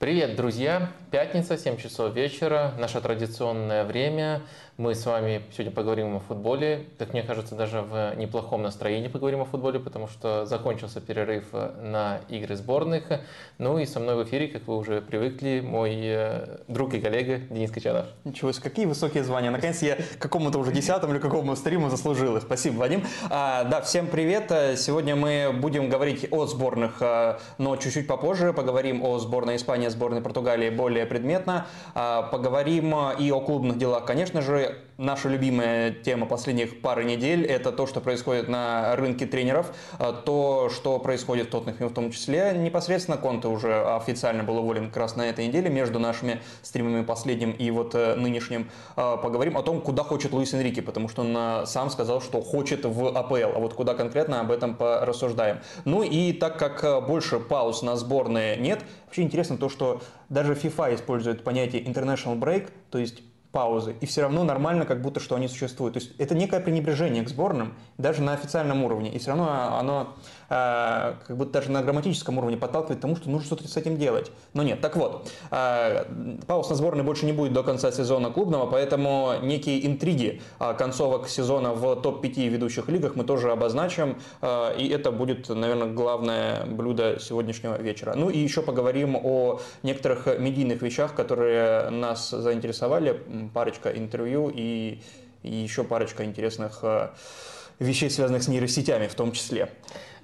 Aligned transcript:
Привет, 0.00 0.34
друзья! 0.34 0.88
Пятница, 1.10 1.58
7 1.58 1.76
часов 1.76 2.14
вечера, 2.14 2.72
наше 2.78 3.02
традиционное 3.02 3.84
время. 3.84 4.40
Мы 4.78 4.94
с 4.94 5.04
вами 5.04 5.42
сегодня 5.52 5.70
поговорим 5.72 6.16
о 6.16 6.20
футболе. 6.20 6.86
Как 6.96 7.12
мне 7.12 7.22
кажется, 7.22 7.54
даже 7.54 7.82
в 7.82 8.14
неплохом 8.16 8.62
настроении 8.62 9.08
поговорим 9.08 9.42
о 9.42 9.44
футболе, 9.44 9.78
потому 9.78 10.06
что 10.06 10.46
закончился 10.46 11.02
перерыв 11.02 11.52
на 11.52 12.20
игры 12.30 12.56
сборных. 12.56 13.08
Ну 13.58 13.78
и 13.78 13.84
со 13.84 14.00
мной 14.00 14.14
в 14.14 14.26
эфире, 14.26 14.48
как 14.48 14.66
вы 14.66 14.78
уже 14.78 15.02
привыкли, 15.02 15.60
мой 15.60 15.98
э, 16.00 16.60
друг 16.66 16.94
и 16.94 17.00
коллега 17.00 17.36
Денис 17.50 17.70
Качанов. 17.70 18.06
Ничего 18.24 18.52
себе, 18.52 18.62
какие 18.62 18.86
высокие 18.86 19.22
звания. 19.22 19.50
Наконец 19.50 19.82
я 19.82 19.98
какому-то 20.18 20.58
уже 20.58 20.72
десятому 20.72 21.12
или 21.12 21.20
какому 21.20 21.54
стриму 21.56 21.90
заслужил. 21.90 22.40
Спасибо, 22.40 22.78
Вадим. 22.78 23.04
А, 23.28 23.64
да, 23.64 23.82
всем 23.82 24.06
привет. 24.06 24.50
Сегодня 24.78 25.14
мы 25.14 25.52
будем 25.52 25.90
говорить 25.90 26.26
о 26.30 26.46
сборных, 26.46 27.02
а, 27.02 27.38
но 27.58 27.76
чуть-чуть 27.76 28.06
попозже. 28.06 28.54
Поговорим 28.54 29.04
о 29.04 29.18
сборной 29.18 29.56
Испании, 29.56 29.89
сборной 29.90 30.20
Португалии 30.20 30.70
более 30.70 31.06
предметно. 31.06 31.66
А, 31.94 32.22
поговорим 32.22 32.94
и 33.18 33.30
о 33.30 33.40
клубных 33.40 33.78
делах, 33.78 34.04
конечно 34.04 34.42
же, 34.42 34.76
наша 35.00 35.28
любимая 35.28 35.92
тема 35.92 36.26
последних 36.26 36.82
пары 36.82 37.04
недель– 37.04 37.44
это 37.46 37.72
то, 37.72 37.86
что 37.86 38.00
происходит 38.00 38.48
на 38.48 38.94
рынке 38.96 39.26
тренеров, 39.26 39.72
а, 39.98 40.12
то, 40.12 40.68
что 40.68 40.98
происходит 40.98 41.48
в 41.48 41.50
Тоттенхэме 41.50 41.88
в 41.88 41.94
том 41.94 42.10
числе. 42.10 42.52
Непосредственно 42.56 43.16
Конте 43.16 43.48
уже 43.48 43.82
официально 43.96 44.44
был 44.44 44.58
уволен 44.58 44.88
как 44.88 44.98
раз 44.98 45.16
на 45.16 45.28
этой 45.28 45.46
неделе 45.48 45.70
между 45.70 45.98
нашими 45.98 46.40
стримами 46.62 47.02
последним 47.02 47.52
и 47.52 47.70
вот 47.70 47.94
э, 47.94 48.14
нынешним. 48.14 48.70
А, 48.96 49.16
поговорим 49.16 49.56
о 49.56 49.62
том, 49.62 49.80
куда 49.80 50.02
хочет 50.04 50.32
Луис 50.32 50.52
Энрике, 50.52 50.82
потому 50.82 51.08
что 51.08 51.22
он 51.22 51.34
э, 51.36 51.66
сам 51.66 51.90
сказал, 51.90 52.20
что 52.20 52.42
хочет 52.42 52.84
в 52.84 53.16
АПЛ, 53.16 53.56
а 53.56 53.58
вот 53.58 53.74
куда 53.74 53.94
конкретно 53.94 54.40
об 54.40 54.50
этом 54.50 54.74
порассуждаем. 54.74 55.60
Ну 55.84 56.02
и 56.02 56.32
так 56.32 56.58
как 56.58 56.84
э, 56.84 57.00
больше 57.00 57.40
пауз 57.40 57.82
на 57.82 57.96
сборные 57.96 58.58
нет, 58.58 58.80
вообще 59.10 59.22
интересно 59.22 59.56
то, 59.56 59.68
что 59.68 60.02
даже 60.28 60.54
FIFA 60.54 60.94
использует 60.94 61.42
понятие 61.42 61.82
international 61.82 62.38
break, 62.38 62.70
то 62.90 62.98
есть 62.98 63.24
паузы, 63.50 63.96
и 64.00 64.06
все 64.06 64.22
равно 64.22 64.44
нормально, 64.44 64.86
как 64.86 65.02
будто 65.02 65.18
что 65.18 65.34
они 65.34 65.48
существуют. 65.48 65.94
То 65.94 66.00
есть 66.00 66.12
это 66.18 66.36
некое 66.36 66.60
пренебрежение 66.60 67.24
к 67.24 67.28
сборным, 67.28 67.74
даже 67.98 68.22
на 68.22 68.34
официальном 68.34 68.84
уровне, 68.84 69.12
и 69.12 69.18
все 69.18 69.30
равно 69.30 69.76
оно 69.76 70.14
как 70.50 71.36
будто 71.36 71.52
даже 71.52 71.70
на 71.70 71.80
грамматическом 71.80 72.36
уровне 72.38 72.56
подталкивает 72.56 72.98
к 72.98 73.02
тому, 73.02 73.14
что 73.14 73.30
нужно 73.30 73.46
что-то 73.46 73.68
с 73.68 73.76
этим 73.76 73.96
делать. 73.96 74.32
Но 74.52 74.64
нет. 74.64 74.80
Так 74.80 74.96
вот, 74.96 75.30
э, 75.52 76.04
пауз 76.48 76.68
на 76.68 76.74
сборной 76.74 77.04
больше 77.04 77.24
не 77.24 77.32
будет 77.32 77.52
до 77.52 77.62
конца 77.62 77.92
сезона 77.92 78.30
клубного, 78.30 78.66
поэтому 78.68 79.34
некие 79.42 79.86
интриги 79.86 80.42
э, 80.58 80.74
концовок 80.74 81.28
сезона 81.28 81.72
в 81.72 81.94
топ-5 82.02 82.48
ведущих 82.48 82.88
лигах 82.88 83.14
мы 83.14 83.22
тоже 83.22 83.52
обозначим, 83.52 84.18
и 84.42 84.88
это 84.92 85.12
будет, 85.12 85.48
наверное, 85.48 85.92
главное 85.92 86.66
блюдо 86.66 87.18
сегодняшнего 87.20 87.80
вечера. 87.80 88.14
Ну 88.16 88.28
и 88.28 88.38
еще 88.38 88.62
поговорим 88.62 89.16
о 89.16 89.60
некоторых 89.84 90.26
медийных 90.38 90.82
вещах, 90.82 91.14
которые 91.14 91.90
нас 91.90 92.30
заинтересовали. 92.30 93.22
Парочка 93.54 93.90
интервью 93.90 94.50
и, 94.52 95.00
и 95.42 95.54
еще 95.54 95.84
парочка 95.84 96.24
интересных 96.24 96.82
вещей, 97.78 98.10
связанных 98.10 98.42
с 98.42 98.48
нейросетями 98.48 99.08
в 99.08 99.14
том 99.14 99.32
числе. 99.32 99.70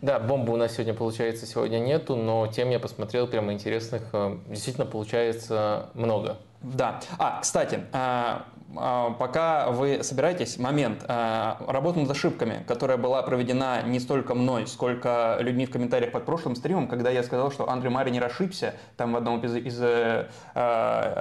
Да, 0.03 0.19
бомбы 0.19 0.53
у 0.53 0.57
нас 0.57 0.75
сегодня, 0.75 0.95
получается, 0.95 1.47
сегодня 1.47 1.79
нету, 1.79 2.17
но 2.17 2.47
тем 2.47 2.71
я 2.71 2.79
посмотрел 2.79 3.27
прямо 3.27 3.53
интересных, 3.53 4.03
э, 4.13 4.37
действительно 4.49 4.87
получается 4.87 5.91
много. 5.95 6.37
Да. 6.63 7.01
А, 7.19 7.41
кстати, 7.41 7.81
а, 7.93 8.45
пока 8.75 9.71
вы 9.71 10.03
собираетесь, 10.03 10.59
момент. 10.59 11.05
А, 11.09 11.59
работа 11.67 12.01
над 12.01 12.11
ошибками, 12.11 12.65
которая 12.67 12.97
была 12.97 13.23
проведена 13.23 13.83
не 13.83 14.01
столько 14.01 14.35
мной, 14.35 14.67
сколько 14.67 15.39
людьми 15.41 15.67
в 15.67 15.71
комментариях 15.71 16.13
под 16.13 16.25
прошлым 16.25 16.57
стримом, 16.57 16.89
когда 16.89 17.11
я 17.11 17.23
сказал, 17.23 17.51
что 17.51 17.69
Андрей 17.69 17.91
Маринер 17.91 18.25
ошибся 18.25 18.75
там 18.97 19.13
в 19.13 19.17
одном 19.17 19.41
из, 19.41 19.55
из 19.57 19.79
э, 19.81 20.27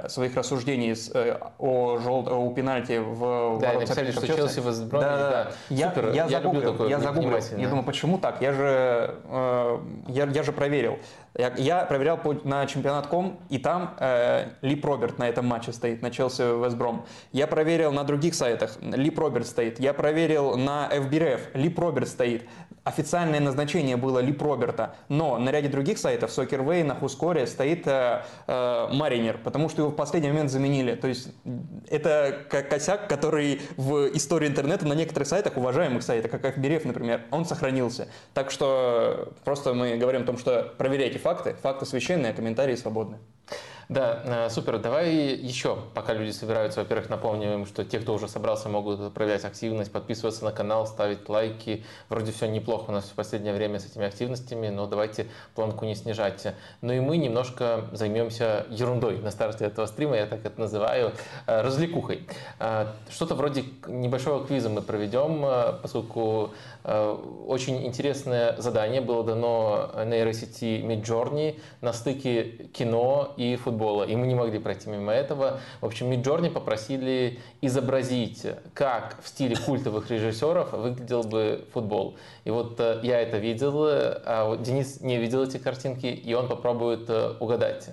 своих 0.08 0.36
рассуждений 0.36 0.94
э, 1.14 1.38
о, 1.58 1.98
жел... 1.98 2.26
о 2.28 2.52
пенальти 2.52 2.98
в 2.98 3.58
Да, 3.60 3.74
написали, 3.74 4.10
что 4.10 4.26
Челси 4.26 4.60
возбранили. 4.60 5.08
Да, 5.08 5.16
да, 5.16 5.30
да. 5.30 5.50
Я, 5.70 5.88
Супер. 5.90 6.08
я, 6.12 6.26
я 6.26 6.28
загуглил, 6.28 6.88
я 6.88 7.00
загуглил. 7.00 7.38
Я 7.56 7.68
думаю, 7.68 7.84
почему 7.84 8.18
так? 8.18 8.40
Я 8.40 8.52
же, 8.52 9.14
э, 9.24 9.78
я, 10.08 10.26
я 10.26 10.42
же 10.42 10.52
проверил. 10.52 10.98
Я, 11.38 11.52
я 11.56 11.84
проверял 11.84 12.16
по, 12.16 12.34
на 12.44 12.66
чемпионат.ком, 12.66 13.40
и 13.50 13.58
там 13.58 13.94
э, 13.98 14.48
Лип 14.62 14.84
Роберт 14.84 15.18
на 15.18 15.28
этом 15.28 15.46
матче 15.46 15.72
стоит, 15.72 16.00
на 16.00 16.10
Челси 16.10 16.64
Вестбром. 16.64 17.04
Я 17.32 17.46
проверил 17.46 17.92
на 17.92 18.04
других 18.04 18.34
сайтах, 18.34 18.78
Лип 18.80 19.18
Роберт 19.18 19.46
стоит. 19.46 19.78
Я 19.78 19.92
проверил 19.92 20.56
на 20.56 20.88
FBRF, 20.90 21.50
Лип 21.54 21.78
Роберт 21.78 22.08
стоит. 22.08 22.48
Официальное 22.86 23.40
назначение 23.40 23.96
было 23.96 24.20
Лип 24.20 24.40
Роберта, 24.40 24.94
но 25.08 25.38
на 25.38 25.50
ряде 25.50 25.66
других 25.66 25.98
сайтов, 25.98 26.30
Soccerway, 26.30 26.84
на 26.84 26.94
Хускоре, 26.94 27.48
стоит 27.48 27.84
э, 27.88 28.22
э, 28.46 28.88
Маринер, 28.92 29.38
потому 29.42 29.68
что 29.68 29.82
его 29.82 29.90
в 29.90 29.96
последний 29.96 30.28
момент 30.28 30.52
заменили. 30.52 30.94
То 30.94 31.08
есть 31.08 31.30
это 31.90 32.46
косяк, 32.48 33.08
который 33.08 33.60
в 33.76 34.06
истории 34.14 34.46
интернета 34.46 34.86
на 34.86 34.92
некоторых 34.92 35.26
сайтах, 35.26 35.56
уважаемых 35.56 36.04
сайтах, 36.04 36.30
как 36.30 36.56
FBRF, 36.56 36.86
например, 36.86 37.22
он 37.32 37.44
сохранился. 37.44 38.06
Так 38.34 38.52
что 38.52 39.32
просто 39.44 39.74
мы 39.74 39.96
говорим 39.96 40.22
о 40.22 40.24
том, 40.26 40.38
что 40.38 40.72
проверяйте 40.78 41.18
факты, 41.18 41.56
факты 41.60 41.86
священные, 41.86 42.30
а 42.30 42.34
комментарии 42.36 42.76
свободны. 42.76 43.18
Да, 43.88 44.20
э, 44.24 44.50
супер. 44.50 44.78
Давай 44.78 45.14
еще, 45.14 45.78
пока 45.94 46.12
люди 46.12 46.32
собираются, 46.32 46.80
во-первых, 46.80 47.08
напомним, 47.08 47.66
что 47.66 47.84
те, 47.84 48.00
кто 48.00 48.14
уже 48.14 48.26
собрался, 48.26 48.68
могут 48.68 49.14
проявлять 49.14 49.44
активность, 49.44 49.92
подписываться 49.92 50.44
на 50.44 50.50
канал, 50.50 50.88
ставить 50.88 51.28
лайки. 51.28 51.84
Вроде 52.08 52.32
все 52.32 52.46
неплохо 52.48 52.90
у 52.90 52.92
нас 52.92 53.04
в 53.04 53.12
последнее 53.12 53.54
время 53.54 53.78
с 53.78 53.86
этими 53.86 54.04
активностями, 54.04 54.70
но 54.70 54.88
давайте 54.88 55.28
планку 55.54 55.84
не 55.84 55.94
снижать. 55.94 56.48
Ну 56.80 56.92
и 56.94 56.98
мы 56.98 57.16
немножко 57.16 57.84
займемся 57.92 58.66
ерундой 58.70 59.18
на 59.18 59.30
старте 59.30 59.66
этого 59.66 59.86
стрима, 59.86 60.16
я 60.16 60.26
так 60.26 60.44
это 60.44 60.58
называю, 60.60 61.12
э, 61.46 61.60
развлекухой. 61.60 62.26
Э, 62.58 62.88
что-то 63.08 63.36
вроде 63.36 63.66
небольшого 63.86 64.44
квиза 64.44 64.68
мы 64.68 64.82
проведем, 64.82 65.46
поскольку 65.80 66.50
очень 66.84 67.84
интересное 67.84 68.56
задание 68.58 69.00
было 69.00 69.24
дано 69.24 69.90
нейросети 70.04 70.80
Midjourney 70.84 71.60
на 71.80 71.92
стыке 71.92 72.68
кино 72.72 73.34
и 73.36 73.56
футбола 73.56 73.75
футбола, 73.76 74.04
и 74.04 74.16
мы 74.16 74.26
не 74.26 74.34
могли 74.34 74.58
пройти 74.58 74.88
мимо 74.88 75.12
этого. 75.12 75.60
В 75.80 75.86
общем, 75.86 76.10
Миджорни 76.10 76.48
попросили 76.48 77.38
изобразить, 77.60 78.46
как 78.74 79.16
в 79.22 79.28
стиле 79.28 79.56
культовых 79.66 80.10
режиссеров 80.10 80.72
выглядел 80.72 81.22
бы 81.22 81.64
футбол. 81.72 82.16
И 82.44 82.50
вот 82.50 82.80
э, 82.80 83.00
я 83.02 83.20
это 83.20 83.38
видел, 83.38 83.84
а 83.86 84.46
вот 84.48 84.62
Денис 84.62 85.00
не 85.00 85.18
видел 85.18 85.42
эти 85.42 85.58
картинки, 85.58 86.06
и 86.06 86.34
он 86.34 86.48
попробует 86.48 87.10
э, 87.10 87.34
угадать 87.38 87.90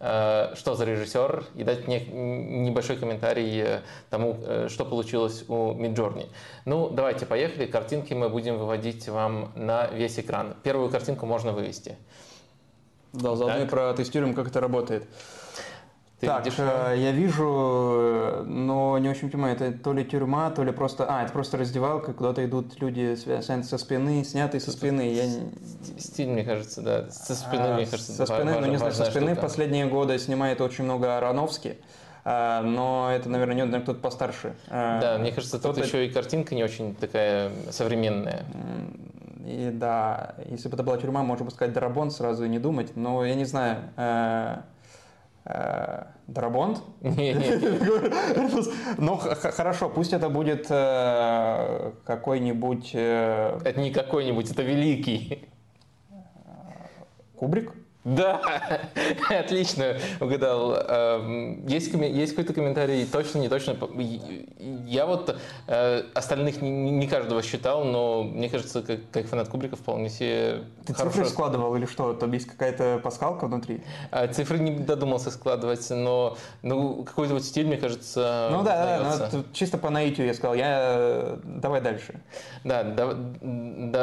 э, 0.00 0.54
что 0.54 0.74
за 0.74 0.84
режиссер, 0.84 1.44
и 1.56 1.64
дать 1.64 1.86
мне 1.88 2.00
небольшой 2.00 2.96
комментарий 2.96 3.80
тому, 4.10 4.38
что 4.68 4.84
получилось 4.84 5.44
у 5.48 5.72
Миджорни. 5.72 6.26
Ну, 6.64 6.90
давайте, 6.90 7.26
поехали. 7.26 7.66
Картинки 7.66 8.14
мы 8.14 8.28
будем 8.28 8.58
выводить 8.58 9.08
вам 9.08 9.50
на 9.56 9.86
весь 9.88 10.18
экран. 10.18 10.54
Первую 10.62 10.90
картинку 10.90 11.26
можно 11.26 11.52
вывести. 11.52 11.96
Да, 13.14 13.36
заодно 13.36 13.62
и 13.62 13.66
протестируем, 13.66 14.34
как 14.34 14.48
это 14.48 14.60
работает. 14.60 15.06
Ты 16.20 16.26
так, 16.26 16.44
видишь, 16.44 16.58
э, 16.58 16.94
я 16.96 17.10
вижу, 17.10 18.44
но 18.46 18.98
не 18.98 19.08
очень 19.08 19.30
понимаю, 19.30 19.56
это 19.56 19.72
то 19.72 19.92
ли 19.92 20.04
тюрьма, 20.04 20.50
то 20.50 20.62
ли 20.62 20.72
просто... 20.72 21.06
А, 21.08 21.24
это 21.24 21.32
просто 21.32 21.56
раздевалка, 21.58 22.12
куда-то 22.12 22.44
идут 22.44 22.80
люди 22.80 23.16
со 23.16 23.78
спины, 23.78 24.24
снятые 24.24 24.60
со 24.60 24.70
спины. 24.70 25.12
Я... 25.12 25.24
Стиль, 25.98 26.28
мне 26.28 26.44
кажется, 26.44 26.82
да. 26.82 27.10
Со 27.10 27.34
спины, 27.34 27.62
а, 27.62 27.74
мне 27.74 27.86
кажется, 27.86 28.12
Со 28.12 28.26
спины, 28.26 28.52
важно, 28.52 28.60
ну 28.60 28.66
не 28.68 28.76
знаю, 28.78 28.92
со 28.92 29.04
спины 29.06 29.32
штука. 29.32 29.42
последние 29.42 29.86
годы 29.86 30.18
снимает 30.18 30.60
очень 30.60 30.84
много 30.84 31.16
Ароновский. 31.16 31.78
А, 32.24 32.62
но 32.62 33.10
это, 33.12 33.28
наверное, 33.28 33.66
не 33.66 33.80
кто-то 33.80 34.00
постарше. 34.00 34.54
А, 34.70 35.00
да, 35.00 35.18
мне 35.18 35.30
кажется, 35.30 35.58
тут 35.58 35.76
еще 35.78 36.06
и 36.06 36.10
картинка 36.10 36.54
не 36.54 36.64
очень 36.64 36.94
такая 36.94 37.50
современная. 37.70 38.44
И 39.44 39.70
да, 39.72 40.36
если 40.46 40.68
бы 40.68 40.74
это 40.74 40.82
была 40.82 40.96
тюрьма, 40.96 41.22
можно 41.22 41.44
бы 41.44 41.50
сказать 41.50 41.74
Дарабон 41.74 42.10
сразу 42.10 42.44
и 42.44 42.48
не 42.48 42.58
думать, 42.58 42.96
но 42.96 43.24
я 43.24 43.34
не 43.34 43.44
знаю. 43.44 43.90
Э, 43.96 44.62
э, 45.44 46.04
Дарабонд? 46.26 46.82
Ну, 48.96 49.16
хорошо, 49.16 49.90
пусть 49.90 50.12
это 50.14 50.30
будет 50.30 50.66
э, 50.70 51.92
какой-нибудь... 52.04 52.92
Э, 52.94 53.58
это 53.64 53.80
не 53.80 53.90
какой-нибудь, 53.90 54.50
это 54.50 54.62
великий. 54.62 55.48
Кубрик? 57.36 57.72
Да, 58.04 58.40
отлично 59.30 59.96
угадал. 60.20 60.76
Эм, 60.76 61.66
есть, 61.66 61.92
есть 61.94 62.32
какой-то 62.32 62.52
комментарий, 62.52 63.06
точно, 63.06 63.38
не 63.38 63.48
точно? 63.48 63.76
Я 64.86 65.06
вот 65.06 65.34
э, 65.66 66.02
остальных 66.12 66.60
не, 66.60 66.70
не 66.70 67.08
каждого 67.08 67.42
считал, 67.42 67.84
но 67.84 68.22
мне 68.22 68.50
кажется, 68.50 68.82
как, 68.82 69.00
как 69.10 69.26
фанат 69.26 69.48
Кубрика 69.48 69.76
вполне 69.76 70.10
себе 70.10 70.64
Ты 70.84 70.92
хорошо... 70.92 71.14
цифры 71.14 71.30
складывал 71.30 71.74
или 71.76 71.86
что? 71.86 72.12
Там 72.12 72.30
есть 72.32 72.46
какая-то 72.46 73.00
пасхалка 73.02 73.46
внутри? 73.46 73.82
А, 74.10 74.28
цифры 74.28 74.58
не 74.58 74.72
додумался 74.72 75.30
складывать, 75.30 75.88
но 75.88 76.36
ну, 76.62 77.04
какой-то 77.04 77.32
вот 77.32 77.44
стиль, 77.44 77.66
мне 77.66 77.78
кажется, 77.78 78.50
Ну 78.52 78.62
да, 78.62 78.98
да, 78.98 79.30
ну, 79.32 79.44
чисто 79.54 79.78
по 79.78 79.88
наитию 79.88 80.26
я 80.26 80.34
сказал. 80.34 80.54
Я... 80.54 81.38
Давай 81.42 81.80
дальше. 81.80 82.20
Да, 82.64 82.82
да, 82.82 83.14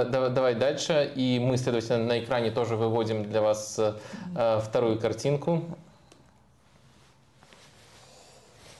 да, 0.06 0.30
давай 0.30 0.56
дальше. 0.56 1.12
И 1.16 1.40
мы, 1.40 1.58
следовательно, 1.58 2.06
на 2.06 2.20
экране 2.20 2.50
тоже 2.50 2.76
выводим 2.76 3.30
для 3.30 3.42
вас 3.42 3.78
э, 3.78 3.91
вторую 4.62 5.00
картинку. 5.00 5.64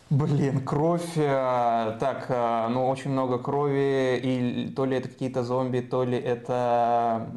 Блин, 0.10 0.66
кровь. 0.66 1.14
э, 1.16 1.96
Так, 2.02 2.26
э, 2.28 2.68
ну 2.70 2.90
очень 2.90 3.12
много 3.12 3.38
крови, 3.40 4.20
и 4.22 4.70
то 4.76 4.84
ли 4.84 4.98
это 4.98 5.08
какие-то 5.08 5.42
зомби, 5.42 5.80
то 5.80 6.04
ли 6.04 6.18
это 6.20 7.30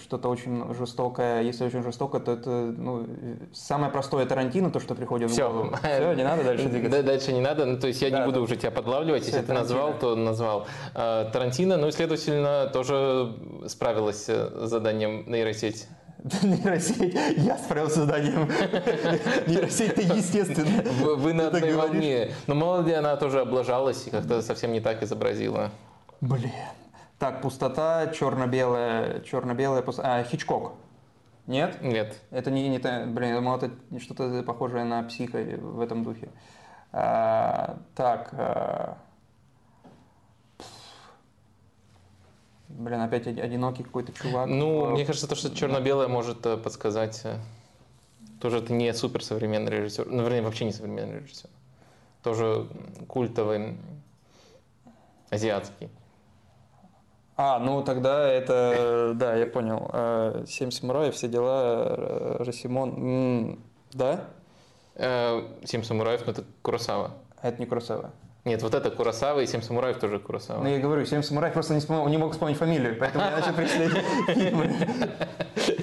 что-то 0.00 0.28
очень 0.28 0.72
жестокое. 0.74 1.42
Если 1.42 1.64
очень 1.64 1.82
жестокое, 1.82 2.20
то 2.20 2.30
это 2.30 2.48
ну, 2.50 3.02
э, 3.08 3.36
самое 3.52 3.90
простое 3.90 4.24
Тарантино, 4.24 4.70
то, 4.70 4.78
что 4.78 4.94
приходит 4.94 5.32
Всё. 5.32 5.48
в 5.48 5.52
голову. 5.52 5.76
Все, 5.82 6.14
не 6.14 6.22
надо 6.22 6.44
дальше 6.44 6.68
двигаться. 6.68 6.98
Да, 6.98 7.02
дальше 7.02 7.32
не 7.32 7.40
надо. 7.40 7.64
Ну, 7.66 7.76
то 7.80 7.88
есть 7.88 8.00
я 8.00 8.10
Да, 8.10 8.20
не 8.20 8.24
буду 8.24 8.36
да. 8.36 8.42
уже 8.42 8.54
тебя 8.54 8.70
подлавливать. 8.70 9.22
Всё, 9.24 9.32
Если 9.32 9.44
ты 9.44 9.52
назвал, 9.52 9.86
Тарантино. 9.98 10.10
то 10.14 10.16
назвал. 10.16 10.66
Тарантино, 10.94 11.76
ну 11.76 11.88
и, 11.88 11.90
следовательно, 11.90 12.70
тоже 12.72 13.34
справилась 13.66 14.26
э, 14.28 14.48
с 14.64 14.68
заданием 14.70 15.24
нейросеть. 15.28 15.88
Нейросеть. 16.42 17.14
Я 17.36 17.56
справился 17.56 17.96
с 17.96 17.98
заданием. 17.98 18.48
Нейросеть-то 19.46 20.02
естественно. 20.02 20.82
Вы, 21.00 21.16
вы 21.16 21.32
на 21.32 21.50
Ты 21.50 21.58
одной 21.58 21.74
волне. 21.74 22.32
Но 22.46 22.54
мало 22.54 22.82
ли 22.82 22.92
она 22.92 23.16
тоже 23.16 23.40
облажалась 23.40 24.06
и 24.06 24.10
как-то 24.10 24.42
совсем 24.42 24.72
не 24.72 24.80
так 24.80 25.02
изобразила. 25.02 25.70
Блин. 26.20 26.50
Так, 27.18 27.42
пустота, 27.42 28.08
черно-белая, 28.08 29.20
черно-белая 29.20 29.82
пустота. 29.82 30.16
А, 30.16 30.24
Хичкок. 30.24 30.72
Нет? 31.46 31.80
Нет. 31.80 32.20
Это 32.30 32.50
не, 32.50 32.68
не 32.68 32.78
блин, 32.78 33.30
я 33.30 33.36
думал, 33.36 33.56
это 33.56 33.70
что-то 34.00 34.42
похожее 34.42 34.84
на 34.84 35.02
психо 35.04 35.38
в 35.38 35.80
этом 35.80 36.02
духе. 36.02 36.28
А, 36.92 37.78
так. 37.94 38.30
а, 38.32 38.98
блин, 42.78 43.00
опять 43.00 43.26
оди- 43.26 43.40
одинокий 43.40 43.82
какой-то 43.82 44.12
чувак. 44.12 44.48
Ну, 44.48 44.86
А, 44.86 44.90
мне 44.90 45.04
кажется, 45.04 45.28
то, 45.28 45.34
что 45.34 45.54
черно-белое 45.54 46.08
может 46.08 46.44
э, 46.46 46.56
подсказать. 46.56 47.20
э, 47.24 47.38
Тоже 48.40 48.58
это 48.58 48.72
не 48.72 48.92
суперсовременный 48.94 49.70
режиссер. 49.70 50.06
Ну, 50.06 50.22
вернее, 50.22 50.42
вообще 50.42 50.64
не 50.66 50.72
современный 50.72 51.20
режиссер. 51.20 51.48
Тоже 52.22 52.66
культовый 53.08 53.76
азиатский. 55.30 55.88
А, 57.38 57.58
ну 57.58 57.82
тогда 57.82 58.26
это, 58.28 59.12
да, 59.14 59.34
я 59.36 59.46
понял. 59.46 60.46
Семь 60.46 60.70
самураев, 60.70 61.14
все 61.14 61.28
дела, 61.28 61.84
э, 61.88 62.36
Росимон. 62.40 63.58
Да? 63.92 64.24
Э, 64.94 65.42
Семь 65.64 65.82
самураев, 65.82 66.22
ну 66.26 66.32
это 66.32 66.44
Куросава. 66.62 67.10
А 67.42 67.48
Это 67.48 67.58
не 67.60 67.66
Куросава. 67.66 68.10
Нет, 68.46 68.62
вот 68.62 68.74
это 68.76 68.90
Куросава 68.92 69.40
и 69.40 69.46
Семь 69.46 69.60
самураев 69.60 69.98
тоже 69.98 70.20
Куросава. 70.20 70.62
Ну, 70.62 70.68
я 70.68 70.78
говорю, 70.78 71.04
семь 71.04 71.20
самураев 71.20 71.52
просто 71.52 71.74
не, 71.74 71.80
вспомнил- 71.80 72.06
не 72.08 72.16
мог 72.16 72.30
вспомнить 72.32 72.56
фамилию, 72.56 72.96
поэтому 72.96 73.24
я 73.24 73.32
начал 73.32 73.52
перечислять 73.52 73.90
фильмы. 74.28 74.72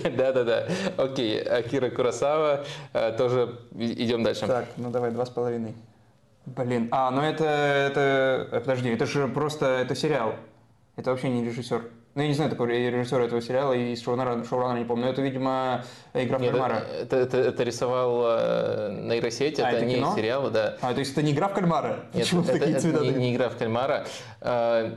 Да-да-да. 0.18 0.68
Окей, 0.96 1.42
Акира 1.44 1.90
Куросава. 1.90 2.64
Э, 2.94 3.12
Тоже 3.18 3.60
идем 3.76 4.24
дальше. 4.24 4.48
Так, 4.48 4.68
ну 4.78 4.92
давай, 4.92 5.12
два 5.12 5.26
с 5.26 5.30
половиной. 5.30 5.76
Блин, 6.46 6.88
а, 6.92 7.12
ну 7.12 7.22
это, 7.22 7.44
это, 7.44 8.48
э, 8.50 8.60
подожди, 8.62 8.90
это 8.92 9.06
же 9.08 9.28
просто, 9.28 9.66
это 9.66 9.94
сериал. 9.94 10.36
Это 10.96 11.12
вообще 11.12 11.28
не 11.30 11.44
режиссер. 11.44 11.84
Ну, 12.16 12.22
я 12.22 12.28
не 12.28 12.34
знаю 12.36 12.52
такого 12.52 12.68
режиссера 12.68 13.24
этого 13.26 13.42
сериала 13.42 13.74
и 13.74 13.96
шоураннера, 13.96 14.44
шоураннера 14.44 14.78
не 14.80 14.86
помню, 14.86 15.06
но 15.06 15.12
это, 15.12 15.22
видимо, 15.24 15.84
игра 16.14 16.38
в 16.38 16.42
кальмара. 16.42 16.84
это, 17.02 17.16
это- 17.18 17.38
это 17.38 17.64
рисовал 17.64 18.24
э, 18.28 18.92
нейросеть, 19.02 19.60
А, 19.60 19.70
это, 19.70 19.78
это 19.78 19.86
не 19.86 19.96
кино? 19.96 20.14
сериал, 20.16 20.52
да. 20.52 20.76
А, 20.82 20.94
то 20.94 21.00
есть 21.00 21.14
это 21.14 21.24
не 21.24 21.32
игра 21.32 21.48
в 21.48 21.54
кальмара? 21.54 22.02
Нет, 22.14 22.24
Почему 22.26 22.42
это, 22.44 22.52
такие 22.54 22.72
это 22.74 22.82
цвета? 22.82 23.00
не, 23.04 23.12
не 23.14 23.34
игра 23.36 23.50
в 23.50 23.58
кальмара. 23.58 24.06
Э, 24.42 24.92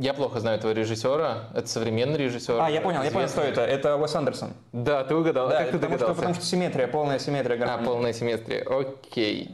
Я 0.00 0.14
плохо 0.14 0.40
знаю 0.40 0.58
этого 0.58 0.72
режиссера. 0.72 1.44
Это 1.54 1.66
современный 1.68 2.18
режиссер. 2.18 2.60
А, 2.60 2.68
я 2.70 2.80
понял, 2.80 3.02
я 3.04 3.10
понял, 3.12 3.28
кто 3.28 3.40
известный. 3.42 3.50
это. 3.52 3.60
Это 3.62 3.96
Уэс 3.96 4.14
Андерсон. 4.16 4.50
Да, 4.72 5.02
ты 5.04 5.14
угадал. 5.14 5.46
А 5.46 5.50
Да, 5.50 5.58
как 5.60 5.66
ты 5.70 5.72
потому, 5.78 5.90
что, 5.92 5.98
догадался? 5.98 6.14
потому 6.16 6.34
что 6.34 6.44
симметрия, 6.44 6.88
полная 6.88 7.18
симметрия 7.20 7.56
А, 7.56 7.58
гармонии. 7.60 7.86
полная 7.86 8.12
симметрия. 8.12 8.64
Окей. 8.68 9.50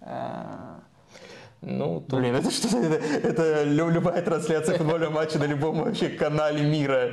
А, 0.00 0.71
Ну, 1.62 2.00
тут... 2.00 2.18
Блин, 2.20 2.34
это 2.34 2.50
что? 2.50 2.76
Это, 2.76 2.96
это 3.28 3.64
лю- 3.64 3.88
любая 3.90 4.20
трансляция 4.22 4.76
футбольного 4.76 5.10
матча 5.10 5.38
на 5.38 5.44
любом 5.44 5.80
вообще 5.82 6.08
канале 6.08 6.62
мира. 6.64 7.12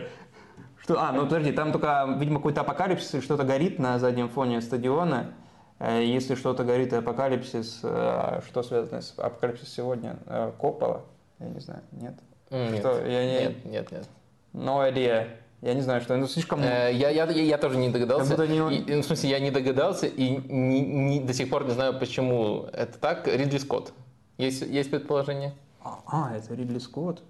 Что? 0.82 1.00
А, 1.00 1.12
ну 1.12 1.24
подожди, 1.26 1.52
там 1.52 1.72
только, 1.72 2.08
видимо, 2.18 2.38
какой-то 2.40 2.62
апокалипсис 2.62 3.14
или 3.14 3.22
что-то 3.22 3.44
горит 3.44 3.78
на 3.80 4.00
заднем 4.00 4.28
фоне 4.30 4.62
стадиона. 4.62 5.34
Э, 5.78 6.04
Если 6.04 6.34
что-то 6.36 6.64
горит 6.64 6.92
апокалипсис, 6.94 7.82
э, 7.84 8.42
что 8.48 8.64
связано 8.64 9.02
с 9.02 9.14
апокалипсисом 9.18 9.72
сегодня? 9.72 10.18
Э, 10.26 10.52
Коппола? 10.58 11.02
Я 11.40 11.46
не 11.50 11.60
знаю, 11.60 11.82
нет? 11.92 12.16
Нет, 12.50 12.80
Что? 12.80 13.06
Я 13.06 13.26
не- 13.26 13.40
нет, 13.46 13.66
нет, 13.66 13.92
нет. 13.92 14.08
No 14.54 14.92
idea. 14.92 15.28
Я 15.62 15.74
не 15.76 15.82
знаю, 15.82 16.02
что. 16.02 16.16
Ну, 16.18 16.26
слишком... 16.28 16.62
Э, 16.64 16.90
Я, 16.92 17.10
я, 17.12 17.26
я, 17.26 17.58
тоже 17.60 17.78
не 17.78 17.90
догадался. 17.90 18.36
Как 18.36 18.50
не. 18.50 18.58
И- 18.78 18.96
ну, 18.96 19.02
в 19.02 19.06
смысле, 19.06 19.30
я 19.30 19.40
не 19.40 19.52
догадался 19.52 20.08
и 20.08 20.38
не- 20.52 20.82
не- 20.82 21.20
до 21.20 21.34
сих 21.36 21.50
пор 21.52 21.66
не 21.66 21.72
знаю, 21.72 22.00
почему 22.00 22.66
это 22.74 22.98
так. 22.98 23.28
Ридли 23.28 23.60
Скотт. 23.60 23.94
Есть, 24.40 24.62
есть 24.62 24.90
предположение? 24.90 25.54
А, 25.84 26.00
а, 26.08 26.36
это 26.36 26.56
Ридли 26.56 26.80
Скотт. 26.80 27.22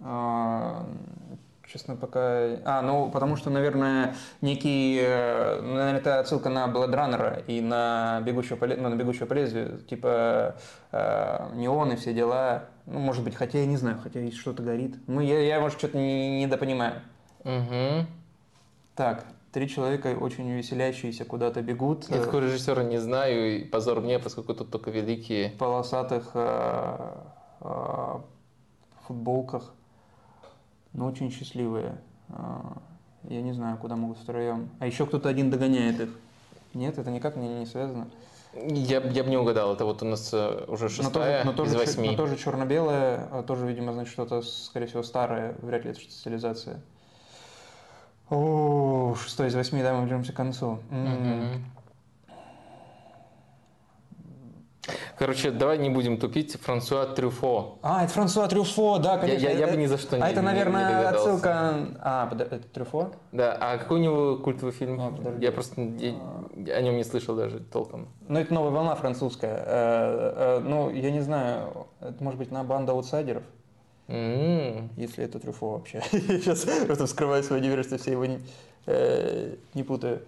А, 0.00 0.88
честно, 1.66 1.94
пока... 1.94 2.20
А, 2.64 2.80
ну, 2.80 3.10
потому 3.10 3.36
что, 3.36 3.50
наверное, 3.50 4.14
некий... 4.40 4.98
э, 4.98 5.60
ну, 5.60 5.74
Наверное, 5.74 6.00
это 6.00 6.20
отсылка 6.20 6.48
на 6.48 6.66
Бладраннера 6.68 7.42
и 7.46 7.60
на 7.60 8.22
бегущего 8.22 8.56
по, 8.56 8.66
ну, 8.66 8.88
на 8.88 8.96
бегущего 8.96 9.26
по 9.26 9.34
лезвию. 9.34 9.78
Типа 9.82 10.56
э, 10.90 11.50
и 11.92 11.96
все 11.96 12.14
дела. 12.14 12.64
Ну, 12.86 13.00
может 13.00 13.22
быть, 13.22 13.34
хотя 13.34 13.58
я 13.58 13.66
не 13.66 13.76
знаю, 13.76 13.98
хотя 14.02 14.20
есть 14.20 14.38
что-то 14.38 14.62
горит. 14.62 14.96
Ну, 15.06 15.20
я, 15.20 15.38
я 15.38 15.60
может, 15.60 15.78
что-то 15.78 15.98
не, 15.98 16.42
недопонимаю. 16.42 17.02
Угу. 17.44 18.06
Так, 18.94 19.26
три 19.52 19.68
человека 19.68 20.16
очень 20.18 20.50
веселящиеся 20.50 21.24
куда-то 21.24 21.62
бегут. 21.62 22.08
Я 22.08 22.22
такого 22.22 22.40
режиссера 22.40 22.82
не 22.82 22.98
знаю, 22.98 23.60
и 23.60 23.64
позор 23.64 24.00
мне, 24.00 24.18
поскольку 24.18 24.54
тут 24.54 24.70
только 24.70 24.90
великие. 24.90 25.50
в 25.50 25.58
полосатых 25.58 26.30
э, 26.34 27.14
э, 27.60 28.14
футболках, 29.06 29.74
но 30.94 31.06
очень 31.06 31.30
счастливые. 31.30 32.00
Э, 32.30 32.34
Я 33.28 33.42
не 33.42 33.52
знаю, 33.52 33.76
куда 33.76 33.94
могут 33.94 34.18
втроем. 34.18 34.70
А 34.80 34.86
еще 34.86 35.06
кто-то 35.06 35.28
один 35.28 35.50
догоняет 35.50 36.00
их. 36.00 36.08
Нет, 36.74 36.98
это 36.98 37.10
никак 37.10 37.36
не, 37.36 37.48
не 37.60 37.66
связано. 37.66 38.08
Я, 38.54 39.00
я 39.00 39.24
бы 39.24 39.30
не 39.30 39.36
угадал, 39.36 39.74
это 39.74 39.84
вот 39.84 40.02
у 40.02 40.06
нас 40.06 40.32
уже 40.32 40.84
Но 40.84 40.88
шестая 40.88 41.42
тоже, 41.42 41.44
но 41.44 41.52
тоже, 41.52 41.70
из 41.70 41.76
восьми. 41.76 42.10
но 42.10 42.16
тоже 42.16 42.36
черно-белое, 42.36 43.28
а 43.30 43.42
тоже, 43.42 43.66
видимо, 43.66 43.92
значит, 43.92 44.12
что-то, 44.12 44.42
скорее 44.42 44.86
всего, 44.86 45.02
старое. 45.02 45.54
Вряд 45.62 45.84
ли 45.84 45.90
это 45.92 46.00
стилизация. 46.00 46.82
О, 48.36 49.14
шестой 49.22 49.48
из 49.48 49.54
восьми, 49.54 49.82
да, 49.82 49.92
мы 49.92 50.04
ближимся 50.06 50.32
к 50.32 50.36
концу. 50.36 50.78
Короче, 55.18 55.50
давай 55.50 55.76
не 55.76 55.90
будем 55.90 56.16
тупить. 56.18 56.56
Франсуа 56.62 57.04
Трюфо. 57.06 57.78
А, 57.82 58.02
это 58.04 58.12
Франсуа 58.14 58.48
Трюфо, 58.48 58.98
да, 58.98 59.12
Я, 59.12 59.18
конечно. 59.18 59.44
я- 59.44 59.50
я 59.52 59.58
это- 59.66 59.74
бы 59.74 59.80
ни 59.82 59.86
за 59.86 59.98
что 59.98 60.16
не 60.16 60.22
А 60.22 60.26
это, 60.28 60.40
не- 60.40 60.46
не 60.46 60.52
наверное, 60.52 60.88
догадался. 60.96 61.30
отсылка... 61.34 61.76
А, 62.00 62.28
это 62.32 62.58
Трюфо? 62.58 63.12
Да, 63.32 63.52
а 63.60 63.76
какой 63.76 64.00
у 64.00 64.02
него 64.02 64.36
культовый 64.38 64.72
фильм? 64.72 64.98
А, 65.00 65.10
подожди. 65.12 65.44
я 65.44 65.52
просто 65.52 65.80
я- 65.82 66.14
я 66.56 66.74
о 66.76 66.80
нем 66.80 66.96
не 66.96 67.04
слышал 67.04 67.36
даже 67.36 67.60
толком. 67.60 68.08
Ну, 68.26 68.40
это 68.40 68.52
новая 68.54 68.70
волна 68.70 68.94
французская. 68.96 69.62
Э, 69.64 70.32
э, 70.58 70.60
Ну, 70.64 70.88
я 70.90 71.10
не 71.10 71.20
знаю, 71.20 71.86
это 72.00 72.24
может 72.24 72.38
быть 72.38 72.50
на 72.50 72.64
банда 72.64 72.92
аутсайдеров, 72.92 73.42
Если 74.12 75.24
это 75.24 75.38
Трюфо 75.38 75.70
вообще. 75.70 76.02
Я 76.12 76.38
сейчас 76.40 76.64
просто 76.86 77.06
вскрываю 77.06 77.42
свой 77.42 77.60
университет, 77.60 78.00
все 78.02 78.10
его 78.12 78.26
не, 78.26 78.40
э, 78.86 79.56
не 79.72 79.82
путаю. 79.82 80.22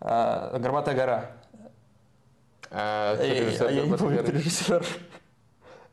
А, 0.00 0.58
Горбатая 0.58 0.96
гора. 0.96 1.30
А, 2.70 3.16
режиссер 3.22 3.66
а 3.68 3.70
я 3.70 3.82
не 3.84 3.88
«Горбатый 3.90 3.98
помню, 4.04 4.16
горы»? 4.16 4.28
кто 4.28 4.38
режиссер. 4.38 4.86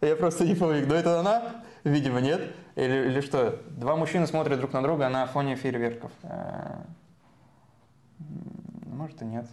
Я 0.01 0.15
просто 0.15 0.45
не 0.45 0.55
помню, 0.55 0.87
но 0.87 0.95
это 0.95 1.19
она? 1.19 1.63
Видимо, 1.83 2.21
нет. 2.21 2.41
Или, 2.75 3.09
или 3.09 3.21
что? 3.21 3.59
Два 3.69 3.95
мужчины 3.95 4.25
смотрят 4.25 4.57
друг 4.57 4.73
на 4.73 4.81
друга 4.81 5.07
на 5.09 5.27
фоне 5.27 5.55
фейерверков. 5.55 6.11
Может 8.87 9.21
и 9.21 9.25
нет. 9.25 9.45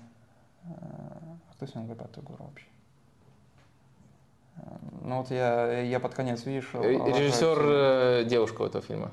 А 0.65 1.53
кто 1.53 1.67
снял 1.67 1.85
«Горбатую 1.85 2.25
гору» 2.25 2.45
вообще? 2.45 2.68
Э, 4.59 4.63
Ну 5.05 5.19
вот 5.19 5.31
я, 5.31 5.81
я 5.83 6.01
под 6.01 6.15
конец, 6.15 6.45
видишь... 6.47 6.71
Э, 6.75 6.83
Режиссер 6.83 7.59
э, 7.63 8.25
девушка 8.25 8.65
этого 8.65 8.83
фильма. 8.85 9.11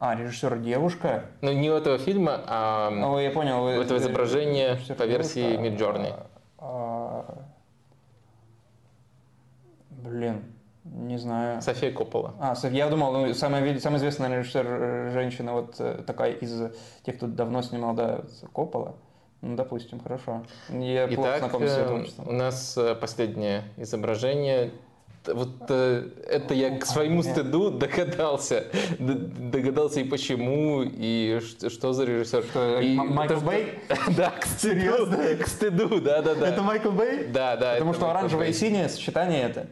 А, 0.00 0.14
режиссер 0.14 0.58
девушка? 0.58 1.24
Ну, 1.40 1.52
не 1.52 1.70
у 1.70 1.74
этого 1.74 1.98
фильма, 1.98 2.40
а 2.46 2.90
Ну, 2.90 3.18
я 3.18 3.30
понял. 3.30 3.62
у 3.62 3.64
вы- 3.64 3.70
этого 3.82 3.98
изображения 3.98 4.74
режиссер 4.74 4.94
по 4.94 5.02
версии 5.04 5.56
девушка. 5.56 5.84
Midjourney. 5.84 6.14
А, 6.58 7.24
Блин, 9.90 10.44
не 10.84 11.18
знаю. 11.18 11.60
София 11.62 11.92
Коппола. 11.92 12.34
А, 12.40 12.54
я 12.68 12.88
думал, 12.88 13.12
ну, 13.12 13.34
самая, 13.34 13.78
самая 13.80 13.98
известная 13.98 14.38
режиссер 14.38 14.66
э, 14.66 15.10
женщина, 15.12 15.52
вот 15.52 15.74
э, 15.80 16.02
такая 16.06 16.32
из 16.32 16.72
тех, 17.04 17.16
кто 17.16 17.26
давно 17.26 17.62
снимал, 17.62 17.94
да, 17.94 18.20
Коппола. 18.52 18.94
Ну, 19.40 19.56
допустим, 19.56 20.00
хорошо. 20.00 20.42
Я 20.68 21.06
плохо 21.08 21.22
Итак, 21.30 21.38
знаком 21.40 21.62
с 21.66 21.76
э, 21.76 21.86
творчеством. 21.86 22.28
у 22.28 22.32
нас 22.32 22.76
э, 22.76 22.94
последнее 22.94 23.62
изображение. 23.76 24.70
Вот 25.26 25.48
э, 25.68 26.08
это 26.28 26.54
я 26.54 26.78
к 26.78 26.86
своему 26.86 27.22
стыду 27.22 27.70
догадался. 27.70 28.66
Догадался 28.98 30.00
и 30.00 30.04
почему, 30.04 30.82
и 30.84 31.40
что 31.68 31.92
за 31.92 32.04
режиссер. 32.04 32.80
И 32.82 32.94
Майкл 32.94 33.40
Бэй? 33.40 33.74
Да, 34.16 34.30
к 34.30 34.46
стыду, 34.46 35.08
к 35.42 35.46
стыду, 35.46 36.00
да, 36.00 36.22
да, 36.22 36.34
да. 36.34 36.48
Это 36.48 36.62
Майкл 36.62 36.90
Бэй? 36.90 37.26
Да, 37.26 37.56
да. 37.56 37.74
Потому 37.74 37.94
что 37.94 38.10
оранжевое 38.10 38.48
и 38.48 38.52
синее 38.52 38.88
сочетание 38.88 39.42
это. 39.42 39.66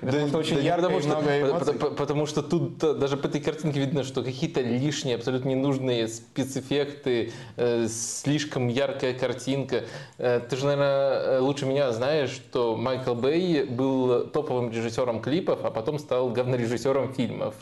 Потому 0.00 0.28
что 0.28 0.38
очень 0.38 0.60
ярко 0.60 0.86
и 0.86 1.06
много 1.06 1.40
эмоций. 1.40 1.74
Потому 1.74 2.26
что 2.26 2.42
тут 2.42 2.82
э, 2.82 2.94
даже 2.94 3.16
по 3.16 3.26
этой 3.26 3.40
картинке 3.40 3.80
видно, 3.80 4.04
что 4.04 4.22
какие-то 4.22 4.60
лишние, 4.60 5.16
абсолютно 5.16 5.50
ненужные 5.50 6.08
спецэффекты, 6.08 7.32
э, 7.56 7.88
слишком 7.88 8.68
яркая 8.68 9.14
картинка. 9.14 9.84
Ты 10.16 10.56
же, 10.56 10.64
наверное, 10.64 11.40
лучше 11.40 11.66
меня 11.66 11.92
знаешь, 11.92 12.30
что 12.30 12.76
Майкл 12.76 13.14
Бэй 13.14 13.64
был 13.64 14.26
топовым 14.26 14.70
режиссером 14.70 14.83
режиссером 14.84 15.20
клипов, 15.20 15.64
а 15.64 15.70
потом 15.70 15.98
стал 15.98 16.30
говнорежиссером 16.30 17.12
фильмов. 17.14 17.54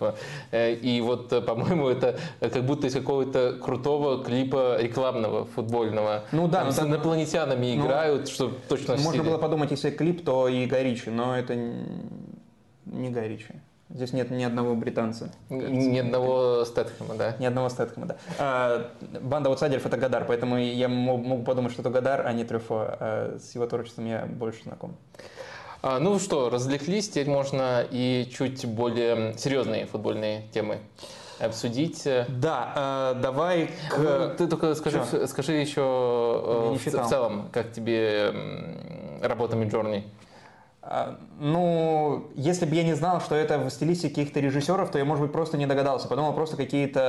Э, 0.50 0.74
и 0.74 1.00
вот, 1.00 1.32
э, 1.32 1.40
по-моему, 1.40 1.88
это 1.88 2.18
как 2.40 2.64
будто 2.64 2.86
из 2.86 2.94
какого-то 2.94 3.58
крутого 3.62 4.22
клипа 4.22 4.78
рекламного, 4.80 5.44
футбольного. 5.44 6.24
Ну 6.32 6.48
да. 6.48 6.62
Там 6.62 6.72
с 6.72 6.78
инопланетянами 6.80 7.74
ну, 7.74 7.84
играют, 7.84 8.28
что 8.28 8.52
точно 8.68 8.96
Можно 8.96 9.24
было 9.24 9.38
подумать, 9.38 9.70
если 9.70 9.90
клип, 9.90 10.24
то 10.24 10.48
и 10.48 10.66
Гай 10.66 10.84
Ричи, 10.84 11.10
но 11.10 11.36
это 11.36 11.54
не 12.86 13.10
Гай 13.10 13.28
Ричи. 13.28 13.54
Здесь 13.94 14.14
нет 14.14 14.30
ни 14.30 14.42
одного 14.42 14.74
британца. 14.74 15.30
Ни 15.50 15.98
одного 15.98 16.64
Стэтхэма, 16.64 17.14
да? 17.14 17.36
Ни 17.38 17.44
одного 17.44 17.68
Стэтхэма, 17.68 18.06
да. 18.06 18.16
А, 18.38 18.90
банда 19.20 19.50
аутсайдеров 19.50 19.84
это 19.84 19.98
Гадар, 19.98 20.24
поэтому 20.24 20.56
я 20.58 20.88
мог 20.88 21.44
подумать, 21.44 21.72
что 21.72 21.82
это 21.82 21.90
Гадар, 21.90 22.26
а 22.26 22.32
не 22.32 22.44
Трюфо. 22.44 22.96
А 22.98 23.38
с 23.38 23.54
его 23.54 23.66
творчеством 23.66 24.06
я 24.06 24.24
больше 24.24 24.62
знаком. 24.62 24.96
А, 25.82 25.98
ну 25.98 26.18
что, 26.20 26.48
развлеклись, 26.48 27.08
теперь 27.08 27.28
можно 27.28 27.84
и 27.90 28.28
чуть 28.32 28.64
более 28.66 29.36
серьезные 29.36 29.86
футбольные 29.86 30.42
темы 30.54 30.78
обсудить. 31.40 32.06
Да, 32.28 33.14
э, 33.16 33.20
давай 33.20 33.68
к... 33.90 33.98
Ну, 33.98 34.34
ты 34.36 34.46
только 34.46 34.76
скажи, 34.76 35.02
скажи 35.26 35.54
еще 35.54 35.80
э, 35.80 36.76
в, 36.76 36.86
в 36.86 37.08
целом, 37.08 37.48
как 37.52 37.72
тебе 37.72 38.32
работа 39.20 39.56
Midjourney? 39.56 40.04
А, 40.84 41.18
ну, 41.38 42.30
если 42.34 42.64
бы 42.66 42.74
я 42.74 42.82
не 42.82 42.94
знал, 42.94 43.20
что 43.20 43.34
это 43.34 43.58
в 43.58 43.70
стилистике 43.70 44.08
каких-то 44.08 44.40
режиссеров, 44.40 44.90
то 44.90 44.98
я, 44.98 45.04
может 45.04 45.22
быть, 45.22 45.32
просто 45.32 45.56
не 45.56 45.66
догадался. 45.66 46.08
Подумал 46.08 46.32
просто 46.32 46.56
какие-то 46.56 47.00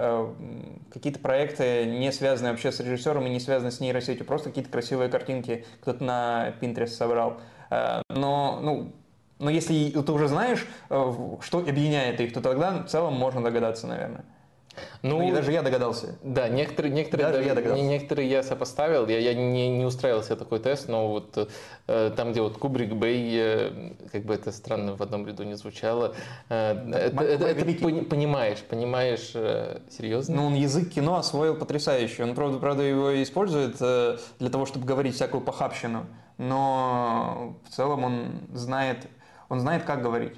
э, 0.00 0.92
какие 0.92 1.12
проекты, 1.12 1.84
не 1.86 2.12
связанные 2.12 2.52
вообще 2.52 2.70
с 2.70 2.80
режиссером 2.80 3.26
и 3.26 3.30
не 3.30 3.40
связанные 3.40 3.72
с 3.72 3.80
нейросетью. 3.80 4.24
Просто 4.24 4.50
какие-то 4.50 4.70
красивые 4.70 5.08
картинки 5.08 5.64
кто-то 5.82 6.02
на 6.02 6.54
Pinterest 6.60 6.88
собрал. 6.88 7.38
Э, 7.70 8.02
но, 8.08 8.58
ну, 8.62 8.92
но 9.38 9.50
если 9.50 9.90
ты 9.90 10.12
уже 10.12 10.28
знаешь, 10.28 10.66
э, 10.90 11.12
что 11.40 11.58
объединяет 11.58 12.20
их, 12.20 12.32
то 12.32 12.40
тогда 12.40 12.82
в 12.82 12.88
целом 12.88 13.14
можно 13.14 13.42
догадаться, 13.42 13.86
наверное. 13.86 14.24
Ну, 15.02 15.20
ну, 15.20 15.34
даже 15.34 15.52
я 15.52 15.62
догадался. 15.62 16.16
Да, 16.22 16.48
некоторые, 16.48 16.92
некоторые, 16.92 17.26
даже, 17.26 17.38
даже 17.38 17.48
я 17.48 17.54
догадался. 17.54 17.84
некоторые 17.84 18.30
я 18.30 18.42
сопоставил, 18.42 19.06
я, 19.08 19.18
я 19.18 19.34
не, 19.34 19.68
не 19.68 19.84
устраивал 19.84 20.22
себе 20.22 20.36
такой 20.36 20.58
тест, 20.58 20.88
но 20.88 21.08
вот 21.08 21.50
э, 21.86 22.12
там, 22.16 22.32
где 22.32 22.42
вот 22.42 22.58
Кубрик 22.58 22.92
Бэй, 22.92 23.30
э, 23.32 23.92
как 24.12 24.24
бы 24.24 24.34
это 24.34 24.52
странно 24.52 24.96
в 24.96 25.02
одном 25.02 25.26
ряду 25.26 25.44
не 25.44 25.54
звучало, 25.54 26.14
э, 26.48 26.72
это, 26.72 27.22
это, 27.22 27.44
это, 27.44 27.64
это 27.64 28.04
понимаешь, 28.04 28.58
понимаешь 28.58 29.32
э, 29.34 29.80
серьезно? 29.90 30.36
Ну, 30.36 30.46
он 30.46 30.54
язык 30.54 30.90
кино 30.90 31.16
освоил 31.16 31.56
потрясающий, 31.56 32.22
он, 32.22 32.34
правда, 32.34 32.58
правда 32.58 32.82
его 32.82 33.22
использует 33.22 33.76
э, 33.80 34.18
для 34.38 34.50
того, 34.50 34.66
чтобы 34.66 34.86
говорить 34.86 35.14
всякую 35.14 35.42
похабщину 35.42 36.06
но 36.38 37.56
в 37.68 37.74
целом 37.74 38.04
он 38.04 38.40
знает, 38.54 39.06
он 39.48 39.60
знает, 39.60 39.84
как 39.84 40.02
говорить. 40.02 40.34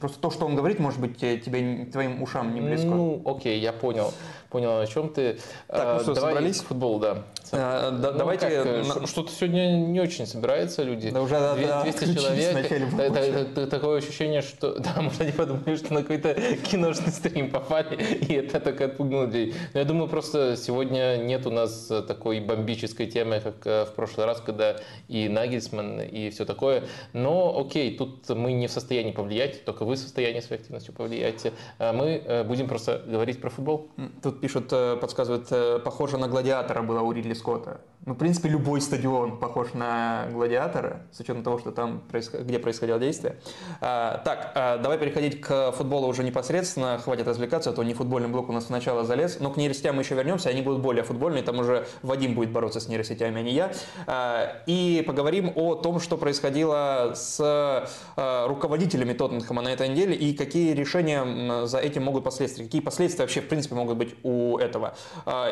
Просто 0.00 0.18
то, 0.18 0.30
что 0.30 0.46
он 0.46 0.56
говорит, 0.56 0.78
может 0.78 1.00
быть, 1.00 1.18
тебе, 1.18 1.84
твоим 1.84 2.22
ушам 2.22 2.54
не 2.54 2.62
близко. 2.62 2.86
Ну, 2.86 3.22
окей, 3.26 3.60
я 3.60 3.72
понял. 3.74 4.14
Понял, 4.48 4.80
о 4.80 4.86
чем 4.86 5.10
ты. 5.10 5.38
Так, 5.66 5.98
ну 5.98 6.00
что, 6.00 6.14
Давай 6.14 6.32
собрались? 6.32 6.60
футбол, 6.60 6.98
да. 6.98 7.24
А, 7.54 7.90
да 7.90 8.12
ну, 8.12 8.18
давайте... 8.18 8.48
Как, 8.48 9.06
что-то 9.06 9.30
сегодня 9.30 9.76
не 9.76 10.00
очень 10.00 10.26
собираются 10.26 10.82
люди. 10.82 11.10
Да 11.10 11.20
уже 11.20 11.34
да, 11.34 11.82
200 11.82 12.14
человек. 12.14 12.96
Да, 12.96 13.10
да, 13.10 13.44
да, 13.54 13.66
такое 13.66 13.98
ощущение, 13.98 14.40
что... 14.40 14.78
Да, 14.82 15.02
может, 15.02 15.20
они 15.20 15.32
подумали, 15.32 15.76
что 15.76 15.92
на 15.92 16.00
какой-то 16.00 16.34
киношный 16.70 17.12
стрим 17.12 17.50
попали, 17.50 17.94
и 18.28 18.32
это 18.34 18.58
только 18.58 18.86
отпугнуло 18.86 19.26
людей. 19.26 19.54
Но 19.74 19.80
я 19.80 19.84
думаю, 19.84 20.08
просто 20.08 20.56
сегодня 20.56 21.18
нет 21.18 21.46
у 21.46 21.50
нас 21.50 21.90
такой 22.08 22.40
бомбической 22.40 23.06
темы, 23.06 23.40
как 23.40 23.66
э, 23.66 23.84
в 23.84 23.92
прошлый 23.94 24.24
раз, 24.24 24.40
когда 24.40 24.76
и 25.08 25.28
Нагельсман, 25.28 26.00
и 26.00 26.30
все 26.30 26.46
такое. 26.46 26.84
Но, 27.12 27.58
окей, 27.58 27.96
тут 27.98 28.28
мы 28.30 28.54
не 28.54 28.66
в 28.66 28.72
состоянии 28.72 29.12
повлиять, 29.12 29.64
только 29.66 29.84
вы 29.84 29.96
в 29.96 29.98
состоянии 29.98 30.40
своей 30.40 30.60
активностью 30.62 30.94
повлиять. 30.94 31.52
А 31.78 31.92
мы 31.92 32.22
э, 32.24 32.44
будем 32.44 32.66
просто 32.66 33.02
говорить 33.06 33.42
про 33.42 33.50
футбол. 33.50 33.88
Тут 34.22 34.40
пишут, 34.40 34.72
э, 34.72 34.96
подсказывают, 34.96 35.84
похоже 35.84 36.16
на 36.16 36.28
гладиатора 36.28 36.80
было 36.80 37.00
у 37.00 37.12
Ридли 37.12 37.34
Скотта. 37.42 37.80
Ну, 38.04 38.14
в 38.14 38.16
принципе, 38.18 38.48
любой 38.48 38.80
стадион 38.80 39.38
похож 39.38 39.74
на 39.74 40.26
гладиатора, 40.32 41.02
с 41.12 41.20
учетом 41.20 41.44
того, 41.44 41.58
что 41.60 41.70
там, 41.70 42.02
где 42.10 42.58
происходило 42.58 42.98
действие. 42.98 43.36
А, 43.80 44.20
так, 44.24 44.50
а, 44.56 44.78
давай 44.78 44.98
переходить 44.98 45.40
к 45.40 45.70
футболу 45.70 46.08
уже 46.08 46.24
непосредственно. 46.24 46.98
Хватит 46.98 47.28
развлекаться, 47.28 47.70
а 47.70 47.72
то 47.72 47.84
не 47.84 47.94
футбольный 47.94 48.28
блок 48.28 48.48
у 48.48 48.52
нас 48.52 48.66
сначала 48.66 49.04
залез. 49.04 49.38
Но 49.38 49.50
к 49.50 49.56
нейросетям 49.56 49.94
мы 49.94 50.02
еще 50.02 50.16
вернемся, 50.16 50.48
они 50.48 50.62
будут 50.62 50.82
более 50.82 51.04
футбольные. 51.04 51.44
Там 51.44 51.60
уже 51.60 51.86
Вадим 52.02 52.34
будет 52.34 52.50
бороться 52.50 52.80
с 52.80 52.88
нейросетями, 52.88 53.38
а 53.38 53.42
не 53.42 53.52
я. 53.52 53.72
А, 54.08 54.62
и 54.66 55.04
поговорим 55.06 55.52
о 55.54 55.76
том, 55.76 56.00
что 56.00 56.16
происходило 56.16 57.12
с 57.14 57.88
руководителями 58.16 59.12
Тоттенхэма 59.12 59.62
на 59.62 59.68
этой 59.68 59.88
неделе 59.88 60.14
и 60.14 60.34
какие 60.34 60.72
решения 60.72 61.66
за 61.66 61.78
этим 61.78 62.02
могут 62.02 62.24
последствия. 62.24 62.64
Какие 62.64 62.80
последствия 62.80 63.22
вообще, 63.22 63.40
в 63.40 63.48
принципе, 63.48 63.76
могут 63.76 63.96
быть 63.96 64.16
у 64.22 64.58
этого. 64.58 64.94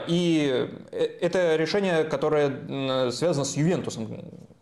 И 0.08 0.68
э, 0.90 1.08
это 1.20 1.56
решение, 1.56 1.79
которое 1.80 2.30
которое 2.30 3.10
связано 3.10 3.44
с 3.44 3.56
Ювентусом, 3.56 4.08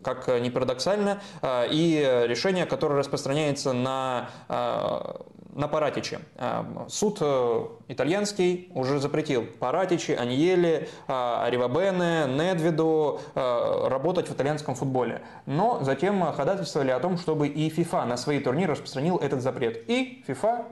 как 0.03 0.27
ни 0.41 0.49
парадоксально, 0.49 1.21
а, 1.41 1.65
и 1.69 2.23
решение, 2.27 2.65
которое 2.65 2.95
распространяется 2.95 3.73
на 3.73 4.29
а, 4.47 5.25
на 5.53 5.67
Паратиче. 5.67 6.19
А, 6.37 6.85
суд 6.87 7.17
э, 7.19 7.65
итальянский 7.89 8.71
уже 8.75 8.99
запретил 8.99 9.45
Паратичи, 9.59 10.11
Аньели, 10.11 10.87
Аривабене, 11.07 12.27
Недвиду 12.27 13.19
работать 13.35 14.29
в 14.29 14.33
итальянском 14.33 14.75
футболе. 14.75 15.21
Но 15.47 15.79
затем 15.83 16.21
ходатайствовали 16.33 16.91
о 16.91 16.99
том, 16.99 17.17
чтобы 17.17 17.47
и 17.47 17.69
FIFA 17.69 18.05
на 18.05 18.15
свои 18.15 18.39
турниры 18.39 18.71
распространил 18.73 19.17
этот 19.17 19.41
запрет. 19.41 19.89
И 19.89 20.23
FIFA 20.27 20.65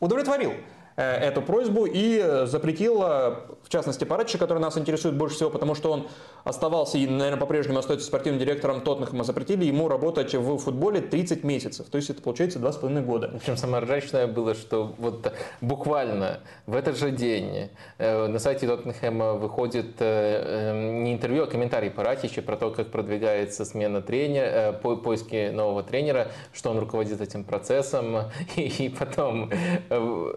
удовлетворил. 0.00 0.52
Э, 0.96 1.16
эту 1.16 1.42
просьбу 1.42 1.86
и 1.86 2.20
э, 2.22 2.46
запретила, 2.46 3.46
в 3.64 3.68
частности, 3.68 4.04
Паратчи, 4.04 4.38
который 4.38 4.60
нас 4.60 4.78
интересует 4.78 5.16
больше 5.16 5.34
всего, 5.34 5.50
потому 5.50 5.74
что 5.74 5.90
он 5.90 6.06
оставался 6.44 6.98
и, 6.98 7.06
наверное, 7.08 7.40
по-прежнему 7.40 7.80
остается 7.80 8.06
спортивным 8.06 8.38
директором 8.38 8.80
Тоттенхэма, 8.80 9.24
запретили 9.24 9.64
ему 9.64 9.88
работать 9.88 10.34
в 10.34 10.58
футболе 10.58 11.00
30 11.00 11.42
месяцев, 11.42 11.88
то 11.88 11.96
есть 11.96 12.10
это 12.10 12.22
получается 12.22 12.60
2,5 12.60 13.02
года. 13.02 13.28
Причем 13.40 13.56
самое 13.56 13.82
ржачное 13.82 14.28
было, 14.28 14.54
что 14.54 14.94
вот 14.98 15.32
буквально 15.60 16.40
в 16.66 16.76
этот 16.76 16.96
же 16.96 17.10
день 17.10 17.70
э, 17.98 18.26
на 18.28 18.38
сайте 18.38 18.68
Тоттенхэма 18.68 19.32
выходит 19.32 20.00
не 20.00 21.12
интервью, 21.12 21.44
а 21.44 21.46
комментарий 21.46 21.90
Паратича 21.90 22.40
про 22.42 22.56
то, 22.56 22.70
как 22.70 22.92
продвигается 22.92 23.64
смена 23.64 24.00
тренера, 24.00 24.72
поиски 24.72 25.50
нового 25.50 25.82
тренера, 25.82 26.28
что 26.52 26.70
он 26.70 26.78
руководит 26.78 27.20
этим 27.20 27.42
процессом, 27.42 28.30
и 28.56 28.94
потом 28.96 29.50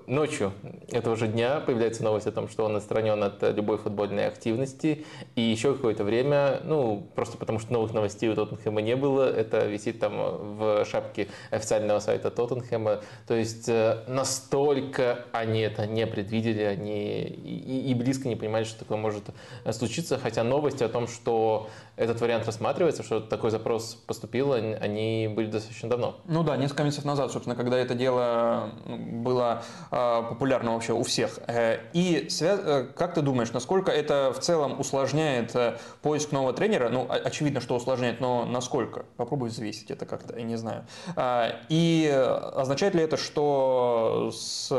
ночью 0.08 0.47
ночью 0.48 0.78
этого 0.92 1.16
же 1.16 1.28
дня 1.28 1.60
появляется 1.60 2.04
новость 2.04 2.28
о 2.28 2.32
том, 2.32 2.48
что 2.48 2.64
он 2.64 2.76
отстранен 2.76 3.22
от 3.22 3.42
любой 3.56 3.78
футбольной 3.78 4.28
активности. 4.28 5.06
И 5.36 5.42
еще 5.42 5.74
какое-то 5.74 6.04
время, 6.04 6.62
ну, 6.64 7.08
просто 7.16 7.38
потому 7.38 7.60
что 7.60 7.74
новых 7.74 7.94
новостей 7.94 8.30
у 8.30 8.36
Тоттенхэма 8.36 8.82
не 8.82 8.96
было, 8.96 9.30
это 9.30 9.66
висит 9.66 10.00
там 10.00 10.14
в 10.58 10.86
шапке 10.86 11.28
официального 11.52 12.00
сайта 12.00 12.32
Тоттенхэма. 12.32 13.02
То 13.28 13.36
есть 13.36 13.68
э, 13.68 14.04
настолько 14.08 15.26
они 15.34 15.60
это 15.62 15.86
не 15.86 16.08
предвидели, 16.08 16.62
они 16.62 17.24
и, 17.24 17.92
и 17.92 17.94
близко 17.94 18.28
не 18.28 18.36
понимали, 18.36 18.64
что 18.64 18.80
такое 18.80 18.98
может 18.98 19.24
случиться. 19.72 20.18
Хотя 20.18 20.44
новости 20.44 20.84
о 20.84 20.90
том, 20.90 21.08
что 21.08 21.70
этот 21.98 22.22
вариант 22.22 22.46
рассматривается, 22.46 23.04
что 23.04 23.20
такой 23.20 23.52
запрос 23.52 23.96
поступил, 23.96 24.54
они 24.54 25.28
были 25.36 25.48
достаточно 25.48 25.90
давно. 25.90 26.16
Ну 26.26 26.44
да, 26.44 26.56
несколько 26.56 26.84
месяцев 26.84 27.06
назад, 27.06 27.32
собственно, 27.32 27.56
когда 27.56 27.78
это 27.78 27.96
дело 27.96 28.70
ну, 28.86 28.98
было 28.98 29.64
а, 29.92 30.22
популярно 30.38 30.74
вообще 30.74 30.94
у 30.94 31.02
всех. 31.02 31.40
Э, 31.48 31.80
и 31.94 32.28
э, 32.42 32.88
как 32.96 33.16
ты 33.16 33.22
думаешь, 33.22 33.52
насколько 33.54 33.92
это 33.92 34.32
в 34.32 34.40
целом 34.40 34.80
усложняет 34.80 35.56
э, 35.56 35.78
поиск 36.04 36.32
нового 36.32 36.54
тренера? 36.54 36.90
Ну, 36.90 37.08
очевидно, 37.10 37.60
что 37.60 37.76
усложняет, 37.76 38.22
но 38.22 38.46
насколько? 38.46 39.06
Попробуй 39.18 39.50
взвесить 39.50 39.90
это 39.90 40.06
как-то, 40.06 40.38
я 40.38 40.44
не 40.44 40.56
знаю. 40.56 40.86
А, 41.16 41.60
и 41.70 42.08
означает 42.54 42.94
ли 42.94 43.02
это, 43.02 43.18
что 43.18 44.30
с, 44.32 44.70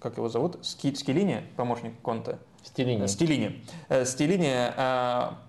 как 0.00 0.16
его 0.16 0.30
зовут, 0.30 0.58
Скилини, 0.62 1.42
помощник 1.56 2.00
Конте, 2.00 2.38
Стилини. 2.62 3.06
Стилини. 3.06 3.62
Стилини 4.04 4.72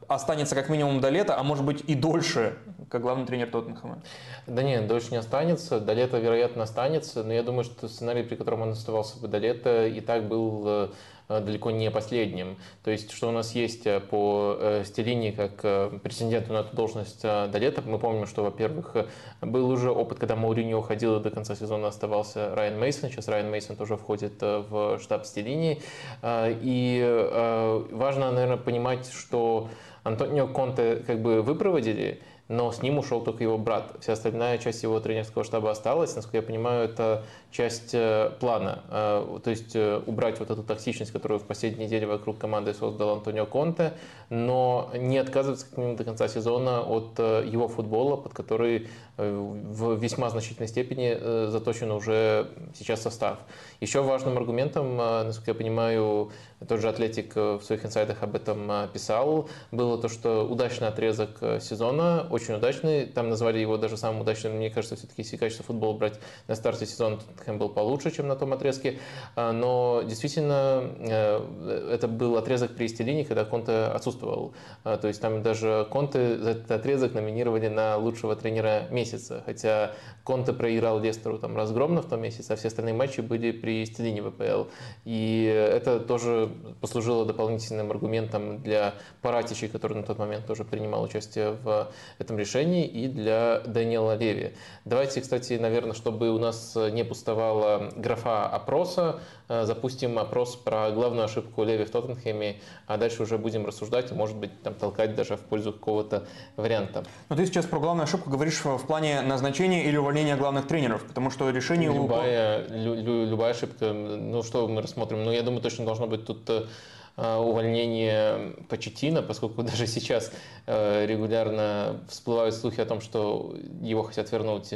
останется 0.08 0.56
как 0.56 0.68
минимум 0.68 1.00
до 1.00 1.10
лета, 1.10 1.40
а 1.40 1.44
может 1.44 1.64
быть 1.64 1.84
и 1.88 1.96
дольше, 1.96 2.58
как 2.94 3.02
главный 3.02 3.26
тренер 3.26 3.50
Тоттенхэма? 3.50 4.04
Да 4.48 4.64
нет, 4.64 4.88
дольше 4.88 5.12
не 5.12 5.18
останется. 5.18 5.80
До 5.80 5.94
лета, 5.94 6.20
вероятно, 6.20 6.64
останется. 6.64 7.24
Но 7.24 7.34
я 7.34 7.44
думаю, 7.44 7.64
что 7.64 7.90
сценарий, 7.90 8.24
при 8.24 8.36
котором 8.36 8.62
он 8.62 8.70
оставался 8.70 9.20
бы 9.20 9.28
до 9.28 9.40
лета, 9.40 9.88
и 9.88 10.00
так 10.00 10.28
был 10.28 10.92
Э, 11.30 11.40
далеко 11.40 11.72
не 11.72 11.90
последним. 11.90 12.58
То 12.84 12.92
есть, 12.92 13.12
что 13.12 13.30
у 13.30 13.32
нас 13.32 13.56
есть 13.56 13.86
э, 13.88 14.00
по 14.00 14.58
э, 14.60 14.84
Стеллини 14.86 15.32
как 15.32 15.62
претенденту 16.02 16.54
на 16.54 16.60
эту 16.60 16.76
должность 16.76 17.22
до 17.22 17.58
лета. 17.58 17.82
Мы 17.86 17.98
помним, 17.98 18.28
что, 18.28 18.44
во-первых, 18.44 18.96
был 19.42 19.70
уже 19.70 19.92
опыт, 19.92 20.20
когда 20.20 20.36
Мауриньо 20.36 20.78
уходил, 20.80 21.18
и 21.18 21.24
до 21.24 21.30
конца 21.30 21.56
сезона 21.56 21.88
оставался 21.88 22.54
Райан 22.56 22.80
Мейсон. 22.80 23.10
Сейчас 23.10 23.28
Райан 23.28 23.50
Мейсон 23.50 23.76
тоже 23.76 23.98
входит 23.98 24.42
в 24.42 25.00
штаб 25.00 25.26
Стеллини. 25.26 25.82
И 26.24 27.88
важно, 27.92 28.32
наверное, 28.32 28.58
понимать, 28.58 29.10
что 29.12 29.70
Антонио 30.04 30.48
Конте 30.48 30.98
как 31.08 31.22
бы 31.22 31.42
выпроводили, 31.42 32.22
но 32.48 32.72
с 32.72 32.82
ним 32.82 32.98
ушел 32.98 33.22
только 33.22 33.44
его 33.44 33.58
брат. 33.58 33.96
Вся 34.02 34.14
остальная 34.14 34.58
часть 34.58 34.84
его 34.84 35.00
тренерского 35.00 35.44
штаба 35.44 35.72
осталась. 35.72 36.16
Насколько 36.16 36.38
я 36.38 36.44
понимаю, 36.44 36.86
это 36.86 37.24
часть 37.54 37.92
э, 37.94 38.32
плана. 38.40 38.84
Э, 38.90 39.40
то 39.44 39.50
есть 39.52 39.76
э, 39.76 40.02
убрать 40.08 40.40
вот 40.40 40.50
эту 40.50 40.64
токсичность, 40.64 41.12
которую 41.12 41.40
в 41.40 41.44
последние 41.44 41.86
недели 41.86 42.06
вокруг 42.06 42.40
команды 42.40 42.74
создал 42.74 43.12
Антонио 43.12 43.46
Конте, 43.46 43.94
но 44.30 44.90
не 44.96 45.20
отказываться 45.20 45.68
как 45.68 45.78
минимум 45.78 45.96
до 45.96 46.04
конца 46.04 46.28
сезона 46.28 46.82
от 46.82 47.20
его 47.20 47.68
футбола, 47.68 48.18
под 48.18 48.34
который 48.34 48.90
в 49.16 49.94
весьма 49.94 50.32
значительной 50.32 50.68
степени 50.68 51.50
заточен 51.50 51.92
уже 51.92 52.50
сейчас 52.74 53.04
состав. 53.04 53.38
Еще 53.80 54.02
важным 54.02 54.38
аргументом, 54.38 54.98
насколько 54.98 55.52
я 55.52 55.56
понимаю, 55.56 56.32
тот 56.68 56.82
же 56.82 56.90
Атлетик 56.90 57.36
в 57.36 57.62
своих 57.62 57.86
инсайдах 57.86 58.24
об 58.24 58.36
этом 58.36 58.72
писал, 58.92 59.50
было 59.72 60.02
то, 60.02 60.10
что 60.10 60.48
удачный 60.48 60.88
отрезок 60.88 61.38
сезона, 61.62 62.26
очень 62.32 62.56
удачный, 62.56 63.06
там 63.06 63.30
назвали 63.30 63.60
его 63.60 63.78
даже 63.78 63.98
самым 63.98 64.22
удачным, 64.22 64.54
мне 64.54 64.72
кажется, 64.72 64.96
все-таки 64.96 65.22
если 65.22 65.38
качество 65.38 65.64
футбола 65.64 65.96
брать 65.96 66.20
на 66.48 66.56
старте 66.56 66.88
сезона, 66.88 67.20
Тоттенхэм 67.44 67.58
был 67.58 67.70
получше, 67.70 68.12
чем 68.12 68.28
на 68.28 68.36
том 68.36 68.54
отрезке, 68.54 69.00
а, 69.36 69.52
но 69.52 70.04
действительно 70.06 70.90
э, 71.00 71.90
это 71.92 72.08
был 72.08 72.38
отрезок 72.38 72.76
при 72.76 72.88
Стеллине, 72.88 73.26
когда 73.26 73.46
Конте 73.46 73.72
отсутствовал. 73.72 74.54
А, 74.84 74.98
то 74.98 75.08
есть 75.08 75.22
там 75.22 75.44
даже 75.44 75.88
Конте 75.92 76.38
за 76.38 76.52
этот 76.52 76.72
отрезок 76.72 77.14
номинировали 77.14 77.68
на 77.68 77.98
лучшего 77.98 78.36
тренера 78.36 78.88
месяца, 78.90 79.44
хотя 79.46 79.92
Конте 80.24 80.54
проиграл 80.54 81.00
Лестеру 81.00 81.38
там 81.38 81.56
разгромно 81.56 82.02
в 82.02 82.06
том 82.08 82.22
месяце, 82.22 82.52
а 82.52 82.56
все 82.56 82.70
остальные 82.70 82.94
матчи 82.94 83.22
были 83.22 83.52
при 83.52 83.86
Стеллине 83.86 84.22
ВПЛ. 84.22 84.66
И 85.06 85.44
это 85.46 86.00
тоже 86.00 86.50
послужило 86.82 87.26
дополнительным 87.26 87.92
аргументом 87.92 88.62
для 88.62 88.94
Паратичи, 89.22 89.68
который 89.68 89.98
на 89.98 90.04
тот 90.04 90.18
момент 90.18 90.46
тоже 90.46 90.64
принимал 90.64 91.04
участие 91.04 91.52
в 91.52 91.90
этом 92.20 92.38
решении, 92.38 92.86
и 92.86 93.08
для 93.08 93.62
Даниэла 93.66 94.16
Леви. 94.16 94.54
Давайте, 94.86 95.22
кстати, 95.22 95.54
наверное, 95.54 95.94
чтобы 95.94 96.30
у 96.30 96.40
нас 96.40 96.76
не 96.76 97.04
пустовало 97.04 97.33
существовала 97.34 97.92
графа 97.96 98.46
опроса. 98.46 99.20
Э, 99.50 99.66
запустим 99.66 100.20
опрос 100.20 100.56
про 100.56 100.92
главную 100.92 101.26
ошибку 101.26 101.64
Леви 101.64 101.84
в 101.84 101.90
Тоттенхэме, 101.90 102.58
а 102.88 102.98
дальше 102.98 103.24
уже 103.24 103.38
будем 103.38 103.66
рассуждать 103.66 104.12
и, 104.12 104.14
может 104.14 104.38
быть, 104.38 104.62
там, 104.62 104.74
толкать 104.74 105.16
даже 105.16 105.36
в 105.36 105.42
пользу 105.42 105.74
какого-то 105.74 106.26
варианта. 106.56 107.04
Но 107.30 107.36
ты 107.36 107.46
сейчас 107.46 107.66
про 107.66 107.80
главную 107.80 108.04
ошибку 108.04 108.30
говоришь 108.30 108.64
в 108.64 108.86
плане 108.86 109.22
назначения 109.22 109.86
или 109.86 109.98
увольнения 109.98 110.36
главных 110.36 110.68
тренеров, 110.68 111.04
потому 111.06 111.30
что 111.30 111.50
решение... 111.50 111.92
Любая, 111.92 112.68
лю, 112.70 112.94
лю, 112.94 113.26
любая 113.26 113.52
ошибка, 113.52 113.92
ну 113.94 114.44
что 114.44 114.68
мы 114.68 114.82
рассмотрим? 114.82 115.24
Ну, 115.24 115.32
я 115.32 115.42
думаю, 115.42 115.62
точно 115.62 115.86
должно 115.86 116.08
быть 116.08 116.26
тут 116.26 116.50
э, 116.50 117.36
увольнение 117.36 118.54
Почетина, 118.70 119.22
поскольку 119.22 119.64
даже 119.64 119.88
сейчас 119.88 120.32
э, 120.68 121.06
регулярно 121.06 122.00
всплывают 122.08 122.56
слухи 122.56 122.80
о 122.80 122.86
том, 122.86 123.02
что 123.02 123.54
его 123.82 124.04
хотят 124.04 124.32
вернуть. 124.32 124.74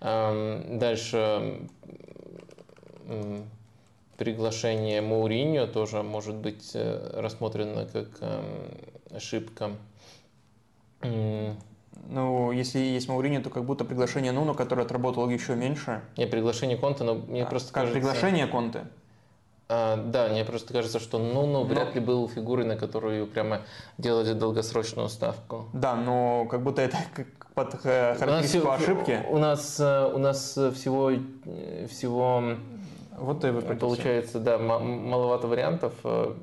Дальше 0.00 1.60
приглашение 4.20 5.00
Мауриньо 5.00 5.66
тоже 5.66 6.02
может 6.02 6.34
быть 6.36 6.72
э, 6.74 7.10
рассмотрено 7.14 7.86
как 7.86 8.08
эм, 8.20 8.44
ошибка. 9.16 9.70
Ну, 11.02 12.52
если 12.52 12.78
есть 12.78 13.08
Мауриньо, 13.08 13.40
то 13.40 13.48
как 13.48 13.64
будто 13.64 13.86
приглашение 13.86 14.32
Нуно, 14.32 14.52
который 14.52 14.84
отработал 14.84 15.28
еще 15.30 15.54
меньше. 15.54 16.02
Не, 16.18 16.26
приглашение 16.26 16.76
Конте, 16.76 17.04
но 17.04 17.14
мне 17.14 17.44
а, 17.44 17.46
просто 17.46 17.72
как 17.72 17.84
кажется... 17.84 17.94
приглашение 17.94 18.46
Конте? 18.46 18.84
А, 19.70 19.96
да, 19.96 20.28
мне 20.28 20.44
просто 20.44 20.72
кажется, 20.74 21.00
что 21.00 21.18
Нуну 21.18 21.64
вряд 21.64 21.94
ли 21.94 22.00
был 22.00 22.28
фигурой, 22.28 22.66
на 22.66 22.76
которую 22.76 23.26
прямо 23.26 23.62
делали 23.96 24.34
долгосрочную 24.34 25.08
ставку. 25.08 25.68
Да, 25.72 25.94
но 25.94 26.44
как 26.44 26.62
будто 26.62 26.82
это 26.82 26.98
под 27.64 27.80
характеристику 27.82 28.66
у 28.66 28.70
нас, 28.70 28.80
ошибки. 28.82 29.22
У 29.28 29.38
нас, 29.38 29.80
э, 29.80 30.12
у 30.14 30.18
нас 30.18 30.58
всего, 30.74 31.12
всего 31.88 32.56
вот 33.18 33.44
и 33.44 33.52
получается, 33.76 34.40
да, 34.40 34.58
маловато 34.58 35.46
вариантов. 35.46 35.92
Э, 36.04 36.34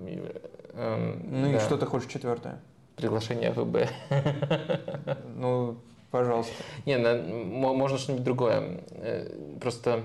эм, 0.73 1.21
ну 1.29 1.51
да. 1.51 1.57
и 1.57 1.59
что 1.59 1.77
ты 1.77 1.85
хочешь 1.85 2.11
четвертое? 2.11 2.59
Приглашение 2.95 3.51
ВБ. 3.51 3.89
Ну, 5.35 5.77
пожалуйста. 6.09 6.53
Не, 6.85 6.97
можно 6.97 7.97
что-нибудь 7.97 8.23
другое. 8.23 8.81
Э, 8.91 9.29
просто 9.59 10.01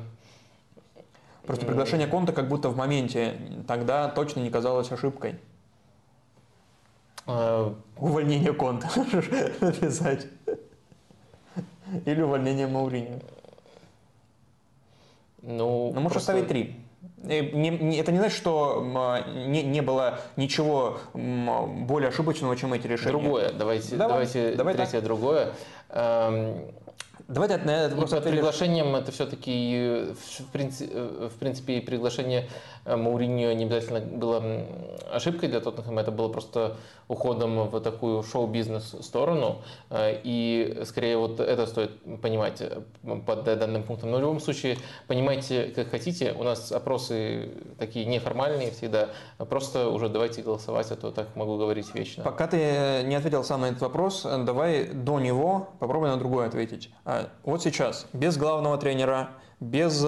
Просто 1.47 1.67
приглашение 1.67 2.07
Конта 2.07 2.33
как 2.33 2.49
будто 2.49 2.69
в 2.69 2.77
моменте 2.77 3.35
тогда 3.67 4.09
точно 4.09 4.41
не 4.41 4.51
казалось 4.51 4.93
ошибкой. 4.93 5.41
А... 7.27 7.75
Увольнение 7.97 8.53
Конта 8.53 8.89
написать. 9.61 10.27
Или 12.05 12.23
увольнение 12.23 12.67
Мауриньо. 12.67 13.19
Ну, 15.43 15.93
ну 15.93 16.01
можешь 16.01 16.13
просто... 16.13 16.33
оставить 16.33 16.49
три. 16.49 16.77
Не, 17.23 17.71
не, 17.71 17.99
это 17.99 18.11
не 18.11 18.19
значит, 18.19 18.37
что 18.37 18.85
не, 19.35 19.63
не 19.63 19.81
было 19.81 20.21
ничего 20.37 20.99
более 21.15 22.09
ошибочного, 22.09 22.57
чем 22.57 22.73
эти 22.73 22.87
решения. 22.87 23.13
Другое, 23.13 23.53
давайте, 23.53 23.97
давай, 23.97 24.09
давайте 24.09 24.55
давай 24.57 24.75
третье 24.75 24.93
так. 24.93 25.05
другое. 25.05 25.53
Эм, 25.91 26.73
Давайте 27.33 27.57
на 27.59 27.71
этот 27.71 27.93
вопрос 27.93 28.11
Под 28.11 28.25
приглашением 28.25 28.95
это 28.95 29.11
все-таки, 29.11 30.13
в 30.41 30.53
принципе, 30.53 30.95
в 30.95 31.35
принципе, 31.39 31.81
приглашение 31.81 32.49
Э, 32.85 32.97
Мауриньо 32.97 33.53
не 33.53 33.65
обязательно 33.65 34.01
было 34.01 34.43
ошибкой 35.13 35.49
для 35.49 35.61
Тоттенхэма, 35.61 36.01
это 36.01 36.11
было 36.11 36.29
просто 36.29 36.77
уходом 37.09 37.69
в 37.69 37.81
такую 37.81 38.23
шоу-бизнес 38.23 38.97
сторону. 39.01 39.63
Э, 39.91 40.19
и 40.23 40.83
скорее 40.85 41.17
вот 41.17 41.41
это 41.41 41.67
стоит 41.67 41.93
понимать 42.21 42.61
э, 42.61 42.81
под 43.27 43.45
данным 43.45 43.83
пунктом. 43.85 44.11
Но 44.11 44.19
в 44.19 44.21
любом 44.21 44.41
случае, 44.41 44.79
понимайте, 45.07 45.67
как 45.67 45.91
хотите. 45.91 46.33
У 46.33 46.43
нас 46.43 46.73
опросы 46.73 47.51
такие 47.79 48.05
неформальные 48.07 48.73
всегда. 48.73 49.11
Просто 49.39 49.89
уже 49.89 50.09
давайте 50.09 50.43
голосовать, 50.43 50.91
а 50.91 50.97
то 50.97 51.11
так 51.11 51.37
могу 51.37 51.57
говорить 51.57 51.95
вечно. 51.95 52.25
Пока 52.25 52.47
ты 52.47 53.03
не 53.05 53.15
ответил 53.15 53.45
сам 53.45 53.61
на 53.61 53.67
этот 53.67 53.81
вопрос, 53.81 54.23
давай 54.23 54.87
до 54.87 55.21
него 55.21 55.69
попробуй 55.79 56.09
на 56.09 56.17
другой 56.17 56.47
ответить. 56.47 56.91
Вот 57.45 57.63
сейчас, 57.63 58.07
без 58.13 58.37
главного 58.37 58.79
тренера, 58.79 59.31
без 59.61 59.99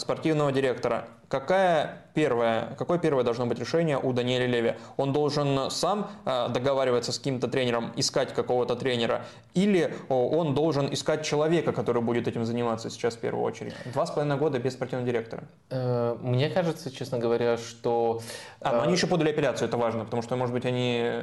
спортивного 0.00 0.52
директора, 0.52 1.08
какая 1.28 2.02
первое, 2.14 2.74
какое 2.78 2.98
первое 2.98 3.24
должно 3.24 3.46
быть 3.46 3.58
решение 3.58 3.98
у 3.98 4.12
Даниэля 4.12 4.46
Леви? 4.46 4.74
Он 4.96 5.12
должен 5.12 5.70
сам 5.70 6.10
э, 6.24 6.48
договариваться 6.48 7.12
с 7.12 7.18
каким-то 7.18 7.48
тренером, 7.48 7.92
искать 7.96 8.32
какого-то 8.32 8.76
тренера, 8.76 9.24
или 9.54 9.94
он 10.08 10.54
должен 10.54 10.92
искать 10.92 11.24
человека, 11.24 11.72
который 11.72 12.02
будет 12.02 12.28
этим 12.28 12.44
заниматься 12.44 12.90
сейчас 12.90 13.14
в 13.14 13.18
первую 13.18 13.44
очередь? 13.44 13.74
Два 13.92 14.06
с 14.06 14.10
половиной 14.10 14.38
года 14.38 14.58
без 14.58 14.74
спортивного 14.74 15.06
директора. 15.06 15.44
Э, 15.70 16.16
мне 16.20 16.48
кажется, 16.48 16.90
честно 16.90 17.18
говоря, 17.18 17.56
что... 17.56 18.20
А, 18.60 18.72
но 18.72 18.82
они 18.82 18.92
еще 18.92 19.06
подали 19.06 19.30
апелляцию, 19.30 19.68
это 19.68 19.76
важно, 19.76 20.04
потому 20.04 20.22
что, 20.22 20.36
может 20.36 20.54
быть, 20.54 20.64
они 20.64 21.20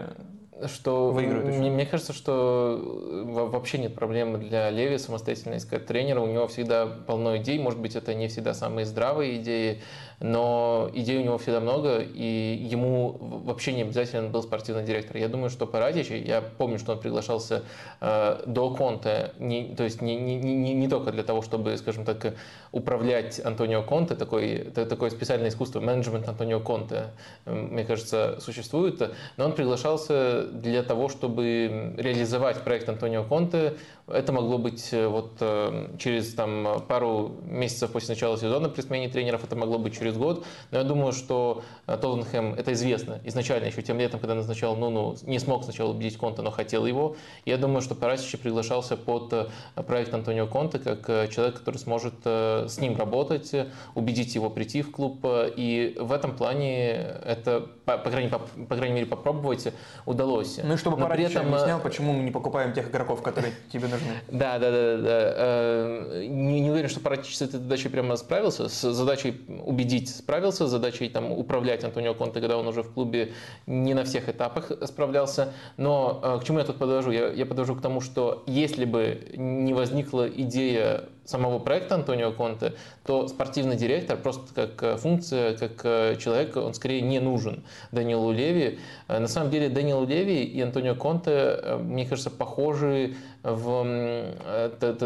что 0.67 1.11
выиграют 1.11 1.47
еще. 1.47 1.59
Мне, 1.59 1.71
мне 1.71 1.85
кажется, 1.85 2.13
что 2.13 2.79
вообще 3.25 3.77
нет 3.77 3.95
проблемы 3.95 4.37
для 4.37 4.69
Леви 4.69 4.97
самостоятельно 4.97 5.57
искать 5.57 5.85
тренера. 5.85 6.21
У 6.21 6.27
него 6.27 6.47
всегда 6.47 6.85
полно 6.85 7.37
идей. 7.37 7.59
Может 7.59 7.79
быть, 7.79 7.95
это 7.95 8.13
не 8.13 8.27
всегда 8.27 8.53
самые 8.53 8.85
здравые 8.85 9.37
идеи, 9.37 9.81
но 10.23 10.89
идей 10.93 11.17
у 11.17 11.21
него 11.21 11.37
всегда 11.37 11.59
много, 11.59 11.99
и 11.99 12.57
ему 12.71 13.17
вообще 13.19 13.73
не 13.73 13.81
обязательно 13.81 14.29
был 14.29 14.41
спортивный 14.41 14.85
директор. 14.85 15.17
Я 15.17 15.27
думаю, 15.27 15.49
что 15.49 15.67
Парадич, 15.67 16.11
я 16.11 16.41
помню, 16.41 16.79
что 16.79 16.93
он 16.93 16.99
приглашался 16.99 17.63
э, 17.99 18.41
до 18.45 18.69
Конте, 18.69 19.33
не, 19.37 19.75
то 19.75 19.83
есть 19.83 20.01
не, 20.01 20.15
не, 20.15 20.37
не, 20.37 20.73
не 20.73 20.87
только 20.87 21.11
для 21.11 21.23
того, 21.23 21.41
чтобы, 21.41 21.75
скажем 21.75 22.05
так, 22.05 22.35
управлять 22.71 23.41
Антонио 23.43 23.83
Конте, 23.83 24.15
такой, 24.15 24.71
такое 24.73 25.09
специальное 25.09 25.49
искусство, 25.49 25.81
менеджмент 25.81 26.29
Антонио 26.29 26.61
Конте, 26.61 27.07
мне 27.45 27.83
кажется, 27.83 28.37
существует, 28.39 29.01
но 29.35 29.43
он 29.43 29.51
приглашался 29.51 30.43
для 30.43 30.83
того, 30.83 31.09
чтобы 31.09 31.95
реализовать 31.97 32.63
проект 32.63 32.87
Антонио 32.87 33.25
Конте, 33.25 33.73
это 34.07 34.33
могло 34.33 34.57
быть 34.57 34.89
э, 34.91 35.07
вот 35.07 35.37
э, 35.39 35.87
через 35.97 36.33
там, 36.33 36.83
пару 36.87 37.37
месяцев 37.45 37.91
после 37.91 38.15
начала 38.15 38.37
сезона 38.37 38.67
при 38.67 38.81
смене 38.81 39.07
тренеров, 39.07 39.43
это 39.45 39.55
могло 39.55 39.77
быть 39.77 39.97
через 39.97 40.17
год. 40.17 40.45
Но 40.71 40.79
я 40.79 40.83
думаю, 40.83 41.13
что 41.13 41.63
э, 41.87 41.97
Тоттенхэм, 41.97 42.55
это 42.55 42.73
известно 42.73 43.21
изначально, 43.23 43.67
еще 43.67 43.81
тем 43.81 43.99
летом, 43.99 44.19
когда 44.19 44.35
назначал 44.35 44.75
Нуну, 44.75 45.15
не 45.23 45.39
смог 45.39 45.63
сначала 45.63 45.91
убедить 45.91 46.17
Конта, 46.17 46.41
но 46.41 46.51
хотел 46.51 46.85
его. 46.85 47.15
Я 47.45 47.57
думаю, 47.57 47.81
что 47.81 47.95
Парасич 47.95 48.37
приглашался 48.39 48.97
под 48.97 49.49
проект 49.87 50.13
Антонио 50.13 50.47
Конте 50.47 50.79
как 50.79 51.29
человек, 51.29 51.59
который 51.59 51.77
сможет 51.77 52.13
с 52.25 52.77
ним 52.79 52.97
работать, 52.97 53.51
убедить 53.95 54.35
его 54.35 54.49
прийти 54.49 54.81
в 54.81 54.91
клуб. 54.91 55.25
И 55.55 55.95
в 55.99 56.11
этом 56.11 56.35
плане 56.35 56.91
это, 57.25 57.67
по, 57.85 57.97
по, 57.97 58.09
крайней, 58.09 58.29
по, 58.29 58.39
по 58.39 58.75
крайней 58.75 58.95
мере, 58.95 59.05
попробовать 59.05 59.73
удалось. 60.05 60.59
Ну 60.61 60.73
и 60.73 60.77
чтобы 60.77 60.97
Парасич 60.97 61.31
этом... 61.31 61.53
объяснял, 61.53 61.79
почему 61.79 62.13
мы 62.13 62.23
не 62.23 62.31
покупаем 62.31 62.73
тех 62.73 62.89
игроков, 62.89 63.21
которые 63.21 63.53
тебе 63.71 63.87
нужны. 63.93 64.13
Да, 64.29 64.59
да, 64.59 64.71
да. 64.71 64.97
да. 64.97 65.33
Э, 65.35 66.25
не, 66.27 66.59
не 66.59 66.69
уверен, 66.69 66.89
что 66.89 66.99
Паратич 66.99 67.35
с 67.35 67.41
этой 67.41 67.59
задачей 67.59 67.89
прямо 67.89 68.15
справился. 68.15 68.69
С 68.69 68.93
задачей 68.93 69.41
убедить 69.65 70.09
справился, 70.09 70.67
с 70.67 70.69
задачей 70.69 71.09
там, 71.09 71.31
управлять 71.31 71.83
Антонио 71.83 72.13
Конте, 72.13 72.39
когда 72.39 72.57
он 72.57 72.67
уже 72.67 72.83
в 72.83 72.91
клубе 72.91 73.33
не 73.65 73.93
на 73.93 74.03
всех 74.03 74.29
этапах 74.29 74.71
справлялся. 74.85 75.53
Но 75.77 76.19
э, 76.23 76.39
к 76.41 76.43
чему 76.45 76.59
я 76.59 76.65
тут 76.65 76.77
подвожу? 76.77 77.11
Я, 77.11 77.29
я 77.29 77.45
подвожу 77.45 77.75
к 77.75 77.81
тому, 77.81 78.01
что 78.01 78.43
если 78.47 78.85
бы 78.85 79.27
не 79.35 79.73
возникла 79.73 80.27
идея 80.27 81.05
самого 81.25 81.59
проекта 81.59 81.95
Антонио 81.95 82.31
Конте, 82.31 82.73
то 83.05 83.27
спортивный 83.27 83.75
директор 83.75 84.17
просто 84.17 84.53
как 84.53 84.83
э, 84.83 84.97
функция, 84.97 85.55
как 85.55 85.81
э, 85.83 86.17
человек, 86.17 86.55
он 86.57 86.73
скорее 86.73 87.01
не 87.01 87.19
нужен 87.19 87.63
Данилу 87.91 88.31
Леви. 88.31 88.79
Э, 89.07 89.19
на 89.19 89.27
самом 89.27 89.49
деле 89.49 89.69
Данил 89.69 90.05
Леви 90.05 90.43
и 90.43 90.61
Антонио 90.61 90.95
Конте, 90.95 91.77
мне 91.79 92.05
кажется, 92.05 92.29
похожи 92.29 93.15
в 93.41 94.25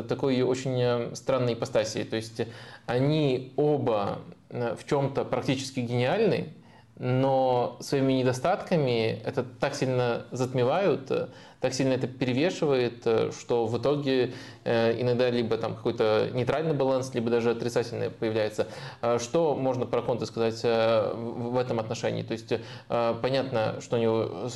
такой 0.08 0.42
очень 0.42 1.16
странной 1.16 1.54
ипостасии. 1.54 2.04
То 2.04 2.16
есть 2.16 2.42
они 2.86 3.54
оба 3.56 4.20
в 4.50 4.80
чем-то 4.88 5.26
практически 5.26 5.80
гениальны, 5.82 6.54
но 7.00 7.78
своими 7.80 8.14
недостатками 8.14 9.22
это 9.24 9.44
так 9.44 9.76
сильно 9.76 10.26
затмевают, 10.32 11.12
так 11.60 11.74
сильно 11.74 11.94
это 11.94 12.08
перевешивает, 12.08 13.06
что 13.38 13.66
в 13.66 13.78
итоге 13.78 14.34
иногда 14.68 15.30
либо 15.30 15.58
там 15.58 15.76
какой-то 15.76 16.30
нейтральный 16.34 16.74
баланс, 16.74 17.14
либо 17.14 17.30
даже 17.30 17.52
отрицательный 17.52 18.10
появляется. 18.10 18.68
А 19.02 19.20
что 19.20 19.56
можно 19.56 19.86
про 19.86 20.02
Конте 20.02 20.26
сказать 20.26 20.60
э, 20.64 21.14
в 21.16 21.58
этом 21.58 21.80
отношении? 21.80 22.24
То 22.24 22.34
есть 22.34 22.54
понятно, 22.88 23.80
что 23.82 23.98
у 23.98 24.00
него 24.00 24.48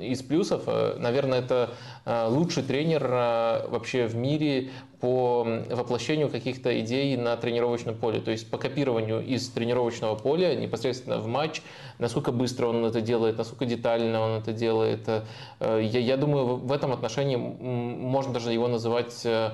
из 0.00 0.22
плюсов, 0.22 0.66
наверное, 0.98 1.40
это 1.40 1.70
лучший 2.06 2.62
тренер 2.62 3.06
вообще 3.06 4.06
в 4.06 4.16
мире 4.16 4.70
по 5.00 5.46
воплощению 5.70 6.28
каких-то 6.28 6.78
идей 6.80 7.16
на 7.16 7.34
тренировочном 7.36 7.94
поле, 7.94 8.20
то 8.20 8.30
есть 8.30 8.50
по 8.50 8.58
копированию 8.58 9.24
из 9.24 9.48
тренировочного 9.48 10.14
поля 10.14 10.54
непосредственно 10.54 11.18
в 11.18 11.26
матч, 11.26 11.62
насколько 11.98 12.32
быстро 12.32 12.66
он 12.66 12.84
это 12.84 13.00
делает, 13.00 13.38
насколько 13.38 13.64
детально 13.64 14.20
он 14.20 14.30
это 14.40 14.52
делает. 14.52 15.08
Я, 15.60 15.78
я 15.78 16.16
думаю, 16.18 16.56
в 16.56 16.70
этом 16.70 16.92
отношении 16.92 17.36
можно 17.36 18.32
даже 18.32 18.52
его 18.52 18.68
называть 18.68 19.20
э, 19.24 19.30
э, 19.30 19.52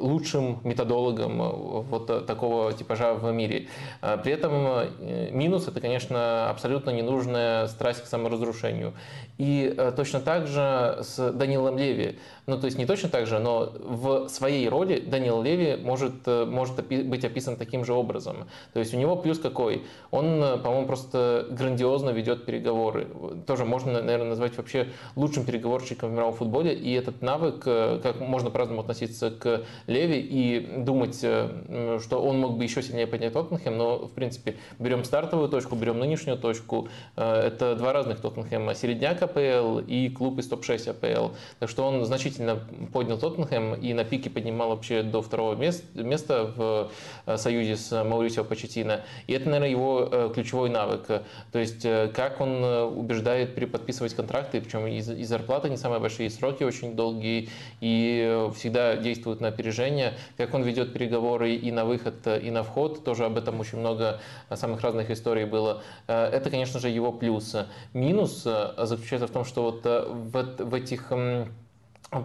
лучшим 0.00 0.60
методологом 0.64 1.42
э, 1.42 1.48
вот 1.90 2.26
такого 2.26 2.72
типажа 2.72 3.14
в 3.14 3.30
мире. 3.32 3.68
При 4.00 4.32
этом 4.32 5.36
минус– 5.36 5.68
это, 5.68 5.80
конечно, 5.80 6.50
абсолютно 6.50 6.90
ненужная 6.90 7.66
страсть 7.66 8.02
к 8.02 8.06
саморазрушению. 8.06 8.94
И 9.38 9.76
точно 9.96 10.20
так 10.20 10.46
же 10.46 10.98
с 11.02 11.32
Данилом 11.32 11.76
Леви. 11.76 12.18
Ну, 12.46 12.58
то 12.58 12.66
есть 12.66 12.78
не 12.78 12.86
точно 12.86 13.08
так 13.08 13.26
же, 13.26 13.38
но 13.38 13.72
в 13.78 14.28
своей 14.28 14.68
роли 14.68 15.00
Данил 15.00 15.42
Леви 15.42 15.76
может, 15.76 16.26
может 16.26 16.86
быть 16.86 17.24
описан 17.24 17.56
таким 17.56 17.84
же 17.84 17.92
образом. 17.92 18.46
То 18.72 18.80
есть 18.80 18.94
у 18.94 18.96
него 18.96 19.16
плюс 19.16 19.38
какой? 19.38 19.84
Он, 20.10 20.60
по-моему, 20.62 20.86
просто 20.86 21.46
грандиозно 21.50 22.10
ведет 22.10 22.46
переговоры. 22.46 23.08
Тоже 23.46 23.64
можно, 23.64 24.00
наверное, 24.00 24.30
назвать 24.30 24.56
вообще 24.56 24.88
лучшим 25.16 25.44
переговорщиком 25.44 26.10
в 26.10 26.12
мировом 26.12 26.34
футболе, 26.34 26.74
и 26.74 26.92
этот 26.92 27.22
навык, 27.22 27.62
э, 27.66 28.00
как 28.02 28.20
можно 28.20 28.50
по-разному 28.50 28.80
относиться 28.80 29.25
к 29.30 29.62
Леви 29.86 30.18
и 30.18 30.60
думать, 30.78 31.18
э, 31.22 31.98
что 32.02 32.22
он 32.22 32.38
мог 32.38 32.56
бы 32.56 32.64
еще 32.64 32.82
сильнее 32.82 33.06
поднять 33.06 33.32
Тоттенхэм, 33.32 33.76
но, 33.76 34.06
в 34.06 34.12
принципе, 34.12 34.56
берем 34.78 35.04
стартовую 35.04 35.48
точку, 35.48 35.76
берем 35.76 35.98
нынешнюю 35.98 36.38
точку, 36.38 36.88
э, 37.16 37.48
это 37.48 37.74
два 37.76 37.92
разных 37.92 38.20
Тоттенхэма, 38.20 38.74
середняк 38.74 39.22
АПЛ 39.22 39.78
и 39.80 40.08
клуб 40.08 40.38
из 40.38 40.48
топ-6 40.48 40.90
АПЛ, 40.90 41.34
так 41.58 41.68
что 41.68 41.86
он 41.86 42.04
значительно 42.04 42.60
поднял 42.92 43.18
Тоттенхэм 43.18 43.74
и 43.74 43.92
на 43.92 44.04
пике 44.04 44.30
поднимал 44.30 44.70
вообще 44.70 45.02
до 45.02 45.22
второго 45.22 45.54
места 45.54 46.52
в 46.56 46.90
союзе 47.36 47.76
с 47.76 48.04
Маурисио 48.04 48.44
Почетино, 48.44 49.02
и 49.26 49.32
это, 49.32 49.46
наверное, 49.46 49.70
его 49.70 50.30
ключевой 50.34 50.70
навык, 50.70 51.06
то 51.06 51.58
есть 51.58 51.82
как 52.14 52.40
он 52.40 52.62
убеждает 52.64 53.54
переподписывать 53.54 54.14
контракты, 54.14 54.60
причем 54.60 54.86
и 54.86 55.00
зарплата 55.24 55.68
не 55.68 55.76
самые 55.76 56.00
большие 56.00 56.30
сроки, 56.30 56.62
очень 56.62 56.94
долгие, 56.94 57.48
и 57.80 58.48
всегда 58.56 58.96
действует 59.06 59.40
на 59.40 59.48
опережение. 59.48 60.14
Как 60.36 60.54
он 60.54 60.62
ведет 60.62 60.92
переговоры 60.92 61.54
и 61.54 61.70
на 61.70 61.84
выход, 61.84 62.26
и 62.26 62.50
на 62.50 62.62
вход, 62.62 63.04
тоже 63.04 63.24
об 63.24 63.36
этом 63.36 63.60
очень 63.60 63.78
много 63.78 64.20
самых 64.54 64.80
разных 64.80 65.10
историй 65.10 65.44
было. 65.44 65.82
Э, 66.08 66.26
это, 66.26 66.50
конечно 66.50 66.80
же, 66.80 66.88
его 66.88 67.12
плюс. 67.12 67.56
Минус 67.92 68.42
э, 68.44 68.74
заключается 68.78 69.28
в 69.28 69.30
том, 69.30 69.44
что 69.44 69.62
вот 69.62 69.86
э, 69.86 70.04
в, 70.08 70.64
в 70.64 70.74
этих 70.74 71.12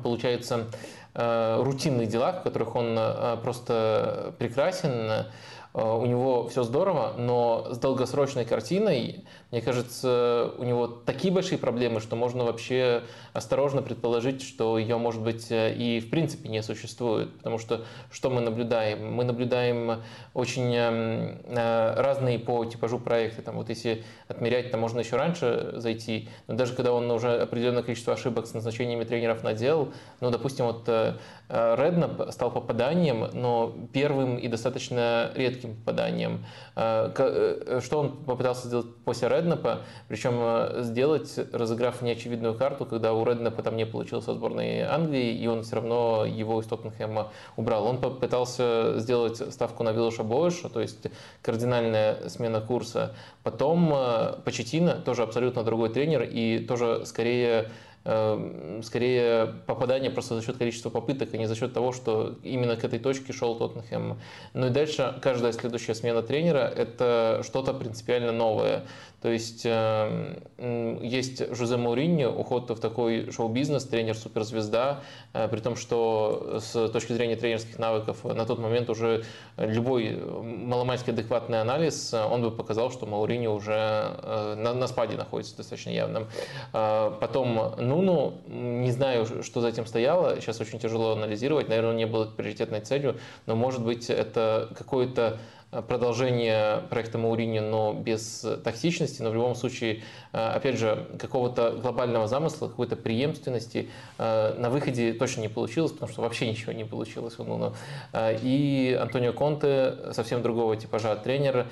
получается, 0.03 0.67
рутинных 1.13 2.07
делах, 2.07 2.39
в 2.39 2.43
которых 2.43 2.75
он 2.75 2.97
просто 3.41 4.33
прекрасен, 4.37 5.25
у 5.73 6.05
него 6.05 6.47
все 6.49 6.63
здорово, 6.63 7.15
но 7.17 7.67
с 7.71 7.77
долгосрочной 7.77 8.45
картиной 8.45 9.25
мне 9.51 9.61
кажется, 9.61 10.53
у 10.57 10.63
него 10.63 10.87
такие 10.87 11.33
большие 11.33 11.57
проблемы, 11.57 11.99
что 11.99 12.15
можно 12.15 12.45
вообще 12.45 13.03
осторожно 13.33 13.81
предположить, 13.81 14.41
что 14.41 14.77
ее, 14.77 14.97
может 14.97 15.21
быть, 15.21 15.47
и 15.49 16.01
в 16.05 16.09
принципе 16.09 16.47
не 16.47 16.63
существует. 16.63 17.35
Потому 17.37 17.57
что 17.57 17.83
что 18.11 18.29
мы 18.29 18.39
наблюдаем? 18.39 19.13
Мы 19.13 19.25
наблюдаем 19.25 20.03
очень 20.33 20.73
эм, 20.73 21.41
э, 21.47 21.95
разные 21.97 22.39
по 22.39 22.63
типажу 22.63 22.97
проекты. 22.97 23.41
Там, 23.41 23.57
вот 23.57 23.67
если 23.67 24.05
отмерять, 24.29 24.71
то 24.71 24.77
можно 24.77 25.01
еще 25.01 25.17
раньше 25.17 25.73
зайти, 25.75 26.29
но 26.47 26.55
даже 26.55 26.73
когда 26.73 26.93
он 26.93 27.11
уже 27.11 27.41
определенное 27.41 27.83
количество 27.83 28.13
ошибок 28.13 28.47
с 28.47 28.53
назначениями 28.53 29.03
тренеров 29.03 29.43
наделал, 29.43 29.89
ну, 30.21 30.31
допустим, 30.31 30.65
вот 30.67 30.87
э, 30.87 31.17
Реднап 31.49 32.31
стал 32.31 32.51
попаданием, 32.51 33.29
но 33.33 33.75
первым 33.91 34.37
и 34.37 34.47
достаточно 34.47 35.31
редким 35.35 35.75
попаданием. 35.75 36.45
Э, 36.77 37.81
что 37.83 37.99
он 37.99 38.23
попытался 38.23 38.67
сделать 38.67 38.95
после 39.03 39.27
Реднапа? 39.27 39.40
Реднапа, 39.41 39.81
причем 40.07 40.35
э, 40.39 40.83
сделать, 40.83 41.39
разыграв 41.51 42.01
неочевидную 42.01 42.53
карту, 42.53 42.85
когда 42.85 43.13
у 43.13 43.25
Реднапа 43.25 43.63
там 43.63 43.75
не 43.75 43.85
получилось 43.85 44.25
со 44.25 44.33
сборной 44.33 44.81
Англии, 44.81 45.33
и 45.33 45.47
он 45.47 45.63
все 45.63 45.77
равно 45.77 46.25
его 46.25 46.61
из 46.61 46.67
Тоттенхэма 46.67 47.31
убрал. 47.57 47.85
Он 47.85 47.99
попытался 47.99 48.99
сделать 48.99 49.37
ставку 49.53 49.83
на 49.83 49.91
Виллоша 49.91 50.23
Бойша, 50.23 50.69
то 50.69 50.79
есть 50.79 51.07
кардинальная 51.41 52.29
смена 52.29 52.61
курса. 52.61 53.15
Потом 53.43 53.91
э, 53.93 54.35
Почетина, 54.45 54.93
тоже 54.93 55.23
абсолютно 55.23 55.63
другой 55.63 55.89
тренер, 55.89 56.23
и 56.23 56.59
тоже 56.59 57.05
скорее 57.05 57.69
Эм, 58.03 58.81
скорее 58.81 59.53
попадание 59.67 60.09
просто 60.09 60.33
за 60.33 60.41
счет 60.41 60.57
количества 60.57 60.89
попыток, 60.89 61.29
а 61.33 61.37
не 61.37 61.45
за 61.45 61.55
счет 61.55 61.71
того, 61.71 61.91
что 61.91 62.35
именно 62.41 62.75
к 62.75 62.83
этой 62.83 62.97
точке 62.97 63.31
шел 63.31 63.55
Тоттенхэм. 63.55 64.19
Ну 64.53 64.67
и 64.67 64.69
дальше 64.71 65.19
каждая 65.21 65.51
следующая 65.51 65.93
смена 65.93 66.23
тренера– 66.23 66.67
это 66.75 67.41
что-то 67.43 67.75
принципиально 67.75 68.31
новое. 68.31 68.85
То 69.21 69.29
есть 69.29 69.61
эм, 69.65 71.01
есть 71.03 71.53
Жозе 71.55 71.77
Мауриньо, 71.77 72.31
уход 72.31 72.71
в 72.71 72.79
такой 72.79 73.31
шоу-бизнес, 73.31 73.85
тренер-суперзвезда, 73.85 75.01
э, 75.33 75.47
при 75.47 75.59
том, 75.59 75.75
что 75.75 76.59
с 76.59 76.89
точки 76.89 77.13
зрения 77.13 77.35
тренерских 77.35 77.77
навыков 77.77 78.23
на 78.23 78.45
тот 78.45 78.57
момент 78.57 78.89
уже 78.89 79.23
любой 79.57 80.15
маломальски 80.15 81.11
адекватный 81.11 81.61
анализ, 81.61 82.13
он 82.13 82.41
бы 82.41 82.49
показал, 82.49 82.91
что 82.91 83.05
Мауриньо 83.05 83.53
уже 83.53 83.73
э, 83.73 84.55
на, 84.57 84.73
на 84.73 84.87
спаде 84.87 85.15
находится 85.17 85.55
достаточно 85.55 85.91
явным. 85.91 86.27
Э, 86.73 87.11
потом 87.21 87.75
Нуну, 87.77 88.33
не 88.47 88.91
знаю, 88.91 89.43
что 89.43 89.61
за 89.61 89.67
этим 89.67 89.85
стояло, 89.85 90.41
сейчас 90.41 90.59
очень 90.61 90.79
тяжело 90.79 91.11
анализировать, 91.11 91.69
наверное, 91.69 91.93
не 91.93 92.07
был 92.07 92.25
приоритетной 92.25 92.81
целью, 92.81 93.17
но 93.45 93.55
может 93.55 93.83
быть 93.83 94.09
это 94.09 94.69
какое-то 94.75 95.37
продолжение 95.71 96.81
проекта 96.89 97.17
Маурини, 97.17 97.59
но 97.59 97.93
без 97.93 98.45
токсичности, 98.63 99.21
но 99.21 99.29
в 99.29 99.33
любом 99.33 99.55
случае, 99.55 100.03
опять 100.33 100.77
же, 100.77 101.07
какого-то 101.17 101.71
глобального 101.71 102.27
замысла, 102.27 102.67
какой-то 102.67 102.97
преемственности 102.97 103.89
на 104.17 104.69
выходе 104.69 105.13
точно 105.13 105.41
не 105.41 105.47
получилось, 105.47 105.93
потому 105.93 106.11
что 106.11 106.21
вообще 106.21 106.49
ничего 106.49 106.73
не 106.73 106.83
получилось 106.83 107.37
Нуно. 107.37 107.73
И 108.13 108.97
Антонио 109.01 109.31
Конте 109.31 109.95
совсем 110.11 110.41
другого 110.41 110.75
типажа 110.75 111.15
тренера. 111.15 111.67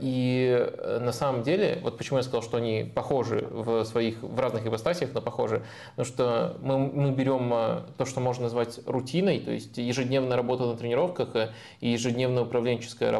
И 0.00 0.68
на 1.00 1.12
самом 1.12 1.44
деле, 1.44 1.78
вот 1.82 1.96
почему 1.98 2.18
я 2.18 2.24
сказал, 2.24 2.42
что 2.42 2.56
они 2.56 2.90
похожи 2.92 3.46
в 3.48 3.84
своих, 3.84 4.22
в 4.22 4.40
разных 4.40 4.66
ипостасиях, 4.66 5.10
но 5.14 5.20
похожи, 5.20 5.62
потому 5.96 6.06
что 6.06 6.56
мы, 6.62 6.78
мы 6.78 7.10
берем 7.12 7.50
то, 7.96 8.04
что 8.04 8.18
можно 8.18 8.44
назвать 8.44 8.80
рутиной, 8.86 9.38
то 9.38 9.52
есть 9.52 9.78
ежедневная 9.78 10.36
работа 10.36 10.66
на 10.66 10.76
тренировках 10.76 11.28
и 11.80 11.88
ежедневная 11.88 12.42
управленческая 12.42 13.10
работа, 13.10 13.19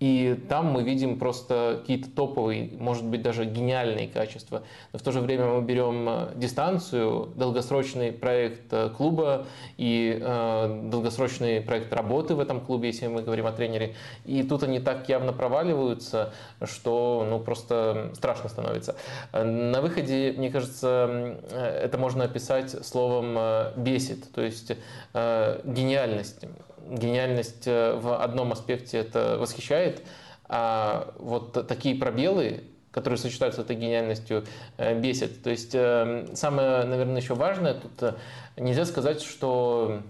и 0.00 0.38
там 0.48 0.66
мы 0.66 0.82
видим 0.82 1.18
просто 1.18 1.78
какие-то 1.80 2.10
топовые, 2.10 2.70
может 2.78 3.06
быть, 3.06 3.22
даже 3.22 3.44
гениальные 3.44 4.08
качества. 4.08 4.62
Но 4.92 4.98
в 4.98 5.02
то 5.02 5.12
же 5.12 5.20
время 5.20 5.46
мы 5.46 5.62
берем 5.62 6.06
э, 6.08 6.32
дистанцию, 6.34 7.32
долгосрочный 7.36 8.12
проект 8.12 8.72
э, 8.72 8.90
клуба 8.90 9.46
и 9.78 10.18
э, 10.20 10.88
долгосрочный 10.90 11.60
проект 11.60 11.92
работы 11.92 12.34
в 12.34 12.40
этом 12.40 12.60
клубе, 12.60 12.88
если 12.88 13.06
мы 13.06 13.22
говорим 13.22 13.46
о 13.46 13.52
тренере. 13.52 13.94
И 14.24 14.42
тут 14.42 14.64
они 14.64 14.80
так 14.80 15.08
явно 15.08 15.32
проваливаются, 15.32 16.34
что 16.62 17.26
ну, 17.30 17.38
просто 17.38 18.10
страшно 18.14 18.48
становится. 18.48 18.96
На 19.32 19.80
выходе, 19.80 20.34
мне 20.36 20.50
кажется, 20.50 21.38
это 21.50 21.96
можно 21.98 22.24
описать 22.24 22.84
словом 22.84 23.38
«бесит», 23.76 24.32
то 24.32 24.42
есть 24.42 24.72
гениальность 25.12 26.44
гениальность 26.88 27.66
э, 27.66 27.94
в 27.94 28.20
одном 28.20 28.52
аспекте 28.52 28.98
это 28.98 29.36
восхищает, 29.38 30.02
а 30.46 31.14
вот 31.18 31.66
такие 31.66 31.96
пробелы, 31.96 32.64
которые 32.90 33.18
сочетаются 33.18 33.62
с 33.62 33.64
этой 33.64 33.76
гениальностью, 33.76 34.44
э, 34.76 34.98
бесят. 34.98 35.42
То 35.42 35.50
есть 35.50 35.74
э, 35.74 36.28
самое, 36.34 36.84
наверное, 36.84 37.20
еще 37.20 37.34
важное 37.34 37.74
тут 37.74 38.14
нельзя 38.56 38.84
сказать, 38.84 39.22
что 39.22 40.00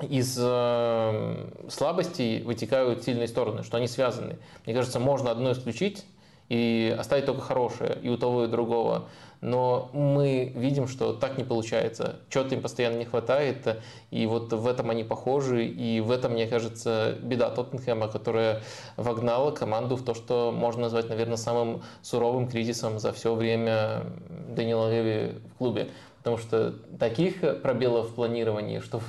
из 0.00 0.34
слабостей 0.34 2.42
вытекают 2.42 3.02
сильные 3.02 3.26
стороны, 3.26 3.64
что 3.64 3.78
они 3.78 3.88
связаны. 3.88 4.36
Мне 4.64 4.74
кажется, 4.74 5.00
можно 5.00 5.32
одно 5.32 5.50
исключить 5.50 6.04
и 6.48 6.94
оставить 6.96 7.26
только 7.26 7.42
хорошее 7.42 7.98
и 8.00 8.08
у 8.08 8.16
того, 8.16 8.44
и 8.44 8.46
у 8.46 8.50
другого 8.50 9.08
но 9.40 9.90
мы 9.92 10.52
видим, 10.54 10.88
что 10.88 11.12
так 11.12 11.38
не 11.38 11.44
получается. 11.44 12.16
Чего-то 12.28 12.54
им 12.54 12.62
постоянно 12.62 12.96
не 12.98 13.04
хватает, 13.04 13.78
и 14.10 14.26
вот 14.26 14.52
в 14.52 14.66
этом 14.66 14.90
они 14.90 15.04
похожи, 15.04 15.66
и 15.66 16.00
в 16.00 16.10
этом, 16.10 16.32
мне 16.32 16.46
кажется, 16.46 17.16
беда 17.22 17.50
Тоттенхэма, 17.50 18.08
которая 18.08 18.62
вогнала 18.96 19.50
команду 19.50 19.96
в 19.96 20.04
то, 20.04 20.14
что 20.14 20.52
можно 20.52 20.82
назвать, 20.82 21.08
наверное, 21.08 21.36
самым 21.36 21.82
суровым 22.02 22.48
кризисом 22.48 22.98
за 22.98 23.12
все 23.12 23.34
время 23.34 24.04
Данила 24.48 24.90
Леви 24.90 25.38
в 25.54 25.58
клубе. 25.58 25.88
Потому 26.18 26.36
что 26.36 26.74
таких 26.98 27.40
пробелов 27.62 28.10
в 28.10 28.14
планировании, 28.14 28.80
что, 28.80 29.00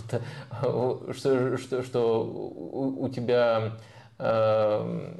вот, 0.61 1.15
что, 1.17 1.57
что, 1.57 1.83
что 1.83 2.23
у, 2.23 3.09
тебя 3.09 3.73
э, 4.19 5.13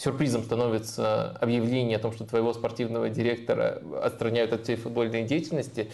сюрпризом 0.00 0.42
становится 0.44 1.36
объявление 1.40 1.98
о 1.98 2.00
том, 2.00 2.12
что 2.12 2.24
твоего 2.24 2.54
спортивного 2.54 3.10
директора 3.10 3.82
отстраняют 4.02 4.52
от 4.54 4.62
всей 4.62 4.76
футбольной 4.76 5.24
деятельности, 5.24 5.90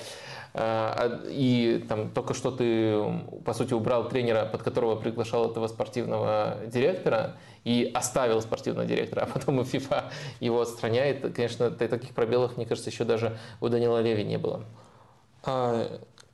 а, 0.54 1.22
и 1.28 1.84
там 1.88 2.10
только 2.10 2.32
что 2.32 2.52
ты, 2.52 3.02
по 3.44 3.52
сути, 3.52 3.74
убрал 3.74 4.08
тренера, 4.08 4.46
под 4.46 4.62
которого 4.62 4.94
приглашал 4.94 5.50
этого 5.50 5.66
спортивного 5.66 6.58
директора, 6.66 7.34
и 7.64 7.90
оставил 7.92 8.40
спортивного 8.40 8.86
директора, 8.86 9.22
а 9.22 9.26
потом 9.26 9.60
и 9.60 9.64
FIFA 9.64 10.04
его 10.38 10.60
отстраняет. 10.60 11.34
Конечно, 11.34 11.72
таких 11.72 12.14
пробелов, 12.14 12.56
мне 12.56 12.64
кажется, 12.64 12.90
еще 12.90 13.02
даже 13.02 13.36
у 13.60 13.68
Данила 13.68 14.00
Леви 14.00 14.22
не 14.22 14.38
было. 14.38 14.62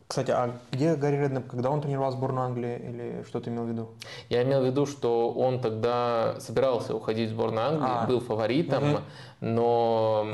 Кстати, 0.06 0.30
а 0.30 0.58
где 0.70 0.94
Гарри 0.94 1.16
Реднеп, 1.16 1.46
когда 1.48 1.70
он 1.70 1.80
тренировал 1.80 2.12
сборную 2.12 2.44
Англии, 2.44 2.76
или 2.76 3.24
что 3.26 3.40
ты 3.40 3.50
имел 3.50 3.64
в 3.64 3.68
виду? 3.68 3.88
Я 4.28 4.42
имел 4.42 4.60
в 4.60 4.66
виду, 4.66 4.84
что 4.86 5.32
он 5.32 5.60
тогда 5.60 6.36
собирался 6.38 6.94
уходить 6.94 7.30
в 7.30 7.32
сборную 7.32 7.66
Англии, 7.66 7.88
а. 7.88 8.06
был 8.06 8.20
фаворитом, 8.20 8.94
угу. 8.94 9.00
но 9.40 10.26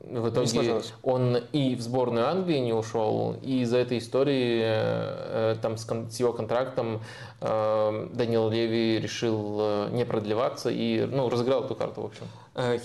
в 0.00 0.28
итоге 0.28 0.80
он 1.02 1.36
и 1.52 1.74
в 1.74 1.80
сборную 1.80 2.28
Англии 2.28 2.58
не 2.58 2.72
ушел, 2.72 3.36
и 3.40 3.62
из-за 3.62 3.78
этой 3.78 3.98
истории 3.98 4.60
э, 4.62 5.56
там 5.62 5.76
с 5.78 6.20
его 6.20 6.32
контрактом 6.32 7.00
э, 7.40 8.08
Данил 8.12 8.50
Леви 8.50 9.00
решил 9.00 9.56
э, 9.60 9.88
не 9.92 10.04
продлеваться 10.04 10.70
и 10.70 11.06
ну, 11.06 11.28
разыграл 11.28 11.64
эту 11.64 11.74
карту, 11.74 12.02
в 12.02 12.06
общем. 12.06 12.26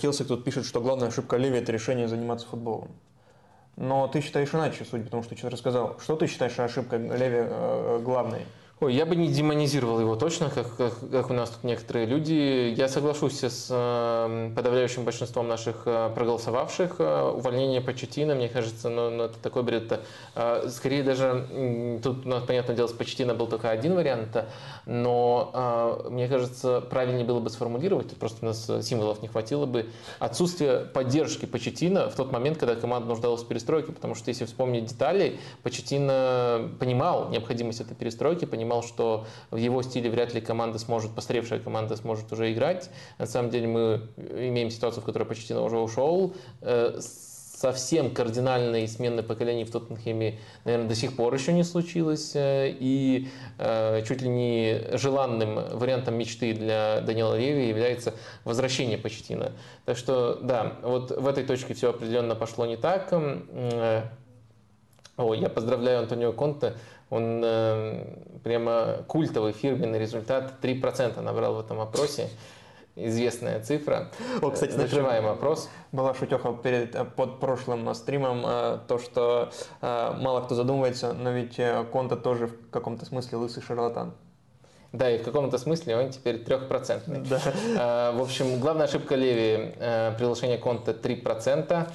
Хилсик 0.00 0.26
тут 0.26 0.42
пишет, 0.44 0.64
что 0.64 0.80
главная 0.80 1.08
ошибка 1.08 1.36
Леви– 1.36 1.58
это 1.60 1.70
решение 1.70 2.08
заниматься 2.08 2.46
футболом. 2.46 2.88
Но 3.80 4.06
ты 4.08 4.20
считаешь 4.20 4.52
иначе, 4.52 4.84
судя 4.84 5.04
по 5.04 5.10
тому, 5.10 5.22
что 5.22 5.30
ты 5.30 5.38
что-то 5.38 5.54
рассказал. 5.56 5.98
Что 6.00 6.14
ты 6.14 6.26
считаешь 6.26 6.58
ошибкой 6.58 6.98
Леви 6.98 7.38
э, 7.48 8.00
главной? 8.04 8.44
Ой, 8.82 8.94
я 8.94 9.04
бы 9.04 9.14
не 9.14 9.28
демонизировал 9.28 10.00
его 10.00 10.16
точно, 10.16 10.48
как, 10.48 10.74
как, 10.74 10.94
как 11.10 11.28
у 11.28 11.34
нас 11.34 11.50
тут 11.50 11.64
некоторые 11.64 12.06
люди. 12.06 12.72
Я 12.74 12.88
соглашусь 12.88 13.44
с 13.44 13.66
э, 13.68 14.50
подавляющим 14.56 15.04
большинством 15.04 15.48
наших 15.48 15.82
э, 15.84 16.10
проголосовавших. 16.14 16.94
Э, 16.98 17.30
увольнение 17.30 17.82
Почетина, 17.82 18.34
мне 18.34 18.48
кажется, 18.48 18.88
ну, 18.88 19.10
ну, 19.10 19.24
это 19.24 19.38
такой 19.38 19.64
бред. 19.64 20.00
Э, 20.34 20.66
скорее 20.70 21.02
даже, 21.02 22.00
тут 22.02 22.24
у 22.24 22.28
нас, 22.30 22.42
понятное 22.44 22.74
дело, 22.74 22.86
с 22.86 22.92
Почетина 22.92 23.34
был 23.34 23.48
только 23.48 23.68
один 23.68 23.96
вариант, 23.96 24.46
но 24.86 25.50
э, 25.52 26.08
мне 26.08 26.26
кажется, 26.26 26.80
правильнее 26.80 27.26
было 27.26 27.40
бы 27.40 27.50
сформулировать, 27.50 28.16
просто 28.16 28.38
у 28.40 28.46
нас 28.46 28.64
символов 28.80 29.20
не 29.20 29.28
хватило 29.28 29.66
бы, 29.66 29.90
отсутствие 30.20 30.86
поддержки 30.86 31.44
Почетина 31.44 32.08
в 32.08 32.14
тот 32.14 32.32
момент, 32.32 32.56
когда 32.56 32.76
команда 32.76 33.10
нуждалась 33.10 33.42
в 33.42 33.46
перестройке, 33.46 33.92
потому 33.92 34.14
что 34.14 34.30
если 34.30 34.46
вспомнить 34.46 34.86
детали, 34.86 35.38
Почетина 35.62 36.70
понимал 36.80 37.28
необходимость 37.28 37.82
этой 37.82 37.94
перестройки, 37.94 38.46
понимал, 38.46 38.69
понимал, 38.70 38.82
что 38.82 39.26
в 39.50 39.56
его 39.56 39.82
стиле 39.82 40.10
вряд 40.10 40.32
ли 40.34 40.40
команда 40.40 40.78
сможет, 40.78 41.10
постаревшая 41.12 41.58
команда 41.58 41.96
сможет 41.96 42.32
уже 42.32 42.52
играть. 42.52 42.90
На 43.18 43.26
самом 43.26 43.50
деле 43.50 43.66
мы 43.66 44.08
имеем 44.16 44.70
ситуацию, 44.70 45.02
в 45.02 45.06
которой 45.06 45.24
Почтино 45.24 45.62
уже 45.62 45.76
ушел. 45.78 46.34
Э, 46.60 47.00
совсем 47.00 48.14
кардинальной 48.14 48.88
смены 48.88 49.22
поколений 49.22 49.64
в 49.64 49.70
Тоттенхеме, 49.70 50.38
наверное, 50.64 50.88
до 50.88 50.94
сих 50.94 51.14
пор 51.16 51.34
еще 51.34 51.52
не 51.52 51.64
случилось. 51.64 52.32
Э, 52.36 52.68
и 52.70 53.28
э, 53.58 54.02
чуть 54.06 54.22
ли 54.22 54.28
не 54.28 54.96
желанным 54.96 55.56
вариантом 55.76 56.14
мечты 56.14 56.54
для 56.54 57.00
Данила 57.00 57.36
Леви 57.36 57.68
является 57.68 58.14
возвращение 58.44 58.98
Почтина. 58.98 59.52
Так 59.84 59.96
что, 59.96 60.38
да, 60.42 60.76
вот 60.82 61.10
в 61.10 61.26
этой 61.26 61.44
точке 61.44 61.74
все 61.74 61.90
определенно 61.90 62.36
пошло 62.36 62.66
не 62.66 62.76
так. 62.76 63.12
О, 65.16 65.34
я 65.34 65.50
поздравляю 65.50 65.98
Антонио 65.98 66.32
Конте 66.32 66.74
он 67.10 67.42
э, 67.44 68.04
прямо 68.44 69.04
культовый 69.08 69.52
фирменный 69.52 69.98
результат 69.98 70.54
3% 70.62 71.20
набрал 71.20 71.54
в 71.54 71.60
этом 71.60 71.80
опросе. 71.80 72.28
Известная 72.96 73.60
цифра. 73.62 74.10
О, 74.42 74.50
кстати, 74.50 74.72
Закрываем 74.72 75.26
опрос. 75.26 75.68
Была 75.92 76.14
шутеха 76.14 76.52
перед, 76.52 76.94
э, 76.94 77.04
под 77.04 77.40
прошлым 77.40 77.92
стримом, 77.94 78.42
э, 78.44 78.78
то, 78.86 78.98
что 78.98 79.50
э, 79.80 80.12
мало 80.20 80.40
кто 80.42 80.54
задумывается, 80.54 81.12
но 81.12 81.30
ведь 81.30 81.58
э, 81.58 81.84
Конта 81.92 82.16
тоже 82.16 82.46
в 82.48 82.70
каком-то 82.70 83.04
смысле 83.06 83.38
лысый 83.38 83.62
шарлатан. 83.62 84.12
Да, 84.92 85.08
и 85.08 85.18
в 85.18 85.22
каком-то 85.22 85.56
смысле 85.56 85.96
он 85.96 86.10
теперь 86.10 86.38
трехпроцентный. 86.38 87.20
Да. 87.20 87.40
Э, 88.12 88.16
в 88.16 88.22
общем, 88.22 88.58
главная 88.58 88.86
ошибка 88.86 89.14
Леви 89.14 89.74
э,– 89.78 90.12
приглашение 90.18 90.58
Конта 90.58 90.92
3%. 90.92 91.88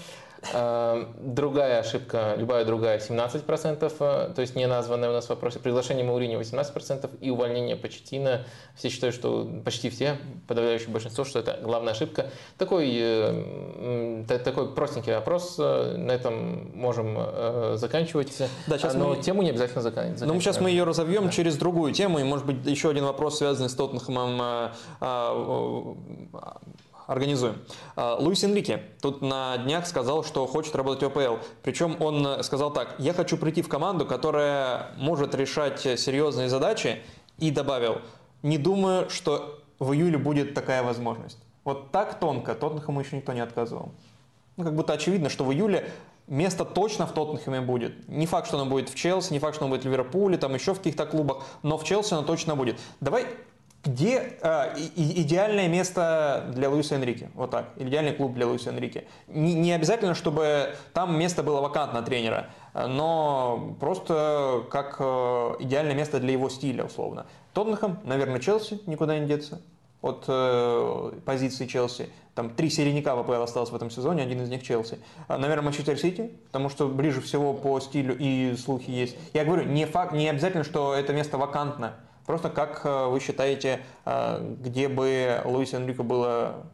Эм, 0.53 1.15
другая 1.19 1.79
ошибка, 1.79 2.35
любая 2.37 2.65
другая, 2.65 2.99
17%, 2.99 3.93
э, 3.99 4.33
то 4.33 4.41
есть 4.41 4.55
не 4.55 4.67
названная 4.67 5.09
у 5.09 5.13
нас 5.13 5.25
в 5.25 5.29
вопросе. 5.29 5.59
Приглашение 5.59 6.05
Маурини 6.05 6.35
18% 6.35 7.09
и 7.21 7.29
увольнение 7.29 7.75
Почетина. 7.75 8.45
Все 8.75 8.89
считают, 8.89 9.15
что 9.15 9.49
почти 9.63 9.89
все, 9.89 10.17
подавляющее 10.47 10.89
большинство, 10.89 11.23
что 11.25 11.39
это 11.39 11.59
главная 11.63 11.93
ошибка. 11.93 12.27
Такой, 12.57 12.91
э, 12.95 14.25
такой 14.27 14.73
простенький 14.73 15.13
вопрос. 15.13 15.55
Э, 15.57 15.95
на 15.97 16.11
этом 16.11 16.71
можем 16.75 17.17
заканчивать. 17.77 18.37
Да, 18.67 18.77
сейчас 18.77 18.93
Но 18.93 19.09
мы... 19.09 19.21
тему 19.21 19.41
не 19.41 19.49
обязательно 19.49 19.81
заканчивать. 19.81 20.21
Ну, 20.21 20.39
сейчас 20.39 20.59
мы 20.59 20.69
ее 20.69 20.83
разовьем 20.83 21.25
да. 21.25 21.31
через 21.31 21.57
другую 21.57 21.93
тему. 21.93 22.19
И, 22.19 22.23
может 22.23 22.45
быть, 22.45 22.65
еще 22.65 22.89
один 22.89 23.05
вопрос, 23.05 23.37
связанный 23.37 23.69
с 23.69 23.73
Тоттенхэмом 23.73 24.39
а, 24.41 24.75
а, 25.01 26.57
организуем. 27.07 27.61
А, 27.95 28.15
Луис 28.15 28.43
Энрике 28.43 28.83
тут 29.01 29.21
на 29.21 29.57
днях 29.57 29.87
сказал, 29.87 30.23
что 30.23 30.45
хочет 30.47 30.75
работать 30.75 31.03
в 31.03 31.17
ОПЛ. 31.17 31.37
Причем 31.63 31.97
он 31.99 32.43
сказал 32.43 32.71
так, 32.71 32.95
я 32.99 33.13
хочу 33.13 33.37
прийти 33.37 33.61
в 33.61 33.69
команду, 33.69 34.05
которая 34.05 34.91
может 34.97 35.35
решать 35.35 35.81
серьезные 35.81 36.49
задачи, 36.49 37.01
и 37.37 37.51
добавил, 37.51 38.01
не 38.43 38.57
думаю, 38.57 39.09
что 39.09 39.59
в 39.79 39.93
июле 39.93 40.17
будет 40.17 40.53
такая 40.53 40.83
возможность. 40.83 41.39
Вот 41.63 41.91
так 41.91 42.19
тонко 42.19 42.55
Тоттенхэму 42.55 43.01
еще 43.01 43.17
никто 43.17 43.33
не 43.33 43.41
отказывал. 43.41 43.91
Ну, 44.55 44.63
как 44.63 44.75
будто 44.75 44.93
очевидно, 44.93 45.29
что 45.29 45.43
в 45.43 45.51
июле 45.51 45.89
место 46.27 46.63
точно 46.63 47.07
в 47.07 47.11
Тоттенхэме 47.11 47.61
будет. 47.61 48.07
Не 48.07 48.25
факт, 48.25 48.47
что 48.47 48.59
оно 48.59 48.69
будет 48.69 48.89
в 48.89 48.95
Челси, 48.95 49.33
не 49.33 49.39
факт, 49.39 49.55
что 49.55 49.65
оно 49.65 49.75
будет 49.75 49.83
в 49.83 49.87
Ливерпуле, 49.87 50.37
там 50.37 50.53
еще 50.53 50.73
в 50.73 50.77
каких-то 50.77 51.05
клубах, 51.05 51.43
но 51.63 51.77
в 51.77 51.83
Челси 51.83 52.13
оно 52.13 52.23
точно 52.23 52.55
будет. 52.55 52.79
Давай 53.01 53.25
Где 53.85 54.33
э, 54.41 54.77
идеальное 54.95 55.67
место 55.67 56.51
для 56.55 56.69
Луиса 56.69 56.95
Энрике? 56.95 57.29
Вот 57.35 57.51
так. 57.51 57.69
Идеальный 57.75 58.13
клуб 58.13 58.33
для 58.33 58.47
Луиса 58.47 58.71
Энрике. 58.71 59.05
Не, 59.27 59.53
не 59.53 59.71
обязательно, 59.73 60.15
чтобы 60.15 60.73
там 60.93 61.17
место 61.19 61.43
было 61.43 61.61
вакантно 61.61 62.01
тренера, 62.01 62.49
но 62.73 63.75
просто 63.79 64.63
как 64.71 64.95
э, 64.99 65.03
идеальное 65.59 65.93
место 65.93 66.19
для 66.19 66.31
его 66.31 66.49
стиля, 66.49 66.85
условно. 66.85 67.27
Тоттенхэм, 67.53 67.99
наверное, 68.03 68.39
Челси, 68.39 68.81
никуда 68.87 69.19
не 69.19 69.27
деться 69.27 69.61
от 70.01 70.25
э, 70.27 71.11
позиции 71.23 71.67
Челси. 71.67 72.09
Там 72.33 72.49
три 72.49 72.69
серийника 72.69 73.15
в 73.15 73.19
АПЛ 73.19 73.43
осталось 73.43 73.69
в 73.69 73.75
этом 73.75 73.89
сезоне, 73.89 74.23
один 74.23 74.41
из 74.41 74.49
них 74.49 74.63
Челси. 74.63 74.99
А, 75.27 75.37
наверное, 75.37 75.65
Манчестер 75.65 75.97
Сити, 75.97 76.31
потому 76.47 76.69
что 76.69 76.87
ближе 76.87 77.21
всего 77.21 77.53
по 77.53 77.79
стилю 77.79 78.15
и 78.17 78.55
слухи 78.57 78.89
есть. 78.89 79.15
Я 79.33 79.45
говорю, 79.45 79.63
не, 79.63 79.85
факт, 79.85 80.11
не 80.11 80.27
обязательно, 80.27 80.63
что 80.63 80.93
это 80.93 81.13
место 81.13 81.37
вакантно. 81.37 81.95
Просто 82.25 82.49
как 82.49 82.81
э, 82.85 83.07
вы 83.07 83.19
считаете, 83.19 83.81
э, 84.05 84.55
где 84.59 84.87
бы 84.87 85.41
Луис 85.45 85.73
Энрико 85.73 86.03
было 86.03 86.65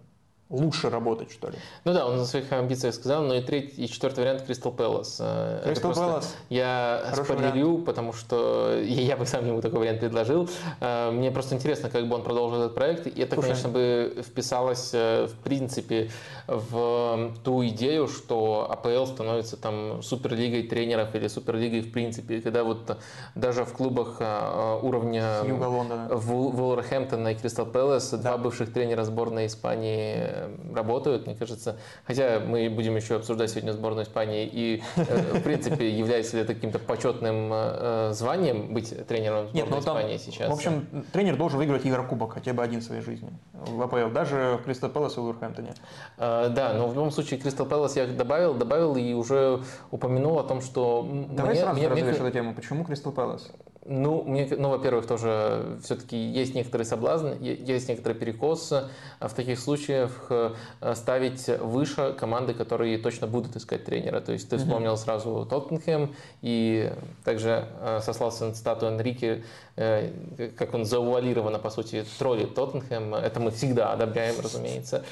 лучше 0.51 0.89
работать, 0.89 1.31
что 1.31 1.49
ли. 1.49 1.55
Ну 1.85 1.93
да, 1.93 2.05
он 2.05 2.17
на 2.17 2.25
своих 2.25 2.51
амбициях 2.51 2.93
сказал, 2.93 3.23
но 3.23 3.35
и 3.35 3.41
третий, 3.41 3.85
и 3.85 3.87
четвертый 3.87 4.19
вариант 4.19 4.43
Кристал 4.43 4.71
Пэлас. 4.71 5.21
Кристал 5.63 5.93
Пэлас. 5.93 6.35
Я 6.49 7.03
спойлерю, 7.13 7.79
потому 7.79 8.13
что 8.13 8.77
я 8.83 9.17
бы 9.17 9.25
сам 9.25 9.47
ему 9.47 9.61
такой 9.61 9.79
вариант 9.79 9.99
предложил. 9.99 10.49
Э, 10.79 11.11
мне 11.11 11.31
просто 11.31 11.55
интересно, 11.55 11.89
как 11.89 12.07
бы 12.07 12.15
он 12.15 12.23
продолжил 12.23 12.61
этот 12.61 12.75
проект. 12.75 13.07
И 13.07 13.21
это, 13.21 13.35
Слушай. 13.35 13.47
конечно, 13.47 13.69
бы 13.69 14.23
вписалось 14.27 14.91
э, 14.93 15.27
в 15.27 15.35
принципе 15.43 16.11
в 16.47 17.33
ту 17.43 17.65
идею, 17.67 18.07
что 18.07 18.67
АПЛ 18.69 19.05
становится 19.05 19.57
там 19.57 20.01
суперлигой 20.03 20.63
тренеров 20.63 21.15
или 21.15 21.27
суперлигой 21.27 21.81
в 21.81 21.91
принципе. 21.91 22.41
Когда 22.41 22.63
вот 22.63 22.97
даже 23.35 23.63
в 23.65 23.73
клубах 23.73 24.17
э, 24.19 24.79
уровня 24.81 25.43
Вулверхэмптона 25.43 27.29
и 27.29 27.35
Кристал 27.35 27.65
Пэлас, 27.65 28.11
да. 28.11 28.17
два 28.17 28.37
бывших 28.37 28.73
тренера 28.73 29.03
сборной 29.03 29.45
Испании 29.47 30.40
работают, 30.73 31.25
мне 31.25 31.35
кажется. 31.35 31.77
Хотя 32.05 32.39
мы 32.39 32.69
будем 32.69 32.95
еще 32.95 33.15
обсуждать 33.15 33.51
сегодня 33.51 33.73
сборную 33.73 34.05
Испании 34.05 34.49
и, 34.51 34.83
э, 34.95 35.39
в 35.39 35.41
принципе, 35.43 35.89
является 35.89 36.37
ли 36.37 36.43
это 36.43 36.53
каким-то 36.53 36.79
почетным 36.79 37.51
э, 37.53 38.11
званием 38.13 38.73
быть 38.73 38.93
тренером 39.07 39.47
сборной 39.47 39.53
Нет, 39.53 39.65
ну, 39.69 39.81
там, 39.81 39.97
Испании 39.97 40.17
сейчас? 40.17 40.49
В 40.49 40.53
общем, 40.53 41.05
тренер 41.11 41.37
должен 41.37 41.57
выиграть 41.57 41.85
Еврокубок 41.85 42.33
хотя 42.33 42.53
бы 42.53 42.63
один 42.63 42.81
в 42.81 42.83
своей 42.83 43.01
жизни 43.01 43.29
в 43.53 43.81
АПЛ, 43.81 44.11
даже 44.11 44.59
Кристал 44.65 44.89
Пэлас 44.89 45.17
и. 45.17 45.73
А, 46.17 46.49
да, 46.49 46.73
но 46.73 46.87
в 46.87 46.95
любом 46.95 47.11
случае 47.11 47.39
Кристал 47.39 47.65
Пэлас 47.65 47.95
я 47.95 48.07
добавил, 48.07 48.53
добавил 48.53 48.95
и 48.95 49.13
уже 49.13 49.61
упомянул 49.91 50.39
о 50.39 50.43
том, 50.43 50.61
что... 50.61 51.07
Давай 51.29 51.53
мне, 51.53 51.61
сразу 51.61 51.79
мне, 51.79 51.89
мне... 51.89 52.01
эту 52.01 52.31
тему. 52.31 52.53
Почему 52.53 52.83
Кристал 52.83 53.13
Пэлас? 53.13 53.51
Ну, 53.83 54.21
мне, 54.23 54.47
ну, 54.57 54.69
во-первых, 54.69 55.07
тоже 55.07 55.79
все-таки 55.83 56.15
есть 56.15 56.53
некоторый 56.53 56.83
соблазн, 56.83 57.29
есть 57.39 57.89
некоторый 57.89 58.13
перекос 58.13 58.71
в 59.19 59.33
таких 59.33 59.59
случаях 59.59 60.27
э, 60.29 60.53
ставить 60.93 61.47
выше 61.47 62.13
команды, 62.13 62.53
которые 62.53 62.99
точно 62.99 63.25
будут 63.25 63.55
искать 63.55 63.83
тренера. 63.83 64.21
То 64.21 64.33
есть 64.33 64.47
ты 64.49 64.57
вспомнил 64.57 64.95
сразу 64.97 65.47
Тоттенхэм 65.49 66.13
и 66.43 66.93
также 67.23 67.67
э, 67.79 68.01
сослался 68.03 68.45
на 68.45 68.53
цитату 68.53 68.85
Энрике, 68.85 69.43
как 69.75 70.73
он 70.73 70.85
заувалированно, 70.85 71.59
по 71.59 71.69
сути, 71.69 72.05
троллит 72.19 72.53
Тоттенхэм. 72.55 73.15
Это 73.15 73.39
мы 73.39 73.51
всегда 73.51 73.93
одобряем, 73.93 74.35
разумеется. 74.41 75.03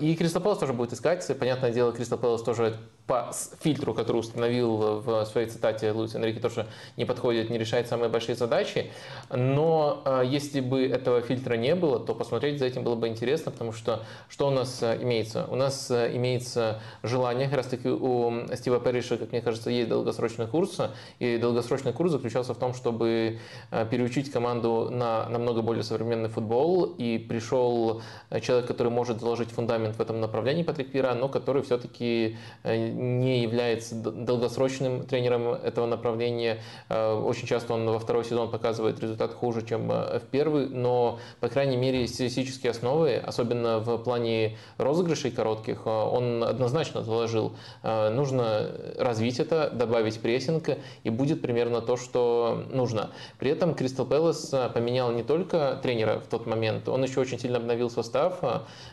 И 0.00 0.16
Кристал 0.18 0.42
Пэлас 0.42 0.58
тоже 0.58 0.72
будет 0.72 0.92
искать. 0.92 1.26
Понятное 1.38 1.72
дело, 1.72 1.92
Кристал 1.92 2.18
Пэлас 2.18 2.42
тоже 2.42 2.76
по 3.10 3.32
фильтру, 3.60 3.92
который 3.92 4.18
установил 4.18 5.00
в 5.00 5.24
своей 5.24 5.48
цитате 5.48 5.90
Луис 5.90 6.14
Энрике, 6.14 6.38
тоже 6.38 6.68
не 6.96 7.04
подходит, 7.04 7.50
не 7.50 7.58
решает 7.58 7.88
самые 7.88 8.08
большие 8.08 8.36
задачи. 8.36 8.92
Но 9.30 10.00
э, 10.04 10.22
если 10.26 10.60
бы 10.60 10.86
этого 10.86 11.20
фильтра 11.20 11.54
не 11.54 11.74
было, 11.74 11.98
то 11.98 12.14
посмотреть 12.14 12.60
за 12.60 12.66
этим 12.66 12.84
было 12.84 12.94
бы 12.94 13.08
интересно, 13.08 13.50
потому 13.50 13.72
что 13.72 14.04
что 14.28 14.46
у 14.46 14.50
нас 14.50 14.80
э, 14.84 15.02
имеется? 15.02 15.44
У 15.50 15.56
нас 15.56 15.90
э, 15.90 16.14
имеется 16.14 16.80
желание, 17.02 17.48
как 17.48 17.56
раз 17.56 17.66
таки 17.66 17.88
у 17.88 18.46
Стива 18.54 18.78
Перриша, 18.78 19.16
как 19.16 19.32
мне 19.32 19.40
кажется, 19.40 19.70
есть 19.70 19.88
долгосрочный 19.88 20.46
курс, 20.46 20.78
и 21.18 21.36
долгосрочный 21.36 21.92
курс 21.92 22.12
заключался 22.12 22.54
в 22.54 22.58
том, 22.58 22.74
чтобы 22.74 23.40
переучить 23.90 24.30
команду 24.30 24.88
на 24.90 25.28
намного 25.28 25.62
более 25.62 25.82
современный 25.82 26.28
футбол, 26.28 26.84
и 26.84 27.18
пришел 27.18 28.02
человек, 28.40 28.66
который 28.66 28.90
может 28.90 29.20
заложить 29.20 29.50
фундамент 29.50 29.96
в 29.96 30.00
этом 30.00 30.20
направлении, 30.20 30.62
Патрик 30.62 30.90
Пира, 30.90 31.14
но 31.14 31.28
который 31.28 31.62
все-таки 31.62 32.36
не 32.64 33.42
является 33.42 33.94
долгосрочным 33.94 35.04
тренером 35.06 35.48
этого 35.48 35.86
направления. 35.86 36.62
Э, 36.88 37.14
очень 37.14 37.46
часто 37.46 37.74
он 37.74 37.86
во 37.86 37.98
второй 37.98 38.24
сезон 38.24 38.50
показывает 38.50 39.00
результат 39.00 39.34
хуже, 39.34 39.66
чем 39.66 39.90
э, 39.90 40.18
в 40.18 40.22
первый, 40.30 40.68
но, 40.68 41.18
по 41.40 41.48
крайней 41.48 41.76
мере, 41.76 42.06
стилистические 42.06 42.70
основы, 42.70 43.16
особенно 43.16 43.78
в 43.78 43.98
плане 43.98 44.56
розыгрышей 44.78 45.30
коротких, 45.30 45.82
э, 45.84 45.90
он 45.90 46.42
однозначно 46.44 47.02
заложил. 47.02 47.52
Нужно 47.82 48.70
развить 48.98 49.40
это, 49.40 49.70
добавить 49.70 50.20
прессинг, 50.20 50.70
и 51.04 51.10
будет 51.10 51.42
примерно 51.42 51.80
то, 51.80 51.96
что 51.96 52.64
нужно. 52.70 53.10
При 53.38 53.49
этом 53.50 53.74
Кристал 53.74 54.06
Пэлас 54.06 54.54
поменял 54.74 55.12
не 55.12 55.22
только 55.22 55.78
тренера 55.82 56.20
в 56.20 56.26
тот 56.26 56.46
момент, 56.46 56.88
он 56.88 57.02
еще 57.02 57.20
очень 57.20 57.38
сильно 57.38 57.58
обновил 57.58 57.90
состав, 57.90 58.40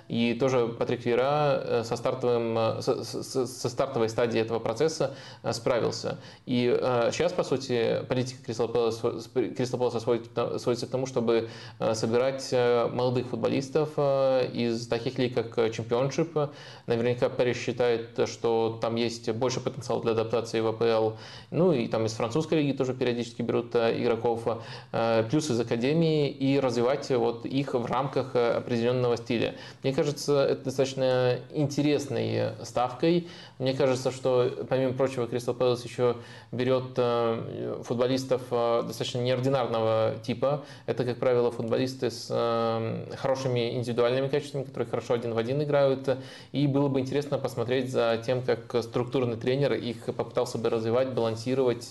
и 0.08 0.34
тоже 0.34 0.68
Патрик 0.68 1.06
Вера 1.06 1.84
со 1.84 1.96
стартовым, 1.96 2.82
со, 2.82 3.04
со, 3.04 3.70
стартовой 3.70 4.10
стадии 4.10 4.40
этого 4.40 4.60
процесса 4.60 5.16
э, 5.44 5.54
справился. 5.54 6.18
И 6.46 6.76
сейчас, 7.12 7.32
э, 7.32 7.36
по 7.36 7.44
сути, 7.44 8.02
политика 8.08 8.44
Кристал 8.44 8.68
Пэласа 8.68 10.00
сводится 10.00 10.88
к 10.88 10.90
тому, 10.90 11.06
чтобы 11.06 11.50
э, 11.80 11.94
собирать 11.94 12.52
молодых 12.52 13.28
футболистов 13.28 13.98
из 13.98 14.88
таких 14.88 15.18
лиг, 15.20 15.34
как 15.34 15.72
Чемпионшип. 15.72 16.38
Наверняка 16.88 17.30
Париж 17.30 17.58
считает, 17.58 18.20
что 18.28 18.78
там 18.82 18.96
есть 18.96 19.30
больше 19.32 19.60
потенциал 19.60 20.02
для 20.02 20.12
адаптации 20.12 20.60
в 20.60 20.68
АПЛ. 20.68 21.18
Ну 21.52 21.74
и 21.74 21.88
там 21.88 22.06
из 22.06 22.14
французской 22.14 22.62
лиги 22.62 22.76
тоже 22.76 22.94
периодически 22.94 23.42
берут 23.42 23.76
игроков. 23.76 24.47
Плюс 25.30 25.50
из 25.50 25.60
академии 25.60 26.30
и 26.30 26.60
развивать 26.60 27.10
вот 27.10 27.46
их 27.46 27.74
в 27.74 27.86
рамках 27.86 28.36
определенного 28.36 29.18
стиля. 29.18 29.56
Мне 29.84 29.94
кажется, 29.94 30.44
это 30.44 30.66
достаточно 30.66 31.40
интересной 31.52 32.52
ставкой. 32.64 33.28
Мне 33.60 33.74
кажется, 33.74 34.12
что, 34.12 34.52
помимо 34.70 34.94
прочего, 34.94 35.28
Кристал 35.28 35.56
Пэлас 35.56 35.84
еще 35.84 36.18
берет 36.52 36.94
э, 36.98 37.82
футболистов 37.84 38.42
э, 38.52 38.84
достаточно 38.86 39.20
неординарного 39.20 40.16
типа. 40.24 40.64
Это, 40.86 41.04
как 41.04 41.18
правило, 41.18 41.52
футболисты 41.52 42.12
с 42.12 42.28
э, 42.30 43.16
хорошими 43.16 43.76
индивидуальными 43.76 44.28
качествами, 44.28 44.64
которые 44.64 44.88
хорошо 44.88 45.16
один 45.16 45.34
в 45.34 45.38
один 45.38 45.62
играют. 45.64 46.18
И 46.52 46.68
было 46.68 46.88
бы 46.88 47.00
интересно 47.00 47.40
посмотреть 47.40 47.92
за 47.92 48.22
тем, 48.24 48.44
как 48.44 48.84
структурный 48.84 49.38
тренер 49.38 49.74
их 49.74 50.06
попытался 50.06 50.58
бы 50.58 50.70
развивать, 50.70 51.10
балансировать 51.14 51.90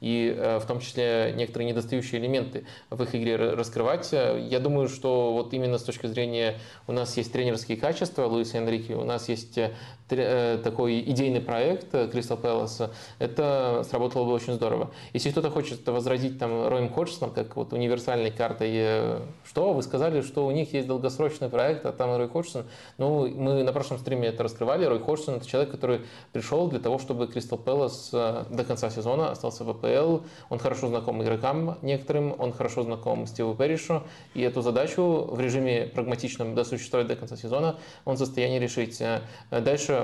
и 0.00 0.58
в 0.60 0.66
том 0.66 0.80
числе 0.80 1.32
некоторые 1.36 1.68
недостающие 1.96 2.20
элементы 2.20 2.64
в 2.90 3.02
их 3.02 3.14
игре 3.14 3.36
раскрывать. 3.36 4.12
Я 4.12 4.60
думаю, 4.60 4.88
что 4.88 5.32
вот 5.32 5.52
именно 5.52 5.78
с 5.78 5.82
точки 5.82 6.06
зрения 6.06 6.58
у 6.86 6.92
нас 6.92 7.16
есть 7.16 7.32
тренерские 7.32 7.76
качества 7.76 8.26
Луиса 8.26 8.58
Энрике, 8.58 8.94
у 8.94 9.04
нас 9.04 9.28
есть 9.28 9.58
такой 10.08 11.00
идейный 11.00 11.40
проект 11.40 11.90
Кристал 12.10 12.36
Пэласа, 12.36 12.90
это 13.18 13.82
сработало 13.88 14.24
бы 14.24 14.32
очень 14.32 14.54
здорово. 14.54 14.90
Если 15.12 15.30
кто-то 15.30 15.50
хочет 15.50 15.86
возразить 15.88 16.38
там 16.38 16.68
Роем 16.68 16.90
Ходжсоном, 16.90 17.32
как 17.34 17.56
вот 17.56 17.72
универсальной 17.72 18.30
картой, 18.30 18.70
э, 18.72 19.20
что 19.44 19.72
вы 19.72 19.82
сказали, 19.82 20.20
что 20.20 20.46
у 20.46 20.50
них 20.50 20.72
есть 20.72 20.86
долгосрочный 20.86 21.48
проект, 21.48 21.86
а 21.86 21.92
там 21.92 22.16
Рой 22.16 22.28
Ходжсон, 22.28 22.64
ну, 22.98 23.28
мы 23.28 23.62
на 23.62 23.72
прошлом 23.72 23.98
стриме 23.98 24.28
это 24.28 24.42
раскрывали, 24.42 24.84
Рой 24.84 25.00
Ходжсон 25.00 25.36
это 25.36 25.46
человек, 25.46 25.70
который 25.70 26.02
пришел 26.32 26.68
для 26.68 26.78
того, 26.78 26.98
чтобы 26.98 27.26
Кристал 27.26 27.58
Пэлас 27.58 28.10
э, 28.12 28.44
до 28.50 28.64
конца 28.64 28.90
сезона 28.90 29.30
остался 29.30 29.64
в 29.64 29.70
АПЛ, 29.70 30.24
он 30.48 30.58
хорошо 30.58 30.88
знаком 30.88 31.22
игрокам 31.22 31.78
некоторым, 31.82 32.34
он 32.38 32.52
хорошо 32.52 32.82
знаком 32.82 33.26
Стиву 33.26 33.54
Перришу, 33.54 34.02
и 34.34 34.42
эту 34.42 34.62
задачу 34.62 35.28
в 35.30 35.40
режиме 35.40 35.90
прагматичном 35.94 36.54
досуществовать 36.54 37.08
до 37.08 37.16
конца 37.16 37.36
сезона 37.36 37.76
он 38.04 38.16
в 38.16 38.18
состоянии 38.18 38.58
решить. 38.58 39.00
Э, 39.00 39.20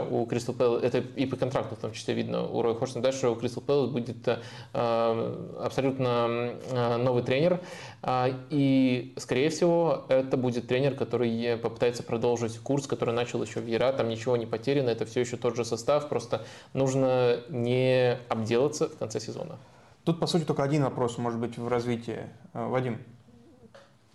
у 0.01 0.27
Кристал 0.27 0.55
Пэлас, 0.55 0.83
это 0.83 0.99
и 0.99 1.27
по 1.27 1.37
контракту 1.37 1.75
в 1.75 1.79
том 1.79 1.93
числе 1.93 2.15
видно 2.15 2.47
у 2.47 2.63
Роя 2.63 2.75
Ходжсона, 2.75 3.03
дальше 3.03 3.29
у 3.29 3.35
Кристал 3.35 3.63
Пэлас 3.63 3.91
будет 3.91 4.27
э, 4.27 4.39
абсолютно 5.61 6.55
э, 6.71 6.97
новый 6.97 7.23
тренер. 7.23 7.61
А, 8.03 8.29
и, 8.51 9.15
скорее 9.17 9.51
всего, 9.51 10.05
это 10.09 10.37
будет 10.37 10.67
тренер, 10.69 10.95
который 10.95 11.57
попытается 11.57 12.03
продолжить 12.03 12.59
курс, 12.59 12.87
который 12.87 13.15
начал 13.15 13.43
еще 13.43 13.61
в 13.61 13.67
Яра. 13.67 13.93
Там 13.93 14.09
ничего 14.09 14.37
не 14.37 14.47
потеряно, 14.47 14.91
это 14.91 15.07
все 15.07 15.21
еще 15.21 15.37
тот 15.37 15.57
же 15.57 15.65
состав. 15.65 16.09
Просто 16.09 16.45
нужно 16.73 17.41
не 17.49 18.19
обделаться 18.29 18.89
в 18.89 18.97
конце 18.97 19.21
сезона. 19.21 19.59
Тут, 20.05 20.19
по 20.19 20.27
сути, 20.27 20.45
только 20.45 20.65
один 20.65 20.83
вопрос, 20.83 21.17
может 21.19 21.39
быть, 21.39 21.59
в 21.59 21.69
развитии. 21.69 22.29
Э, 22.55 22.67
Вадим, 22.67 22.99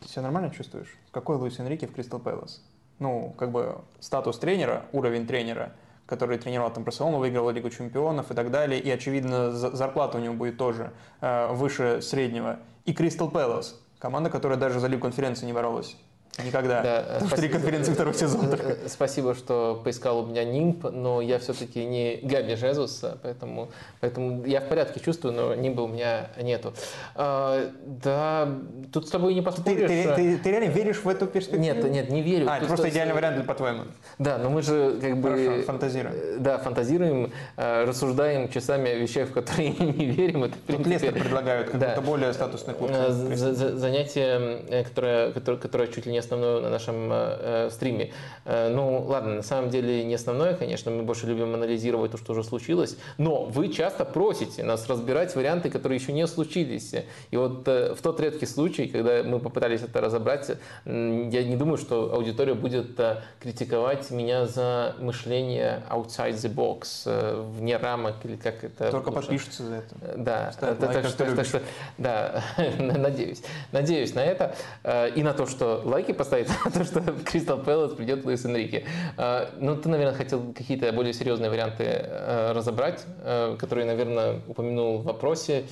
ты 0.01 0.09
себя 0.09 0.23
нормально 0.23 0.51
чувствуешь? 0.51 0.97
Какой 1.11 1.37
Луис 1.37 1.59
Энрике 1.59 1.87
в 1.87 1.93
Кристал 1.93 2.19
Пэлас? 2.19 2.61
Ну, 2.99 3.33
как 3.37 3.51
бы 3.51 3.81
статус 3.99 4.37
тренера, 4.39 4.85
уровень 4.91 5.27
тренера– 5.27 5.73
который 6.07 6.37
тренировал 6.37 6.71
там 6.71 6.83
Барселону, 6.83 7.19
выиграл 7.19 7.49
Лигу 7.51 7.69
чемпионов 7.69 8.31
и 8.31 8.33
так 8.33 8.49
далее. 8.49 8.79
И, 8.79 8.89
очевидно, 8.89 9.51
зарплата 9.51 10.17
у 10.17 10.21
него 10.21 10.33
будет 10.33 10.57
тоже 10.57 10.93
э, 11.21 11.53
выше 11.53 12.01
среднего. 12.01 12.59
И 12.85 12.93
Кристал 12.93 13.29
Пэлас. 13.29 13.79
Команда, 13.99 14.29
которая 14.29 14.57
даже 14.57 14.79
за 14.79 14.87
Лигу 14.87 15.03
конференции 15.03 15.45
не 15.45 15.53
боролась. 15.53 15.97
Никогда. 16.43 16.81
Да, 16.81 17.35
три 17.35 17.49
конференции 17.49 17.93
второй 17.93 18.13
сезон. 18.13 18.53
Э, 18.53 18.57
э, 18.59 18.87
спасибо, 18.87 19.33
что 19.33 19.81
поискал 19.83 20.19
у 20.19 20.25
меня 20.27 20.43
нимб, 20.43 20.83
но 20.91 21.21
я 21.21 21.39
все-таки 21.39 21.83
не 21.83 22.19
Габи 22.21 22.55
Жезус, 22.55 23.03
поэтому, 23.23 23.69
поэтому 24.01 24.45
я 24.45 24.61
в 24.61 24.67
порядке 24.67 24.99
чувствую, 24.99 25.33
но 25.33 25.55
нимба 25.55 25.81
у 25.81 25.87
меня 25.87 26.29
нету. 26.39 26.73
А, 27.15 27.71
да, 27.85 28.49
тут 28.93 29.07
с 29.07 29.09
тобой 29.09 29.33
не 29.33 29.41
поспоришь. 29.41 29.87
Ты, 29.87 30.03
ты, 30.03 30.15
ты, 30.15 30.37
ты 30.37 30.51
реально 30.51 30.71
веришь 30.71 31.03
в 31.03 31.09
эту 31.09 31.25
перспективу? 31.25 31.63
Нет, 31.63 31.83
нет, 31.83 32.09
не 32.11 32.21
верю. 32.21 32.47
А, 32.49 32.57
это 32.57 32.67
просто 32.67 32.89
идеальный 32.89 33.15
вариант, 33.15 33.45
по-твоему? 33.47 33.83
Да, 34.19 34.37
но 34.37 34.49
мы 34.51 34.61
же 34.61 34.97
как 35.01 35.17
бы... 35.17 35.29
Хорошо, 35.29 35.63
фантазируем. 35.63 36.15
Э, 36.15 36.37
да, 36.39 36.57
фантазируем, 36.59 37.31
рассуждаем 37.55 38.49
часами 38.49 38.91
о 38.91 38.95
вещах, 38.95 39.29
в 39.29 39.33
которые 39.33 39.69
не 39.79 40.05
верим. 40.05 40.43
Это, 40.43 40.55
принципе, 40.67 40.89
Лестер 40.89 41.13
предлагают 41.13 41.69
как 41.69 41.79
да. 41.79 41.89
будто 41.89 42.01
более 42.01 42.33
статусный 42.33 42.75
клуб. 42.75 42.91
Занятие, 42.91 44.83
которое, 44.83 45.31
которое, 45.31 45.57
которое 45.57 45.87
чуть 45.87 46.05
ли 46.05 46.11
не 46.11 46.16
основную 46.19 46.61
на 46.61 46.69
нашем 46.69 47.09
э, 47.11 47.69
стриме. 47.71 48.11
Э, 48.45 48.69
ну, 48.69 49.03
ладно, 49.07 49.35
на 49.35 49.43
самом 49.43 49.69
деле 49.69 50.03
не 50.03 50.15
основное, 50.15 50.53
конечно, 50.53 50.91
мы 50.91 51.03
больше 51.03 51.27
любим 51.27 51.53
анализировать 51.53 52.11
то, 52.11 52.17
что 52.17 52.33
уже 52.33 52.43
случилось, 52.43 52.97
но 53.17 53.45
вы 53.45 53.69
часто 53.69 54.05
просите 54.05 54.63
нас 54.63 54.87
разбирать 54.87 55.35
варианты, 55.35 55.69
которые 55.69 55.99
еще 55.99 56.13
не 56.13 56.27
случились. 56.27 56.93
И 57.31 57.37
вот 57.37 57.67
э, 57.67 57.93
в 57.93 58.01
тот 58.01 58.19
редкий 58.19 58.45
случай, 58.45 58.87
когда 58.87 59.23
мы 59.23 59.39
попытались 59.39 59.81
это 59.81 60.01
разобрать, 60.01 60.51
я 60.85 61.43
не 61.43 61.55
думаю, 61.55 61.77
что 61.77 62.13
аудитория 62.13 62.53
будет 62.53 62.99
э, 62.99 63.21
критиковать 63.39 64.11
меня 64.11 64.45
за 64.45 64.95
мышление 64.99 65.83
outside 65.89 66.33
the 66.33 66.53
box, 66.53 67.03
э, 67.05 67.43
вне 67.57 67.77
рамок 67.77 68.15
или 68.23 68.35
как 68.35 68.63
это. 68.63 68.91
Только 68.91 69.09
лучше. 69.09 69.21
подпишутся 69.21 69.63
за 69.63 69.75
это. 69.75 69.95
Э, 70.01 70.13
да, 70.17 70.51
так, 70.59 70.79
лайк, 70.81 70.93
так, 70.93 71.07
что, 71.07 71.35
так 71.35 71.45
что, 71.45 71.61
да, 71.97 72.43
надеюсь, 72.79 73.41
надеюсь 73.71 74.13
на 74.13 74.23
это 74.23 74.55
э, 74.83 75.11
и 75.11 75.23
на 75.23 75.33
то, 75.33 75.45
что 75.45 75.81
лайки 75.83 76.06
поставить 76.13 76.47
то, 76.73 76.83
что 76.83 77.01
Кристал 77.25 77.59
Пэлас 77.59 77.93
придет 77.93 78.25
Луис 78.25 78.45
Энрике. 78.45 78.85
А, 79.17 79.49
ну, 79.59 79.75
ты, 79.75 79.89
наверное, 79.89 80.15
хотел 80.15 80.53
какие-то 80.53 80.91
более 80.91 81.13
серьезные 81.13 81.49
варианты 81.49 81.83
э, 81.83 82.51
разобрать, 82.53 83.05
э, 83.23 83.55
которые, 83.59 83.85
наверное, 83.85 84.41
упомянул 84.47 84.99
в 84.99 85.03
вопросе. 85.03 85.65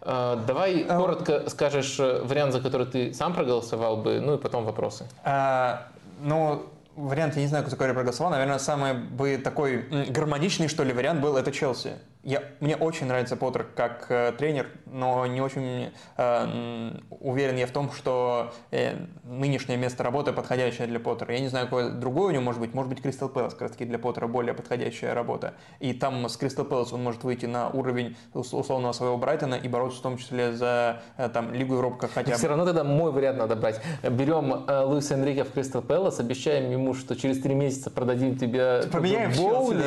А, 0.00 0.36
давай 0.36 0.82
а... 0.88 0.98
коротко 0.98 1.48
скажешь 1.50 1.98
э, 1.98 2.22
вариант, 2.22 2.52
за 2.52 2.60
который 2.60 2.86
ты 2.86 3.12
сам 3.12 3.34
проголосовал 3.34 3.96
бы, 3.96 4.20
ну 4.20 4.34
и 4.34 4.38
потом 4.38 4.64
вопросы. 4.64 5.08
А, 5.24 5.88
ну, 6.20 6.66
вариант, 6.94 7.36
я 7.36 7.42
не 7.42 7.48
знаю, 7.48 7.64
за 7.64 7.72
какой 7.72 7.88
я 7.88 7.94
проголосовал, 7.94 8.30
наверное, 8.30 8.58
самый 8.58 8.94
бы 8.94 9.36
такой 9.38 9.82
гармоничный, 10.08 10.68
что 10.68 10.84
ли, 10.84 10.92
вариант 10.92 11.20
был 11.20 11.36
это 11.36 11.50
Челси. 11.50 11.94
Я, 12.26 12.42
мне 12.58 12.74
очень 12.74 13.06
нравится 13.06 13.36
Поттер 13.36 13.64
как 13.76 14.06
э, 14.08 14.32
тренер, 14.36 14.66
но 14.84 15.24
не 15.26 15.40
очень 15.40 15.92
э, 16.16 16.90
уверен 17.20 17.54
я 17.54 17.68
в 17.68 17.70
том, 17.70 17.92
что 17.92 18.52
э, 18.72 18.96
нынешнее 19.22 19.78
место 19.78 20.02
работы 20.02 20.32
подходящее 20.32 20.88
для 20.88 20.98
Поттера. 20.98 21.34
Я 21.34 21.38
не 21.38 21.46
знаю, 21.46 21.66
какое 21.66 21.90
другое 21.90 22.26
у 22.26 22.30
него 22.32 22.42
может 22.42 22.60
быть. 22.60 22.74
Может 22.74 22.88
быть, 22.90 23.00
Кристал 23.00 23.28
Пэлас 23.28 23.52
как 23.52 23.62
раз 23.62 23.70
таки 23.70 23.84
для 23.84 24.00
Поттера 24.00 24.26
более 24.26 24.54
подходящая 24.54 25.14
работа. 25.14 25.54
И 25.78 25.92
там 25.92 26.28
с 26.28 26.36
Кристал 26.36 26.64
Пэлас 26.64 26.92
он 26.92 27.04
может 27.04 27.22
выйти 27.22 27.46
на 27.46 27.68
уровень 27.68 28.16
условного 28.34 28.90
своего 28.90 29.16
Брайтона 29.18 29.54
и 29.54 29.68
бороться 29.68 30.00
в 30.00 30.02
том 30.02 30.18
числе 30.18 30.52
за 30.52 31.02
э, 31.18 31.28
там, 31.28 31.54
Лигу 31.54 31.74
Европы 31.74 31.98
как 32.00 32.10
хотя 32.10 32.32
бы. 32.32 32.38
Все 32.38 32.48
равно 32.48 32.64
тогда 32.64 32.82
мой 32.82 33.12
вариант 33.12 33.38
надо 33.38 33.54
брать. 33.54 33.80
Берем 34.02 34.64
э, 34.66 34.80
Луиса 34.80 35.14
Энрике 35.14 35.44
в 35.44 35.52
Кристал 35.52 35.80
Пэлас, 35.80 36.18
обещаем 36.18 36.72
ему, 36.72 36.92
что 36.94 37.14
через 37.14 37.40
три 37.40 37.54
месяца 37.54 37.88
продадим 37.88 38.36
тебе 38.36 38.82
Поменяем 38.90 39.30
Боули. 39.36 39.84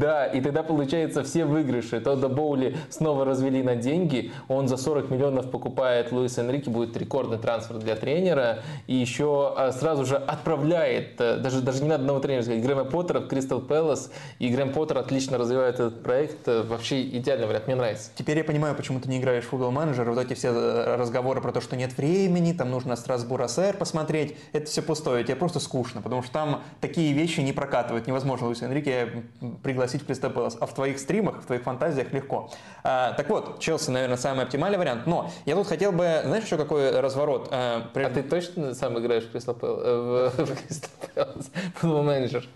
Да, 0.00 0.26
и 0.26 0.40
тогда 0.40 0.64
получается 0.64 1.22
все 1.22 1.44
выигрыши 1.44 1.75
выигрыше. 1.76 2.00
Тодда 2.00 2.28
Боули 2.28 2.76
снова 2.90 3.24
развели 3.24 3.62
на 3.62 3.76
деньги. 3.76 4.32
Он 4.48 4.68
за 4.68 4.76
40 4.76 5.10
миллионов 5.10 5.50
покупает 5.50 6.12
Луис 6.12 6.38
Энрике, 6.38 6.70
будет 6.70 6.96
рекордный 6.96 7.38
трансфер 7.38 7.76
для 7.78 7.96
тренера. 7.96 8.62
И 8.86 8.94
еще 8.94 9.54
а, 9.56 9.72
сразу 9.72 10.04
же 10.04 10.16
отправляет, 10.16 11.20
э, 11.20 11.36
даже, 11.36 11.60
даже 11.60 11.82
не 11.82 11.88
надо 11.88 12.02
одного 12.02 12.20
тренера 12.20 12.42
сказать, 12.42 12.62
Грэма 12.62 12.84
Поттера 12.84 13.20
в 13.20 13.28
Кристал 13.28 13.60
Пэлас. 13.60 14.10
И 14.38 14.48
Грэм 14.48 14.72
Поттер 14.72 14.98
отлично 14.98 15.38
развивает 15.38 15.74
этот 15.76 16.02
проект. 16.02 16.48
Э, 16.48 16.62
вообще 16.62 17.02
идеальный 17.02 17.46
вариант, 17.46 17.66
мне 17.66 17.76
нравится. 17.76 18.10
Теперь 18.14 18.38
я 18.38 18.44
понимаю, 18.44 18.74
почему 18.74 19.00
ты 19.00 19.08
не 19.08 19.18
играешь 19.18 19.44
в 19.44 19.48
футбол 19.48 19.70
менеджер. 19.70 20.10
Вот 20.10 20.18
эти 20.18 20.34
все 20.34 20.48
э, 20.48 20.96
разговоры 20.96 21.40
про 21.40 21.52
то, 21.52 21.60
что 21.60 21.76
нет 21.76 21.96
времени, 21.96 22.52
там 22.52 22.70
нужно 22.70 22.96
Страсбур 22.96 23.48
СР 23.48 23.76
посмотреть. 23.78 24.36
Это 24.52 24.66
все 24.66 24.82
пустое, 24.82 25.24
тебе 25.24 25.36
просто 25.36 25.60
скучно, 25.60 26.00
потому 26.02 26.22
что 26.22 26.32
там 26.32 26.62
такие 26.80 27.12
вещи 27.12 27.40
не 27.40 27.52
прокатывают. 27.52 28.06
Невозможно 28.06 28.46
Луис 28.46 28.62
Энрике 28.62 29.24
пригласить 29.62 30.02
в 30.02 30.06
Кристал 30.06 30.30
Пэлас. 30.30 30.56
А 30.60 30.66
в 30.66 30.74
твоих 30.74 30.98
стримах, 30.98 31.42
в 31.42 31.46
твоих 31.46 31.65
фантазиях 31.66 32.12
легко. 32.12 32.50
А, 32.82 33.12
так 33.12 33.28
вот, 33.28 33.58
Челси, 33.58 33.90
наверное, 33.90 34.16
самый 34.16 34.44
оптимальный 34.44 34.78
вариант. 34.78 35.06
Но 35.06 35.30
я 35.44 35.54
тут 35.54 35.66
хотел 35.66 35.92
бы, 35.92 36.22
знаешь, 36.24 36.44
еще 36.44 36.56
какой 36.56 36.98
разворот? 37.00 37.48
А, 37.50 37.90
при... 37.92 38.04
а 38.04 38.10
ты 38.10 38.22
точно 38.22 38.74
сам 38.74 38.98
играешь 38.98 39.24
в 39.24 39.32
Кристал 39.32 39.54
Пэлас? 39.54 40.32
Футбол 41.74 42.02
менеджер? 42.02 42.48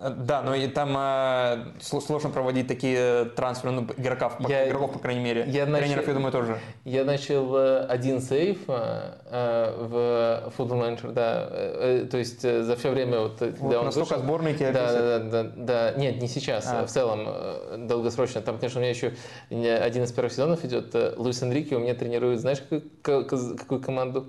Да, 0.00 0.42
но 0.42 0.54
и 0.54 0.66
там 0.66 0.94
э, 0.96 1.64
сложно 1.80 2.30
проводить 2.30 2.66
такие 2.66 3.26
трансферы 3.26 3.72
ну, 3.72 3.86
игроков, 3.96 4.36
я, 4.48 4.68
игроков, 4.68 4.92
по 4.92 4.98
крайней 4.98 5.22
мере. 5.22 5.44
Я 5.46 5.66
Тренеров, 5.66 5.96
начал, 5.96 6.08
я 6.08 6.14
думаю, 6.14 6.32
тоже. 6.32 6.58
Я 6.84 7.04
начал 7.04 7.56
э, 7.56 7.86
один 7.86 8.20
сейф 8.20 8.58
э, 8.66 9.74
в 9.78 10.52
Football 10.56 10.80
Manager, 10.80 11.12
да. 11.12 11.48
Э, 11.50 12.08
то 12.10 12.18
есть 12.18 12.44
э, 12.44 12.62
за 12.62 12.76
все 12.76 12.90
время, 12.90 13.20
вот, 13.20 13.40
вот 13.40 13.84
настолько 13.84 14.14
вышел, 14.14 14.24
сборный 14.24 14.54
тебя 14.54 14.72
да, 14.72 14.92
да, 14.92 15.18
да, 15.18 15.42
да, 15.42 15.52
да. 15.56 15.92
Нет, 15.92 16.20
не 16.20 16.28
сейчас, 16.28 16.66
а. 16.68 16.86
в 16.86 16.90
целом, 16.90 17.24
э, 17.26 17.76
долгосрочно. 17.78 18.40
Там, 18.42 18.58
конечно, 18.58 18.80
у 18.80 18.82
меня 18.82 18.90
еще 18.90 19.12
один 19.50 20.04
из 20.04 20.12
первых 20.12 20.32
сезонов 20.32 20.64
идет. 20.64 20.94
Луис 21.16 21.42
Энрике 21.42 21.76
у 21.76 21.78
меня 21.78 21.94
тренирует, 21.94 22.40
знаешь, 22.40 22.62
какую, 23.02 23.26
какую 23.26 23.80
команду? 23.80 24.26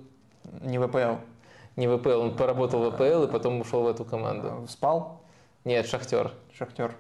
Не 0.61 0.80
ВПЛ. 0.80 1.16
Не 1.76 1.88
ВПЛ, 1.88 2.22
он 2.22 2.36
поработал 2.36 2.80
в 2.80 2.91
ВПЛ 2.91 3.24
и 3.24 3.28
потом 3.28 3.59
ушел 3.59 3.84
в 3.84 3.88
эту 3.88 4.05
команду. 4.05 4.66
Спал? 4.70 5.24
Нет, 5.66 5.88
Шахтер. 5.88 6.32
Шахтер. 6.57 6.95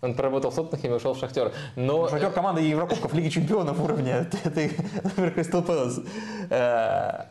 Он 0.00 0.14
поработал 0.14 0.52
в 0.52 0.54
Тоттенхэме 0.54 0.94
и 0.94 0.96
ушел 0.96 1.14
в 1.14 1.18
Шахтер. 1.18 1.52
Но... 1.74 2.02
Ну, 2.02 2.08
Шахтер 2.08 2.30
команда 2.30 2.60
Еврокубков 2.60 3.12
Лиги 3.12 3.28
Чемпионов 3.28 3.80
уровня. 3.80 4.30
Это, 4.44 4.60
например, 5.02 5.32
Кристал 5.32 5.62
Пэлас. 5.62 6.00
Э, 6.48 7.24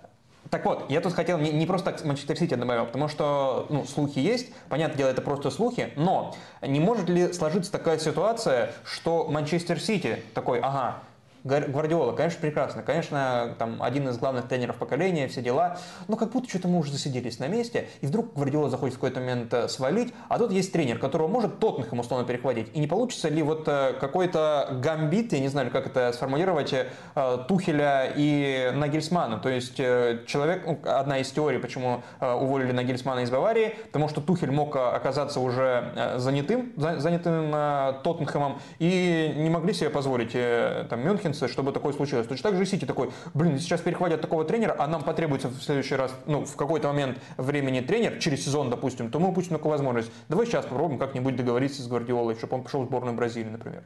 так 0.49 0.65
вот, 0.65 0.89
я 0.89 0.99
тут 0.99 1.13
хотел 1.13 1.37
не, 1.37 1.51
не 1.51 1.65
просто 1.65 1.91
так 1.91 2.03
Манчестер 2.03 2.37
Сити 2.37 2.55
добавил, 2.55 2.85
потому 2.85 3.07
что 3.07 3.65
ну, 3.69 3.85
слухи 3.85 4.19
есть, 4.19 4.53
понятное 4.69 4.97
дело, 4.97 5.09
это 5.09 5.21
просто 5.21 5.51
слухи, 5.51 5.91
но 5.95 6.35
не 6.61 6.79
может 6.79 7.09
ли 7.09 7.33
сложиться 7.33 7.71
такая 7.71 7.97
ситуация, 7.97 8.73
что 8.85 9.27
Манчестер 9.29 9.79
Сити 9.79 10.23
такой, 10.33 10.59
ага, 10.59 10.99
Гвардиола, 11.47 12.11
конечно, 12.11 12.41
прекрасно. 12.41 12.83
Конечно, 12.83 13.55
там 13.57 13.81
один 13.81 14.09
из 14.09 14.17
главных 14.17 14.47
тренеров 14.47 14.75
поколения, 14.75 15.27
все 15.27 15.41
дела. 15.41 15.77
Но 16.07 16.17
как 16.17 16.31
будто 16.31 16.49
что-то 16.49 16.67
мы 16.67 16.79
уже 16.79 16.91
засиделись 16.91 17.39
на 17.39 17.47
месте. 17.47 17.87
И 18.01 18.07
вдруг 18.07 18.33
Гвардиола 18.33 18.69
заходит 18.69 18.95
в 18.95 18.97
какой-то 18.97 19.21
момент 19.21 19.53
э, 19.53 19.67
свалить. 19.69 20.13
А 20.27 20.37
тут 20.37 20.51
есть 20.51 20.73
тренер, 20.73 20.99
которого 20.99 21.27
может 21.27 21.59
Тоттенхэм 21.59 21.99
условно 21.99 22.27
перехватить. 22.27 22.69
И 22.73 22.79
не 22.79 22.87
получится 22.87 23.29
ли 23.29 23.41
вот 23.41 23.67
э, 23.67 23.93
какой-то 23.99 24.77
гамбит, 24.83 25.31
я 25.31 25.39
не 25.39 25.47
знаю, 25.47 25.71
как 25.71 25.87
это 25.87 26.11
сформулировать, 26.11 26.73
э, 26.73 26.85
Тухеля 27.47 28.11
и 28.15 28.71
Нагельсмана. 28.75 29.39
То 29.39 29.49
есть 29.49 29.77
человек, 29.77 30.63
ну, 30.65 30.79
одна 30.83 31.19
из 31.19 31.31
теорий, 31.31 31.59
почему 31.59 32.03
уволили 32.19 32.71
Нагельсмана 32.71 33.21
из 33.21 33.29
Баварии, 33.29 33.75
потому 33.85 34.09
что 34.09 34.21
Тухель 34.21 34.51
мог 34.51 34.75
оказаться 34.75 35.39
уже 35.39 36.15
занятым, 36.17 36.73
занятым 36.75 37.51
Тоттенхэмом, 38.03 38.59
и 38.79 39.33
не 39.35 39.49
могли 39.49 39.73
себе 39.73 39.89
позволить 39.89 40.33
там 40.89 41.05
Мюнхен 41.05 41.33
Вильямса, 41.37 41.47
чтобы 41.47 41.71
такое 41.71 41.93
случилось. 41.93 42.27
Точно 42.27 42.49
так 42.49 42.57
же 42.57 42.63
и 42.63 42.65
Сити 42.65 42.85
такой, 42.85 43.11
блин, 43.33 43.59
сейчас 43.59 43.81
перехватят 43.81 44.21
такого 44.21 44.43
тренера, 44.43 44.75
а 44.77 44.87
нам 44.87 45.03
потребуется 45.03 45.47
в 45.47 45.61
следующий 45.61 45.95
раз, 45.95 46.11
ну, 46.25 46.45
в 46.45 46.55
какой-то 46.55 46.87
момент 46.87 47.19
времени 47.37 47.81
тренер, 47.81 48.19
через 48.19 48.43
сезон, 48.43 48.69
допустим, 48.69 49.09
то 49.09 49.19
мы 49.19 49.29
упустим 49.29 49.55
такую 49.55 49.71
возможность. 49.71 50.11
Давай 50.29 50.45
сейчас 50.45 50.65
попробуем 50.65 50.99
как-нибудь 50.99 51.35
договориться 51.35 51.81
с 51.81 51.87
Гвардиолой, 51.87 52.35
чтобы 52.35 52.55
он 52.55 52.63
пошел 52.63 52.83
в 52.83 52.85
сборную 52.85 53.15
Бразилии, 53.15 53.49
например. 53.49 53.83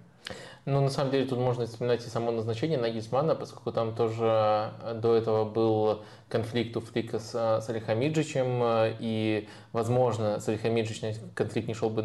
Ну, 0.66 0.80
на 0.80 0.89
самом 0.89 1.09
деле, 1.09 1.26
тут 1.26 1.39
можно 1.39 1.66
вспоминать 1.66 2.05
и 2.05 2.09
само 2.09 2.30
назначение 2.30 2.78
Нагисмана, 2.78 3.34
поскольку 3.34 3.72
там 3.72 3.95
тоже 3.95 4.72
э, 4.84 4.93
до 4.93 5.16
этого 5.16 5.43
был 5.43 6.03
конфликт 6.30 6.78
у 6.78 6.82
Флика 6.82 7.18
с, 7.18 7.32
э, 7.34 7.62
с 7.62 7.70
Алихамиджичем, 7.70 8.62
э, 8.62 8.95
и, 8.99 9.49
возможно, 9.74 10.39
с 10.39 10.47
Алихамиджичем 10.47 11.16
конфликт 11.34 11.68
не 11.68 11.74
шел 11.74 11.89
бы 11.89 12.03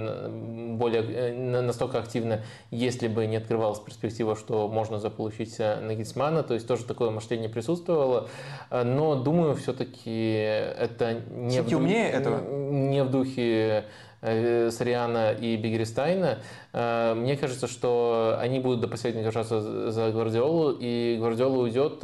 более 0.79 1.35
настолько 1.61 1.99
активно, 1.99 2.45
если 2.71 3.09
бы 3.09 3.27
не 3.27 3.37
открывалась 3.37 3.79
перспектива, 3.79 4.35
что 4.37 4.69
можно 4.69 4.99
заполучить 5.01 5.59
Нагисмана, 5.59 6.43
то 6.43 6.55
есть 6.55 6.67
тоже 6.67 6.85
такое 6.85 7.11
мышление 7.11 7.51
присутствовало, 7.51 8.29
но, 8.71 9.17
думаю, 9.17 9.55
все-таки 9.55 10.31
это 10.31 11.21
не, 11.29 11.61
в, 11.61 11.71
умнее 11.75 12.09
этого? 12.09 12.41
не 12.41 13.05
в 13.05 13.11
духе 13.11 13.85
Сариана 14.21 15.33
и 15.33 15.57
Бигерстайна, 15.57 16.39
Мне 16.73 17.37
кажется, 17.37 17.69
что 17.69 18.37
они 18.41 18.61
будут 18.61 18.81
до 18.81 18.89
последнего 18.89 19.25
держаться 19.25 19.91
за 19.91 20.11
Гвардиолу, 20.11 20.77
и 20.79 21.17
Гвардиола 21.19 21.63
уйдет 21.63 22.01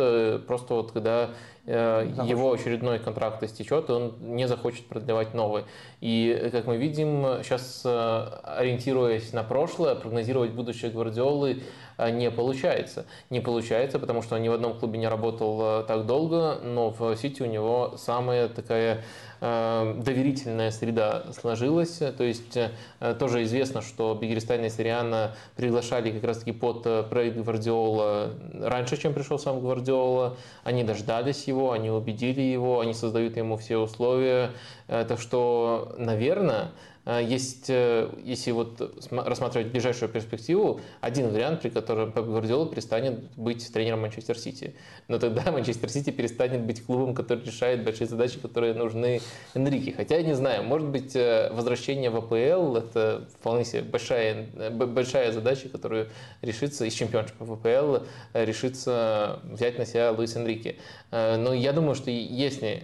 просто 0.47 0.75
вот 0.75 0.93
когда 0.93 1.31
Захочет. 1.65 2.27
его 2.27 2.53
очередной 2.53 2.99
контракт 2.99 3.43
истечет, 3.43 3.89
и 3.89 3.93
он 3.93 4.15
не 4.21 4.49
захочет 4.49 4.87
продлевать 4.87 5.33
новый. 5.33 5.65
И, 6.01 6.49
как 6.53 6.67
мы 6.67 6.77
видим, 6.77 7.43
сейчас, 7.43 7.83
ориентируясь 7.85 9.33
на 9.33 9.43
прошлое, 9.43 9.95
прогнозировать 9.95 10.51
будущее 10.51 10.91
Гвардиолы 10.91 11.63
не 11.99 12.31
получается. 12.31 13.07
Не 13.31 13.41
получается, 13.41 13.99
потому 13.99 14.23
что 14.23 14.35
он 14.35 14.43
ни 14.43 14.49
в 14.49 14.53
одном 14.55 14.79
клубе 14.79 14.99
не 14.99 15.09
работал 15.09 15.85
так 15.85 16.07
долго, 16.07 16.59
но 16.63 16.91
в 16.91 17.17
Сити 17.17 17.43
у 17.43 17.47
него 17.47 17.95
самая 17.97 18.49
такая 18.49 18.93
Э, 18.95 19.32
доверительная 19.43 20.71
среда 20.71 21.25
сложилась. 21.39 21.99
То 21.99 22.23
есть 22.23 22.57
э, 22.57 23.15
тоже 23.19 23.43
известно, 23.43 23.83
что 23.83 24.15
Бигеристайн 24.15 24.65
и 24.65 24.69
Сириана 24.69 25.35
приглашали 25.57 26.13
как 26.13 26.23
раз-таки 26.23 26.53
под 26.53 26.87
э, 26.87 27.03
проект 27.03 27.37
Гвардиола 27.39 28.35
раньше, 28.61 28.97
чем 28.97 29.15
пришел 29.15 29.41
сам 29.41 29.61
Гвардиола. 29.61 30.37
Они 30.63 30.85
дождались 30.85 31.49
его, 31.49 31.73
они 31.73 31.91
убедили 31.91 32.41
его, 32.41 32.79
они 32.79 32.95
создают 32.95 33.37
ему 33.37 33.57
все 33.57 33.79
условия. 33.79 34.51
Так 34.87 35.19
что, 35.19 35.95
наверное, 35.99 36.69
есть, 37.05 37.69
э, 37.69 38.11
если 38.25 38.53
вот 38.53 38.81
рассматривать 39.11 39.73
ближайшую 39.73 40.09
перспективу, 40.09 40.81
один 41.01 41.31
вариант, 41.31 41.61
при 41.61 41.69
котором 41.69 42.13
Пеп 42.13 42.27
Гвардиола 42.27 42.69
перестанет 42.69 43.25
быть 43.37 43.73
тренером 43.73 44.03
Манчестер 44.03 44.39
Сити. 44.39 44.75
Но 45.09 45.19
тогда 45.19 45.51
Манчестер 45.51 45.89
Сити 45.89 46.11
перестанет 46.11 46.61
быть 46.61 46.85
клубом, 46.85 47.15
который 47.15 47.45
решает 47.45 47.83
большие 47.83 48.07
задачи, 48.07 48.39
которые 48.39 48.75
нужны 48.75 49.21
Энрике. 49.55 49.93
Хотя 49.97 50.17
я 50.17 50.23
не 50.23 50.35
знаю, 50.35 50.63
может 50.63 50.89
быть, 50.89 51.17
э, 51.17 51.51
возвращение 51.53 52.11
в 52.11 52.17
АПЛ– 52.19 52.77
это 52.77 53.27
вполне 53.37 53.65
себе 53.65 53.83
большая, 53.83 54.47
э, 54.55 54.71
большая 54.71 55.33
задача, 55.33 55.69
которую 55.69 56.09
решится 56.41 56.85
из 56.85 56.93
чемпионшипа 56.93 57.45
в 57.45 57.53
АПЛ, 57.55 58.05
решится 58.33 59.41
взять 59.43 59.77
на 59.77 59.87
себя 59.87 60.13
Луис 60.13 60.37
Энрике. 60.37 60.77
Но 61.11 61.53
я 61.53 61.73
думаю, 61.73 61.95
что 61.95 62.11
если 62.11 62.63
Э, 62.73 62.81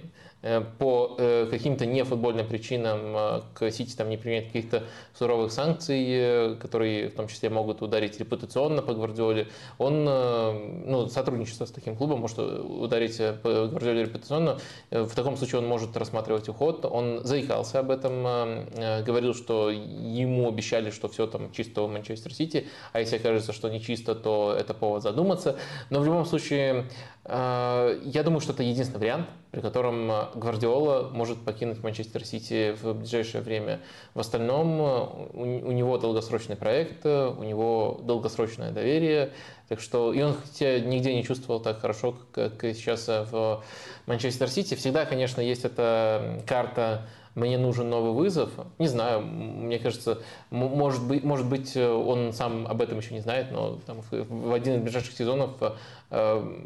по 0.78 1.16
э, 1.18 1.48
каким-то 1.50 1.84
нефутбольным 1.84 2.46
причинам 2.46 3.16
э, 3.16 3.40
к 3.54 3.70
Сити 3.72 3.96
там 3.96 4.08
не 4.08 4.16
применяет 4.16 4.46
каких-то 4.46 4.84
суровых 5.12 5.50
санкций, 5.50 6.56
которые 6.60 7.08
в 7.08 7.14
том 7.14 7.26
числе 7.26 7.50
могут 7.50 7.82
ударить 7.82 8.18
репутационно 8.20 8.82
по 8.82 8.94
Гвардиоле, 8.94 9.48
он, 9.78 10.04
ну, 10.04 11.08
сотрудничество 11.08 11.64
с 11.64 11.72
таким 11.72 11.96
клубом 11.96 12.20
может 12.20 12.38
ударить 12.38 13.16
по 13.42 13.66
Гвардиоле 13.66 14.04
репутационно. 14.04 14.58
В 14.90 15.12
таком 15.14 15.36
случае 15.36 15.60
он 15.60 15.66
может 15.66 15.96
рассматривать 15.96 16.48
уход. 16.48 16.84
Он 16.84 17.24
заикался 17.24 17.80
об 17.80 17.90
этом, 17.90 18.22
говорил, 19.04 19.34
что 19.34 19.70
ему 19.70 20.48
обещали, 20.48 20.90
что 20.90 21.08
все 21.08 21.26
там 21.26 21.50
чисто 21.50 21.82
в 21.82 21.90
Манчестер 21.90 22.32
Сити, 22.32 22.68
а 22.92 23.00
если 23.00 23.16
окажется, 23.16 23.52
что 23.52 23.68
не 23.68 23.80
чисто, 23.80 24.14
то 24.14 24.54
это 24.56 24.72
повод 24.72 25.02
задуматься. 25.02 25.56
Но 25.90 26.00
в 26.00 26.04
любом 26.04 26.24
случае, 26.24 26.86
я 27.30 28.22
думаю, 28.24 28.40
что 28.40 28.52
это 28.52 28.62
единственный 28.62 29.00
вариант, 29.00 29.28
при 29.50 29.60
котором 29.60 30.10
э, 30.10 30.26
Гвардиола 30.34 31.10
может 31.12 31.38
покинуть 31.44 31.82
Манчестер 31.82 32.24
Сити 32.24 32.74
в 32.80 32.94
ближайшее 32.94 33.42
время. 33.42 33.80
В 34.14 34.20
остальном 34.20 34.80
э, 34.80 35.28
у, 35.34 35.72
него 35.72 35.98
долгосрочный 35.98 36.56
проект, 36.56 37.04
э, 37.04 37.28
у 37.28 37.42
него 37.42 38.00
долгосрочное 38.02 38.72
доверие, 38.72 39.32
так 39.68 39.80
что 39.80 40.12
и 40.12 40.22
он 40.22 40.34
хотя 40.34 40.78
нигде 40.80 41.14
не 41.14 41.24
чувствовал 41.24 41.60
так 41.60 41.80
хорошо, 41.80 42.16
как, 42.32 42.60
сейчас 42.62 43.08
в 43.08 43.62
Манчестер 44.06 44.48
Сити. 44.48 44.74
Всегда, 44.74 45.04
конечно, 45.04 45.40
есть 45.40 45.64
эта 45.64 46.42
карта 46.46 47.06
мне 47.34 47.56
нужен 47.56 47.88
новый 47.88 48.12
вызов. 48.12 48.50
Не 48.78 48.88
знаю, 48.88 49.20
мне 49.22 49.78
кажется, 49.78 50.22
может 50.50 51.06
быть, 51.06 51.22
может 51.22 51.48
быть, 51.48 51.76
он 51.76 52.32
сам 52.32 52.66
об 52.66 52.82
этом 52.82 52.98
еще 52.98 53.14
не 53.14 53.20
знает, 53.20 53.52
но 53.52 53.78
там, 53.86 54.00
в 54.10 54.52
один 54.52 54.76
из 54.76 54.82
ближайших 54.82 55.14
сезонов 55.14 55.50
Э, 55.60 55.74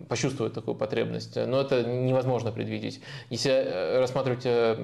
почувствует 0.09 0.55
такую 0.55 0.77
потребность. 0.77 1.35
Но 1.35 1.61
это 1.61 1.83
невозможно 1.83 2.53
предвидеть. 2.53 3.01
Если 3.29 3.51
э, 3.51 3.99
рассматривать 3.99 4.43
э, 4.45 4.77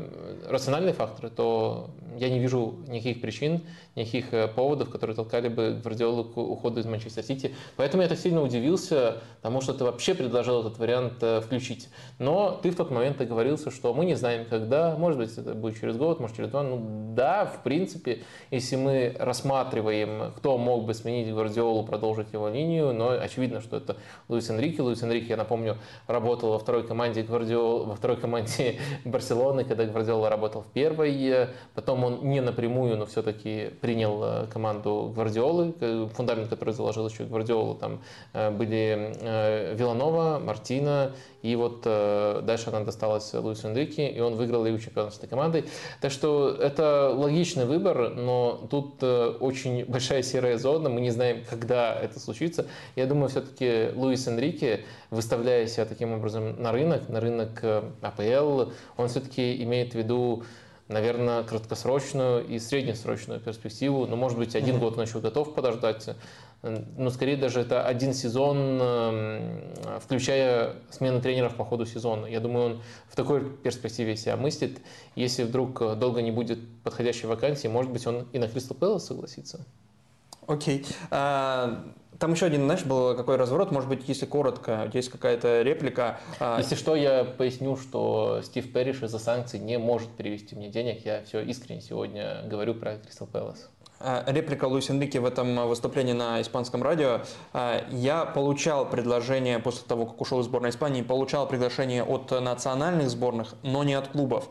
рациональные 0.49 0.95
факторы, 0.95 1.31
то 1.31 1.91
я 2.17 2.29
не 2.29 2.41
вижу 2.41 2.75
никаких 2.89 3.21
причин, 3.21 3.63
никаких 3.95 4.55
поводов, 4.55 4.91
которые 4.91 5.15
толкали 5.15 5.49
бы 5.49 5.81
Гвардиолу 5.83 6.25
к 6.25 6.37
уходу 6.37 6.81
из 6.81 6.87
Манчестер 6.87 7.23
Сити. 7.23 7.55
Поэтому 7.77 8.03
я 8.03 8.09
так 8.09 8.19
сильно 8.19 8.43
удивился 8.43 9.19
тому, 9.43 9.61
что 9.61 9.75
ты 9.75 9.85
вообще 9.85 10.15
предложил 10.15 10.61
этот 10.61 10.79
вариант 10.79 11.23
включить. 11.45 11.89
Но 12.19 12.59
ты 12.61 12.71
в 12.71 12.77
тот 12.77 12.91
момент 12.91 13.19
договорился, 13.19 13.71
что 13.71 13.95
мы 13.95 14.05
не 14.05 14.15
знаем, 14.15 14.45
когда, 14.49 14.97
может 14.97 15.19
быть, 15.19 15.37
это 15.39 15.55
будет 15.55 15.81
через 15.81 15.97
год, 15.97 16.19
может, 16.19 16.37
через 16.37 16.51
два. 16.51 16.65
Ну 16.65 17.15
да, 17.15 17.45
в 17.45 17.63
принципе, 17.63 18.23
если 18.51 18.75
мы 18.75 19.15
рассматриваем, 19.19 20.33
кто 20.37 20.59
мог 20.59 20.85
бы 20.85 20.95
сменить 20.95 21.33
Гвардиолу, 21.33 21.85
продолжить 21.85 22.33
его 22.33 22.49
линию, 22.49 22.93
но 22.93 23.11
очевидно, 23.11 23.61
что 23.61 23.77
это 23.77 23.97
Луис 24.29 24.48
Энрике. 24.51 24.83
Луис 24.83 25.03
Энрике, 25.03 25.29
я 25.31 25.37
напомню, 25.37 25.77
работал 26.07 26.51
во 26.51 26.59
второй 26.59 26.87
команде 26.87 27.23
Гвардиол, 27.23 27.85
во 27.85 27.95
второй 27.95 28.17
команде 28.17 28.79
Барселоны, 29.05 29.65
когда 29.65 29.85
Гвардиола 29.85 30.29
работал 30.29 30.63
в 30.63 30.67
первой. 30.67 31.49
Потом 31.75 32.05
он 32.05 32.29
не 32.29 32.41
напрямую, 32.41 32.97
но 32.97 33.07
все-таки 33.07 33.71
принял 33.81 34.23
э, 34.23 34.47
команду 34.47 35.13
Гвардиолы, 35.15 35.75
фундамент, 36.15 36.49
который 36.49 36.75
заложил 36.75 37.09
еще 37.09 37.25
Гвардиолу. 37.25 37.75
Там 37.75 38.01
э, 38.33 38.51
были 38.51 39.15
э, 39.21 39.75
Виланова, 39.75 40.39
Мартина, 40.39 41.13
и 41.43 41.55
вот 41.57 41.83
дальше 41.83 42.71
она 42.71 42.81
досталась 42.81 43.33
Луису 43.33 43.69
Энрике, 43.69 44.09
и 44.09 44.21
он 44.21 44.35
выиграл 44.35 44.65
Лигу 44.65 44.79
чемпионов 44.79 45.15
с 45.15 45.19
этой 45.19 45.29
командой. 45.29 45.65
Так 46.01 46.11
что 46.11 46.51
это 46.51 47.13
логичный 47.15 47.65
выбор, 47.65 48.11
но 48.11 48.67
тут 48.71 49.03
очень 49.03 49.85
большая 49.89 50.23
серая 50.23 50.59
зона, 50.59 50.89
мы 50.89 51.01
не 51.01 51.11
знаем, 51.11 51.45
когда 51.49 51.95
это 51.95 52.19
случится. 52.19 52.67
Я 52.97 53.07
думаю, 53.07 53.29
все-таки 53.29 53.91
Луис 53.95 54.27
Энрике 54.27 54.85
выставляя 55.11 55.67
себя 55.67 55.85
таким 55.85 56.13
образом 56.13 56.61
на 56.61 56.73
рынок, 56.73 57.09
на 57.09 57.21
рынок 57.21 57.61
э, 57.63 57.83
АПЛ, 58.03 58.73
он 58.97 59.09
все-таки 59.09 59.63
имеет 59.63 59.93
в 59.93 59.95
виду 59.95 60.43
наверное, 60.89 61.43
краткосрочную 61.43 62.47
и 62.47 62.59
среднесрочную 62.59 63.41
перспективу. 63.41 64.07
Но, 64.07 64.17
может 64.17 64.39
быть, 64.39 64.57
один 64.57 64.79
год 64.79 64.97
он 64.97 65.05
еще 65.05 65.21
готов 65.21 65.55
подождать. 65.55 66.09
Но, 66.63 67.11
скорее, 67.11 67.37
даже 67.37 67.61
это 67.61 67.87
один 67.87 68.13
сезон, 68.13 68.79
эм, 68.81 70.01
включая 70.01 70.75
смены 70.91 71.21
тренеров 71.21 71.55
по 71.55 71.65
ходу 71.65 71.87
сезона. 71.87 72.27
Я 72.27 72.41
думаю, 72.41 72.67
он 72.67 72.83
в 73.09 73.15
такой 73.15 73.49
перспективе 73.49 74.17
себя 74.17 74.37
мыслит. 74.37 74.81
Если 75.15 75.45
вдруг 75.45 75.99
долго 75.99 76.21
не 76.21 76.33
будет 76.33 76.59
подходящей 76.83 77.29
вакансии, 77.29 77.69
может 77.69 77.93
быть, 77.93 78.07
он 78.07 78.27
и 78.33 78.39
на 78.39 78.49
Кристал 78.49 78.77
Пэлас 78.77 79.07
согласится. 79.07 79.65
Окей. 80.47 80.81
Okay. 80.81 80.95
Uh... 81.11 81.93
Там 82.19 82.33
еще 82.33 82.47
один, 82.47 82.65
знаешь, 82.65 82.85
был 82.85 83.15
какой 83.15 83.37
разворот, 83.37 83.71
может 83.71 83.89
быть, 83.89 84.09
если 84.09 84.27
коротко, 84.27 84.91
есть 84.93 85.09
какая-то 85.09 85.63
реплика. 85.63 86.19
А, 86.41 86.59
если 86.59 86.75
что, 86.75 86.97
я 86.97 87.25
поясню, 87.25 87.77
что 87.77 88.41
Стив 88.43 88.73
Перриш 88.73 89.03
из-за 89.03 89.21
санкций 89.21 89.61
не 89.61 89.79
может 89.79 90.11
перевести 90.11 90.57
мне 90.57 90.69
денег. 90.69 91.07
Я 91.07 91.23
все 91.23 91.41
искренне 91.43 91.81
сегодня 91.81 92.43
говорю 92.47 92.75
про 92.75 92.97
Кристал 92.97 93.29
Пэлас. 93.29 93.71
А, 94.01 94.25
реплика 94.27 94.67
Луис 94.67 94.91
Энрике 94.91 95.21
в 95.21 95.25
этом 95.25 95.69
выступлении 95.69 96.13
на 96.13 96.41
испанском 96.41 96.83
радио. 96.83 97.23
А, 97.53 97.85
я 97.91 98.25
получал 98.25 98.89
предложение 98.89 99.59
после 99.59 99.87
того, 99.87 100.07
как 100.07 100.21
ушел 100.21 100.41
из 100.41 100.47
сборной 100.47 100.71
Испании, 100.71 101.03
получал 101.03 101.49
приглашение 101.49 102.05
от 102.05 102.31
национальных 102.31 103.11
сборных, 103.11 103.55
но 103.63 103.85
не 103.85 103.95
от 103.95 104.09
клубов. 104.09 104.49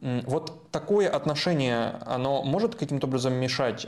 Вот 0.00 0.70
такое 0.70 1.08
отношение, 1.08 1.98
оно 2.06 2.42
может 2.42 2.74
каким-то 2.74 3.06
образом 3.06 3.34
мешать 3.34 3.86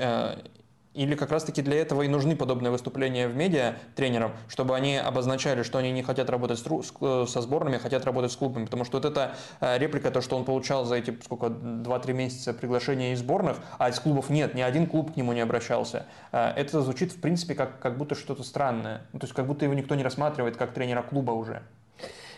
или 0.95 1.15
как 1.15 1.31
раз-таки 1.31 1.61
для 1.61 1.77
этого 1.77 2.03
и 2.03 2.09
нужны 2.09 2.37
подобные 2.37 2.71
выступления 2.71 3.29
в 3.29 3.37
медиа 3.37 3.75
тренерам, 3.97 4.33
чтобы 4.49 4.77
они 4.77 4.97
обозначали, 4.97 5.63
что 5.63 5.79
они 5.79 5.93
не 5.93 6.03
хотят 6.03 6.31
работать 6.31 6.59
с, 6.59 6.63
со 6.63 7.41
сборными, 7.41 7.79
хотят 7.79 8.05
работать 8.05 8.33
с 8.33 8.37
клубами. 8.37 8.65
Потому 8.65 8.85
что 8.85 8.99
вот 8.99 9.05
эта 9.05 9.35
э, 9.61 9.79
реплика, 9.79 10.11
то, 10.11 10.21
что 10.21 10.37
он 10.37 10.45
получал 10.45 10.85
за 10.85 10.97
эти 10.97 11.19
сколько, 11.25 11.47
2-3 11.47 12.13
месяца 12.13 12.55
приглашения 12.55 13.13
из 13.13 13.19
сборных, 13.19 13.59
а 13.79 13.91
из 13.91 13.99
клубов 13.99 14.31
нет, 14.31 14.55
ни 14.55 14.63
один 14.63 14.87
клуб 14.87 15.13
к 15.13 15.17
нему 15.17 15.33
не 15.33 15.41
обращался. 15.41 16.07
Э, 16.33 16.53
это 16.57 16.81
звучит, 16.81 17.13
в 17.13 17.21
принципе, 17.21 17.55
как, 17.55 17.81
как 17.81 17.99
будто 17.99 18.15
что-то 18.15 18.43
странное. 18.43 19.03
Ну, 19.13 19.19
то 19.19 19.25
есть 19.25 19.35
как 19.35 19.47
будто 19.47 19.65
его 19.65 19.75
никто 19.75 19.95
не 19.95 20.05
рассматривает 20.05 20.57
как 20.57 20.73
тренера 20.73 21.03
клуба 21.03 21.33
уже. 21.33 21.63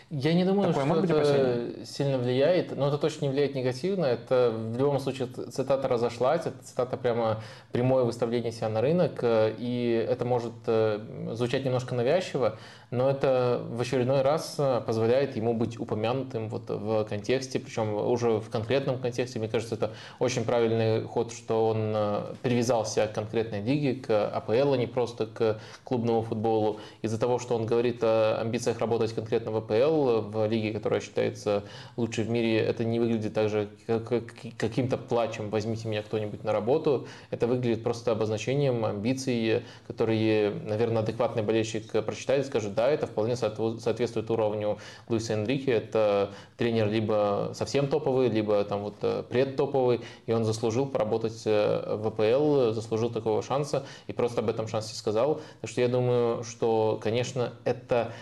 Я 0.09 0.33
не 0.33 0.45
думаю, 0.45 0.73
Такое 0.73 0.85
что 0.85 1.03
это 1.03 1.17
опасение? 1.17 1.85
сильно 1.85 2.17
влияет, 2.17 2.73
но 2.77 2.87
это 2.87 2.97
точно 2.97 3.25
не 3.25 3.31
влияет 3.31 3.55
негативно. 3.55 4.05
Это 4.05 4.53
в 4.55 4.77
любом 4.77 4.99
случае 4.99 5.27
цитата 5.27 5.85
разошлась, 5.89 6.45
это 6.45 6.63
цитата 6.63 6.95
прямо 6.95 7.43
прямое 7.73 8.05
выставление 8.05 8.53
себя 8.53 8.69
на 8.69 8.79
рынок, 8.79 9.19
э, 9.21 9.53
и 9.57 10.07
это 10.09 10.23
может 10.23 10.53
э, 10.67 11.01
звучать 11.33 11.65
немножко 11.65 11.93
навязчиво, 11.93 12.57
но 12.89 13.09
это 13.09 13.61
в 13.69 13.81
очередной 13.81 14.21
раз 14.21 14.55
э, 14.57 14.81
позволяет 14.85 15.35
ему 15.35 15.53
быть 15.53 15.77
упомянутым 15.77 16.47
вот 16.47 16.69
в 16.69 17.03
контексте, 17.03 17.59
причем 17.59 17.93
уже 17.93 18.39
в 18.39 18.49
конкретном 18.49 18.99
контексте. 18.99 19.39
Мне 19.39 19.49
кажется, 19.49 19.75
это 19.75 19.91
очень 20.19 20.45
правильный 20.45 21.03
ход, 21.03 21.33
что 21.33 21.67
он 21.67 22.37
привязался 22.43 23.07
к 23.07 23.13
конкретной 23.13 23.61
лиге, 23.61 23.95
к 23.95 24.29
АПЛ, 24.29 24.71
а 24.71 24.77
не 24.77 24.87
просто 24.87 25.25
к 25.25 25.59
клубному 25.83 26.21
футболу. 26.21 26.79
Из-за 27.01 27.19
того, 27.19 27.39
что 27.39 27.55
он 27.55 27.65
говорит 27.65 27.99
о 28.03 28.39
амбициях 28.39 28.79
работать 28.79 29.13
конкретно 29.13 29.51
в 29.51 29.57
АПЛ, 29.57 29.96
АПЛ 29.97 30.29
в 30.29 30.47
лиге, 30.47 30.73
которая 30.73 30.99
считается 30.99 31.63
лучшей 31.95 32.23
в 32.23 32.29
мире, 32.29 32.59
это 32.59 32.85
не 32.85 32.99
выглядит 32.99 33.33
так 33.33 33.49
же 33.49 33.69
как, 33.87 34.33
каким-то 34.57 34.97
плачем 34.97 35.49
«возьмите 35.49 35.87
меня 35.87 36.01
кто-нибудь 36.01 36.43
на 36.43 36.51
работу». 36.51 37.07
Это 37.31 37.47
выглядит 37.47 37.83
просто 37.83 38.11
обозначением 38.11 38.85
амбиций, 38.85 39.63
которые, 39.87 40.51
наверное, 40.51 41.01
адекватный 41.01 41.43
болельщик 41.43 41.91
прочитает 42.05 42.45
и 42.45 42.47
скажет, 42.47 42.73
да, 42.73 42.89
это 42.89 43.07
вполне 43.07 43.35
соответствует 43.35 44.29
уровню 44.29 44.77
Луиса 45.09 45.33
Энрике. 45.33 45.71
Это 45.71 46.31
тренер 46.57 46.89
либо 46.89 47.51
совсем 47.53 47.87
топовый, 47.87 48.29
либо 48.29 48.63
там 48.63 48.81
вот 48.81 48.95
э, 49.01 49.23
предтоповый, 49.27 50.01
и 50.25 50.31
он 50.31 50.43
заслужил 50.43 50.85
поработать 50.85 51.41
э, 51.45 51.95
в 51.95 52.07
АПЛ, 52.07 52.73
заслужил 52.73 53.09
такого 53.09 53.41
шанса 53.41 53.85
и 54.07 54.13
просто 54.13 54.41
об 54.41 54.49
этом 54.49 54.67
шансе 54.67 54.95
сказал. 54.95 55.41
Так 55.61 55.69
что 55.69 55.81
я 55.81 55.87
думаю, 55.87 56.43
что, 56.43 56.99
конечно, 57.01 57.53
это 57.63 58.13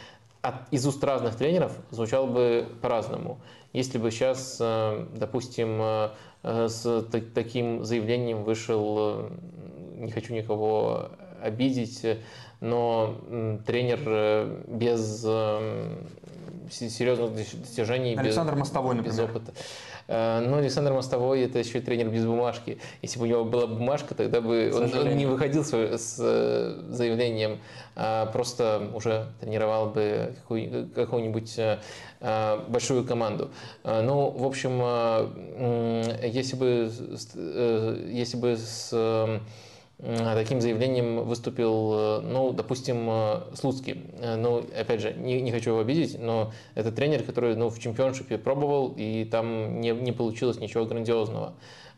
от, 0.48 0.72
из 0.72 0.86
уст 0.86 1.04
разных 1.04 1.36
тренеров 1.36 1.74
звучало 1.92 2.28
бы 2.28 2.68
по-разному. 2.82 3.40
Если 3.74 3.98
бы 3.98 4.12
сейчас, 4.12 4.58
э, 4.60 5.06
допустим, 5.16 5.82
э, 5.82 6.10
с 6.44 7.06
таким 7.34 7.84
заявлением 7.84 8.44
вышел, 8.44 9.30
не 9.96 10.12
хочу 10.12 10.34
никого 10.34 11.10
обидеть, 11.42 12.06
но 12.62 13.16
тренер 13.66 14.62
без 14.68 15.26
серьезных 16.70 17.34
достижений, 17.34 18.16
Александр 18.16 18.54
без, 18.54 18.60
Мостовой, 18.60 18.96
например. 18.96 19.14
без 19.14 19.20
опыта. 19.20 19.54
Э, 20.08 20.40
но 20.40 20.58
Александр 20.58 20.94
Мостовой 20.94 21.42
это 21.42 21.60
еще 21.60 21.80
и 21.80 21.82
тренер 21.82 22.10
без 22.10 22.26
бумажки. 22.26 22.78
Если 23.02 23.20
бы 23.20 23.26
у 23.26 23.28
него 23.28 23.46
была 23.46 23.68
бумажка, 23.68 24.14
тогда 24.16 24.42
бы 24.42 24.72
он, 24.74 24.94
он 24.94 25.18
не 25.18 25.26
выходил 25.26 25.64
с, 25.64 25.72
с 25.72 26.18
э, 26.20 26.82
заявлением, 26.90 27.60
а 27.96 28.28
просто 28.28 28.90
уже 28.94 29.28
тренировал 29.40 29.88
бы 29.88 30.36
какую-нибудь 30.48 31.56
э, 31.58 31.80
большую 32.68 33.06
команду. 33.06 33.50
Ну, 33.84 34.30
в 34.30 34.46
общем, 34.46 34.80
если 36.24 36.56
бы, 36.56 36.92
если 38.10 38.38
бы 38.38 38.58
с 38.58 39.42
таким 39.98 40.60
заявлением 40.62 41.24
выступил, 41.24 41.94
э, 41.94 42.22
ну, 42.22 42.52
допустим, 42.52 43.08
э, 43.10 43.42
Слуцкий. 43.56 44.04
Э, 44.20 44.36
ну, 44.36 44.66
опять 44.78 45.02
же, 45.02 45.14
не, 45.14 45.42
не 45.42 45.52
хочу 45.52 45.72
его 45.72 45.80
обидеть, 45.80 46.20
но 46.20 46.52
это 46.76 46.92
тренер, 46.92 47.24
который 47.24 47.56
ну, 47.56 47.70
в 47.70 47.80
чемпионшипе 47.80 48.38
пробовал, 48.38 48.94
и 48.98 49.26
там 49.26 49.80
не, 49.80 49.92
не 49.92 50.12
получилось 50.12 50.60
ничего 50.60 50.86
грандиозного. 50.86 51.54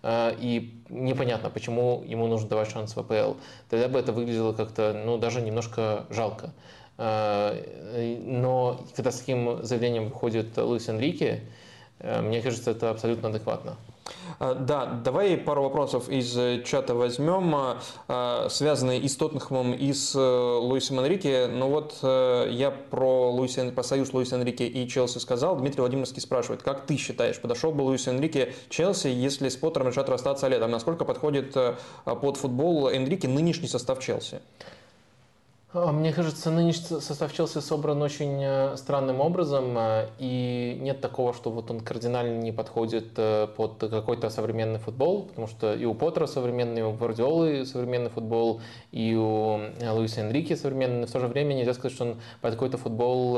И 0.06 0.84
непонятно, 0.90 1.50
почему 1.50 2.04
ему 2.06 2.28
нужно 2.28 2.48
давать 2.48 2.70
шанс 2.70 2.96
в 2.96 3.00
АПЛ. 3.00 3.34
Тогда 3.68 3.88
бы 3.88 3.98
это 4.00 4.14
выглядело 4.14 4.54
как-то, 4.54 4.94
ну, 4.94 5.18
даже 5.18 5.42
немножко 5.42 6.06
жалко. 6.12 6.54
Но 6.98 8.80
когда 8.96 9.12
с 9.12 9.20
таким 9.20 9.64
заявлением 9.64 10.06
выходит 10.06 10.56
Луис 10.56 10.88
Энрике, 10.88 11.42
мне 12.00 12.42
кажется, 12.42 12.72
это 12.72 12.92
абсолютно 12.92 13.30
адекватно. 13.30 13.76
А, 14.40 14.54
да, 14.54 14.86
давай 14.86 15.38
пару 15.38 15.64
вопросов 15.64 16.10
из 16.10 16.38
э, 16.38 16.64
чата 16.64 16.94
возьмем, 16.94 17.54
а, 17.56 17.82
а, 18.08 18.48
связанные 18.50 19.00
и 19.00 19.08
с 19.08 19.16
Тоттенхэмом, 19.16 19.74
и 19.74 19.94
с 19.94 20.16
э, 20.16 20.20
Луисом 20.20 21.00
Энрике. 21.00 21.48
Ну 21.48 21.70
вот 21.70 21.98
э, 22.02 22.50
я 22.52 22.72
про, 22.72 23.32
Луиса, 23.32 23.72
про 23.72 23.84
союз 23.84 24.14
Луиса 24.14 24.36
Энрике 24.36 24.68
и 24.68 24.88
Челси 24.88 25.20
сказал. 25.20 25.56
Дмитрий 25.58 25.82
Владимировский 25.82 26.22
спрашивает, 26.22 26.64
как 26.64 26.86
ты 26.86 26.98
считаешь, 26.98 27.40
подошел 27.40 27.72
бы 27.72 27.82
Луис 27.82 28.08
Энрике 28.08 28.54
Челси, 28.70 29.08
если 29.08 29.50
с 29.50 29.56
Поттером 29.56 29.88
решат 29.88 30.10
расстаться 30.10 30.48
летом? 30.48 30.72
Насколько 30.72 31.06
подходит 31.06 31.56
под 32.06 32.38
футбол 32.38 32.90
Энрике 32.90 33.28
нынешний 33.28 33.68
состав 33.68 34.00
Челси? 34.00 34.40
А, 35.84 35.92
мне 35.92 36.12
кажется, 36.12 36.50
нынешний 36.50 37.00
состав 37.00 37.34
Челси 37.34 37.60
собран 37.60 38.02
очень 38.02 38.42
э, 38.42 38.78
странным 38.78 39.22
образом, 39.22 39.78
э, 39.78 40.08
и 40.18 40.78
нет 40.82 41.02
такого, 41.02 41.34
что 41.34 41.52
вот 41.52 41.70
он 41.70 41.82
кардинально 41.82 42.40
не 42.42 42.52
подходит 42.52 43.12
э, 43.18 43.48
под 43.56 43.78
какой-то 43.80 44.30
современный 44.30 44.80
футбол, 44.80 45.26
потому 45.26 45.48
что 45.48 45.76
и 45.76 45.86
у 45.86 45.94
Поттера 45.94 46.26
современный, 46.26 46.80
и 46.80 46.84
у 46.84 46.94
Гвардиолы 46.94 47.66
современный 47.66 48.10
футбол, 48.10 48.62
и 48.92 49.14
у 49.16 49.60
Луиса 49.94 50.22
Энрике 50.22 50.56
современный, 50.56 51.02
но 51.02 51.08
в 51.08 51.12
то 51.12 51.20
же 51.20 51.28
время 51.28 51.54
нельзя 51.54 51.74
сказать, 51.74 51.94
что 51.94 52.06
он 52.06 52.18
под 52.42 52.54
какой-то 52.54 52.78
футбол 52.78 53.38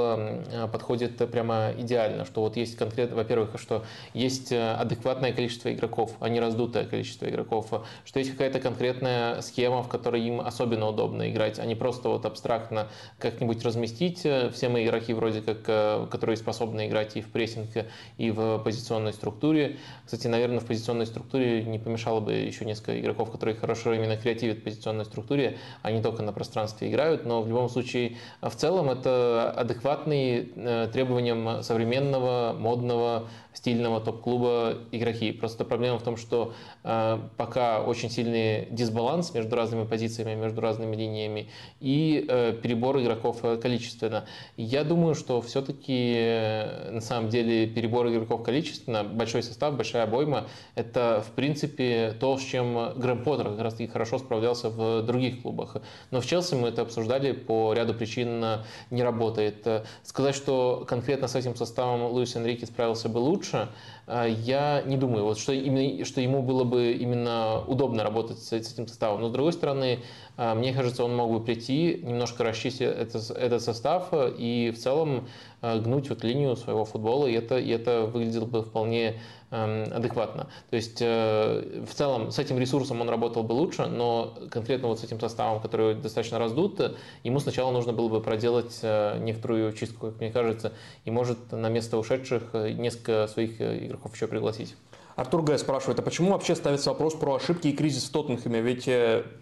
подходит 0.72 1.18
прямо 1.32 1.72
идеально, 1.78 2.26
что 2.26 2.42
вот 2.42 2.56
есть 2.56 2.78
конкретно, 2.78 3.18
во-первых, 3.18 3.60
что 3.60 3.84
есть 4.14 4.54
адекватное 4.54 5.34
количество 5.34 5.74
игроков, 5.74 6.14
а 6.20 6.30
не 6.30 6.40
раздутое 6.40 6.86
количество 6.86 7.30
игроков, 7.30 7.68
что 8.06 8.20
есть 8.20 8.32
какая-то 8.32 8.60
конкретная 8.60 9.42
схема, 9.42 9.84
в 9.84 9.90
которой 9.90 10.22
им 10.22 10.40
особенно 10.40 10.88
удобно 10.88 11.30
играть, 11.30 11.60
а 11.60 11.66
не 11.66 11.76
просто 11.76 12.10
вот 12.10 12.26
абстрактно 12.30 12.88
как-нибудь 13.18 13.64
разместить. 13.64 14.26
Э, 14.26 14.50
все 14.50 14.70
мои 14.70 14.86
игроки 14.86 15.14
вроде 15.14 15.42
как, 15.42 15.58
э, 15.68 16.08
которые 16.10 16.38
способны 16.38 16.88
играть 16.88 17.18
и 17.18 17.22
в 17.22 17.30
прессинг, 17.30 17.70
и 18.18 18.32
в 18.32 18.60
позиционной 18.60 19.14
структуре. 19.14 19.78
Кстати, 20.06 20.28
наверное, 20.28 20.60
в 20.60 20.66
позиционной 20.66 21.06
структуре 21.06 21.64
не 21.64 21.80
помешало 21.80 22.20
бы 22.20 22.34
еще 22.34 22.66
несколько 22.66 23.00
игроков, 23.00 23.32
которые 23.32 23.56
хорошо 23.56 23.94
именно 23.94 24.18
креативят 24.18 24.60
в 24.60 24.64
позиционной 24.64 25.06
структуре, 25.06 25.58
а 25.82 25.92
не 25.92 26.02
только 26.02 26.24
на 26.24 26.32
пространстве 26.32 26.90
играют. 26.90 27.26
Но 27.26 27.42
в 27.42 27.48
любом 27.48 27.70
случае, 27.70 28.18
в 28.42 28.56
целом, 28.56 28.90
это 28.90 29.52
адекватный 29.52 30.52
э, 30.56 30.90
требованиям 30.92 31.64
современного, 31.64 32.56
модного, 32.58 33.28
стильного 33.54 34.00
топ-клуба 34.00 34.78
игроки. 34.92 35.32
Просто 35.32 35.66
проблема 35.66 36.00
в 36.00 36.04
том, 36.04 36.18
что 36.18 36.54
э, 36.84 37.20
пока 37.38 37.82
очень 37.82 38.10
сильный 38.10 38.68
дисбаланс 38.72 39.34
между 39.34 39.56
разными 39.56 39.86
позициями, 39.86 40.36
между 40.36 40.62
разными 40.62 40.96
линиями 40.96 41.50
и 41.80 42.26
э, 42.28 42.54
перебор 42.62 43.00
игроков 43.02 43.40
э, 43.44 43.58
количественно. 43.58 44.26
Я 44.56 44.84
думаю, 44.84 45.16
что 45.16 45.42
все-таки 45.42 46.14
э, 46.16 46.92
на 46.92 47.02
самом 47.02 47.30
деле 47.30 47.68
перебор 47.68 48.08
игроков 48.10 48.44
количественно, 48.44 49.04
большой 49.04 49.44
состав, 49.44 49.76
большая 49.76 50.04
обойма, 50.04 50.48
это 50.76 51.24
в 51.28 51.32
принципе 51.32 52.16
то, 52.20 52.38
с 52.38 52.44
чем 52.44 52.94
Грэм 52.98 53.24
Поттер 53.24 53.50
как 53.50 53.60
раз 53.60 53.74
таки 53.74 53.88
хорошо 53.88 54.20
справлялся 54.20 54.70
в 54.70 55.02
других 55.04 55.42
клубах. 55.42 55.78
Но 56.12 56.22
в 56.22 56.26
Челси 56.26 56.56
мы 56.56 56.70
это 56.70 56.84
обсуждали 56.84 57.32
по 57.32 57.74
ряду 57.74 57.94
причин 57.94 58.44
не 58.92 59.04
работает. 59.04 59.68
Сказать, 60.04 60.36
что 60.36 60.86
конкретно 60.88 61.28
с 61.28 61.36
этим 61.36 61.56
составом 61.56 62.04
Луис 62.04 62.36
Энрике 62.36 62.66
справился 62.66 63.10
бы 63.10 63.18
лучше, 63.18 63.49
лучше, 63.50 63.70
а, 64.08 64.26
я 64.26 64.82
не 64.86 64.98
думаю, 64.98 65.24
вот, 65.24 65.38
что, 65.38 65.54
именно, 65.54 66.06
что 66.06 66.22
ему 66.22 66.42
было 66.42 66.64
бы 66.64 66.92
именно 66.94 67.62
удобно 67.68 68.04
работать 68.04 68.40
с, 68.40 68.50
с 68.50 68.54
этим 68.54 68.88
составом. 68.88 69.22
Но 69.22 69.30
с 69.30 69.32
другой 69.32 69.54
стороны, 69.54 70.00
а, 70.38 70.56
мне 70.56 70.74
кажется, 70.74 71.04
он 71.04 71.16
мог 71.16 71.32
бы 71.32 71.44
прийти, 71.44 72.00
немножко 72.04 72.44
расчистить 72.44 72.82
этот, 72.82 73.30
этот 73.32 73.62
состав 73.62 74.10
и 74.12 74.74
в 74.76 74.80
целом 74.80 75.28
а, 75.62 75.78
гнуть 75.80 76.10
вот 76.10 76.24
линию 76.24 76.56
своего 76.56 76.86
футбола, 76.86 77.28
и 77.28 77.34
это, 77.34 77.58
и 77.58 77.70
это 77.70 78.02
выглядело 78.02 78.46
бы 78.46 78.64
вполне 78.64 79.20
адекватно. 79.52 80.48
То 80.70 80.76
есть 80.76 81.02
э, 81.02 81.84
в 81.86 81.94
целом 81.94 82.32
с 82.32 82.38
этим 82.38 82.60
ресурсом 82.60 83.02
он 83.02 83.10
работал 83.10 83.44
бы 83.44 83.54
лучше, 83.54 83.88
но 83.88 84.38
конкретно 84.52 84.88
вот 84.88 85.00
с 85.00 85.04
этим 85.04 85.20
составом, 85.20 85.60
который 85.60 85.96
достаточно 85.96 86.38
раздут, 86.38 86.80
ему 87.24 87.40
сначала 87.40 87.72
нужно 87.72 87.92
было 87.92 88.10
бы 88.10 88.22
проделать 88.22 88.80
э, 88.84 89.18
некоторую 89.20 89.74
чистку, 89.74 90.08
как 90.08 90.20
мне 90.20 90.32
кажется, 90.32 90.74
и 91.06 91.12
может 91.12 91.52
на 91.52 91.70
место 91.70 91.98
ушедших 91.98 92.44
э, 92.54 92.72
несколько 92.72 93.28
своих 93.28 93.60
игроков 93.60 94.14
еще 94.14 94.28
пригласить. 94.28 94.76
Артур 95.16 95.42
Г. 95.42 95.58
спрашивает, 95.58 96.00
а 96.00 96.02
почему 96.02 96.32
вообще 96.32 96.56
ставится 96.56 96.92
вопрос 96.92 97.14
про 97.14 97.36
ошибки 97.36 97.68
и 97.68 97.76
кризис 97.76 98.06
в 98.06 98.12
Тоттенхэме? 98.12 98.62
Ведь 98.62 98.86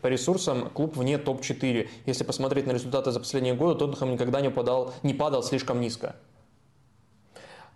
по 0.01 0.07
ресурсам 0.07 0.71
клуб 0.71 0.97
вне 0.97 1.19
топ-4. 1.19 1.87
Если 2.07 2.23
посмотреть 2.23 2.65
на 2.65 2.71
результаты 2.71 3.11
за 3.11 3.19
последние 3.19 3.53
годы, 3.53 3.77
Тоттенхэм 3.77 4.13
никогда 4.13 4.41
не, 4.41 4.49
падал, 4.49 4.93
не 5.03 5.13
падал 5.13 5.43
слишком 5.43 5.79
низко. 5.79 6.15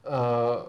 Эм, 0.03 0.63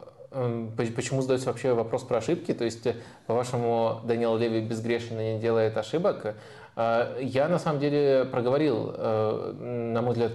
почему 0.76 1.20
задается 1.22 1.48
вообще 1.48 1.72
вопрос 1.74 2.02
про 2.02 2.18
ошибки? 2.18 2.52
То 2.54 2.64
есть, 2.64 2.86
э, 2.86 2.96
по-вашему, 3.26 4.00
Даниэл 4.04 4.36
Леви 4.36 4.60
безгрешен 4.60 5.18
и 5.20 5.34
не 5.34 5.38
делает 5.38 5.76
ошибок? 5.76 6.34
Э, 6.74 7.18
я 7.20 7.48
на 7.48 7.58
самом 7.58 7.80
деле 7.80 8.24
проговорил, 8.24 8.94
э, 8.96 9.90
на 9.92 10.02
мой 10.02 10.12
взгляд, 10.12 10.32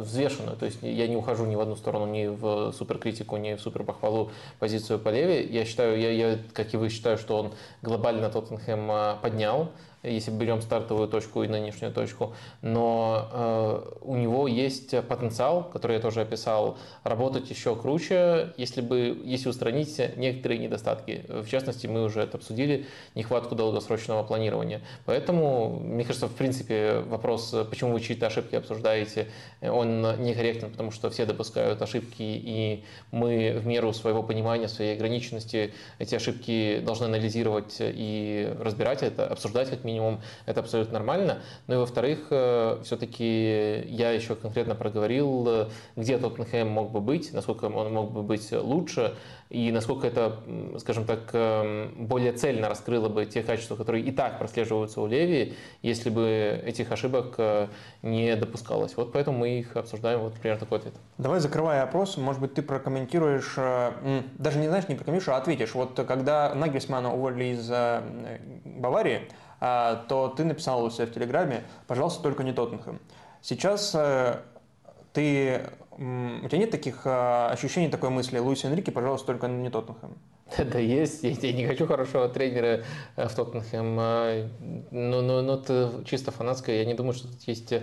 взвешенную. 0.00 0.56
То 0.56 0.66
есть 0.66 0.78
я 0.82 1.06
не 1.06 1.16
ухожу 1.16 1.44
ни 1.46 1.56
в 1.56 1.60
одну 1.60 1.76
сторону, 1.76 2.06
ни 2.06 2.26
в 2.26 2.72
суперкритику, 2.72 3.36
ни 3.36 3.54
в 3.54 3.60
суперпохвалу 3.60 4.30
позицию 4.58 4.98
по 4.98 5.10
Леви. 5.10 5.46
Я 5.52 5.64
считаю, 5.64 6.00
я, 6.00 6.10
я, 6.10 6.38
как 6.52 6.72
и 6.72 6.76
вы, 6.76 6.88
считаю, 6.88 7.18
что 7.18 7.36
он 7.36 7.52
глобально 7.82 8.30
Тоттенхэм 8.30 9.20
поднял 9.20 9.70
если 10.02 10.30
берем 10.30 10.62
стартовую 10.62 11.08
точку 11.08 11.42
и 11.42 11.48
нынешнюю 11.48 11.92
точку, 11.92 12.34
но 12.62 13.28
э, 13.32 13.98
у 14.02 14.16
него 14.16 14.46
есть 14.46 14.94
потенциал, 15.06 15.64
который 15.64 15.96
я 15.96 16.00
тоже 16.00 16.20
описал, 16.20 16.78
работать 17.04 17.50
еще 17.50 17.74
круче, 17.74 18.52
если 18.56 18.80
бы, 18.80 19.20
если 19.24 19.48
устранить 19.48 20.00
некоторые 20.16 20.58
недостатки. 20.58 21.24
В 21.28 21.48
частности, 21.48 21.86
мы 21.86 22.04
уже 22.04 22.20
это 22.20 22.36
обсудили, 22.36 22.86
нехватку 23.14 23.54
долгосрочного 23.54 24.22
планирования. 24.22 24.80
Поэтому, 25.04 25.80
мне 25.80 26.04
кажется, 26.04 26.28
в 26.28 26.34
принципе, 26.34 27.00
вопрос, 27.06 27.54
почему 27.70 27.92
вы 27.92 28.00
чьи-то 28.00 28.26
ошибки 28.26 28.54
обсуждаете, 28.54 29.28
он 29.62 30.02
некорректен, 30.22 30.70
потому 30.70 30.90
что 30.90 31.10
все 31.10 31.26
допускают 31.26 31.82
ошибки, 31.82 32.22
и 32.22 32.84
мы 33.10 33.58
в 33.58 33.66
меру 33.66 33.92
своего 33.92 34.22
понимания, 34.22 34.68
своей 34.68 34.94
ограниченности 34.94 35.72
эти 35.98 36.14
ошибки 36.14 36.80
должны 36.84 37.06
анализировать 37.06 37.76
и 37.80 38.52
разбирать 38.60 39.02
это, 39.02 39.26
обсуждать 39.26 39.70
как 39.70 39.84
минимум, 39.88 40.20
это 40.46 40.60
абсолютно 40.60 40.94
нормально. 40.94 41.42
Ну 41.66 41.74
и 41.74 41.78
во-вторых, 41.78 42.26
все-таки 42.84 43.84
я 43.88 44.12
еще 44.12 44.34
конкретно 44.34 44.74
проговорил, 44.74 45.68
где 45.96 46.18
Тоттенхэм 46.18 46.68
мог 46.68 46.92
бы 46.92 47.00
быть, 47.00 47.32
насколько 47.32 47.64
он 47.66 47.92
мог 47.92 48.12
бы 48.12 48.22
быть 48.22 48.52
лучше 48.52 49.14
и 49.50 49.72
насколько 49.72 50.06
это, 50.06 50.40
скажем 50.78 51.06
так, 51.06 51.30
эм, 51.32 52.06
более 52.06 52.32
цельно 52.32 52.68
раскрыло 52.68 53.08
бы 53.08 53.24
те 53.24 53.42
качества, 53.42 53.76
которые 53.76 54.04
и 54.04 54.12
так 54.12 54.38
прослеживаются 54.38 55.00
у 55.00 55.06
Леви, 55.06 55.56
если 55.80 56.10
бы 56.10 56.60
этих 56.64 56.92
ошибок 56.92 57.34
э, 57.38 57.68
не 58.02 58.36
допускалось. 58.36 58.96
Вот 58.96 59.12
поэтому 59.12 59.38
мы 59.38 59.58
их 59.58 59.76
обсуждаем, 59.76 60.20
вот 60.20 60.34
примерно 60.34 60.60
такой 60.60 60.78
ответ. 60.78 60.94
Давай, 61.16 61.40
закрывая 61.40 61.82
опрос, 61.82 62.18
может 62.18 62.42
быть, 62.42 62.54
ты 62.54 62.62
прокомментируешь, 62.62 63.54
э, 63.56 64.22
даже 64.36 64.58
не 64.58 64.68
знаешь, 64.68 64.86
не 64.88 64.96
прокомментируешь, 64.96 65.34
а 65.34 65.38
ответишь. 65.38 65.74
Вот 65.74 65.96
когда 66.06 66.54
Нагельсмана 66.54 67.14
уволили 67.14 67.54
из 67.54 67.70
э, 67.70 68.02
Баварии, 68.64 69.28
то 69.60 70.34
ты 70.36 70.44
написал 70.44 70.84
у 70.84 70.90
себя 70.90 71.06
в 71.06 71.10
Телеграме, 71.12 71.64
пожалуйста, 71.86 72.22
только 72.22 72.44
не 72.44 72.52
Тоттенхэм. 72.52 73.00
Сейчас 73.42 73.96
ты 75.12 75.62
у 75.92 76.48
тебя 76.48 76.58
нет 76.58 76.70
таких 76.70 77.02
а, 77.06 77.50
ощущений, 77.50 77.88
такой 77.88 78.10
мысли, 78.10 78.38
Луис 78.38 78.64
Энрике, 78.64 78.92
пожалуйста, 78.92 79.26
только 79.26 79.48
не 79.48 79.68
Тоттенхэм? 79.68 80.16
Да, 80.72 80.78
есть. 80.78 81.22
Я 81.22 81.52
не 81.52 81.66
хочу 81.66 81.86
хорошего 81.86 82.28
тренера 82.28 82.82
э, 83.16 83.28
в 83.28 83.34
Тоттенхэм. 83.34 83.96
Но, 84.90 85.22
но, 85.22 85.42
но 85.42 85.54
это 85.54 86.02
чисто 86.04 86.30
фанатское. 86.30 86.78
Я 86.78 86.84
не 86.84 86.94
думаю, 86.94 87.12
что 87.12 87.28
тут 87.28 87.42
есть 87.46 87.72
угу. 87.72 87.82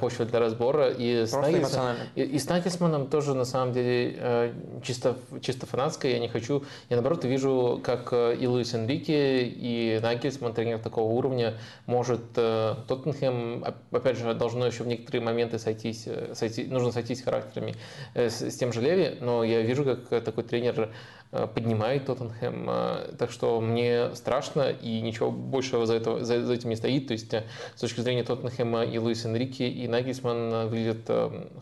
почва 0.00 0.24
для 0.24 0.38
разбора. 0.38 0.90
И 0.90 1.26
с, 1.26 1.32
Нагельсманом, 1.32 1.96
и, 2.14 2.22
и 2.22 2.38
с 2.38 2.48
Нагельсманом 2.48 3.06
тоже, 3.08 3.34
на 3.34 3.44
самом 3.44 3.72
деле, 3.72 4.54
чисто, 4.82 5.16
чисто 5.40 5.66
фанатское. 5.66 6.12
Я 6.12 6.18
не 6.18 6.28
хочу... 6.28 6.64
Я, 6.88 6.96
наоборот, 6.96 7.24
вижу, 7.24 7.80
как 7.82 8.12
и 8.12 8.46
Луис 8.46 8.74
Энрике, 8.74 9.44
и 9.44 9.98
Нагельсман, 10.02 10.54
тренер 10.54 10.78
такого 10.78 11.12
уровня, 11.12 11.54
может 11.86 12.32
Тоттенхэм, 12.32 13.64
опять 13.90 14.16
же, 14.16 14.32
должно 14.34 14.66
еще 14.66 14.84
в 14.84 14.86
некоторые 14.86 15.22
моменты 15.22 15.58
сойтись, 15.58 16.08
сойти, 16.34 16.64
нужно 16.64 16.92
сойтись 16.92 17.22
характерами 17.22 17.74
с, 18.14 18.40
с 18.40 18.56
тем 18.56 18.72
же 18.72 18.80
Леви, 18.80 19.18
но 19.20 19.44
я 19.44 19.62
вижу, 19.62 19.84
как 19.84 20.24
такой 20.24 20.44
тренер 20.44 20.90
Э, 21.32 21.46
поднимает 21.90 22.06
Тоттенхэм. 22.06 22.70
Э, 22.70 23.14
так 23.18 23.30
что 23.30 23.60
мне 23.60 24.14
страшно, 24.14 24.70
и 24.70 25.00
ничего 25.00 25.30
большего 25.30 25.86
за, 25.86 25.94
это, 25.94 26.24
за, 26.24 26.44
за 26.44 26.52
этим 26.52 26.70
не 26.70 26.76
стоит. 26.76 27.08
То 27.08 27.12
есть 27.12 27.32
э, 27.34 27.44
с 27.74 27.80
точки 27.80 28.00
зрения 28.00 28.24
Тоттенхэма 28.24 28.84
и 28.84 28.98
Луис 28.98 29.24
Энрике, 29.24 29.68
и 29.68 29.88
Нагельсман 29.88 30.68
выглядят 30.68 31.10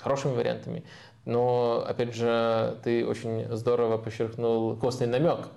хорошими 0.00 0.34
вариантами. 0.34 0.84
Но, 1.24 1.84
опять 1.86 2.14
же, 2.14 2.78
ты 2.84 3.06
очень 3.06 3.46
здорово 3.54 3.98
подчеркнул 3.98 4.76
костный 4.76 5.06
намек 5.06 5.48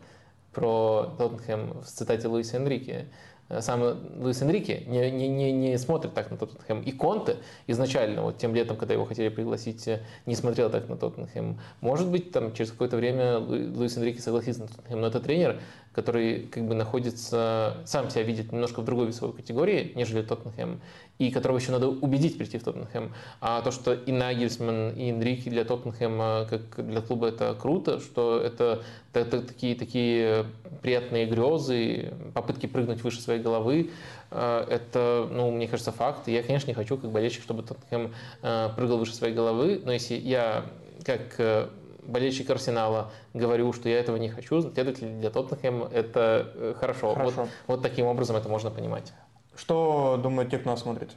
про 0.54 1.14
Тоттенхэм 1.18 1.82
в 1.82 1.86
цитате 1.86 2.28
Луиса 2.28 2.58
Энрике. 2.58 3.08
Э, 3.52 3.62
сам 3.62 3.98
Луис 4.20 4.42
Энрике 4.42 4.84
не, 4.88 5.12
не, 5.12 5.28
не, 5.28 5.52
не 5.52 5.78
смотрит 5.78 6.14
так 6.14 6.32
на 6.32 6.38
Тоттенхэм. 6.38 6.82
И 6.82 6.92
Конте 6.92 7.38
изначально, 7.68 8.24
вот 8.24 8.38
тем 8.38 8.56
летом, 8.56 8.78
когда 8.78 8.94
его 8.94 9.06
хотели 9.06 9.30
пригласить, 9.30 9.88
э, 9.88 10.02
не 10.26 10.36
смотрел 10.36 10.70
так 10.70 10.88
на 10.88 10.96
Тоттенхэм. 10.96 11.60
Может 11.82 12.08
быть, 12.08 12.32
там 12.32 12.54
через 12.54 12.72
какое-то 12.72 12.96
время 12.96 13.40
Луис 13.40 13.98
Энрике 13.98 14.22
согласится 14.22 14.62
на 14.62 14.68
Тоттенхэм, 14.68 15.02
но 15.02 15.08
это 15.08 15.20
тренер, 15.20 15.60
который 15.92 16.48
как 16.48 16.66
бы 16.66 16.74
находится, 16.76 17.78
сам 17.86 18.10
себя 18.10 18.24
видит 18.24 18.54
немножко 18.54 18.82
в 18.82 18.86
другой 18.86 19.08
весовой 19.08 19.36
категории, 19.36 19.92
нежели 19.96 20.22
Тоттенхэм, 20.22 20.80
и 21.22 21.30
которого 21.30 21.60
еще 21.60 21.72
надо 21.72 21.88
убедить 21.88 22.36
прийти 22.38 22.58
в 22.58 22.64
Тоттенхэм. 22.64 23.14
А 23.42 23.62
то, 23.62 23.70
что 23.70 23.94
и 23.94 24.12
Нагельсман, 24.12 24.90
и 24.90 25.12
Энрике 25.12 25.52
для 25.52 25.64
Тоттенхэма, 25.64 26.48
как 26.50 26.84
для 26.88 27.02
клуба, 27.02 27.28
это 27.28 27.56
круто, 27.60 28.00
что 28.00 28.42
это, 28.42 28.82
это 29.14 29.42
такие, 29.44 29.76
такие 29.76 30.46
приятные 30.82 31.28
грезы, 31.28 32.12
попытки 32.34 32.66
прыгнуть 32.66 33.04
выше 33.04 33.22
своей 33.22 33.40
головы, 33.40 33.92
э, 34.32 34.66
это, 34.68 35.28
ну, 35.30 35.52
мне 35.52 35.68
кажется, 35.68 35.92
факт. 35.92 36.28
Я, 36.28 36.42
конечно, 36.42 36.70
не 36.70 36.74
хочу, 36.74 36.98
как 36.98 37.12
болельщик, 37.12 37.44
чтобы 37.44 37.62
Тоттенхэм 37.62 38.14
э, 38.42 38.70
прыгал 38.76 38.98
выше 38.98 39.14
своей 39.14 39.36
головы, 39.36 39.80
но 39.86 39.92
если 39.92 40.16
я 40.16 40.66
как 41.06 41.36
э, 41.38 41.68
болельщик 42.02 42.50
Арсенала 42.50 43.12
говорю, 43.36 43.74
что 43.74 43.90
я 43.90 44.00
этого 44.00 44.18
не 44.18 44.30
хочу, 44.30 44.60
следовательно, 44.64 45.20
для 45.20 45.30
Тоттенхэма 45.30 45.88
это 45.94 46.76
хорошо. 46.80 47.14
хорошо. 47.14 47.42
Вот, 47.42 47.50
вот 47.68 47.82
таким 47.84 48.08
образом 48.08 48.36
это 48.38 48.50
можно 48.50 48.72
понимать. 48.72 49.14
Что 49.62 50.20
думают 50.22 50.50
те, 50.50 50.58
кто 50.58 50.72
нас 50.72 50.82
смотрит? 50.82 51.12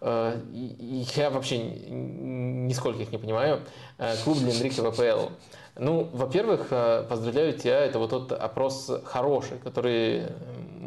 Я 0.00 1.30
вообще 1.30 1.58
нисколько 1.58 3.02
их 3.02 3.12
не 3.12 3.18
понимаю. 3.18 3.60
Клуб 4.24 4.38
для 4.38 4.52
Энрике 4.52 4.82
в 4.82 4.86
АПЛ. 4.86 5.32
Ну, 5.78 6.08
во-первых, 6.12 6.68
э, 6.70 7.04
поздравляю 7.08 7.52
тебя, 7.52 7.78
это 7.84 8.00
вот 8.00 8.10
тот 8.10 8.32
опрос 8.32 8.90
хороший, 9.04 9.58
который, 9.58 10.24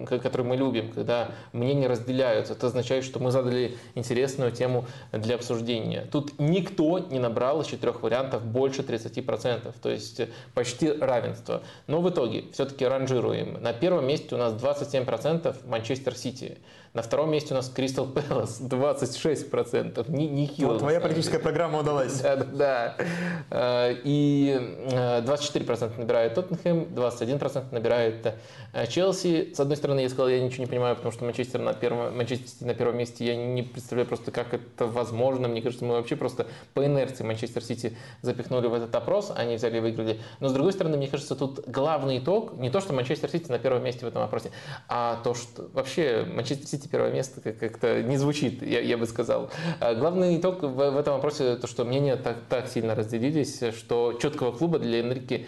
который 0.05 0.45
мы 0.45 0.57
любим, 0.57 0.91
когда 0.91 1.29
мнения 1.53 1.87
разделяются. 1.87 2.53
Это 2.53 2.67
означает, 2.67 3.05
что 3.05 3.19
мы 3.19 3.31
задали 3.31 3.77
интересную 3.95 4.51
тему 4.51 4.85
для 5.13 5.35
обсуждения. 5.35 6.07
Тут 6.11 6.37
никто 6.39 6.99
не 6.99 7.19
набрал 7.19 7.61
из 7.61 7.67
четырех 7.67 8.01
вариантов 8.03 8.43
больше 8.43 8.81
30%, 8.81 9.73
то 9.81 9.89
есть 9.89 10.21
почти 10.53 10.91
равенство. 10.91 11.63
Но 11.87 12.01
в 12.01 12.09
итоге 12.09 12.43
все-таки 12.51 12.85
ранжируем. 12.85 13.61
На 13.61 13.71
первом 13.71 14.05
месте 14.05 14.35
у 14.35 14.37
нас 14.37 14.53
27% 14.53 15.55
Манчестер 15.67 16.17
Сити. 16.17 16.57
На 16.93 17.01
втором 17.01 17.31
месте 17.31 17.53
у 17.53 17.55
нас 17.55 17.69
Кристал 17.69 18.05
Пэлас 18.07 18.59
26%. 18.59 20.11
Не, 20.11 20.27
не 20.27 20.47
хило. 20.47 20.73
Вот 20.73 20.79
твоя 20.79 20.99
политическая 20.99 21.39
программа 21.39 21.79
удалась. 21.79 22.19
Да, 22.19 22.35
да, 22.35 22.45
да. 22.45 23.00
Э, 23.49 23.95
и 24.03 24.59
24% 24.89 25.99
набирает 25.99 26.33
Тоттенхэм, 26.35 26.83
21% 26.93 27.65
набирает 27.71 28.33
э, 28.73 28.87
Челси. 28.87 29.53
С 29.53 29.59
одной 29.59 29.77
стороны, 29.77 29.99
я 29.99 30.09
сказал, 30.09 30.29
я 30.29 30.39
ничего 30.39 30.63
не 30.63 30.69
понимаю, 30.69 30.95
потому 30.95 31.11
что 31.11 31.25
Манчестер 31.25 31.59
на 31.59 31.73
первом, 31.73 32.15
Манчестер 32.15 32.67
на 32.67 32.73
первом 32.73 32.97
месте. 32.97 33.25
Я 33.25 33.35
не 33.35 33.63
представляю 33.63 34.07
просто, 34.07 34.31
как 34.31 34.53
это 34.53 34.87
возможно. 34.87 35.47
Мне 35.47 35.61
кажется, 35.61 35.85
мы 35.85 35.95
вообще 35.95 36.15
просто 36.15 36.47
по 36.73 36.85
инерции 36.85 37.23
Манчестер 37.23 37.63
Сити 37.63 37.97
запихнули 38.21 38.67
в 38.67 38.73
этот 38.73 38.95
опрос, 38.95 39.31
они 39.35 39.55
взяли 39.55 39.77
и 39.77 39.79
выиграли. 39.79 40.19
Но 40.39 40.49
с 40.49 40.53
другой 40.53 40.73
стороны, 40.73 40.97
мне 40.97 41.07
кажется, 41.07 41.35
тут 41.35 41.67
главный 41.67 42.19
итог 42.19 42.57
не 42.57 42.69
то, 42.69 42.79
что 42.79 42.93
Манчестер 42.93 43.29
Сити 43.29 43.51
на 43.51 43.59
первом 43.59 43.83
месте 43.83 44.05
в 44.05 44.07
этом 44.07 44.21
опросе, 44.21 44.51
а 44.87 45.19
то, 45.23 45.33
что 45.33 45.69
вообще 45.73 46.25
Манчестер 46.33 46.67
Сити 46.67 46.87
первое 46.87 47.11
место 47.11 47.41
как-то 47.41 48.01
не 48.01 48.17
звучит, 48.17 48.61
я, 48.61 48.79
я 48.79 48.97
бы 48.97 49.05
сказал. 49.05 49.49
Главный 49.79 50.37
итог 50.37 50.63
в, 50.63 50.91
в 50.91 50.97
этом 50.97 51.15
вопросе 51.15 51.55
то, 51.55 51.67
что 51.67 51.83
мнения 51.85 52.15
так, 52.15 52.37
так 52.49 52.67
сильно 52.67 52.90
разделились, 52.95 53.61
что 53.75 54.13
четкого 54.21 54.51
клуба 54.51 54.79
для 54.79 54.99
Энрике 54.99 55.47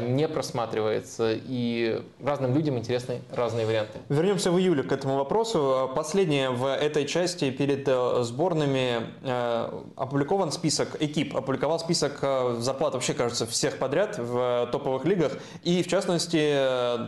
не 0.00 0.28
просматривается, 0.28 1.32
и 1.34 2.02
разным 2.22 2.54
людям 2.54 2.78
интересны 2.78 3.20
разные 3.32 3.66
варианты. 3.66 3.98
Вернемся 4.08 4.50
в 4.50 4.58
июле 4.58 4.82
к 4.82 4.92
этому 4.92 5.16
вопросу. 5.16 5.90
Последнее 5.94 6.50
в 6.50 6.66
этой 6.66 7.06
части 7.06 7.50
перед 7.50 7.86
э, 7.86 8.22
сборными 8.22 9.06
э, 9.22 9.80
опубликован 9.96 10.52
список, 10.52 10.96
экип 11.00 11.36
опубликовал 11.36 11.78
список 11.78 12.18
э, 12.22 12.56
зарплат 12.60 12.94
вообще, 12.94 13.14
кажется, 13.14 13.46
всех 13.46 13.78
подряд 13.78 14.18
в 14.18 14.68
топовых 14.72 15.04
лигах, 15.04 15.32
и 15.62 15.82
в 15.82 15.88
частности, 15.88 16.54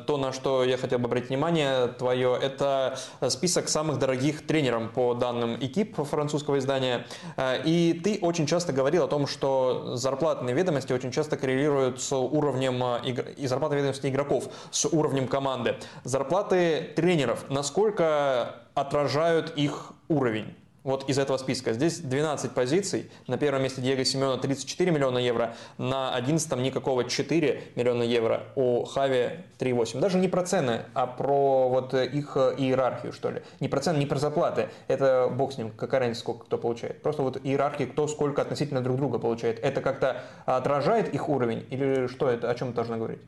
то, 0.07 0.16
на 0.18 0.33
что 0.33 0.64
я 0.64 0.77
хотел 0.77 0.99
бы 0.99 1.07
обратить 1.07 1.31
внимание 1.31 1.89
твое, 1.89 2.39
это 2.41 2.99
список 3.29 3.68
самых 3.68 3.99
дорогих 3.99 4.47
тренеров 4.47 4.91
по 4.93 5.14
данным 5.14 5.57
экип 5.61 5.97
французского 5.97 6.59
издания, 6.59 7.07
и 7.64 8.01
ты 8.05 8.18
очень 8.20 8.47
часто 8.47 8.72
говорил 8.72 9.05
о 9.05 9.09
том, 9.09 9.27
что 9.27 9.97
зарплатные 9.97 10.55
ведомости 10.55 10.93
очень 10.93 11.12
часто 11.12 11.37
коррелируют 11.37 12.01
с 12.01 12.14
уровнем 12.14 12.66
уровнем 12.67 12.83
а, 12.85 13.01
и 13.37 13.47
зарплаты 13.47 13.77
ведомости 13.77 14.09
игроков 14.09 14.49
с 14.71 14.87
уровнем 14.87 15.29
команды. 15.29 15.77
Зарплаты 16.05 16.93
тренеров, 16.97 17.49
насколько 17.49 18.57
отражают 18.75 19.57
их 19.57 19.93
уровень? 20.09 20.55
Вот 20.87 21.11
из 21.11 21.18
этого 21.18 21.37
списка. 21.37 21.72
Здесь 21.72 21.99
12 21.99 22.53
позиций. 22.53 23.11
На 23.26 23.37
первом 23.37 23.64
месте 23.64 23.82
Диего 23.82 24.05
Симеона 24.05 24.39
34 24.39 24.93
миллиона 24.93 25.18
евро, 25.18 25.57
на 25.78 26.14
11 26.14 26.57
никакого 26.59 27.05
4 27.05 27.62
миллиона 27.74 28.05
евро, 28.05 28.45
у 28.55 28.84
Хави 28.84 29.41
3,8. 29.59 29.99
Даже 29.99 30.16
не 30.16 30.28
про 30.28 30.45
цены, 30.45 30.82
а 30.95 31.09
про 31.09 31.68
вот 31.68 31.93
их 31.93 32.37
иерархию, 32.37 33.12
что 33.12 33.30
ли. 33.30 33.43
Не 33.59 33.68
про 33.68 33.80
цены, 33.80 33.99
не 33.99 34.07
про 34.07 34.18
зарплаты. 34.18 34.68
Это 34.87 35.28
бог 35.28 35.53
с 35.53 35.59
ним, 35.59 35.72
какая 35.72 36.01
разница, 36.01 36.20
сколько 36.20 36.45
кто 36.45 36.57
получает. 36.57 37.03
Просто 37.03 37.22
вот 37.22 37.41
иерархии, 37.43 37.84
кто 37.84 38.07
сколько 38.07 38.41
относительно 38.41 38.80
друг 38.80 38.97
друга 38.97 39.18
получает. 39.18 39.59
Это 39.59 39.80
как-то 39.80 40.22
отражает 40.45 41.12
их 41.12 41.28
уровень 41.28 41.66
или 41.68 42.07
что 42.07 42.28
это, 42.28 42.49
о 42.49 42.55
чем 42.55 42.68
это 42.68 42.76
должно 42.76 42.97
говорить? 42.97 43.20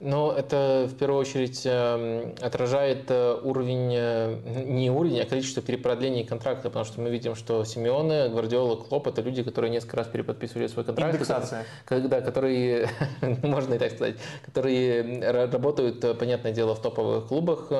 Но 0.00 0.32
это 0.32 0.88
в 0.90 0.96
первую 0.96 1.20
очередь 1.20 1.62
эм, 1.64 2.34
отражает 2.40 3.04
э, 3.10 3.38
уровень, 3.42 3.92
э, 3.94 4.64
не 4.66 4.90
уровень, 4.90 5.20
а 5.20 5.24
количество 5.24 5.62
перепродлений 5.62 6.24
контракта, 6.24 6.68
потому 6.68 6.84
что 6.84 7.00
мы 7.00 7.10
видим, 7.10 7.36
что 7.36 7.64
Симеоне, 7.64 8.28
Гвардиола, 8.28 8.76
Клоп– 8.76 9.06
это 9.08 9.22
люди, 9.22 9.44
которые 9.44 9.70
несколько 9.70 9.98
раз 9.98 10.08
переподписывали 10.08 10.66
свой 10.66 10.84
контракт. 10.84 11.14
Индексация. 11.14 11.64
Когда, 11.84 12.20
которые, 12.20 12.88
можно 13.42 13.74
и 13.74 13.78
так 13.78 13.92
сказать, 13.92 14.16
которые 14.44 15.30
работают, 15.30 16.02
э, 16.04 16.14
понятное 16.14 16.52
дело, 16.52 16.74
в 16.74 16.82
топовых 16.82 17.28
клубах, 17.28 17.70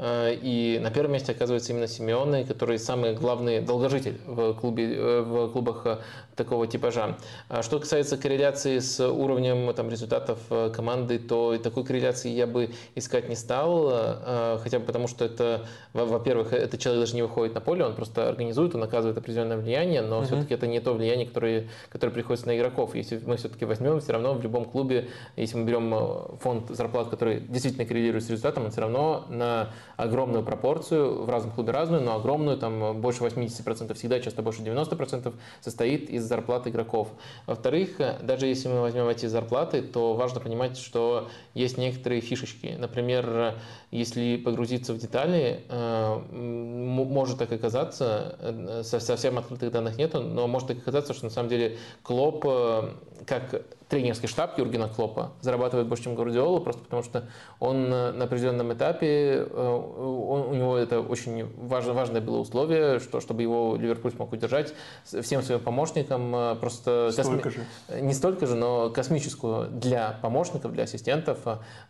и 0.00 0.78
на 0.80 0.92
первом 0.92 1.14
месте 1.14 1.32
оказывается 1.32 1.72
именно 1.72 1.88
Симеоне, 1.88 2.44
который 2.44 2.78
самый 2.78 3.14
главный 3.14 3.60
долгожитель 3.60 4.20
в, 4.26 4.54
клубе, 4.54 5.22
в 5.22 5.48
клубах 5.48 5.98
такого 6.36 6.68
типажа. 6.68 7.16
А 7.48 7.64
что 7.64 7.80
касается 7.80 8.16
корреляции 8.16 8.78
с 8.78 9.04
уровнем 9.04 9.74
там, 9.74 9.90
результатов 9.90 10.38
команды, 10.72 11.18
то 11.18 11.47
то 11.56 11.64
такой 11.64 11.84
корреляции 11.84 12.30
я 12.30 12.46
бы 12.46 12.70
искать 12.94 13.28
не 13.28 13.36
стал, 13.36 13.88
э, 13.90 14.58
хотя 14.62 14.78
бы 14.78 14.84
потому, 14.84 15.08
что 15.08 15.24
это, 15.24 15.66
во-первых, 15.92 16.52
этот 16.52 16.80
человек 16.80 17.02
даже 17.02 17.14
не 17.14 17.22
выходит 17.22 17.54
на 17.54 17.60
поле, 17.60 17.84
он 17.84 17.94
просто 17.94 18.28
организует, 18.28 18.74
он 18.74 18.82
оказывает 18.82 19.16
определенное 19.16 19.56
влияние, 19.56 20.02
но 20.02 20.20
uh-huh. 20.20 20.26
все-таки 20.26 20.54
это 20.54 20.66
не 20.66 20.80
то 20.80 20.92
влияние, 20.92 21.26
которое, 21.26 21.68
которое 21.88 22.12
приходится 22.12 22.46
на 22.46 22.56
игроков. 22.56 22.94
Если 22.94 23.20
мы 23.24 23.36
все-таки 23.36 23.64
возьмем, 23.64 24.00
все 24.00 24.12
равно 24.12 24.34
в 24.34 24.42
любом 24.42 24.64
клубе, 24.64 25.08
если 25.36 25.56
мы 25.56 25.64
берем 25.64 25.94
э, 25.94 26.36
фонд 26.40 26.70
зарплат, 26.70 27.08
который 27.08 27.40
действительно 27.40 27.86
коррелирует 27.86 28.24
с 28.24 28.30
результатом, 28.30 28.64
он 28.64 28.70
все 28.70 28.82
равно 28.82 29.24
на 29.28 29.70
огромную 29.96 30.44
пропорцию, 30.44 31.24
в 31.24 31.30
разном 31.30 31.52
клубе 31.52 31.72
разную, 31.72 32.02
но 32.02 32.16
огромную, 32.16 32.58
там 32.58 33.00
больше 33.00 33.24
80% 33.24 33.94
всегда, 33.94 34.20
часто 34.20 34.42
больше 34.42 34.62
90% 34.62 35.32
состоит 35.60 36.10
из 36.10 36.24
зарплат 36.24 36.66
игроков. 36.66 37.08
Во-вторых, 37.46 38.00
даже 38.22 38.46
если 38.46 38.68
мы 38.68 38.80
возьмем 38.80 39.08
эти 39.08 39.26
зарплаты, 39.26 39.82
то 39.82 40.14
важно 40.14 40.40
понимать, 40.40 40.76
что 40.76 41.28
есть 41.54 41.78
некоторые 41.78 42.20
фишечки. 42.20 42.76
Например, 42.78 43.54
если 43.90 44.36
погрузиться 44.36 44.92
в 44.92 44.98
детали, 44.98 45.64
э, 45.68 46.18
может 46.30 47.38
так 47.38 47.50
оказаться, 47.52 48.36
э, 48.40 48.82
совсем 48.84 49.38
открытых 49.38 49.72
данных 49.72 49.96
нету, 49.96 50.20
но 50.20 50.46
может 50.46 50.68
так 50.68 50.78
оказаться, 50.78 51.14
что 51.14 51.24
на 51.24 51.30
самом 51.30 51.48
деле 51.48 51.78
Клоп, 52.02 52.44
э, 52.46 52.90
как 53.26 53.62
тренерский 53.88 54.28
штаб 54.28 54.58
Юргена 54.58 54.88
Клопа 54.88 55.32
зарабатывает 55.40 55.88
больше, 55.88 56.04
чем 56.04 56.14
Гвардиола, 56.14 56.60
просто 56.60 56.82
потому 56.82 57.02
что 57.02 57.24
он 57.58 57.88
на 57.88 58.24
определенном 58.24 58.72
этапе, 58.74 59.44
он, 59.44 60.42
у 60.48 60.54
него 60.54 60.76
это 60.76 61.00
очень 61.00 61.46
важно, 61.56 61.94
важное 61.94 62.20
было 62.20 62.38
условие, 62.38 63.00
что, 63.00 63.20
чтобы 63.20 63.40
его 63.40 63.76
Ливерпуль 63.76 64.12
смог 64.12 64.30
удержать 64.32 64.74
всем 65.04 65.42
своим 65.42 65.60
помощникам 65.60 66.58
просто... 66.60 67.10
Столько 67.12 67.44
косми... 67.44 67.64
же. 67.88 68.00
Не 68.02 68.12
столько 68.12 68.46
же, 68.46 68.56
но 68.56 68.90
космическую 68.90 69.70
для 69.70 70.18
помощников, 70.20 70.72
для 70.72 70.84
ассистентов 70.84 71.27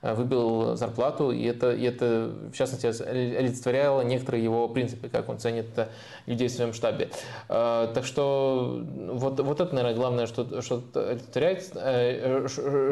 выбил 0.03 0.77
зарплату, 0.77 1.31
и 1.31 1.45
это, 1.45 1.73
и 1.73 1.85
это, 1.85 2.33
в 2.53 2.57
частности, 2.57 2.87
олицетворяло 2.87 4.03
некоторые 4.03 4.43
его 4.43 4.69
принципы, 4.69 5.09
как 5.09 5.29
он 5.29 5.39
ценит 5.39 5.67
э, 5.77 5.89
людей 6.27 6.49
в 6.49 6.53
своем 6.53 6.73
штабе. 6.73 7.11
Э, 7.49 7.89
так 7.95 8.05
что 8.05 8.83
вот, 9.11 9.41
вот 9.41 9.61
это, 9.61 9.75
наверное, 9.75 9.97
главное, 9.97 10.27
что, 10.27 10.63
что 10.63 10.83
олицетворяет, 10.95 11.71
э, 11.75 12.47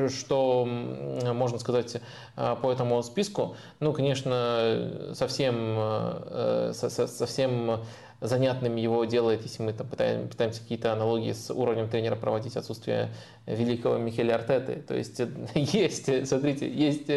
что 0.08 0.64
можно 0.66 1.58
сказать 1.58 2.00
по 2.34 2.72
этому 2.72 3.02
списку. 3.02 3.56
Ну, 3.80 3.92
конечно, 3.92 5.12
совсем, 5.14 5.78
совсем 6.72 7.80
занятным 8.20 8.76
его 8.76 9.04
делает, 9.04 9.42
если 9.42 9.62
мы 9.62 9.72
там 9.72 9.86
пытаем, 9.86 10.28
пытаемся 10.28 10.62
какие-то 10.62 10.92
аналогии 10.92 11.32
с 11.32 11.52
уровнем 11.52 11.88
тренера 11.88 12.16
проводить, 12.16 12.56
отсутствие 12.56 13.10
великого 13.46 13.98
Михеля 13.98 14.34
Артеты. 14.34 14.82
То 14.86 14.94
есть 14.94 15.20
есть, 15.54 16.28
смотрите, 16.28 16.70
есть 16.70 17.08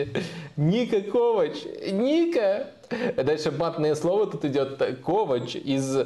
Ника 0.58 1.02
Ковач, 1.02 1.56
Ника! 1.92 2.68
Дальше 3.16 3.52
матное 3.52 3.96
слово 3.96 4.28
тут 4.28 4.46
идет 4.46 4.78
Ковач 5.04 5.56
из 5.56 5.98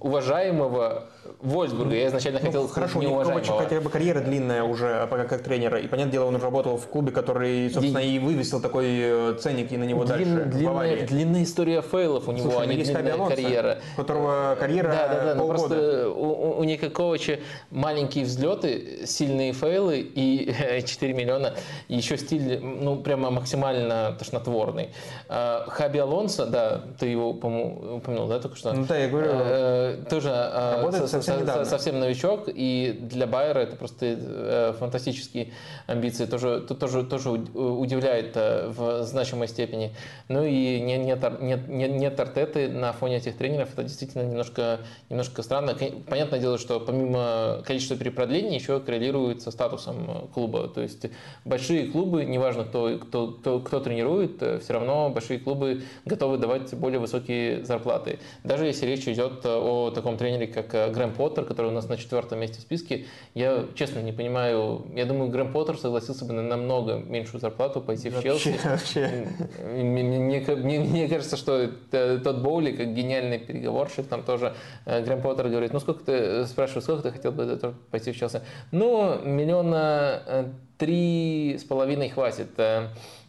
уважаемого 0.00 1.08
Вольсбурга. 1.40 1.94
Я 1.94 2.08
изначально 2.08 2.40
ну, 2.40 2.46
хотел 2.46 2.68
хорошо, 2.68 3.00
неуважаемого. 3.00 3.44
Хорошо, 3.44 3.62
хотя 3.62 3.80
бы 3.80 3.90
карьера 3.90 4.20
длинная 4.20 4.62
уже 4.62 5.02
а 5.02 5.06
как, 5.06 5.28
как 5.28 5.42
тренера. 5.42 5.78
И, 5.78 5.86
понятное 5.86 6.12
дело, 6.12 6.26
он 6.26 6.36
работал 6.36 6.76
в 6.76 6.86
клубе, 6.86 7.12
который, 7.12 7.70
собственно, 7.70 8.02
Ди... 8.02 8.16
и 8.16 8.18
вывесил 8.18 8.60
такой 8.60 8.86
э, 8.88 9.34
ценник 9.40 9.72
и 9.72 9.76
на 9.76 9.84
него 9.84 10.04
Длин, 10.04 10.36
дальше. 10.36 10.50
Длинная, 10.50 11.06
длинная 11.06 11.42
история 11.44 11.82
фейлов 11.82 12.28
у 12.28 12.32
него, 12.32 12.50
Слушай, 12.50 12.62
а 12.62 12.66
не 12.66 12.82
длинная 12.82 13.14
Алонсо, 13.14 13.36
карьера. 13.36 13.78
У 13.94 14.00
которого 14.00 14.56
карьера 14.58 14.88
Да, 14.88 15.08
да, 15.08 15.24
да. 15.24 15.34
Ну, 15.34 15.48
просто 15.48 16.10
у, 16.10 16.58
у 16.58 16.64
Ника 16.64 16.90
Ковача 16.90 17.38
маленькие 17.70 18.24
взлеты, 18.24 19.06
сильные 19.06 19.52
фейлы 19.52 20.00
и 20.00 20.82
4 20.84 21.12
миллиона. 21.12 21.54
И 21.88 21.96
еще 21.96 22.16
стиль, 22.16 22.60
ну, 22.60 22.96
прямо 22.96 23.30
максимально 23.30 24.16
тошнотворный. 24.18 24.90
А, 25.28 25.64
Хаби 25.68 25.98
Алонсо, 25.98 26.46
да, 26.46 26.82
ты 26.98 27.06
его, 27.06 27.32
по-моему, 27.32 27.96
упомянул, 27.96 28.28
да, 28.28 28.40
только 28.40 28.56
что? 28.56 28.72
Ну 28.72 28.84
да, 28.84 28.96
я 28.96 29.08
говорю, 29.08 29.36
Э, 29.46 30.04
тоже 30.08 30.28
Работает 30.76 31.10
совсем, 31.22 31.46
со, 31.46 31.64
совсем 31.64 32.00
новичок, 32.00 32.48
и 32.48 32.98
для 33.00 33.26
Байера 33.26 33.60
это 33.60 33.76
просто 33.76 34.06
э, 34.06 34.74
фантастические 34.78 35.52
амбиции, 35.86 36.26
тоже, 36.26 36.60
тоже, 36.60 37.04
тоже 37.04 37.30
удивляет 37.30 38.36
э, 38.36 38.68
в 38.68 39.04
значимой 39.04 39.48
степени. 39.48 39.94
Ну 40.28 40.44
и 40.44 40.80
нет, 40.80 41.04
нет, 41.04 41.40
нет, 41.40 41.68
нет, 41.68 41.90
нет 41.90 42.20
Артеты 42.20 42.68
на 42.68 42.92
фоне 42.92 43.16
этих 43.16 43.36
тренеров, 43.36 43.72
это 43.72 43.84
действительно 43.84 44.22
немножко, 44.22 44.80
немножко 45.10 45.42
странно. 45.42 45.76
Понятное 46.08 46.38
дело, 46.38 46.58
что 46.58 46.80
помимо 46.80 47.62
количества 47.64 47.96
перепродлений 47.96 48.54
еще 48.54 48.80
коррелирует 48.80 49.42
со 49.42 49.50
статусом 49.50 50.28
клуба. 50.34 50.68
То 50.68 50.80
есть 50.82 51.06
большие 51.44 51.88
клубы, 51.88 52.24
неважно 52.24 52.64
кто, 52.64 52.98
кто, 52.98 53.28
кто, 53.28 53.60
кто 53.60 53.80
тренирует, 53.80 54.42
все 54.62 54.72
равно 54.72 55.10
большие 55.10 55.38
клубы 55.38 55.82
готовы 56.04 56.38
давать 56.38 56.74
более 56.74 56.98
высокие 56.98 57.64
зарплаты. 57.64 58.18
Даже 58.44 58.66
если 58.66 58.86
речь 58.86 59.06
идет 59.08 59.44
о 59.44 59.90
таком 59.90 60.16
тренере, 60.16 60.46
как 60.46 60.74
э, 60.74 60.90
Грэм 61.06 61.12
Поттер, 61.12 61.44
который 61.44 61.66
у 61.66 61.74
нас 61.74 61.88
на 61.88 61.96
четвертом 61.96 62.40
месте 62.40 62.58
в 62.58 62.62
списке, 62.62 63.06
я 63.34 63.64
честно 63.74 64.00
не 64.00 64.12
понимаю, 64.12 64.86
я 64.94 65.04
думаю, 65.04 65.30
Грэм 65.30 65.52
Поттер 65.52 65.78
согласился 65.78 66.24
бы 66.24 66.32
на 66.32 66.42
намного 66.42 66.96
меньшую 66.96 67.40
зарплату 67.40 67.80
пойти 67.80 68.10
в 68.10 68.22
Челси. 68.22 68.58
Вообще. 68.64 69.28
Мне, 69.64 70.02
мне, 70.02 70.80
мне, 70.80 71.08
кажется, 71.08 71.36
что 71.36 71.68
тот 71.90 72.38
Боули, 72.38 72.72
как 72.72 72.94
гениальный 72.94 73.38
переговорщик, 73.38 74.06
там 74.06 74.22
тоже 74.22 74.54
э, 74.84 75.02
Грэм 75.02 75.22
Поттер 75.22 75.48
говорит, 75.48 75.72
ну 75.72 75.80
сколько 75.80 76.04
ты, 76.04 76.46
спрашиваю, 76.46 76.82
сколько 76.82 77.02
ты 77.02 77.10
хотел 77.12 77.32
бы 77.32 77.74
пойти 77.90 78.12
в 78.12 78.16
Челси? 78.16 78.42
Ну, 78.72 79.20
миллиона 79.24 80.22
э, 80.26 80.44
три 80.78 81.56
с 81.58 81.64
половиной 81.64 82.08
хватит. 82.08 82.50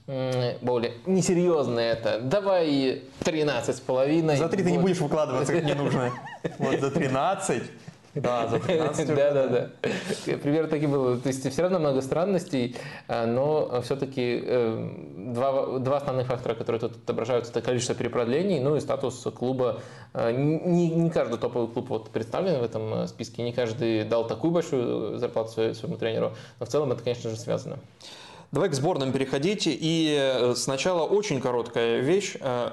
Боули, 0.08 0.94
несерьезно 1.06 1.82
это. 1.82 2.20
Давай 2.22 3.04
13 3.26 3.76
с 3.76 3.80
половиной. 3.82 4.38
За 4.38 4.48
3 4.48 4.64
ты 4.64 4.72
не 4.72 4.78
будешь 4.78 5.00
выкладываться, 5.00 5.52
как 5.52 5.64
мне 5.64 5.76
нужно. 5.76 6.14
Вот 6.60 6.80
за 6.80 6.92
13. 6.92 7.64
Да, 8.16 8.48
за 8.48 8.60
13 8.60 9.08
Да, 9.08 9.32
да, 9.32 9.48
да. 9.48 9.70
Примерно 10.38 10.70
так 10.70 10.82
и 10.82 10.88
было. 10.88 11.18
То 11.18 11.28
есть 11.28 11.52
все 11.52 11.62
равно 11.62 11.80
много 11.80 12.02
странностей, 12.02 12.78
а, 13.08 13.26
но 13.26 13.82
все-таки 13.82 14.42
э, 14.44 14.90
два, 15.34 15.80
два 15.80 15.98
основных 15.98 16.28
фактора, 16.28 16.56
которые 16.56 16.80
тут 16.80 16.96
отображаются, 16.96 17.52
это 17.52 17.62
количество 17.62 17.94
перепродлений, 17.94 18.60
ну 18.60 18.76
и 18.76 18.80
статус 18.80 19.22
клуба. 19.36 19.82
А, 20.14 20.32
не, 20.32 20.90
не 20.90 21.10
каждый 21.10 21.38
топовый 21.38 21.68
клуб 21.68 21.90
вот 21.90 22.10
представлен 22.10 22.60
в 22.60 22.64
этом 22.64 22.94
э, 22.94 23.08
списке, 23.08 23.44
не 23.44 23.52
каждый 23.52 24.04
дал 24.06 24.26
такую 24.26 24.52
большую 24.52 25.18
зарплату 25.18 25.74
своему 25.74 25.98
тренеру, 25.98 26.34
но 26.60 26.66
в 26.66 26.70
целом 26.70 26.92
это, 26.94 27.04
конечно 27.04 27.30
же, 27.30 27.36
связано. 27.36 27.78
Давай 28.52 28.70
к 28.70 28.74
сборным 28.74 29.12
переходите. 29.12 29.72
И 29.74 30.16
э, 30.18 30.56
сначала 30.56 31.04
очень 31.04 31.42
короткая 31.42 32.00
вещь 32.00 32.36
э, 32.40 32.72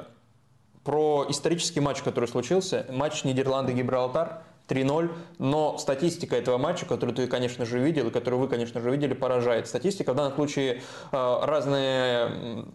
про 0.84 1.26
исторический 1.28 1.80
матч, 1.80 2.02
который 2.02 2.28
случился. 2.28 2.86
Матч 2.90 3.24
Нидерланды-Гибралтар 3.24 4.42
3-0, 4.68 5.10
но 5.38 5.76
статистика 5.78 6.36
этого 6.36 6.58
матча, 6.58 6.86
которую 6.86 7.14
ты, 7.16 7.26
конечно 7.26 7.66
же, 7.66 7.78
видел, 7.78 8.08
и 8.08 8.10
которую 8.10 8.40
вы, 8.40 8.48
конечно 8.48 8.80
же, 8.80 8.90
видели, 8.90 9.14
поражает. 9.14 9.66
Статистика 9.66 10.12
в 10.12 10.16
данном 10.16 10.34
случае 10.34 10.82
э, 11.10 11.38
разные 11.42 12.66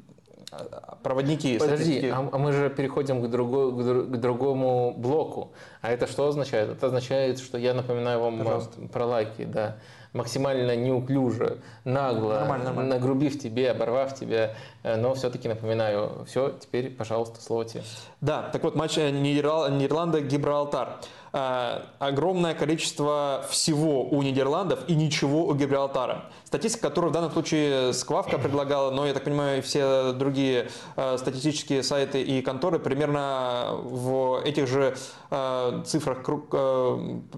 проводники. 1.03 1.57
Подожди, 1.59 2.09
а, 2.09 2.27
а 2.31 2.37
мы 2.37 2.51
же 2.51 2.69
переходим 2.69 3.21
к, 3.21 3.29
другой, 3.29 3.71
к 4.07 4.17
другому 4.17 4.93
блоку. 4.97 5.53
А 5.81 5.91
это 5.91 6.07
что 6.07 6.27
означает? 6.27 6.69
Это 6.69 6.87
означает, 6.87 7.39
что 7.39 7.57
я 7.57 7.73
напоминаю 7.73 8.19
вам 8.19 8.39
Пожалуйста. 8.39 8.81
про 8.91 9.05
лайки, 9.05 9.45
да 9.45 9.77
максимально 10.13 10.75
неуклюже, 10.75 11.59
нагло, 11.83 12.33
нормально, 12.33 12.65
нормально. 12.65 12.95
нагрубив 12.95 13.39
тебе, 13.39 13.71
оборвав 13.71 14.15
тебя, 14.15 14.55
э, 14.83 14.95
но 14.95 15.13
все-таки 15.13 15.47
напоминаю, 15.47 16.25
все, 16.27 16.53
теперь, 16.59 16.89
пожалуйста, 16.89 17.41
слово 17.41 17.65
тебе. 17.65 17.83
Да, 18.21 18.49
так 18.51 18.63
вот, 18.63 18.75
матч 18.75 18.97
Нидерланда-Гибралтар. 18.97 20.97
Э, 21.31 21.81
огромное 21.99 22.55
количество 22.55 23.45
всего 23.49 24.03
у 24.03 24.23
Нидерландов 24.23 24.79
и 24.87 24.95
ничего 24.95 25.45
у 25.45 25.53
Гибралтара. 25.53 26.25
Статистика, 26.49 26.87
которую 26.87 27.11
в 27.11 27.13
данном 27.13 27.29
случае 27.29 27.93
Сквавка 27.93 28.39
предлагала, 28.39 28.89
но, 28.89 29.05
я 29.05 29.13
так 29.13 29.23
понимаю, 29.23 29.61
все 29.61 30.13
другие 30.13 30.71
э, 30.95 31.17
статистические 31.19 31.83
сайты 31.83 32.23
и 32.23 32.41
конторы 32.41 32.79
примерно 32.79 33.77
в 33.83 34.41
этих 34.43 34.67
же 34.67 34.95
э, 35.29 35.83
цифрах 35.85 36.23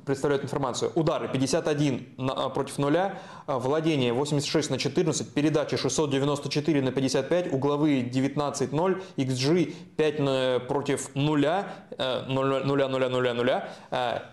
представляют 0.06 0.46
информацию. 0.46 0.94
Удары 0.96 1.28
51 1.28 2.16
против 2.54 2.78
нуля, 2.78 3.20
владение 3.48 4.14
86 4.14 4.70
на 4.70 4.78
14, 4.78 5.34
передачи 5.34 5.76
694 5.76 6.82
на 6.82 6.94
55, 6.94 7.52
угловые 7.52 8.06
19-0, 8.06 9.04
XG 9.18 9.74
5 9.98 10.68
против 10.70 11.14
нуля, 11.16 11.68
0 11.98 12.64
0 12.66 12.88
0 12.88 13.10
0 13.10 13.34
0 13.34 13.64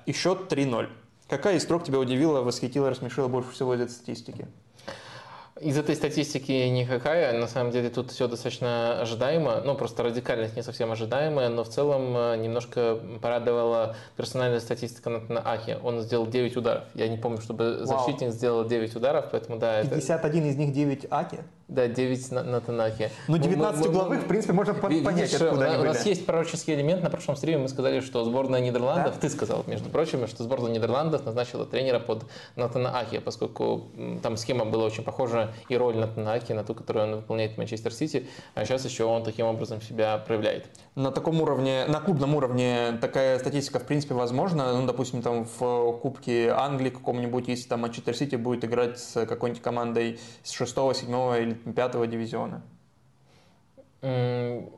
и 0.06 0.12
счет 0.12 0.52
3-0. 0.52 0.88
Какая 1.28 1.56
из 1.56 1.64
строк 1.64 1.82
тебя 1.82 1.98
удивила, 1.98 2.42
восхитила, 2.42 2.90
рассмешила 2.90 3.26
больше 3.26 3.50
всего 3.50 3.74
из 3.74 3.80
этой 3.80 3.90
статистики? 3.90 4.46
Из 5.60 5.76
этой 5.76 5.96
статистики 5.96 6.52
никакая. 6.52 7.32
На 7.32 7.48
самом 7.48 7.72
деле 7.72 7.90
тут 7.90 8.12
все 8.12 8.28
достаточно 8.28 9.00
ожидаемо. 9.00 9.60
Ну, 9.64 9.74
просто 9.74 10.02
радикальность 10.02 10.56
не 10.56 10.62
совсем 10.62 10.92
ожидаемая, 10.92 11.48
но 11.48 11.64
в 11.64 11.68
целом 11.68 12.16
э, 12.16 12.36
немножко 12.36 12.98
порадовала 13.20 13.96
персональная 14.16 14.60
статистика 14.60 15.10
на 15.10 15.40
Ахе. 15.40 15.78
Он 15.82 16.00
сделал 16.00 16.26
9 16.26 16.56
ударов. 16.56 16.84
Я 16.94 17.08
не 17.08 17.16
помню, 17.16 17.40
чтобы 17.40 17.78
защитник 17.84 18.28
Вау. 18.28 18.30
сделал 18.30 18.64
9 18.66 18.96
ударов, 18.96 19.26
поэтому 19.32 19.58
да. 19.58 19.82
51 19.82 20.40
это... 20.40 20.48
из 20.48 20.56
них 20.56 20.72
9 20.72 21.06
Аки? 21.10 21.38
Да, 21.68 21.86
9 21.86 22.30
на, 22.32 22.42
на 22.44 22.60
Танаке. 22.62 23.10
Ну, 23.28 23.34
Мы- 23.36 23.38
19 23.42 23.80
мы- 23.82 23.86
мы- 23.88 23.90
угловых, 23.98 24.22
в 24.22 24.26
принципе, 24.26 24.54
можно 24.54 24.72
по- 24.72 24.86
Ви- 24.86 25.02
понять, 25.02 25.24
видишь, 25.30 25.40
откуда 25.42 25.66
у, 25.66 25.68
они 25.70 25.82
у 25.82 25.84
нас 25.84 25.98
были. 25.98 26.08
есть 26.08 26.24
пророческий 26.24 26.74
элемент. 26.74 27.02
На 27.02 27.10
прошлом 27.10 27.36
стриме 27.36 27.58
мы 27.58 27.68
сказали, 27.68 28.00
что 28.00 28.24
сборная 28.24 28.60
Нидерландов, 28.60 29.14
Да? 29.16 29.20
ты 29.20 29.28
сказал, 29.28 29.64
между 29.66 29.90
прочим, 29.90 30.26
что 30.28 30.42
сборная 30.44 30.70
Нидерландов 30.72 31.26
назначила 31.26 31.66
тренера 31.66 31.98
под 32.00 32.24
Натана 32.56 32.98
Аки, 32.98 33.18
поскольку 33.18 33.88
там 34.22 34.38
схема 34.38 34.64
была 34.64 34.84
очень 34.86 35.04
похожа 35.04 35.52
и 35.68 35.76
роль 35.76 35.94
Натана 35.96 36.32
Аки 36.32 36.52
на 36.52 36.64
ту, 36.64 36.74
которую 36.74 37.04
он 37.06 37.16
выполняет 37.16 37.52
в 37.52 37.58
Манчестер 37.58 37.92
Сити, 37.92 38.26
а 38.54 38.64
сейчас 38.64 38.86
еще 38.86 39.04
он 39.04 39.22
таким 39.22 39.44
образом 39.44 39.82
себя 39.82 40.16
проявляет. 40.16 40.68
На 40.94 41.10
таком 41.10 41.38
уровне, 41.42 41.84
на 41.86 42.00
клубном 42.00 42.34
уровне 42.34 42.96
такая 42.98 43.38
статистика 43.38 43.78
в 43.78 43.84
принципе 43.84 44.14
возможна. 44.14 44.72
Ну, 44.72 44.86
допустим, 44.86 45.20
там 45.20 45.46
в 45.60 45.92
Кубке 46.00 46.48
Англии 46.48 46.88
каком-нибудь, 46.88 47.46
если 47.48 47.68
там 47.68 47.80
Манчестер 47.80 48.16
Сити 48.16 48.36
будет 48.36 48.64
играть 48.64 48.98
с 48.98 49.26
какой-нибудь 49.26 49.62
командой 49.62 50.18
с 50.42 50.50
6, 50.52 50.74
7 50.94 51.42
или 51.42 51.57
5 51.64 52.06
дивизиона. 52.06 52.62
М, 54.02 54.70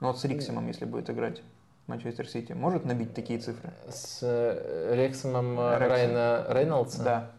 Ну 0.00 0.08
вот 0.08 0.18
с 0.18 0.24
Риксимом, 0.24 0.66
если 0.66 0.84
будет 0.84 1.10
играть 1.10 1.42
Манчестер 1.86 2.28
Сити, 2.28 2.52
может 2.52 2.84
набить 2.84 3.14
такие 3.14 3.38
цифры? 3.38 3.70
С 3.88 4.18
э, 4.22 4.94
Рексомом 4.96 5.58
э, 5.60 5.78
Рексом. 5.78 5.88
Райана 5.90 6.44
Рейнольдса. 6.48 7.02
Да. 7.02 7.30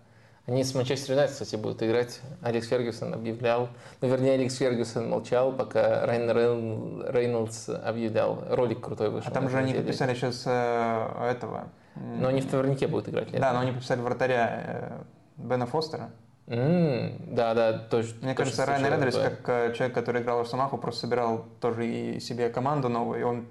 Они 0.45 0.63
с 0.65 0.75
Манчестер 0.75 1.11
Юнайтед, 1.13 1.34
кстати, 1.34 1.55
будут 1.55 1.81
играть. 1.84 2.19
Алекс 2.41 2.67
Фергюсон 2.67 3.13
объявлял, 3.13 3.69
ну, 4.01 4.09
вернее, 4.09 4.34
Алекс 4.34 4.55
Фергюсон 4.57 5.09
молчал, 5.09 5.53
пока 5.53 6.05
Райан 6.05 6.29
Рейн- 6.29 7.11
Рейнольдс 7.11 7.69
объявлял. 7.69 8.43
Ролик 8.49 8.81
крутой 8.81 9.09
вышел. 9.09 9.29
А 9.29 9.34
там 9.34 9.49
же 9.49 9.57
они 9.57 9.67
неделе. 9.69 9.84
подписали 9.86 10.13
сейчас 10.15 10.43
э, 10.45 11.29
этого. 11.31 11.69
Но 11.95 12.27
они 12.27 12.41
в 12.41 12.49
Товарнике 12.49 12.88
будут 12.88 13.07
играть. 13.07 13.27
летом. 13.27 13.39
Да, 13.41 13.53
но 13.53 13.59
они 13.59 13.71
подписали 13.71 14.01
вратаря 14.01 14.63
э, 14.65 15.01
Бена 15.38 15.65
Фостера. 15.65 16.09
М, 16.47 17.35
Да, 17.35 17.53
да, 17.53 17.73
точно. 17.79 18.15
Мне 18.21 18.35
точно 18.35 18.35
кажется, 18.35 18.65
Райан 18.65 18.85
Рейнольдс, 18.85 19.15
такое. 19.15 19.29
как 19.29 19.49
э, 19.49 19.73
человек, 19.75 19.95
который 19.95 20.21
играл 20.21 20.37
в 20.37 20.41
Арсенаху, 20.41 20.77
просто 20.77 21.01
собирал 21.01 21.45
тоже 21.61 21.87
и 21.87 22.19
себе 22.19 22.49
команду 22.49 22.89
новую, 22.89 23.19
и 23.19 23.23
он 23.23 23.47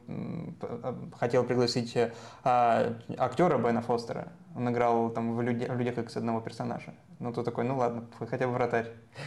э, 0.61 0.95
хотел 1.18 1.45
пригласить 1.45 1.97
а, 2.45 2.93
актера 3.16 3.57
Бена 3.57 3.80
Фостера. 3.80 4.28
Он 4.55 4.68
играл 4.68 5.09
там 5.11 5.34
в, 5.36 5.40
люди, 5.40 5.64
в 5.64 5.78
«Людях 5.78 5.96
Икс» 5.98 6.16
одного 6.16 6.40
персонажа. 6.40 6.92
Ну, 7.20 7.32
то 7.32 7.42
такой, 7.42 7.64
ну 7.64 7.78
ладно, 7.78 8.05
хотя 8.30 8.46
бы 8.46 8.53
вратарь. 8.53 8.86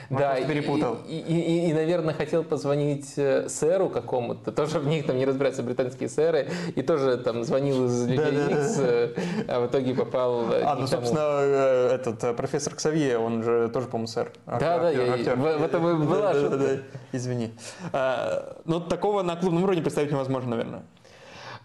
Может, 0.10 0.28
Да, 0.42 0.48
перепутал. 0.48 0.98
И, 1.08 1.18
и- 1.18 1.40
и- 1.40 1.70
и, 1.70 1.74
наверное, 1.74 2.14
хотел 2.14 2.44
позвонить 2.44 3.14
э, 3.18 3.48
сэру 3.50 3.90
какому-то, 3.90 4.52
тоже 4.52 4.80
в 4.80 4.88
них 4.88 5.06
там 5.08 5.18
не 5.18 5.26
разбираются 5.26 5.64
британские 5.64 6.10
сэры, 6.10 6.50
и 6.76 6.82
тоже 6.84 7.18
там 7.18 7.44
звонил 7.44 7.86
из 7.86 8.06
людей. 8.08 8.52
Икс, 8.52 8.78
э, 8.80 9.16
а 9.48 9.62
в 9.62 9.68
итоге 9.68 9.96
попал 9.96 10.52
э, 10.52 10.62
А, 10.64 10.76
ну, 10.76 10.86
собственно, 10.88 11.40
этот 11.42 12.36
профессор 12.38 12.76
Ксавье, 12.76 13.18
он 13.18 13.42
же 13.44 13.70
тоже, 13.70 13.88
по-моему, 13.88 14.08
сэр. 14.08 14.32
Актер- 14.46 14.60
Да, 14.60 14.80
да, 14.80 14.92
актер- 14.92 15.06
я- 15.08 15.14
актер. 15.14 15.36
в- 15.38 15.58
в 15.58 15.64
этом 15.64 15.90
и 15.90 16.06
была 16.06 16.22
Да, 16.22 16.34
да, 16.34 16.40
шутка. 16.42 16.58
да, 16.58 16.68
да. 16.68 16.80
Извини. 17.14 17.54
А, 17.94 18.58
Ну, 18.66 18.80
такого 18.82 19.24
на 19.24 19.36
клубном 19.38 19.64
уровне 19.64 19.82
представить 19.82 20.12
невозможно, 20.12 20.50
наверное. 20.52 20.84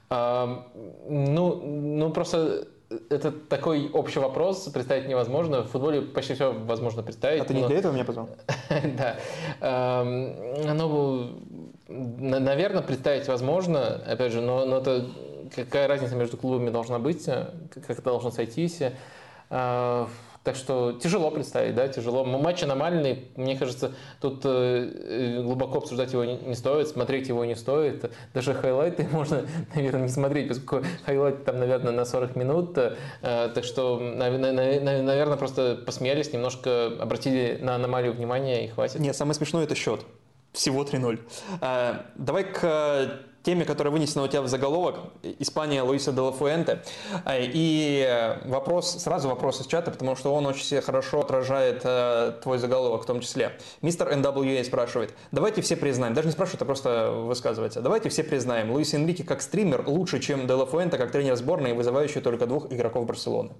А, 0.09 0.67
ну, 1.09 1.55
ну, 1.65 2.11
просто 2.11 2.67
это 3.09 3.31
такой 3.31 3.89
общий 3.93 4.19
вопрос, 4.19 4.69
представить 4.69 5.09
невозможно. 5.09 5.63
В 5.63 5.69
футболе 5.71 6.03
почти 6.03 6.35
все 6.35 6.53
возможно 6.53 7.03
представить. 7.03 7.43
А 7.43 7.45
ты 7.45 7.55
не 7.55 7.61
но- 7.63 7.69
для 7.69 7.79
этого 7.79 7.93
меня 7.93 8.05
позвал? 8.05 8.29
Да. 8.97 9.17
Эм, 9.61 10.67
Ну, 10.67 11.31
наверное, 11.89 12.83
представить 12.83 13.29
возможно, 13.29 14.01
опять 14.07 14.33
же, 14.33 14.41
но, 14.41 14.65
это 14.79 15.07
какая 15.55 15.89
разница 15.89 16.15
между 16.17 16.37
клубами 16.37 16.71
должна 16.71 16.99
быть, 16.99 17.27
э, 17.29 17.47
как 17.75 17.87
как 17.87 17.99
это 17.99 18.03
должно 18.03 18.31
сойтись. 18.31 18.81
Так 20.43 20.57
что 20.57 20.93
тяжело 20.93 21.31
представить, 21.31 21.75
да, 21.75 21.87
тяжело. 21.89 22.25
Матч 22.25 22.63
аномальный, 22.63 23.29
мне 23.37 23.57
кажется, 23.57 23.93
тут 24.23 24.41
э, 24.45 25.39
э, 25.39 25.43
глубоко 25.43 25.79
обсуждать 25.79 26.15
его 26.15 26.25
не 26.25 26.55
стоит, 26.55 26.89
смотреть 26.89 27.29
его 27.29 27.45
не 27.45 27.55
стоит. 27.55 28.11
Даже 28.33 28.55
хайлайты 28.55 29.07
можно, 29.13 29.47
наверное, 29.75 30.03
не 30.03 30.09
смотреть, 30.09 30.49
поскольку 30.49 30.87
хайлайт 31.05 31.45
там, 31.45 31.59
наверное, 31.59 31.93
на 31.93 32.07
40 32.07 32.37
минут. 32.37 32.79
Э, 32.79 33.51
Так 33.55 33.65
что, 33.65 33.99
наверное, 34.01 35.37
просто 35.37 35.77
посмеялись, 35.85 36.33
немножко 36.33 36.87
обратили 36.99 37.59
на 37.61 37.75
аномалию 37.75 38.15
внимания 38.15 38.65
и 38.65 38.69
хватит. 38.69 38.99
Нет, 39.01 39.15
самое 39.15 39.35
смешное 39.35 39.65
это 39.65 39.75
счет. 39.75 40.07
Всего 40.53 40.85
3-0. 40.85 41.21
А, 41.61 42.07
давай 42.17 42.45
к 42.45 43.21
теме, 43.51 43.65
которая 43.65 43.91
вынесена 43.91 44.23
у 44.23 44.29
тебя 44.29 44.43
в 44.43 44.49
заголовок. 44.49 45.01
Испания 45.41 45.83
Луиса 45.83 46.13
де 46.13 46.21
ла 46.21 46.31
Фуэнте. 46.31 46.83
А, 47.25 47.37
И 47.37 48.07
э, 48.09 48.49
вопрос, 48.49 49.03
сразу 49.03 49.29
вопрос 49.29 49.61
из 49.61 49.67
чата, 49.67 49.91
потому 49.91 50.15
что 50.15 50.33
он 50.33 50.47
очень 50.47 50.81
хорошо 50.81 51.21
отражает 51.21 51.81
э, 51.83 52.35
твой 52.43 52.59
заголовок 52.59 53.03
в 53.03 53.07
том 53.07 53.21
числе. 53.21 53.59
Мистер 53.83 54.09
NWA 54.13 54.63
спрашивает. 54.63 55.15
Давайте 55.33 55.63
все 55.63 55.77
признаем, 55.77 56.15
даже 56.15 56.29
не 56.29 56.33
спрашивает, 56.33 56.63
а 56.63 56.65
просто 56.65 57.11
высказывается. 57.11 57.81
Давайте 57.81 58.09
все 58.09 58.23
признаем, 58.23 58.71
Луис 58.71 58.95
Энрике 58.95 59.25
как 59.25 59.43
стример 59.43 59.83
лучше, 59.89 60.21
чем 60.21 60.47
де 60.47 60.55
ла 60.55 60.65
Фуэнте 60.65 60.97
как 60.97 61.11
тренер 61.11 61.35
сборной, 61.35 61.73
вызывающий 61.73 62.21
только 62.21 62.47
двух 62.47 62.73
игроков 62.73 63.05
Барселоны. 63.07 63.51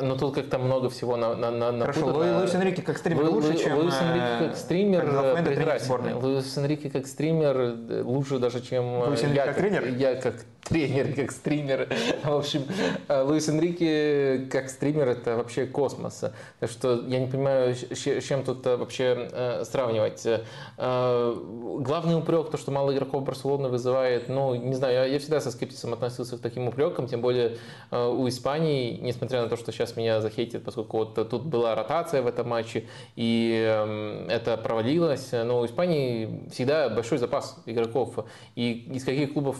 Ну 0.00 0.16
тут 0.16 0.34
как-то 0.34 0.58
много 0.58 0.88
всего 0.90 1.16
на, 1.16 1.34
на, 1.34 1.50
на 1.50 1.80
Хорошо, 1.80 2.00
напутано. 2.06 2.32
Лу- 2.32 2.38
Луис 2.40 2.54
Энрике 2.54 2.82
как 2.82 2.98
стример 2.98 3.24
Лу- 3.24 3.30
лучше, 3.34 3.48
Лу- 3.52 3.58
чем 3.58 3.78
Луис 3.78 3.94
Энрике 4.00 4.26
э, 4.26 4.46
как 4.48 4.56
стример 4.56 5.00
как 5.06 5.12
э, 5.14 5.32
Фуэнте 5.32 5.50
тренер 5.54 5.78
сборной. 5.80 6.08
прекрасный. 6.10 6.30
Луис 6.30 6.58
Энрике 6.58 6.90
как 6.90 7.06
стример 7.06 7.56
э, 7.58 8.02
лучше 8.02 8.38
даже, 8.38 8.60
чем 8.60 8.84
э, 8.84 9.06
Луис 9.08 9.22
Энрике 9.22 9.36
я 9.40 9.46
как 9.46 9.56
тренер? 9.56 9.86
Я 9.96 10.14
как 10.16 10.34
тренер, 10.64 11.12
как 11.16 11.32
стример. 11.32 11.88
В 12.24 12.32
общем, 12.32 12.64
э, 13.08 13.22
Луис 13.22 13.48
Энрике 13.48 14.46
как 14.50 14.68
стример 14.68 15.08
это 15.08 15.36
вообще 15.36 15.66
космос. 15.66 16.24
Так 16.60 16.70
что 16.70 17.02
я 17.06 17.18
не 17.18 17.26
понимаю, 17.26 17.74
с 17.74 18.22
чем 18.22 18.44
тут 18.44 18.66
э, 18.66 18.76
вообще 18.76 19.28
э, 19.32 19.64
сравнивать. 19.64 20.26
Главный 20.76 22.16
упрек, 22.16 22.50
то, 22.50 22.56
что 22.56 22.70
мало 22.70 22.92
игроков 22.94 23.24
Барселоны 23.24 23.68
вызывает, 23.68 24.28
ну, 24.28 24.54
не 24.54 24.74
знаю, 24.74 25.10
я, 25.10 25.18
всегда 25.18 25.40
со 25.40 25.50
скептицем 25.50 25.92
относился 25.92 26.38
к 26.38 26.40
таким 26.40 26.68
упрекам, 26.68 27.06
тем 27.06 27.20
более 27.20 27.56
у 27.90 28.28
Испании, 28.28 28.98
несмотря 29.00 29.42
на 29.42 29.48
то, 29.48 29.56
что 29.56 29.72
сейчас 29.72 29.96
меня 29.96 30.20
захейтит, 30.20 30.64
поскольку 30.64 30.98
вот 30.98 31.14
тут 31.14 31.44
была 31.44 31.74
ротация 31.74 32.22
в 32.22 32.26
этом 32.26 32.48
матче, 32.48 32.86
и 33.16 33.64
эм, 33.66 34.28
это 34.28 34.56
провалилось, 34.56 35.30
но 35.32 35.60
у 35.60 35.66
Испании 35.66 36.48
всегда 36.50 36.88
большой 36.88 37.18
запас 37.18 37.56
игроков. 37.66 38.18
И 38.54 38.72
из 38.92 39.04
каких 39.04 39.32
клубов 39.32 39.58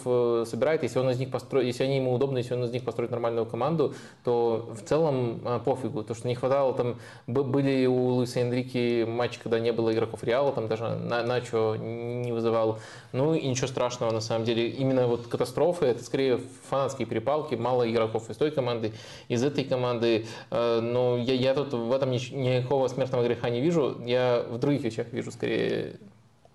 собирает, 0.48 0.82
если 0.90 0.98
он 0.98 1.10
из 1.10 1.18
них 1.18 1.30
построит, 1.30 1.66
если 1.66 1.84
они 1.84 1.96
ему 1.96 2.12
удобны, 2.12 2.38
если 2.38 2.54
он 2.54 2.64
из 2.64 2.72
них 2.72 2.84
построит 2.84 3.10
нормальную 3.12 3.46
команду, 3.46 3.94
то 4.24 4.68
в 4.72 4.82
целом 4.88 5.40
э, 5.44 5.60
пофигу. 5.64 6.02
То, 6.02 6.14
что 6.14 6.26
не 6.26 6.34
хватало, 6.34 6.74
там 6.74 6.96
были 7.26 7.86
у 7.86 8.08
Луиса 8.08 8.40
Энрике 8.40 9.06
матчи, 9.06 9.38
когда 9.40 9.60
не 9.60 9.72
было 9.72 9.92
игроков 9.92 10.24
Реала, 10.24 10.52
там 10.52 10.66
даже 10.68 10.88
На- 10.88 11.22
Начо 11.22 11.76
не 11.76 12.32
вызывал. 12.32 12.78
Ну 13.12 13.34
и 13.34 13.46
ничего 13.46 13.68
страшного 13.68 14.10
на 14.12 14.20
самом 14.20 14.44
деле. 14.44 14.68
Именно 14.68 15.06
вот 15.06 15.28
катастрофы, 15.28 15.86
это 15.86 16.02
скорее 16.02 16.40
фанатские 16.68 17.06
перепалки, 17.06 17.54
мало 17.54 17.88
игроков 17.90 18.28
из 18.30 18.36
той 18.36 18.50
команды, 18.50 18.92
из 19.28 19.44
этой 19.44 19.64
команды. 19.64 20.26
Э, 20.50 20.80
Но 20.80 21.16
я, 21.16 21.34
я 21.34 21.54
тут 21.54 21.72
в 21.72 21.92
этом 21.92 22.10
нич- 22.10 22.34
никакого 22.34 22.88
смертного 22.88 23.22
греха 23.22 23.48
не 23.48 23.60
вижу. 23.60 23.96
Я 24.04 24.44
в 24.50 24.58
других 24.58 24.82
вещах 24.82 25.06
вижу 25.12 25.30
скорее 25.30 26.00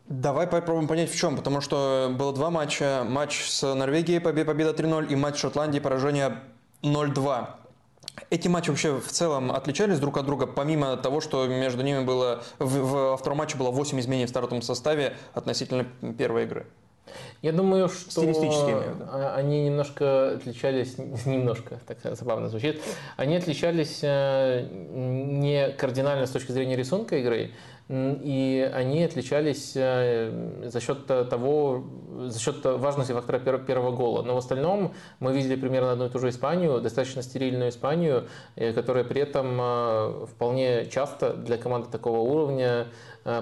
Давай 0.07 0.45
попробуем 0.45 0.87
понять 0.87 1.11
в 1.11 1.17
чем, 1.17 1.35
потому 1.35 1.61
что 1.61 2.13
было 2.15 2.31
два 2.31 2.51
матча. 2.51 3.03
Матч 3.07 3.49
с 3.49 3.73
Норвегией, 3.73 4.19
побе- 4.19 4.45
победа 4.45 4.71
3-0, 4.71 5.07
и 5.11 5.15
матч 5.15 5.37
с 5.37 5.39
Шотландией, 5.39 5.81
поражение 5.81 6.41
0-2. 6.83 7.47
Эти 8.29 8.47
матчи 8.47 8.69
вообще 8.69 8.99
в 8.99 9.07
целом 9.07 9.51
отличались 9.51 9.99
друг 9.99 10.17
от 10.17 10.25
друга, 10.25 10.45
помимо 10.45 10.95
того, 10.95 11.21
что 11.21 11.47
между 11.47 11.81
ними 11.81 12.03
было 12.03 12.43
в- 12.59 13.11
во 13.11 13.17
втором 13.17 13.39
матче 13.39 13.57
было 13.57 13.71
8 13.71 13.99
изменений 13.99 14.27
в 14.27 14.29
стартовом 14.29 14.61
составе 14.61 15.17
относительно 15.33 15.85
первой 16.17 16.43
игры. 16.43 16.67
Я 17.41 17.51
думаю, 17.51 17.89
что 17.89 18.21
а- 18.21 19.35
они 19.35 19.65
немножко 19.65 20.31
отличались, 20.31 20.97
немножко, 21.25 21.79
так 21.85 21.97
забавно 22.15 22.49
звучит, 22.49 22.81
они 23.17 23.35
отличались 23.35 23.99
э, 24.01 24.67
не 24.71 25.69
кардинально 25.71 26.25
с 26.25 26.31
точки 26.31 26.51
зрения 26.51 26.75
рисунка 26.75 27.17
игры, 27.17 27.51
и 27.87 28.71
они 28.73 29.03
отличались 29.03 29.73
э, 29.75 30.63
за 30.65 30.81
счет 30.81 31.05
того, 31.05 31.83
за 32.25 32.39
счет 32.39 32.65
важности 32.65 33.11
фактора 33.11 33.37
пер- 33.37 33.63
первого 33.63 33.95
гола. 33.95 34.23
Но 34.23 34.33
в 34.33 34.39
остальном 34.39 34.95
мы 35.19 35.33
видели 35.33 35.55
примерно 35.55 35.91
одну 35.91 36.07
и 36.07 36.09
ту 36.09 36.17
же 36.17 36.29
Испанию, 36.29 36.81
достаточно 36.81 37.21
стерильную 37.21 37.69
Испанию, 37.69 38.27
э, 38.55 38.73
которая 38.73 39.03
при 39.03 39.21
этом 39.21 40.25
вполне 40.25 40.87
часто 40.87 41.33
для 41.33 41.57
команды 41.57 41.89
такого 41.91 42.19
уровня 42.21 42.87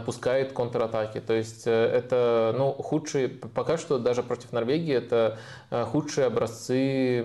пускает 0.05 0.53
контратаки. 0.53 1.19
То 1.19 1.33
есть 1.33 1.63
э, 1.67 1.71
это 1.71 2.55
ну, 2.57 2.71
худший, 2.71 3.27
пока 3.27 3.77
что 3.77 3.99
даже 3.99 4.23
против 4.23 4.53
Норвегии 4.53 4.93
это 4.93 5.37
э, 5.71 5.83
худшие 5.83 6.27
образцы 6.27 7.21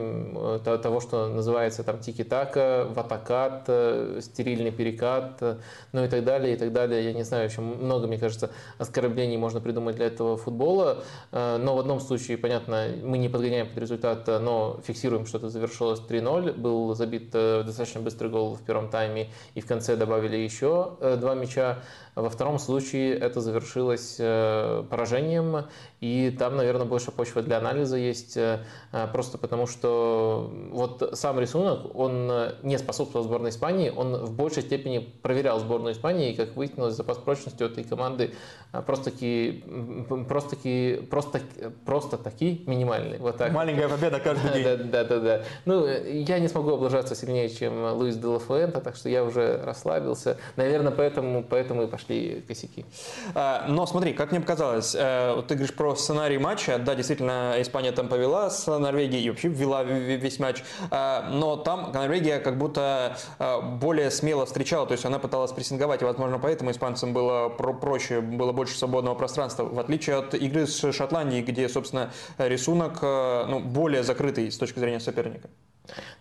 того, 0.65 1.01
что 1.01 1.29
называется 1.29 1.85
там 1.85 2.01
тики-така, 2.01 2.87
ватакат, 2.87 3.65
э, 3.69 4.19
стерильный 4.23 4.73
перекат, 4.73 5.41
ну 5.93 6.05
и 6.05 6.09
так 6.09 6.25
далее, 6.25 6.55
и 6.55 6.57
так 6.57 6.73
далее. 6.73 7.05
Я 7.05 7.13
не 7.13 7.23
знаю, 7.23 7.49
еще 7.49 7.61
много, 7.61 8.09
мне 8.09 8.19
кажется, 8.19 8.51
оскорблений 8.79 9.37
можно 9.37 9.61
придумать 9.61 9.95
для 9.95 10.07
этого 10.07 10.37
футбола. 10.37 11.05
Но 11.31 11.77
в 11.77 11.79
одном 11.79 12.01
случае, 12.01 12.39
понятно, 12.39 12.89
мы 13.03 13.19
не 13.19 13.29
подгоняем 13.29 13.69
под 13.69 13.79
результат, 13.79 14.27
но 14.27 14.81
фиксируем, 14.85 15.27
что 15.27 15.39
это 15.39 15.49
завершилось 15.49 16.01
3-0. 16.01 16.55
Был 16.55 16.95
забит 16.95 17.31
достаточно 17.31 18.01
быстрый 18.01 18.31
гол 18.31 18.57
в 18.57 18.63
первом 18.63 18.89
тайме, 18.89 19.29
и 19.55 19.61
в 19.61 19.67
конце 19.67 19.97
добавили 19.97 20.37
еще 20.37 20.97
два 21.01 21.35
мяча. 21.35 21.79
Во 22.19 22.31
втором 22.31 22.59
случае 22.59 23.17
это 23.17 23.41
завершилось 23.41 24.17
э, 24.19 24.83
поражением, 24.91 25.67
и 26.01 26.35
там, 26.39 26.57
наверное, 26.57 26.87
больше 26.87 27.11
почвы 27.11 27.43
для 27.43 27.59
анализа 27.59 27.97
есть, 27.97 28.37
э, 28.37 28.61
просто 29.13 29.39
потому 29.39 29.67
что 29.67 30.51
вот 30.71 31.11
сам 31.15 31.41
рисунок, 31.41 31.95
он 31.95 32.31
не 32.63 32.79
способствовал 32.79 33.25
сборной 33.25 33.51
Испании, 33.51 33.91
он 33.91 34.25
в 34.25 34.33
большей 34.33 34.63
степени 34.63 34.99
проверял 34.99 35.59
сборную 35.59 35.95
Испании, 35.95 36.33
и, 36.33 36.35
как 36.35 36.57
выяснилось, 36.57 36.95
запас 36.95 37.19
прочности 37.19 37.63
этой 37.63 37.85
команды 37.85 38.33
просто-таки 38.87 39.65
просто 40.29 40.57
-таки, 40.57 41.07
просто, 41.07 41.41
просто 41.85 42.17
таки 42.17 42.63
минимальный. 42.67 43.19
Вот 43.19 43.37
так. 43.37 43.53
Маленькая 43.53 43.89
победа 43.89 44.21
каждый 44.21 44.53
день. 44.53 44.59
Да, 44.69 44.77
да, 44.77 45.05
да, 45.05 45.21
да. 45.21 45.43
Ну, 45.65 45.87
я 45.87 46.39
не 46.39 46.49
смогу 46.49 46.73
облажаться 46.73 47.15
сильнее, 47.15 47.49
чем 47.49 47.93
Луис 47.95 48.17
де 48.17 48.27
Лафуэнта, 48.27 48.81
так 48.81 48.97
что 48.97 49.09
я 49.09 49.25
уже 49.25 49.61
расслабился. 49.65 50.37
Наверное, 50.57 50.93
поэтому, 50.93 51.43
поэтому 51.43 51.83
и 51.83 51.87
пошли 51.87 52.45
косяки. 52.47 52.85
Но 53.35 53.87
смотри, 53.87 54.13
как 54.13 54.31
мне 54.31 54.41
показалось, 54.41 54.95
э, 54.95 55.43
ты 55.47 55.55
говоришь 55.55 55.75
про 55.75 55.88
сценарий 55.95 56.39
матча. 56.39 56.79
Да, 56.79 56.95
действительно, 56.95 57.55
Испания 57.59 57.93
там 57.93 58.09
повела 58.09 58.51
с 58.51 58.67
Норвегией 58.67 59.25
и 59.25 59.31
вообще 59.31 59.49
вела 59.49 59.83
весь 59.85 60.39
матч. 60.39 60.63
А, 60.91 61.29
но 61.31 61.57
там 61.57 61.93
Норвегия 61.93 62.39
как 62.39 62.59
будто 62.59 63.17
э, 63.39 63.61
более 63.61 64.11
смело 64.11 64.47
встречала, 64.47 64.87
то 64.87 64.93
есть 64.93 65.05
она 65.05 65.19
пыталась 65.19 65.53
прессинговать, 65.53 66.03
и, 66.03 66.05
возможно, 66.05 66.39
поэтому 66.39 66.71
испанцам 66.71 67.13
было 67.13 67.49
проще, 67.49 68.21
было 68.21 68.53
больше 68.53 68.77
свободного 68.77 69.15
пространства, 69.15 69.65
в 69.65 69.79
отличие 69.79 70.17
от 70.17 70.35
игры 70.35 70.67
с 70.67 70.93
Шотландией, 70.93 71.43
где, 71.43 71.69
собственно, 71.69 72.11
рисунок 72.39 72.99
э, 73.03 73.47
ну, 73.49 73.61
более 73.61 74.03
закрытый 74.03 74.51
с 74.51 74.59
точки 74.59 74.79
зрения 74.79 75.01
соперника. 75.01 75.49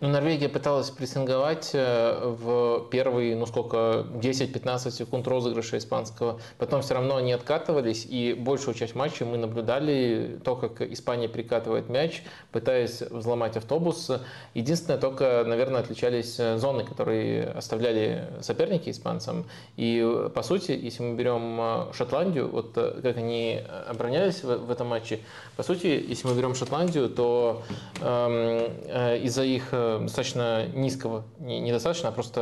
Ну, 0.00 0.08
Норвегия 0.08 0.48
пыталась 0.48 0.90
прессинговать 0.90 1.70
э, 1.72 2.34
в 2.38 2.88
первые, 2.90 3.36
ну 3.36 3.46
сколько, 3.46 4.06
10-15 4.14 4.90
секунд 4.90 5.26
розыгрыша 5.26 5.78
испанского. 5.78 6.40
Потом 6.58 6.82
все 6.82 6.94
равно 6.94 7.16
они 7.16 7.32
откатывались, 7.32 8.06
и 8.08 8.34
большую 8.34 8.74
часть 8.74 8.94
матча 8.94 9.24
мы 9.24 9.38
наблюдали 9.38 10.40
то, 10.44 10.56
как 10.56 10.80
Испания 10.82 11.28
прикатывает 11.28 11.88
мяч, 11.88 12.22
пытаясь 12.52 13.00
взломать 13.02 13.56
автобус. 13.56 14.10
Единственное, 14.54 14.98
только, 14.98 15.44
наверное, 15.46 15.80
отличались 15.80 16.36
э, 16.38 16.58
зоны, 16.58 16.84
которые 16.84 17.48
оставляли 17.48 18.28
соперники 18.40 18.90
испанцам. 18.90 19.46
И, 19.76 20.28
по 20.34 20.42
сути, 20.42 20.72
если 20.72 21.02
мы 21.02 21.16
берем 21.16 21.58
э, 21.60 21.92
Шотландию, 21.92 22.48
вот 22.48 22.72
как 22.74 23.16
они 23.16 23.60
оборонялись 23.88 24.42
в, 24.42 24.56
в 24.56 24.70
этом 24.70 24.88
матче, 24.88 25.20
по 25.56 25.62
сути, 25.62 25.86
если 25.86 26.28
мы 26.28 26.34
берем 26.34 26.54
Шотландию, 26.54 27.08
то 27.08 27.62
эм, 28.00 28.72
э, 28.86 29.18
из-за 29.24 29.42
их 29.42 29.57
их 29.58 29.68
э, 29.72 29.98
достаточно 30.00 30.66
низкого, 30.66 31.24
не, 31.38 31.60
недостаточно, 31.60 32.08
а 32.08 32.12
просто 32.12 32.40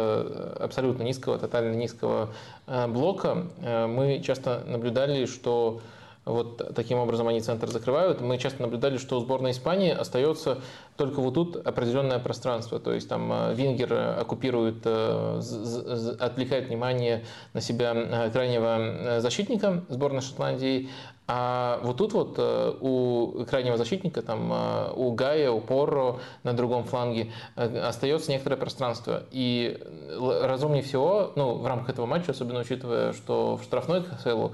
э, 0.58 0.64
абсолютно 0.64 1.02
низкого, 1.02 1.38
тотально 1.38 1.74
низкого 1.74 2.30
э, 2.66 2.86
блока, 2.86 3.46
мы 3.88 4.22
часто 4.24 4.62
наблюдали, 4.66 5.26
что 5.26 5.80
вот 6.24 6.74
таким 6.74 6.98
образом 6.98 7.28
они 7.28 7.40
центр 7.40 7.68
закрывают. 7.68 8.20
Мы 8.20 8.36
часто 8.38 8.62
наблюдали, 8.62 8.98
что 8.98 9.16
у 9.16 9.20
сборной 9.20 9.52
Испании 9.52 9.92
остается 9.92 10.58
только 10.96 11.20
вот 11.20 11.34
тут 11.34 11.56
определенное 11.64 12.18
пространство. 12.18 12.80
То 12.80 12.92
есть 12.92 13.08
там 13.08 13.54
Вингер 13.54 14.18
оккупирует, 14.18 14.84
отвлекает 14.84 16.66
внимание 16.66 17.24
на 17.52 17.60
себя 17.60 18.28
крайнего 18.32 19.20
защитника 19.20 19.84
сборной 19.88 20.20
Шотландии, 20.20 20.88
а 21.28 21.80
вот 21.82 21.96
тут 21.96 22.12
вот 22.12 22.34
э, 22.38 22.74
у 22.80 23.44
крайнего 23.48 23.76
защитника, 23.76 24.22
там, 24.22 24.52
э, 24.52 24.92
у 24.94 25.10
Гая, 25.10 25.50
у 25.50 25.60
Порро 25.60 26.20
на 26.44 26.52
другом 26.52 26.84
фланге 26.84 27.32
э, 27.56 27.80
остается 27.80 28.30
некоторое 28.30 28.56
пространство. 28.56 29.24
И 29.32 29.76
разумнее 30.08 30.84
всего, 30.84 31.32
ну, 31.34 31.54
в 31.54 31.66
рамках 31.66 31.90
этого 31.90 32.06
матча, 32.06 32.30
особенно 32.30 32.60
учитывая, 32.60 33.12
что 33.12 33.56
в 33.56 33.64
штрафной 33.64 34.02
КХЛ, 34.02 34.48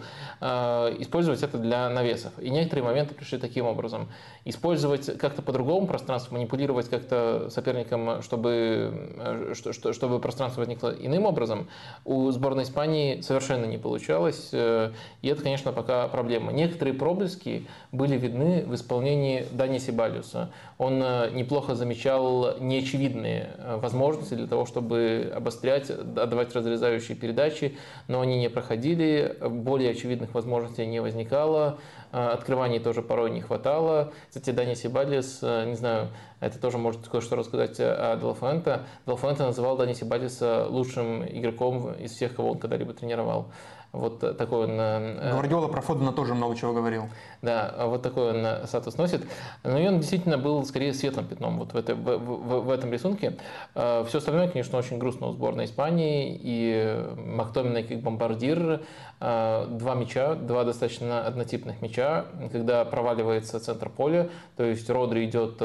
использовать 1.01 1.43
это 1.43 1.59
для 1.59 1.89
навесов. 1.91 2.33
И 2.39 2.49
некоторые 2.49 2.85
моменты 2.85 3.15
пришли 3.15 3.39
таким 3.39 3.67
образом. 3.67 4.09
Использовать 4.45 5.19
как-то 5.19 5.43
по-другому 5.43 5.87
пространство, 5.87 6.35
манипулировать 6.35 6.89
как-то 6.89 7.49
соперником, 7.51 8.23
чтобы, 8.23 9.55
чтобы 9.93 10.19
пространство 10.21 10.61
возникло 10.61 10.89
иным 10.89 11.27
образом, 11.27 11.69
у 12.05 12.31
сборной 12.31 12.65
Испании 12.65 13.21
совершенно 13.21 13.67
не 13.67 13.79
получалось. 13.79 14.51
И 14.53 15.29
это, 15.29 15.43
конечно, 15.43 15.73
пока 15.73 16.09
проблема 16.09 16.53
некоторые 16.63 16.95
проблески 16.95 17.67
были 17.91 18.17
видны 18.17 18.65
в 18.65 18.75
исполнении 18.75 19.47
Дани 19.51 19.79
Сибалиуса. 19.79 20.51
Он 20.79 21.03
э, 21.03 21.31
неплохо 21.33 21.75
замечал 21.75 22.59
неочевидные 22.59 23.51
э, 23.57 23.77
возможности 23.77 24.35
для 24.35 24.47
того, 24.47 24.65
чтобы 24.67 25.33
обострять, 25.35 25.91
отдавать 25.91 26.55
разрезающие 26.55 27.17
передачи, 27.17 27.77
но 28.09 28.21
они 28.21 28.39
не 28.39 28.49
проходили, 28.49 29.37
более 29.41 29.91
очевидных 29.91 30.35
возможностей 30.35 30.87
не 30.87 31.01
возникало, 31.01 31.79
э, 32.13 32.19
открываний 32.19 32.79
тоже 32.79 33.03
порой 33.03 33.31
не 33.31 33.41
хватало. 33.41 34.13
Кстати, 34.29 34.51
Дани 34.51 34.75
Сибалис, 34.75 35.43
не 35.43 35.75
знаю, 35.75 36.09
это 36.41 36.59
тоже 36.59 36.79
может 36.79 37.09
кое-что 37.09 37.37
рассказать 37.37 37.77
о 37.79 38.17
Делфуэнте. 38.17 38.81
Делфуэнте 39.07 39.43
называл 39.43 39.77
Дани 39.77 39.95
Сибалиса 39.95 40.67
лучшим 40.69 41.25
игроком 41.25 41.93
из 41.95 42.13
всех, 42.13 42.35
кого 42.35 42.53
он 42.53 42.59
когда-либо 42.59 42.93
тренировал. 42.93 43.47
Вот 43.93 44.21
такой 44.39 44.65
он... 44.65 44.81
Э, 44.81 45.33
Гвардиола 45.33 45.69
про 45.69 45.83
Фодена 45.83 46.13
тоже 46.13 46.35
много 46.35 46.57
чего 46.57 46.73
говорил. 46.73 47.11
Да, 47.43 47.75
вот 47.87 48.03
такой 48.03 48.31
он 48.31 48.45
э, 48.45 48.67
статус 48.67 48.97
носит. 48.97 49.27
Но 49.65 49.79
и 49.79 49.87
он 49.87 49.99
действительно 49.99 50.39
был 50.39 50.65
скорее 50.65 50.95
светлым 50.95 51.27
пятном 51.27 51.59
вот 51.59 51.75
в, 51.75 51.77
это, 51.77 51.95
в, 51.95 52.19
в, 52.19 52.61
в 52.65 52.71
этом 52.71 52.91
рисунке. 52.91 53.37
Э, 53.75 54.05
Все 54.09 54.19
остальное, 54.19 54.49
конечно, 54.49 54.79
очень 54.79 54.97
грустно 54.97 55.29
у 55.29 55.33
сборной 55.33 55.67
Испании. 55.67 56.41
И 56.43 57.05
Мактоминой 57.17 57.85
как 57.85 58.01
бомбардир. 58.01 58.81
Два 59.21 59.95
мяча, 59.95 60.35
два 60.35 60.65
достаточно 60.65 61.25
однотипных 61.25 61.81
мяча, 61.81 62.25
когда 62.51 62.85
проваливается 62.85 63.61
центр 63.61 63.89
поля, 63.89 64.31
то 64.57 64.65
есть 64.65 64.91
Родри 64.91 65.27
идет 65.27 65.63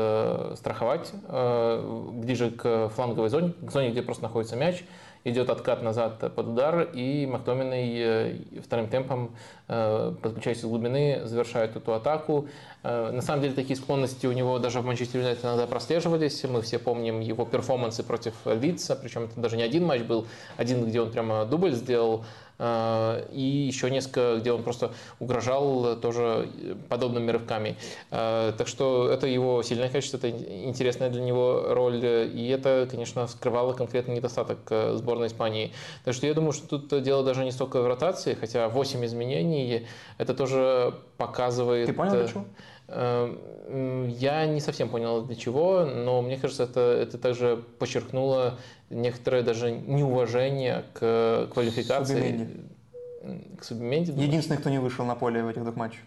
страховать 0.59 1.11
ближе 1.27 2.51
к 2.51 2.89
фланговой 2.89 3.29
зоне, 3.29 3.53
к 3.59 3.71
зоне, 3.71 3.89
где 3.89 4.03
просто 4.03 4.21
находится 4.21 4.55
мяч, 4.55 4.83
идет 5.29 5.49
откат 5.49 5.81
назад 5.81 6.19
под 6.33 6.47
удар, 6.47 6.89
и 6.93 7.25
Мактоминой 7.25 7.93
э, 7.97 8.61
вторым 8.63 8.87
темпом, 8.87 9.35
э, 9.67 10.13
подключаясь 10.21 10.59
из 10.59 10.65
глубины, 10.65 11.21
завершает 11.25 11.75
эту 11.75 11.93
атаку. 11.93 12.47
Э, 12.83 13.11
на 13.11 13.21
самом 13.21 13.41
деле 13.41 13.53
такие 13.53 13.75
склонности 13.75 14.25
у 14.25 14.31
него 14.31 14.59
даже 14.59 14.81
в 14.81 14.85
Манчестер 14.85 15.19
Юнайтед 15.19 15.43
иногда 15.43 15.67
прослеживались. 15.67 16.43
Мы 16.43 16.61
все 16.61 16.79
помним 16.79 17.19
его 17.19 17.45
перформансы 17.45 18.03
против 18.03 18.33
Лидса, 18.45 18.95
причем 18.95 19.23
это 19.23 19.39
даже 19.39 19.57
не 19.57 19.63
один 19.63 19.85
матч 19.85 20.01
был, 20.01 20.27
один, 20.55 20.85
где 20.85 21.01
он 21.01 21.11
прямо 21.11 21.45
дубль 21.45 21.73
сделал, 21.73 22.23
и 22.59 23.67
еще 23.67 23.91
несколько, 23.91 24.37
где 24.39 24.51
он 24.51 24.63
просто 24.63 24.91
угрожал 25.19 25.95
тоже 25.97 26.49
подобными 26.89 27.31
рывками. 27.31 27.77
Э, 28.11 28.53
так 28.57 28.67
что 28.67 29.09
это 29.09 29.27
его 29.27 29.61
сильное 29.63 29.89
качество, 29.89 30.17
это 30.17 30.29
интересная 30.29 31.09
для 31.09 31.21
него 31.21 31.65
роль, 31.69 32.03
и 32.03 32.47
это, 32.47 32.87
конечно, 32.89 33.27
скрывало 33.27 33.73
конкретный 33.73 34.15
недостаток 34.15 34.59
э, 34.69 34.95
сборной 34.95 35.27
Испании. 35.27 35.71
Так 36.03 36.13
что 36.13 36.27
я 36.27 36.33
думаю, 36.33 36.53
что 36.53 36.77
тут 36.77 37.03
дело 37.03 37.23
даже 37.23 37.43
не 37.43 37.51
столько 37.51 37.81
в 37.81 37.87
ротации, 37.87 38.33
хотя 38.33 38.69
8 38.69 39.05
изменений, 39.05 39.87
это 40.17 40.33
тоже 40.33 40.95
показывает... 41.17 41.87
Ты 41.87 41.93
понял, 41.93 42.27
чего? 42.27 42.45
Я 42.89 44.45
не 44.45 44.61
совсем 44.61 44.89
понял 44.89 45.23
для 45.23 45.35
чего, 45.35 45.85
но 45.85 46.21
мне 46.21 46.37
кажется, 46.37 46.63
это, 46.63 46.79
это 46.79 47.17
также 47.17 47.63
подчеркнуло 47.79 48.57
некоторое 48.89 49.43
даже 49.43 49.71
неуважение 49.71 50.85
к 50.93 51.49
квалификации. 51.53 52.13
Субименди. 52.13 53.57
К 53.59 53.63
Субименди. 53.63 54.11
Единственный, 54.11 54.57
кто 54.57 54.69
не 54.69 54.79
вышел 54.79 55.05
на 55.05 55.15
поле 55.15 55.43
в 55.43 55.49
этих 55.49 55.63
двух 55.63 55.75
матчах. 55.75 55.99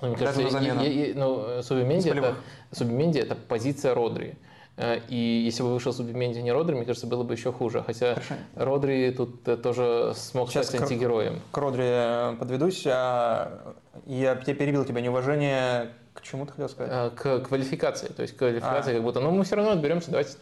Мне 0.00 0.16
кажется, 0.16 0.58
я, 0.58 0.82
я, 0.82 1.14
ну, 1.14 1.62
Субименди 1.62 2.08
это, 2.08 2.36
Субименди 2.72 3.18
это 3.18 3.34
позиция 3.34 3.94
Родри. 3.94 4.36
Э, 4.76 5.00
и 5.08 5.16
если 5.16 5.62
бы 5.64 5.72
вышел 5.72 5.92
Субименди, 5.92 6.38
не 6.38 6.52
Родри, 6.52 6.76
мне 6.76 6.84
кажется, 6.84 7.08
было 7.08 7.24
бы 7.24 7.34
еще 7.34 7.52
хуже. 7.52 7.82
Хотя 7.84 8.14
Хорошо. 8.14 8.34
Родри 8.54 9.10
тут 9.10 9.46
э, 9.48 9.56
тоже 9.56 10.12
смог 10.14 10.50
Сейчас 10.50 10.68
стать 10.68 10.82
антигероем. 10.82 11.40
К, 11.50 11.54
к 11.54 11.58
Родри 11.58 11.84
э, 11.84 12.36
подведусь. 12.38 12.84
А 12.86 13.74
я 14.06 14.36
тебе 14.36 14.54
перебил 14.54 14.84
тебя 14.84 15.00
неуважение 15.00 15.90
чему 16.30 16.46
ты 16.46 16.52
хотел 16.52 16.68
сказать? 16.68 16.92
Э, 16.92 17.10
к 17.14 17.48
квалификации. 17.48 18.08
То 18.08 18.22
есть 18.22 18.36
квалификация 18.36 18.92
а. 18.92 18.94
как 18.94 19.02
будто, 19.02 19.20
ну 19.20 19.30
мы 19.30 19.44
все 19.44 19.56
равно 19.56 19.72
отберемся, 19.72 20.10
давайте 20.10 20.32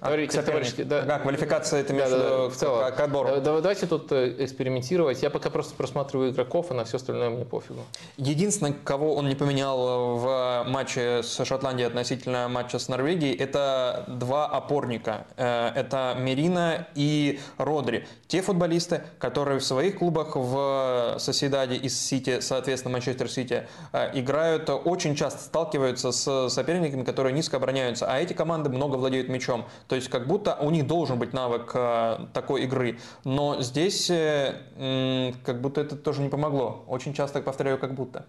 а, 0.00 0.06
говорить 0.06 0.32
товарищески. 0.32 0.82
Да. 0.82 1.02
А, 1.08 1.18
квалификация 1.18 1.80
это 1.80 1.92
между 1.92 2.18
да, 2.18 2.28
да, 2.28 2.48
в 2.48 2.54
целом. 2.54 2.92
К, 2.92 2.96
к 2.96 3.00
отбору. 3.00 3.40
Давайте 3.40 3.86
тут 3.86 4.10
э, 4.12 4.34
экспериментировать. 4.38 5.22
Я 5.22 5.30
пока 5.30 5.50
просто 5.50 5.74
просматриваю 5.74 6.30
игроков, 6.30 6.70
а 6.70 6.74
на 6.74 6.84
все 6.84 6.96
остальное 6.96 7.30
мне 7.30 7.44
пофигу. 7.44 7.80
Единственное, 8.16 8.72
кого 8.72 9.14
он 9.14 9.28
не 9.28 9.34
поменял 9.34 10.16
в 10.16 10.64
матче 10.66 11.22
с 11.22 11.44
Шотландией 11.44 11.86
относительно 11.86 12.48
матча 12.48 12.78
с 12.78 12.88
Норвегией, 12.88 13.34
это 13.36 14.04
два 14.08 14.46
опорника. 14.46 15.26
Э, 15.36 15.68
это 15.74 16.16
Мерина 16.18 16.88
и 16.94 17.40
Родри. 17.58 18.06
Те 18.26 18.42
футболисты, 18.42 19.02
которые 19.18 19.58
в 19.58 19.64
своих 19.64 19.98
клубах 19.98 20.36
в 20.36 21.16
Соседаде 21.18 21.76
из 21.76 22.00
Сити, 22.00 22.40
соответственно, 22.40 22.94
Манчестер 22.94 23.30
Сити, 23.30 23.68
играют 24.14 24.70
очень 24.70 25.14
часто 25.14 25.33
сталкиваются 25.38 26.12
с 26.12 26.48
соперниками, 26.48 27.04
которые 27.04 27.32
низко 27.32 27.56
обороняются, 27.56 28.06
а 28.06 28.18
эти 28.18 28.32
команды 28.32 28.70
много 28.70 28.96
владеют 28.96 29.28
мячом. 29.28 29.66
То 29.88 29.96
есть 29.96 30.08
как 30.08 30.26
будто 30.26 30.56
у 30.56 30.70
них 30.70 30.86
должен 30.86 31.18
быть 31.18 31.32
навык 31.32 31.70
э, 31.74 32.26
такой 32.32 32.62
игры. 32.64 32.98
Но 33.24 33.60
здесь 33.60 34.10
э, 34.10 35.32
как 35.44 35.60
будто 35.60 35.80
это 35.80 35.96
тоже 35.96 36.22
не 36.22 36.28
помогло. 36.28 36.84
Очень 36.86 37.14
часто 37.14 37.40
повторяю 37.40 37.78
как 37.78 37.94
будто. 37.94 38.26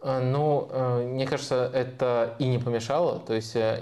А, 0.00 0.20
ну, 0.20 0.68
э, 0.70 1.02
мне 1.08 1.26
кажется, 1.26 1.68
это 1.74 2.36
и 2.38 2.46
не 2.46 2.58
помешало. 2.58 3.18
То 3.18 3.34
есть 3.34 3.56
э, 3.56 3.74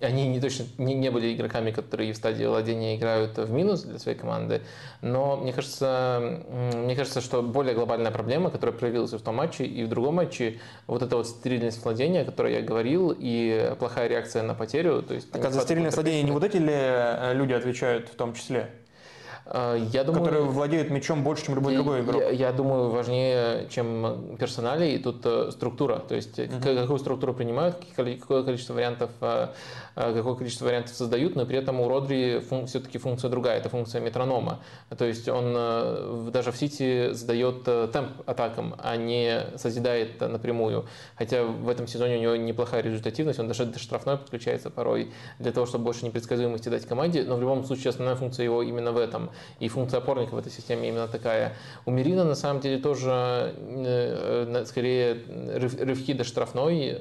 они 0.00 0.28
не 0.28 0.40
точно 0.40 0.66
не, 0.78 0.94
не 0.94 1.10
были 1.10 1.34
игроками, 1.34 1.72
которые 1.72 2.12
в 2.12 2.16
стадии 2.16 2.44
владения 2.44 2.96
играют 2.96 3.36
в 3.36 3.50
минус 3.50 3.82
для 3.82 3.98
своей 3.98 4.16
команды. 4.16 4.62
Но 5.02 5.36
мне 5.36 5.52
кажется, 5.52 6.42
мне 6.74 6.94
кажется, 6.94 7.20
что 7.20 7.42
более 7.42 7.74
глобальная 7.74 8.12
проблема, 8.12 8.50
которая 8.50 8.76
проявилась 8.76 9.12
в 9.12 9.20
том 9.20 9.36
матче 9.36 9.64
и 9.64 9.82
в 9.84 9.88
другом 9.88 10.16
матче, 10.16 10.60
вот 10.86 11.02
эта 11.02 11.16
вот 11.16 11.26
стерильность 11.26 11.82
владения, 11.82 12.20
о 12.20 12.24
которой 12.24 12.54
я 12.54 12.62
говорил, 12.62 13.14
и 13.18 13.74
плохая 13.80 14.06
реакция 14.06 14.44
на 14.44 14.54
потерю. 14.54 15.02
То 15.02 15.14
есть, 15.14 15.30
так 15.32 15.44
а 15.44 15.50
за 15.50 15.60
стерильность 15.60 15.96
владения 15.96 16.22
не 16.22 16.30
вот 16.30 16.44
эти 16.44 16.58
ли 16.58 16.72
э, 16.72 17.34
люди 17.34 17.52
отвечают 17.52 18.08
в 18.08 18.14
том 18.14 18.32
числе? 18.34 18.70
А, 19.50 19.76
я 19.76 20.04
думаю, 20.04 20.24
которые 20.24 20.44
владеют 20.44 20.90
мячом 20.90 21.22
больше, 21.22 21.46
чем 21.46 21.54
любой 21.54 21.74
другой 21.74 22.02
игрок. 22.02 22.22
Я, 22.22 22.30
я 22.30 22.52
думаю, 22.52 22.90
важнее, 22.90 23.66
чем 23.70 24.36
персонали, 24.38 24.98
тут 24.98 25.22
э, 25.24 25.50
структура. 25.52 25.96
То 25.96 26.14
есть, 26.14 26.38
uh-huh. 26.38 26.80
какую 26.80 26.98
структуру 26.98 27.32
принимают, 27.32 27.76
какое 27.96 28.42
количество 28.42 28.74
вариантов 28.74 29.10
Э, 29.20 29.48
какое 29.98 30.34
количество 30.36 30.66
вариантов 30.66 30.94
создают, 30.94 31.34
но 31.34 31.44
при 31.44 31.58
этом 31.58 31.80
у 31.80 31.88
Родри 31.88 32.38
фун- 32.38 32.66
все-таки 32.66 32.98
функция 32.98 33.30
другая, 33.30 33.58
это 33.58 33.68
функция 33.68 34.00
метронома. 34.00 34.60
То 34.96 35.04
есть 35.04 35.28
он 35.28 35.54
э, 35.56 36.30
даже 36.32 36.52
в 36.52 36.56
Сити 36.56 37.12
задает 37.12 37.66
э, 37.66 37.88
темп 37.92 38.10
атакам, 38.24 38.76
а 38.78 38.96
не 38.96 39.46
созидает 39.56 40.20
напрямую. 40.20 40.86
Хотя 41.16 41.42
в 41.42 41.68
этом 41.68 41.88
сезоне 41.88 42.18
у 42.18 42.20
него 42.20 42.36
неплохая 42.36 42.82
результативность, 42.82 43.40
он 43.40 43.48
даже 43.48 43.64
до 43.64 43.80
штрафной 43.80 44.18
подключается 44.18 44.70
порой 44.70 45.10
для 45.40 45.50
того, 45.50 45.66
чтобы 45.66 45.86
больше 45.86 46.04
непредсказуемости 46.04 46.68
дать 46.68 46.86
команде, 46.86 47.24
но 47.24 47.34
в 47.34 47.40
любом 47.40 47.64
случае 47.64 47.90
основная 47.90 48.14
функция 48.14 48.44
его 48.44 48.62
именно 48.62 48.92
в 48.92 48.98
этом. 48.98 49.30
И 49.58 49.68
функция 49.68 49.98
опорника 49.98 50.34
в 50.34 50.38
этой 50.38 50.52
системе 50.52 50.88
именно 50.88 51.08
такая. 51.08 51.54
У 51.86 51.90
Мерина 51.90 52.22
на 52.22 52.36
самом 52.36 52.60
деле 52.60 52.78
тоже 52.78 53.52
скорее 54.66 55.22
рывки 55.56 56.12
до 56.12 56.22
штрафной, 56.22 56.92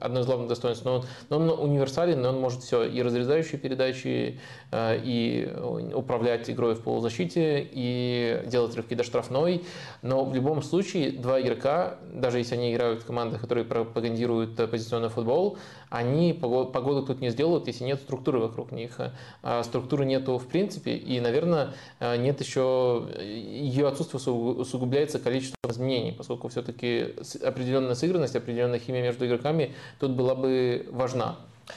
одно 0.00 0.20
из 0.20 0.26
главных 0.26 0.48
достоинств, 0.48 0.84
но 0.84 0.96
он, 0.96 1.04
но 1.30 1.36
он 1.38 1.70
универсален 1.70 2.09
но 2.14 2.30
он 2.30 2.40
может 2.40 2.62
все, 2.62 2.84
и 2.84 3.02
разрезающие 3.02 3.58
передачи, 3.58 4.40
э, 4.70 5.00
и 5.02 5.48
управлять 5.94 6.48
игрой 6.50 6.74
в 6.74 6.82
полузащите, 6.82 7.68
и 7.70 8.42
делать 8.46 8.74
рывки 8.76 8.94
до 8.94 9.04
штрафной. 9.04 9.64
Но 10.02 10.24
в 10.24 10.34
любом 10.34 10.62
случае 10.62 11.12
два 11.12 11.40
игрока, 11.40 11.96
даже 12.12 12.38
если 12.38 12.54
они 12.54 12.72
играют 12.72 13.02
в 13.02 13.06
командах, 13.06 13.40
которые 13.40 13.64
пропагандируют 13.64 14.56
позиционный 14.70 15.08
футбол, 15.08 15.58
они 15.88 16.32
погоду 16.32 17.04
тут 17.04 17.20
не 17.20 17.30
сделают, 17.30 17.66
если 17.66 17.84
нет 17.84 18.00
структуры 18.00 18.38
вокруг 18.38 18.70
них. 18.72 18.98
А 19.42 19.62
структуры 19.64 20.04
нету 20.04 20.38
в 20.38 20.46
принципе, 20.46 20.94
и, 20.94 21.20
наверное, 21.20 21.74
э, 21.98 22.16
нет 22.16 22.40
еще, 22.40 23.06
ее 23.20 23.88
отсутствие 23.88 24.20
усугубляется 24.32 25.18
количеством 25.18 25.70
изменений, 25.70 26.12
поскольку 26.12 26.48
все-таки 26.48 27.14
определенная 27.42 27.94
сыгранность, 27.94 28.36
определенная 28.36 28.78
химия 28.78 29.02
между 29.02 29.26
игроками 29.26 29.74
тут 29.98 30.12
была 30.12 30.34
бы 30.34 30.86
важна. 30.90 31.36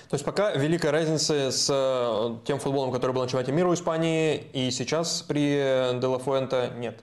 То 0.09 0.15
есть 0.15 0.25
пока 0.25 0.51
великой 0.51 0.91
разницы 0.91 1.51
с 1.51 1.67
э, 1.69 2.35
тем 2.45 2.59
футболом, 2.59 2.91
который 2.91 3.11
был 3.11 3.21
на 3.21 3.27
чемпионате 3.27 3.51
мира 3.51 3.67
у 3.69 3.73
Испании, 3.73 4.35
и 4.53 4.71
сейчас 4.71 5.21
при 5.21 5.99
Делафуэнте 5.99 6.71
нет? 6.77 6.99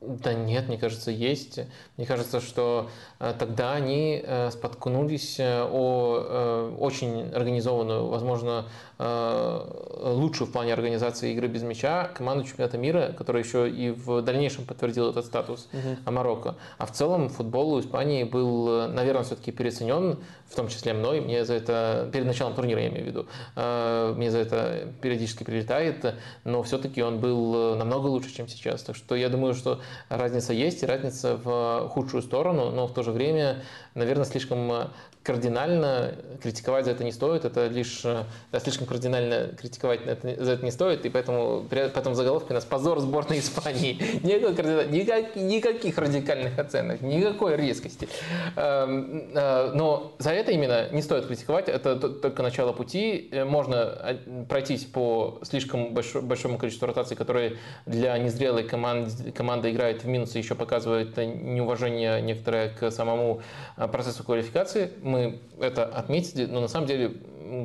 Да 0.00 0.34
нет, 0.34 0.68
мне 0.68 0.78
кажется, 0.78 1.10
есть. 1.10 1.60
Мне 1.96 2.06
кажется, 2.06 2.40
что 2.40 2.90
э, 3.18 3.34
тогда 3.38 3.72
они 3.72 4.22
э, 4.22 4.50
споткнулись 4.50 5.38
о 5.40 6.76
очень 6.78 7.32
организованную, 7.32 8.06
возможно, 8.06 8.66
лучшую 8.98 10.48
в 10.48 10.52
плане 10.52 10.72
организации 10.72 11.32
игры 11.32 11.48
без 11.48 11.62
мяча 11.62 12.08
команду 12.14 12.44
чемпионата 12.44 12.78
мира, 12.78 13.14
которая 13.16 13.42
еще 13.42 13.68
и 13.68 13.90
в 13.90 14.22
дальнейшем 14.22 14.64
подтвердила 14.64 15.10
этот 15.10 15.26
статус 15.26 15.68
угу. 15.72 16.10
Марокко. 16.10 16.54
А 16.78 16.86
в 16.86 16.92
целом 16.92 17.28
футбол 17.28 17.74
у 17.74 17.80
Испании 17.80 18.24
был, 18.24 18.88
наверное, 18.88 19.24
все-таки 19.24 19.52
переоценен 19.52 20.18
в 20.48 20.54
том 20.54 20.68
числе 20.68 20.92
мной, 20.92 21.20
мне 21.20 21.44
за 21.44 21.54
это, 21.54 22.08
перед 22.12 22.24
началом 22.26 22.54
турнира 22.54 22.80
я 22.80 22.88
имею 22.88 23.04
в 23.04 23.06
виду, 23.08 23.26
э, 23.56 24.14
мне 24.16 24.30
за 24.30 24.38
это 24.38 24.88
периодически 25.02 25.42
прилетает, 25.42 26.14
но 26.44 26.62
все-таки 26.62 27.02
он 27.02 27.18
был 27.18 27.74
намного 27.74 28.06
лучше, 28.06 28.32
чем 28.32 28.46
сейчас. 28.48 28.82
Так 28.82 28.94
что 28.94 29.16
я 29.16 29.28
думаю, 29.28 29.54
что 29.54 29.80
разница 30.08 30.52
есть, 30.52 30.82
и 30.82 30.86
разница 30.86 31.36
в 31.36 31.88
худшую 31.88 32.22
сторону, 32.22 32.70
но 32.70 32.86
в 32.86 32.94
то 32.94 33.02
же 33.02 33.10
время, 33.10 33.62
наверное, 33.94 34.24
слишком 34.24 34.90
кардинально 35.26 36.14
критиковать 36.40 36.84
за 36.84 36.92
это 36.92 37.02
не 37.02 37.10
стоит, 37.10 37.44
это 37.44 37.66
лишь 37.66 38.02
да, 38.02 38.60
слишком 38.60 38.86
кардинально 38.86 39.48
критиковать 39.60 40.00
это, 40.06 40.44
за 40.44 40.52
это 40.52 40.64
не 40.64 40.70
стоит, 40.70 41.04
и 41.04 41.08
поэтому 41.08 41.66
потом 41.92 42.12
в 42.12 42.16
заголовке 42.16 42.50
у 42.50 42.54
нас 42.54 42.64
позор 42.64 43.00
сборной 43.00 43.40
Испании. 43.40 43.94
Никаких, 44.22 44.90
никак, 44.90 45.34
никаких 45.34 45.98
радикальных 45.98 46.56
оценок, 46.60 47.00
никакой 47.00 47.56
резкости. 47.56 48.08
Эм, 48.54 49.32
э, 49.34 49.72
но 49.74 50.14
за 50.18 50.30
это 50.30 50.52
именно 50.52 50.90
не 50.92 51.02
стоит 51.02 51.26
критиковать, 51.26 51.68
это 51.68 51.96
только 51.96 52.44
начало 52.44 52.72
пути. 52.72 53.28
Э, 53.32 53.44
можно 53.44 53.82
а, 53.82 54.44
пройтись 54.48 54.84
по 54.84 55.40
слишком 55.42 55.92
большому 55.92 56.56
количеству 56.56 56.86
ротаций, 56.86 57.16
которые 57.16 57.56
для 57.84 58.16
незрелой 58.18 58.62
команды, 58.62 59.32
команды 59.32 59.72
играет 59.72 60.04
в 60.04 60.06
минус 60.06 60.36
и 60.36 60.38
еще 60.38 60.54
показывает 60.54 61.16
неуважение 61.16 62.22
некоторое 62.22 62.68
к 62.68 62.92
самому 62.92 63.40
э, 63.76 63.88
процессу 63.88 64.22
квалификации. 64.22 64.92
Мы 65.02 65.15
мы 65.16 65.40
это 65.64 65.84
отметили, 65.84 66.46
но 66.46 66.60
на 66.60 66.68
самом 66.68 66.86
деле, 66.86 67.16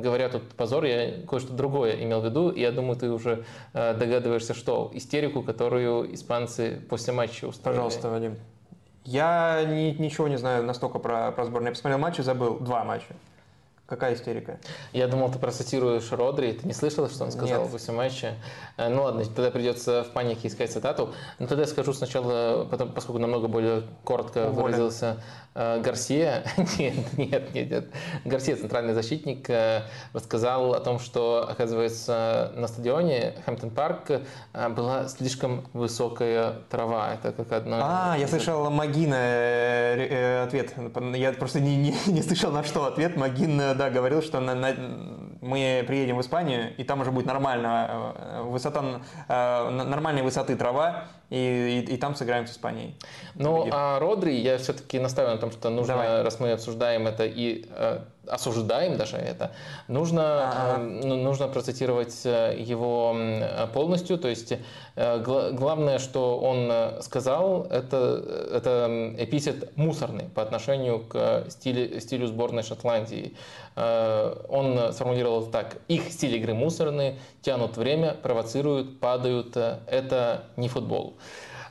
говоря 0.02 0.28
тут 0.28 0.42
позор, 0.50 0.84
я 0.84 1.22
кое-что 1.28 1.52
другое 1.52 2.02
имел 2.02 2.20
в 2.20 2.24
виду, 2.24 2.52
я 2.54 2.72
думаю, 2.72 2.96
ты 2.96 3.10
уже 3.10 3.44
э, 3.74 3.94
догадываешься, 3.94 4.54
что 4.54 4.90
истерику, 4.94 5.42
которую 5.42 6.14
испанцы 6.14 6.80
после 6.88 7.12
матча 7.12 7.46
устроили. 7.46 7.76
Пожалуйста, 7.76 8.08
Вадим. 8.10 8.36
Я 9.04 9.64
ни, 9.64 9.90
ничего 10.00 10.28
не 10.28 10.38
знаю 10.38 10.64
настолько 10.64 10.98
про, 10.98 11.32
про 11.32 11.44
сборную. 11.44 11.70
Я 11.70 11.74
посмотрел 11.74 11.98
матчи, 11.98 12.20
забыл. 12.20 12.58
Два 12.58 12.84
матча. 12.84 13.14
Какая 13.92 14.14
истерика? 14.14 14.58
Я 14.94 15.06
думал, 15.06 15.30
ты 15.30 15.38
процитируешь 15.38 16.10
Родри. 16.12 16.52
Ты 16.52 16.66
не 16.66 16.72
слышал, 16.72 17.10
что 17.10 17.24
он 17.24 17.30
сказал 17.30 17.64
Нет. 17.64 17.70
после 17.70 17.92
матча? 17.92 18.36
Э, 18.78 18.88
ну 18.88 19.02
ладно, 19.02 19.22
тогда 19.26 19.50
придется 19.50 20.02
в 20.02 20.14
панике 20.14 20.48
искать 20.48 20.72
цитату. 20.72 21.12
Но 21.38 21.46
тогда 21.46 21.64
я 21.64 21.68
скажу 21.68 21.92
сначала, 21.92 22.64
потом, 22.70 22.90
поскольку 22.92 23.18
намного 23.18 23.48
более 23.48 23.82
коротко 24.02 24.48
Воля. 24.48 24.62
выразился 24.62 25.18
Э, 25.54 25.80
Гарсия, 25.82 26.44
нет, 26.78 26.94
нет, 27.18 27.54
нет, 27.54 27.70
нет, 27.70 27.84
Гарсия, 28.24 28.56
центральный 28.56 28.94
защитник, 28.94 29.50
э, 29.50 29.82
рассказал 30.14 30.72
о 30.72 30.80
том, 30.80 30.98
что, 30.98 31.46
оказывается, 31.46 32.52
на 32.56 32.66
стадионе 32.68 33.34
Хэмптон 33.44 33.68
Парк 33.70 34.10
э, 34.10 34.68
была 34.70 35.08
слишком 35.08 35.66
высокая 35.74 36.54
трава. 36.70 37.12
Это 37.12 37.32
как 37.32 37.52
одно... 37.52 37.80
А, 37.82 38.16
я 38.18 38.28
слышал 38.28 38.70
Магина 38.70 40.44
ответ. 40.44 40.72
Я 41.14 41.32
просто 41.34 41.60
не, 41.60 41.76
не, 41.76 41.94
не 42.06 42.22
слышал, 42.22 42.50
на 42.50 42.64
что 42.64 42.86
ответ. 42.86 43.16
Магин, 43.16 43.76
да, 43.82 43.90
говорил, 43.90 44.22
что 44.22 44.40
на, 44.40 44.54
на, 44.54 44.74
мы 45.40 45.84
приедем 45.86 46.16
в 46.16 46.20
Испанию, 46.20 46.74
и 46.76 46.84
там 46.84 47.00
уже 47.00 47.10
будет 47.10 47.26
нормально, 47.26 48.14
высота, 48.44 49.00
нормальной 49.28 50.22
высоты 50.22 50.56
трава, 50.56 51.04
и, 51.30 51.84
и, 51.88 51.94
и 51.94 51.96
там 51.96 52.14
сыграем 52.14 52.46
с 52.46 52.52
Испанией. 52.52 52.94
Ну, 53.34 53.68
а 53.72 53.98
Родри, 53.98 54.34
я 54.34 54.58
все-таки 54.58 54.98
настаиваю 54.98 55.34
на 55.34 55.40
том, 55.40 55.50
что 55.50 55.70
нужно, 55.70 55.94
Давай. 55.94 56.22
раз 56.22 56.40
мы 56.40 56.52
обсуждаем 56.52 57.06
это 57.06 57.24
и 57.24 57.66
э, 57.70 58.00
осуждаем 58.26 58.96
даже 58.96 59.16
это, 59.16 59.52
нужно, 59.88 60.76
э, 60.76 60.78
нужно 60.78 61.48
процитировать 61.48 62.20
э, 62.24 62.56
его 62.58 63.16
полностью. 63.72 64.18
То 64.18 64.28
есть 64.28 64.54
э, 64.96 65.18
главное, 65.18 65.98
что 65.98 66.38
он 66.38 66.68
э, 66.70 67.02
сказал, 67.02 67.64
это, 67.64 68.22
это 68.52 69.14
эпитет 69.18 69.76
мусорный 69.76 70.24
по 70.34 70.42
отношению 70.42 71.00
к 71.00 71.46
стилю, 71.48 72.00
стилю 72.00 72.26
сборной 72.26 72.62
Шотландии. 72.62 73.36
Э, 73.76 74.34
он 74.48 74.92
сформулировал 74.92 75.46
так. 75.46 75.78
Их 75.88 76.12
стиль 76.12 76.36
игры 76.36 76.54
мусорный, 76.54 77.18
тянут 77.42 77.76
время, 77.76 78.14
провоцируют, 78.14 79.00
падают. 79.00 79.56
Это 79.56 80.44
не 80.56 80.68
футбол. 80.68 81.16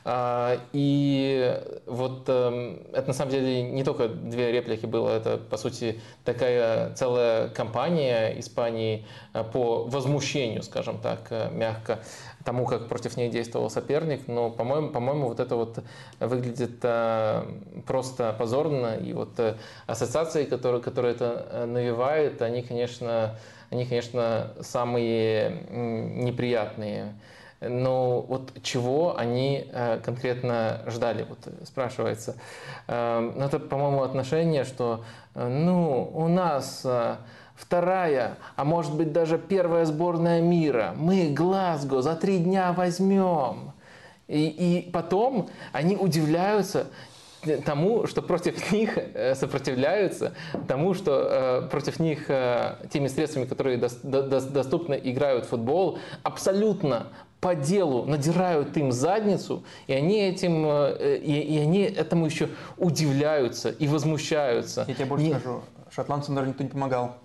А, 0.03 0.57
и 0.73 1.61
вот 1.85 2.27
эм, 2.27 2.79
это 2.91 3.07
на 3.07 3.13
самом 3.13 3.31
деле 3.31 3.61
не 3.61 3.83
только 3.83 4.07
две 4.07 4.51
реплики 4.51 4.87
было, 4.87 5.09
это 5.09 5.37
по 5.37 5.57
сути 5.57 6.01
такая 6.25 6.93
целая 6.95 7.49
кампания 7.49 8.39
Испании 8.39 9.05
э, 9.33 9.43
по 9.43 9.83
возмущению, 9.83 10.63
скажем 10.63 10.97
так, 10.99 11.27
э, 11.29 11.49
мягко, 11.51 11.99
тому, 12.43 12.65
как 12.65 12.87
против 12.87 13.15
нее 13.15 13.29
действовал 13.29 13.69
соперник. 13.69 14.27
Но, 14.27 14.49
по-моему, 14.49 14.89
по-моему, 14.89 15.27
вот 15.27 15.39
это 15.39 15.55
вот 15.55 15.79
выглядит 16.19 16.79
э, 16.81 17.43
просто 17.85 18.35
позорно. 18.37 18.95
И 18.95 19.13
вот 19.13 19.39
ассоциации, 19.85 20.45
которые, 20.45 20.81
которые 20.81 21.13
это 21.13 21.65
навевают, 21.67 22.41
они, 22.41 22.63
конечно, 22.63 23.37
они, 23.69 23.85
конечно, 23.85 24.51
самые 24.61 25.65
неприятные. 25.69 27.13
Но 27.61 28.21
вот 28.21 28.53
чего 28.63 29.15
они 29.17 29.69
э, 29.71 29.99
конкретно 30.03 30.81
ждали, 30.87 31.27
вот 31.29 31.37
спрашивается. 31.63 32.35
Эм, 32.87 33.33
ну, 33.37 33.45
это, 33.45 33.59
по-моему, 33.59 34.01
отношение, 34.01 34.63
что, 34.63 35.03
э, 35.35 35.47
ну, 35.47 36.09
у 36.11 36.27
нас 36.27 36.81
э, 36.83 37.17
вторая, 37.55 38.37
а 38.55 38.63
может 38.63 38.95
быть 38.95 39.13
даже 39.13 39.37
первая 39.37 39.85
сборная 39.85 40.41
мира. 40.41 40.95
Мы 40.97 41.29
Глазго 41.29 42.01
за 42.01 42.15
три 42.15 42.39
дня 42.39 42.73
возьмем. 42.73 43.73
И, 44.27 44.47
и 44.47 44.89
потом 44.89 45.47
они 45.71 45.95
удивляются 45.95 46.87
тому, 47.65 48.07
что 48.07 48.23
против 48.23 48.71
них 48.71 48.97
сопротивляются, 49.35 50.33
тому, 50.67 50.93
что 50.93 51.67
против 51.69 51.99
них 51.99 52.27
теми 52.27 53.07
средствами, 53.07 53.45
которые 53.45 53.77
доступны, 53.77 54.99
играют 55.03 55.45
в 55.45 55.49
футбол, 55.49 55.97
абсолютно 56.23 57.07
по 57.41 57.55
делу 57.55 58.05
надирают 58.05 58.77
им 58.77 58.91
задницу, 58.91 59.63
и 59.87 59.93
они, 59.93 60.21
этим, 60.21 60.63
э, 60.65 61.17
и, 61.17 61.41
и 61.41 61.57
они 61.57 61.81
этому 61.81 62.27
еще 62.27 62.49
удивляются 62.77 63.69
и 63.69 63.87
возмущаются. 63.87 64.85
Я 64.87 64.93
тебе 64.93 65.05
больше 65.05 65.25
не... 65.25 65.31
скажу, 65.31 65.61
шотландцам 65.89 66.35
даже 66.35 66.49
никто 66.49 66.63
не 66.63 66.69
помогал. 66.69 67.15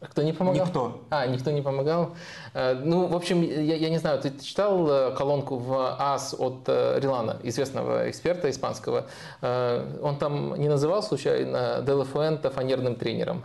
Кто 0.00 0.22
не 0.22 0.32
помогал? 0.32 0.66
Никто. 0.66 1.00
А, 1.10 1.26
никто 1.26 1.50
не 1.50 1.60
помогал. 1.60 2.14
Э, 2.54 2.72
ну, 2.72 3.06
в 3.06 3.14
общем, 3.14 3.42
я, 3.42 3.76
я 3.76 3.90
не 3.90 3.98
знаю, 3.98 4.18
ты 4.18 4.32
читал 4.38 4.88
э, 4.88 5.14
колонку 5.14 5.56
в 5.56 5.94
АС 5.98 6.34
от 6.38 6.66
Рилана, 6.66 7.36
известного 7.42 8.08
эксперта 8.08 8.48
испанского? 8.50 9.06
Он 9.42 10.16
там 10.18 10.54
не 10.56 10.68
называл 10.68 11.02
случайно 11.02 11.82
Делла 11.86 12.06
Фуэнта 12.06 12.50
фанерным 12.50 12.96
тренером? 12.96 13.44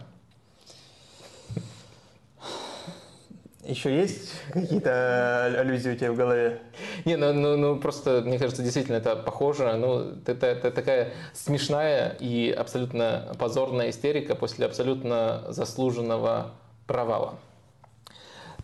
Еще 3.69 3.95
есть 3.95 4.31
какие-то 4.51 5.45
аллюзии 5.59 5.91
у 5.91 5.95
тебя 5.95 6.11
в 6.11 6.15
голове? 6.15 6.59
Не, 7.05 7.17
ну, 7.17 7.31
ну, 7.33 7.55
ну 7.55 7.79
просто, 7.79 8.23
мне 8.25 8.39
кажется, 8.39 8.63
действительно 8.63 8.95
это 8.95 9.15
похоже. 9.15 9.71
Ну, 9.73 10.15
это, 10.25 10.47
это 10.47 10.71
такая 10.71 11.11
смешная 11.33 12.17
и 12.19 12.49
абсолютно 12.49 13.31
позорная 13.37 13.91
истерика 13.91 14.33
после 14.33 14.65
абсолютно 14.65 15.43
заслуженного 15.49 16.51
провала. 16.87 17.35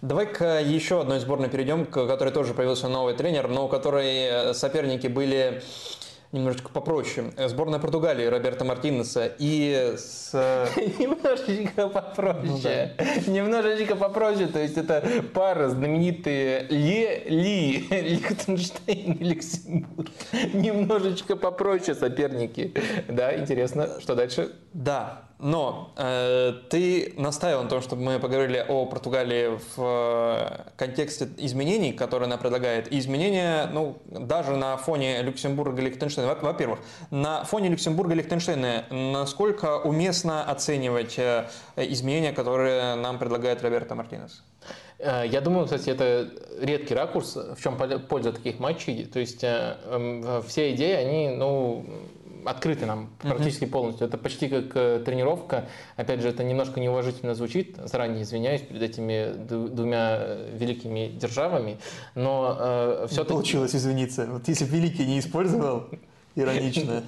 Давай 0.02 0.26
к 0.26 0.60
еще 0.62 1.02
одной 1.02 1.20
сборной 1.20 1.50
перейдем, 1.50 1.86
к 1.86 2.08
которой 2.08 2.34
тоже 2.34 2.56
появился 2.56 2.88
новый 2.88 3.14
тренер, 3.14 3.48
но 3.48 3.66
у 3.66 3.68
которой 3.68 4.56
соперники 4.56 5.06
были 5.06 5.62
немножечко 6.36 6.70
попроще. 6.70 7.32
Э, 7.38 7.48
сборная 7.48 7.80
Португалии 7.80 8.26
Роберта 8.26 8.66
Мартинеса 8.66 9.32
и 9.40 9.96
с... 9.98 10.32
Немножечко 11.00 11.88
попроще. 11.88 12.94
Ну. 13.28 13.34
Немножечко 13.34 13.96
попроще. 13.96 14.48
То 14.48 14.60
есть 14.60 14.78
это 14.78 15.04
пара 15.34 15.70
знаменитые 15.70 16.68
Ле 16.70 17.24
Ли, 17.26 17.88
Лихтенштейн 17.90 19.14
и 19.14 19.24
Люксембург. 19.24 20.10
Немножечко 20.54 21.36
попроще 21.36 21.96
соперники. 21.96 22.74
Да, 23.08 23.36
интересно, 23.38 24.00
что 24.00 24.16
дальше? 24.16 24.52
Да, 24.74 25.25
но 25.40 25.92
э, 25.98 26.54
ты 26.70 27.14
настаивал 27.18 27.64
на 27.64 27.70
том, 27.70 27.82
чтобы 27.82 28.02
мы 28.02 28.20
поговорили 28.20 28.66
о 28.68 28.86
Португалии 28.86 29.60
в 29.76 29.78
э, 29.78 30.72
контексте 30.78 31.28
изменений, 31.38 31.94
которые 31.94 32.28
она 32.28 32.38
предлагает. 32.38 32.92
И 32.92 33.00
изменения, 33.00 33.70
ну, 33.72 33.98
даже 34.06 34.56
на 34.56 34.78
фоне 34.78 35.22
Люксембурга 35.22 35.82
и 35.82 35.86
Лихтенштейна. 35.86 36.36
Во-первых, 36.42 36.80
на 37.12 37.44
фоне 37.44 37.70
Люксембурга 37.70 38.14
и 38.14 38.18
Лихтенштейна 38.18 38.86
насколько 38.90 39.78
уместно 39.80 40.44
оценивать 40.44 41.20
э, 41.20 41.48
изменения, 41.76 42.32
которые 42.32 42.96
нам 42.96 43.20
предлагает 43.20 43.62
Роберто 43.62 43.96
Мартинес? 43.96 44.44
Э, 45.00 45.24
я 45.28 45.42
думаю, 45.42 45.66
кстати, 45.66 45.90
это 45.90 46.30
редкий 46.60 46.94
ракурс, 46.94 47.36
в 47.36 47.62
чем 47.62 47.78
польза 48.08 48.32
таких 48.32 48.60
матчей. 48.60 49.06
То 49.06 49.20
есть 49.20 49.44
э, 49.44 49.78
э, 49.84 50.42
все 50.48 50.74
идеи, 50.74 50.94
они, 50.94 51.30
ну, 51.30 51.86
открыты 52.46 52.86
нам 52.86 53.10
практически 53.20 53.66
полностью. 53.66 54.08
Это 54.08 54.18
почти 54.18 54.48
как 54.48 54.76
э, 54.76 55.02
тренировка. 55.06 55.66
Опять 55.96 56.22
же, 56.22 56.30
это 56.30 56.44
немножко 56.44 56.80
неуважительно 56.80 57.36
звучит. 57.36 57.78
Заранее 57.84 58.24
извиняюсь 58.24 58.62
перед 58.62 58.82
этими 58.82 59.34
двумя 59.36 60.18
э, 60.20 60.50
великими 60.58 61.08
державами. 61.08 61.78
Но 62.16 62.58
э, 62.60 63.08
все-таки... 63.10 63.34
Получилось 63.34 63.76
извиниться. 63.76 64.28
Вот 64.28 64.48
если 64.48 64.66
великий 64.66 65.06
не 65.06 65.20
использовал, 65.20 65.86
иронично. 66.36 67.04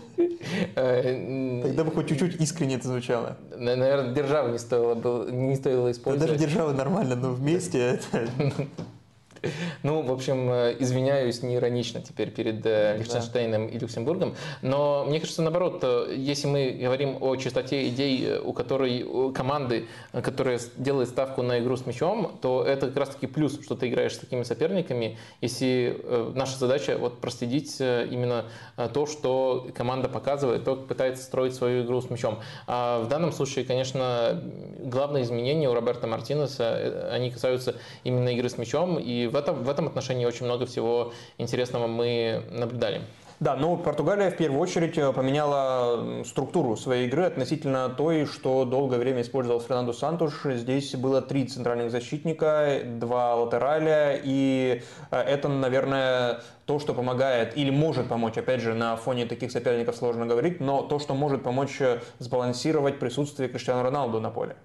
Э, 0.75 1.61
Тогда 1.63 1.83
бы 1.83 1.91
хоть 1.91 2.09
чуть-чуть 2.09 2.39
искренне 2.41 2.75
это 2.75 2.87
звучало. 2.87 3.37
Наверное, 3.55 4.13
державы 4.13 4.51
не 4.51 4.59
стоило, 4.59 5.29
не 5.29 5.55
стоило 5.55 5.91
использовать. 5.91 6.29
даже 6.29 6.39
державы 6.39 6.73
нормально, 6.73 7.15
но 7.15 7.31
вместе 7.31 7.79
это... 8.11 8.29
Ну, 9.83 10.01
в 10.01 10.11
общем, 10.11 10.49
э, 10.49 10.75
извиняюсь 10.79 11.43
не 11.43 11.55
иронично 11.55 12.01
теперь 12.01 12.31
перед 12.31 12.65
э, 12.65 12.97
Лихтенштейном 12.97 13.67
да. 13.67 13.73
и 13.73 13.79
Люксембургом, 13.79 14.35
но 14.61 15.05
мне 15.07 15.19
кажется, 15.19 15.41
наоборот, 15.41 15.79
э, 15.83 16.13
если 16.15 16.47
мы 16.47 16.77
говорим 16.81 17.17
о 17.21 17.35
чистоте 17.35 17.87
идей, 17.87 18.37
у 18.39 18.53
которой 18.53 19.03
у 19.03 19.31
команды, 19.31 19.87
которая 20.11 20.59
делает 20.77 21.09
ставку 21.09 21.41
на 21.41 21.59
игру 21.59 21.77
с 21.77 21.85
мячом, 21.85 22.37
то 22.41 22.63
это 22.63 22.87
как 22.87 22.97
раз-таки 22.97 23.27
плюс, 23.27 23.59
что 23.61 23.75
ты 23.75 23.87
играешь 23.89 24.15
с 24.15 24.19
такими 24.19 24.43
соперниками, 24.43 25.17
если 25.41 26.01
наша 26.35 26.57
задача 26.57 26.97
вот 26.97 27.19
проследить 27.19 27.79
именно 27.79 28.45
то, 28.93 29.05
что 29.05 29.67
команда 29.75 30.09
показывает, 30.09 30.63
то 30.63 30.75
пытается 30.75 31.23
строить 31.23 31.53
свою 31.53 31.83
игру 31.83 32.01
с 32.01 32.09
мячом. 32.09 32.39
А 32.65 33.01
в 33.01 33.07
данном 33.07 33.31
случае, 33.31 33.65
конечно, 33.65 34.41
главное 34.79 35.21
изменение 35.23 35.69
у 35.69 35.73
Роберта 35.73 36.07
Мартинеса, 36.07 37.09
они 37.11 37.31
касаются 37.31 37.75
именно 38.03 38.29
игры 38.29 38.49
с 38.49 38.57
мячом, 38.57 38.97
и 38.97 39.26
в 39.27 39.35
этом, 39.35 39.63
в 39.63 39.69
этом 39.69 39.87
отношении 39.87 40.25
очень 40.25 40.45
много 40.45 40.65
всего 40.65 41.13
интересного 41.37 41.87
мы 41.87 42.43
наблюдали. 42.49 43.01
Да, 43.39 43.55
ну 43.55 43.77
Португалия 43.77 44.31
в 44.31 44.35
первую 44.35 44.59
очередь 44.59 44.97
э, 44.97 45.13
поменяла 45.13 46.23
структуру 46.23 46.75
своей 46.75 47.05
игры 47.05 47.25
относительно 47.25 47.87
той, 47.87 48.25
что 48.25 48.65
долгое 48.65 48.97
время 48.97 49.21
использовал 49.21 49.61
Фернандо 49.61 49.93
Сантуш. 49.93 50.41
Здесь 50.43 50.95
было 50.95 51.21
три 51.21 51.45
центральных 51.45 51.91
защитника, 51.91 52.79
два 52.83 53.35
латераля, 53.35 54.19
и 54.23 54.81
э, 55.11 55.17
это, 55.19 55.49
наверное, 55.49 56.41
то, 56.65 56.79
что 56.79 56.95
помогает 56.95 57.55
или 57.55 57.69
может 57.69 58.07
помочь, 58.07 58.39
опять 58.39 58.59
же, 58.61 58.73
на 58.73 58.95
фоне 58.95 59.27
таких 59.27 59.51
соперников 59.51 59.95
сложно 59.95 60.25
говорить, 60.25 60.59
но 60.59 60.81
то, 60.81 60.97
что 60.97 61.13
может 61.13 61.43
помочь 61.43 61.79
э, 61.79 62.01
сбалансировать 62.17 62.97
присутствие 62.97 63.49
Криштиану 63.49 63.83
Роналду 63.83 64.19
на 64.19 64.31
поле. 64.31 64.55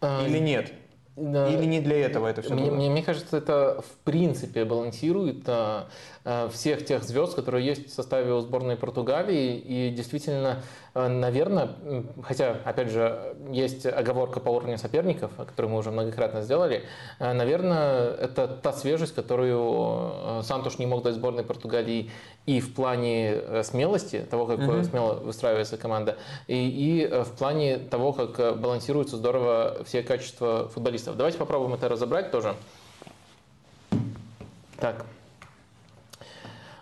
Или 0.00 0.38
нет? 0.38 0.72
Или 1.18 1.64
не 1.64 1.80
для 1.80 1.96
этого 2.06 2.28
это 2.28 2.42
все 2.42 2.54
мне, 2.54 2.70
мне, 2.70 2.90
мне 2.90 3.02
кажется, 3.02 3.36
это 3.36 3.82
в 3.82 4.04
принципе 4.04 4.64
балансирует 4.64 5.42
а, 5.46 5.88
всех 6.50 6.84
тех 6.84 7.04
звезд, 7.04 7.34
которые 7.34 7.64
есть 7.66 7.90
в 7.90 7.94
составе 7.94 8.32
у 8.32 8.40
сборной 8.40 8.76
Португалии. 8.76 9.56
И 9.56 9.90
действительно, 9.90 10.62
а, 10.94 11.08
наверное, 11.08 11.70
хотя, 12.22 12.56
опять 12.64 12.90
же, 12.90 13.36
есть 13.50 13.86
оговорка 13.86 14.40
по 14.40 14.50
уровню 14.50 14.78
соперников, 14.78 15.30
которую 15.36 15.72
мы 15.72 15.78
уже 15.78 15.90
многократно 15.90 16.42
сделали, 16.42 16.84
а, 17.18 17.32
наверное, 17.32 18.10
это 18.14 18.48
та 18.48 18.72
свежесть, 18.72 19.14
которую 19.14 20.42
Сантуш 20.42 20.78
не 20.78 20.86
мог 20.86 21.02
дать 21.02 21.14
сборной 21.14 21.44
Португалии 21.44 22.10
и 22.46 22.60
в 22.60 22.74
плане 22.74 23.32
э, 23.34 23.62
смелости, 23.62 24.26
того, 24.30 24.46
как 24.46 24.58
угу. 24.60 24.82
смело 24.82 25.14
выстраивается 25.14 25.76
команда, 25.76 26.16
и, 26.46 26.56
и 26.56 27.04
э, 27.04 27.22
в 27.22 27.32
плане 27.32 27.78
того, 27.78 28.12
как 28.12 28.40
э, 28.40 28.54
балансируются 28.54 29.18
здорово 29.18 29.78
все 29.84 30.02
качества 30.02 30.68
футболистов. 30.68 31.16
Давайте 31.16 31.38
попробуем 31.38 31.74
это 31.74 31.88
разобрать 31.88 32.30
тоже. 32.30 32.54
Так. 34.78 35.04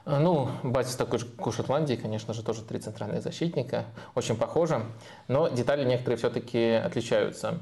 Ну, 0.06 0.48
Батис 0.62 0.94
такой 0.94 1.18
же, 1.18 1.26
как 1.26 1.48
у 1.48 1.52
Шотландии, 1.52 1.96
конечно 1.96 2.32
же, 2.32 2.44
тоже 2.44 2.62
три 2.62 2.78
центральных 2.78 3.22
защитника. 3.22 3.86
Очень 4.14 4.36
похоже, 4.36 4.82
но 5.26 5.48
детали 5.48 5.84
некоторые 5.84 6.16
все-таки 6.16 6.70
отличаются. 6.70 7.58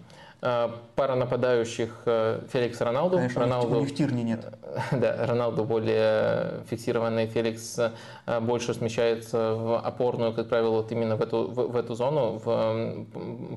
Э, 0.47 0.69
пара 0.95 1.15
нападающих 1.15 2.03
э, 2.05 2.43
Феликс 2.53 2.79
Роналду. 2.83 3.17
Конечно, 3.17 3.41
Роналду 3.41 3.79
у 3.79 3.81
них 3.81 3.95
Тирни 3.95 4.21
нет. 4.21 4.45
Да, 4.93 5.27
Роналду 5.27 5.65
более 5.65 6.65
фиксированный, 6.69 7.27
Феликс 7.27 7.79
э, 8.27 8.41
больше 8.41 8.75
смещается 8.75 9.55
в 9.55 9.79
опорную, 9.79 10.35
как 10.35 10.51
правило, 10.51 10.73
вот 10.73 10.93
именно 10.93 11.17
в 11.17 11.23
эту, 11.23 11.49
в, 11.49 11.73
в 11.73 11.77
эту 11.77 11.95
зону, 11.95 12.43
в 12.45 13.07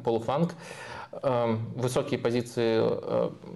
полуфланг. 0.06 0.56
Высокие 1.76 2.20
позиции 2.20 2.82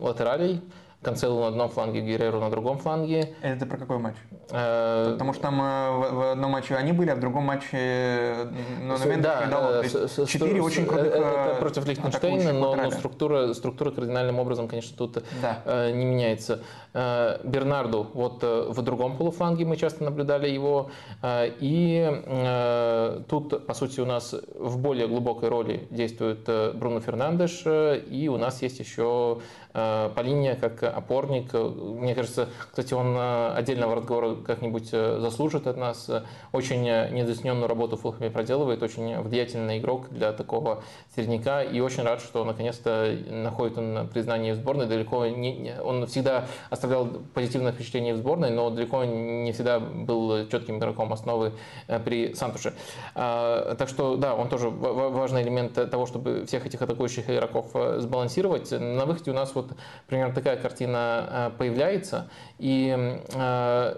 латералей. 0.01 0.61
Канцелу 1.01 1.39
на 1.41 1.47
одном 1.47 1.67
фланге, 1.69 2.01
Герреру 2.01 2.39
на 2.39 2.51
другом 2.51 2.77
фланге. 2.77 3.33
Это 3.41 3.65
про 3.65 3.77
какой 3.77 3.97
матч? 3.97 4.15
Э, 4.51 5.13
Потому 5.13 5.33
что 5.33 5.41
там 5.41 5.59
э, 5.59 5.91
в, 5.97 6.13
в 6.13 6.31
одном 6.33 6.51
матче 6.51 6.75
они 6.75 6.91
были, 6.91 7.09
а 7.09 7.15
в 7.15 7.19
другом 7.19 7.45
матче 7.45 7.69
э, 7.73 8.45
ну, 8.83 8.95
С- 8.97 9.17
да, 9.19 9.47
дало. 9.47 9.81
с- 9.83 10.27
четыре 10.27 10.61
очень 10.61 10.83
э, 10.83 10.85
крутых 10.85 11.07
Это 11.07 11.55
э, 11.55 11.59
против 11.59 11.87
Лихтенштейна, 11.87 12.53
но, 12.53 12.75
но 12.75 12.91
структура, 12.91 13.51
структура 13.55 13.89
кардинальным 13.89 14.37
образом, 14.37 14.67
конечно, 14.67 14.95
тут 14.95 15.23
Да. 15.41 15.61
э, 15.65 15.89
не 15.91 16.05
меняется. 16.05 16.61
Э, 16.93 17.39
Бернарду, 17.45 18.07
вот 18.13 18.43
э, 18.43 18.65
в 18.67 18.81
другом 18.81 19.15
полуфланге 19.15 19.63
мы 19.63 19.77
часто 19.77 20.03
наблюдали 20.03 20.49
его, 20.49 20.91
э, 21.21 21.51
и 21.59 23.23
тут, 23.29 23.65
по 23.65 23.73
сути, 23.73 24.01
у 24.01 24.05
нас 24.05 24.35
в 24.55 24.77
более 24.77 25.07
глубокой 25.07 25.49
роли 25.49 25.87
действует 25.89 26.49
Бруно 26.75 26.99
Фернандеш, 26.99 27.63
и 27.65 28.29
у 28.29 28.37
нас 28.37 28.61
есть 28.61 28.79
еще 28.79 29.39
Полинья 29.73 30.55
как 30.55 30.83
опорник. 30.83 31.53
Мне 31.53 32.13
кажется, 32.13 32.49
кстати, 32.69 32.93
он 32.93 33.15
отдельного 33.17 33.95
разговора 33.95 34.35
как-нибудь 34.35 34.89
заслужит 34.89 35.67
от 35.67 35.77
нас. 35.77 36.09
Очень 36.51 36.83
недооцененную 36.83 37.67
работу 37.67 37.95
в 37.95 38.01
Фулхэме 38.01 38.29
проделывает, 38.29 38.83
очень 38.83 39.17
влиятельный 39.21 39.77
игрок 39.77 40.09
для 40.09 40.33
такого 40.33 40.83
середняка, 41.15 41.63
и 41.63 41.79
очень 41.79 42.03
рад, 42.03 42.19
что 42.19 42.43
наконец-то 42.43 43.17
находит 43.29 43.77
он 43.77 44.09
признание 44.09 44.53
в 44.53 44.57
сборной. 44.57 44.87
Далеко 44.87 45.25
не- 45.27 45.75
он 45.81 46.05
всегда 46.07 46.47
оставлял 46.81 47.07
позитивное 47.35 47.71
впечатление 47.71 48.15
в 48.15 48.17
сборной, 48.17 48.49
но 48.49 48.71
далеко 48.71 49.03
не 49.05 49.51
всегда 49.51 49.79
был 49.79 50.47
четким 50.49 50.79
игроком 50.79 51.13
основы 51.13 51.53
э, 51.87 51.99
при 51.99 52.33
Сантуше. 52.33 52.73
А, 53.13 53.75
Так 53.75 53.87
что, 53.87 54.15
да, 54.17 54.33
он 54.33 54.49
тоже 54.49 54.69
ва- 54.69 54.93
ва- 54.93 55.09
важный 55.09 55.43
элемент 55.43 55.73
того, 55.91 56.07
чтобы 56.07 56.45
всех 56.47 56.65
этих 56.65 56.81
атакующих 56.81 57.29
игроков 57.29 57.67
э, 57.75 57.99
сбалансировать. 57.99 58.71
На 58.71 59.05
выходе 59.05 59.29
у 59.31 59.33
нас 59.35 59.53
вот 59.53 59.71
примерно 60.07 60.33
такая 60.33 60.57
картина 60.57 61.27
э, 61.29 61.57
появляется. 61.57 62.27
И 62.57 62.89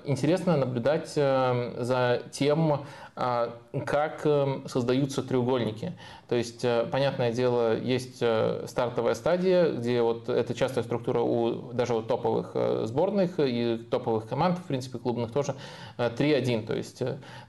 интересно 0.05 0.57
наблюдать 0.57 1.09
за 1.13 2.21
тем, 2.31 2.85
как 3.15 4.21
э, 4.25 4.61
создаются 4.65 5.21
треугольники. 5.21 5.93
То 6.27 6.35
есть, 6.35 6.65
э, 6.65 6.87
понятное 6.91 7.31
дело, 7.31 7.77
есть 7.77 8.17
э, 8.21 8.65
стартовая 8.67 9.13
стадия, 9.13 9.71
где 9.71 10.01
вот 10.01 10.29
это 10.29 10.55
частая 10.55 10.83
структура 10.83 11.19
у 11.19 11.73
даже 11.73 11.93
вот 11.93 12.07
топовых 12.07 12.51
э, 12.55 12.85
сборных 12.87 13.39
и 13.39 13.77
топовых 13.77 14.27
команд, 14.27 14.57
в 14.57 14.63
принципе, 14.63 14.97
клубных 14.97 15.31
тоже, 15.31 15.53
э, 15.99 16.09
3-1. 16.09 16.65
То 16.65 16.75
есть, 16.75 17.03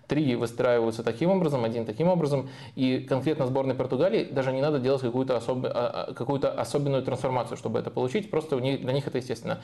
три 0.07 0.37
выстраиваются 0.37 1.03
таким 1.03 1.31
образом, 1.31 1.65
один 1.65 1.87
таким 1.87 2.09
образом. 2.09 2.51
И 2.75 2.99
конкретно 2.99 3.47
сборной 3.47 3.75
Португалии 3.75 4.25
даже 4.25 4.53
не 4.53 4.61
надо 4.61 4.79
делать 4.81 5.01
какую-то 5.01 5.37
особ- 5.37 5.67
а- 5.67 6.09
а- 6.09 6.13
какую-то 6.13 6.53
особенную 6.53 7.03
трансформацию, 7.03 7.57
чтобы 7.57 7.79
это 7.79 7.91
получить. 7.91 8.31
Просто 8.31 8.57
у 8.57 8.61
для 8.61 8.93
них 8.93 9.07
это 9.07 9.17
естественно. 9.17 9.61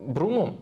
Бруну, 0.00 0.56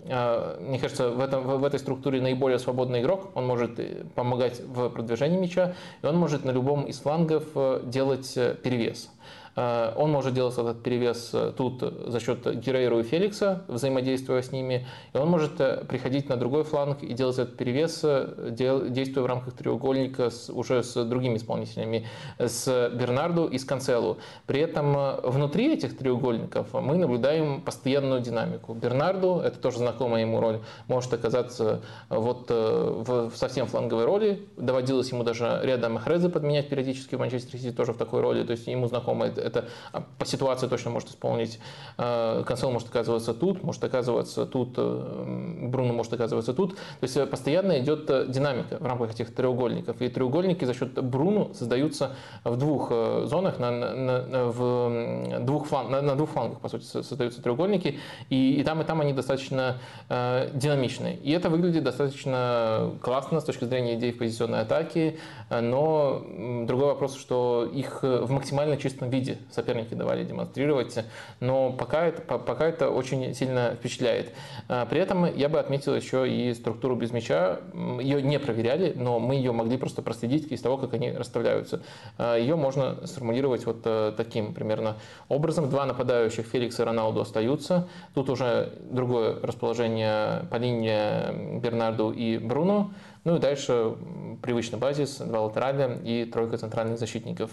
мне 0.60 0.80
кажется, 0.80 1.10
в, 1.10 1.20
этом, 1.20 1.44
в 1.44 1.64
этой 1.64 1.78
структуре 1.78 2.20
наиболее 2.20 2.58
свободный 2.58 3.00
игрок. 3.00 3.30
Он 3.34 3.46
может 3.46 3.78
помогать 4.14 4.60
в 4.60 4.88
продвижении 4.90 5.38
мяча, 5.38 5.74
и 6.02 6.06
он 6.06 6.16
может 6.16 6.44
на 6.44 6.50
любом 6.50 6.84
из 6.84 6.98
флангов 6.98 7.44
э, 7.54 7.82
делать 7.84 8.32
э, 8.36 8.54
перевес. 8.54 9.10
Э, 9.58 9.92
Он 9.96 10.10
может 10.12 10.34
делать 10.34 10.54
этот 10.56 10.82
перевес 10.82 11.30
э, 11.32 11.52
тут 11.56 11.82
за 12.06 12.20
счет 12.20 12.46
Герейру 12.60 13.00
и 13.00 13.02
Феликса, 13.02 13.64
взаимодействуя 13.66 14.40
с 14.40 14.52
ними. 14.52 14.86
И 15.12 15.18
он 15.18 15.28
может 15.28 15.60
э, 15.60 15.84
приходить 15.88 16.28
на 16.28 16.36
другой 16.36 16.62
фланг 16.62 17.02
и 17.02 17.12
делать 17.12 17.38
этот 17.38 17.56
перевес, 17.56 18.04
действуя 18.50 19.24
в 19.24 19.26
рамках 19.26 19.54
треугольника 19.54 20.30
с- 20.30 20.48
уже 20.48 20.82
с 20.84 21.04
другими 21.04 21.36
исполнителями, 21.36 22.06
с 22.38 22.90
Бернарду 22.94 23.46
и 23.46 23.58
с 23.58 23.64
Канцелу. 23.64 24.18
При 24.46 24.60
этом 24.60 24.96
внутри 25.24 25.72
этих 25.74 25.96
треугольников 25.98 26.72
мы 26.74 26.96
наблюдаем 26.96 27.60
постоянную 27.60 28.20
динамику. 28.20 28.74
Бернарду, 28.74 29.40
это 29.40 29.58
тоже 29.58 29.78
знакомая 29.78 30.22
ему 30.22 30.40
роль, 30.40 30.60
может 30.86 31.12
оказаться 31.12 31.80
вот 32.08 32.50
в 32.50 33.32
совсем 33.34 33.66
фланговой 33.66 34.04
роли. 34.04 34.46
Доводилось 34.56 35.10
ему 35.10 35.24
даже 35.24 35.60
ряда 35.62 35.88
Махреза 35.88 36.28
подменять 36.28 36.68
периодически 36.68 37.16
в 37.16 37.18
Манчестер 37.18 37.58
Сити 37.58 37.72
тоже 37.74 37.92
в 37.92 37.96
такой 37.96 38.20
роли. 38.20 38.44
То 38.44 38.52
есть 38.52 38.66
ему 38.66 38.86
знакомо 38.86 39.26
это, 39.48 39.68
а, 39.92 40.04
по 40.18 40.24
ситуации 40.24 40.68
точно 40.68 40.90
может 40.90 41.08
исполнить. 41.08 41.58
Э, 41.96 42.44
Канцел 42.46 42.70
может 42.70 42.88
оказываться 42.88 43.34
тут, 43.34 43.62
может 43.64 43.82
оказываться 43.82 44.46
тут, 44.46 44.74
э, 44.76 45.64
Бруно 45.68 45.92
может 45.92 46.12
оказываться 46.12 46.54
тут. 46.54 46.76
То 46.76 46.80
есть 47.02 47.16
э, 47.16 47.26
постоянно 47.26 47.80
идет 47.80 48.08
э, 48.10 48.26
динамика 48.28 48.78
в 48.78 48.86
рамках 48.86 49.10
этих 49.12 49.34
треугольников. 49.34 50.00
И 50.00 50.08
треугольники 50.08 50.64
за 50.64 50.74
счет 50.74 51.02
Бруно 51.02 51.52
создаются 51.54 52.14
в 52.44 52.56
двух 52.56 52.90
зонах, 52.90 53.58
на, 53.58 53.70
на- 53.70 54.44
в 54.46 55.40
двух 55.40 55.68
флан- 55.68 55.88
на, 55.90 56.02
на 56.02 56.14
двух 56.14 56.30
флангах, 56.30 56.60
по 56.60 56.68
сути, 56.68 56.84
со- 56.84 57.02
создаются 57.02 57.42
треугольники. 57.42 57.98
И, 58.30 58.60
и 58.60 58.62
там, 58.62 58.80
и 58.80 58.84
там 58.84 59.00
они 59.00 59.12
достаточно 59.12 59.78
динамичные. 60.08 61.16
И 61.16 61.32
это 61.32 61.48
выглядит 61.50 61.84
достаточно 61.84 62.92
классно 63.02 63.40
с 63.40 63.44
точки 63.44 63.64
зрения 63.64 63.94
идей 63.94 64.12
позиционной 64.12 64.60
атаке, 64.60 65.18
э, 65.50 65.60
но 65.60 66.22
другой 66.66 66.88
вопрос, 66.88 67.16
что 67.16 67.68
их 67.72 68.02
в 68.02 68.30
максимально 68.30 68.76
чистом 68.76 69.10
виде 69.10 69.37
соперники 69.50 69.94
давали 69.94 70.24
демонстрировать, 70.24 70.98
но 71.40 71.72
пока 71.72 72.06
это, 72.06 72.22
по- 72.22 72.38
пока 72.38 72.66
это 72.66 72.90
очень 72.90 73.34
сильно 73.34 73.74
впечатляет. 73.74 74.32
Э, 74.68 74.86
При 74.88 75.00
этом 75.00 75.24
я 75.34 75.48
бы 75.48 75.58
отметил 75.58 75.94
еще 75.94 76.28
и 76.28 76.52
структуру 76.54 76.96
без 76.96 77.10
мяча. 77.12 77.60
Ее 78.00 78.22
не 78.22 78.38
проверяли, 78.38 78.92
но 78.96 79.18
мы 79.18 79.34
ее 79.34 79.52
могли 79.52 79.76
просто 79.76 80.02
проследить 80.02 80.50
из 80.52 80.60
того, 80.60 80.76
как 80.76 80.94
они 80.94 81.10
расставляются. 81.12 81.82
Э, 82.18 82.36
Ее 82.38 82.56
можно 82.56 83.06
сформулировать 83.06 83.66
вот 83.66 83.82
э, 83.84 84.12
таким 84.16 84.54
примерно 84.54 84.96
образом. 85.28 85.68
Два 85.70 85.86
нападающих, 85.86 86.46
Феликс 86.46 86.78
и 86.80 86.82
Роналду, 86.82 87.20
остаются. 87.20 87.88
Тут 88.14 88.30
уже 88.30 88.72
другое 88.90 89.38
расположение 89.42 90.46
по 90.50 90.56
линии 90.56 91.58
Бернарду 91.60 92.10
и 92.10 92.38
Бруно. 92.38 92.90
Ну 93.24 93.36
и 93.36 93.38
дальше 93.40 93.94
привычный 94.42 94.78
базис, 94.78 95.18
два 95.18 95.40
латераля 95.42 95.98
и 96.04 96.24
тройка 96.24 96.56
центральных 96.56 96.98
защитников. 96.98 97.50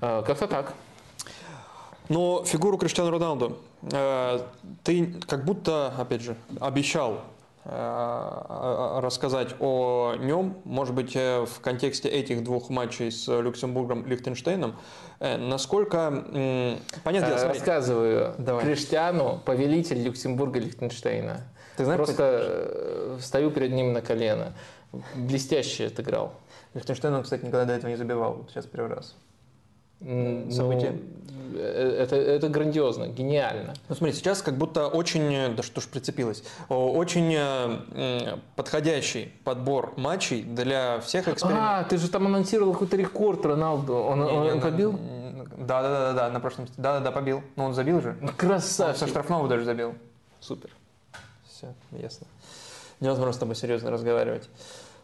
Э, 0.00 0.22
Как-то 0.26 0.46
так. 0.46 0.74
Но 2.08 2.44
фигуру 2.44 2.78
Криштиану 2.78 3.10
Роналду 3.10 3.58
э, 3.92 4.40
ты 4.82 5.14
как 5.26 5.44
будто, 5.44 5.92
опять 5.98 6.22
же, 6.22 6.36
обещал 6.58 7.20
э, 7.64 7.70
э, 7.70 9.00
рассказать 9.00 9.54
о 9.60 10.14
нем, 10.18 10.56
может 10.64 10.94
быть, 10.94 11.14
э, 11.14 11.44
в 11.44 11.60
контексте 11.60 12.08
этих 12.08 12.42
двух 12.44 12.70
матчей 12.70 13.10
с 13.12 13.28
Люксембургом 13.28 14.02
и 14.02 14.08
Лихтенштейном. 14.08 14.76
Э, 15.20 15.36
Насколько, 15.36 16.24
Э, 16.32 16.76
смотри, 17.02 17.20
Рассказываю. 17.20 18.34
Давай. 18.38 18.64
Криштиану, 18.64 19.40
повелитель 19.44 20.02
Люксембурга 20.02 20.58
и 20.60 20.62
Лихтенштейна. 20.62 21.42
Ты 21.76 21.84
знаешь, 21.84 21.98
Просто 21.98 22.22
э, 22.42 23.18
встаю 23.20 23.50
перед 23.50 23.72
ним 23.72 23.92
на 23.92 24.00
колено. 24.00 24.54
Блестяще 25.14 25.86
отыграл. 25.86 26.32
Лихтенштейн, 26.72 27.14
он, 27.14 27.22
кстати, 27.22 27.42
никогда 27.42 27.66
до 27.66 27.74
этого 27.74 27.90
не 27.90 27.96
забивал, 27.96 28.46
сейчас 28.48 28.64
первый 28.66 28.94
раз. 28.96 29.14
Событие. 30.00 30.92
Ну, 30.92 31.58
э, 31.58 31.96
это, 32.00 32.16
это 32.16 32.48
грандиозно, 32.48 33.08
гениально. 33.08 33.74
Ну 33.88 33.94
смотри, 33.94 34.14
сейчас 34.14 34.42
как 34.42 34.56
будто 34.56 34.86
очень, 34.86 35.32
э, 35.34 35.48
да 35.48 35.62
что 35.62 35.80
ж 35.80 35.86
прицепилось, 35.88 36.42
очень 36.68 37.34
э, 37.36 38.36
подходящий 38.54 39.32
подбор 39.44 39.92
матчей 39.96 40.42
для 40.42 41.00
всех 41.00 41.26
экспериментов. 41.28 41.68
А, 41.68 41.84
ты 41.84 41.96
же 41.96 42.08
там 42.08 42.26
анонсировал 42.26 42.72
какой-то 42.74 42.96
рекорд 42.96 43.44
Роналду. 43.44 43.94
Он, 43.96 44.20
он- 44.22 44.50
он 44.52 44.60
побил? 44.60 44.98
Да, 45.58 45.82
да, 45.82 45.88
да, 45.88 46.12
да, 46.12 46.30
на 46.30 46.38
прошлом, 46.40 46.68
да, 46.76 46.98
да, 46.98 47.00
да, 47.00 47.10
побил. 47.10 47.42
Ну 47.56 47.64
он 47.64 47.74
забил 47.74 48.00
же. 48.00 48.16
Ну, 48.20 48.28
Он 48.28 48.34
Красавчик. 48.34 48.98
со 49.00 49.06
штрафного 49.08 49.48
даже 49.48 49.64
забил. 49.64 49.94
Супер. 50.40 50.70
Все, 51.48 51.74
ясно. 51.90 52.26
Невозможно 53.00 53.32
с 53.32 53.38
тобой 53.38 53.56
серьезно 53.56 53.90
разговаривать. 53.90 54.48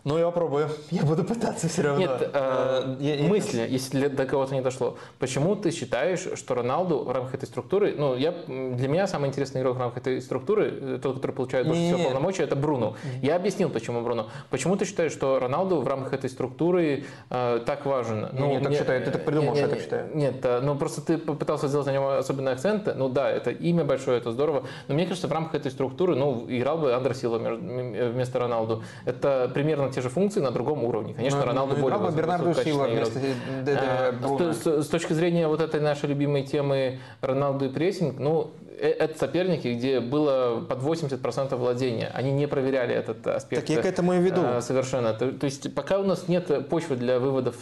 Ну, 0.04 0.18
я 0.18 0.26
попробую. 0.26 0.68
Я 0.90 1.02
буду 1.02 1.24
пытаться 1.24 1.66
все 1.66 1.80
равно. 1.80 2.00
Нет, 2.00 2.30
э, 2.34 2.96
я- 3.00 3.14
я- 3.14 3.26
мысли, 3.28 3.66
если 3.66 3.98
для- 4.00 4.08
до 4.10 4.26
кого-то 4.26 4.52
не 4.54 4.60
дошло. 4.60 4.98
Почему 5.18 5.56
ты 5.56 5.70
считаешь, 5.70 6.26
что 6.36 6.54
Роналду 6.54 7.04
в 7.04 7.10
рамках 7.10 7.34
этой 7.36 7.46
структуры, 7.46 7.94
ну, 7.96 8.14
я, 8.14 8.32
для 8.46 8.86
меня 8.88 9.06
самый 9.06 9.28
интересный 9.30 9.62
игрок 9.62 9.76
в 9.76 9.80
рамках 9.80 10.02
этой 10.02 10.20
структуры, 10.20 10.70
э, 10.78 10.98
тот, 11.02 11.16
который 11.16 11.32
получает 11.32 11.66
больше 11.66 11.82
всего 11.82 12.04
полномочий, 12.04 12.42
это 12.42 12.54
Бруно. 12.54 12.96
Я 13.22 13.36
объяснил, 13.36 13.70
почему 13.70 14.02
Бруно. 14.02 14.28
Почему 14.50 14.76
ты 14.76 14.84
считаешь, 14.84 15.10
что 15.12 15.38
Роналду 15.38 15.80
в 15.80 15.88
рамках 15.88 16.12
этой 16.12 16.28
структуры 16.28 17.04
э, 17.30 17.60
так 17.64 17.86
важен? 17.86 18.28
Не, 18.34 18.46
не, 18.56 18.60
так 18.60 18.74
считаю, 18.74 19.02
ты 19.02 19.10
так 19.10 19.24
придумал, 19.24 19.54
не, 19.54 19.60
что 19.60 19.68
я 19.68 19.74
так 19.74 19.80
считаю. 19.82 20.10
Нет, 20.14 20.44
э, 20.44 20.60
ну 20.60 20.76
просто 20.76 21.00
ты 21.00 21.16
попытался 21.16 21.66
сделать 21.68 21.86
на 21.86 21.92
него 21.92 22.10
особенный 22.18 22.52
акцент. 22.52 22.94
Ну 22.94 23.08
да, 23.08 23.30
это 23.30 23.50
имя 23.50 23.84
большое, 23.84 24.18
это 24.18 24.32
здорово. 24.32 24.64
Но 24.88 24.94
мне 24.94 25.06
кажется, 25.06 25.28
в 25.28 25.32
рамках 25.32 25.54
этой 25.54 25.70
структуры, 25.70 26.14
ну, 26.14 26.44
играл 26.46 26.76
бы 26.76 26.92
Андер 26.92 27.14
Силва 27.14 27.38
между- 27.38 27.64
м- 27.66 28.12
вместо 28.12 28.38
Роналду. 28.38 28.82
Это 29.06 29.50
примерно 29.54 29.93
те 29.94 30.00
же 30.00 30.08
функции 30.08 30.40
на 30.40 30.50
другом 30.50 30.84
уровне. 30.84 31.14
Конечно, 31.14 31.40
Ну, 31.40 31.46
Роналду 31.46 31.76
ну, 31.76 31.82
более 31.82 31.98
высок- 31.98 32.14
Бернарду 32.16 32.54
Силва 32.54 32.86
вместо 32.88 33.18
э, 33.20 33.74
А, 33.78 34.52
с- 34.52 34.82
с 34.84 34.88
точки 34.88 35.12
зрения 35.12 35.46
вот 35.46 35.60
этой 35.60 35.80
нашей 35.80 36.08
любимой 36.08 36.42
темы 36.42 36.98
Роналду 37.20 37.66
и 37.66 37.68
прессинг, 37.68 38.18
ну, 38.18 38.50
это 38.88 39.18
соперники, 39.18 39.68
где 39.68 40.00
было 40.00 40.60
под 40.60 40.78
80% 40.80 41.56
владения. 41.56 42.10
Они 42.14 42.32
не 42.32 42.46
проверяли 42.46 42.94
этот 42.94 43.26
аспект. 43.26 43.62
Так 43.62 43.70
я 43.70 43.82
к 43.82 43.86
этому 43.86 44.14
и 44.14 44.18
веду. 44.18 44.42
Совершенно. 44.60 45.12
То, 45.14 45.32
то 45.32 45.44
есть 45.44 45.74
пока 45.74 45.98
у 45.98 46.04
нас 46.04 46.28
нет 46.28 46.68
почвы 46.68 46.96
для 46.96 47.18
выводов 47.18 47.56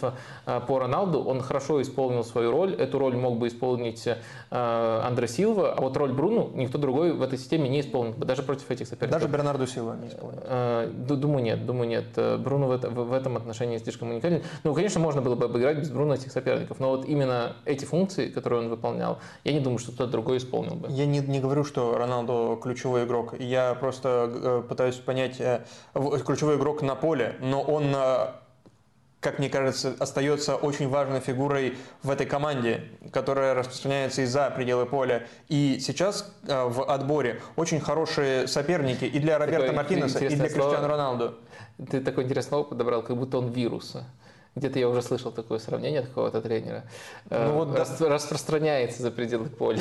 по 0.44 0.78
Роналду, 0.78 1.22
он 1.22 1.40
хорошо 1.40 1.80
исполнил 1.80 2.24
свою 2.24 2.50
роль. 2.50 2.74
Эту 2.74 2.98
роль 2.98 3.16
мог 3.16 3.38
бы 3.38 3.48
исполнить 3.48 4.08
Андре 4.50 5.28
Силва, 5.28 5.72
а 5.72 5.80
вот 5.80 5.96
роль 5.96 6.12
Бруну 6.12 6.50
никто 6.54 6.78
другой 6.78 7.12
в 7.12 7.22
этой 7.22 7.38
системе 7.38 7.68
не 7.68 7.80
исполнил, 7.80 8.14
даже 8.14 8.42
против 8.42 8.70
этих 8.70 8.86
соперников. 8.88 9.20
Даже 9.20 9.32
Бернарду 9.32 9.66
Силва 9.66 9.96
не 9.96 10.08
исполнил? 10.08 10.42
Думаю, 11.16 11.44
нет. 11.44 11.66
Думаю, 11.66 11.88
нет. 11.88 12.06
Бруно 12.40 12.66
в 12.68 13.12
этом 13.12 13.36
отношении 13.36 13.78
слишком 13.78 14.10
уникален. 14.10 14.42
Ну, 14.64 14.74
конечно, 14.74 15.00
можно 15.00 15.22
было 15.22 15.34
бы 15.34 15.44
обыграть 15.44 15.78
без 15.78 15.90
Бруно 15.90 16.14
этих 16.14 16.32
соперников, 16.32 16.80
но 16.80 16.90
вот 16.90 17.04
именно 17.04 17.56
эти 17.64 17.84
функции, 17.84 18.28
которые 18.28 18.60
он 18.62 18.68
выполнял, 18.68 19.18
я 19.44 19.52
не 19.52 19.60
думаю, 19.60 19.78
что 19.78 19.92
кто-то 19.92 20.10
другой 20.10 20.38
исполнил 20.38 20.74
бы. 20.74 20.88
Я 20.90 21.06
не, 21.12 21.20
не 21.20 21.40
говорю, 21.40 21.64
что 21.64 21.96
Роналду 21.96 22.58
ключевой 22.62 23.04
игрок. 23.04 23.34
Я 23.38 23.74
просто 23.74 24.30
э, 24.32 24.62
пытаюсь 24.68 24.96
понять, 24.96 25.40
э, 25.40 25.64
ключевой 26.24 26.56
игрок 26.56 26.82
на 26.82 26.94
поле, 26.94 27.36
но 27.40 27.62
он 27.62 27.94
э, 27.94 28.26
как 29.22 29.38
мне 29.38 29.48
кажется, 29.48 29.94
остается 30.00 30.56
очень 30.56 30.88
важной 30.88 31.20
фигурой 31.20 31.78
в 32.02 32.10
этой 32.10 32.26
команде, 32.26 32.88
которая 33.12 33.54
распространяется 33.54 34.22
и 34.22 34.26
за 34.26 34.50
пределы 34.50 34.84
поля. 34.84 35.28
И 35.48 35.78
сейчас 35.80 36.34
э, 36.48 36.64
в 36.64 36.82
отборе 36.82 37.40
очень 37.54 37.78
хорошие 37.78 38.48
соперники 38.48 39.04
и 39.04 39.20
для 39.20 39.38
Роберта 39.38 39.60
Такое 39.60 39.76
Мартинеса, 39.76 40.18
и 40.24 40.34
для 40.34 40.48
Криштиану 40.48 40.88
Роналду. 40.88 41.34
Ты 41.88 42.00
такое 42.00 42.24
интересное 42.24 42.50
слово 42.50 42.64
подобрал, 42.64 43.02
как 43.02 43.16
будто 43.16 43.38
он 43.38 43.50
вирус. 43.50 43.96
Где-то 44.56 44.80
я 44.80 44.88
уже 44.88 45.02
слышал 45.02 45.30
такое 45.30 45.60
сравнение 45.60 46.00
от 46.00 46.08
какого-то 46.08 46.42
тренера. 46.42 46.82
Ну, 47.30 47.52
вот, 47.52 47.78
Рас, 47.78 47.96
да. 47.98 48.08
Распространяется 48.08 49.02
за 49.02 49.12
пределы 49.12 49.48
поля. 49.48 49.80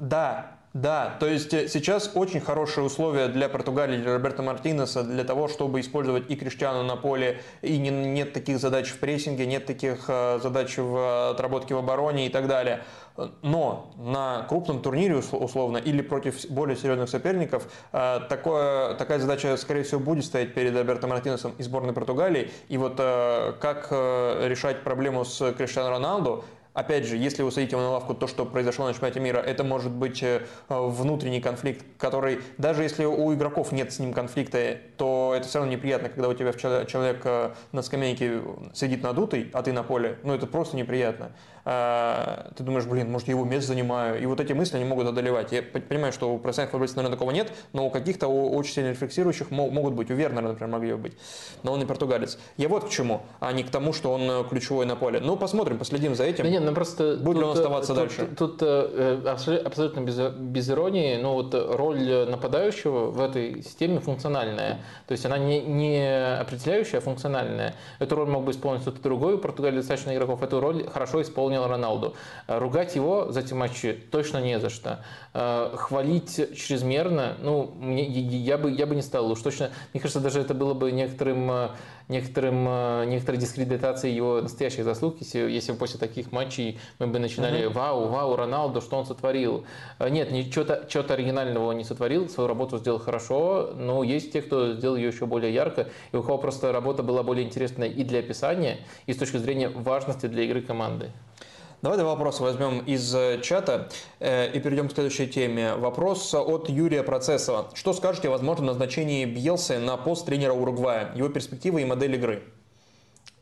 Да, 0.00 0.58
да, 0.72 1.16
то 1.18 1.26
есть 1.26 1.52
э, 1.52 1.66
сейчас 1.66 2.12
очень 2.14 2.40
хорошие 2.40 2.84
условия 2.84 3.26
для 3.26 3.48
Португалии, 3.48 3.96
для 3.96 4.14
Роберта 4.14 4.44
Мартинеса, 4.44 5.02
для 5.02 5.24
того, 5.24 5.48
чтобы 5.48 5.80
использовать 5.80 6.30
и 6.30 6.36
Криштиану 6.36 6.84
на 6.84 6.94
поле, 6.94 7.40
и 7.60 7.76
не, 7.76 7.90
нет 7.90 8.32
таких 8.32 8.60
задач 8.60 8.88
в 8.88 9.00
прессинге, 9.00 9.46
нет 9.46 9.66
таких 9.66 10.04
э, 10.06 10.38
задач 10.40 10.78
в 10.78 11.30
отработке 11.30 11.74
в 11.74 11.78
обороне 11.78 12.28
и 12.28 12.28
так 12.28 12.46
далее. 12.46 12.84
Но 13.42 13.92
на 13.96 14.46
крупном 14.48 14.80
турнире 14.80 15.16
условно 15.16 15.76
или 15.76 16.02
против 16.02 16.48
более 16.48 16.76
серьезных 16.76 17.08
соперников 17.08 17.66
э, 17.92 18.20
такое, 18.28 18.94
такая 18.94 19.18
задача, 19.18 19.56
скорее 19.56 19.82
всего, 19.82 19.98
будет 19.98 20.24
стоять 20.24 20.54
перед 20.54 20.76
Робертом 20.76 21.10
Мартинесом 21.10 21.52
и 21.58 21.64
сборной 21.64 21.92
Португалии. 21.92 22.48
И 22.68 22.78
вот 22.78 22.96
как 22.96 23.88
решать 23.90 24.84
проблему 24.84 25.24
с 25.24 25.52
Криштиану 25.52 25.90
Роналду, 25.90 26.44
Опять 26.80 27.04
же, 27.04 27.18
если 27.18 27.42
вы 27.42 27.52
садите 27.52 27.76
его 27.76 27.82
на 27.82 27.90
лавку, 27.90 28.14
то, 28.14 28.26
что 28.26 28.46
произошло 28.46 28.86
на 28.86 28.94
чемпионате 28.94 29.20
мира, 29.20 29.36
это 29.36 29.64
может 29.64 29.92
быть 29.92 30.22
э, 30.22 30.40
внутренний 30.70 31.42
конфликт, 31.42 31.84
который, 31.98 32.40
даже 32.56 32.82
если 32.82 33.04
у 33.04 33.34
игроков 33.34 33.70
нет 33.70 33.92
с 33.92 33.98
ним 33.98 34.14
конфликта, 34.14 34.78
то 34.96 35.34
это 35.36 35.46
все 35.46 35.58
равно 35.58 35.74
неприятно, 35.74 36.08
когда 36.08 36.28
у 36.28 36.32
тебя 36.32 36.54
человек 36.54 37.20
э, 37.24 37.50
на 37.72 37.82
скамейке 37.82 38.40
сидит 38.72 39.02
надутый, 39.02 39.50
а 39.52 39.62
ты 39.62 39.74
на 39.74 39.82
поле. 39.82 40.16
Ну, 40.22 40.32
это 40.32 40.46
просто 40.46 40.74
неприятно. 40.74 41.32
А, 41.64 42.50
ты 42.56 42.62
думаешь, 42.62 42.86
блин, 42.86 43.10
может, 43.10 43.28
я 43.28 43.34
его 43.34 43.44
место 43.44 43.68
занимаю. 43.68 44.20
И 44.20 44.26
вот 44.26 44.40
эти 44.40 44.52
мысли, 44.52 44.76
они 44.76 44.84
могут 44.84 45.06
одолевать. 45.06 45.52
Я 45.52 45.62
понимаю, 45.62 46.12
что 46.12 46.32
у 46.32 46.38
профессиональных 46.38 46.72
футболистов, 46.72 46.96
наверное, 46.96 47.16
такого 47.16 47.30
нет, 47.30 47.52
но 47.72 47.86
у 47.86 47.90
каких-то 47.90 48.28
очень 48.28 48.74
сильно 48.74 48.90
рефлексирующих 48.90 49.50
могут 49.50 49.94
быть. 49.94 50.10
У 50.10 50.14
Вернера, 50.14 50.48
например, 50.48 50.70
могли 50.72 50.92
бы 50.92 50.98
быть. 50.98 51.12
Но 51.62 51.72
он 51.72 51.78
не 51.78 51.84
португалец. 51.84 52.38
Я 52.56 52.68
вот 52.68 52.84
к 52.84 52.88
чему, 52.88 53.22
а 53.40 53.52
не 53.52 53.62
к 53.62 53.70
тому, 53.70 53.92
что 53.92 54.12
он 54.12 54.22
э, 54.22 54.44
ключевой 54.48 54.86
на 54.86 54.96
поле. 54.96 55.20
Ну, 55.20 55.36
посмотрим, 55.36 55.78
последим 55.78 56.14
за 56.14 56.24
этим. 56.24 56.44
Да 56.44 56.50
нет, 56.50 56.62
ну 56.62 56.72
просто... 56.72 57.16
Будет 57.16 57.34
тут, 57.34 57.36
ли 57.36 57.42
он 57.44 57.56
оставаться 57.56 57.94
тут, 57.94 57.96
дальше? 57.96 58.26
Тут, 58.36 58.58
тут 58.58 58.62
э, 58.62 59.22
абсолютно 59.64 60.00
без, 60.00 60.16
без 60.16 60.70
иронии, 60.70 61.16
но 61.16 61.34
вот 61.34 61.54
роль 61.54 62.26
нападающего 62.28 63.10
в 63.10 63.20
этой 63.20 63.62
системе 63.62 64.00
функциональная. 64.00 64.80
То 65.06 65.12
есть 65.12 65.26
она 65.26 65.38
не, 65.38 65.60
не 65.60 66.38
определяющая, 66.40 66.98
а 66.98 67.02
функциональная. 67.02 67.74
Эту 67.98 68.16
роль 68.16 68.28
мог 68.28 68.44
бы 68.44 68.52
исполнить 68.52 68.82
кто-то 68.82 69.00
другой. 69.02 69.34
У 69.34 69.38
Португалии 69.38 69.76
достаточно 69.76 70.14
игроков. 70.14 70.42
Эту 70.42 70.60
роль 70.60 70.86
хорошо 70.88 71.20
исполнил 71.22 71.49
исполнил 71.50 71.66
Роналду. 71.66 72.14
Э, 72.46 72.58
ругать 72.58 72.94
его 72.96 73.30
за 73.30 73.40
эти 73.40 73.54
матчи 73.54 73.92
точно 74.10 74.38
не 74.38 74.60
за 74.60 74.70
что. 74.70 75.00
Э, 75.34 75.74
хвалить 75.76 76.56
чрезмерно, 76.56 77.36
ну, 77.40 77.74
я, 77.82 78.58
бы, 78.58 78.70
я 78.70 78.86
бы 78.86 78.94
не 78.94 79.02
стал. 79.02 79.30
Уж 79.30 79.40
точно, 79.40 79.70
мне 79.92 80.00
кажется, 80.00 80.20
даже 80.20 80.40
это 80.40 80.54
было 80.54 80.74
бы 80.74 80.92
некоторым 80.92 81.50
э, 81.50 81.68
некоторым, 82.10 83.08
некоторой 83.08 83.40
дискредитацией 83.40 84.14
его 84.14 84.42
настоящих 84.42 84.84
заслуг, 84.84 85.16
если, 85.20 85.38
если 85.38 85.72
после 85.72 85.98
таких 85.98 86.32
матчей 86.32 86.78
мы 86.98 87.06
бы 87.06 87.18
начинали 87.18 87.64
mm-hmm. 87.64 87.72
«Вау, 87.72 88.08
вау, 88.08 88.36
Роналду, 88.36 88.82
что 88.82 88.98
он 88.98 89.06
сотворил?» 89.06 89.64
Нет, 89.98 90.30
ничего-то, 90.30 90.86
чего-то 90.88 91.14
оригинального 91.14 91.66
он 91.66 91.78
не 91.78 91.84
сотворил, 91.84 92.28
свою 92.28 92.48
работу 92.48 92.76
сделал 92.78 92.98
хорошо, 92.98 93.70
но 93.74 94.02
есть 94.02 94.32
те, 94.32 94.42
кто 94.42 94.74
сделал 94.74 94.96
ее 94.96 95.08
еще 95.08 95.24
более 95.24 95.54
ярко, 95.54 95.88
и 96.12 96.16
у 96.16 96.22
кого 96.22 96.36
просто 96.36 96.72
работа 96.72 97.02
была 97.02 97.22
более 97.22 97.46
интересная 97.46 97.88
и 97.88 98.04
для 98.04 98.18
описания, 98.18 98.78
и 99.06 99.14
с 99.14 99.16
точки 99.16 99.38
зрения 99.38 99.68
важности 99.68 100.26
для 100.26 100.42
игры 100.42 100.60
команды. 100.60 101.10
Давайте 101.82 102.04
вопрос 102.04 102.40
возьмем 102.40 102.80
из 102.80 103.14
э, 103.14 103.40
чата 103.40 103.88
э, 104.18 104.52
и 104.52 104.60
перейдем 104.60 104.88
к 104.88 104.92
следующей 104.92 105.26
теме. 105.26 105.76
Вопрос 105.76 106.34
от 106.34 106.68
Юрия 106.68 107.02
Процессова. 107.02 107.70
Что 107.72 107.94
скажете 107.94 108.28
о 108.28 108.32
возможном 108.32 108.66
назначении 108.66 109.24
Бьелсы 109.24 109.78
на 109.78 109.96
пост 109.96 110.26
тренера 110.26 110.52
Уругвая, 110.52 111.10
его 111.14 111.30
перспективы 111.30 111.80
и 111.80 111.86
модель 111.86 112.16
игры? 112.16 112.42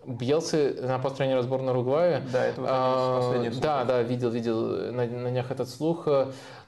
Бьелсы 0.06 0.80
на 0.80 1.00
пост 1.00 1.16
тренера 1.16 1.42
сборной 1.42 1.72
Уругвая? 1.72 2.22
Да, 2.32 2.44
это 2.44 2.62
а, 2.64 3.50
Да, 3.60 3.82
да, 3.82 4.02
видел, 4.02 4.30
видел 4.30 4.92
на, 4.92 5.04
на 5.04 5.30
днях 5.30 5.50
этот 5.50 5.68
слух. 5.68 6.06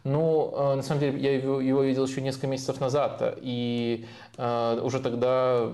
Ну, 0.04 0.54
э, 0.56 0.74
на 0.76 0.82
самом 0.82 1.00
деле, 1.00 1.18
я 1.18 1.34
его, 1.36 1.82
видел 1.82 2.06
еще 2.06 2.22
несколько 2.22 2.46
месяцев 2.46 2.80
назад, 2.80 3.38
и 3.42 4.06
э, 4.38 4.80
уже 4.82 4.98
тогда 5.00 5.68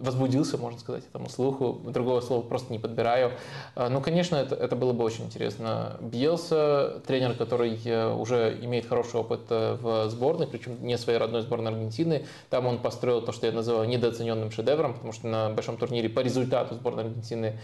возбудился, 0.00 0.58
можно 0.58 0.80
сказать, 0.80 1.04
этому 1.08 1.28
слуху. 1.28 1.80
Другого 1.84 2.20
слова 2.20 2.42
просто 2.42 2.72
не 2.72 2.80
подбираю. 2.80 3.32
Э, 3.76 3.88
ну, 3.88 4.00
конечно, 4.00 4.34
это, 4.34 4.56
это 4.56 4.74
было 4.74 4.92
бы 4.92 5.04
очень 5.04 5.26
интересно. 5.26 5.96
Бьелса, 6.00 7.00
тренер, 7.06 7.34
который 7.34 7.78
уже 8.14 8.58
имеет 8.62 8.86
хороший 8.86 9.20
опыт 9.20 9.42
в 9.48 10.08
сборной, 10.10 10.48
причем 10.48 10.84
не 10.84 10.98
своей 10.98 11.18
родной 11.18 11.42
сборной 11.42 11.72
Аргентины. 11.72 12.26
Там 12.50 12.66
он 12.66 12.78
построил 12.78 13.22
то, 13.22 13.30
что 13.30 13.46
я 13.46 13.52
называю 13.52 13.88
недооцененным 13.88 14.50
шедевром, 14.50 14.94
потому 14.94 15.12
что 15.12 15.28
на 15.28 15.50
большом 15.50 15.76
турнире 15.76 16.08
по 16.08 16.20
результату 16.20 16.74
сборная 16.74 17.04
Аргентины 17.04 17.58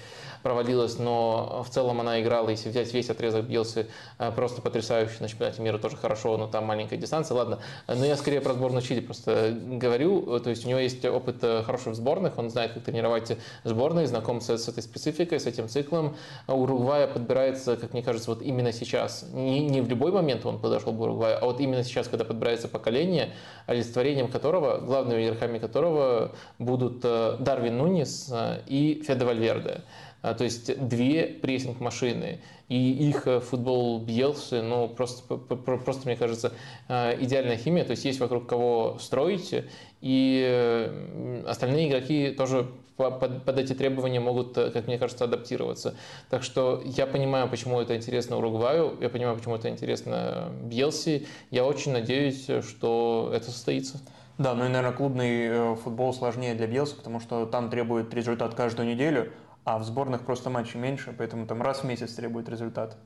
провалилась, 0.44 0.98
но 0.98 1.64
в 1.66 1.72
целом 1.72 2.00
она 2.00 2.20
играла, 2.20 2.50
если 2.50 2.68
взять 2.68 2.92
весь 2.92 3.10
отрезок 3.10 3.46
Бьелсы, 3.46 3.88
просто 4.36 4.62
потрясающий 4.62 5.16
на 5.20 5.28
чемпионате 5.28 5.62
мира 5.62 5.78
тоже 5.78 5.96
хорошо, 5.96 6.36
но 6.36 6.46
там 6.46 6.66
маленькая 6.66 6.98
дистанция, 6.98 7.34
ладно. 7.34 7.58
Но 7.88 8.04
я 8.04 8.16
скорее 8.16 8.42
про 8.42 8.52
сборную 8.52 8.82
Чили 8.82 9.00
просто 9.00 9.56
говорю. 9.58 10.38
То 10.40 10.50
есть 10.50 10.66
у 10.66 10.68
него 10.68 10.78
есть 10.78 11.04
опыт 11.04 11.36
э, 11.42 11.62
хороших 11.62 11.94
сборных, 11.94 12.36
он 12.36 12.50
знает, 12.50 12.74
как 12.74 12.84
тренировать 12.84 13.36
сборные, 13.64 14.06
знаком 14.06 14.42
с, 14.42 14.50
с 14.50 14.68
этой 14.68 14.82
спецификой, 14.82 15.40
с 15.40 15.46
этим 15.46 15.68
циклом. 15.68 16.16
Уругвая 16.46 17.06
подбирается, 17.06 17.76
как 17.76 17.94
мне 17.94 18.02
кажется, 18.02 18.30
вот 18.30 18.42
именно 18.42 18.72
сейчас. 18.72 19.24
Не, 19.32 19.60
не 19.60 19.80
в 19.80 19.88
любой 19.88 20.12
момент 20.12 20.44
он 20.44 20.60
подошел 20.60 20.92
бы 20.92 21.04
Уругваю, 21.04 21.38
а 21.42 21.46
вот 21.46 21.60
именно 21.60 21.82
сейчас, 21.84 22.08
когда 22.08 22.24
подбирается 22.24 22.68
поколение, 22.68 23.32
олицетворением 23.66 24.28
которого, 24.28 24.78
главными 24.78 25.26
игроками 25.26 25.58
которого 25.58 26.32
будут 26.58 27.00
э, 27.02 27.36
Дарвин 27.40 27.78
Нунис 27.78 28.28
э, 28.30 28.60
и 28.66 29.02
Феде 29.06 29.24
Вальверде. 29.24 29.80
А, 30.24 30.32
то 30.32 30.42
есть 30.42 30.88
две 30.88 31.26
прессинг-машины. 31.26 32.40
И 32.70 32.92
их 33.10 33.26
э, 33.26 33.40
футбол 33.40 34.00
Бьелсы, 34.00 34.62
ну, 34.62 34.88
просто, 34.88 35.36
просто, 35.36 36.06
мне 36.06 36.16
кажется, 36.16 36.54
э, 36.88 37.22
идеальная 37.22 37.58
химия. 37.58 37.84
То 37.84 37.90
есть 37.90 38.06
есть 38.06 38.20
вокруг 38.20 38.46
кого 38.46 38.96
строить, 38.98 39.54
и 40.00 40.42
э, 40.48 41.44
остальные 41.46 41.90
игроки 41.90 42.30
тоже 42.30 42.70
под, 42.96 43.44
под 43.44 43.58
эти 43.58 43.74
требования 43.74 44.18
могут, 44.20 44.54
как 44.54 44.86
мне 44.86 44.96
кажется, 44.96 45.24
адаптироваться. 45.24 45.94
Так 46.30 46.42
что 46.42 46.82
я 46.86 47.06
понимаю, 47.06 47.50
почему 47.50 47.78
это 47.82 47.94
интересно 47.94 48.38
Уругваю, 48.38 48.96
я 49.02 49.10
понимаю, 49.10 49.36
почему 49.36 49.56
это 49.56 49.68
интересно 49.68 50.48
Бьелси. 50.62 51.26
Я 51.50 51.66
очень 51.66 51.92
надеюсь, 51.92 52.48
что 52.66 53.30
это 53.34 53.50
состоится. 53.50 54.00
Да, 54.38 54.54
ну 54.54 54.64
и, 54.64 54.68
наверное, 54.68 54.96
клубный 54.96 55.76
футбол 55.76 56.14
сложнее 56.14 56.54
для 56.54 56.66
Бьелса, 56.66 56.96
потому 56.96 57.20
что 57.20 57.46
там 57.46 57.68
требует 57.68 58.12
результат 58.14 58.54
каждую 58.54 58.88
неделю, 58.88 59.30
а 59.64 59.78
в 59.78 59.84
сборных 59.84 60.24
просто 60.24 60.50
матчей 60.50 60.78
меньше, 60.78 61.14
поэтому 61.16 61.46
там 61.46 61.62
раз 61.62 61.80
в 61.80 61.84
месяц 61.84 62.12
требует 62.14 62.48
результат. 62.48 62.96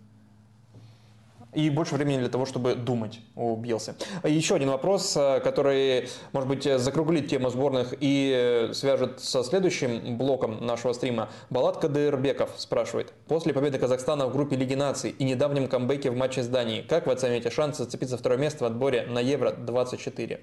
И 1.54 1.70
больше 1.70 1.94
времени 1.94 2.18
для 2.18 2.28
того, 2.28 2.44
чтобы 2.44 2.74
думать 2.74 3.20
о 3.34 3.56
Бьелсе. 3.56 3.94
Еще 4.22 4.54
один 4.54 4.68
вопрос, 4.68 5.16
э, 5.16 5.40
который, 5.40 6.08
может 6.32 6.46
быть, 6.46 6.64
закруглит 6.64 7.28
тему 7.28 7.48
сборных 7.48 7.94
и 8.00 8.68
э, 8.70 8.74
свяжет 8.74 9.18
со 9.20 9.42
следующим 9.42 10.18
блоком 10.18 10.64
нашего 10.66 10.92
стрима. 10.92 11.30
Балат 11.48 11.78
Кадырбеков 11.78 12.50
спрашивает. 12.58 13.14
После 13.28 13.54
победы 13.54 13.78
Казахстана 13.78 14.26
в 14.26 14.32
группе 14.32 14.56
Лиги 14.56 14.74
наций 14.74 15.10
и 15.10 15.24
недавнем 15.24 15.68
камбэке 15.68 16.10
в 16.10 16.16
матче 16.16 16.42
с 16.42 16.48
Данией, 16.48 16.82
как 16.82 17.06
вы 17.06 17.14
оцениваете 17.14 17.50
шансы 17.50 17.84
зацепиться 17.84 18.18
второе 18.18 18.38
место 18.38 18.64
в 18.64 18.66
отборе 18.66 19.06
на 19.06 19.18
Евро-24? 19.18 20.40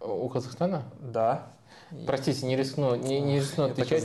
У 0.00 0.28
Казахстана? 0.28 0.84
Да. 1.00 1.55
Простите, 2.04 2.46
не 2.46 2.56
рискну, 2.56 2.96
не, 2.96 3.20
не 3.20 3.36
рискну 3.36 3.66
отвечать, 3.66 4.04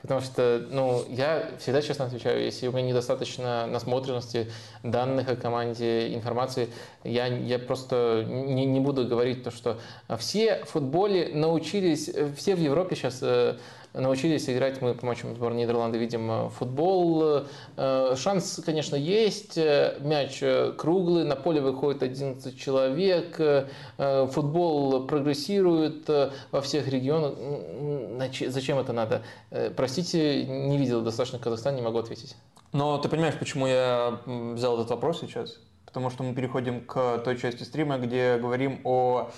потому 0.00 0.22
что, 0.22 0.66
ну, 0.70 1.04
я 1.08 1.50
всегда 1.58 1.82
честно 1.82 2.06
отвечаю, 2.06 2.42
если 2.42 2.66
у 2.66 2.72
меня 2.72 2.88
недостаточно 2.88 3.66
насмотренности 3.66 4.50
данных 4.82 5.28
о 5.28 5.36
команде, 5.36 6.14
информации, 6.14 6.70
я, 7.04 7.26
я 7.26 7.58
просто 7.58 8.24
не, 8.26 8.64
не 8.64 8.80
буду 8.80 9.06
говорить 9.06 9.44
то, 9.44 9.50
что 9.50 9.78
все 10.18 10.64
в 10.64 10.70
футболе 10.70 11.30
научились, 11.34 12.10
все 12.36 12.54
в 12.54 12.58
Европе 12.58 12.96
сейчас 12.96 13.18
э, 13.20 13.58
научились 13.92 14.48
играть, 14.48 14.80
мы 14.80 14.94
по 14.94 15.06
матчам 15.06 15.34
сборной 15.34 15.62
Нидерланды 15.62 15.98
видим 15.98 16.30
э, 16.30 16.48
футбол. 16.50 17.44
Э, 17.76 18.14
Шанс, 18.16 18.60
конечно, 18.64 18.96
есть, 18.96 19.58
э, 19.58 19.96
мяч 20.00 20.42
круглый, 20.76 21.24
на 21.24 21.36
поле 21.36 21.60
выходит 21.60 22.02
11 22.02 22.58
человек, 22.58 23.40
футбол 23.96 25.06
прогрессирует 25.06 26.08
во 26.50 26.60
всех 26.60 26.88
регионах. 26.88 27.34
Зачем 28.48 28.78
это 28.78 28.92
надо? 28.92 29.22
Простите, 29.76 30.44
не 30.44 30.78
видел 30.78 31.02
достаточно 31.02 31.38
Казахстан, 31.38 31.76
не 31.76 31.82
могу 31.82 31.98
ответить. 31.98 32.36
Но 32.72 32.98
ты 32.98 33.08
понимаешь, 33.08 33.34
почему 33.38 33.66
я 33.66 34.20
взял 34.26 34.76
этот 34.78 34.90
вопрос 34.90 35.20
сейчас? 35.20 35.58
Потому 35.86 36.10
что 36.10 36.22
мы 36.22 36.34
переходим 36.34 36.82
к 36.82 37.18
той 37.18 37.36
части 37.36 37.64
стрима, 37.64 37.98
где 37.98 38.38
говорим 38.38 38.80
о 38.84 39.30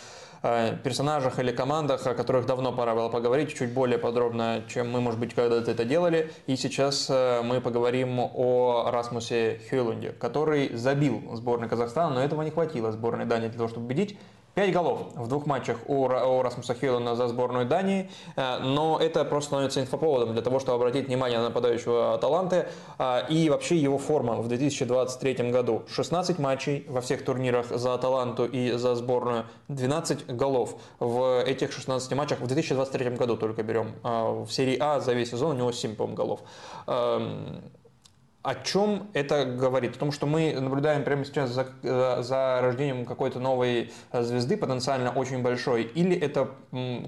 персонажах 0.82 1.39
или 1.39 1.52
командах, 1.52 2.06
о 2.06 2.14
которых 2.14 2.47
давно 2.47 2.73
пора 2.73 2.94
было 2.94 3.09
поговорить, 3.09 3.55
чуть 3.56 3.73
более 3.73 3.98
подробно, 3.98 4.64
чем 4.69 4.90
мы, 4.90 5.01
может 5.01 5.20
быть, 5.20 5.35
когда-то 5.35 5.70
это 5.70 5.85
делали. 5.85 6.32
И 6.47 6.56
сейчас 6.56 7.06
э, 7.09 7.43
мы 7.43 7.60
поговорим 7.60 8.19
о 8.19 8.90
Расмусе 8.90 9.60
Хюйлунде, 9.70 10.10
который 10.10 10.74
забил 10.74 11.23
сборной 11.35 11.69
Казахстана, 11.69 12.14
но 12.14 12.23
этого 12.23 12.43
не 12.43 12.51
хватило 12.51 12.90
сборной 12.90 13.24
Дании 13.24 13.48
для 13.48 13.56
того, 13.56 13.69
чтобы 13.69 13.86
победить. 13.86 14.19
Пять 14.55 14.70
голов 14.70 15.07
в 15.15 15.29
двух 15.29 15.47
матчах 15.47 15.79
у, 15.87 16.05
у 16.05 16.43
Расмуса 16.43 16.74
Хьюлана 16.74 17.16
за 17.16 17.27
сборную 17.27 17.65
Дании, 17.65 18.11
э, 18.37 18.59
но 18.59 18.99
это 19.01 19.24
просто 19.24 19.49
становится 19.49 19.81
инфоповодом 19.81 20.35
для 20.35 20.43
того, 20.43 20.61
чтобы 20.61 20.77
обратить 20.77 21.07
внимание 21.07 21.39
на 21.39 21.45
нападающего 21.45 22.12
Аталанты 22.12 22.66
э, 22.99 23.20
и 23.31 23.49
вообще 23.49 23.77
его 23.77 23.97
форма 23.97 24.35
в 24.35 24.49
2023 24.49 25.51
году. 25.51 25.85
16 25.89 26.39
матчей 26.39 26.85
во 26.87 27.01
всех 27.01 27.24
турнирах 27.24 27.69
за 27.70 27.95
Аталанту 27.95 28.45
и 28.45 28.73
за 28.73 28.95
сборную, 28.95 29.47
12 29.69 30.27
голов 30.27 30.77
в 31.01 31.43
этих 31.43 31.73
16 31.73 32.12
матчах 32.12 32.41
в 32.41 32.47
2023 32.47 33.11
году 33.16 33.39
только 33.39 33.62
берем. 33.62 33.95
Э, 34.05 34.45
В 34.45 34.53
серии 34.53 34.77
А 34.79 35.01
за 35.01 35.15
весь 35.15 35.31
сезон 35.31 35.53
у 35.53 35.59
него 35.59 35.73
7, 35.73 35.97
по-моему, 35.97 36.16
голов. 36.16 36.41
О 38.43 38.56
чем 38.56 39.09
это 39.12 39.44
говорит? 39.44 39.94
О 39.94 39.98
том, 40.01 40.10
что 40.10 40.27
мы 40.27 40.52
наблюдаем 40.59 41.05
прямо 41.05 41.24
сейчас 41.24 41.51
за, 41.51 41.69
за- 41.82 42.23
за 42.23 42.59
рождением 42.60 43.05
какой-то 43.06 43.39
новой 43.39 43.93
э, 44.10 44.23
звезды, 44.23 44.56
потенциально 44.56 45.10
очень 45.10 45.43
большой, 45.43 45.85
или 45.85 46.16
это 46.16 46.51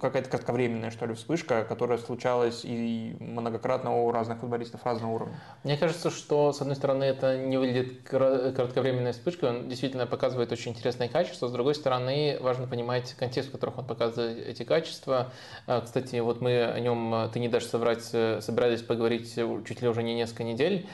какая-то 0.01 0.31
кратковременная, 0.31 0.93
что 0.93 1.07
ли, 1.07 1.15
вспышка, 1.15 1.65
которая 1.65 1.99
случалась 1.99 2.61
и 2.63 3.17
многократно 3.19 3.97
у 4.05 4.13
разных 4.13 4.39
футболистов 4.39 4.85
разного 4.85 5.11
уровня? 5.13 5.35
Мне 5.65 5.77
кажется, 5.77 6.11
что, 6.11 6.53
с 6.53 6.61
одной 6.61 6.77
стороны, 6.77 7.03
это 7.03 7.37
не 7.37 7.57
выглядит 7.57 8.03
кра- 8.09 8.53
кратковременной 8.53 9.11
вспышкой, 9.11 9.49
он 9.49 9.69
действительно 9.69 10.07
показывает 10.07 10.53
очень 10.53 10.71
интересные 10.71 11.09
качества, 11.09 11.49
с 11.49 11.53
другой 11.53 11.75
стороны, 11.75 12.39
важно 12.41 12.69
понимать 12.69 13.13
контекст, 13.15 13.49
в 13.49 13.53
котором 13.53 13.75
он 13.79 13.87
показывает 13.87 14.39
эти 14.47 14.63
качества. 14.63 15.33
А, 15.67 15.81
Кстати, 15.81 16.21
вот 16.21 16.41
мы 16.41 16.63
о 16.65 16.79
нем, 16.79 17.13
э, 17.13 17.29
ты 17.33 17.41
не 17.41 17.49
дашь 17.49 17.65
соврать, 17.67 18.09
э, 18.13 18.41
собирались 18.41 18.83
поговорить 18.83 19.33
э, 19.37 19.63
чуть 19.67 19.83
ли 19.83 19.89
уже 19.89 20.05
не 20.05 20.15
несколько 20.15 20.45
недель, 20.45 20.87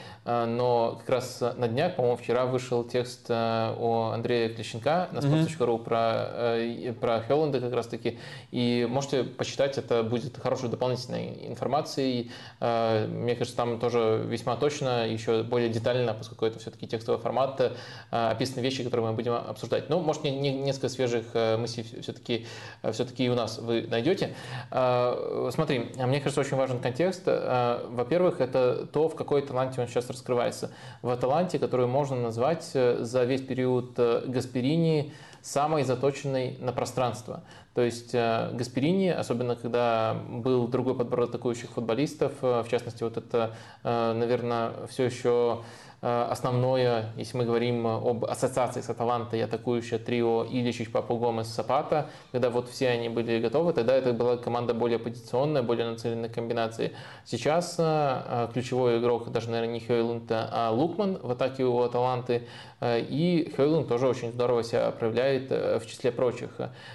но 0.45 0.95
как 0.99 1.09
раз 1.09 1.41
на 1.57 1.67
днях, 1.67 1.95
по-моему, 1.95 2.17
вчера 2.17 2.45
вышел 2.45 2.83
текст 2.83 3.25
э, 3.29 3.33
о 3.79 4.11
Андрее 4.13 4.49
Клещенко 4.49 5.09
на 5.11 5.19
sports.ru 5.19 5.83
про, 5.83 6.27
э, 6.57 6.93
про 6.99 7.21
Хелланда 7.21 7.59
как 7.59 7.73
раз-таки, 7.73 8.19
и 8.51 8.87
можете 8.89 9.23
почитать, 9.23 9.77
это 9.77 10.03
будет 10.03 10.37
хорошей 10.37 10.69
дополнительной 10.69 11.47
информацией. 11.47 12.31
Э, 12.59 13.07
Мне 13.07 13.35
кажется, 13.35 13.57
там 13.57 13.79
тоже 13.79 14.23
весьма 14.27 14.55
точно, 14.55 15.07
еще 15.07 15.43
более 15.43 15.69
детально, 15.69 16.13
поскольку 16.13 16.45
это 16.45 16.59
все-таки 16.59 16.87
текстовый 16.87 17.19
формат, 17.21 17.59
э, 17.61 17.71
описаны 18.11 18.61
вещи, 18.61 18.83
которые 18.83 19.07
мы 19.07 19.13
будем 19.13 19.33
обсуждать. 19.33 19.89
Ну, 19.89 19.99
может, 20.01 20.23
не- 20.23 20.37
не- 20.39 20.51
несколько 20.61 20.89
свежих 20.89 21.25
э, 21.33 21.57
мыслей 21.57 21.83
все-таки 22.01 22.45
все-таки 22.91 23.25
и 23.25 23.29
у 23.29 23.35
нас 23.35 23.57
вы 23.59 23.87
найдете. 23.89 24.35
Э, 24.71 25.49
Смотри, 25.53 25.91
мне 25.97 26.19
кажется, 26.19 26.41
очень 26.41 26.57
важен 26.57 26.79
контекст. 26.79 27.23
Э, 27.25 27.79
Во-первых, 27.89 28.41
это 28.41 28.85
то, 28.87 29.07
в 29.09 29.15
какой 29.15 29.41
таланте 29.41 29.81
он 29.81 29.87
сейчас 29.87 30.09
раскрывается. 30.21 30.71
В 31.01 31.09
Аталанте, 31.09 31.59
которую 31.59 31.89
можно 31.89 32.15
назвать 32.15 32.69
э, 32.73 33.03
за 33.03 33.23
весь 33.23 33.41
период 33.41 33.93
э, 33.97 34.23
Гасперини 34.27 35.13
самой 35.41 35.83
заточенной 35.83 36.57
на 36.59 36.71
пространство. 36.71 37.43
То 37.73 37.81
есть 37.81 38.13
э, 38.13 38.51
Гасперини, 38.53 39.09
особенно 39.09 39.55
когда 39.55 40.15
был 40.29 40.67
другой 40.67 40.95
подбор 40.95 41.21
атакующих 41.21 41.71
футболистов, 41.71 42.33
в 42.41 42.65
частности, 42.69 43.03
вот 43.03 43.17
это, 43.17 43.55
наверное, 43.83 44.73
все 44.87 45.05
еще 45.05 45.61
основное, 46.01 47.11
если 47.15 47.37
мы 47.37 47.45
говорим 47.45 47.85
об 47.85 48.25
ассоциации 48.25 48.81
с 48.81 48.89
Аталантой, 48.89 49.43
атакующее 49.43 49.99
трио 49.99 50.45
Иличич, 50.49 50.91
Папу 50.91 51.17
Гомес, 51.17 51.47
Сапата, 51.47 52.09
когда 52.31 52.49
вот 52.49 52.69
все 52.69 52.89
они 52.89 53.09
были 53.09 53.39
готовы, 53.39 53.73
тогда 53.73 53.95
это 53.95 54.11
была 54.11 54.37
команда 54.37 54.73
более 54.73 54.97
позиционная, 54.97 55.61
более 55.61 55.89
нацеленная 55.91 56.29
на 56.29 56.33
комбинации. 56.33 56.93
Сейчас 57.25 57.75
э, 57.77 58.49
ключевой 58.53 58.99
игрок, 58.99 59.31
даже, 59.31 59.49
наверное, 59.49 59.73
не 59.73 59.79
Хейлунд, 59.79 60.31
а 60.31 60.71
Лукман 60.71 61.19
в 61.21 61.29
атаке 61.29 61.65
у 61.65 61.79
Аталанты, 61.81 62.47
Э, 62.70 62.70
и 62.83 63.53
Хейлунд 63.55 63.87
тоже 63.87 64.07
очень 64.07 64.31
здорово 64.31 64.63
себя 64.63 64.89
проявляет 64.91 65.51
э, 65.51 65.79
в 65.79 65.85
числе 65.85 66.11
прочих. 66.11 66.49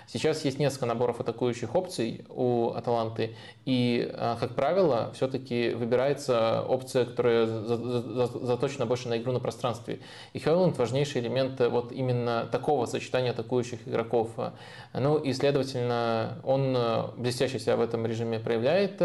Сейчас 0.08 0.44
есть 0.44 0.58
несколько 0.58 0.86
наборов 0.86 1.20
атакующих 1.20 1.74
опций 1.76 2.24
у 2.28 2.70
Аталанты, 2.70 3.36
и, 3.64 4.10
э, 4.12 4.36
как 4.40 4.54
правило, 4.54 5.12
все-таки 5.14 5.70
выбирается 5.70 6.62
опция, 6.68 7.04
которая 7.04 7.46
за- 7.46 7.76
за- 7.76 8.02
за- 8.26 8.46
заточена 8.46 8.86
больше 8.86 9.08
на 9.08 9.16
игру 9.18 9.32
на 9.32 9.38
пространстве. 9.40 10.00
И 10.32 10.38
Хейлунд 10.40 10.76
важнейший 10.76 11.20
элемент 11.20 11.60
э, 11.60 11.68
вот 11.68 11.92
именно 11.92 12.48
такого 12.50 12.86
сочетания 12.86 13.30
атакующих 13.30 13.86
игроков. 13.86 14.30
Ну 14.92 15.18
и, 15.18 15.32
следовательно, 15.32 16.38
он 16.42 16.74
э, 16.76 17.04
блестяще 17.16 17.58
себя 17.60 17.76
в 17.76 17.80
этом 17.80 18.06
режиме 18.06 18.40
проявляет. 18.40 19.00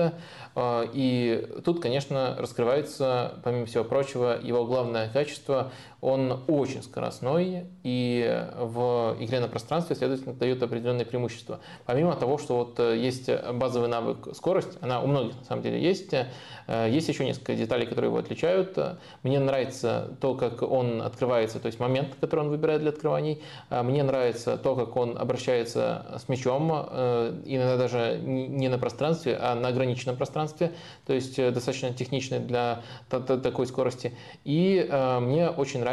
Э, 0.55 0.87
И 0.93 1.47
тут, 1.63 1.79
конечно, 1.81 2.35
раскрывается, 2.39 3.35
помимо 3.43 3.65
всего 3.65 3.83
прочего, 3.83 4.39
его 4.41 4.65
главное 4.65 5.09
качество. 5.09 5.71
Он 6.02 6.41
очень 6.48 6.82
скоростной 6.82 7.65
и 7.84 8.44
в 8.57 9.15
игре 9.19 9.40
на 9.40 9.48
пространстве, 9.48 9.95
следовательно, 9.95 10.34
дает 10.34 10.64
определенные 10.64 11.06
преимущества. 11.06 11.60
Помимо 11.86 12.15
того, 12.15 12.40
что 12.40 12.57
вот 12.57 12.80
э, 12.80 12.98
есть 12.98 13.30
базовый 13.53 13.88
навык 13.88 14.30
скорость, 14.36 14.80
она 14.82 14.99
у 15.02 15.06
многих 15.07 15.38
на 15.38 15.44
самом 15.45 15.61
деле 15.61 15.80
есть, 15.80 16.14
э, 16.14 16.88
есть 16.90 17.07
еще 17.07 17.23
несколько 17.23 17.53
деталей, 17.53 17.86
которые 17.86 18.10
его 18.10 18.18
отличают. 18.18 18.78
Мне 19.22 19.40
нравится 19.40 20.18
то, 20.19 20.34
как 20.34 20.64
он 20.64 21.03
открывается, 21.03 21.60
то 21.60 21.68
есть 21.68 21.80
момент, 21.80 22.15
который 22.19 22.41
он 22.41 22.49
выбирает 22.49 22.82
для 22.82 22.90
открываний. 22.90 23.44
А 23.69 23.84
Мне 23.84 24.02
нравится 24.02 24.57
то, 24.57 24.76
как 24.76 24.95
он 24.95 25.18
обращается 25.19 26.18
с 26.18 26.28
мячом, 26.30 26.72
э, 26.73 27.41
иногда 27.45 27.78
даже 27.78 28.18
не 28.23 28.69
на 28.69 28.80
пространстве, 28.80 29.38
а 29.40 29.53
на 29.53 29.68
ограниченном 29.68 30.18
пространстве, 30.18 30.72
то 31.06 31.14
есть 31.14 31.38
э, 31.38 31.52
достаточно 31.52 31.94
техничный 31.94 32.40
для 32.40 32.82
та- 33.07 33.19
та- 33.19 33.38
такой 33.38 33.68
скорости. 33.68 34.14
И 34.45 34.84
э, 34.90 35.19
мне 35.19 35.49
очень 35.49 35.80
нравится, 35.82 35.90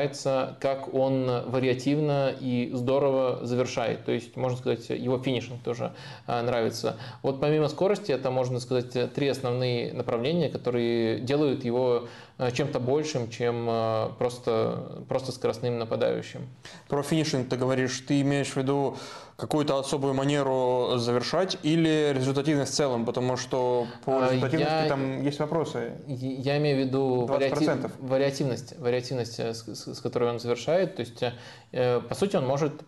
как 0.61 0.95
он 0.95 1.27
вариативно 1.47 2.33
и 2.39 2.70
здорово 2.73 3.45
завершает, 3.45 4.05
то 4.05 4.12
есть, 4.12 4.37
можно 4.37 4.59
сказать, 4.59 4.89
его 4.91 5.19
финишинг 5.19 5.62
тоже 5.62 5.93
э, 6.27 6.41
нравится. 6.43 6.97
Вот 7.23 7.41
помимо 7.41 7.69
скорости, 7.69 8.12
это, 8.12 8.31
можно 8.31 8.61
сказать, 8.61 9.12
три 9.12 9.29
основные 9.29 9.93
направления, 9.93 10.49
которые 10.49 11.20
делают 11.20 11.65
его 11.65 12.09
чем-то 12.52 12.78
большим, 12.81 13.28
чем 13.31 13.66
э, 13.69 14.10
просто, 14.19 15.02
просто 15.09 15.32
скоростным 15.32 15.78
нападающим. 15.78 16.48
Про 16.89 17.02
финишинг 17.02 17.48
ты 17.48 17.56
говоришь, 17.56 18.01
ты 18.06 18.20
имеешь 18.20 18.52
в 18.52 18.56
виду 18.56 18.97
какую-то 19.36 19.78
особую 19.78 20.15
манеру 20.15 20.94
завершать 20.97 21.59
или 21.62 22.12
результативность 22.12 22.73
в 22.73 22.74
целом, 22.74 23.05
потому 23.05 23.36
что 23.36 23.86
по 24.05 24.19
А, 24.19 24.24
результативности 24.32 24.82
я- 24.82 24.89
там 24.89 25.23
есть 25.23 25.39
вопросы. 25.39 25.93
Я 26.09 26.59
имею 26.59 26.77
в 26.77 26.81
виду 26.89 27.27
20%. 27.27 27.82
вариати- 27.82 27.90
вариативность, 28.01 28.78
вариативность, 28.81 29.39
э, 29.39 29.55
с, 29.55 29.65
с- 29.94 30.01
которой 30.01 30.31
он 30.31 30.40
завершает. 30.40 30.97
То 30.97 31.01
есть, 31.02 31.23
э, 31.70 32.01
по 32.01 32.15
сути, 32.16 32.35
он 32.35 32.47
может 32.48 32.82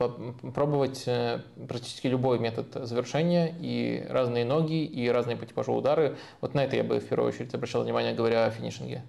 пробовать 0.55 1.05
э, 1.07 1.41
практически 1.69 2.09
любой 2.09 2.41
метод 2.41 2.67
завершения, 2.87 3.55
и 3.61 4.05
разные 4.11 4.45
ноги, 4.45 4.85
и 4.85 5.09
разные 5.09 5.37
по 5.37 5.47
типажу 5.47 5.73
удары. 5.73 6.17
Вот 6.41 6.55
на 6.55 6.65
это 6.65 6.75
я 6.77 6.83
бы 6.83 6.99
в 6.99 7.05
первую 7.07 7.29
очередь 7.29 7.55
обращал 7.55 7.83
внимание, 7.85 8.13
говоря 8.13 8.47
о 8.47 8.51
финишинге. 8.51 9.05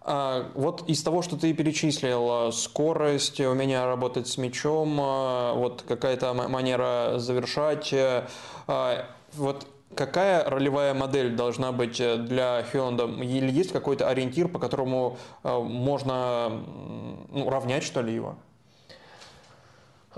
А, 0.00 0.50
Вот 0.54 0.88
из 0.88 1.02
того, 1.02 1.22
что 1.22 1.36
ты 1.36 1.52
перечислил, 1.52 2.48
э, 2.48 2.52
скорость, 2.52 3.40
умение 3.40 3.84
работать 3.84 4.28
с 4.28 4.38
мячом, 4.38 5.00
э, 5.00 5.52
вот 5.54 5.82
какая-то 5.86 6.32
ма- 6.32 6.48
манера 6.48 7.14
завершать, 7.18 7.92
э, 7.92 8.26
а, 8.68 9.04
вот 9.34 9.66
какая 9.96 10.48
ролевая 10.48 10.94
модель 10.94 11.34
должна 11.34 11.72
быть 11.72 12.00
э, 12.00 12.16
для 12.16 12.64
Хёнда? 12.70 13.06
Или 13.06 13.50
есть 13.50 13.72
какой-то 13.72 14.08
ориентир, 14.08 14.48
по 14.48 14.58
которому 14.58 15.16
э, 15.42 15.58
можно 15.58 16.62
ну, 17.32 17.50
равнять, 17.50 17.82
что 17.82 18.00
ли, 18.02 18.14
его? 18.14 18.36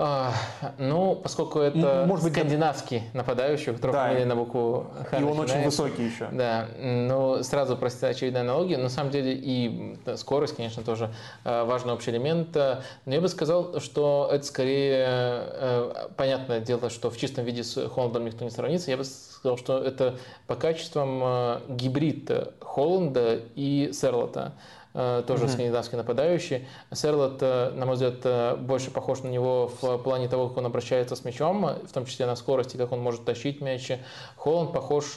А, 0.00 0.32
ну, 0.78 1.16
поскольку 1.16 1.58
это 1.58 2.04
может 2.06 2.24
быть, 2.24 2.32
скандинавский 2.32 3.02
нападающий, 3.14 3.72
у 3.72 3.74
которого 3.74 4.14
да. 4.14 4.24
на 4.24 4.36
букву 4.36 4.86
Х 5.10 5.18
И 5.18 5.24
он 5.24 5.40
очень 5.40 5.64
высокий 5.64 6.04
еще. 6.04 6.28
Да, 6.30 6.68
ну, 6.78 7.42
сразу 7.42 7.76
простите 7.76 8.06
очевидная 8.06 8.42
аналогия. 8.42 8.76
На 8.76 8.90
самом 8.90 9.10
деле 9.10 9.34
и 9.34 9.98
скорость, 10.14 10.54
конечно, 10.54 10.84
тоже 10.84 11.12
э, 11.44 11.64
важный 11.64 11.94
общий 11.94 12.12
элемент. 12.12 12.54
Но 12.54 12.80
я 13.14 13.20
бы 13.20 13.26
сказал, 13.26 13.80
что 13.80 14.30
это 14.32 14.46
скорее 14.46 15.04
э, 15.04 16.08
понятное 16.16 16.60
дело, 16.60 16.90
что 16.90 17.10
в 17.10 17.16
чистом 17.16 17.44
виде 17.44 17.64
с 17.64 17.88
Холландом 17.88 18.24
никто 18.24 18.44
не 18.44 18.52
сравнится. 18.52 18.92
Я 18.92 18.98
бы 18.98 19.04
сказал, 19.04 19.58
что 19.58 19.82
это 19.82 20.14
по 20.46 20.54
качествам 20.54 21.20
э, 21.24 21.60
гибрид 21.70 22.30
Холланда 22.60 23.40
и 23.56 23.90
Серлота. 23.92 24.52
Э, 25.00 25.22
тоже 25.24 25.44
mm-hmm. 25.44 25.48
скандинавский 25.48 25.96
нападающий. 25.96 26.66
Серлот, 26.92 27.38
э, 27.40 27.70
на 27.70 27.86
мой 27.86 27.94
взгляд, 27.94 28.16
э, 28.24 28.56
больше 28.56 28.90
похож 28.90 29.22
на 29.22 29.28
него 29.28 29.70
в 29.80 29.98
плане 29.98 30.26
того, 30.26 30.48
как 30.48 30.56
он 30.58 30.66
обращается 30.66 31.14
с 31.14 31.24
мячом, 31.24 31.64
в 31.86 31.92
том 31.92 32.04
числе 32.04 32.26
на 32.26 32.34
скорости, 32.34 32.76
как 32.76 32.90
он 32.90 32.98
может 32.98 33.24
тащить 33.24 33.60
мяч. 33.60 33.92
Холланд 34.34 34.72
похож 34.72 35.14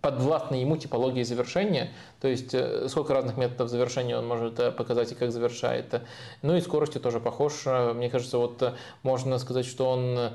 подвластной 0.00 0.60
ему 0.60 0.76
типологии 0.76 1.22
завершения, 1.22 1.90
то 2.20 2.28
есть 2.28 2.54
сколько 2.88 3.12
разных 3.12 3.36
методов 3.36 3.68
завершения 3.68 4.16
он 4.16 4.26
может 4.26 4.56
показать 4.76 5.12
и 5.12 5.14
как 5.14 5.32
завершает. 5.32 6.02
Ну 6.42 6.56
и 6.56 6.60
скоростью 6.60 7.00
тоже 7.00 7.20
похож. 7.20 7.66
Мне 7.66 8.08
кажется, 8.08 8.38
вот 8.38 8.74
можно 9.02 9.38
сказать, 9.38 9.66
что 9.66 9.90
он 9.90 10.30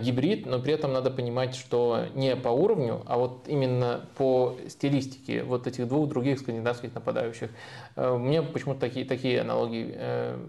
гибрид, 0.00 0.46
но 0.46 0.58
при 0.60 0.74
этом 0.74 0.92
надо 0.92 1.10
понимать, 1.10 1.54
что 1.54 2.04
не 2.14 2.36
по 2.36 2.48
уровню, 2.48 3.02
а 3.06 3.16
вот 3.16 3.48
именно 3.48 4.06
по 4.16 4.56
стилистике 4.68 5.42
вот 5.42 5.66
этих 5.66 5.88
двух 5.88 6.08
других 6.08 6.38
скандинавских 6.40 6.94
нападающих. 6.94 7.50
Мне 7.96 8.42
почему-то 8.42 8.80
такие, 8.80 9.06
такие 9.06 9.40
аналогии 9.40 9.96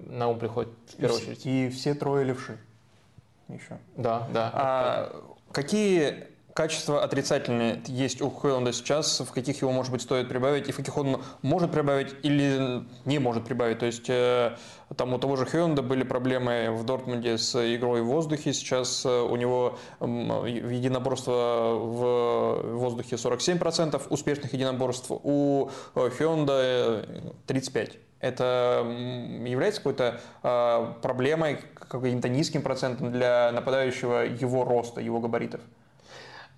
на 0.09 0.27
ум 0.27 0.39
приходят 0.39 0.71
в 0.87 0.95
первую 0.97 1.21
очередь. 1.21 1.45
И 1.45 1.69
все 1.69 1.93
трое 1.93 2.25
левши 2.25 2.57
еще. 3.47 3.77
Да, 3.95 4.27
да. 4.33 4.51
А 4.53 5.23
какие 5.51 6.34
качества 6.55 7.03
отрицательные 7.03 7.81
есть 7.85 8.21
у 8.21 8.29
Хейланда 8.29 8.71
сейчас, 8.71 9.19
в 9.19 9.31
каких 9.31 9.61
его, 9.61 9.73
может 9.73 9.91
быть, 9.91 10.01
стоит 10.01 10.29
прибавить, 10.29 10.69
и 10.69 10.71
в 10.71 10.77
каких 10.77 10.97
он 10.97 11.21
может 11.41 11.69
прибавить 11.71 12.15
или 12.23 12.81
не 13.03 13.19
может 13.19 13.43
прибавить. 13.43 13.79
То 13.79 13.85
есть 13.85 14.09
э, 14.09 14.55
там 14.95 15.13
у 15.13 15.19
того 15.19 15.35
же 15.35 15.45
Хейланда 15.45 15.81
были 15.81 16.03
проблемы 16.03 16.71
в 16.71 16.85
Дортмунде 16.85 17.37
с 17.37 17.55
игрой 17.75 18.01
в 18.01 18.05
воздухе, 18.05 18.53
сейчас 18.53 19.05
э, 19.05 19.09
у 19.09 19.35
него 19.35 19.77
единоборство 19.99 21.75
в 21.75 22.77
воздухе 22.77 23.17
47% 23.17 24.01
успешных 24.09 24.53
единоборств, 24.53 25.07
у 25.09 25.69
э, 25.95 26.09
Хейланда 26.17 27.05
35%. 27.47 27.97
Это 28.21 28.83
является 29.45 29.81
какой-то 29.81 30.19
проблемой, 31.03 31.59
каким-то 31.75 32.27
низким 32.29 32.63
процентом 32.63 33.11
для 33.11 33.51
нападающего 33.51 34.25
его 34.25 34.63
роста, 34.63 35.01
его 35.01 35.19
габаритов? 35.19 35.61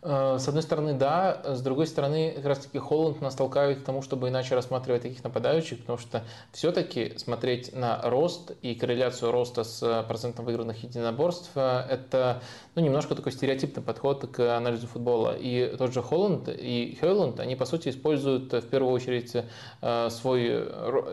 Э, 0.04 0.38
с 0.40 0.48
одной 0.48 0.62
стороны, 0.64 0.94
да. 0.94 1.42
С 1.44 1.62
другой 1.62 1.88
стороны, 1.88 2.34
как 2.36 2.46
раз 2.46 2.60
таки 2.60 2.78
Холланд 2.78 3.20
нас 3.22 3.36
толкает 3.36 3.82
к 3.82 3.84
тому, 3.84 4.02
чтобы 4.02 4.30
иначе 4.30 4.54
рассматривать 4.54 5.02
таких 5.02 5.24
нападающих, 5.24 5.80
потому 5.80 5.98
что 5.98 6.24
все-таки 6.52 7.18
смотреть 7.18 7.74
на 7.74 8.02
рост 8.04 8.52
и 8.62 8.76
корреляцию 8.76 9.32
роста 9.32 9.64
с 9.64 10.06
процентом 10.08 10.46
выигранных 10.46 10.84
единоборств 10.84 11.52
э,– 11.56 11.86
это 11.90 12.42
ну, 12.76 12.84
немножко 12.84 13.16
такой 13.16 13.32
стереотипный 13.32 13.82
подход 13.82 14.28
к 14.28 14.56
анализу 14.56 14.88
футбола. 14.88 15.36
И 15.36 15.76
тот 15.78 15.94
же 15.94 16.04
Холланд 16.04 16.48
и 16.50 16.98
Хейланд, 17.02 17.40
они, 17.40 17.56
по 17.56 17.66
сути, 17.66 17.90
используют 17.90 18.54
в 18.54 18.68
первую 18.70 18.94
очередь 18.94 19.36
э, 19.82 20.10
свой, 20.12 20.68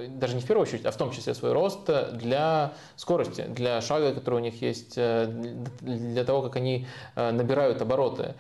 даже 0.09 0.35
не 0.35 0.43
в 0.43 0.47
первую 0.47 0.63
очередь, 0.63 0.85
а 0.85 0.91
в 0.91 0.97
том 0.97 1.11
числе 1.11 1.35
свой 1.35 1.53
рост 1.53 1.89
для 2.13 2.75
скорости, 2.97 3.47
для 3.49 3.81
шага, 3.81 4.13
который 4.13 4.37
у 4.37 4.43
них 4.43 4.61
есть, 4.61 4.97
для 4.97 6.25
того, 6.25 6.43
как 6.43 6.57
они 6.57 6.87
набирают 7.17 7.81
обороты. 7.81 8.35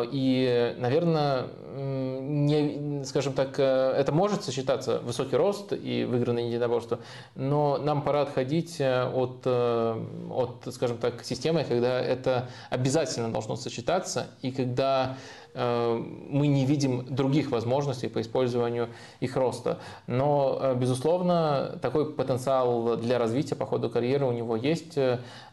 А, 0.00 0.08
и, 0.10 0.74
наверное, 0.78 1.46
не, 1.76 3.04
скажем 3.04 3.32
так, 3.32 3.58
э, 3.58 3.94
это 3.96 4.12
может 4.12 4.44
сочетаться 4.44 4.98
высокий 4.98 5.36
рост 5.36 5.72
и 5.72 6.04
выигранное 6.04 6.44
единоборство, 6.44 7.00
но 7.34 7.78
нам 7.78 8.02
пора 8.02 8.22
отходить 8.22 8.80
э, 8.80 9.04
от, 9.04 9.42
э, 9.44 10.04
от, 10.30 10.74
скажем 10.74 10.98
так, 10.98 11.24
системы, 11.24 11.64
когда 11.64 12.00
это 12.00 12.48
обязательно 12.70 13.30
должно 13.30 13.56
сочетаться, 13.56 14.26
и 14.42 14.50
когда 14.50 15.16
мы 15.52 16.46
не 16.46 16.64
видим 16.64 17.12
других 17.12 17.50
возможностей 17.50 18.06
по 18.06 18.20
использованию 18.20 18.88
их 19.18 19.34
роста. 19.34 19.80
Но, 20.06 20.76
безусловно, 20.76 21.76
такой 21.82 22.12
потенциал 22.12 22.96
для 22.96 23.18
развития 23.18 23.56
по 23.56 23.66
ходу 23.66 23.90
карьеры 23.90 24.26
у 24.26 24.30
него 24.30 24.54
есть. 24.54 24.96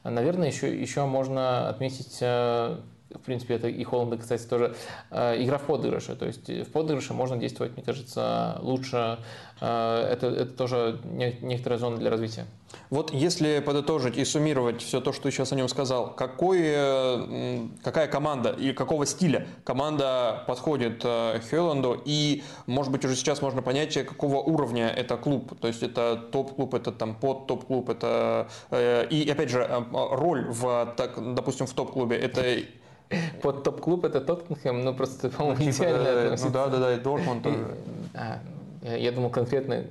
Наверное, 0.03 0.49
еще, 0.49 0.79
еще 0.79 1.05
можно 1.05 1.67
отметить 1.67 2.21
в 3.13 3.19
принципе, 3.19 3.55
это 3.55 3.67
и 3.67 3.83
Холланда, 3.83 4.17
кстати, 4.17 4.43
тоже 4.43 4.75
э, 5.11 5.41
игра 5.43 5.57
в 5.57 5.63
подыгрыше. 5.63 6.15
То 6.15 6.25
есть 6.25 6.49
в 6.49 6.71
подыгрыше 6.71 7.13
можно 7.13 7.37
действовать, 7.37 7.75
мне 7.75 7.83
кажется, 7.83 8.57
лучше. 8.61 9.19
Э, 9.61 10.09
это, 10.11 10.27
это 10.27 10.51
тоже 10.51 10.99
некоторая 11.05 11.79
зона 11.79 11.97
для 11.97 12.09
развития. 12.09 12.45
Вот 12.89 13.13
если 13.13 13.59
подытожить 13.59 14.17
и 14.17 14.25
суммировать 14.25 14.81
все 14.81 14.99
то, 14.99 15.13
что 15.13 15.23
ты 15.23 15.31
сейчас 15.31 15.53
о 15.53 15.55
нем 15.55 15.69
сказал, 15.69 16.13
какой, 16.15 16.59
э, 16.63 17.67
какая 17.81 18.07
команда 18.07 18.49
и 18.49 18.73
какого 18.73 19.05
стиля 19.05 19.47
команда 19.63 20.43
подходит 20.45 21.03
Хелланду 21.03 22.01
и, 22.03 22.43
может 22.65 22.91
быть, 22.91 23.05
уже 23.05 23.15
сейчас 23.15 23.41
можно 23.41 23.61
понять, 23.61 23.93
какого 24.05 24.37
уровня 24.37 24.89
это 24.89 25.15
клуб. 25.15 25.57
То 25.61 25.69
есть 25.69 25.81
это 25.81 26.17
топ-клуб, 26.17 26.73
это 26.73 26.91
там 26.91 27.15
под 27.15 27.47
топ-клуб, 27.47 27.89
это... 27.89 28.49
И, 29.09 29.29
опять 29.31 29.49
же, 29.49 29.85
роль 29.91 30.45
в, 30.49 30.93
так, 30.97 31.35
допустим, 31.35 31.67
в 31.67 31.73
топ-клубе, 31.73 32.17
это 32.17 32.57
под 33.41 33.63
топ-клуб 33.63 34.05
это 34.05 34.21
Тоттенхэм, 34.21 34.83
ну 34.83 34.93
просто, 34.93 35.29
по-моему, 35.29 35.63
ну, 35.63 35.69
идеально. 35.69 36.35
Ну 36.37 36.49
да, 36.51 36.67
да, 36.67 36.77
да, 36.79 36.93
и 36.95 36.99
Дортмунд. 36.99 37.47
А, 38.13 38.39
я 38.83 39.11
думал, 39.11 39.29
конкретно 39.29 39.85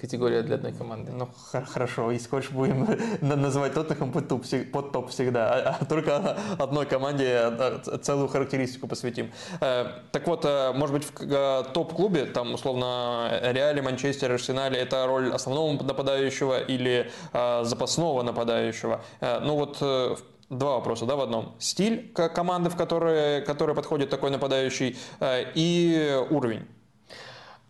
категория 0.00 0.42
для 0.42 0.56
одной 0.56 0.72
команды. 0.72 1.12
Ну, 1.12 1.28
хорошо, 1.52 2.10
если 2.10 2.28
хочешь, 2.28 2.50
будем 2.50 2.86
называть 3.20 3.74
Тоттенхэм 3.74 4.12
под 4.12 4.28
топ, 4.28 4.44
под 4.72 4.92
топ 4.92 5.10
всегда, 5.10 5.52
а, 5.52 5.76
а 5.80 5.84
только 5.84 6.36
одной 6.58 6.86
команде 6.86 7.36
а, 7.36 7.98
целую 8.02 8.28
характеристику 8.28 8.86
посвятим. 8.86 9.30
Э, 9.60 9.86
так 10.10 10.26
вот, 10.26 10.44
э, 10.44 10.72
может 10.72 10.94
быть, 10.94 11.04
в 11.04 11.12
э, 11.20 11.64
топ-клубе, 11.72 12.26
там, 12.26 12.54
условно, 12.54 13.28
Реале, 13.42 13.82
Манчестер, 13.82 14.32
Арсенале, 14.32 14.78
это 14.78 15.06
роль 15.06 15.30
основного 15.30 15.82
нападающего 15.82 16.60
или 16.60 17.10
запасного 17.32 18.22
нападающего? 18.22 19.02
Ну 19.20 19.56
вот, 19.56 19.78
Два 20.52 20.74
вопроса, 20.74 21.06
да, 21.06 21.16
в 21.16 21.20
одном. 21.22 21.54
Стиль 21.58 22.12
команды, 22.12 22.68
в 22.68 22.76
которой, 22.76 23.40
которой 23.40 23.74
подходит 23.74 24.10
такой 24.10 24.30
нападающий, 24.30 24.98
э, 25.18 25.46
и 25.54 26.22
уровень. 26.28 26.66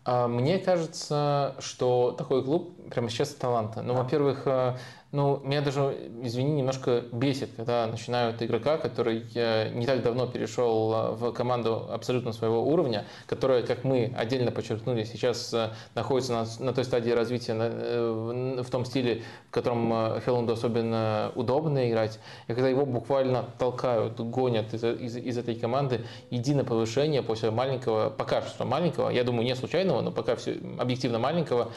А, 0.05 0.27
мне 0.27 0.59
кажется, 0.59 1.55
что 1.61 2.11
такой 2.19 2.43
клуб 2.43 2.75
прямо 2.91 3.09
сейчас 3.09 3.29
таланта. 3.35 3.83
Ну, 3.83 3.95
во-первых, 3.95 4.43
э, 4.47 4.77
ну, 5.12 5.43
меня 5.44 5.60
даже, 5.60 6.10
извини, 6.22 6.52
немножко 6.52 7.05
бесит, 7.12 7.51
когда 7.55 7.86
начинают 7.86 8.43
игрока, 8.43 8.78
который 8.78 9.26
э, 9.34 9.68
не 9.74 9.84
так 9.84 10.02
давно 10.02 10.26
перешел 10.26 10.94
э, 10.94 11.10
в 11.10 11.32
команду 11.32 11.86
абсолютно 11.93 12.32
своего 12.32 12.66
уровня, 12.66 13.05
которая, 13.26 13.62
как 13.62 13.84
мы 13.84 14.14
отдельно 14.16 14.52
подчеркнули, 14.52 15.05
сейчас 15.05 15.52
э, 15.52 15.68
находится 15.94 16.32
на, 16.32 16.64
на 16.64 16.72
той 16.72 16.84
стадии 16.84 17.10
развития, 17.10 17.52
на, 17.52 18.62
в 18.62 18.70
том 18.70 18.86
стиле, 18.86 19.22
в 19.48 19.51
котором 19.51 20.18
Хелланду 20.22 20.55
особенно 20.55 21.30
удобно 21.34 21.90
играть. 21.90 22.18
И 22.48 22.55
когда 22.55 22.70
его 22.70 22.86
буквально 22.86 23.44
толкают, 23.59 24.18
гонят 24.18 24.72
из, 24.72 24.82
из, 24.82 25.16
из 25.18 25.36
этой 25.36 25.56
команды, 25.56 26.06
единое 26.30 26.64
повышение 26.64 27.22
после 27.22 27.51
маленького, 27.51 28.09
пока 28.09 28.40
что 28.40 28.64
маленького, 28.64 29.10
я 29.10 29.24
думаю, 29.24 29.44
не 29.44 29.55
случайного, 29.56 30.01
но 30.01 30.10
пока 30.10 30.36
все 30.36 30.59
объективно 30.78 31.18
маленького, 31.18 31.70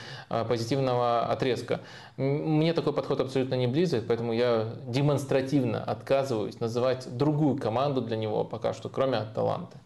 позитивного 0.48 1.26
отрезка. 1.26 1.82
Мне 2.16 2.72
такой 2.72 2.94
подход 2.94 3.25
абсолютно 3.26 3.56
не 3.56 3.68
близок, 3.68 4.06
поэтому 4.08 4.34
я 4.34 4.74
демонстративно 4.88 5.84
отказываюсь 5.84 6.60
называть 6.60 7.08
другую 7.16 7.58
команду 7.58 8.02
для 8.02 8.18
него 8.18 8.44
пока 8.44 8.74
что, 8.74 8.90
кроме 8.90 9.18
Аталанты. 9.18 9.78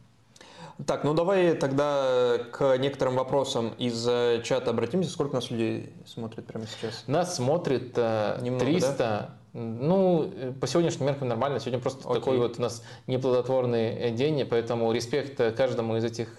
Так, 0.86 1.04
ну 1.04 1.14
давай 1.14 1.56
тогда 1.56 2.38
к 2.52 2.78
некоторым 2.78 3.16
вопросам 3.16 3.74
из 3.78 4.08
э, 4.08 4.42
чата 4.46 4.70
обратимся. 4.70 5.10
Сколько 5.10 5.36
нас 5.36 5.52
людей 5.52 5.92
смотрит 6.06 6.46
прямо 6.46 6.66
сейчас? 6.68 7.04
Нас 7.06 7.36
смотрит 7.36 7.92
э, 7.98 8.40
Немного, 8.42 8.66
300, 8.66 8.98
да? 8.98 9.30
Ну, 9.54 10.32
э, 10.32 10.54
по 10.60 10.68
сегодняшним 10.68 11.08
меркам 11.08 11.28
нормально. 11.28 11.60
Сегодня 11.60 11.80
просто 11.80 12.08
Окей. 12.08 12.20
такой 12.20 12.38
вот 12.38 12.60
у 12.60 12.62
нас 12.62 12.84
неплодотворный 13.08 13.96
э, 13.96 14.12
день, 14.12 14.46
поэтому 14.46 14.92
респект 14.92 15.40
э, 15.40 15.52
каждому 15.52 15.98
из 15.98 16.04
этих 16.04 16.38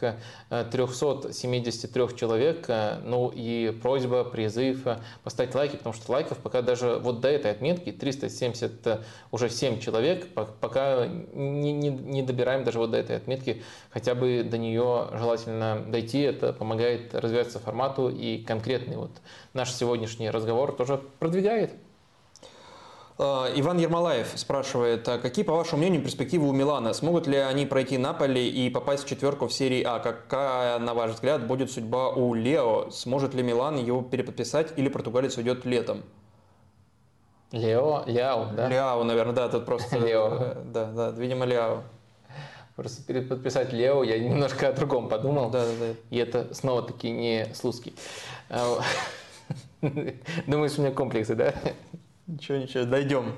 373 0.49 2.17
человек. 2.17 2.69
Ну 3.03 3.33
и 3.35 3.77
просьба, 3.83 4.23
призыв 4.23 4.87
поставить 5.25 5.55
лайки, 5.55 5.77
потому 5.77 5.93
что 5.93 6.13
лайков 6.13 6.39
пока 6.39 6.63
даже 6.63 7.01
вот 7.03 7.21
до 7.21 7.29
этой 7.29 7.51
отметки 7.51 7.91
370 7.91 9.01
уже 9.33 9.51
7 9.51 9.81
человек, 9.81 10.29
пока 10.61 11.07
не, 11.07 11.73
не, 11.73 11.89
не 11.89 12.23
добираем 12.23 12.63
даже 12.63 12.79
вот 12.79 12.93
до 12.93 12.99
этой 12.99 13.17
отметки, 13.17 13.63
хотя 13.91 14.15
бы 14.15 14.45
до 14.45 14.57
нее 14.57 15.09
желательно 15.15 15.85
дойти. 15.89 16.21
Это 16.21 16.53
помогает 16.53 17.13
развиваться 17.15 17.59
формату 17.59 18.09
и 18.09 18.39
конкретный 18.39 18.97
вот 18.97 19.11
наш 19.53 19.73
сегодняшний 19.73 20.31
разговор 20.31 20.73
тоже 20.73 21.01
продвигает. 21.19 21.73
Э, 23.21 23.53
Иван 23.55 23.77
Ермолаев 23.79 24.33
спрашивает, 24.35 25.07
а 25.07 25.19
какие, 25.19 25.45
по 25.45 25.53
вашему 25.53 25.79
мнению, 25.83 26.03
перспективы 26.03 26.49
у 26.49 26.53
Милана? 26.53 26.95
Смогут 26.95 27.27
ли 27.27 27.37
они 27.37 27.67
пройти 27.67 27.99
Наполи 27.99 28.49
и 28.49 28.71
попасть 28.71 29.05
в 29.05 29.09
четверку 29.09 29.47
в 29.47 29.53
серии 29.53 29.83
А? 29.83 29.99
Какая, 29.99 30.79
на 30.79 30.95
ваш 30.95 31.13
взгляд, 31.13 31.47
будет 31.47 31.71
судьба 31.71 32.09
у 32.09 32.33
Лео? 32.33 32.89
Сможет 32.91 33.35
ли 33.35 33.43
Милан 33.43 33.77
его 33.77 34.01
переподписать 34.01 34.73
или 34.77 34.89
португалец 34.89 35.37
уйдет 35.37 35.67
летом? 35.67 36.03
Лео, 37.53 38.05
Ляо, 38.07 38.53
да? 38.55 38.69
Ляо, 38.69 39.05
наверное, 39.05 39.35
да, 39.35 39.49
тут 39.51 39.67
просто... 39.67 39.99
Лео. 39.99 40.55
Да, 40.65 40.87
да, 40.87 41.11
видимо, 41.11 41.45
Ляо. 41.45 41.83
Просто 42.75 43.03
перед 43.03 43.29
подписать 43.29 43.75
Лео 43.75 44.03
я 44.03 44.19
немножко 44.19 44.69
о 44.69 44.73
другом 44.73 45.11
подумал. 45.11 45.51
Да, 45.51 45.67
да, 45.67 45.73
да. 45.79 45.87
И 46.09 46.17
это 46.17 46.55
снова-таки 46.55 47.11
не 47.11 47.49
слуцкий. 47.53 47.95
А, 48.49 48.81
Думаешь, 50.47 50.79
у 50.79 50.81
меня 50.81 50.93
комплексы, 50.93 51.35
да? 51.35 51.53
Ничего, 52.31 52.59
ничего, 52.59 52.85
дойдем. 52.85 53.35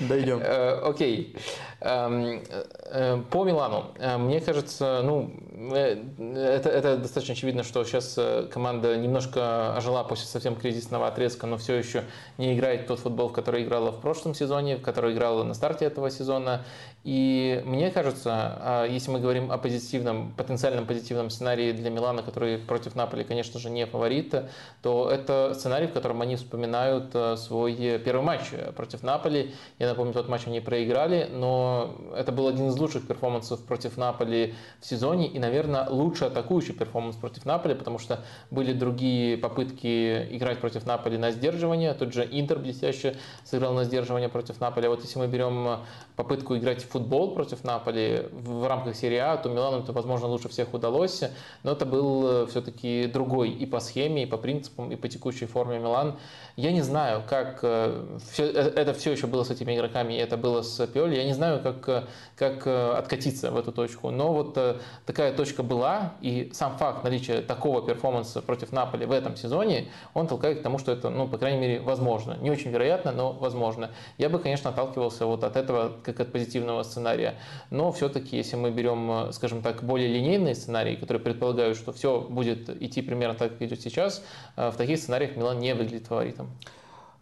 Дойдем. 0.00 0.40
Э, 0.42 0.80
Окей. 0.84 1.34
Эм, 1.80 2.42
э, 2.50 3.22
По 3.30 3.44
Милану, 3.44 3.86
э, 3.98 4.18
мне 4.18 4.40
кажется, 4.40 5.00
ну, 5.02 5.30
э, 5.72 5.96
это, 6.34 6.68
это 6.68 6.96
достаточно 6.98 7.32
очевидно, 7.32 7.62
что 7.62 7.82
сейчас 7.84 8.14
э, 8.18 8.48
команда 8.52 8.96
немножко 8.96 9.76
ожила 9.76 10.04
после 10.04 10.26
совсем 10.26 10.56
кризисного 10.56 11.06
отрезка, 11.06 11.46
но 11.46 11.56
все 11.56 11.74
еще 11.74 12.04
не 12.36 12.54
играет 12.54 12.86
тот 12.88 12.98
футбол, 12.98 13.28
в 13.28 13.32
который 13.32 13.62
играла 13.62 13.90
в 13.92 14.00
прошлом 14.00 14.34
сезоне, 14.34 14.76
в 14.76 14.82
который 14.82 15.14
играла 15.14 15.44
на 15.44 15.54
старте 15.54 15.86
этого 15.86 16.10
сезона. 16.10 16.64
И 17.04 17.62
мне 17.64 17.90
кажется, 17.90 18.58
а, 18.60 18.84
если 18.84 19.10
мы 19.10 19.20
говорим 19.20 19.50
о 19.52 19.56
позитивном, 19.56 20.32
потенциальном 20.36 20.84
позитивном 20.84 21.30
сценарии 21.30 21.72
для 21.72 21.90
Милана, 21.90 22.22
который 22.22 22.58
против 22.58 22.96
Наполи, 22.96 23.24
конечно 23.24 23.58
же, 23.60 23.70
не 23.70 23.86
фаворит, 23.86 24.34
то 24.82 25.08
это 25.10 25.54
сценарий, 25.54 25.86
в 25.86 25.92
котором 25.92 26.20
они 26.20 26.36
вспоминают 26.36 27.14
э, 27.14 27.36
свой 27.36 27.98
первый 28.04 28.22
матч 28.22 28.50
против 28.76 29.02
Наполи. 29.02 29.37
Я 29.78 29.88
напомню, 29.88 30.12
тот 30.12 30.28
матч 30.28 30.46
они 30.46 30.60
проиграли, 30.60 31.28
но 31.32 31.94
это 32.16 32.32
был 32.32 32.48
один 32.48 32.68
из 32.68 32.78
лучших 32.78 33.06
перформансов 33.06 33.60
против 33.64 33.96
Наполи 33.96 34.54
в 34.80 34.86
сезоне 34.86 35.28
и, 35.28 35.38
наверное, 35.38 35.88
лучший 35.88 36.28
атакующий 36.28 36.74
перформанс 36.74 37.16
против 37.16 37.44
Наполи, 37.44 37.74
потому 37.74 37.98
что 37.98 38.24
были 38.50 38.72
другие 38.72 39.36
попытки 39.36 40.26
играть 40.36 40.58
против 40.58 40.86
Наполи 40.86 41.18
на 41.18 41.30
сдерживание. 41.30 41.94
Тот 41.94 42.12
же 42.12 42.26
Интер 42.30 42.58
блестяще 42.58 43.16
сыграл 43.44 43.74
на 43.74 43.84
сдерживание 43.84 44.28
против 44.28 44.60
Наполи. 44.60 44.86
А 44.86 44.90
вот 44.90 45.02
если 45.02 45.18
мы 45.18 45.28
берем 45.28 45.78
попытку 46.16 46.56
играть 46.56 46.82
в 46.82 46.88
футбол 46.88 47.34
против 47.34 47.62
Наполи 47.64 48.24
в 48.32 48.66
рамках 48.66 48.96
серии 48.96 49.18
А, 49.18 49.36
то 49.36 49.48
Милану 49.48 49.82
это, 49.82 49.92
возможно, 49.92 50.26
лучше 50.26 50.48
всех 50.48 50.74
удалось, 50.74 51.22
но 51.62 51.72
это 51.72 51.86
был 51.86 52.46
все-таки 52.46 53.06
другой 53.06 53.50
и 53.50 53.66
по 53.66 53.78
схеме, 53.80 54.24
и 54.24 54.26
по 54.26 54.36
принципам, 54.36 54.90
и 54.90 54.96
по 54.96 55.08
текущей 55.08 55.46
форме 55.46 55.78
Милан. 55.78 56.16
Я 56.56 56.72
не 56.72 56.82
знаю, 56.82 57.22
как 57.28 57.58
все, 57.58 58.44
это 58.46 58.92
все 58.94 59.12
еще 59.12 59.27
было 59.28 59.44
с 59.44 59.50
этими 59.50 59.76
игроками, 59.76 60.14
и 60.14 60.16
это 60.16 60.36
было 60.36 60.62
с 60.62 60.86
Пиоли. 60.86 61.16
Я 61.16 61.24
не 61.24 61.34
знаю, 61.34 61.62
как, 61.62 62.08
как 62.36 62.66
откатиться 62.66 63.50
в 63.50 63.56
эту 63.56 63.70
точку. 63.70 64.10
Но 64.10 64.32
вот 64.32 64.58
такая 65.06 65.32
точка 65.32 65.62
была, 65.62 66.14
и 66.20 66.50
сам 66.52 66.76
факт 66.76 67.04
наличия 67.04 67.40
такого 67.42 67.86
перформанса 67.86 68.42
против 68.42 68.72
Наполи 68.72 69.06
в 69.06 69.12
этом 69.12 69.36
сезоне, 69.36 69.88
он 70.14 70.26
толкает 70.26 70.60
к 70.60 70.62
тому, 70.62 70.78
что 70.78 70.92
это, 70.92 71.10
ну, 71.10 71.28
по 71.28 71.38
крайней 71.38 71.60
мере, 71.60 71.80
возможно. 71.80 72.36
Не 72.40 72.50
очень 72.50 72.70
вероятно, 72.70 73.12
но 73.12 73.32
возможно. 73.32 73.90
Я 74.16 74.28
бы, 74.28 74.38
конечно, 74.38 74.70
отталкивался 74.70 75.26
вот 75.26 75.44
от 75.44 75.56
этого, 75.56 75.92
как 76.02 76.20
от 76.20 76.32
позитивного 76.32 76.82
сценария. 76.82 77.34
Но 77.70 77.92
все-таки, 77.92 78.36
если 78.36 78.56
мы 78.56 78.70
берем, 78.70 79.32
скажем 79.32 79.62
так, 79.62 79.82
более 79.82 80.08
линейные 80.08 80.54
сценарии, 80.54 80.96
которые 80.96 81.22
предполагают, 81.22 81.76
что 81.76 81.92
все 81.92 82.20
будет 82.20 82.70
идти 82.82 83.02
примерно 83.02 83.34
так, 83.34 83.52
как 83.52 83.62
идет 83.62 83.80
сейчас, 83.80 84.24
в 84.56 84.74
таких 84.76 84.98
сценариях 84.98 85.36
Милан 85.36 85.58
не 85.58 85.74
выглядит 85.74 86.06
фаворитом. 86.06 86.50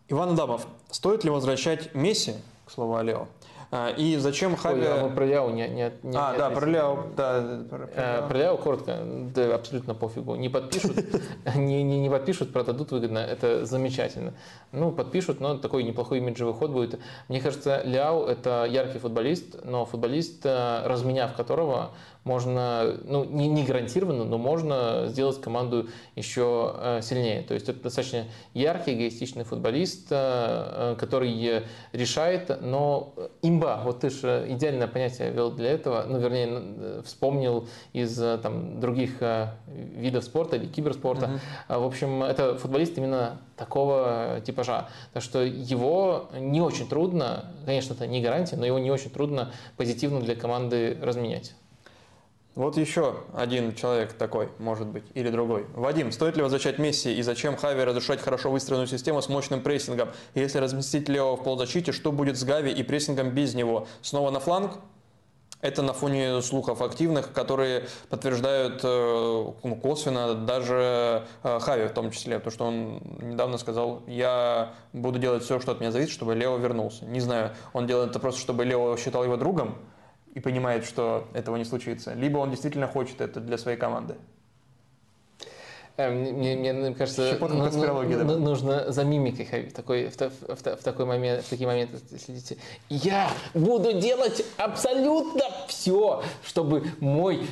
Иван 0.08 0.30
Адамов, 0.32 0.66
стоит 0.90 1.24
ли 1.24 1.30
возвращать 1.30 1.94
Месси, 1.94 2.34
к 2.64 2.70
слову 2.70 2.96
о 2.96 3.02
Лео, 3.02 3.26
и 3.96 4.16
зачем 4.18 4.56
Хави... 4.56 4.82
Ой, 4.82 5.00
а 5.00 5.02
мы 5.04 5.14
про 5.14 5.24
Ляо 5.26 5.50
не, 5.50 5.66
не, 5.68 5.92
не 6.02 6.16
А, 6.16 6.32
не 6.32 6.38
да, 6.38 6.50
про 6.50 6.66
Ляо. 6.66 7.06
Да, 7.16 7.64
про, 7.68 7.86
про 7.86 7.90
Э, 7.94 8.18
Ляо. 8.18 8.28
Про 8.28 8.38
Ляо 8.38 8.56
коротко, 8.56 8.98
да 9.34 9.54
абсолютно 9.54 9.94
пофигу. 9.94 10.36
Не 10.36 10.48
подпишут, 10.48 10.96
не, 11.56 11.82
не, 11.82 11.98
не 11.98 12.08
подпишут, 12.08 12.52
продадут 12.52 12.92
выгодно, 12.92 13.18
это 13.18 13.66
замечательно. 13.66 14.34
Ну, 14.70 14.92
подпишут, 14.92 15.40
но 15.40 15.58
такой 15.58 15.82
неплохой 15.82 16.18
имиджевый 16.18 16.54
ход 16.54 16.70
будет. 16.70 17.00
Мне 17.28 17.40
кажется, 17.40 17.82
Ляо 17.84 18.26
это 18.26 18.66
яркий 18.70 18.98
футболист, 18.98 19.64
но 19.64 19.84
футболист, 19.84 20.46
э, 20.46 20.86
разменяв 20.86 21.34
которого, 21.34 21.90
можно, 22.27 22.97
ну, 23.05 23.24
не, 23.24 23.47
не 23.47 23.65
гарантированно, 23.65 24.24
но 24.24 24.36
можно 24.36 25.05
сделать 25.07 25.40
команду 25.40 25.89
еще 26.16 26.74
э, 26.77 27.01
сильнее. 27.01 27.43
То 27.43 27.55
есть 27.55 27.69
это 27.69 27.85
достаточно 27.85 28.24
яркий, 28.53 28.94
эгоистичный 28.94 29.44
футболист, 29.44 30.09
э, 30.11 30.15
э, 30.15 30.97
который 30.98 31.62
решает, 31.93 32.61
но 32.61 33.15
имба, 33.43 33.81
вот 33.85 34.01
ты 34.01 34.11
же 34.11 34.44
идеальное 34.48 34.89
понятие 34.89 35.31
ввел 35.31 35.53
для 35.53 35.70
этого, 35.70 36.05
ну, 36.09 36.19
вернее, 36.19 37.03
вспомнил 37.05 37.69
из 37.93 38.16
там, 38.43 38.81
других 38.81 39.23
видов 39.69 40.24
спорта 40.24 40.57
или 40.57 40.66
киберспорта. 40.66 41.40
А, 41.69 41.78
В 41.78 41.85
общем, 41.85 42.24
это 42.24 42.59
футболист 42.59 42.98
именно 42.98 43.40
такого 43.57 44.40
типажа. 44.44 44.89
Так 45.12 45.23
что 45.23 45.43
его 45.43 46.28
не 46.36 46.61
очень 46.61 46.89
трудно, 46.89 47.53
конечно, 47.65 47.94
это 47.94 48.09
не 48.09 48.20
гарантия, 48.20 48.57
но 48.57 48.66
его 48.66 48.81
не 48.81 48.90
очень 48.90 49.11
трудно 49.11 49.53
позитивно 49.77 50.20
для 50.20 50.35
команды 50.35 50.98
разменять. 51.01 51.55
Вот 52.56 52.78
еще 52.78 53.16
один 53.34 53.74
человек 53.74 54.14
такой, 54.14 54.48
может 54.58 54.86
быть, 54.86 55.04
или 55.12 55.28
другой. 55.28 55.66
Вадим, 55.74 56.10
стоит 56.10 56.38
ли 56.38 56.42
возвращать 56.42 56.78
Месси 56.78 57.14
и 57.14 57.20
зачем 57.20 57.54
Хави 57.54 57.84
разрушать 57.84 58.22
хорошо 58.22 58.50
выстроенную 58.50 58.86
систему 58.86 59.20
с 59.20 59.28
мощным 59.28 59.60
прессингом? 59.60 60.08
Если 60.34 60.56
разместить 60.56 61.06
Лео 61.10 61.36
в 61.36 61.42
полузащите, 61.42 61.92
что 61.92 62.12
будет 62.12 62.38
с 62.38 62.44
Гави 62.44 62.72
и 62.72 62.82
прессингом 62.82 63.28
без 63.28 63.54
него? 63.54 63.86
Снова 64.00 64.30
на 64.30 64.40
фланг? 64.40 64.78
Это 65.60 65.82
на 65.82 65.92
фоне 65.92 66.40
слухов 66.40 66.80
активных, 66.80 67.30
которые 67.34 67.88
подтверждают 68.08 68.80
э, 68.82 69.52
ну, 69.62 69.76
косвенно 69.76 70.34
даже 70.34 71.26
э, 71.42 71.58
Хави 71.60 71.88
в 71.88 71.92
том 71.92 72.10
числе, 72.10 72.38
потому 72.38 72.52
что 72.52 72.64
он 72.64 73.02
недавно 73.20 73.58
сказал, 73.58 74.02
я 74.06 74.72
буду 74.94 75.18
делать 75.18 75.42
все, 75.42 75.60
что 75.60 75.72
от 75.72 75.80
меня 75.80 75.92
зависит, 75.92 76.12
чтобы 76.12 76.34
Лео 76.34 76.56
вернулся. 76.56 77.04
Не 77.04 77.20
знаю, 77.20 77.50
он 77.74 77.86
делает 77.86 78.10
это 78.10 78.18
просто, 78.18 78.40
чтобы 78.40 78.64
Лео 78.64 78.96
считал 78.96 79.24
его 79.24 79.36
другом 79.36 79.76
и 80.36 80.40
понимает, 80.40 80.84
что 80.84 81.28
этого 81.32 81.56
не 81.56 81.64
случится, 81.64 82.12
либо 82.12 82.36
он 82.36 82.50
действительно 82.50 82.86
хочет 82.86 83.22
это 83.22 83.40
для 83.40 83.56
своей 83.56 83.78
команды. 83.78 84.16
Э, 85.98 86.10
Мне, 86.10 86.56
мне- 86.56 86.73
мне 86.74 86.94
кажется, 86.94 87.23
ну- 87.55 87.64
ну- 87.78 87.81
да. 88.18 88.24
ну- 88.24 88.39
нужно 88.39 88.93
за 88.93 89.02
мимикой 89.05 89.47
в 89.70 89.73
такой, 89.73 90.09
в, 90.09 90.12
в 90.14 90.62
та- 90.62 90.77
в 90.77 90.82
такой 90.82 91.06
момент, 91.06 91.43
в 91.44 91.48
такие 91.48 91.66
моменты 91.66 91.97
следите. 92.18 92.59
Я 92.90 93.31
буду 93.55 93.93
делать 93.94 94.44
абсолютно 94.59 95.44
все, 95.68 96.23
чтобы 96.44 96.85
мой 97.01 97.47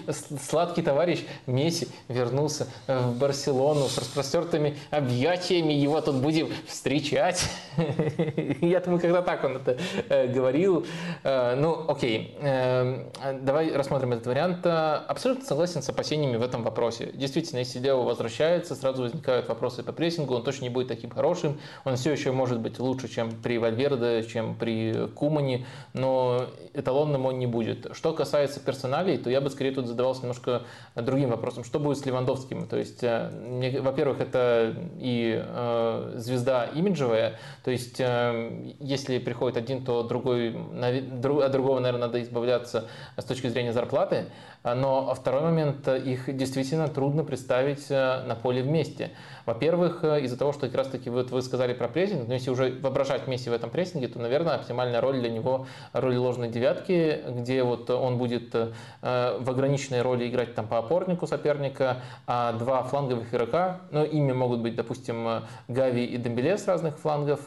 сладкий 0.48 0.82
товарищ 0.82 1.24
Месси 1.46 1.88
вернулся 2.08 2.66
в 2.86 3.18
Барселону 3.18 3.88
с 3.88 3.96
распростертыми 3.96 4.76
объятиями. 4.90 5.72
Его 5.72 6.00
тут 6.02 6.16
будем 6.16 6.48
встречать. 6.66 7.48
Я 8.60 8.80
думаю, 8.80 9.00
когда 9.00 9.22
так 9.22 9.42
он 9.44 9.56
это 9.56 9.78
э, 10.10 10.26
говорил. 10.28 10.84
Э, 11.22 11.54
Ну, 11.56 11.86
окей. 11.88 12.36
Давай 12.42 13.72
рассмотрим 13.72 14.12
этот 14.12 14.26
вариант. 14.26 14.66
Абсолютно 14.66 15.46
согласен 15.46 15.82
с 15.82 15.88
опасениями 15.88 16.36
в 16.36 16.42
этом 16.42 16.62
вопросе. 16.62 17.10
Действительно, 17.14 17.60
если 17.60 17.78
Лео 17.78 18.02
возвращается, 18.02 18.33
сразу 18.36 19.02
возникают 19.02 19.48
вопросы 19.48 19.82
по 19.82 19.92
прессингу. 19.92 20.34
Он 20.34 20.42
точно 20.42 20.64
не 20.64 20.70
будет 20.70 20.88
таким 20.88 21.10
хорошим. 21.10 21.58
Он 21.84 21.96
все 21.96 22.12
еще 22.12 22.32
может 22.32 22.60
быть 22.60 22.78
лучше, 22.78 23.08
чем 23.08 23.30
при 23.30 23.58
Вальверде, 23.58 24.22
чем 24.24 24.54
при 24.54 25.08
Кумане, 25.14 25.66
но 25.92 26.46
эталонным 26.72 27.26
он 27.26 27.38
не 27.38 27.46
будет. 27.46 27.88
Что 27.92 28.12
касается 28.12 28.60
персоналей, 28.60 29.18
то 29.18 29.30
я 29.30 29.40
бы 29.40 29.50
скорее 29.50 29.72
тут 29.72 29.86
задавался 29.86 30.22
немножко 30.22 30.62
другим 30.94 31.30
вопросом. 31.30 31.64
Что 31.64 31.78
будет 31.78 31.98
с 31.98 32.06
Левандовским? 32.06 32.66
То 32.66 32.76
есть, 32.76 33.02
э, 33.02 33.80
во-первых, 33.80 34.20
это 34.20 34.74
и 34.98 35.42
э, 35.44 36.12
звезда 36.16 36.64
имиджевая, 36.66 37.38
то 37.64 37.70
есть, 37.70 38.00
э, 38.00 38.74
если 38.80 39.18
приходит 39.18 39.56
один, 39.56 39.84
то 39.84 40.02
другой, 40.02 40.54
от 40.54 41.52
другого, 41.52 41.80
наверное, 41.80 42.06
надо 42.06 42.22
избавляться 42.22 42.88
с 43.16 43.24
точки 43.24 43.48
зрения 43.48 43.72
зарплаты. 43.72 44.26
А, 44.64 44.74
Но 44.74 45.14
второй 45.14 45.42
момент, 45.42 45.86
э, 45.88 45.98
их 45.98 46.34
действительно 46.34 46.88
трудно 46.88 47.22
представить 47.22 47.84
э, 47.90 48.22
на 48.26 48.34
поле 48.34 48.62
вместе. 48.62 49.10
Во-первых, 49.44 50.02
э, 50.02 50.22
из-за 50.22 50.38
того, 50.38 50.54
что 50.54 50.66
как 50.66 50.76
раз-таки 50.76 51.10
вот 51.10 51.30
вы 51.30 51.42
сказали 51.42 51.74
про 51.74 51.86
прессинг, 51.86 52.26
но 52.26 52.32
если 52.32 52.48
уже 52.48 52.72
воображать 52.80 53.26
Месси 53.26 53.50
в 53.50 53.52
этом 53.52 53.68
прессинге, 53.68 54.08
то, 54.08 54.18
наверное, 54.18 54.54
оптимальная 54.54 55.02
роль 55.02 55.20
для 55.20 55.28
него 55.28 55.66
роль 55.92 56.16
ложной 56.16 56.48
девятки, 56.48 57.20
где 57.28 57.62
вот 57.62 57.90
он 57.90 58.16
будет 58.16 58.54
в 59.02 59.50
ограниченной 59.50 60.00
роли 60.00 60.28
играть 60.28 60.54
там 60.54 60.66
по 60.66 60.78
опорнику 60.78 61.26
соперника, 61.26 61.98
а 62.26 62.52
два 62.52 62.82
фланговых 62.84 63.32
игрока, 63.34 63.80
ну, 63.90 64.04
ими 64.04 64.32
могут 64.32 64.60
быть, 64.60 64.76
допустим, 64.76 65.42
Гави 65.68 66.04
и 66.04 66.16
Дембеле 66.16 66.56
с 66.56 66.66
разных 66.66 66.98
флангов, 66.98 67.40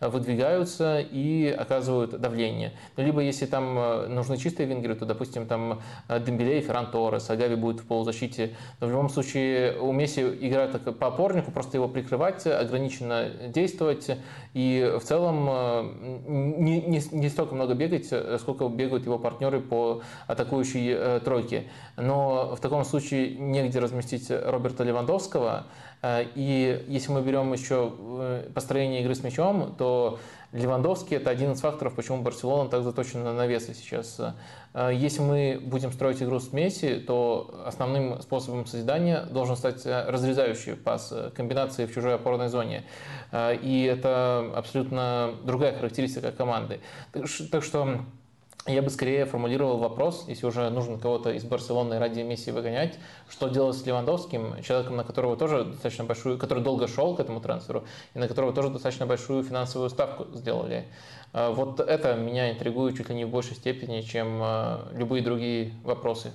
выдвигаются 0.00 1.00
и 1.00 1.48
оказывают 1.48 2.20
давление. 2.20 2.72
Ну, 2.96 3.04
либо 3.04 3.20
если 3.20 3.46
там 3.46 4.14
нужны 4.14 4.36
чистые 4.36 4.66
вингеры, 4.66 4.94
то, 4.94 5.06
допустим, 5.06 5.46
там 5.46 5.80
Дембеле 6.08 6.49
и 6.58 6.60
Ферран 6.60 6.90
Торрес, 6.90 7.28
а 7.30 7.56
будет 7.56 7.80
в 7.80 7.86
полузащите. 7.86 8.54
Но 8.80 8.86
в 8.86 8.90
любом 8.90 9.08
случае 9.08 9.78
у 9.78 9.92
Месси 9.92 10.22
играет 10.22 10.72
как 10.72 10.98
по 10.98 11.08
опорнику, 11.08 11.50
просто 11.50 11.76
его 11.76 11.88
прикрывать, 11.88 12.46
ограниченно 12.46 13.30
действовать 13.48 14.10
и 14.52 14.96
в 15.00 15.04
целом 15.04 15.48
э, 15.48 15.92
не, 16.26 16.80
не, 16.80 17.00
не 17.12 17.28
столько 17.28 17.54
много 17.54 17.74
бегать, 17.74 18.12
сколько 18.40 18.68
бегают 18.68 19.04
его 19.04 19.18
партнеры 19.18 19.60
по 19.60 20.02
атакующей 20.26 20.92
э, 20.92 21.20
тройке. 21.24 21.64
Но 21.96 22.56
в 22.56 22.60
таком 22.60 22.84
случае 22.84 23.36
негде 23.36 23.78
разместить 23.78 24.30
Роберта 24.30 24.82
Левандовского. 24.82 25.66
Э, 26.02 26.24
и 26.34 26.84
если 26.88 27.12
мы 27.12 27.22
берем 27.22 27.52
еще 27.52 27.92
построение 28.54 29.02
игры 29.02 29.14
с 29.14 29.22
мячом, 29.22 29.74
то 29.78 30.18
Левандовский– 30.52 31.16
это 31.18 31.30
один 31.30 31.52
из 31.52 31.60
факторов, 31.60 31.94
почему 31.94 32.22
Барселона 32.22 32.68
так 32.68 32.82
заточена 32.82 33.22
на 33.22 33.34
навесы 33.34 33.72
сейчас. 33.72 34.20
Э, 34.74 34.90
если 34.92 35.20
мы 35.20 35.60
будем 35.62 35.92
строить 35.92 36.20
игру 36.22 36.40
с 36.40 36.52
Месси, 36.52 36.96
то 36.96 37.62
основным 37.66 38.20
способом 38.20 38.66
созидания 38.66 39.22
должен 39.26 39.56
стать 39.56 39.86
э, 39.86 40.10
разрезающий 40.10 40.74
пас, 40.74 41.12
э, 41.12 41.30
комбинации 41.36 41.86
в 41.86 41.94
чужой 41.94 42.16
опорной 42.16 42.48
зоне. 42.48 42.84
И 43.32 43.88
это 43.88 44.50
абсолютно 44.56 45.36
другая 45.44 45.72
характеристика 45.72 46.32
команды. 46.32 46.80
Так 47.12 47.62
что 47.62 48.00
я 48.66 48.82
бы 48.82 48.90
скорее 48.90 49.24
формулировал 49.24 49.78
вопрос, 49.78 50.24
если 50.28 50.46
уже 50.46 50.68
нужно 50.70 50.98
кого-то 50.98 51.30
из 51.30 51.44
Барселоны 51.44 51.98
ради 51.98 52.20
Месси 52.20 52.50
выгонять, 52.50 52.98
что 53.28 53.48
делать 53.48 53.76
с 53.76 53.86
Левандовским, 53.86 54.62
человеком, 54.62 54.96
на 54.96 55.04
которого 55.04 55.36
тоже 55.36 55.64
достаточно 55.64 56.04
большую, 56.04 56.38
который 56.38 56.62
долго 56.62 56.86
шел 56.86 57.16
к 57.16 57.20
этому 57.20 57.40
трансферу, 57.40 57.84
и 58.14 58.18
на 58.18 58.28
которого 58.28 58.52
тоже 58.52 58.68
достаточно 58.68 59.06
большую 59.06 59.42
финансовую 59.44 59.88
ставку 59.88 60.26
сделали. 60.34 60.86
А, 61.32 61.50
вот 61.52 61.80
это 61.80 62.14
меня 62.16 62.50
интригует 62.50 62.96
чуть 62.96 63.08
ли 63.08 63.14
не 63.14 63.24
в 63.24 63.30
большей 63.30 63.56
степени, 63.56 64.02
чем 64.02 64.40
а, 64.42 64.88
любые 64.92 65.22
другие 65.22 65.72
вопросы. 65.82 66.32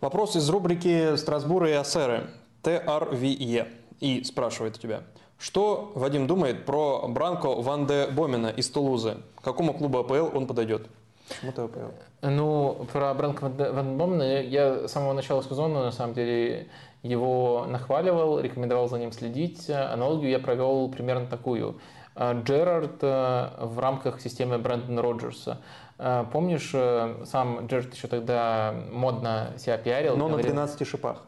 Вопрос 0.00 0.36
из 0.36 0.48
рубрики 0.50 1.16
«Страсбуры 1.16 1.70
и 1.70 1.74
Ассеры». 1.74 2.28
ТРВЕ. 2.62 3.68
И 4.00 4.24
спрашивает 4.24 4.76
у 4.76 4.80
тебя. 4.80 5.02
Что 5.38 5.92
Вадим 5.94 6.26
думает 6.26 6.66
про 6.66 7.06
Бранко 7.08 7.48
Ван 7.48 7.86
де 7.86 8.08
Бомина 8.08 8.48
из 8.48 8.68
Тулузы? 8.68 9.18
Какому 9.40 9.72
клубу 9.72 9.98
АПЛ 9.98 10.36
он 10.36 10.46
подойдет? 10.46 10.88
Почему 11.28 11.52
ты 11.52 11.62
АПЛ? 11.62 11.78
Ну, 12.22 12.86
про 12.92 13.14
Бранко 13.14 13.48
Ван 13.48 13.96
Бомина 13.96 14.42
я 14.42 14.86
с 14.88 14.92
самого 14.92 15.12
начала 15.12 15.42
сезона, 15.42 15.84
на 15.84 15.92
самом 15.92 16.14
деле, 16.14 16.68
его 17.02 17.66
нахваливал, 17.68 18.40
рекомендовал 18.40 18.88
за 18.88 18.98
ним 18.98 19.12
следить. 19.12 19.68
Аналогию 19.70 20.30
я 20.30 20.38
провел 20.38 20.88
примерно 20.90 21.26
такую. 21.26 21.78
А, 22.14 22.32
Джерард 22.34 23.02
э, 23.02 23.48
в 23.58 23.78
рамках 23.78 24.20
системы 24.20 24.58
Брэндона 24.58 25.02
Роджерса. 25.02 25.58
А, 25.98 26.24
помнишь, 26.24 26.70
э, 26.72 27.24
сам 27.26 27.66
Джерард 27.66 27.92
еще 27.92 28.06
тогда 28.06 28.74
модно 28.92 29.52
себя 29.58 29.78
пиарил? 29.78 30.16
Но 30.16 30.28
говорил, 30.28 30.54
на 30.54 30.66
13 30.66 30.86
шипах. 30.86 31.24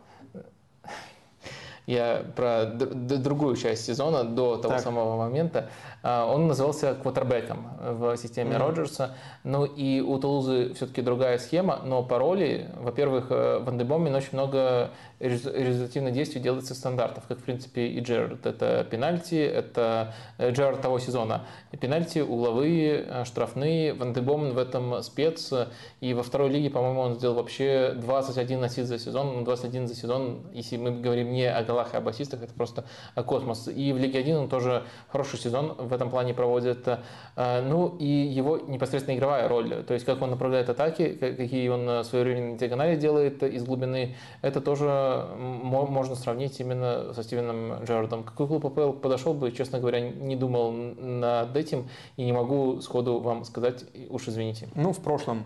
Я 1.87 2.25
про 2.35 2.67
другую 2.67 3.57
часть 3.57 3.85
сезона 3.85 4.25
до 4.25 4.57
того 4.57 4.75
так. 4.75 4.83
самого 4.83 5.17
момента. 5.17 5.69
А, 6.03 6.27
он 6.27 6.49
назывался 6.49 6.95
квотербеком 6.95 7.69
в 7.81 8.17
системе 8.17 8.55
mm-hmm. 8.55 8.59
Роджерса. 8.59 9.15
Ну 9.45 9.65
и 9.65 10.01
у 10.01 10.19
Тулузы 10.19 10.75
все-таки 10.75 11.01
другая 11.01 11.39
схема, 11.39 11.81
но 11.85 12.03
пароли, 12.03 12.71
во-первых, 12.77 13.27
э, 13.31 13.61
в 13.61 13.69
Андебоме 13.69 14.13
очень 14.15 14.31
много 14.33 14.91
результативных 15.21 16.13
действий 16.13 16.41
делается 16.41 16.75
стандартов, 16.75 17.25
как 17.27 17.39
в 17.39 17.43
принципе 17.43 17.87
и 17.87 18.01
Джерард. 18.01 18.45
Это 18.45 18.85
пенальти, 18.91 19.37
это 19.37 20.15
э, 20.39 20.51
Джерард 20.51 20.81
того 20.83 20.99
сезона. 20.99 21.47
Пенальти, 21.81 22.19
угловые, 22.19 23.05
э, 23.09 23.25
штрафные. 23.25 23.95
Ван 23.95 24.13
Дебомен 24.13 24.53
в 24.53 24.59
этом 24.59 25.03
спец. 25.03 25.53
И 26.01 26.15
во 26.15 26.23
второй 26.23 26.51
лиге, 26.51 26.71
по-моему, 26.71 27.01
он 27.01 27.15
сделал 27.15 27.37
вообще 27.37 27.95
21 27.97 28.65
ассист 28.65 28.89
за 28.89 28.99
сезон. 28.99 29.45
21 29.45 29.83
ну, 29.83 29.89
за 29.89 29.95
сезон, 29.95 30.41
если 30.53 30.77
мы 30.77 30.91
говорим 30.91 31.33
не 31.33 31.51
о 31.51 31.63
голах, 31.77 31.95
а 31.95 31.99
об 31.99 32.09
ассистах, 32.09 32.43
это 32.43 32.55
просто 32.55 32.85
космос. 33.15 33.69
И 33.69 33.93
в 33.93 33.99
Лиге 33.99 34.19
1 34.21 34.37
он 34.37 34.49
тоже 34.49 34.85
хороший 35.09 35.39
сезон 35.39 35.75
в 35.79 35.93
этом 35.93 36.11
плане 36.11 36.35
проводит. 36.35 36.89
Ну 37.37 37.97
и 37.99 38.07
его 38.07 38.59
непосредственно 38.59 39.17
игровая 39.17 39.49
роль. 39.49 39.85
То 39.85 39.95
есть 39.95 40.07
как 40.07 40.23
он 40.23 40.31
направляет 40.31 40.69
атаки, 40.69 41.13
какие 41.15 41.69
он 41.69 41.89
э, 41.89 42.05
своевременные 42.05 42.57
диагонали 42.57 42.97
делает 42.97 43.43
из 43.43 43.65
глубины, 43.65 44.17
это 44.43 44.61
тоже 44.61 45.27
можно 45.37 46.15
сравнить 46.15 46.59
именно 46.61 47.13
со 47.13 47.23
Стивеном 47.23 47.85
Джерардом. 47.85 48.25
Какой 48.25 48.47
клуб 48.47 48.67
АПЛ 48.67 48.93
подошел 48.93 49.35
бы, 49.35 49.53
честно 49.53 49.79
говоря, 49.79 50.01
не 50.01 50.37
думал 50.37 50.73
над 50.73 51.57
этим 51.57 51.89
и 52.17 52.25
не 52.25 52.33
могу 52.33 52.81
сходу 52.81 53.21
вам 53.21 53.45
сказать, 53.45 53.85
уж 54.11 54.29
извините. 54.29 54.69
Ну, 54.75 54.93
в 54.93 55.01
прошлом 55.01 55.45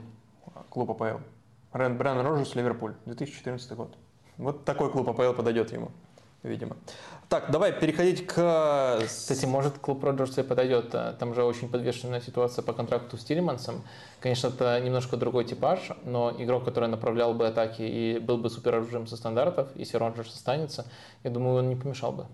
клуб 0.69 0.91
АПЛ. 0.91 1.19
Рэнд 1.73 1.99
Брайан 1.99 2.27
Роджерс, 2.27 2.55
Ливерпуль, 2.55 2.95
2014 3.07 3.73
год. 3.73 3.97
Вот 4.39 4.65
такой 4.65 4.91
клуб 4.91 5.09
АПЛ 5.09 5.35
подойдет 5.35 5.73
ему 5.73 5.91
видимо. 6.43 6.77
Так, 7.29 7.51
давай 7.51 7.73
переходить 7.73 8.27
к... 8.27 9.01
Кстати, 9.07 9.47
может, 9.47 9.79
клуб 9.79 10.03
Роджерса 10.03 10.41
и 10.41 10.45
подойдет. 10.45 10.91
Там 11.19 11.35
же 11.35 11.45
очень 11.45 11.69
подвешенная 11.69 12.21
ситуация 12.21 12.63
по 12.63 12.73
контракту 12.73 13.17
с 13.17 13.25
Тилимансом. 13.25 13.83
Конечно, 14.21 14.49
это 14.49 14.81
немножко 14.81 15.17
другой 15.17 15.45
типаж, 15.45 15.93
но 16.05 16.35
игрок, 16.39 16.65
который 16.65 16.89
направлял 16.89 17.35
бы 17.35 17.47
атаки 17.47 17.83
и 17.83 18.19
был 18.19 18.39
бы 18.39 18.51
супероружием 18.51 19.07
со 19.07 19.17
стандартов, 19.17 19.69
если 19.77 19.97
Роджерс 19.97 20.35
останется, 20.35 20.87
я 21.23 21.31
думаю, 21.31 21.59
он 21.59 21.69
не 21.69 21.77
помешал 21.77 22.13
бы. 22.13 22.27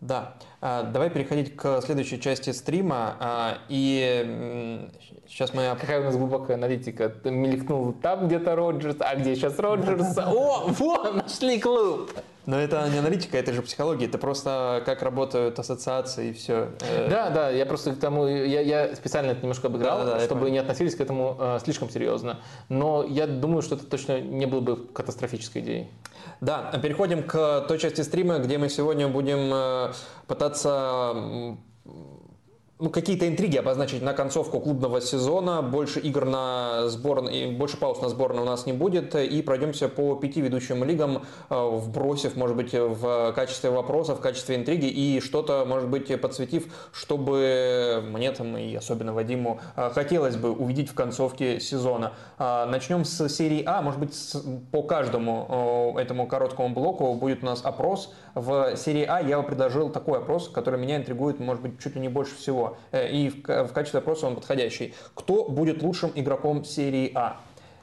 Да, 0.00 0.36
давай 0.60 1.10
переходить 1.10 1.54
к 1.56 1.80
следующей 1.82 2.20
части 2.20 2.50
стрима. 2.50 3.16
А, 3.20 3.58
и 3.68 4.88
сейчас 5.28 5.54
мы... 5.54 5.76
Какая 5.80 6.00
у 6.00 6.04
нас 6.04 6.16
глубокая 6.16 6.56
аналитика. 6.56 7.12
Мелькнул 7.24 7.92
там 7.92 8.26
где-то 8.26 8.56
Роджерс, 8.56 8.96
а 9.00 9.14
где 9.16 9.34
сейчас 9.34 9.58
Роджерс? 9.58 10.18
О, 10.26 10.66
вот, 10.68 11.14
нашли 11.14 11.60
клуб! 11.60 12.10
Но 12.48 12.58
это 12.58 12.88
не 12.88 12.96
аналитика, 12.96 13.36
это 13.36 13.52
же 13.52 13.60
психология, 13.60 14.06
это 14.06 14.16
просто 14.16 14.82
как 14.86 15.02
работают 15.02 15.58
ассоциации 15.58 16.30
и 16.30 16.32
все. 16.32 16.70
Э, 16.80 17.06
да, 17.10 17.28
да, 17.28 17.50
я 17.50 17.66
просто 17.66 17.92
к 17.92 17.98
тому, 17.98 18.26
я, 18.26 18.62
я 18.62 18.96
специально 18.96 19.32
это 19.32 19.42
немножко 19.42 19.66
обыграл, 19.66 19.98
да, 19.98 20.14
да, 20.14 20.20
чтобы 20.20 20.50
не 20.50 20.56
относились 20.56 20.94
к 20.94 21.00
этому 21.02 21.36
э, 21.38 21.58
слишком 21.62 21.90
серьезно. 21.90 22.38
Но 22.70 23.04
я 23.04 23.26
думаю, 23.26 23.60
что 23.60 23.74
это 23.74 23.84
точно 23.84 24.22
не 24.22 24.46
было 24.46 24.60
бы 24.60 24.76
катастрофической 24.86 25.60
идеей. 25.60 25.90
Да, 26.40 26.72
переходим 26.82 27.22
к 27.22 27.66
той 27.68 27.78
части 27.78 28.00
стрима, 28.00 28.38
где 28.38 28.56
мы 28.56 28.70
сегодня 28.70 29.08
будем 29.08 29.50
э, 29.52 29.92
пытаться 30.28 31.56
ну, 32.80 32.90
какие-то 32.90 33.26
интриги 33.26 33.56
обозначить 33.56 34.02
на 34.02 34.12
концовку 34.12 34.60
клубного 34.60 35.00
сезона. 35.00 35.62
Больше 35.62 35.98
игр 36.00 36.24
на 36.24 36.88
сборной, 36.88 37.50
больше 37.50 37.76
пауз 37.76 38.00
на 38.00 38.08
сборной 38.08 38.42
у 38.42 38.46
нас 38.46 38.66
не 38.66 38.72
будет. 38.72 39.14
И 39.16 39.42
пройдемся 39.42 39.88
по 39.88 40.14
пяти 40.14 40.40
ведущим 40.40 40.84
лигам, 40.84 41.24
э, 41.50 41.68
вбросив, 41.70 42.36
может 42.36 42.56
быть, 42.56 42.72
в 42.72 43.32
качестве 43.32 43.70
вопросов, 43.70 44.18
в 44.18 44.20
качестве 44.20 44.56
интриги 44.56 44.86
и 44.86 45.20
что-то, 45.20 45.64
может 45.66 45.88
быть, 45.88 46.20
подсветив, 46.20 46.72
чтобы 46.92 48.02
мне 48.12 48.30
там 48.30 48.56
и 48.56 48.74
особенно 48.76 49.12
Вадиму 49.12 49.60
э, 49.76 49.90
хотелось 49.92 50.36
бы 50.36 50.52
увидеть 50.52 50.88
в 50.88 50.94
концовке 50.94 51.58
сезона. 51.58 52.12
Э, 52.38 52.64
начнем 52.66 53.04
с 53.04 53.28
серии 53.28 53.62
А. 53.66 53.82
Может 53.82 54.00
быть, 54.00 54.14
по 54.70 54.82
каждому 54.82 55.96
этому 55.98 56.26
короткому 56.26 56.68
блоку 56.68 57.14
будет 57.14 57.42
у 57.42 57.46
нас 57.46 57.64
опрос. 57.64 58.12
В 58.34 58.76
серии 58.76 59.04
А 59.04 59.20
я 59.20 59.40
предложил 59.42 59.90
такой 59.90 60.18
опрос, 60.18 60.48
который 60.48 60.78
меня 60.78 60.96
интригует, 60.96 61.40
может 61.40 61.62
быть, 61.62 61.80
чуть 61.80 61.96
ли 61.96 62.00
не 62.00 62.08
больше 62.08 62.36
всего. 62.36 62.67
Э, 62.92 63.08
и 63.10 63.30
в 63.30 63.72
качестве 63.72 64.00
вопроса 64.00 64.26
он 64.26 64.34
подходящий. 64.34 64.94
Кто 65.14 65.44
будет 65.44 65.82
лучшим 65.82 66.12
игроком 66.14 66.64
серии 66.64 67.10
А? 67.14 67.40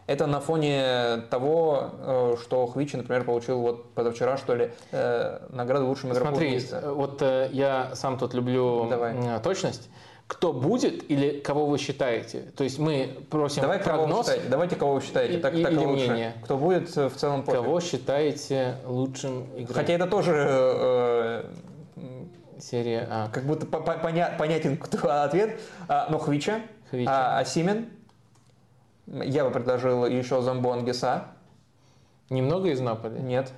Это 0.08 0.28
на 0.28 0.40
фоне 0.40 1.24
того, 1.32 1.90
э, 2.00 2.36
что 2.42 2.68
Хвичи, 2.68 2.96
например, 2.96 3.24
получил 3.24 3.60
вот 3.60 3.90
позавчера, 3.94 4.38
что 4.38 4.54
ли, 4.54 4.72
э, 4.92 5.40
награду 5.50 5.88
лучшим 5.88 6.12
игроком 6.12 6.36
Смотри, 6.36 6.52
месяца. 6.52 6.94
вот 6.94 7.22
я 7.22 7.92
сам 7.96 8.18
тут 8.20 8.34
люблю 8.36 8.88
Давай. 8.90 9.16
точность. 9.42 9.90
Кто 10.28 10.54
будет 10.54 11.10
или 11.10 11.40
кого 11.40 11.68
вы 11.68 11.78
считаете? 11.78 12.52
То 12.56 12.64
есть 12.64 12.80
мы 12.80 13.10
просим 13.30 13.62
Давай, 13.62 13.78
прогноз. 13.78 14.28
Кого. 14.28 14.42
Давайте, 14.50 14.76
кого 14.76 14.94
вы 14.96 15.02
считаете. 15.02 15.38
Так, 15.38 15.54
и, 15.54 15.64
так 15.64 15.72
или 15.72 15.86
лучше. 15.86 16.06
мнение. 16.08 16.34
Кто 16.44 16.58
будет 16.58 16.96
в 16.96 17.16
целом 17.16 17.44
пофиг. 17.44 17.62
Кого 17.62 17.80
считаете 17.80 18.78
лучшим 18.86 19.44
игроком? 19.56 19.76
Хотя 19.76 19.94
это 19.94 20.08
тоже 20.08 21.46
серия 22.66 23.08
А. 23.10 23.30
Как 23.32 23.44
будто 23.46 23.66
поня 23.66 24.36
понятен 24.38 24.78
кто 24.78 25.10
ответ. 25.24 25.60
А, 25.88 26.08
но 26.10 26.18
Хвича, 26.18 26.62
Хвича. 26.90 27.12
А, 27.12 27.40
Асимен. 27.40 27.90
Я 29.08 29.46
бы 29.46 29.52
предложил 29.52 30.06
еще 30.06 30.42
Замбо 30.42 30.74
Ангеса. 30.74 31.26
Немного 32.30 32.70
из 32.70 32.80
Наполи? 32.80 33.20
Нет. 33.20 33.52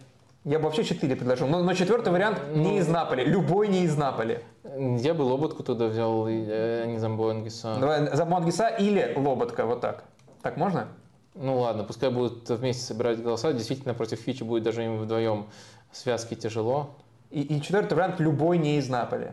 Я 0.43 0.59
бы 0.59 0.65
вообще 0.65 0.83
четыре 0.83 1.15
предложил. 1.15 1.47
Но, 1.47 1.63
но 1.63 1.73
четвертый 1.73 2.11
вариант 2.11 2.39
ну, 2.53 2.63
не 2.63 2.77
из 2.79 2.87
Наполи. 2.87 3.23
Любой 3.23 3.69
не 3.69 3.83
из 3.83 3.95
Наполи. 3.97 4.39
Я 4.63 5.13
бы 5.13 5.21
Лоботку 5.23 5.63
туда 5.63 5.87
взял, 5.87 6.25
а 6.25 6.85
не 6.85 6.97
Замбо 6.99 7.31
Ангеса. 7.31 7.77
Давай 7.79 8.13
Замбо 8.15 8.37
Ангеса 8.37 8.67
или 8.67 9.13
Лоботка, 9.15 9.65
вот 9.65 9.81
так. 9.81 10.03
Так 10.41 10.57
можно? 10.57 10.87
Ну 11.33 11.59
ладно, 11.59 11.83
пускай 11.83 12.09
будут 12.09 12.49
вместе 12.49 12.83
собирать 12.83 13.21
голоса. 13.21 13.53
Действительно, 13.53 13.93
против 13.93 14.19
Фичи 14.19 14.43
будет 14.43 14.63
даже 14.63 14.83
им 14.83 14.97
вдвоем 14.97 15.47
связки 15.91 16.35
тяжело. 16.35 16.95
И, 17.31 17.41
и 17.41 17.61
четвертый 17.61 17.93
вариант 17.95 18.19
любой 18.19 18.57
не 18.57 18.77
из 18.77 18.89
Наполи. 18.89 19.31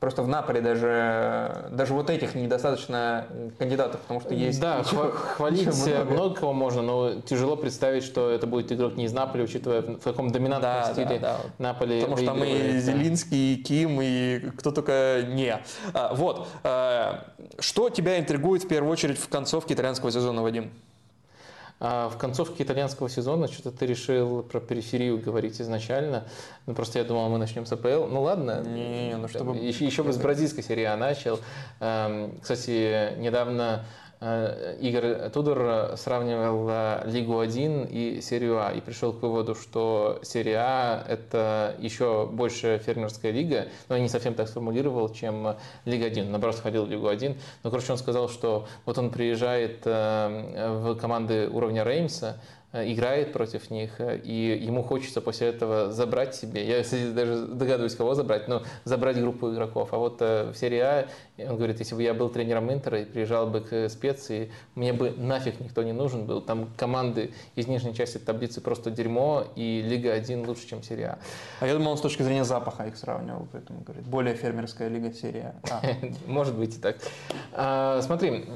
Просто 0.00 0.24
в 0.24 0.28
Наполе 0.28 0.60
даже, 0.60 1.68
даже 1.70 1.94
вот 1.94 2.10
этих 2.10 2.34
недостаточно 2.34 3.28
кандидатов, 3.56 4.00
потому 4.00 4.20
что 4.20 4.34
есть... 4.34 4.60
Да, 4.60 4.78
еще- 4.78 5.12
хвалить 5.12 5.60
еще 5.60 5.94
много. 5.94 6.10
много 6.10 6.34
кого 6.34 6.52
можно, 6.52 6.82
но 6.82 7.20
тяжело 7.20 7.54
представить, 7.54 8.02
что 8.02 8.28
это 8.28 8.48
будет 8.48 8.72
игрок 8.72 8.96
не 8.96 9.04
из 9.04 9.12
Наполи, 9.12 9.44
учитывая 9.44 9.82
в 9.82 10.00
каком 10.00 10.32
доминантном 10.32 10.72
Да, 10.72 10.86
да, 10.88 10.92
стиле 10.92 11.18
да. 11.20 11.36
Наполи 11.58 12.00
Потому 12.00 12.16
что 12.16 12.26
там 12.26 12.42
и 12.42 12.72
да. 12.72 12.78
Зелинский, 12.80 13.54
и 13.54 13.62
Ким, 13.62 14.00
и 14.02 14.40
кто 14.58 14.72
только 14.72 15.22
не. 15.28 15.56
А, 15.94 16.12
вот. 16.14 16.48
а, 16.64 17.28
что 17.60 17.88
тебя 17.88 18.18
интригует 18.18 18.64
в 18.64 18.68
первую 18.68 18.92
очередь 18.92 19.18
в 19.18 19.28
концовке 19.28 19.74
итальянского 19.74 20.10
сезона, 20.10 20.42
Вадим? 20.42 20.72
А 21.84 22.08
в 22.08 22.16
концовке 22.16 22.62
итальянского 22.62 23.08
сезона 23.08 23.48
что-то 23.48 23.72
ты 23.72 23.86
решил 23.86 24.44
про 24.44 24.60
периферию 24.60 25.18
говорить 25.18 25.60
изначально. 25.60 26.22
Ну, 26.66 26.74
просто 26.74 27.00
я 27.00 27.04
думал, 27.04 27.28
мы 27.28 27.38
начнем 27.38 27.66
с 27.66 27.72
АПЛ. 27.72 28.06
Ну 28.06 28.22
ладно. 28.22 28.62
Не, 28.62 29.16
ну, 29.16 29.26
чтобы- 29.26 29.56
Еще, 29.56 29.84
еще 29.84 30.04
бы 30.04 30.12
с 30.12 30.16
бразильской 30.22 30.62
серии 30.62 30.84
А 30.84 30.96
начал. 30.96 31.40
Эм, 31.80 32.38
Кстати, 32.40 33.18
недавно 33.18 33.84
Игорь 34.80 35.30
Тудор 35.30 35.96
сравнивал 35.96 36.68
э, 36.70 37.02
Лигу 37.06 37.40
1 37.40 37.88
и 37.90 38.20
серию 38.20 38.64
А 38.64 38.70
и 38.70 38.80
пришел 38.80 39.12
к 39.12 39.20
выводу, 39.20 39.56
что 39.56 40.20
серия 40.22 40.58
А 40.58 41.04
это 41.08 41.74
еще 41.80 42.28
больше 42.30 42.80
фермерская 42.84 43.32
лига, 43.32 43.66
но 43.88 43.98
не 43.98 44.08
совсем 44.08 44.34
так 44.34 44.46
сформулировал, 44.46 45.12
чем 45.12 45.56
Лига 45.84 46.06
1. 46.06 46.30
Наоборот, 46.30 46.54
ходил 46.56 46.86
в 46.86 46.90
Лигу 46.90 47.08
1. 47.08 47.36
Но, 47.64 47.70
короче, 47.70 47.90
он 47.90 47.98
сказал, 47.98 48.28
что 48.28 48.68
вот 48.84 48.96
он 48.96 49.10
приезжает 49.10 49.80
э, 49.86 50.78
в 50.82 50.94
команды 50.94 51.48
уровня 51.48 51.82
Реймса, 51.82 52.36
э, 52.36 52.61
играет 52.72 53.32
против 53.32 53.70
них, 53.70 54.00
э, 54.00 54.18
и 54.18 54.58
ему 54.64 54.82
хочется 54.82 55.20
после 55.20 55.48
этого 55.48 55.92
забрать 55.92 56.34
себе, 56.34 56.66
я, 56.66 56.82
кстати, 56.82 57.10
даже 57.10 57.46
догадываюсь, 57.46 57.94
кого 57.94 58.14
забрать, 58.14 58.48
но 58.48 58.62
забрать 58.84 59.20
группу 59.20 59.52
игроков. 59.52 59.90
А 59.92 59.98
вот 59.98 60.16
э, 60.20 60.50
в 60.52 60.56
серии 60.56 60.78
А, 60.78 61.06
он 61.38 61.56
говорит, 61.56 61.78
если 61.80 61.94
бы 61.94 62.02
я 62.02 62.14
был 62.14 62.30
тренером 62.30 62.72
Интера 62.72 63.00
и 63.00 63.04
приезжал 63.04 63.46
бы 63.46 63.60
к 63.60 63.88
специи, 63.90 64.50
мне 64.74 64.92
бы 64.92 65.10
нафиг 65.10 65.60
никто 65.60 65.82
не 65.82 65.92
нужен 65.92 66.24
был. 66.24 66.40
Там 66.40 66.70
команды 66.76 67.32
из 67.56 67.66
нижней 67.66 67.94
части 67.94 68.18
таблицы 68.18 68.60
просто 68.60 68.90
дерьмо, 68.90 69.44
и 69.54 69.82
Лига 69.82 70.12
1 70.12 70.46
лучше, 70.48 70.66
чем 70.66 70.82
серия 70.82 71.06
А. 71.06 71.18
А 71.60 71.66
я 71.66 71.74
думал, 71.74 71.92
он 71.92 71.98
с 71.98 72.00
точки 72.00 72.22
зрения 72.22 72.44
запаха 72.44 72.86
их 72.86 72.96
сравнивал, 72.96 73.46
поэтому 73.52 73.80
говорит, 73.80 74.04
более 74.04 74.34
фермерская 74.34 74.88
лига 74.88 75.12
серия. 75.12 75.54
А. 75.70 75.82
Может 76.26 76.56
быть 76.56 76.76
и 76.76 76.80
так. 76.80 76.96
А, 77.52 78.00
Смотри, 78.00 78.46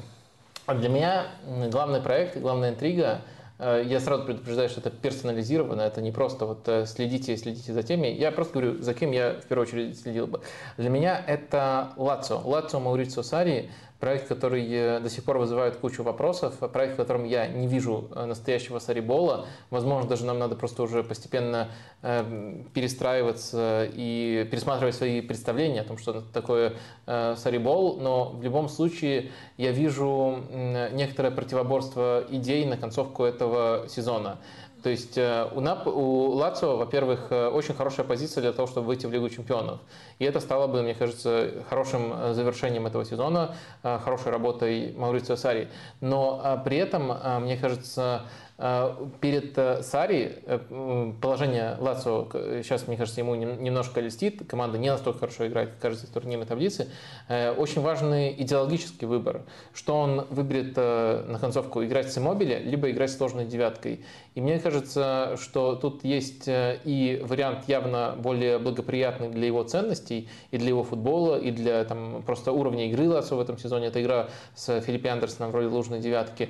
для 0.67 0.89
меня 0.89 1.27
главный 1.71 2.01
проект, 2.01 2.37
главная 2.37 2.71
интрига, 2.71 3.21
э, 3.21 3.36
я 3.59 3.99
сразу 3.99 4.23
предупреждаю, 4.23 4.69
что 4.69 4.81
это 4.81 4.91
персонализировано, 4.91 5.81
это 5.81 6.01
не 6.01 6.11
просто 6.11 6.45
вот 6.45 6.67
э, 6.67 6.85
следите, 6.85 7.35
следите 7.37 7.73
за 7.73 7.81
теми. 7.81 8.07
Я 8.07 8.31
просто 8.31 8.53
говорю, 8.53 8.81
за 8.83 8.93
кем 8.93 9.11
я 9.11 9.33
в 9.33 9.45
первую 9.45 9.67
очередь 9.67 9.99
следил 9.99 10.27
бы. 10.27 10.41
Для 10.77 10.89
меня 10.89 11.19
это 11.25 11.93
Лацо. 11.97 12.37
Лацо 12.37 12.79
Маурицио 12.79 13.23
Сари, 13.23 13.71
проект, 13.99 14.27
который 14.27 14.67
э, 14.69 14.99
до 14.99 15.09
сих 15.09 15.23
пор 15.23 15.37
вызывает 15.37 15.77
кучу 15.77 16.03
вопросов, 16.03 16.55
проект, 16.71 16.93
в 16.93 16.97
котором 16.97 17.23
я 17.23 17.47
не 17.47 17.67
вижу 17.67 18.09
э, 18.13 18.25
настоящего 18.25 18.79
Сарибола. 18.79 19.47
Возможно, 19.69 20.07
даже 20.07 20.25
нам 20.25 20.39
надо 20.39 20.55
просто 20.55 20.83
уже 20.83 21.03
постепенно 21.03 21.69
э, 22.01 22.63
перестраиваться 22.73 23.87
и 23.91 24.47
пересматривать 24.51 24.95
свои 24.95 25.21
представления 25.21 25.81
о 25.81 25.85
том, 25.85 25.97
что 25.97 26.21
такое 26.21 26.73
Сарибол, 27.05 27.99
но 27.99 28.31
в 28.31 28.43
любом 28.43 28.69
случае 28.69 29.31
я 29.57 29.71
вижу 29.71 30.43
некоторое 30.91 31.31
противоборство 31.31 32.23
идей 32.29 32.65
на 32.65 32.77
концовку 32.77 33.23
этого 33.23 33.85
сезона. 33.87 34.39
То 34.87 34.91
есть 34.91 35.17
э, 35.17 35.45
у, 35.53 35.59
Нап... 35.59 35.85
у 35.85 36.29
Лацио, 36.29 36.77
во-первых, 36.77 37.27
э, 37.29 37.47
очень 37.49 37.73
хорошая 37.73 38.05
позиция 38.05 38.39
для 38.39 38.53
того, 38.53 38.69
чтобы 38.69 38.87
выйти 38.87 39.05
в 39.05 39.11
Лигу 39.11 39.27
чемпионов. 39.27 39.81
И 40.17 40.23
это 40.23 40.39
стало 40.39 40.67
бы, 40.67 40.81
мне 40.81 40.95
кажется, 40.95 41.65
хорошим 41.69 42.13
э, 42.13 42.33
завершением 42.33 42.87
этого 42.87 43.03
сезона, 43.03 43.53
хорошей 43.83 44.31
работой 44.31 44.93
Маурицио 44.95 45.35
Сари. 45.35 45.67
Но 45.99 46.61
при 46.63 46.77
этом, 46.77 47.11
мне 47.41 47.57
кажется, 47.57 48.21
перед 48.57 49.55
э, 49.57 49.83
Сари 49.83 50.39
э, 50.47 51.11
положение 51.21 51.77
Лацио, 51.79 52.23
к- 52.25 52.63
сейчас, 52.63 52.87
мне 52.87 52.97
кажется, 52.97 53.21
ему 53.21 53.35
нем- 53.35 53.61
немножко 53.61 54.01
льстит, 54.01 54.47
команда 54.47 54.79
не 54.79 54.89
настолько 54.89 55.19
хорошо 55.19 55.45
играет, 55.45 55.69
как 55.69 55.79
кажется, 55.79 56.07
в 56.07 56.09
турнирной 56.09 56.47
таблице. 56.47 56.89
Э, 57.29 57.51
Очень 57.51 57.81
важный 57.81 58.33
идеологический 58.41 59.05
выбор, 59.05 59.43
что 59.75 59.95
он 59.95 60.25
выберет 60.31 60.75
на 60.75 61.37
концовку 61.39 61.83
играть 61.83 62.11
с 62.11 62.17
Иммобиле, 62.17 62.57
либо 62.59 62.89
играть 62.89 63.11
с 63.11 63.17
сложной 63.17 63.45
девяткой. 63.45 64.03
И 64.33 64.41
мне 64.41 64.59
кажется, 64.59 65.35
что 65.39 65.75
тут 65.75 66.03
есть 66.03 66.43
и 66.47 67.21
вариант 67.23 67.65
явно 67.67 68.15
более 68.17 68.57
благоприятный 68.59 69.29
для 69.29 69.47
его 69.47 69.63
ценностей, 69.63 70.29
и 70.51 70.57
для 70.57 70.69
его 70.69 70.83
футбола, 70.83 71.37
и 71.39 71.51
для 71.51 71.83
там, 71.85 72.21
просто 72.23 72.51
уровня 72.51 72.87
игры 72.87 73.07
Лацио 73.09 73.37
в 73.37 73.39
этом 73.39 73.57
сезоне. 73.57 73.87
Это 73.87 74.01
игра 74.01 74.29
с 74.55 74.81
Филиппе 74.81 75.09
Андерсоном 75.09 75.51
в 75.51 75.55
роли 75.55 75.65
лужной 75.65 75.99
девятки. 75.99 76.49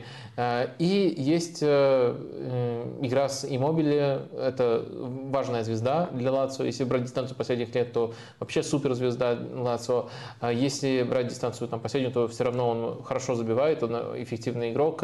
И 0.80 1.14
есть 1.18 1.64
э, 1.98 2.98
игра 3.02 3.30
с 3.30 3.46
Иммобиле. 3.46 4.22
Это 4.38 4.86
важная 4.92 5.64
звезда 5.64 6.10
для 6.14 6.32
Лацио. 6.32 6.66
Если 6.66 6.84
брать 6.84 7.04
дистанцию 7.04 7.38
последних 7.38 7.74
лет, 7.76 7.94
то 7.94 8.14
вообще 8.40 8.64
суперзвезда 8.64 9.38
Лацио. 9.56 10.10
А 10.40 10.52
Если 10.52 11.04
брать 11.04 11.28
дистанцию 11.28 11.68
там, 11.68 11.80
последнюю, 11.80 12.14
то 12.14 12.28
все 12.28 12.44
равно 12.44 12.70
он 12.70 13.04
хорошо 13.04 13.36
забивает, 13.36 13.84
он 13.84 13.94
эффективный 14.22 14.72
игрок. 14.72 15.04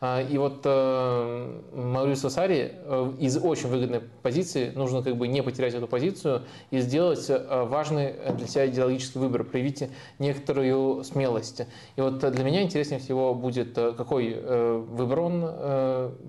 А, 0.00 0.22
И 0.22 0.38
вот 0.38 0.60
э, 0.64 1.60
Маурисио 1.74 2.28
Сари 2.28 2.72
э, 2.74 3.12
из 3.18 3.36
очень 3.36 3.68
выгодной 3.68 4.00
позиции 4.22 4.72
нужно 4.74 5.02
как 5.02 5.16
бы 5.16 5.28
не 5.28 5.42
потерять 5.42 5.74
эту 5.74 5.86
позицию 5.86 6.42
и 6.70 6.78
сделать 6.78 7.28
важный 7.28 8.14
для 8.36 8.46
себя 8.46 8.66
идеологический 8.66 9.18
выбор, 9.18 9.44
проявить 9.44 9.84
некоторую 10.18 11.04
смелость. 11.04 11.62
И 11.96 12.00
вот 12.00 12.18
для 12.18 12.44
меня 12.44 12.62
интереснее 12.62 13.00
всего 13.00 13.34
будет, 13.34 13.74
какой 13.74 14.34
выбор 14.34 15.20
он 15.20 15.42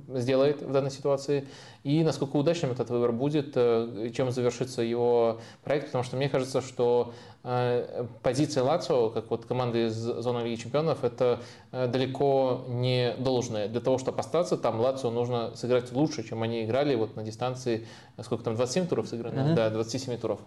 сделает 0.08 0.62
в 0.62 0.72
данной 0.72 0.92
ситуации 0.92 1.48
и 1.84 2.02
насколько 2.04 2.38
удачным 2.38 2.72
этот 2.72 2.90
выбор 2.90 3.12
будет, 3.12 3.54
э, 3.56 4.10
чем 4.16 4.32
завершится 4.32 4.82
его 4.82 5.40
проект, 5.64 5.88
потому 5.88 6.04
что 6.06 6.16
мне 6.16 6.30
кажется, 6.30 6.62
что 6.62 7.14
э, 7.44 8.06
позиция 8.22 8.64
Лацио, 8.64 9.10
как 9.10 9.30
вот 9.30 9.46
команды 9.46 9.88
из 9.88 9.96
зоны 9.96 10.46
Лиги 10.46 10.62
Чемпионов, 10.62 11.04
это 11.04 11.42
э, 11.74 11.88
далеко 11.88 12.64
не 12.70 13.14
должное. 13.20 13.68
Для 13.68 13.82
того, 13.82 13.98
чтобы 13.98 14.20
остаться 14.20 14.56
там, 14.56 14.80
Лацио 14.80 15.12
нужно 15.12 15.52
сыграть 15.56 15.92
лучше, 15.92 16.24
чем 16.24 16.42
они 16.42 16.64
играли 16.64 16.96
вот 16.96 17.18
на 17.18 17.24
дистанции, 17.24 17.86
сколько 18.22 18.46
там, 18.46 18.56
27 18.56 18.88
туров 18.88 19.10
сыграно? 19.10 19.44
Мгм. 19.44 19.56
Да, 19.56 19.70
27 19.70 20.18
туров. 20.18 20.40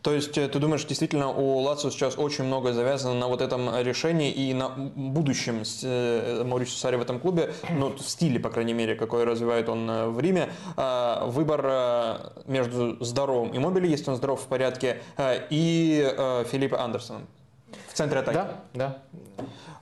То 0.00 0.12
есть 0.12 0.32
ты 0.32 0.58
думаешь, 0.60 0.84
действительно 0.84 1.28
у 1.30 1.58
Лацио 1.58 1.90
сейчас 1.90 2.16
очень 2.16 2.44
многое 2.44 2.72
завязано 2.72 3.14
на 3.14 3.26
вот 3.26 3.40
этом 3.40 3.68
решении 3.80 4.30
и 4.30 4.54
на 4.54 4.68
будущем 4.68 5.64
Маурисио 6.46 6.76
Сари 6.76 6.96
в 6.96 7.02
этом 7.02 7.18
клубе, 7.18 7.52
ну, 7.70 7.90
в 7.96 8.00
стиле, 8.00 8.38
по 8.38 8.50
крайней 8.50 8.74
мере, 8.74 8.94
какой 8.94 9.24
развивает 9.24 9.68
он 9.68 10.12
в 10.12 10.20
Риме. 10.20 10.50
А, 10.86 11.24
Выбор 11.26 11.64
э, 11.64 12.16
между 12.46 13.02
здоровым 13.02 13.50
и 13.52 13.58
Мобили, 13.58 13.86
если 13.88 14.10
он 14.10 14.16
здоров 14.16 14.42
в 14.42 14.46
порядке, 14.46 15.00
э, 15.16 15.46
и 15.48 16.44
Филиппе 16.50 16.76
Андерсоном 16.76 17.26
в 17.88 17.94
центре 17.94 18.18
атаки. 18.20 18.34
Да, 18.34 18.56
да. 18.74 18.98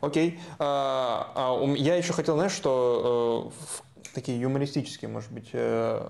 Окей. 0.01 0.39
А, 0.59 1.33
а, 1.35 1.75
я 1.77 1.97
еще 1.97 2.13
хотел, 2.13 2.35
знаешь, 2.37 2.53
что 2.53 3.51
э, 3.53 3.65
в- 3.65 4.15
такие 4.15 4.39
юмористические, 4.41 5.09
может 5.09 5.33
быть, 5.33 5.49
э, 5.53 6.07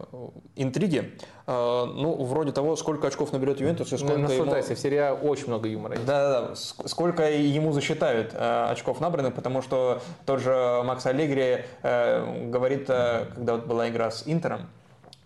интриги. 0.56 1.16
Ну, 1.46 2.22
вроде 2.24 2.52
того, 2.52 2.76
сколько 2.76 3.06
очков 3.08 3.32
наберет 3.32 3.60
Ювентус 3.60 3.92
и 3.92 3.96
сколько 3.96 4.14
ему... 4.14 4.22
Наслаждайся, 4.28 4.74
в 4.74 4.78
серии 4.78 4.98
А 4.98 5.12
очень 5.14 5.48
много 5.48 5.68
юмора. 5.68 5.96
Да-да-да, 5.96 6.52
Ск- 6.52 6.86
сколько 6.88 7.28
ему 7.30 7.72
засчитают 7.72 8.30
э, 8.32 8.66
очков 8.70 9.00
набранных, 9.00 9.34
потому 9.34 9.60
что 9.62 10.00
тот 10.24 10.40
же 10.40 10.82
Макс 10.84 11.04
Аллегри 11.06 11.64
говорит, 11.82 12.86
когда 12.86 13.54
вот 13.54 13.66
была 13.66 13.88
игра 13.88 14.10
с 14.10 14.22
Интером, 14.26 14.68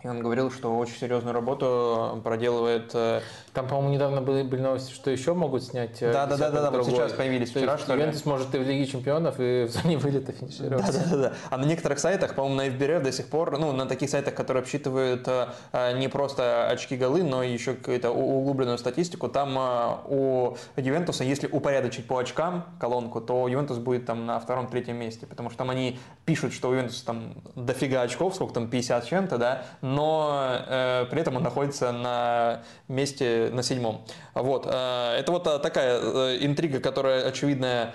и 0.03 0.07
он 0.07 0.19
говорил, 0.19 0.51
что 0.51 0.77
очень 0.77 0.95
серьезную 0.95 1.33
работу 1.33 2.21
проделывает 2.23 2.91
э, 2.93 3.21
Там, 3.57 3.67
по-моему, 3.67 3.95
недавно 3.95 4.21
были, 4.21 4.43
были 4.43 4.61
новости, 4.61 4.93
что 4.93 5.09
еще 5.09 5.33
могут 5.33 5.63
снять. 5.63 5.99
э, 6.03 6.13
Да, 6.13 6.27
да, 6.27 6.37
да, 6.37 6.51
да, 6.51 6.69
да, 6.69 6.69
вот 6.69 6.85
сейчас 6.85 7.11
появились 7.13 7.49
То 7.49 7.57
вчера, 7.57 7.73
есть 7.73 7.85
что 7.85 7.95
ли? 7.95 8.01
Ювентус 8.01 8.23
может 8.25 8.53
и 8.53 8.59
в 8.59 8.61
Лиге 8.61 8.85
Чемпионов, 8.85 9.39
и 9.39 9.63
в 9.63 9.71
зоне 9.71 9.97
вылета 9.97 10.31
финишировать. 10.31 10.85
Да, 10.85 10.91
да, 10.91 11.03
да, 11.09 11.17
да. 11.17 11.33
А 11.49 11.57
на 11.57 11.65
некоторых 11.65 11.97
сайтах, 11.97 12.35
по-моему, 12.35 12.55
на 12.55 12.67
FBRF 12.67 13.01
до 13.01 13.11
сих 13.11 13.25
пор, 13.29 13.57
ну, 13.57 13.71
на 13.71 13.87
таких 13.87 14.11
сайтах, 14.11 14.35
которые 14.35 14.61
обсчитывают 14.61 15.27
э, 15.27 15.47
э, 15.71 15.97
не 15.97 16.07
просто 16.07 16.67
очки 16.67 16.95
голы, 16.95 17.23
но 17.23 17.41
еще 17.41 17.73
какую-то 17.73 18.11
углубленную 18.11 18.77
статистику, 18.77 19.27
там 19.27 19.57
э, 19.57 19.95
у 20.05 20.55
Ювентуса, 20.75 21.23
если 21.23 21.47
упорядочить 21.47 22.05
по 22.05 22.19
очкам 22.19 22.63
колонку, 22.79 23.21
то 23.21 23.47
Ювентус 23.47 23.79
будет 23.79 24.05
там 24.05 24.27
на 24.27 24.39
втором-третьем 24.39 24.97
месте, 24.97 25.25
потому 25.25 25.49
что 25.49 25.57
там 25.57 25.71
они 25.71 25.97
пишут, 26.25 26.53
что 26.53 26.69
у 26.69 26.73
Ювентуса 26.73 27.03
там 27.07 27.33
дофига 27.55 28.03
очков, 28.03 28.35
сколько 28.35 28.53
там, 28.53 28.69
50 28.69 29.03
с 29.03 29.07
чем-то, 29.07 29.39
да, 29.39 29.63
но 29.81 30.59
э, 30.67 31.05
при 31.09 31.21
этом 31.21 31.37
он 31.37 31.41
находится 31.41 31.91
на 31.91 32.61
месте 32.87 33.46
на 33.51 33.63
седьмом. 33.63 34.05
Вот. 34.33 34.67
э, 34.69 35.17
Это 35.19 35.31
вот 35.31 35.47
э, 35.47 35.59
такая 35.59 35.99
э, 35.99 36.37
интрига, 36.41 36.79
которая 36.79 37.25
очевидная. 37.27 37.93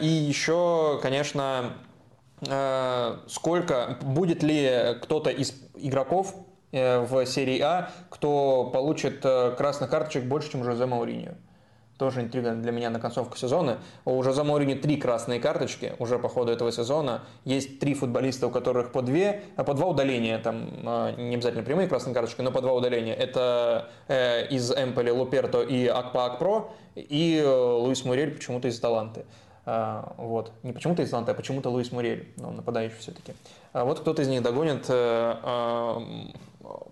И 0.00 0.06
еще, 0.06 0.98
конечно, 1.02 1.72
сколько, 3.28 3.98
будет 4.02 4.42
ли 4.42 4.96
кто-то 5.00 5.30
из 5.30 5.54
игроков 5.76 6.34
в 6.72 7.26
серии 7.26 7.60
А, 7.60 7.90
кто 8.08 8.70
получит 8.72 9.20
красных 9.20 9.90
карточек 9.90 10.24
больше, 10.24 10.50
чем 10.50 10.64
Жозе 10.64 10.86
Мауриньо? 10.86 11.34
Тоже 11.98 12.22
интрига 12.22 12.52
для 12.52 12.72
меня 12.72 12.90
на 12.90 12.98
концовку 12.98 13.36
сезона. 13.36 13.78
Уже 14.04 14.32
за 14.32 14.44
Маурини 14.44 14.74
три 14.74 14.96
красные 14.96 15.40
карточки 15.40 15.92
уже 15.98 16.18
по 16.18 16.28
ходу 16.28 16.52
этого 16.52 16.72
сезона. 16.72 17.22
Есть 17.44 17.78
три 17.78 17.94
футболиста, 17.94 18.46
у 18.46 18.50
которых 18.50 18.92
по 18.92 19.02
две, 19.02 19.42
а 19.56 19.64
по 19.64 19.74
два 19.74 19.86
удаления, 19.86 20.38
там 20.38 20.68
а, 20.84 21.12
не 21.12 21.34
обязательно 21.34 21.62
прямые 21.62 21.88
красные 21.88 22.14
карточки, 22.14 22.40
но 22.40 22.50
по 22.50 22.60
два 22.60 22.72
удаления. 22.72 23.14
Это 23.14 23.88
э, 24.08 24.48
из 24.48 24.72
Эмполи 24.72 25.10
Луперто 25.10 25.62
и 25.62 25.86
Акпа 25.86 26.26
Акпро, 26.26 26.72
и 26.94 27.40
э, 27.42 27.48
Луис 27.48 28.04
Мурель 28.04 28.34
почему-то 28.34 28.68
из 28.68 28.78
Таланты. 28.80 29.24
А, 29.64 30.14
вот. 30.16 30.52
Не 30.62 30.72
почему-то 30.72 31.02
из 31.02 31.10
Таланты, 31.10 31.32
а 31.32 31.34
почему-то 31.34 31.70
Луис 31.70 31.92
Мурель, 31.92 32.32
но 32.36 32.48
он 32.48 32.56
нападающий 32.56 32.96
все-таки. 32.98 33.34
А 33.72 33.84
вот 33.84 34.00
кто-то 34.00 34.22
из 34.22 34.28
них 34.28 34.42
догонит 34.42 34.86
э, 34.88 34.92
а, 34.92 36.02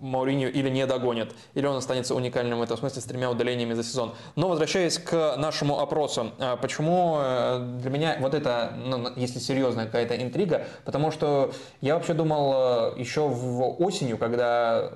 Мауринью 0.01 0.53
или 0.53 0.69
не 0.69 0.87
догонит, 0.87 1.35
или 1.55 1.67
он 1.67 1.77
останется 1.77 2.15
уникальным 2.15 2.59
в 2.59 2.63
этом 2.63 2.77
смысле 2.77 3.03
с 3.03 3.05
тремя 3.05 3.31
удалениями 3.31 3.75
за 3.75 3.83
сезон. 3.83 4.15
Но 4.37 4.49
возвращаясь 4.49 4.99
к 4.99 5.37
нашему 5.37 5.81
опросу, 5.81 6.33
а, 6.39 6.57
почему 6.57 7.19
э, 7.21 7.79
для 7.81 7.91
меня 7.91 8.17
вот 8.21 8.35
это, 8.35 8.73
ну, 8.77 9.09
если 9.17 9.39
серьезная 9.39 9.87
какая-то 9.87 10.17
интрига, 10.21 10.67
потому 10.85 11.11
что 11.11 11.53
я 11.81 11.95
вообще 11.95 12.15
думал 12.15 12.95
э, 12.97 13.01
еще 13.01 13.29
в 13.29 13.83
осенью, 13.83 14.17
когда 14.17 14.93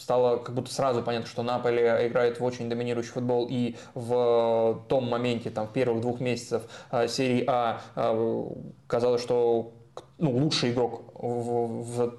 стало 0.00 0.38
как 0.38 0.54
будто 0.54 0.72
сразу 0.72 1.02
понятно, 1.02 1.28
что 1.28 1.42
Наполе 1.42 2.08
играет 2.08 2.40
в 2.40 2.44
очень 2.44 2.68
доминирующий 2.68 3.12
футбол, 3.12 3.46
и 3.50 3.76
в 3.94 4.84
том 4.88 5.08
моменте, 5.08 5.50
там, 5.50 5.66
в 5.66 5.72
первых 5.72 6.00
двух 6.00 6.20
месяцев 6.20 6.62
э, 6.90 7.08
серии 7.08 7.44
А 7.46 7.80
казалось, 8.86 9.22
что 9.22 9.72
ну, 10.18 10.30
лучший 10.30 10.70
игрок 10.70 11.09
в, 11.22 12.14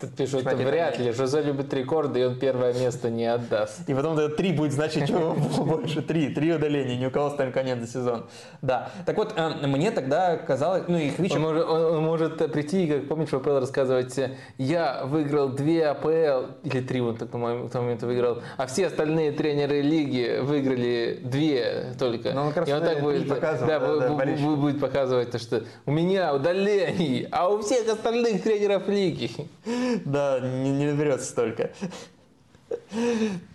Тут 0.00 0.16
пишут, 0.16 0.46
это 0.46 0.56
вряд 0.56 0.98
ли. 0.98 1.12
Жозе 1.12 1.42
любит 1.42 1.72
рекорды, 1.72 2.20
и 2.20 2.24
он 2.24 2.38
первое 2.38 2.72
место 2.72 3.08
не 3.08 3.26
отдаст. 3.26 3.88
И 3.88 3.94
потом 3.94 4.18
это 4.18 4.34
три 4.34 4.52
будет 4.52 4.72
значить 4.72 5.06
чего 5.06 5.34
больше. 5.64 6.02
Три. 6.02 6.34
Три 6.34 6.52
удаления. 6.52 6.96
Ни 6.96 7.06
у 7.06 7.10
кого 7.10 7.30
столько 7.30 7.62
нет 7.62 7.80
за 7.80 7.86
сезон. 7.86 8.26
Да. 8.60 8.90
Так 9.06 9.16
вот, 9.16 9.34
э, 9.36 9.66
мне 9.66 9.92
тогда 9.92 10.36
казалось, 10.36 10.84
ну, 10.88 10.98
их 10.98 11.16
Хвичев... 11.16 11.36
Он 11.36 11.42
может, 11.42 11.68
он, 11.68 12.04
может 12.04 12.52
прийти, 12.52 12.86
как 12.88 13.08
помнишь, 13.08 13.28
в 13.28 13.34
АПЛ 13.34 13.58
рассказывать, 13.60 14.18
я 14.58 15.04
выиграл 15.04 15.50
две 15.50 15.86
АПЛ, 15.86 16.52
или 16.64 16.80
три 16.80 17.00
он, 17.00 17.16
по-моему, 17.16 17.66
в 17.66 17.70
том 17.70 17.84
момент 17.84 18.02
выиграл, 18.02 18.42
а 18.56 18.66
все 18.66 18.86
остальные 18.86 19.32
тренеры 19.32 19.82
лиги 19.82 20.40
выиграли 20.40 21.20
две 21.22 21.94
только. 21.98 22.32
Ну, 22.32 22.42
он 22.42 22.48
как 22.48 22.58
раз 22.58 22.68
и 22.68 22.72
он 22.72 22.82
так 22.82 23.00
будет, 23.00 23.28
да, 23.28 23.36
да, 23.36 23.78
да, 23.78 24.26
будет 24.36 24.80
показывать, 24.80 25.30
то, 25.30 25.38
что 25.38 25.62
у 25.86 25.90
меня 25.92 26.34
удалений, 26.34 27.28
а 27.30 27.48
у 27.48 27.60
всех 27.60 27.88
остальных 27.88 28.31
тренеров 28.38 28.88
лиги. 28.88 29.30
Да, 30.04 30.40
не, 30.40 30.70
не 30.70 30.86
наберется 30.86 31.26
столько. 31.26 31.70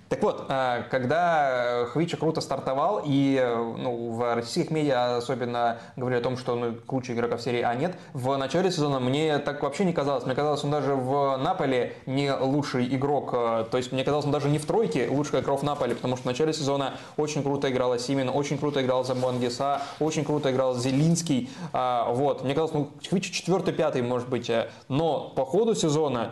Так 0.10 0.24
вот, 0.24 0.46
э, 0.48 0.84
когда 0.90 1.86
Хвича 1.92 2.18
круто 2.18 2.42
стартовал, 2.42 3.02
и 3.06 3.44
ну, 3.78 4.12
в 4.14 4.36
российских 4.36 4.72
медиа 4.72 5.18
особенно 5.18 5.80
говорили 5.96 6.20
о 6.20 6.24
том, 6.24 6.38
что 6.38 6.56
ну, 6.56 6.76
круче 6.86 7.14
игрока 7.14 7.38
в 7.38 7.42
серии 7.42 7.62
А 7.62 7.76
нет, 7.76 7.98
в 8.14 8.36
начале 8.38 8.72
сезона 8.72 9.00
мне 9.00 9.38
так 9.40 9.62
вообще 9.64 9.86
не 9.86 9.94
казалось. 9.94 10.26
Мне 10.26 10.36
казалось, 10.36 10.64
он 10.64 10.72
даже 10.72 10.96
в 10.96 11.38
Наполе 11.38 11.94
не 12.06 12.32
лучший 12.32 12.88
игрок. 12.96 13.32
Э, 13.34 13.66
то 13.70 13.78
есть 13.78 13.92
мне 13.92 14.04
казалось, 14.04 14.26
он 14.26 14.32
даже 14.32 14.50
не 14.50 14.60
в 14.60 14.66
тройке 14.66 15.10
лучших 15.10 15.36
игроков 15.36 15.64
Наполе, 15.64 15.96
потому 15.96 16.16
что 16.16 16.24
в 16.24 16.28
начале 16.28 16.54
сезона 16.54 16.94
очень 17.18 17.44
круто 17.44 17.70
играл 17.70 17.98
Симин, 18.00 18.30
очень 18.30 18.58
круто 18.58 18.82
играл 18.82 19.04
Замбангиса, 19.04 19.82
очень 20.00 20.24
круто 20.24 20.52
играл 20.52 20.76
Зелинский. 20.76 21.50
Вот. 21.74 22.44
Мне 22.44 22.54
казалось, 22.54 22.74
ну, 22.74 22.90
Хвича 23.10 23.34
четвертый, 23.34 23.74
пятый, 23.74 24.02
может 24.02 24.30
быть. 24.30 24.50
Э, 24.50 24.70
но 24.88 25.32
по 25.36 25.46
ходу 25.46 25.76
сезона 25.76 26.18
Э, 26.18 26.32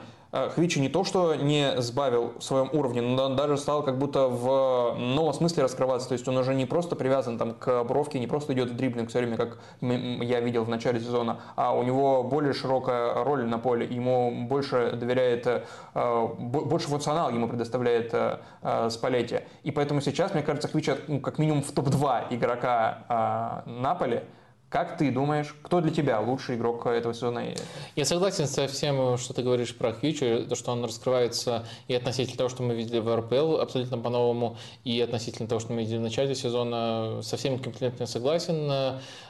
Хвичи 0.53 0.79
не 0.79 0.89
то, 0.89 1.05
что 1.05 1.35
не 1.35 1.79
сбавил 1.81 2.33
в 2.37 2.43
своем 2.43 2.69
уровне, 2.73 3.01
но 3.01 3.29
даже 3.29 3.57
стал 3.57 3.83
как 3.83 3.97
будто 3.97 4.27
в 4.27 4.95
новом 4.97 5.33
смысле 5.33 5.63
раскрываться. 5.63 6.09
То 6.09 6.13
есть 6.13 6.27
он 6.27 6.35
уже 6.35 6.53
не 6.53 6.65
просто 6.65 6.97
привязан 6.97 7.37
там, 7.37 7.53
к 7.53 7.83
бровке, 7.85 8.19
не 8.19 8.27
просто 8.27 8.53
идет 8.53 8.69
в 8.69 8.75
дриблинг 8.75 9.09
все 9.09 9.19
время, 9.19 9.37
как 9.37 9.59
я 9.79 10.41
видел 10.41 10.65
в 10.65 10.69
начале 10.69 10.99
сезона, 10.99 11.39
а 11.55 11.73
у 11.73 11.83
него 11.83 12.23
более 12.23 12.53
широкая 12.53 13.23
роль 13.23 13.45
на 13.45 13.59
поле, 13.59 13.85
ему 13.85 14.45
больше 14.47 14.91
доверяет, 14.91 15.47
э, 15.47 16.27
больше 16.37 16.87
функционал 16.87 17.31
ему 17.31 17.47
предоставляет 17.47 18.13
э, 18.13 18.89
Спалетти. 18.89 19.39
И 19.63 19.71
поэтому 19.71 20.01
сейчас, 20.01 20.33
мне 20.33 20.43
кажется, 20.43 20.67
Хвича 20.67 20.97
ну, 21.07 21.21
как 21.21 21.37
минимум 21.37 21.63
в 21.63 21.71
топ-2 21.71 22.27
игрока 22.31 23.63
Наполи, 23.65 24.23
как 24.75 24.97
ты 24.97 25.09
думаешь, 25.09 25.55
кто 25.61 25.79
для 25.79 25.89
тебя 25.89 26.19
лучший 26.19 26.57
игрок 26.57 26.85
этого 26.85 27.13
сезона? 27.13 27.45
Я 27.95 28.03
согласен 28.03 28.45
со 28.45 28.67
всем, 28.67 29.17
что 29.17 29.33
ты 29.33 29.41
говоришь 29.41 29.73
про 29.73 29.93
Хьючи, 29.93 30.47
то, 30.49 30.55
что 30.55 30.73
он 30.73 30.83
раскрывается 30.83 31.65
и 31.87 31.95
относительно 31.95 32.39
того, 32.39 32.49
что 32.49 32.61
мы 32.61 32.75
видели 32.75 32.99
в 32.99 33.15
РПЛ 33.15 33.55
абсолютно 33.61 33.97
по-новому, 33.97 34.57
и 34.83 34.99
относительно 34.99 35.47
того, 35.47 35.61
что 35.61 35.71
мы 35.71 35.83
видели 35.83 35.99
в 35.99 36.01
начале 36.01 36.35
сезона. 36.35 37.21
Со 37.23 37.37
всеми 37.37 37.55
комплиментами 37.55 38.05
согласен, 38.05 38.69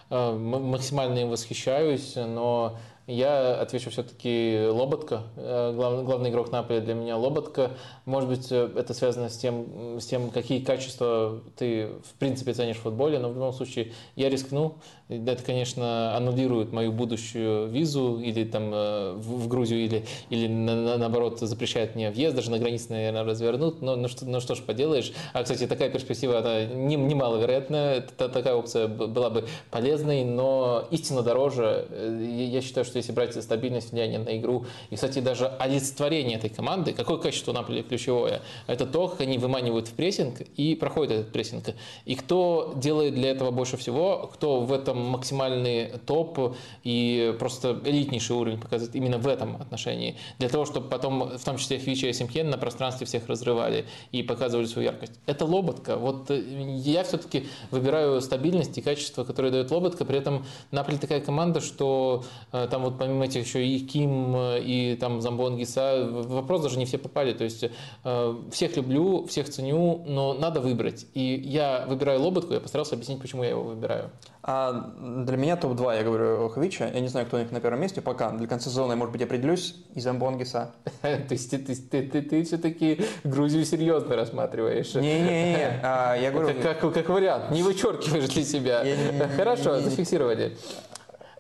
э, 0.10 0.32
максимально 0.36 1.20
им 1.20 1.30
восхищаюсь, 1.30 2.16
но 2.16 2.80
я 3.08 3.62
отвечу 3.62 3.92
все-таки 3.92 4.68
Лоботка. 4.68 5.24
Э, 5.36 5.74
главный, 5.76 6.04
главный 6.04 6.32
игрок 6.32 6.52
Наполи 6.52 6.80
для 6.80 6.96
меня 6.96 7.18
Лоботка. 7.18 7.72
Может 8.06 8.30
быть, 8.30 8.52
э, 8.52 8.72
это 8.76 8.96
связано 8.96 9.30
с 9.30 9.38
тем, 9.38 10.00
с 10.00 10.06
тем, 10.08 10.32
какие 10.32 10.60
качества 10.60 11.40
ты 11.56 11.90
в 12.04 12.18
принципе 12.18 12.54
ценишь 12.54 12.78
в 12.78 12.82
футболе, 12.82 13.20
но 13.20 13.30
в 13.30 13.36
любом 13.36 13.54
случае 13.54 13.94
я 14.16 14.28
рискну. 14.28 14.78
Это, 15.08 15.44
конечно, 15.44 16.18
аннулирует 16.18 16.74
мою 16.74 16.92
будущую 16.92 17.68
визу 17.68 18.20
или 18.20 18.44
там 18.44 18.72
э, 18.74 19.14
в 19.14 19.48
Грузию, 19.48 19.86
или, 19.86 20.04
или 20.32 20.48
на, 20.48 20.98
наоборот 20.98 21.40
запрещает 21.40 21.94
мне 21.94 22.10
въезд, 22.10 22.36
даже 22.36 22.50
на 22.50 22.58
границе, 22.58 22.88
наверное, 22.90 23.24
развернут. 23.24 23.84
Но 23.84 23.96
ну 23.96 24.08
что, 24.08 24.26
ну 24.26 24.40
что 24.40 24.56
ж 24.56 24.62
поделаешь. 24.62 25.14
А, 25.34 25.44
кстати, 25.44 25.68
такая 25.68 25.92
перспектива, 25.92 26.40
она 26.40 26.66
немаловероятная. 26.66 28.02
Такая 28.02 28.56
опция 28.56 28.88
была 28.88 29.30
бы 29.30 29.46
полезной, 29.70 30.24
но 30.24 30.88
истина 30.90 31.22
дороже. 31.22 31.88
Я 32.28 32.62
считаю, 32.62 32.84
что 32.84 32.98
если 32.98 33.12
брать 33.12 33.36
стабильность 33.36 33.92
влияния 33.92 34.18
на 34.18 34.36
игру, 34.40 34.66
и, 34.90 34.96
кстати, 34.96 35.20
даже 35.20 35.50
олицетворение 35.60 36.38
этой 36.38 36.50
команды, 36.50 36.94
какое 36.94 37.18
качество 37.18 37.54
Наполи 37.54 37.84
ключевое, 37.84 38.42
это 38.66 38.88
то, 38.88 39.10
как 39.10 39.22
они 39.22 39.38
выманивают 39.38 39.88
в 39.88 39.94
прессинг 39.94 40.42
и 40.58 40.74
проходят 40.74 41.12
этот 41.12 41.32
прессинг. 41.32 41.66
И 42.06 42.16
кто 42.16 42.74
делает 42.76 43.14
для 43.14 43.30
этого 43.30 43.52
больше 43.52 43.78
всего, 43.78 44.32
кто 44.34 44.62
в 44.62 44.74
этом 44.74 44.95
максимальный 44.96 45.94
топ 46.06 46.56
и 46.84 47.36
просто 47.40 47.80
элитнейший 47.86 48.36
уровень 48.36 48.60
показывает 48.60 48.96
именно 48.96 49.18
в 49.18 49.28
этом 49.28 49.58
отношении, 49.58 50.16
для 50.40 50.50
того, 50.50 50.66
чтобы 50.66 50.90
потом, 50.90 51.38
в 51.38 51.44
том 51.44 51.58
числе 51.58 51.78
Фича 51.78 52.08
и 52.08 52.14
Симхен, 52.14 52.50
на 52.50 52.58
пространстве 52.58 53.06
всех 53.06 53.28
разрывали 53.28 53.86
и 54.12 54.24
показывали 54.24 54.66
свою 54.66 54.90
яркость. 54.90 55.14
Это 55.26 55.46
Лоботка. 55.46 55.98
Вот 55.98 56.32
э, 56.32 56.42
я 56.78 57.04
все-таки 57.04 57.48
выбираю 57.72 58.22
стабильность 58.22 58.78
и 58.78 58.82
качество, 58.82 59.24
которое 59.24 59.52
дает 59.52 59.72
Лоботка, 59.72 60.06
при 60.06 60.18
этом 60.18 60.46
Наполи 60.72 60.98
такая 60.98 61.22
команда, 61.22 61.62
что 61.62 62.24
э, 62.52 62.68
там 62.70 62.84
вот 62.84 62.98
помимо 62.98 63.26
этих 63.26 63.46
еще 63.46 63.66
и 63.66 63.80
Ким, 63.80 64.36
э, 64.36 64.62
и 64.62 64.96
там 64.96 65.22
Замбон 65.22 65.58
Гиса, 65.58 66.08
вопрос 66.12 66.62
даже 66.62 66.78
не 66.78 66.86
все 66.86 66.98
попали. 66.98 67.34
То 67.34 67.44
есть 67.44 67.66
всех 68.52 68.78
люблю, 68.78 69.26
всех 69.26 69.50
ценю, 69.50 70.04
но 70.08 70.34
надо 70.34 70.62
выбрать. 70.62 71.06
И 71.14 71.42
я 71.46 71.86
выбираю 71.88 72.22
Лоботку, 72.22 72.54
я 72.54 72.60
постарался 72.60 72.96
объяснить, 72.96 73.22
почему 73.22 73.44
я 73.44 73.50
его 73.50 73.64
выбираю. 73.64 74.12
А 74.48 74.94
для 75.00 75.38
меня 75.38 75.56
топ-2, 75.56 75.98
я 75.98 76.04
говорю, 76.04 76.50
Хвича. 76.50 76.88
Я 76.94 77.00
не 77.00 77.08
знаю, 77.08 77.26
кто 77.26 77.38
у 77.38 77.40
них 77.40 77.52
на 77.52 77.60
первом 77.60 77.82
месте 77.82 78.00
пока. 78.00 78.30
Для 78.30 78.48
конца 78.48 78.70
сезона 78.70 78.92
я, 78.92 78.96
может 78.96 79.12
быть, 79.12 79.24
определюсь. 79.24 79.76
И 79.96 80.00
Замбонгиса. 80.00 80.72
То 81.02 81.26
есть 81.32 81.50
ты, 81.50 81.58
ты, 81.58 82.04
ты, 82.04 82.22
ты, 82.22 82.44
все-таки 82.44 83.02
Грузию 83.24 83.66
серьезно 83.66 84.16
рассматриваешь? 84.16 84.94
Не-не-не. 84.94 85.80
А, 85.82 86.14
я 86.14 86.30
говорю... 86.30 86.62
Как, 86.62 86.80
как, 86.80 87.10
вариант. 87.10 87.50
Не 87.50 87.64
вычеркиваешь 87.64 88.30
для 88.30 88.44
себя. 88.44 88.86
Хорошо, 89.36 89.80
зафиксировали. 89.80 90.56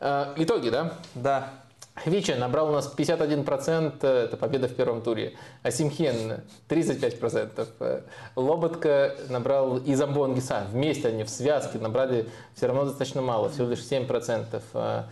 Э, 0.01 0.33
итоги, 0.37 0.69
да? 0.69 0.93
Да. 1.13 1.49
Хвича 1.95 2.35
набрал 2.35 2.69
у 2.69 2.71
нас 2.73 2.93
51%, 2.95 3.99
э, 4.01 4.25
это 4.25 4.35
победа 4.35 4.67
в 4.67 4.75
первом 4.75 5.01
туре. 5.01 5.33
А 5.63 5.71
Симхен 5.71 6.41
35%. 6.67 7.67
Э, 7.79 8.01
Лоботка 8.35 9.15
набрал 9.29 9.77
и 9.77 9.95
Замбонгиса. 9.95 10.67
Вместе 10.71 11.07
они 11.07 11.23
в 11.23 11.29
связке 11.29 11.79
набрали 11.79 12.27
все 12.53 12.67
равно 12.67 12.85
достаточно 12.85 13.21
мало, 13.21 13.49
всего 13.49 13.69
лишь 13.69 13.79
7%. 13.79 15.05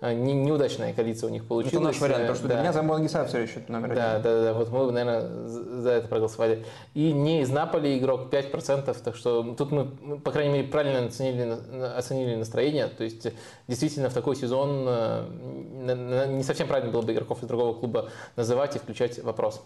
А, 0.00 0.12
не, 0.12 0.34
неудачная 0.34 0.92
коалиция 0.92 1.28
у 1.28 1.32
них 1.32 1.46
получилась. 1.46 1.74
Это 1.74 1.82
наш 1.84 2.00
вариант, 2.00 2.22
потому 2.22 2.36
что 2.36 2.48
да. 2.48 2.54
для 2.54 2.62
меня 2.62 2.72
Замбон 2.74 3.02
Гиса 3.02 3.24
все 3.24 3.38
еще 3.38 3.62
номер 3.68 3.94
да, 3.94 4.12
один. 4.12 4.22
Да, 4.22 4.36
да, 4.36 4.42
да, 4.44 4.52
вот 4.52 4.70
мы, 4.70 4.92
наверное, 4.92 5.46
за 5.46 5.90
это 5.90 6.08
проголосовали. 6.08 6.66
И 6.92 7.12
не 7.12 7.40
из 7.40 7.48
Наполи 7.48 7.98
игрок 7.98 8.30
5%, 8.30 8.94
так 9.02 9.16
что 9.16 9.54
тут 9.54 9.70
мы, 9.70 9.86
по 10.18 10.32
крайней 10.32 10.52
мере, 10.52 10.68
правильно 10.68 11.06
оценили, 11.06 11.56
оценили 11.96 12.34
настроение. 12.34 12.88
То 12.88 13.04
есть, 13.04 13.26
действительно, 13.68 14.10
в 14.10 14.14
такой 14.14 14.36
сезон 14.36 14.84
э, 14.86 16.26
не 16.28 16.42
совсем 16.42 16.68
правильно 16.68 16.92
было 16.92 17.00
бы 17.00 17.12
игроков 17.14 17.42
из 17.42 17.48
другого 17.48 17.72
клуба 17.72 18.10
называть 18.36 18.76
и 18.76 18.78
включать 18.78 19.22
вопрос. 19.22 19.62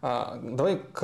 А, 0.00 0.38
давай 0.40 0.76
к, 0.76 1.02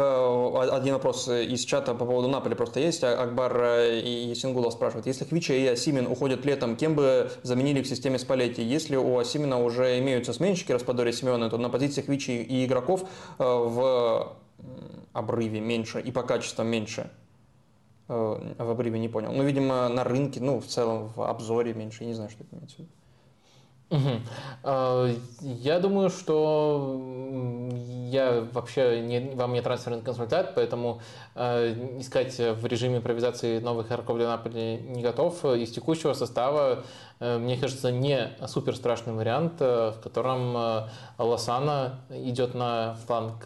один 0.72 0.94
вопрос 0.94 1.28
из 1.28 1.64
чата 1.64 1.94
по 1.94 2.06
поводу 2.06 2.28
Наполи 2.28 2.54
просто 2.54 2.78
есть. 2.78 3.02
А, 3.02 3.20
Акбар 3.20 3.60
э, 3.60 4.00
и 4.00 4.28
Есингулов 4.28 4.72
спрашивают. 4.72 5.06
Если 5.06 5.24
Хвича 5.24 5.54
и 5.54 5.66
Асимин 5.66 6.06
уходят 6.06 6.44
летом, 6.44 6.76
кем 6.76 6.94
бы 6.94 7.30
заменили 7.42 7.82
в 7.82 7.88
системе 7.88 8.18
Спалетти? 8.18 8.62
Если 8.62 8.94
у 8.94 9.18
Асимина 9.18 9.60
уже 9.62 9.98
имеются 9.98 10.32
сменщики 10.32 10.70
Распадори 10.70 11.10
Семена, 11.10 11.50
то 11.50 11.58
на 11.58 11.70
позиции 11.70 12.02
Хвичи 12.02 12.42
и 12.42 12.64
игроков 12.64 13.02
э, 13.38 13.44
в 13.44 14.36
обрыве 15.12 15.60
меньше 15.60 16.00
и 16.00 16.12
по 16.12 16.22
качествам 16.22 16.68
меньше. 16.68 17.10
Э, 18.06 18.54
в 18.58 18.70
обрыве 18.70 19.00
не 19.00 19.08
понял. 19.08 19.32
Ну, 19.32 19.42
видимо, 19.42 19.88
на 19.88 20.04
рынке, 20.04 20.40
ну, 20.40 20.60
в 20.60 20.66
целом, 20.66 21.08
в 21.16 21.28
обзоре 21.28 21.74
меньше, 21.74 22.04
я 22.04 22.10
не 22.10 22.14
знаю, 22.14 22.30
что 22.30 22.44
это 22.44 22.54
имеется 22.54 22.76
в 22.76 22.78
виду. 22.80 22.90
Угу. 23.94 25.50
Я 25.62 25.78
думаю, 25.78 26.10
что 26.10 27.00
я 28.10 28.44
вообще 28.52 29.00
не, 29.00 29.34
вам 29.34 29.52
не 29.52 29.62
трансферный 29.62 30.02
консультант, 30.02 30.50
поэтому 30.56 31.00
э, 31.36 32.00
искать 32.00 32.36
в 32.36 32.66
режиме 32.66 32.96
импровизации 32.96 33.60
новых 33.60 33.86
игроков 33.88 34.16
для 34.16 34.28
Наполи 34.28 34.78
не 34.78 35.02
готов. 35.02 35.44
Из 35.44 35.70
текущего 35.70 36.12
состава 36.14 36.82
мне 37.20 37.56
кажется, 37.56 37.92
не 37.92 38.30
супер 38.46 38.74
страшный 38.74 39.14
вариант, 39.14 39.54
э, 39.60 39.92
в 39.96 40.00
котором 40.02 40.56
э, 40.56 40.88
Лосана 41.18 42.00
идет 42.10 42.54
на 42.54 42.96
фланг 43.06 43.44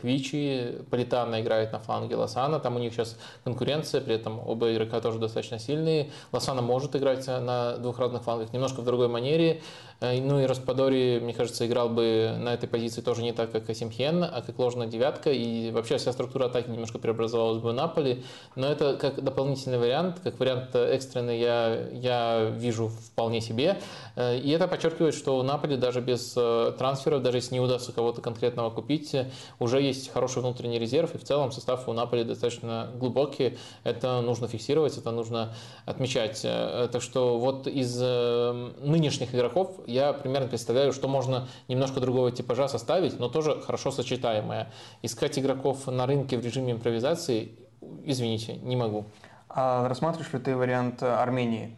Хвичи, 0.00 0.82
Политана 0.90 1.40
играет 1.40 1.72
на 1.72 1.80
фланге 1.80 2.16
Лосана, 2.16 2.60
там 2.60 2.76
у 2.76 2.78
них 2.78 2.92
сейчас 2.92 3.18
конкуренция, 3.44 4.00
при 4.00 4.14
этом 4.14 4.40
оба 4.46 4.72
игрока 4.72 5.00
тоже 5.00 5.18
достаточно 5.18 5.58
сильные. 5.58 6.10
Лосана 6.32 6.62
может 6.62 6.94
играть 6.94 7.26
на 7.26 7.76
двух 7.78 7.98
разных 7.98 8.22
флангах, 8.22 8.52
немножко 8.52 8.80
в 8.80 8.84
другой 8.84 9.08
манере, 9.08 9.62
ну 10.00 10.40
и 10.40 10.46
Распадори, 10.46 11.18
мне 11.20 11.34
кажется, 11.34 11.66
играл 11.66 11.88
бы 11.88 12.36
на 12.38 12.54
этой 12.54 12.68
позиции 12.68 13.00
тоже 13.00 13.22
не 13.22 13.32
так, 13.32 13.50
как 13.50 13.68
Асимхен, 13.68 14.22
а 14.22 14.42
как 14.46 14.56
ложная 14.58 14.86
девятка, 14.86 15.32
и 15.32 15.72
вообще 15.72 15.98
вся 15.98 16.12
структура 16.12 16.46
атаки 16.46 16.70
немножко 16.70 16.98
преобразовалась 16.98 17.60
бы 17.60 17.70
в 17.70 17.72
Наполи, 17.72 18.24
но 18.54 18.68
это 18.68 18.96
как 18.96 19.22
дополнительный 19.22 19.78
вариант, 19.78 20.20
как 20.22 20.38
вариант 20.38 20.74
экстренный 20.76 21.40
я, 21.40 21.88
я 21.92 22.44
вижу 22.44 22.92
вполне 23.18 23.40
себе. 23.40 23.80
Э, 24.14 24.38
и 24.38 24.48
это 24.50 24.68
подчеркивает, 24.68 25.12
что 25.12 25.38
у 25.38 25.42
Наполи 25.42 25.76
даже 25.76 26.00
без 26.00 26.34
э, 26.36 26.72
трансферов, 26.78 27.20
даже 27.20 27.38
если 27.38 27.54
не 27.54 27.60
удастся 27.60 27.90
кого-то 27.90 28.20
конкретного 28.20 28.70
купить, 28.70 29.16
уже 29.58 29.82
есть 29.82 30.12
хороший 30.12 30.40
внутренний 30.40 30.78
резерв, 30.78 31.16
и 31.16 31.18
в 31.18 31.24
целом 31.24 31.50
состав 31.50 31.88
у 31.88 31.92
Наполи 31.92 32.22
достаточно 32.22 32.90
глубокий. 32.94 33.58
Это 33.82 34.20
нужно 34.20 34.46
фиксировать, 34.46 34.96
это 34.96 35.10
нужно 35.10 35.52
отмечать. 35.84 36.42
Э, 36.44 36.88
так 36.92 37.02
что 37.02 37.38
вот 37.38 37.66
из 37.66 37.98
нынешних 37.98 39.34
игроков 39.34 39.80
я 39.86 40.12
примерно 40.12 40.46
представляю, 40.46 40.92
что 40.92 41.08
можно 41.08 41.48
немножко 41.66 41.98
другого 41.98 42.30
типажа 42.30 42.68
составить, 42.68 43.18
но 43.18 43.28
тоже 43.28 43.60
хорошо 43.60 43.90
сочетаемое. 43.90 44.70
Искать 45.02 45.38
игроков 45.38 45.88
на 45.88 46.06
рынке 46.06 46.38
в 46.38 46.44
режиме 46.44 46.72
импровизации, 46.72 47.58
извините, 48.04 48.54
не 48.54 48.76
могу. 48.76 49.06
А 49.48 49.88
рассматриваешь 49.88 50.32
ли 50.32 50.38
ты 50.38 50.54
вариант 50.54 51.02
Армении? 51.02 51.76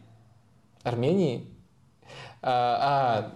Армении? 0.83 1.47
А, 2.41 2.77
а 2.81 3.31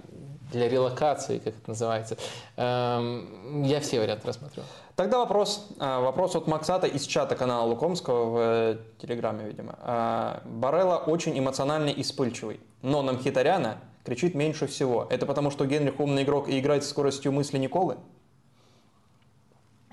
для 0.51 0.69
релокации, 0.69 1.39
как 1.39 1.55
это 1.55 1.69
называется. 1.69 2.17
Эм, 2.55 3.63
я 3.63 3.79
все 3.79 3.99
варианты 3.99 4.27
рассматривал. 4.27 4.67
Тогда 4.95 5.17
вопрос, 5.17 5.67
а, 5.79 5.99
вопрос 5.99 6.35
от 6.35 6.47
Максата 6.47 6.87
из 6.87 7.05
чата 7.05 7.35
канала 7.35 7.65
Лукомского 7.67 8.29
в 8.29 8.37
э, 8.37 8.77
Телеграме, 9.01 9.45
видимо. 9.45 9.75
А, 9.81 10.41
Барелла 10.45 10.97
очень 10.97 11.37
эмоциональный 11.37 11.91
и 11.91 12.03
вспыльчивый, 12.03 12.61
но 12.81 13.01
на 13.01 13.13
Мхитаряна 13.13 13.79
кричит 14.05 14.35
меньше 14.35 14.67
всего. 14.67 15.07
Это 15.09 15.25
потому, 15.25 15.51
что 15.51 15.65
Генрих 15.65 15.99
умный 15.99 16.23
игрок 16.23 16.47
и 16.47 16.57
играет 16.57 16.85
с 16.85 16.89
скоростью 16.89 17.33
мысли 17.33 17.57
Николы? 17.57 17.97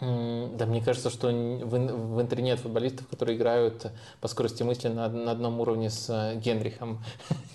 Да, 0.03 0.67
мне 0.67 0.81
кажется, 0.81 1.11
что 1.11 1.29
в, 1.29 2.21
Интере 2.21 2.43
нет 2.43 2.59
футболистов, 2.59 3.07
которые 3.07 3.37
играют 3.37 3.87
по 4.21 4.27
скорости 4.27 4.65
мысли 4.65 4.89
на, 4.89 5.09
на 5.09 5.31
одном 5.31 5.61
уровне 5.61 5.91
с 5.91 6.11
э, 6.11 6.41
Генрихом. 6.41 6.99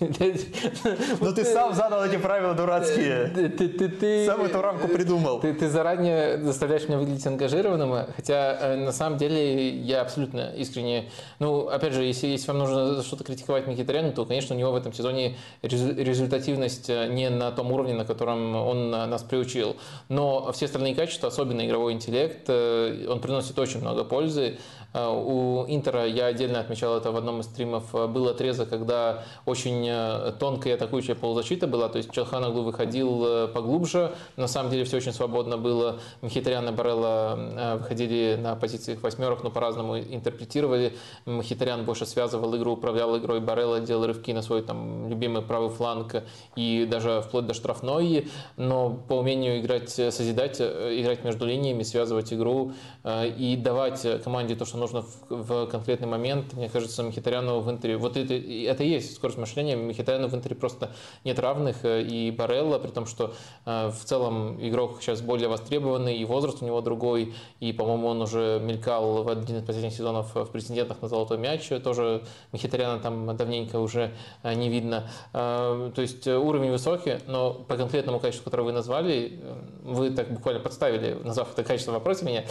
Но 0.00 0.08
ну, 1.20 1.34
ты 1.34 1.44
сам 1.44 1.74
задал 1.74 2.06
эти 2.06 2.16
правила 2.16 2.54
дурацкие. 2.54 3.26
Ты, 3.50 3.68
ты, 3.68 4.24
сам 4.24 4.44
эту 4.44 4.62
рамку 4.62 4.88
придумал. 4.88 5.40
Ты, 5.40 5.68
заранее 5.68 6.42
заставляешь 6.42 6.88
меня 6.88 6.96
выглядеть 6.96 7.26
ангажированным, 7.26 8.06
хотя 8.16 8.56
э, 8.58 8.76
на 8.76 8.92
самом 8.92 9.18
деле 9.18 9.68
я 9.68 10.00
абсолютно 10.00 10.54
искренне... 10.56 11.10
Ну, 11.40 11.68
опять 11.68 11.92
же, 11.92 12.02
если, 12.02 12.28
если 12.28 12.48
вам 12.48 12.60
нужно 12.60 13.02
что-то 13.02 13.24
критиковать 13.24 13.66
Микитаряна, 13.66 14.12
то, 14.12 14.24
конечно, 14.24 14.56
у 14.56 14.58
него 14.58 14.72
в 14.72 14.76
этом 14.76 14.94
сезоне 14.94 15.36
результативность 15.60 16.88
э, 16.88 17.08
не 17.08 17.28
на 17.28 17.52
том 17.52 17.72
уровне, 17.72 17.92
на 17.92 18.06
котором 18.06 18.56
он 18.56 18.90
нас 18.90 19.22
приучил. 19.22 19.76
Но 20.08 20.50
все 20.52 20.64
остальные 20.64 20.94
качества, 20.94 21.28
особенно 21.28 21.66
игровой 21.66 21.92
интеллект, 21.92 22.37
э, 22.46 23.06
он 23.08 23.20
приносит 23.20 23.58
очень 23.58 23.80
много 23.80 24.04
пользы. 24.04 24.58
Э, 24.94 25.08
у 25.08 25.66
Интера, 25.68 26.06
я 26.06 26.26
отдельно 26.26 26.60
отмечал 26.60 26.96
это 26.96 27.12
в 27.12 27.16
одном 27.16 27.40
из 27.40 27.46
стримов, 27.46 27.94
э, 27.94 28.06
был 28.06 28.28
отрезок, 28.28 28.70
когда 28.70 29.24
очень 29.44 29.86
э, 29.86 30.32
тонкая 30.38 30.74
атакующая 30.74 31.14
полузащита 31.14 31.66
была, 31.66 31.88
то 31.88 31.98
есть 31.98 32.10
Челханаглу 32.10 32.62
выходил 32.62 33.48
поглубже, 33.48 34.14
на 34.36 34.48
самом 34.48 34.70
деле 34.70 34.84
все 34.84 34.96
очень 34.96 35.12
свободно 35.12 35.58
было, 35.58 36.00
Мхитарян 36.22 36.68
и 36.68 36.72
Барелла 36.72 37.78
выходили 37.80 38.38
на 38.40 38.56
позициях 38.56 39.02
восьмерок, 39.02 39.42
но 39.42 39.50
по-разному 39.50 39.98
интерпретировали, 39.98 40.96
Мхитарян 41.26 41.84
больше 41.84 42.06
связывал 42.06 42.56
игру, 42.56 42.72
управлял 42.72 43.16
игрой, 43.18 43.40
Барелла 43.40 43.80
делал 43.80 44.06
рывки 44.06 44.32
на 44.32 44.42
свой 44.42 44.62
там 44.62 45.08
любимый 45.08 45.42
правый 45.42 45.70
фланг 45.70 46.22
и 46.56 46.86
даже 46.90 47.22
вплоть 47.22 47.46
до 47.46 47.54
штрафной, 47.54 48.28
но 48.56 48.90
по 48.90 49.14
умению 49.14 49.60
играть, 49.60 49.90
созидать, 49.90 50.60
играть 50.60 51.24
между 51.24 51.46
линиями, 51.46 51.82
связывать 51.82 52.32
игру 52.32 52.72
и 53.04 53.58
давать 53.62 54.22
команде 54.22 54.54
то, 54.54 54.64
что 54.64 54.77
нужно 54.78 55.02
в, 55.02 55.08
в 55.28 55.66
конкретный 55.66 56.08
момент. 56.08 56.54
Мне 56.54 56.68
кажется, 56.68 57.02
Мхитаряну 57.02 57.60
в 57.60 57.70
Интере, 57.70 57.96
вот 57.96 58.16
это, 58.16 58.34
это 58.34 58.84
и 58.84 58.88
есть 58.88 59.16
скорость 59.16 59.38
мышления, 59.38 59.76
Мхитаряну 59.76 60.28
в 60.28 60.34
Интере 60.34 60.54
просто 60.54 60.90
нет 61.24 61.38
равных, 61.38 61.84
э, 61.84 62.02
и 62.02 62.30
Барелла, 62.30 62.78
при 62.78 62.90
том, 62.90 63.06
что 63.06 63.34
э, 63.66 63.90
в 63.90 64.04
целом 64.04 64.56
игрок 64.60 64.98
сейчас 65.00 65.20
более 65.20 65.48
востребованный, 65.48 66.16
и 66.16 66.24
возраст 66.24 66.62
у 66.62 66.66
него 66.66 66.80
другой, 66.80 67.34
и, 67.60 67.72
по-моему, 67.72 68.08
он 68.08 68.22
уже 68.22 68.60
мелькал 68.62 69.22
в 69.22 69.28
один 69.28 69.58
из 69.58 69.62
последних 69.64 69.92
сезонов 69.92 70.34
в 70.34 70.46
претендентах 70.46 71.02
на 71.02 71.08
золотой 71.08 71.38
мяч, 71.38 71.68
тоже 71.82 72.22
Мхитаряна 72.52 73.00
там 73.00 73.36
давненько 73.36 73.78
уже 73.78 74.12
э, 74.42 74.54
не 74.54 74.68
видно. 74.68 75.08
То 75.32 75.92
есть 75.96 76.26
уровень 76.26 76.70
высокий, 76.70 77.18
но 77.26 77.52
по 77.52 77.76
конкретному 77.76 78.20
качеству, 78.20 78.44
которое 78.44 78.64
вы 78.64 78.72
назвали, 78.72 79.40
вы 79.82 80.10
так 80.10 80.30
буквально 80.30 80.60
подставили, 80.60 81.16
назвав 81.24 81.52
это 81.52 81.64
качество 81.64 81.92
вопроса 81.92 82.24
меня 82.24 82.44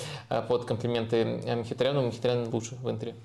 под 0.47 0.65
комплименты 0.65 1.25
Мхитаряну. 1.25 2.01
Мхитарян 2.17 2.49
лучше 2.51 2.75
в 2.81 2.89
Интере. 2.89 3.15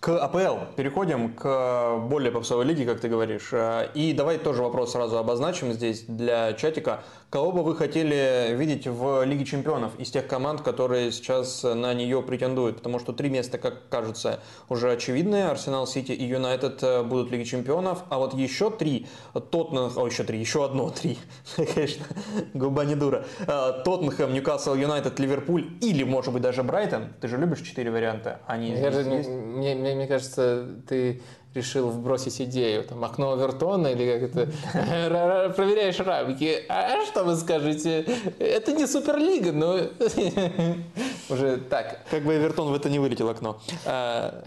К 0.00 0.16
АПЛ 0.16 0.74
переходим 0.76 1.32
к 1.32 1.98
более 2.08 2.30
попсовой 2.30 2.64
лиге, 2.64 2.86
как 2.86 3.00
ты 3.00 3.08
говоришь. 3.08 3.52
И 3.94 4.12
давай 4.16 4.38
тоже 4.38 4.62
вопрос 4.62 4.92
сразу 4.92 5.18
обозначим 5.18 5.72
здесь 5.72 6.04
для 6.06 6.52
чатика. 6.52 7.02
Кого 7.30 7.52
бы 7.52 7.62
вы 7.62 7.76
хотели 7.76 8.54
видеть 8.54 8.86
в 8.86 9.22
Лиге 9.22 9.44
чемпионов 9.44 9.92
из 10.00 10.10
тех 10.10 10.26
команд, 10.26 10.62
которые 10.62 11.12
сейчас 11.12 11.62
на 11.62 11.92
нее 11.92 12.22
претендуют? 12.22 12.78
Потому 12.78 12.98
что 12.98 13.12
три 13.12 13.28
места, 13.28 13.58
как 13.58 13.86
кажется, 13.90 14.40
уже 14.70 14.90
очевидные. 14.90 15.48
Арсенал, 15.48 15.86
Сити 15.86 16.12
и 16.12 16.24
Юнайтед 16.24 16.82
э, 16.82 17.02
будут 17.02 17.28
в 17.28 17.32
Лиге 17.32 17.44
чемпионов. 17.44 18.04
А 18.08 18.16
вот 18.16 18.32
еще 18.32 18.70
три, 18.70 19.08
Тоттенхэм, 19.34 20.02
о, 20.02 20.06
еще 20.06 20.24
три, 20.24 20.40
еще 20.40 20.64
одно, 20.64 20.88
три, 21.02 21.18
конечно, 21.56 22.06
губа 22.54 22.86
не 22.86 22.94
дура. 22.94 23.26
Э, 23.46 23.82
Тоттенхэм, 23.84 24.32
Ньюкасл, 24.32 24.74
Юнайтед, 24.74 25.18
Ливерпуль 25.18 25.68
или, 25.82 26.04
может 26.04 26.32
быть, 26.32 26.40
даже 26.40 26.62
Брайтон. 26.62 27.08
Ты 27.20 27.28
же 27.28 27.36
любишь 27.36 27.60
четыре 27.60 27.90
варианта? 27.90 28.40
Они 28.46 28.70
мне, 28.70 28.80
кажется, 28.80 29.10
мне, 29.10 29.74
мне, 29.74 29.94
мне 29.94 30.06
кажется, 30.06 30.66
ты 30.88 31.20
решил 31.54 31.88
вбросить 31.90 32.40
идею, 32.42 32.84
там, 32.84 33.04
окно 33.04 33.34
Вертона 33.36 33.88
или 33.88 34.12
как 34.12 34.22
это, 34.30 35.52
проверяешь 35.56 35.98
рамки. 35.98 36.64
А 36.68 37.04
что 37.06 37.24
вы 37.24 37.36
скажете? 37.36 38.06
Это 38.38 38.72
не 38.72 38.86
Суперлига, 38.86 39.52
но 39.52 39.78
уже 41.28 41.56
так. 41.56 42.00
Как 42.10 42.22
бы 42.22 42.36
Эвертон 42.36 42.70
в 42.70 42.74
это 42.74 42.90
не 42.90 42.98
вылетел 42.98 43.28
окно. 43.28 43.58
А, 43.84 44.42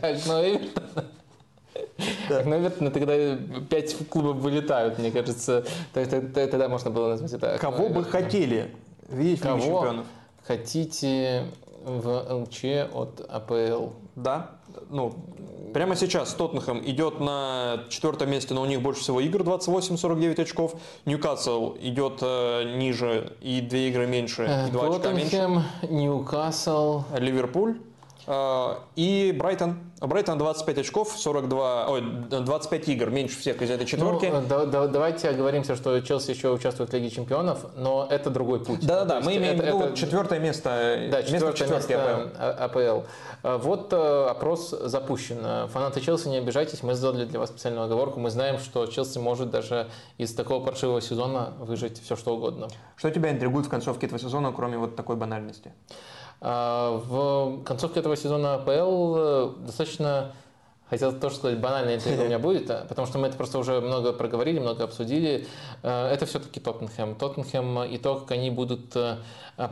окно 0.00 0.42
Эвертона. 0.42 1.04
Да. 2.28 2.38
Окно 2.38 2.56
Эвертона, 2.58 2.90
тогда 2.90 3.36
пять 3.68 3.96
клубов 4.08 4.36
вылетают, 4.36 4.98
мне 4.98 5.10
кажется. 5.10 5.64
Тогда 5.92 6.68
можно 6.68 6.90
было 6.90 7.08
назвать 7.08 7.32
это 7.32 7.58
Кого 7.58 7.88
бы 7.88 8.04
хотели 8.04 8.74
видеть 9.08 9.40
в 9.40 9.44
Лиге 9.44 9.62
чемпионов? 9.62 10.06
хотите 10.46 11.44
в 11.84 12.34
ЛЧ 12.34 12.64
от 12.92 13.20
АПЛ? 13.28 13.90
Да, 14.14 14.50
ну, 14.92 15.14
прямо 15.72 15.96
сейчас 15.96 16.34
Тоттенхэм 16.34 16.82
идет 16.84 17.18
на 17.20 17.84
четвертом 17.88 18.30
месте, 18.30 18.54
но 18.54 18.62
у 18.62 18.66
них 18.66 18.82
больше 18.82 19.00
всего 19.00 19.20
игр 19.20 19.40
28-49 19.40 20.42
очков. 20.42 20.74
Ньюкасл 21.06 21.76
идет 21.80 22.18
э, 22.20 22.76
ниже 22.76 23.32
и 23.40 23.60
две 23.60 23.88
игры 23.88 24.06
меньше, 24.06 24.66
и 24.68 24.70
два 24.70 24.94
очка 24.94 25.12
меньше. 25.12 25.64
Ньюкасл. 25.88 27.02
Ливерпуль 27.18 27.78
э, 27.78 27.91
и 28.96 29.34
Брайтон. 29.36 29.78
Брайтон 30.00 30.38
25 30.38 30.78
очков, 30.78 31.12
42, 31.16 31.86
ой, 31.88 32.02
25 32.28 32.88
игр, 32.88 33.10
меньше 33.10 33.38
всех 33.38 33.62
из 33.62 33.70
этой 33.70 33.86
четверки. 33.86 34.26
Ну, 34.26 34.42
да, 34.48 34.64
да, 34.66 34.86
давайте 34.88 35.28
оговоримся, 35.28 35.76
что 35.76 36.00
Челси 36.00 36.30
еще 36.30 36.50
участвует 36.50 36.90
в 36.90 36.92
Лиге 36.92 37.10
Чемпионов, 37.10 37.66
но 37.76 38.06
это 38.10 38.30
другой 38.30 38.64
путь. 38.64 38.84
Да-да-да, 38.84 39.20
мы 39.20 39.36
имеем 39.36 39.58
в 39.58 39.64
виду 39.64 39.80
это, 39.80 39.96
четвертое 39.96 40.40
место, 40.40 41.08
да, 41.10 41.22
четвертое 41.22 41.68
место, 41.68 41.94
место 41.94 42.64
АПЛ. 42.64 42.78
АПЛ. 42.78 43.06
А 43.44 43.58
вот 43.58 43.92
э, 43.92 44.26
опрос 44.28 44.70
запущен. 44.70 45.68
Фанаты 45.68 46.00
Челси, 46.00 46.28
не 46.28 46.38
обижайтесь, 46.38 46.82
мы 46.82 46.94
сделали 46.94 47.24
для 47.24 47.38
вас 47.38 47.50
специальную 47.50 47.84
оговорку. 47.84 48.20
Мы 48.20 48.30
знаем, 48.30 48.58
что 48.58 48.86
Челси 48.86 49.18
может 49.18 49.50
даже 49.50 49.88
из 50.18 50.34
такого 50.34 50.64
паршивого 50.64 51.00
сезона 51.00 51.52
выжить 51.58 52.02
все 52.02 52.16
что 52.16 52.34
угодно. 52.34 52.68
Что 52.96 53.10
тебя 53.10 53.30
интригует 53.30 53.66
в 53.66 53.68
концовке 53.68 54.06
этого 54.06 54.20
сезона, 54.20 54.52
кроме 54.52 54.78
вот 54.78 54.96
такой 54.96 55.16
банальности? 55.16 55.72
В 56.42 57.62
концовке 57.64 58.00
этого 58.00 58.16
сезона 58.16 58.54
АПЛ 58.54 59.64
достаточно 59.64 60.32
хотел 60.92 61.18
тоже 61.18 61.36
сказать, 61.36 61.58
банальная 61.58 61.96
интрига 61.96 62.20
у 62.20 62.24
меня 62.26 62.38
будет, 62.50 62.70
а, 62.70 62.84
потому 62.86 63.06
что 63.06 63.16
мы 63.16 63.28
это 63.28 63.36
просто 63.38 63.58
уже 63.58 63.80
много 63.80 64.12
проговорили, 64.12 64.58
много 64.58 64.84
обсудили. 64.84 65.46
Э, 65.82 66.12
это 66.12 66.26
все-таки 66.26 66.60
Тоттенхэм. 66.60 67.14
Тоттенхэм 67.14 67.84
и 67.84 67.96
то, 67.96 68.16
как 68.16 68.32
они 68.32 68.50
будут 68.50 68.94
э, 68.94 69.16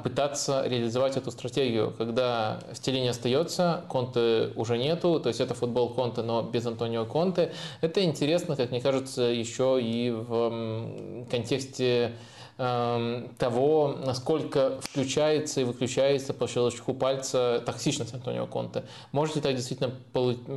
пытаться 0.03 0.65
реализовать 0.67 1.19
эту 1.19 1.31
стратегию, 1.31 1.93
когда 1.99 2.61
стиле 2.73 3.03
не 3.03 3.09
остается, 3.09 3.85
Конте 3.91 4.53
уже 4.57 4.79
нету, 4.79 5.21
то 5.21 5.29
есть 5.29 5.41
это 5.41 5.53
футбол 5.53 5.91
Конте, 5.93 6.23
но 6.23 6.41
без 6.41 6.65
Антонио 6.65 7.05
Конте. 7.05 7.53
Это 7.83 8.03
интересно, 8.03 8.57
как 8.57 8.71
мне 8.71 8.81
кажется, 8.81 9.21
еще 9.25 9.79
и 9.79 10.11
в 10.11 11.27
контексте 11.31 12.13
того, 13.39 13.97
насколько 14.05 14.79
включается 14.83 15.63
и 15.63 15.65
выключается 15.65 16.35
по 16.35 16.47
щелчку 16.47 16.93
пальца 16.93 17.63
токсичность 17.65 18.13
Антонио 18.13 18.47
Конте. 18.47 18.85
Может 19.13 19.37
ли 19.37 19.41
так 19.41 19.57
действительно 19.57 19.95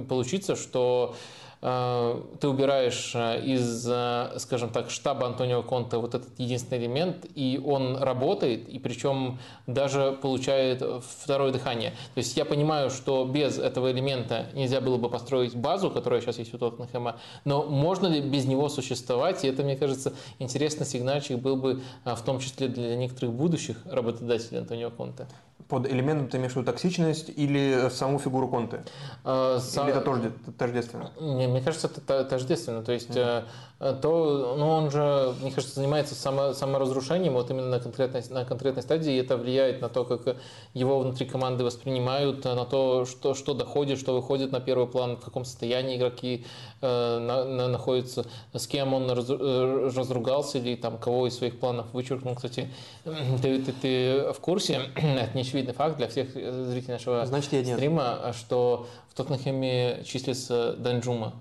получиться, 0.09 0.57
что 0.57 1.15
ты 1.63 2.47
убираешь 2.49 3.13
э, 3.15 3.41
из, 3.41 3.87
э, 3.89 4.33
скажем 4.37 4.69
так, 4.69 4.89
штаба 4.89 5.27
Антонио 5.27 5.63
Конте 5.63 5.95
вот 5.95 6.13
этот 6.13 6.37
единственный 6.37 6.79
элемент, 6.79 7.25
и 7.35 7.61
он 7.63 7.95
работает, 7.95 8.67
и 8.67 8.79
причем 8.79 9.39
даже 9.65 10.17
получает 10.21 10.83
второе 11.21 11.53
дыхание. 11.53 11.91
То 11.91 12.17
есть 12.17 12.35
я 12.35 12.43
понимаю, 12.43 12.89
что 12.89 13.23
без 13.23 13.59
этого 13.59 13.93
элемента 13.93 14.47
нельзя 14.53 14.81
было 14.81 14.97
бы 14.97 15.09
построить 15.09 15.55
базу, 15.55 15.89
которая 15.89 16.19
сейчас 16.19 16.37
есть 16.37 16.53
у 16.53 16.57
Тоттенхэма, 16.57 17.17
но 17.45 17.63
можно 17.63 18.07
ли 18.07 18.19
без 18.19 18.43
него 18.43 18.67
существовать? 18.67 19.45
И 19.45 19.47
это, 19.47 19.63
мне 19.63 19.77
кажется, 19.77 20.11
интересный 20.39 20.85
сигнальчик 20.85 21.39
был 21.39 21.55
бы 21.55 21.81
в 22.03 22.21
том 22.23 22.39
числе 22.39 22.67
для 22.67 22.97
некоторых 22.97 23.33
будущих 23.35 23.77
работодателей 23.85 24.59
Антонио 24.59 24.91
Конте. 24.91 25.27
Под 25.67 25.87
элементом 25.87 26.27
ты 26.27 26.37
имеешь 26.37 26.53
в 26.53 26.55
виду 26.55 26.65
токсичность 26.65 27.29
или 27.29 27.89
саму 27.89 28.19
фигуру 28.19 28.47
Конте? 28.47 28.83
А, 29.23 29.59
сам... 29.59 29.87
Или 29.87 29.95
это 29.95 30.05
тоже 30.05 30.31
тождественно? 30.57 31.11
Не, 31.19 31.47
мне 31.47 31.61
кажется, 31.61 31.89
это 31.95 32.23
тождественно. 32.25 32.83
То 32.83 32.91
есть 32.91 33.09
mm-hmm. 33.09 33.99
то, 34.01 34.55
ну, 34.57 34.69
он 34.69 34.91
же, 34.91 35.33
мне 35.41 35.51
кажется, 35.51 35.75
занимается 35.75 36.15
само, 36.15 36.53
саморазрушением 36.53 37.33
вот 37.33 37.49
именно 37.49 37.69
на 37.69 37.79
конкретной, 37.79 38.23
на 38.29 38.45
конкретной 38.45 38.83
стадии, 38.83 39.13
и 39.13 39.17
это 39.17 39.37
влияет 39.37 39.81
на 39.81 39.89
то, 39.89 40.05
как 40.05 40.37
его 40.73 40.99
внутри 40.99 41.25
команды 41.25 41.63
воспринимают, 41.63 42.43
на 42.45 42.65
то, 42.65 43.05
что, 43.05 43.33
что 43.33 43.53
доходит, 43.53 43.99
что 43.99 44.13
выходит 44.13 44.51
на 44.51 44.59
первый 44.59 44.87
план, 44.87 45.17
в 45.17 45.21
каком 45.21 45.45
состоянии 45.45 45.97
игроки 45.97 46.45
э, 46.83 47.19
на, 47.19 47.45
на, 47.45 47.67
находятся, 47.69 48.25
с 48.53 48.67
кем 48.67 48.93
он 48.93 49.09
раз, 49.09 49.25
э, 49.29 49.91
разругался 49.95 50.57
или 50.59 50.75
там 50.75 50.97
кого 50.97 51.27
из 51.27 51.37
своих 51.37 51.59
планов 51.59 51.87
вычеркнул. 51.93 52.35
Кстати, 52.35 52.69
ты, 53.41 53.63
ты, 53.63 53.71
ты 53.71 54.33
в 54.33 54.39
курсе, 54.39 54.81
это 54.95 55.31
не 55.33 55.41
очевидный 55.41 55.73
факт 55.73 55.97
для 55.97 56.07
всех 56.07 56.33
зрителей 56.33 56.93
нашего 56.93 57.25
Значит, 57.25 57.53
я 57.53 57.63
стрима, 57.63 58.33
что 58.37 58.87
в 59.13 59.17
Тоттенхэме 59.17 60.03
числится 60.05 60.73
Данджума. 60.73 61.33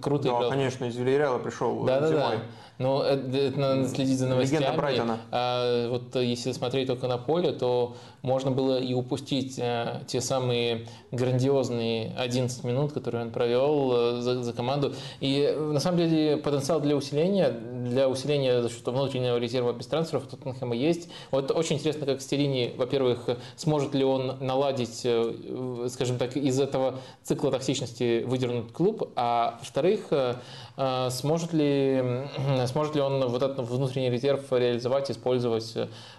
Круто 0.00 0.24
да, 0.24 0.28
играл. 0.30 0.50
конечно, 0.50 0.84
из 0.84 0.96
Вильяреала 0.96 1.38
пришел 1.40 1.82
да, 1.82 2.06
зимой. 2.06 2.20
Да, 2.20 2.30
да. 2.30 2.42
Но 2.78 3.02
это, 3.02 3.36
это 3.36 3.58
надо 3.58 3.88
следить 3.88 4.18
за 4.18 4.26
новостями. 4.26 4.60
Легенда 4.60 4.76
Брайтона. 4.76 5.18
А 5.30 5.88
вот 5.88 6.14
если 6.16 6.52
смотреть 6.52 6.88
только 6.88 7.06
на 7.06 7.18
поле, 7.18 7.52
то 7.52 7.96
можно 8.22 8.50
было 8.50 8.78
и 8.78 8.94
упустить 8.94 9.58
а, 9.60 10.02
те 10.06 10.20
самые 10.20 10.86
грандиозные 11.12 12.12
11 12.16 12.64
минут, 12.64 12.92
которые 12.92 13.24
он 13.24 13.30
провел 13.30 13.92
а, 13.92 14.20
за, 14.20 14.42
за 14.42 14.52
команду. 14.52 14.92
И 15.20 15.52
на 15.56 15.78
самом 15.78 15.98
деле 15.98 16.36
потенциал 16.36 16.80
для 16.80 16.96
усиления, 16.96 17.50
для 17.84 18.08
усиления 18.08 18.62
за 18.62 18.68
счет 18.68 18.86
внутреннего 18.86 19.36
резерва 19.36 19.72
без 19.72 19.86
трансферов 19.86 20.24
у 20.24 20.36
Тоттенхэма 20.36 20.74
есть. 20.74 21.08
Вот 21.30 21.50
очень 21.50 21.76
интересно, 21.76 22.06
как 22.06 22.20
Стерини, 22.20 22.74
во-первых, 22.76 23.28
сможет 23.56 23.94
ли 23.94 24.04
он 24.04 24.38
наладить, 24.40 25.02
э, 25.04 25.88
скажем 25.90 26.18
так, 26.18 26.36
из 26.36 26.60
этого 26.60 27.00
цикла 27.22 27.50
токсичности 27.50 28.24
выдернуть 28.24 28.72
клуб, 28.72 29.10
а 29.16 29.58
во-вторых, 29.60 30.06
э, 30.10 30.34
сможет 31.10 31.52
ли 31.52 32.02
Сможет 32.66 32.94
ли 32.94 33.00
он 33.00 33.26
вот 33.26 33.42
этот 33.42 33.68
внутренний 33.68 34.10
резерв 34.10 34.52
реализовать, 34.52 35.10
использовать? 35.10 35.74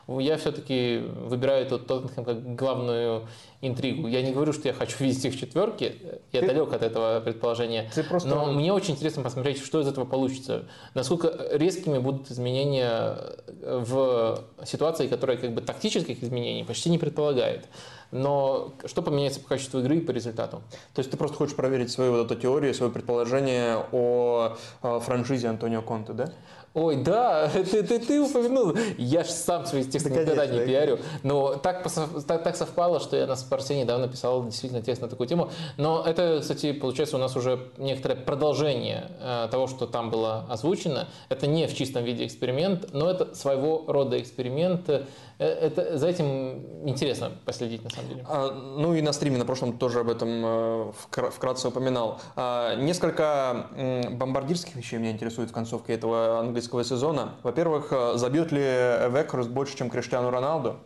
Я 0.08 0.38
все-таки 0.38 1.00
выбираю 1.00 1.66
тот 1.68 1.88
Тоттенхэм 1.88 2.26
как 2.26 2.56
главную 2.56 3.28
интригу. 3.62 4.08
Я 4.08 4.22
не 4.22 4.32
говорю, 4.32 4.54
что 4.54 4.68
я 4.68 4.74
хочу 4.74 5.04
видеть 5.04 5.26
их 5.26 5.34
в 5.34 5.40
четверке, 5.40 5.96
я 6.32 6.42
ты, 6.42 6.48
далек 6.48 6.74
от 6.74 6.84
этого 6.84 7.20
предположения. 7.22 7.90
Ты 7.94 8.04
просто... 8.04 8.30
Но 8.30 8.52
мне 8.52 8.72
очень 8.72 8.94
интересно 8.94 9.24
посмотреть, 9.24 9.64
что 9.64 9.82
из 9.82 9.88
этого 9.88 10.06
получится. 10.06 10.66
Насколько 10.94 11.34
резкими 11.52 11.98
будут 11.98 12.30
изменения 12.32 13.18
в 13.62 14.44
ситуации, 14.66 15.08
которая 15.08 15.38
как 15.38 15.54
бы 15.54 15.62
тактических 15.62 16.24
изменений 16.24 16.64
почти 16.64 16.90
не 16.90 16.98
предполагает. 16.98 17.68
Но 18.12 18.74
что 18.86 19.02
поменяется 19.02 19.40
по 19.40 19.50
качеству 19.50 19.80
игры 19.80 19.98
и 19.98 20.02
по 20.02 20.12
результату? 20.12 20.62
То 20.94 21.00
есть 21.00 21.12
ты 21.12 21.18
просто 21.18 21.38
хочешь 21.38 21.56
проверить 21.56 21.92
свою 21.92 22.12
вот 22.12 22.32
эту 22.32 22.40
теорию, 22.40 22.74
свое 22.74 22.92
предположение 22.92 23.86
о 23.92 24.56
франшизе 24.82 25.48
Антонио 25.48 25.82
Конте, 25.82 26.14
да? 26.14 26.30
Ой, 26.76 26.98
да, 26.98 27.50
ты, 27.54 27.84
ты, 27.84 28.00
ты 28.00 28.22
упомянул. 28.22 28.76
Я 28.98 29.24
же 29.24 29.32
сам 29.32 29.66
свои 29.66 29.86
тексты 29.86 30.10
да, 30.10 30.22
никогда 30.22 30.42
конечно, 30.42 30.60
не 30.60 30.68
пиарю. 30.68 31.00
Но 31.24 31.56
так, 31.56 31.88
так, 32.28 32.44
так 32.44 32.56
совпало, 32.58 33.00
что 33.00 33.16
я 33.16 33.26
на 33.28 33.38
спорте 33.38 33.80
недавно 33.80 34.10
писал 34.10 34.44
действительно 34.44 34.82
текст 34.82 35.02
на 35.02 35.08
такую 35.08 35.28
тему. 35.28 35.50
Но 35.78 36.04
это, 36.06 36.40
кстати, 36.42 36.74
получается 36.74 37.16
у 37.16 37.20
нас 37.20 37.38
уже 37.38 37.72
некоторое 37.78 38.16
продолжение 38.16 39.10
э, 39.22 39.48
того, 39.50 39.68
что 39.68 39.88
там 39.88 40.10
было 40.10 40.46
озвучено. 40.50 41.08
Это 41.30 41.48
не 41.48 41.66
в 41.68 41.74
чистом 41.74 42.04
виде 42.04 42.26
эксперимент, 42.26 42.90
но 42.92 43.10
это 43.10 43.34
своего 43.36 43.86
рода 43.88 44.20
эксперимент. 44.20 44.90
Э, 45.38 45.46
это, 45.46 45.98
за 45.98 46.08
этим 46.08 46.88
интересно 46.88 47.32
последить, 47.46 47.84
на 47.84 47.90
самом 47.90 48.10
деле. 48.10 48.26
А, 48.28 48.52
ну 48.52 48.94
и 48.94 49.02
на 49.02 49.14
стриме 49.14 49.38
на 49.38 49.46
прошлом 49.46 49.78
тоже 49.78 50.00
об 50.00 50.10
этом 50.10 50.30
э, 50.30 50.92
вкратце 51.12 51.68
упоминал. 51.68 52.22
А, 52.36 52.76
несколько 52.76 53.68
бомбардирских 54.12 54.76
вещей 54.76 54.98
меня 54.98 55.12
интересует 55.12 55.50
в 55.50 55.54
концовке 55.54 55.94
этого 55.94 56.40
английского 56.40 56.84
сезона. 56.84 57.36
Во-первых, 57.44 57.88
э, 57.92 58.14
забьет 58.16 58.52
ли 58.52 58.62
Векхерст 58.62 59.50
больше, 59.50 59.78
чем 59.78 59.90
Криштиану 59.90 60.30
Роналду 60.30 60.78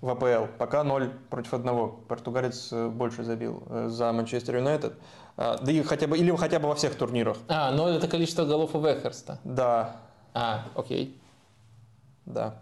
в 0.00 0.08
АПЛ? 0.08 0.46
Пока 0.58 0.82
0 0.82 1.10
против 1.30 1.54
1. 1.54 1.90
Португалец 2.08 2.72
больше 2.72 3.24
забил 3.24 3.62
за 3.88 4.12
Манчестер 4.12 4.56
Юнайтед. 4.56 4.94
Да 5.36 5.70
и 5.70 5.82
хотя 5.82 6.06
бы, 6.06 6.16
или 6.16 6.34
хотя 6.34 6.58
бы 6.58 6.68
во 6.68 6.74
всех 6.74 6.94
турнирах. 6.94 7.36
А, 7.48 7.70
0 7.72 7.96
это 7.96 8.08
количество 8.08 8.44
голов 8.44 8.74
у 8.74 8.80
Векхерста. 8.80 9.38
Да. 9.44 9.96
А, 10.32 10.64
окей. 10.74 11.18
Да. 12.26 12.58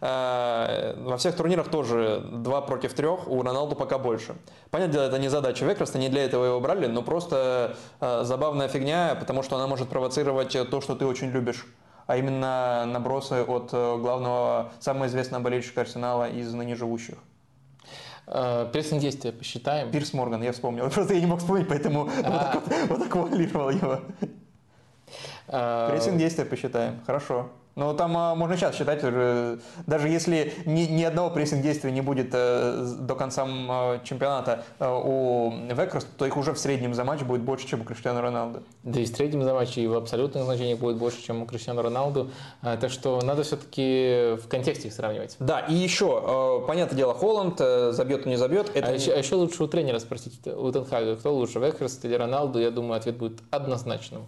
Во 0.00 1.16
всех 1.16 1.36
турнирах 1.36 1.68
тоже 1.68 2.22
2 2.30 2.60
против 2.60 2.92
3, 2.92 3.06
у 3.08 3.42
Роналду 3.42 3.74
пока 3.74 3.98
больше. 3.98 4.36
Понятное 4.70 4.92
дело, 4.92 5.04
это 5.04 5.18
не 5.18 5.28
задача 5.28 5.64
Векреста, 5.64 5.98
не 5.98 6.08
для 6.10 6.24
этого 6.24 6.44
его 6.44 6.60
брали, 6.60 6.86
но 6.86 7.02
просто 7.02 7.76
забавная 8.00 8.68
фигня, 8.68 9.16
потому 9.18 9.42
что 9.42 9.56
она 9.56 9.66
может 9.66 9.88
провоцировать 9.88 10.52
то, 10.70 10.80
что 10.82 10.94
ты 10.94 11.06
очень 11.06 11.30
любишь 11.30 11.64
а 12.06 12.16
именно 12.16 12.84
набросы 12.86 13.42
от 13.42 13.70
э, 13.72 13.98
главного, 13.98 14.72
самого 14.80 15.06
известного 15.06 15.42
болельщика 15.42 15.80
Арсенала 15.80 16.30
из 16.30 16.52
ныне 16.52 16.76
живущих. 16.76 17.16
Э, 18.26 18.68
прессинг 18.72 19.00
действия 19.00 19.32
посчитаем. 19.32 19.90
Пирс 19.90 20.12
Морган, 20.12 20.42
я 20.42 20.52
вспомнил. 20.52 20.88
Просто 20.90 21.14
я 21.14 21.20
не 21.20 21.26
мог 21.26 21.40
вспомнить, 21.40 21.68
поэтому 21.68 22.08
а... 22.24 22.52
вот, 22.54 22.64
так 22.64 22.80
вот, 22.82 22.88
вот 22.90 22.98
так 23.00 23.16
вуалировал 23.16 23.70
его. 23.70 24.00
Прессинг 25.46 26.18
действия 26.18 26.44
посчитаем. 26.44 27.00
Хорошо. 27.06 27.50
Но 27.76 27.92
там 27.92 28.16
а, 28.16 28.34
можно 28.34 28.56
сейчас 28.56 28.74
считать, 28.74 29.04
уже, 29.04 29.60
даже 29.86 30.08
если 30.08 30.54
ни, 30.64 30.82
ни 30.86 31.04
одного 31.04 31.28
прессинг-действия 31.28 31.90
не 31.90 32.00
будет 32.00 32.30
э, 32.32 32.94
до 33.00 33.14
конца 33.14 33.46
э, 33.46 34.00
чемпионата 34.02 34.64
э, 34.78 34.88
у 34.88 35.52
Векерс, 35.68 36.06
то 36.16 36.24
их 36.24 36.38
уже 36.38 36.54
в 36.54 36.58
среднем 36.58 36.94
за 36.94 37.04
матч 37.04 37.20
будет 37.20 37.42
больше, 37.42 37.68
чем 37.68 37.82
у 37.82 37.84
Криштиану 37.84 38.22
Роналду. 38.22 38.62
Да 38.82 38.98
и 38.98 39.04
в 39.04 39.08
среднем 39.08 39.42
за 39.42 39.52
матч, 39.52 39.76
и 39.76 39.86
в 39.86 39.94
абсолютных 39.94 40.44
значениях 40.44 40.78
будет 40.78 40.96
больше, 40.96 41.22
чем 41.22 41.42
у 41.42 41.46
Криштиану 41.46 41.82
Роналду. 41.82 42.30
А, 42.62 42.78
так 42.78 42.90
что 42.90 43.20
надо 43.20 43.42
все-таки 43.42 44.36
в 44.42 44.48
контексте 44.48 44.88
их 44.88 44.94
сравнивать. 44.94 45.36
Да, 45.38 45.60
и 45.60 45.74
еще, 45.74 46.22
э, 46.62 46.66
понятное 46.66 46.96
дело, 46.96 47.12
Холланд, 47.12 47.60
э, 47.60 47.92
забьет 47.92 48.24
и 48.24 48.30
не 48.30 48.36
забьет. 48.36 48.70
Это... 48.72 48.88
А, 48.88 48.92
еще, 48.92 49.12
а 49.12 49.18
еще 49.18 49.34
лучше 49.34 49.62
у 49.62 49.66
тренера 49.66 49.98
спросить, 49.98 50.40
у 50.46 50.72
Тен 50.72 50.87
Хага, 50.87 51.16
кто 51.16 51.34
лучше, 51.34 51.58
Векерс 51.58 52.02
или 52.04 52.14
Роналду, 52.14 52.58
я 52.58 52.70
думаю, 52.70 52.96
ответ 52.96 53.18
будет 53.18 53.40
однозначным. 53.50 54.22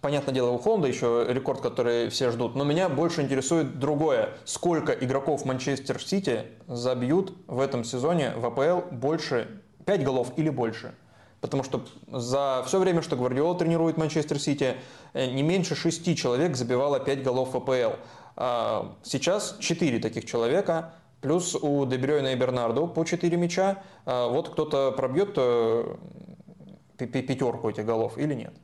Понятное 0.00 0.32
дело, 0.32 0.50
у 0.50 0.58
Холланда 0.58 0.86
еще 0.86 1.26
рекорд, 1.28 1.60
который 1.60 2.08
все 2.08 2.30
ждут. 2.30 2.54
Но 2.54 2.62
меня 2.62 2.88
больше 2.88 3.20
интересует 3.20 3.80
другое. 3.80 4.30
Сколько 4.44 4.92
игроков 4.92 5.44
Манчестер 5.44 6.00
Сити 6.00 6.44
забьют 6.68 7.32
в 7.48 7.58
этом 7.58 7.82
сезоне 7.82 8.32
в 8.36 8.46
АПЛ 8.46 8.94
больше 8.94 9.60
5 9.86 10.04
голов 10.04 10.32
или 10.36 10.50
больше? 10.50 10.94
Потому 11.40 11.64
что 11.64 11.84
за 12.06 12.62
все 12.66 12.78
время, 12.78 13.02
что 13.02 13.16
Гвардиол 13.16 13.56
тренирует 13.56 13.96
Манчестер 13.96 14.38
Сити, 14.38 14.76
э, 15.14 15.26
не 15.30 15.42
меньше 15.42 15.74
6 15.74 16.16
человек 16.16 16.56
забивало 16.56 17.00
5 17.00 17.22
голов 17.24 17.54
в 17.54 17.56
АПЛ. 17.56 17.96
А 18.36 18.96
сейчас 19.02 19.56
4 19.58 19.98
таких 19.98 20.26
человека, 20.26 20.94
плюс 21.20 21.56
у 21.56 21.84
Дебрёйна 21.86 22.28
и 22.28 22.36
Бернарду 22.36 22.86
по 22.86 23.04
4 23.04 23.36
мяча. 23.36 23.82
А 24.04 24.28
вот 24.28 24.50
кто-то 24.50 24.92
пробьет 24.92 25.34
э, 25.36 25.96
пятерку 26.98 27.68
этих 27.68 27.84
голов 27.84 28.16
или 28.16 28.34
нет? 28.34 28.54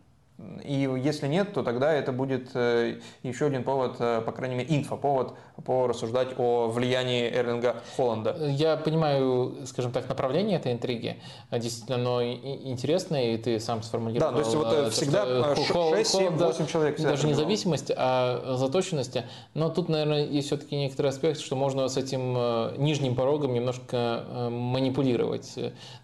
И 0.65 0.91
если 1.03 1.29
нет, 1.29 1.53
то 1.53 1.63
тогда 1.63 1.93
это 1.93 2.13
будет 2.13 2.51
э, 2.55 2.99
еще 3.23 3.47
один 3.47 3.63
повод, 3.63 3.97
э, 4.01 4.21
по 4.21 4.33
крайней 4.33 4.57
мере, 4.57 4.77
инфоповод 4.77 5.37
порассуждать 5.63 6.29
о 6.39 6.69
влиянии 6.69 7.31
Эрлинга 7.31 7.77
Холланда. 7.97 8.37
Я 8.51 8.77
понимаю, 8.77 9.55
скажем 9.67 9.93
так, 9.93 10.09
направление 10.09 10.59
этой 10.59 10.73
интриги. 10.73 11.21
Действительно, 11.51 11.97
оно 11.97 12.23
интересное, 12.25 13.35
и 13.35 13.37
ты 13.37 13.61
сам 13.61 13.83
сформулировал. 13.83 14.33
Да, 14.33 14.37
то 14.37 14.43
есть 14.43 14.55
вот 14.55 14.71
то, 14.71 14.91
всегда 14.91 15.25
6-7-8 15.55 16.67
человек. 16.71 17.01
Даже 17.01 17.27
не 17.27 17.35
зависимость, 17.35 17.93
а 17.97 18.57
заточенности. 18.57 19.25
Но 19.55 19.71
тут, 19.71 19.89
наверное, 19.89 20.27
есть 20.27 20.49
все-таки 20.49 20.77
некоторый 20.77 21.09
аспект, 21.09 21.39
что 21.41 21.55
можно 21.57 21.87
с 21.89 21.97
этим 21.97 22.35
нижним 22.83 23.15
порогом 23.15 23.55
немножко 23.55 24.25
манипулировать. 24.51 25.55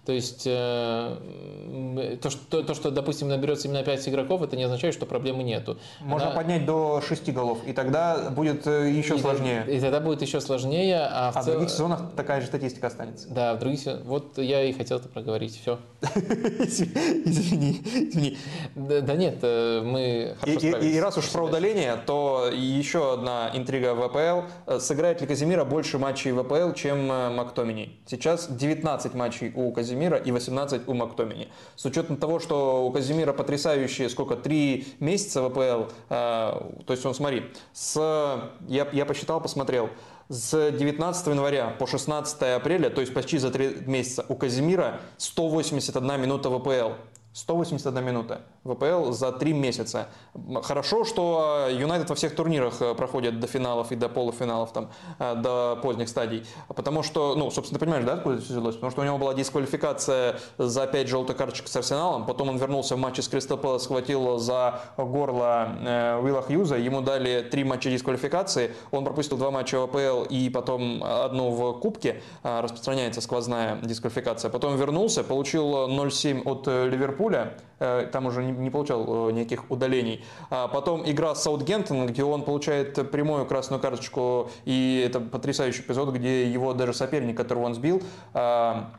То 0.06 0.12
есть 0.12 0.44
то, 0.44 2.30
что, 2.30 2.62
то, 2.62 2.74
что 2.74 2.90
допустим, 2.90 3.28
наберется 3.28 3.66
именно 3.68 3.82
5 3.82 4.08
игроков, 4.08 4.42
это 4.42 4.56
не 4.56 4.62
означает, 4.62 4.94
что 4.94 5.06
проблемы 5.06 5.42
нету. 5.42 5.76
Можно 6.00 6.28
Она... 6.28 6.36
поднять 6.36 6.64
до 6.64 7.02
6 7.06 7.32
голов, 7.32 7.58
и 7.66 7.72
тогда 7.72 8.30
будет 8.30 8.66
еще 8.66 9.16
и 9.16 9.18
сложнее. 9.18 9.39
И 9.68 9.80
тогда 9.80 10.00
будет 10.00 10.22
еще 10.22 10.40
сложнее. 10.40 11.06
А 11.10 11.32
в, 11.32 11.36
а 11.36 11.42
цел... 11.42 11.52
в 11.52 11.56
других 11.56 11.70
сезонах 11.70 12.00
такая 12.16 12.40
же 12.40 12.46
статистика 12.46 12.88
останется. 12.88 13.28
Да, 13.30 13.54
в 13.54 13.58
других 13.58 13.80
сезонах. 13.80 14.02
Вот 14.04 14.38
я 14.38 14.64
и 14.64 14.72
хотел 14.72 14.98
это 14.98 15.08
проговорить. 15.08 15.60
Все. 15.60 15.78
Извини, 16.02 17.80
извини. 17.84 18.38
Да 18.74 19.14
нет, 19.14 19.38
э, 19.42 19.82
мы 19.82 20.36
И 20.46 20.98
раз 21.00 21.18
уж 21.18 21.28
про 21.30 21.44
удаление, 21.44 21.96
то 22.06 22.50
еще 22.52 23.14
одна 23.14 23.50
интрига 23.54 23.94
в 23.94 24.08
ВПЛ. 24.08 24.46
Э, 24.66 24.78
сыграет 24.80 25.20
ли 25.20 25.26
Казимира 25.26 25.64
больше 25.64 25.98
матчей 25.98 26.32
в 26.32 26.42
ВПЛ, 26.42 26.72
чем 26.74 27.10
э, 27.10 27.30
Мактомини? 27.30 27.98
Сейчас 28.06 28.48
19 28.48 29.14
матчей 29.14 29.52
у 29.54 29.70
Казимира 29.72 30.16
и 30.16 30.32
18 30.32 30.88
у 30.88 30.94
Мактомини. 30.94 31.48
С 31.76 31.84
учетом 31.84 32.16
того, 32.16 32.40
что 32.40 32.86
у 32.86 32.90
Казимира 32.90 33.32
потрясающие, 33.32 34.08
сколько, 34.08 34.36
3 34.36 34.86
месяца 35.00 35.42
в 35.42 35.50
ВПЛ, 35.50 35.92
то 36.08 36.92
есть 36.92 37.04
он, 37.06 37.14
смотри, 37.14 37.44
с, 37.72 37.96
я, 38.68 38.88
я 38.92 39.04
посчитал, 39.04 39.29
посмотрел, 39.38 39.90
с 40.28 40.70
19 40.70 41.26
января 41.26 41.76
по 41.78 41.86
16 41.86 42.42
апреля, 42.42 42.90
то 42.90 43.00
есть 43.00 43.12
почти 43.14 43.38
за 43.38 43.50
3 43.50 43.82
месяца, 43.86 44.24
у 44.28 44.34
Казимира 44.34 45.00
181 45.18 46.20
минута 46.20 46.50
ВПЛ. 46.50 46.94
181 47.32 48.04
минута. 48.04 48.42
ВПЛ 48.64 49.12
за 49.12 49.32
три 49.32 49.52
месяца. 49.52 50.08
Хорошо, 50.62 51.04
что 51.04 51.68
Юнайтед 51.70 52.10
во 52.10 52.14
всех 52.14 52.34
турнирах 52.34 52.82
э, 52.82 52.94
проходит 52.94 53.40
до 53.40 53.46
финалов 53.46 53.92
и 53.92 53.96
до 53.96 54.08
полуфиналов, 54.08 54.72
там, 54.72 54.90
э, 55.18 55.34
до 55.36 55.78
поздних 55.80 56.08
стадий. 56.08 56.44
Потому 56.68 57.02
что, 57.02 57.36
ну, 57.36 57.50
собственно, 57.50 57.78
ты 57.78 57.84
понимаешь, 57.84 58.04
да, 58.04 58.14
откуда 58.14 58.36
это 58.36 58.44
взялось? 58.44 58.74
Потому 58.74 58.90
что 58.90 59.00
у 59.00 59.04
него 59.04 59.16
была 59.16 59.32
дисквалификация 59.32 60.40
за 60.58 60.86
5 60.86 61.08
желтых 61.08 61.36
карточек 61.36 61.68
с 61.68 61.76
Арсеналом, 61.76 62.26
потом 62.26 62.50
он 62.50 62.58
вернулся 62.58 62.96
в 62.96 62.98
матче 62.98 63.22
с 63.22 63.28
Кристал 63.28 63.56
Пэлас, 63.58 63.84
схватил 63.84 64.38
за 64.38 64.80
горло 64.98 65.68
э, 65.80 66.20
Уилла 66.20 66.42
Хьюза, 66.42 66.76
ему 66.76 67.00
дали 67.00 67.42
три 67.42 67.64
матча 67.64 67.90
дисквалификации, 67.90 68.74
он 68.90 69.04
пропустил 69.04 69.38
два 69.38 69.50
матча 69.50 69.80
ВПЛ 69.86 70.24
и 70.28 70.50
потом 70.50 71.02
одну 71.02 71.50
в 71.50 71.80
Кубке, 71.80 72.22
распространяется 72.42 73.20
сквозная 73.20 73.76
дисквалификация. 73.82 74.50
Потом 74.50 74.76
вернулся, 74.76 75.24
получил 75.24 75.88
0-7 75.88 76.42
от 76.44 76.66
Ливерпуля, 76.66 77.19
там 78.12 78.26
уже 78.26 78.44
не 78.44 78.70
получал 78.70 79.28
э, 79.28 79.32
никаких 79.32 79.70
удалений. 79.70 80.24
А 80.50 80.68
потом 80.68 81.02
игра 81.08 81.34
с 81.34 81.42
Саутгемптоном, 81.42 82.06
где 82.06 82.24
он 82.24 82.42
получает 82.42 83.10
прямую 83.10 83.46
красную 83.46 83.80
карточку, 83.80 84.50
и 84.64 85.04
это 85.06 85.20
потрясающий 85.20 85.82
эпизод, 85.82 86.14
где 86.14 86.50
его 86.50 86.74
даже 86.74 86.92
соперник, 86.92 87.36
которого 87.36 87.64
он 87.64 87.74
сбил, 87.74 88.02
а, 88.34 88.90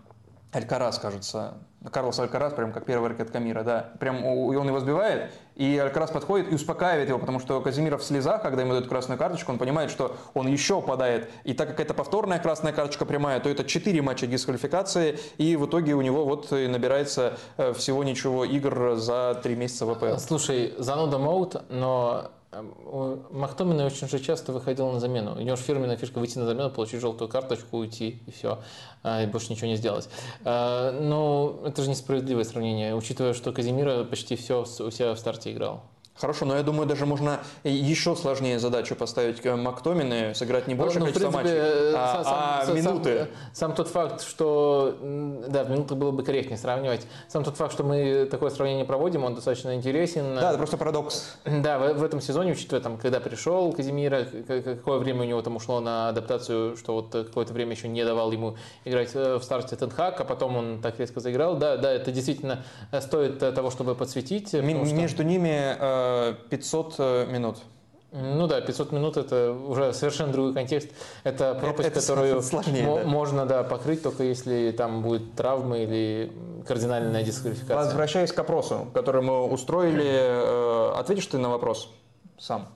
Алькарас, 0.52 1.00
кажется, 1.00 1.58
Карлос 1.90 2.20
Алькарас, 2.20 2.54
прям 2.54 2.72
как 2.72 2.86
первый 2.86 3.10
ракетка 3.10 3.40
мира, 3.40 3.64
да. 3.64 3.92
Прям 4.00 4.24
он 4.24 4.68
его 4.68 4.80
сбивает, 4.80 5.32
и 5.56 5.78
Алькарас 5.78 6.12
подходит 6.12 6.52
и 6.52 6.56
успокаивает 6.56 7.10
его, 7.10 7.18
потому 7.18 7.40
что 7.40 7.60
Казимиров 7.62 8.02
в 8.02 8.04
слезах, 8.04 8.44
когда 8.44 8.62
ему 8.62 8.74
дают 8.74 8.88
красную 8.88 9.18
карточку, 9.18 9.52
он 9.52 9.58
понимает, 9.58 9.90
что 9.90 10.16
он 10.34 10.48
еще 10.48 10.82
падает. 10.82 11.30
И 11.44 11.54
так 11.54 11.70
как 11.70 11.80
это 11.80 11.94
повторная 11.94 12.40
красная 12.40 12.72
карточка 12.72 13.06
прямая, 13.06 13.40
то 13.40 13.50
это 13.50 13.64
4 13.64 14.02
матча 14.02 14.28
дисквалификации, 14.28 15.18
и 15.38 15.56
в 15.56 15.66
итоге 15.66 15.96
у 15.96 16.02
него 16.02 16.26
вот 16.26 16.52
набирается 16.52 17.38
э, 17.58 17.74
всего 17.74 18.04
ничего 18.04 18.46
игр 18.46 18.96
за 18.96 19.40
3 19.42 19.56
месяца 19.56 19.86
в 19.86 19.92
АПЛ. 19.92 20.18
Слушай, 20.18 20.76
зануда 20.78 21.18
моут, 21.18 21.64
но 21.70 22.32
Махтомин 22.52 23.80
очень 23.80 24.10
же 24.10 24.20
часто 24.20 24.52
выходил 24.52 24.92
на 24.92 25.00
замену. 25.00 25.36
У 25.36 25.42
него 25.42 25.56
же 25.56 25.64
фирменная 25.64 25.96
фишка 25.96 26.20
выйти 26.20 26.38
на 26.38 26.46
замену, 26.46 26.70
получить 26.70 27.00
желтую 27.00 27.30
карточку, 27.30 27.78
уйти, 27.78 28.22
и 28.28 28.32
все. 28.32 28.60
А, 29.04 29.24
и 29.24 29.26
больше 29.26 29.54
ничего 29.54 29.68
не 29.68 29.78
сделать. 29.78 30.10
А, 30.44 30.92
но 30.92 31.62
это 31.66 31.82
же 31.82 31.90
несправедливое 31.90 32.44
сравнение, 32.44 32.94
учитывая, 32.94 33.34
что 33.34 33.54
Казимира 33.54 34.04
почти 34.04 34.36
все 34.36 34.64
у 34.64 34.92
себя 34.92 35.14
в 35.14 35.20
старте 35.20 35.54
играл. 35.54 35.84
Хорошо, 36.22 36.46
но 36.46 36.56
я 36.56 36.62
думаю, 36.62 36.88
даже 36.88 37.08
можно 37.08 37.40
еще 37.64 38.16
сложнее 38.16 38.60
задачу 38.60 38.96
поставить 38.96 39.44
Мактомины, 39.44 40.36
сыграть 40.36 40.68
не 40.68 40.76
больше 40.76 41.00
ну, 41.00 41.06
количества 41.06 41.32
матчей, 41.32 41.52
э, 41.52 41.94
а, 41.96 42.24
сам, 42.24 42.34
а 42.36 42.66
сам, 42.66 42.76
минуты. 42.76 43.18
Сам, 43.18 43.28
сам 43.54 43.74
тот 43.74 43.88
факт, 43.88 44.22
что, 44.22 44.98
да, 45.48 45.64
минуты 45.64 45.96
было 45.96 46.12
бы 46.12 46.22
корректнее 46.24 46.60
сравнивать. 46.60 47.08
Сам 47.28 47.44
тот 47.44 47.58
факт, 47.58 47.74
что 47.74 47.84
мы 47.84 48.28
такое 48.30 48.52
сравнение 48.52 48.86
проводим, 48.86 49.24
он 49.24 49.34
достаточно 49.34 49.74
интересен. 49.74 50.36
Да, 50.36 50.50
это 50.50 50.58
просто 50.60 50.78
парадокс. 50.78 51.38
Да, 51.46 51.80
в, 51.80 51.94
в 51.96 52.04
этом 52.04 52.22
сезоне, 52.22 52.52
учитывая, 52.52 52.84
там, 52.84 52.98
когда 52.98 53.20
пришел 53.20 53.74
Казимира, 53.74 54.24
какое 54.48 55.00
время 55.00 55.22
у 55.22 55.26
него 55.26 55.42
там 55.42 55.56
ушло 55.56 55.80
на 55.80 56.10
адаптацию, 56.10 56.78
что 56.78 56.94
вот 56.94 57.10
какое-то 57.12 57.52
время 57.54 57.72
еще 57.72 57.88
не 57.88 58.06
давал 58.06 58.32
ему 58.32 58.58
играть 58.86 59.10
э, 59.16 59.38
в 59.38 59.44
старте 59.44 59.76
Тенхак, 59.76 60.22
а 60.22 60.24
потом 60.24 60.56
он 60.56 60.82
так 60.82 61.00
резко 61.00 61.20
заиграл. 61.20 61.58
Да, 61.58 61.78
да, 61.78 61.92
это 61.92 62.12
действительно 62.12 62.64
стоит 63.00 63.40
того, 63.40 63.72
чтобы 63.72 63.96
подсветить. 63.96 64.54
М- 64.54 64.86
что... 64.86 64.96
Между 64.96 65.24
ними 65.24 66.11
500 66.50 66.96
э, 66.98 67.26
минут. 67.32 67.58
Ну 68.14 68.46
да, 68.46 68.60
500 68.60 68.92
минут 68.92 69.16
это 69.16 69.54
уже 69.54 69.94
совершенно 69.94 70.34
другой 70.34 70.54
контекст. 70.54 70.90
Это 71.24 71.56
пропасть, 71.56 71.90
это, 71.90 72.00
это 72.00 72.08
которую 72.08 72.42
сложнее, 72.42 72.86
да. 72.86 73.04
можно 73.08 73.46
да, 73.46 73.64
покрыть 73.64 74.04
только 74.04 74.24
если 74.24 74.72
там 74.72 75.02
будет 75.02 75.34
травма 75.36 75.78
или 75.78 76.32
кардинальная 76.68 77.24
дисквалификация. 77.24 77.76
Возвращаясь 77.78 78.34
к 78.34 78.40
опросу, 78.40 78.88
который 78.94 79.22
мы 79.22 79.48
устроили, 79.48 80.04
э, 80.06 80.92
ответишь 80.98 81.28
ты 81.28 81.38
на 81.38 81.50
вопрос 81.50 81.90
сам? 82.38 82.68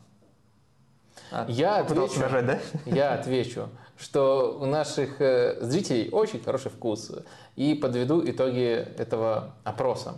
А, 1.32 1.46
я 1.50 1.78
отвечу, 1.78 2.20
нажать, 2.22 2.46
да? 2.46 2.60
я 2.86 3.14
отвечу, 3.14 3.68
что 3.98 4.58
у 4.62 4.66
наших 4.66 5.20
э, 5.20 5.58
зрителей 5.62 6.10
очень 6.12 6.42
хороший 6.42 6.72
вкус. 6.72 7.12
И 7.58 7.74
подведу 7.74 8.22
итоги 8.26 8.88
этого 8.98 9.56
опроса. 9.64 10.16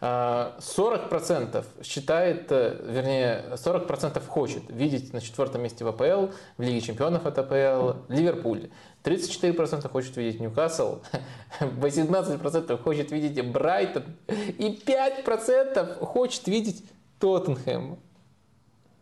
40% 0.00 1.64
считает, 1.82 2.52
э, 2.52 2.78
вернее, 2.86 3.56
40% 3.56 4.26
хочет 4.26 4.62
видеть 4.68 5.12
на 5.12 5.20
четвертом 5.20 5.62
месте 5.62 5.84
в 5.84 5.88
АПЛ, 5.88 6.32
в 6.58 6.62
Лиге 6.62 6.80
чемпионов 6.80 7.26
от 7.26 7.38
АПЛ, 7.38 7.98
Ливерпуль. 8.08 8.68
34% 9.02 9.88
хочет 9.88 10.16
видеть 10.16 10.40
Ньюкасл, 10.40 11.00
18% 11.60 12.82
хочет 12.82 13.12
видеть 13.12 13.44
Брайтон 13.50 14.04
и 14.28 14.80
5% 14.86 16.04
хочет 16.04 16.46
видеть 16.48 16.84
Тоттенхэм. 17.20 17.98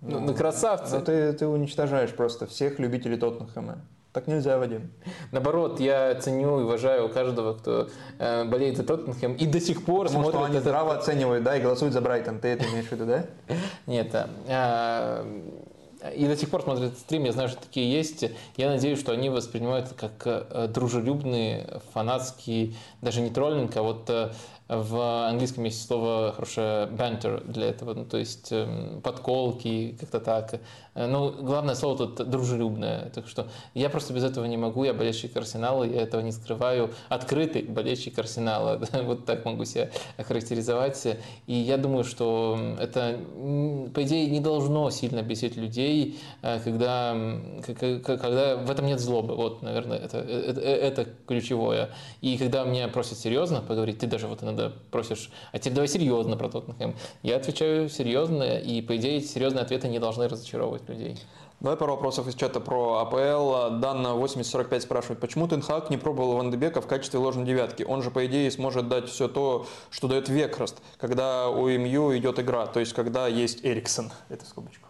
Ну, 0.02 0.20
ну 0.20 0.34
красавцы. 0.34 0.98
Ну, 0.98 1.04
ты, 1.04 1.32
ты 1.32 1.46
уничтожаешь 1.46 2.10
просто 2.10 2.46
всех 2.46 2.78
любителей 2.78 3.16
Тоттенхэма. 3.16 3.78
Так 4.12 4.26
нельзя, 4.26 4.58
Вадим. 4.58 4.92
Наоборот, 5.30 5.80
я 5.80 6.14
ценю 6.16 6.60
и 6.60 6.62
уважаю 6.64 7.08
каждого, 7.08 7.54
кто 7.54 7.88
э, 8.18 8.44
болеет 8.44 8.76
за 8.76 8.84
Тоттенхэм 8.84 9.36
и 9.36 9.46
до 9.46 9.58
сих 9.58 9.86
пор 9.86 10.06
Потому 10.06 10.24
смотрит... 10.24 10.40
Что 10.40 10.50
они 10.50 10.60
здраво 10.60 10.94
оценивают, 10.94 11.44
да, 11.44 11.56
и 11.56 11.62
голосуют 11.62 11.94
за 11.94 12.02
Брайтон. 12.02 12.38
Ты 12.38 12.48
это 12.48 12.66
имеешь 12.66 12.88
в 12.88 12.92
виду, 12.92 13.06
да? 13.06 13.24
Нет, 13.86 14.14
а, 14.14 15.26
и 16.14 16.26
до 16.26 16.36
сих 16.36 16.50
пор 16.50 16.62
смотрят 16.62 16.98
стрим, 16.98 17.24
я 17.24 17.32
знаю, 17.32 17.48
что 17.48 17.62
такие 17.62 17.90
есть. 17.90 18.24
Я 18.56 18.68
надеюсь, 18.68 19.00
что 19.00 19.12
они 19.12 19.30
воспринимают 19.30 19.86
это 19.86 19.94
как 19.94 20.46
э, 20.50 20.68
дружелюбные, 20.68 21.80
фанатские, 21.94 22.74
даже 23.00 23.22
не 23.22 23.30
троллинг, 23.30 23.74
а 23.76 23.82
вот 23.82 24.10
э, 24.10 24.32
в 24.68 25.28
английском 25.28 25.64
есть 25.64 25.86
слово 25.86 26.32
хорошее 26.34 26.86
banter 26.86 27.46
для 27.46 27.68
этого, 27.68 27.94
ну, 27.94 28.04
то 28.04 28.16
есть 28.16 28.50
эм, 28.52 29.00
подколки, 29.02 29.96
как-то 30.00 30.20
так. 30.20 30.60
Э, 30.94 31.06
ну, 31.06 31.30
главное 31.30 31.74
слово 31.74 32.06
тут 32.06 32.28
дружелюбное. 32.28 33.10
Так 33.14 33.26
что 33.26 33.48
я 33.74 33.88
просто 33.88 34.12
без 34.12 34.24
этого 34.24 34.44
не 34.44 34.56
могу. 34.56 34.84
Я 34.84 34.92
болельщик 34.94 35.36
Арсенала, 35.36 35.84
я 35.84 36.02
этого 36.02 36.20
не 36.20 36.32
скрываю. 36.32 36.90
Открытый 37.08 37.62
болельщик 37.62 38.18
Арсенала. 38.18 38.80
вот 39.04 39.24
так 39.24 39.44
могу 39.44 39.64
себя 39.64 39.90
охарактеризовать. 40.16 41.06
И 41.46 41.54
я 41.54 41.76
думаю, 41.78 42.04
что 42.04 42.58
это, 42.78 43.18
по 43.94 44.02
идее, 44.02 44.28
не 44.30 44.40
должно 44.40 44.90
сильно 44.90 45.22
бесить 45.22 45.56
людей, 45.56 46.18
э, 46.42 46.60
когда, 46.60 47.16
когда 48.04 48.56
в 48.56 48.70
этом 48.70 48.86
нет 48.86 49.00
злобы. 49.00 49.34
Вот, 49.34 49.62
наверное, 49.62 49.98
это, 49.98 50.18
это, 50.18 50.60
это 50.60 51.06
ключевое. 51.26 51.90
И 52.20 52.36
когда 52.36 52.64
меня 52.64 52.88
просят 52.88 53.18
серьезно 53.18 53.60
поговорить, 53.60 53.98
ты 53.98 54.06
даже 54.06 54.26
вот 54.26 54.42
иногда 54.42 54.72
просишь, 54.90 55.30
а 55.52 55.58
теперь 55.58 55.74
давай 55.74 55.88
серьезно 55.88 56.36
про 56.36 56.48
Тоттенхэм. 56.48 56.94
Я 57.22 57.36
отвечаю 57.36 57.88
серьезно, 57.88 58.58
и, 58.58 58.82
по 58.82 58.96
идее, 58.96 59.20
серьезные 59.20 59.62
ответы 59.62 59.88
не 59.88 59.98
должны 59.98 60.28
разочаровывать 60.28 60.81
мотивировать 60.82 60.88
людей. 60.88 61.18
Давай 61.60 61.76
пару 61.76 61.92
вопросов 61.92 62.26
из 62.26 62.34
чата 62.34 62.60
про 62.60 62.98
АПЛ. 62.98 63.78
Данна 63.78 64.14
8045 64.14 64.82
спрашивает, 64.82 65.20
почему 65.20 65.46
Тенхак 65.46 65.90
не 65.90 65.96
пробовал 65.96 66.36
Ван 66.36 66.50
Дебека 66.50 66.80
в 66.80 66.86
качестве 66.86 67.20
ложной 67.20 67.46
девятки? 67.46 67.84
Он 67.84 68.02
же, 68.02 68.10
по 68.10 68.26
идее, 68.26 68.50
сможет 68.50 68.88
дать 68.88 69.08
все 69.08 69.28
то, 69.28 69.66
что 69.90 70.08
дает 70.08 70.28
Векрост, 70.28 70.78
когда 70.98 71.48
у 71.48 71.68
МЮ 71.68 72.16
идет 72.16 72.40
игра, 72.40 72.66
то 72.66 72.80
есть 72.80 72.94
когда 72.94 73.28
есть 73.28 73.64
Эриксон. 73.64 74.10
Это 74.28 74.44
в 74.44 74.48
скобочку. 74.48 74.88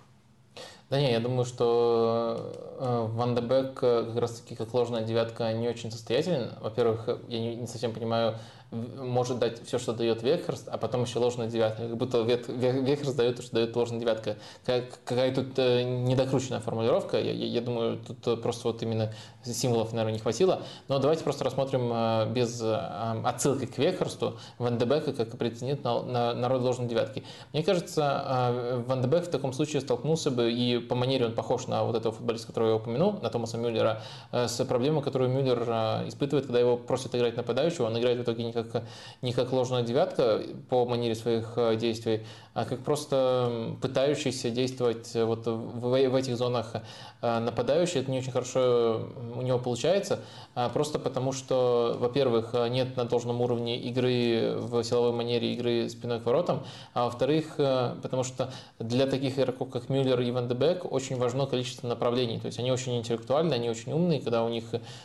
Да 0.88 1.00
не, 1.00 1.10
я 1.10 1.20
думаю, 1.20 1.46
что 1.46 2.52
э, 2.78 3.06
Ван 3.12 3.34
де 3.34 3.40
Бек 3.40 3.74
как 3.74 4.16
раз-таки 4.16 4.54
как 4.54 4.74
ложная 4.74 5.02
девятка 5.02 5.50
не 5.52 5.68
очень 5.68 5.90
состоятелен. 5.90 6.52
Во-первых, 6.60 7.08
я 7.28 7.40
не, 7.40 7.56
не 7.56 7.66
совсем 7.66 7.92
понимаю, 7.92 8.38
может 8.72 9.38
дать 9.38 9.64
все, 9.66 9.78
что 9.78 9.92
дает 9.92 10.22
Векхерст, 10.22 10.68
а 10.68 10.78
потом 10.78 11.02
еще 11.02 11.18
ложная 11.18 11.46
девятка. 11.46 11.82
Как 11.82 11.96
будто 11.96 12.22
Векхерст 12.22 13.16
дает 13.16 13.36
то, 13.36 13.42
что 13.42 13.54
дает 13.54 13.76
ложная 13.76 14.00
девятка. 14.00 14.36
Какая 14.64 15.34
тут 15.34 15.58
э, 15.58 15.82
недокрученная 15.82 16.60
формулировка. 16.60 17.20
Я, 17.20 17.32
я, 17.32 17.46
я 17.46 17.60
думаю, 17.60 17.98
тут 17.98 18.42
просто 18.42 18.68
вот 18.68 18.82
именно 18.82 19.12
символов, 19.44 19.92
наверное, 19.92 20.14
не 20.14 20.18
хватило. 20.18 20.62
Но 20.88 20.98
давайте 20.98 21.22
просто 21.22 21.44
рассмотрим 21.44 21.90
э, 21.92 22.32
без 22.32 22.60
э, 22.62 22.74
отсылки 23.24 23.66
к 23.66 23.78
Векхерсту 23.78 24.38
Ван 24.58 24.78
де 24.78 24.84
Бека 24.86 25.12
как 25.12 25.36
претендент 25.36 25.84
на, 25.84 26.02
на, 26.02 26.34
на 26.34 26.48
роль 26.48 26.60
ложной 26.60 26.88
девятки. 26.88 27.22
Мне 27.52 27.62
кажется, 27.62 28.82
Ван 28.86 29.02
де 29.02 29.08
Бек 29.08 29.26
в 29.26 29.30
таком 29.30 29.52
случае 29.52 29.82
столкнулся 29.82 30.30
бы, 30.30 30.50
и 30.50 30.78
по 30.78 30.94
манере 30.94 31.26
он 31.26 31.34
похож 31.34 31.66
на 31.66 31.84
вот 31.84 31.94
этого 31.94 32.14
футболиста, 32.14 32.46
которого 32.46 32.70
я 32.70 32.76
упомянул, 32.76 33.14
на 33.20 33.30
Томаса 33.30 33.58
Мюллера, 33.58 34.02
с 34.32 34.64
проблемой, 34.64 35.02
которую 35.02 35.30
Мюллер 35.30 35.62
испытывает, 36.08 36.46
когда 36.46 36.60
его 36.60 36.76
просят 36.76 37.14
играть 37.14 37.36
нападающего. 37.36 37.86
Он 37.86 37.98
играет 37.98 38.18
в 38.18 38.22
итоге 38.22 38.44
никак 38.44 38.62
как, 38.70 38.84
не 39.20 39.32
как 39.32 39.52
ложная 39.52 39.82
девятка 39.82 40.42
по 40.68 40.84
манере 40.86 41.14
своих 41.14 41.52
э, 41.56 41.76
действий, 41.76 42.26
а 42.54 42.64
как 42.64 42.80
просто 42.80 43.76
пытающийся 43.80 44.50
действовать 44.50 45.14
вот 45.14 45.46
в, 45.46 46.14
этих 46.14 46.36
зонах 46.36 46.74
э, 47.20 47.38
нападающий. 47.38 48.00
Это 48.00 48.10
не 48.10 48.18
очень 48.18 48.32
хорошо 48.32 49.08
у 49.36 49.42
него 49.42 49.58
получается, 49.58 50.20
а 50.54 50.68
просто 50.68 50.98
потому 50.98 51.32
что, 51.32 51.96
во-первых, 51.98 52.54
нет 52.70 52.96
на 52.96 53.04
должном 53.04 53.40
уровне 53.40 53.78
игры 53.78 54.54
в 54.56 54.82
силовой 54.82 55.12
манере 55.12 55.54
игры 55.54 55.88
спиной 55.88 56.20
к 56.20 56.26
воротам, 56.26 56.64
а 56.94 57.04
во-вторых, 57.04 57.54
э, 57.58 57.96
потому 58.02 58.24
что 58.24 58.52
для 58.78 59.06
таких 59.06 59.38
игроков, 59.38 59.70
как 59.70 59.88
Мюллер 59.88 60.20
и 60.20 60.30
Ван 60.30 60.48
де 60.48 60.54
Бек, 60.54 60.90
очень 60.90 61.16
важно 61.16 61.46
количество 61.46 61.88
направлений. 61.88 62.38
То 62.38 62.46
есть 62.46 62.58
они 62.58 62.70
очень 62.70 62.96
интеллектуальны, 62.98 63.54
они 63.54 63.70
очень 63.70 63.92
умные, 63.92 64.20
когда 64.20 64.44
у 64.44 64.48
них 64.48 64.64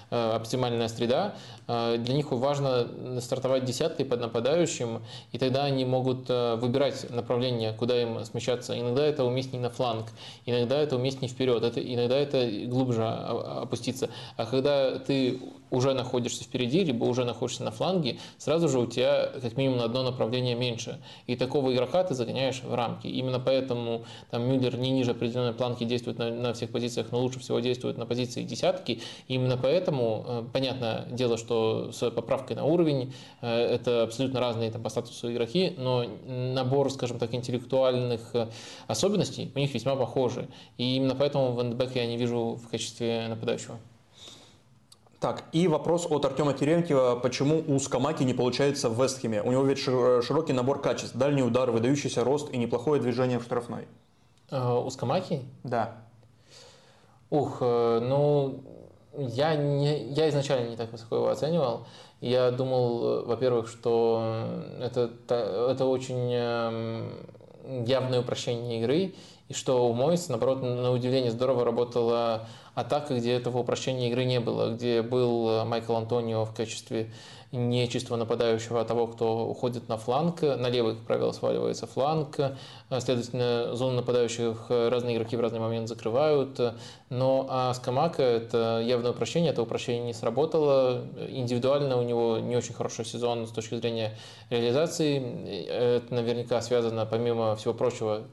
оптимальная 0.10 0.88
среда. 0.88 1.36
Для 1.68 2.14
них 2.14 2.32
важно 2.32 2.88
стартовать 3.22 3.66
десяткой 3.66 4.06
под 4.06 4.22
нападающим, 4.22 5.02
и 5.32 5.38
тогда 5.38 5.66
они 5.66 5.86
могут 5.86 6.30
э, 6.30 6.56
выбирать 6.56 7.10
направление, 7.10 7.37
куда 7.74 8.02
им 8.02 8.24
смещаться. 8.26 8.80
Иногда 8.80 9.06
это 9.06 9.24
уместнее 9.24 9.62
на 9.62 9.70
фланг, 9.70 10.08
иногда 10.46 10.78
это 10.78 10.96
уместнее 10.96 11.30
вперед, 11.30 11.64
это, 11.64 11.82
иногда 11.82 12.18
это 12.18 12.50
глубже 12.68 13.04
опуститься. 13.04 14.10
А 14.36 14.46
когда 14.46 15.00
ты 15.00 15.40
уже 15.72 15.94
находишься 15.94 16.44
впереди, 16.44 16.84
либо 16.84 17.06
уже 17.06 17.26
находишься 17.26 17.64
на 17.64 17.72
фланге, 17.72 18.18
сразу 18.38 18.70
же 18.70 18.80
у 18.80 18.86
тебя 18.86 19.32
как 19.42 19.58
минимум 19.58 19.80
на 19.80 19.86
одно 19.86 20.04
направление 20.04 20.56
меньше. 20.56 21.00
И 21.26 21.36
такого 21.36 21.74
игрока 21.74 22.04
ты 22.04 22.14
загоняешь 22.14 22.62
в 22.64 22.74
рамки. 22.74 23.08
Именно 23.08 23.40
поэтому 23.40 24.06
там 24.32 24.48
Мюллер 24.48 24.78
не 24.78 24.92
ниже 24.92 25.12
определенной 25.12 25.54
планки 25.54 25.84
действует 25.84 26.18
на, 26.18 26.32
на 26.32 26.54
всех 26.54 26.72
позициях, 26.72 27.08
но 27.12 27.20
лучше 27.20 27.40
всего 27.40 27.60
действует 27.60 27.98
на 27.98 28.06
позиции 28.06 28.44
десятки. 28.44 29.02
И 29.28 29.36
именно 29.36 29.58
поэтому, 29.58 30.26
э, 30.28 30.44
понятное 30.54 31.06
дело, 31.12 31.38
что 31.38 31.92
с 31.92 32.10
поправкой 32.12 32.56
на 32.56 32.66
уровень 32.66 33.14
э, 33.42 33.48
это 33.48 34.04
абсолютно 34.04 34.40
разные 34.40 34.72
там, 34.72 34.82
по 34.82 34.90
статусу 34.90 35.32
игроки, 35.32 35.74
но 35.78 36.06
набор, 36.26 36.92
скажем 36.92 37.20
так, 37.20 37.34
интеллектуальных 37.34 38.34
э, 38.34 38.48
особенностей 38.88 39.52
у 39.56 39.60
них 39.60 39.74
весьма 39.74 39.96
похожи. 39.96 40.48
И 40.78 40.96
именно 40.96 41.16
поэтому 41.16 41.54
Ван 41.54 41.78
я 41.94 42.06
не 42.06 42.18
вижу 42.18 42.56
в 42.56 42.70
качестве 42.70 43.28
нападающего. 43.28 43.78
Так, 45.20 45.46
и 45.52 45.68
вопрос 45.68 46.06
от 46.10 46.26
Артема 46.26 46.54
Терентьева. 46.54 47.16
Почему 47.16 47.64
у 47.68 47.80
Скамаки 47.80 48.22
не 48.24 48.36
получается 48.36 48.88
в 48.88 49.02
Вестхеме? 49.02 49.42
У 49.42 49.52
него 49.52 49.64
ведь 49.64 49.80
широкий 49.80 50.54
набор 50.54 50.80
качеств. 50.80 51.16
Дальний 51.16 51.42
удар, 51.42 51.72
выдающийся 51.72 52.24
рост 52.24 52.54
и 52.54 52.58
неплохое 52.58 53.02
движение 53.02 53.40
в 53.40 53.44
штрафной. 53.44 53.88
Uh, 54.50 54.86
у 54.86 54.90
Скамаки? 54.92 55.42
Да. 55.64 55.96
Ух, 57.32 57.58
э, 57.62 58.00
ну, 58.02 58.64
я, 59.18 59.56
не, 59.56 60.08
я 60.10 60.30
изначально 60.30 60.70
не 60.70 60.78
так 60.78 60.92
высоко 60.92 61.16
его 61.16 61.30
оценивал. 61.30 61.88
Я 62.22 62.52
думал, 62.52 63.26
во-первых, 63.26 63.68
что 63.68 64.62
это, 64.80 65.12
это 65.28 65.86
очень 65.86 66.32
эм, 66.32 67.12
явное 67.86 68.22
упрощение 68.22 68.80
игры, 68.80 69.14
и 69.50 69.54
что 69.54 69.90
у 69.90 69.94
Мойс, 69.94 70.28
наоборот, 70.28 70.62
на 70.62 70.92
удивление 70.92 71.32
здорово 71.32 71.64
работала 71.64 72.48
атака, 72.76 73.18
где 73.18 73.34
этого 73.34 73.60
упрощения 73.60 74.10
игры 74.10 74.26
не 74.26 74.40
было, 74.40 74.74
где 74.74 75.02
был 75.02 75.66
Майкл 75.66 75.96
Антонио 75.96 76.46
в 76.46 76.54
качестве 76.54 77.12
не 77.52 77.88
чистого 77.88 78.18
нападающего, 78.18 78.82
а 78.82 78.86
того, 78.86 79.08
кто 79.08 79.48
уходит 79.48 79.88
на 79.88 79.98
фланг. 79.98 80.42
На 80.42 80.70
левый, 80.70 80.96
как 80.96 81.04
правило, 81.06 81.32
сваливается 81.32 81.88
фланг. 81.88 82.38
Следовательно, 83.00 83.76
зону 83.76 83.98
нападающих 83.98 84.66
разные 84.70 85.16
игроки 85.16 85.36
в 85.38 85.40
разный 85.40 85.60
момент 85.60 85.88
закрывают. 85.88 86.60
Но 87.10 87.48
а 87.50 87.74
Скамака– 87.74 88.22
это 88.24 88.84
явное 88.86 89.12
упрощение, 89.12 89.52
это 89.52 89.62
упрощение 89.62 90.04
не 90.04 90.14
сработало. 90.14 91.06
Индивидуально 91.30 91.98
у 91.98 92.04
него 92.04 92.38
не 92.38 92.58
очень 92.58 92.74
хороший 92.74 93.06
сезон 93.06 93.48
с 93.48 93.52
точки 93.52 93.76
зрения 93.76 94.18
реализации. 94.50 95.68
Это 95.70 96.14
наверняка 96.14 96.62
связано, 96.62 97.06
помимо 97.06 97.56
всего 97.56 97.74
прочего, 97.74 98.24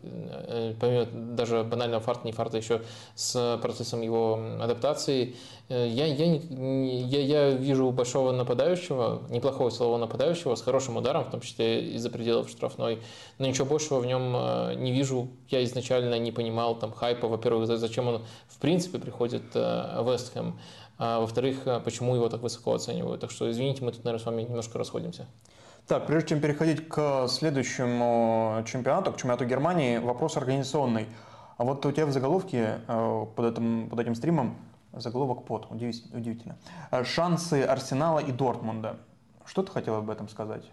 помимо 0.81 1.07
даже 1.37 1.63
банального 1.63 2.03
фарта, 2.03 2.27
не 2.27 2.33
фарта, 2.33 2.57
еще 2.57 2.83
с 3.15 3.59
процессом 3.63 4.03
его 4.03 4.41
адаптации. 4.61 5.37
Я, 5.69 5.87
я, 5.87 6.35
я, 6.35 7.21
я 7.21 7.51
вижу 7.51 7.91
большого 7.91 8.33
нападающего, 8.33 9.23
неплохого 9.31 9.71
силового 9.71 9.97
нападающего, 9.97 10.57
с 10.57 10.63
хорошим 10.63 10.99
ударом, 10.99 11.25
в 11.25 11.31
том 11.31 11.41
числе 11.41 11.95
из-за 11.95 12.11
пределов 12.11 12.51
штрафной, 12.51 13.01
но 13.39 13.47
ничего 13.47 13.65
большего 13.65 13.99
в 13.99 14.05
нем 14.05 14.35
э, 14.37 14.75
не 14.75 14.93
вижу. 14.93 15.29
Я 15.49 15.65
изначально 15.65 16.19
не 16.19 16.33
понимал 16.33 16.75
там 16.79 16.93
хайпа, 16.93 17.29
во-первых, 17.29 17.67
зачем 17.67 18.09
он 18.09 18.27
в 18.47 18.59
принципе 18.59 18.99
приходит 18.99 19.45
э, 19.55 20.03
в 20.03 20.13
Вестхэм, 20.13 20.61
а 20.99 21.21
во-вторых, 21.21 21.67
э, 21.67 21.81
почему 21.83 22.15
его 22.15 22.29
так 22.29 22.43
высоко 22.43 22.75
оценивают. 22.75 23.23
Так 23.23 23.31
что, 23.31 23.51
извините, 23.51 23.83
мы 23.83 23.93
тут, 23.93 24.05
наверное, 24.05 24.23
с 24.23 24.27
вами 24.27 24.43
немножко 24.43 24.79
расходимся. 24.79 25.27
Так, 25.87 26.07
прежде 26.07 26.31
чем 26.31 26.41
переходить 26.41 26.87
к 26.89 27.27
следующему 27.29 28.63
чемпионату, 28.67 29.13
к 29.13 29.17
чемпионату 29.17 29.47
Германии, 29.47 29.97
вопрос 29.97 30.37
организационный. 30.37 31.07
А 31.57 31.65
вот 31.65 31.87
у 31.87 31.93
тебя 31.93 32.05
в 32.05 32.13
заголовке 32.13 32.81
под 32.87 33.53
этим, 33.53 33.89
под 33.89 34.01
этим 34.01 34.15
стримом 34.15 34.59
Заголовок 34.97 35.45
под, 35.45 35.71
удивительно. 35.71 36.57
Э, 36.91 37.05
шансы 37.05 37.63
Арсенала 37.63 38.21
и 38.21 38.33
Дортмунда. 38.33 38.99
Что 39.45 39.63
ты 39.63 39.73
хотел 39.73 39.97
об 39.97 40.11
этом 40.11 40.29
сказать? 40.29 40.65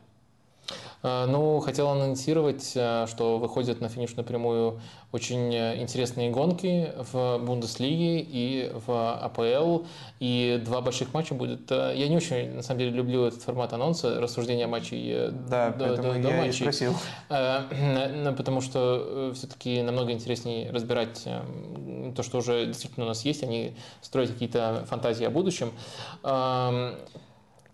Э, 1.03 1.25
ну, 1.27 1.59
хотел 1.59 1.89
анонсировать, 1.89 2.71
э, 2.75 3.05
что 3.07 3.37
выходят 3.37 3.81
на 3.81 3.89
финишную 3.89 4.25
прямую 4.25 4.79
очень 5.11 5.53
интересные 5.53 6.31
гонки 6.31 6.93
в 7.11 7.37
Бундеслиге 7.39 8.19
и 8.19 8.71
в 8.85 9.19
АПЛ. 9.21 9.85
И 10.19 10.61
два 10.63 10.81
больших 10.81 11.13
матча 11.13 11.33
будет. 11.33 11.69
Я 11.69 12.07
не 12.07 12.15
очень, 12.15 12.51
на 12.53 12.61
самом 12.61 12.79
деле, 12.79 12.91
люблю 12.91 13.25
этот 13.25 13.41
формат 13.41 13.73
анонса, 13.73 14.21
рассуждения 14.21 14.67
матчей 14.67 15.31
да, 15.49 15.71
до, 15.71 15.97
до, 15.97 16.13
до 16.13 16.31
матчей. 16.31 16.61
Спросил. 16.61 16.95
Потому 17.29 18.61
что 18.61 19.33
все-таки 19.35 19.81
намного 19.81 20.13
интереснее 20.13 20.71
разбирать 20.71 21.27
то, 22.15 22.23
что 22.23 22.37
уже 22.37 22.67
действительно 22.67 23.05
у 23.05 23.09
нас 23.09 23.25
есть, 23.25 23.43
а 23.43 23.47
не 23.47 23.75
строить 24.01 24.31
какие-то 24.31 24.85
фантазии 24.89 25.25
о 25.25 25.29
будущем. 25.29 25.73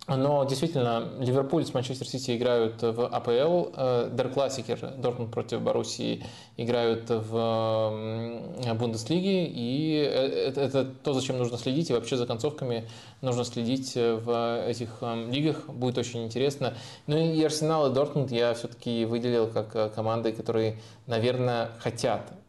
Но 0.07 0.45
действительно, 0.45 1.09
Ливерпуль 1.19 1.65
с 1.65 1.73
Манчестер 1.73 2.07
Сити 2.07 2.38
играют 2.38 2.81
в 2.81 3.07
АПЛ, 3.07 4.15
Дер 4.15 4.29
Классикер, 4.29 4.93
Дортмунд 4.97 5.31
против 5.31 5.61
Боруссии 5.61 6.23
играют 6.55 7.09
в 7.09 8.41
Бундеслиге, 8.75 9.45
и 9.45 9.97
э, 9.97 10.47
это, 10.47 10.61
это 10.61 10.85
то, 10.85 11.13
зачем 11.13 11.38
нужно 11.38 11.57
следить, 11.57 11.89
и 11.89 11.93
вообще 11.93 12.15
за 12.15 12.25
концовками 12.25 12.88
нужно 13.21 13.43
следить 13.43 13.95
в 13.95 14.65
этих 14.65 15.03
лигах, 15.29 15.65
будет 15.67 15.97
очень 15.97 16.23
интересно. 16.23 16.73
Ну 17.05 17.17
и 17.17 17.43
Арсенал 17.43 17.91
и 17.91 17.93
Дортмунд 17.93 18.31
я 18.31 18.53
все-таки 18.53 19.03
выделил 19.05 19.47
как 19.47 19.75
э, 19.75 19.89
команды, 19.89 20.31
которые, 20.31 20.79
наверное, 21.05 21.71
хотят 21.79 22.31
Э, 22.31 22.46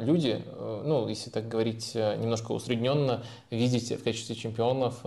люди, 0.00 0.42
э, 0.44 0.82
ну, 0.84 1.08
если 1.08 1.30
так 1.30 1.48
говорить 1.48 1.92
э, 1.94 2.16
немножко 2.16 2.52
усредненно, 2.52 3.24
видеть 3.50 3.90
в 3.90 4.04
качестве 4.04 4.36
чемпионов, 4.36 5.04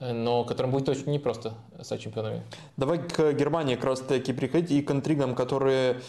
но 0.00 0.44
которым 0.44 0.70
будет 0.70 0.88
очень 0.88 1.10
непросто 1.10 1.54
стать 1.82 2.00
чемпионами. 2.00 2.42
Давай 2.76 2.98
к 2.98 3.32
Германии 3.32 3.74
как 3.74 3.84
раз 3.84 4.00
таки 4.00 4.32
приходить 4.32 4.70
и 4.70 4.82
к 4.82 4.90
интригам, 4.90 5.34
которые 5.34 6.00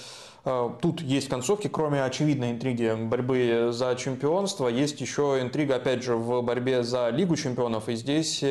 Тут 0.82 1.02
есть 1.02 1.30
концовки, 1.30 1.68
кроме 1.68 2.04
очевидной 2.04 2.50
интриги 2.50 2.96
борьбы 2.96 3.70
за 3.72 3.96
чемпионство, 3.96 4.68
есть 4.68 5.00
еще 5.00 5.38
интрига, 5.40 5.76
опять 5.76 6.02
же, 6.02 6.16
в 6.16 6.42
борьбе 6.42 6.82
за 6.82 7.10
Лигу 7.10 7.36
чемпионов. 7.36 7.90
И 7.90 7.96
здесь 7.96 8.44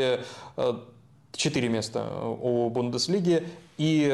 четыре 1.33 1.69
места 1.69 2.07
у 2.41 2.71
Бундеслиги. 2.71 3.45
И 3.77 4.09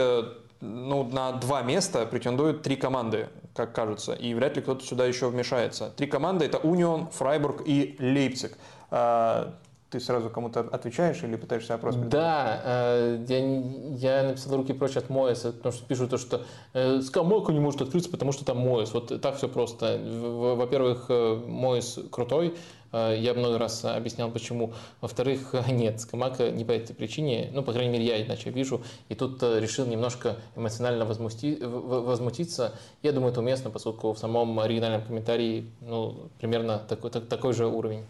ну, 0.63 1.05
на 1.05 1.33
два 1.33 1.61
места 1.61 2.07
претендуют 2.07 2.63
три 2.63 2.77
команды, 2.77 3.29
как 3.57 3.73
кажется, 3.73 4.13
и 4.13 4.35
вряд 4.35 4.57
ли 4.57 4.63
кто-то 4.63 4.85
сюда 4.85 5.07
еще 5.07 5.29
вмешается. 5.29 5.91
Три 5.97 6.07
команды– 6.07 6.45
это 6.47 6.59
Унион, 6.59 7.09
Фрайбург 7.09 7.63
и 7.65 7.97
Лейпциг. 7.99 8.57
А, 8.91 9.55
ты 9.91 10.01
сразу 10.01 10.31
кому-то 10.31 10.61
отвечаешь 10.61 11.23
или 11.23 11.37
пытаешься 11.37 11.75
опрос 11.75 11.95
Да, 11.95 12.61
э, 12.65 13.25
я, 13.29 14.19
я 14.19 14.29
написал 14.29 14.57
руки 14.57 14.73
прочь 14.73 14.97
от 14.97 15.09
Моэса, 15.11 15.53
потому 15.53 15.73
что 15.73 15.87
пишут 15.87 16.11
то, 16.11 16.19
что 16.19 16.43
э, 16.75 17.01
скамойка 17.03 17.53
не 17.53 17.61
может 17.61 17.83
открыться, 17.83 18.11
потому 18.11 18.33
что 18.33 18.45
там 18.45 18.59
Моэс. 18.59 18.93
Вот 18.93 19.21
так 19.21 19.37
все 19.37 19.49
просто. 19.49 19.99
Во-первых, 19.99 21.07
э, 21.09 21.37
Моэс 21.47 22.01
крутой, 22.11 22.57
я 22.93 23.35
много 23.35 23.59
раз 23.59 23.85
объяснял, 23.85 24.31
почему. 24.31 24.73
Во-вторых, 25.01 25.55
нет, 25.69 26.01
Скамака 26.01 26.51
не 26.51 26.65
по 26.65 26.73
этой 26.73 26.95
причине, 26.95 27.51
ну, 27.53 27.63
по 27.63 27.73
крайней 27.73 27.93
мере, 27.93 28.05
я 28.05 28.25
иначе 28.25 28.51
вижу. 28.51 28.83
И 29.09 29.15
тут 29.15 29.43
решил 29.43 29.87
немножко 29.87 30.37
эмоционально 30.55 31.05
возмути... 31.05 31.59
возмутиться. 31.61 32.75
Я 33.03 33.13
думаю, 33.13 33.33
это 33.33 33.41
уместно, 33.41 33.71
поскольку 33.71 34.13
в 34.13 34.19
самом 34.19 34.59
оригинальном 34.59 35.03
комментарии 35.03 35.71
ну, 35.81 36.29
примерно 36.39 36.79
такой, 36.79 37.11
такой 37.11 37.53
же 37.53 37.67
уровень. 37.67 38.05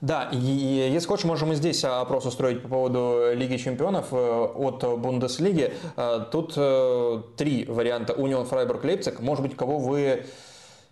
Да, 0.00 0.28
и 0.30 0.36
если 0.36 1.08
хочешь, 1.08 1.24
можем 1.24 1.52
и 1.52 1.54
здесь 1.54 1.82
опрос 1.84 2.26
устроить 2.26 2.62
по 2.62 2.68
поводу 2.68 3.32
Лиги 3.32 3.56
Чемпионов 3.56 4.12
э, 4.12 4.16
от 4.16 4.84
Бундеслиги. 5.00 5.72
Э, 5.96 6.26
тут 6.30 6.52
э, 6.56 7.22
три 7.36 7.64
варианта. 7.64 8.12
Унион, 8.12 8.44
Фрайбург, 8.44 8.84
Лейпциг. 8.84 9.20
Может 9.20 9.42
быть, 9.42 9.56
кого 9.56 9.78
вы 9.78 10.26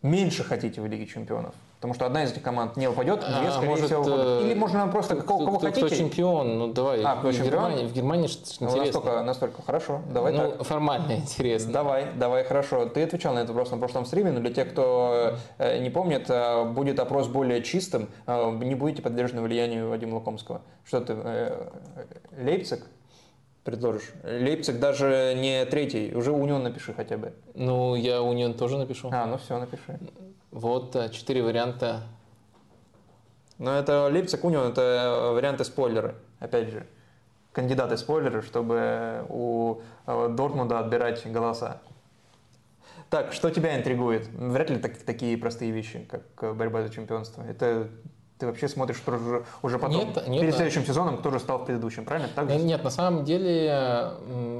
меньше 0.02 0.42
хотите 0.42 0.80
в 0.80 0.86
Лиге 0.86 1.06
Чемпионов? 1.06 1.54
Потому 1.84 1.96
что 1.96 2.06
одна 2.06 2.24
из 2.24 2.32
этих 2.32 2.40
команд 2.40 2.78
не 2.78 2.88
упадет, 2.88 3.20
две, 3.20 3.48
а, 3.48 3.50
скорее 3.50 3.68
может, 3.68 3.84
всего, 3.84 4.00
упадут. 4.00 4.42
Или 4.42 4.54
можно 4.54 4.88
просто 4.88 5.16
кто, 5.16 5.36
кого, 5.36 5.58
кто, 5.58 5.66
хотите. 5.66 5.86
Кто 5.86 5.94
чемпион? 5.94 6.58
Ну, 6.58 6.72
давай. 6.72 7.02
А, 7.02 7.16
кто 7.16 7.28
в 7.28 7.32
чемпион? 7.34 7.50
Германии, 7.50 7.86
в 7.86 7.92
Германии 7.92 8.26
что 8.26 8.64
ну, 8.64 8.70
интересно. 8.70 9.00
Настолько, 9.00 9.22
настолько. 9.22 9.62
Хорошо, 9.62 10.00
давай 10.10 10.32
ну, 10.32 10.52
так. 10.52 10.66
формально 10.66 11.16
интересно. 11.16 11.74
Давай, 11.74 12.06
давай, 12.16 12.44
хорошо. 12.44 12.86
Ты 12.86 13.02
отвечал 13.02 13.34
на 13.34 13.40
этот 13.40 13.50
вопрос 13.50 13.70
на 13.70 13.76
прошлом 13.76 14.06
стриме, 14.06 14.32
но 14.32 14.40
для 14.40 14.50
тех, 14.50 14.70
кто 14.70 15.36
э, 15.58 15.78
не 15.80 15.90
помнит, 15.90 16.24
э, 16.30 16.64
будет 16.64 16.98
опрос 16.98 17.28
более 17.28 17.62
чистым. 17.62 18.08
Э, 18.26 18.50
не 18.50 18.74
будете 18.74 19.02
подвержены 19.02 19.42
влиянию 19.42 19.90
Вадима 19.90 20.14
Лукомского. 20.14 20.62
Что 20.86 21.02
ты, 21.02 21.14
Лейпциг? 22.42 22.80
предложишь? 23.62 24.12
Лейпциг 24.22 24.78
даже 24.78 25.34
не 25.36 25.64
третий, 25.66 26.14
уже 26.14 26.32
Унион 26.32 26.62
напиши 26.62 26.94
хотя 26.94 27.16
бы. 27.16 27.32
Ну, 27.54 27.94
я 27.94 28.22
Унион 28.22 28.54
тоже 28.54 28.78
напишу. 28.78 29.10
А, 29.12 29.26
ну 29.26 29.38
все, 29.38 29.58
напиши. 29.58 29.98
Вот 30.54 30.96
четыре 31.12 31.42
варианта 31.42 32.04
но 33.58 33.78
это 33.78 34.06
Лейпциг 34.08 34.44
Унион, 34.44 34.72
это 34.72 35.30
варианты 35.32 35.64
спойлеры, 35.64 36.16
опять 36.40 36.70
же. 36.70 36.86
Кандидаты 37.52 37.96
спойлеры, 37.96 38.42
чтобы 38.42 39.24
у 39.28 39.76
э, 40.06 40.28
Дортмунда 40.30 40.80
отбирать 40.80 41.24
голоса. 41.30 41.80
Так, 43.10 43.32
что 43.32 43.50
тебя 43.50 43.78
интригует? 43.78 44.26
Вряд 44.32 44.70
ли 44.70 44.78
так, 44.78 44.96
такие 44.98 45.38
простые 45.38 45.70
вещи, 45.70 46.08
как 46.10 46.56
борьба 46.56 46.82
за 46.82 46.92
чемпионство. 46.92 47.44
Это 47.48 47.88
ты 48.38 48.46
вообще 48.46 48.66
смотришь 48.66 49.00
уже, 49.06 49.44
уже 49.62 49.78
потом, 49.78 50.08
нет, 50.08 50.26
нет, 50.26 50.40
перед 50.40 50.54
следующим 50.56 50.84
сезоном, 50.84 51.18
кто 51.18 51.30
же 51.30 51.38
стал 51.38 51.58
в 51.58 51.66
предыдущем, 51.66 52.04
правильно? 52.04 52.28
Так 52.34 52.48
нет, 52.48 52.82
на 52.82 52.90
самом 52.90 53.24
деле, 53.24 54.10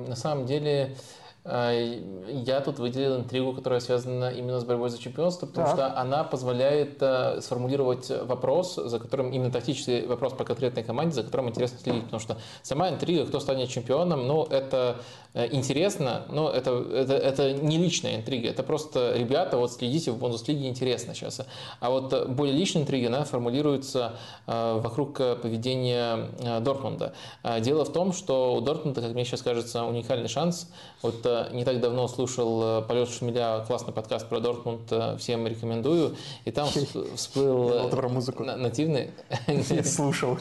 на 0.07 0.15
самом 0.15 0.47
деле 0.47 0.95
а, 0.95 1.24
я 1.45 2.63
тут 2.65 2.79
выделил 2.79 3.17
интригу, 3.17 3.53
которая 3.53 3.81
связана 3.81 4.31
именно 4.31 4.61
с 4.61 4.65
борьбой 4.65 4.89
за 4.89 4.99
чемпионство, 4.99 5.45
потому 5.45 5.67
так. 5.67 5.77
что 5.77 6.01
она 6.01 6.25
позволяет 6.25 6.97
э, 7.03 7.41
сформулировать 7.43 8.11
вопрос, 8.25 8.77
за 8.77 8.99
которым 8.99 9.31
именно 9.31 9.51
тактический 9.51 10.07
вопрос 10.07 10.33
по 10.33 10.45
конкретной 10.45 10.85
команде, 10.85 11.15
за 11.15 11.23
которым 11.23 11.51
интересно 11.51 11.79
следить. 11.79 12.05
Потому 12.05 12.21
что 12.21 12.39
сама 12.63 12.89
интрига, 12.89 13.27
кто 13.27 13.41
станет 13.41 13.69
чемпионом, 13.69 14.27
ну, 14.27 14.45
это 14.45 14.97
Э, 15.35 15.49
интересно, 15.51 16.23
но 16.29 16.49
это, 16.49 16.71
это, 16.71 17.15
это 17.15 17.53
не 17.53 17.77
личная 17.77 18.15
интрига, 18.15 18.49
это 18.49 18.63
просто, 18.63 19.17
ребята, 19.17 19.59
вот 19.59 19.73
следите 19.73 20.13
в 20.13 20.17
Бундеслиге, 20.17 20.69
интересно 20.69 21.13
сейчас. 21.13 21.41
А 21.81 21.91
вот 21.91 22.29
более 22.29 22.55
личная 22.55 22.83
интрига, 22.83 23.09
она 23.09 23.25
формулируется 23.25 24.13
э, 24.47 24.79
вокруг 24.81 25.17
поведения 25.43 26.29
Дортмунда. 26.61 27.15
Дело 27.61 27.85
в 27.85 27.93
том, 27.93 28.13
что 28.13 28.55
у 28.55 28.61
Дортмунда, 28.61 29.01
как 29.01 29.13
мне 29.13 29.25
сейчас 29.25 29.43
кажется, 29.43 29.85
уникальный 29.85 30.29
шанс. 30.29 30.71
Вот 31.03 31.27
не 31.53 31.65
так 31.65 31.81
давно 31.81 32.09
слушал 32.09 32.83
«Полет 32.83 33.09
шмеля», 33.09 33.65
классный 33.67 33.93
подкаст 33.93 34.29
про 34.29 34.41
Дортмунд, 34.41 34.93
всем 35.19 35.47
рекомендую, 35.47 36.17
и 36.45 36.51
там 36.51 36.69
всплыл 37.17 37.89
про 37.89 38.09
музыку. 38.09 38.45
нативный... 38.45 39.11
Слушал. 39.85 40.39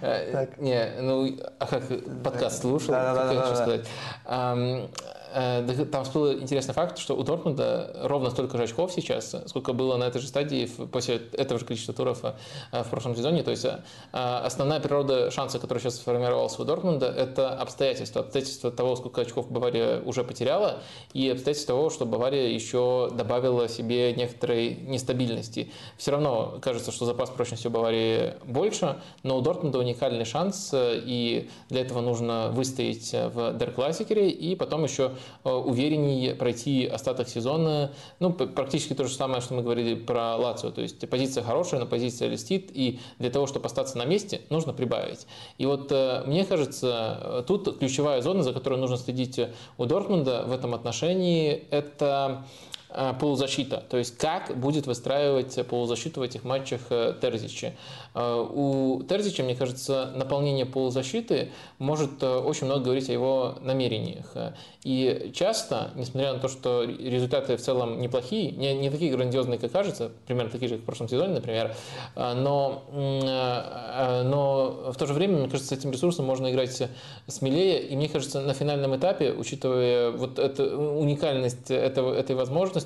Не, 0.58 1.00
ну, 1.00 1.36
а 1.58 1.66
как, 1.66 1.84
подкаст 2.22 2.62
слушал? 2.62 2.92
Да, 2.92 3.14
да, 3.14 3.32
да. 4.26 4.88
Э, 5.32 5.84
там 5.90 6.04
всплыл 6.04 6.32
интересный 6.32 6.74
факт, 6.74 6.98
что 6.98 7.14
у 7.16 7.22
Дортмунда 7.22 8.00
ровно 8.04 8.30
столько 8.30 8.56
же 8.56 8.64
очков 8.64 8.92
сейчас, 8.92 9.34
сколько 9.46 9.72
было 9.72 9.96
на 9.96 10.04
этой 10.04 10.20
же 10.20 10.28
стадии 10.28 10.66
после 10.66 11.16
этого 11.32 11.60
же 11.60 11.66
количества 11.66 11.94
туров 11.94 12.24
э, 12.24 12.82
в 12.82 12.88
прошлом 12.88 13.14
сезоне. 13.16 13.42
То 13.42 13.50
есть 13.50 13.64
э, 13.64 13.80
основная 14.12 14.80
природа 14.80 15.30
шанса, 15.30 15.58
который 15.58 15.78
сейчас 15.78 15.96
сформировался 15.96 16.62
у 16.62 16.64
Дортмунда, 16.64 17.06
это 17.06 17.54
обстоятельства. 17.54 18.22
Обстоятельства 18.22 18.70
того, 18.70 18.96
сколько 18.96 19.20
очков 19.20 19.50
Бавария 19.50 20.00
уже 20.00 20.24
потеряла, 20.24 20.80
и 21.12 21.28
обстоятельства 21.28 21.74
того, 21.74 21.90
что 21.90 22.06
Бавария 22.06 22.48
еще 22.48 23.10
добавила 23.12 23.68
себе 23.68 24.12
некоторой 24.14 24.74
нестабильности. 24.74 25.72
Все 25.96 26.12
равно 26.12 26.58
кажется, 26.62 26.92
что 26.92 27.04
запас 27.04 27.30
прочности 27.30 27.66
у 27.66 27.70
Баварии 27.70 28.34
больше, 28.44 29.00
но 29.22 29.36
у 29.36 29.40
Дортмунда 29.40 29.78
уникальный 29.78 30.24
шанс, 30.24 30.72
и 30.74 31.50
для 31.68 31.82
этого 31.82 32.00
нужно 32.00 32.50
выстоять 32.50 33.12
в 33.12 33.54
Дер 33.54 33.72
Классикере, 33.72 34.30
и 34.30 34.54
потом 34.54 34.84
еще 34.84 35.12
увереннее 35.44 36.34
пройти 36.34 36.86
остаток 36.86 37.28
сезона. 37.28 37.92
Ну, 38.20 38.32
практически 38.32 38.94
то 38.94 39.04
же 39.04 39.14
самое, 39.14 39.40
что 39.40 39.54
мы 39.54 39.62
говорили 39.62 39.94
про 39.94 40.36
Лацио. 40.36 40.70
То 40.70 40.80
есть 40.80 41.08
позиция 41.08 41.42
хорошая, 41.42 41.80
но 41.80 41.86
позиция 41.86 42.28
листит, 42.28 42.70
и 42.72 43.00
для 43.18 43.30
того, 43.30 43.46
чтобы 43.46 43.66
остаться 43.66 43.98
на 43.98 44.04
месте, 44.04 44.40
нужно 44.50 44.72
прибавить. 44.72 45.26
И 45.58 45.66
вот 45.66 45.90
э, 45.90 46.22
мне 46.26 46.44
кажется, 46.44 47.18
э, 47.20 47.44
тут 47.46 47.78
ключевая 47.78 48.22
зона, 48.22 48.42
за 48.42 48.52
которой 48.52 48.78
нужно 48.78 48.96
следить 48.96 49.40
у 49.76 49.84
Дортмунда 49.84 50.44
в 50.46 50.52
этом 50.52 50.74
отношении, 50.74 51.66
это 51.70 52.44
полузащита. 53.20 53.84
То 53.88 53.96
есть 53.96 54.16
как 54.16 54.58
будет 54.58 54.86
выстраивать 54.86 55.66
полузащиту 55.66 56.20
в 56.20 56.22
этих 56.22 56.44
матчах 56.44 56.80
Терзичи. 56.88 57.74
Э, 58.14 58.46
у 58.48 59.02
Терзича, 59.08 59.42
мне 59.42 59.54
кажется, 59.54 60.12
наполнение 60.14 60.66
полузащиты 60.66 61.50
может 61.78 62.22
э, 62.22 62.26
очень 62.26 62.66
много 62.66 62.84
говорить 62.84 63.08
о 63.08 63.12
его 63.12 63.54
намерениях. 63.60 64.32
И 64.82 65.30
часто, 65.34 65.90
несмотря 65.94 66.32
на 66.32 66.40
то, 66.40 66.48
что 66.48 66.84
результаты 66.84 67.56
в 67.56 67.60
целом 67.60 68.00
неплохие, 68.00 68.52
не, 68.52 68.74
не 68.74 68.90
такие 68.90 69.12
грандиозные, 69.12 69.58
как 69.58 69.70
кажется, 69.70 70.10
примерно 70.26 70.50
такие 70.50 70.68
же, 70.68 70.76
как 70.76 70.82
в 70.82 70.86
прошлом 70.86 71.08
сезоне, 71.08 71.34
например, 71.34 71.74
э, 72.16 72.34
но, 72.34 72.84
но 72.92 74.92
в 74.92 74.96
то 74.96 75.06
же 75.06 75.12
время, 75.12 75.38
мне 75.38 75.48
кажется, 75.48 75.74
с 75.74 75.78
этим 75.78 75.90
ресурсом 75.90 76.24
можно 76.24 76.50
играть 76.50 76.82
смелее. 77.26 77.82
И 77.82 77.96
мне 77.96 78.08
кажется, 78.08 78.40
на 78.40 78.54
финальном 78.54 78.96
этапе, 78.96 79.32
учитывая 79.32 80.10
вот 80.10 80.38
эту 80.38 80.78
уникальность 80.78 81.70
этого, 81.70 82.14
этой 82.14 82.34
возможности, 82.34 82.77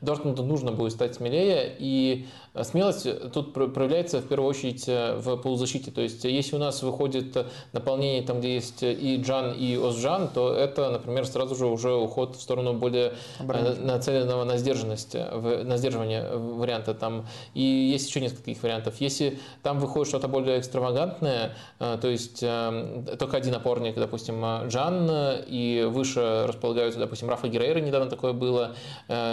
Дортмунду 0.00 0.42
нужно 0.42 0.72
будет 0.72 0.92
стать 0.92 1.14
смелее. 1.14 1.74
И 1.78 2.26
смелость 2.62 3.06
тут 3.32 3.52
проявляется 3.52 4.20
в 4.20 4.26
первую 4.26 4.48
очередь 4.48 4.84
э, 4.88 5.14
в 5.16 5.36
полузащите. 5.36 5.90
То 5.90 6.00
есть 6.00 6.24
если 6.24 6.56
у 6.56 6.58
нас 6.58 6.82
выходит 6.82 7.46
наполнение 7.72 8.22
там, 8.22 8.40
где 8.40 8.54
есть 8.54 8.82
и 8.82 9.20
Джан, 9.22 9.52
и 9.52 9.76
Озджан, 9.76 10.28
то 10.28 10.52
это, 10.52 10.90
например, 10.90 11.26
сразу 11.26 11.54
же 11.54 11.66
уже 11.66 11.92
уход 11.94 12.36
в 12.36 12.42
сторону 12.42 12.74
более 12.74 13.14
э, 13.38 13.74
нацеленного 13.80 14.44
на 14.44 14.56
сдержанность, 14.56 15.14
на 15.14 15.76
сдерживание 15.76 16.28
варианта. 16.36 16.94
Там. 16.94 17.26
И 17.54 17.62
есть 17.62 18.08
еще 18.08 18.20
несколько 18.20 18.44
таких 18.44 18.62
вариантов. 18.62 18.94
Если 19.00 19.38
там 19.62 19.78
выходит 19.78 20.08
что-то 20.08 20.28
более 20.28 20.58
экстравагантное, 20.58 21.54
э, 21.78 21.98
то 22.00 22.08
есть 22.08 22.40
только 22.40 23.36
один 23.36 23.54
опорник, 23.54 23.94
допустим, 23.94 24.44
Джан, 24.68 25.10
и 25.46 25.86
выше 25.88 26.44
располагаются, 26.46 26.98
допустим, 26.98 27.28
Рафа 27.28 27.48
Герейра 27.48 27.80
недавно 27.80 28.10
такое 28.10 28.32
было, 28.32 28.74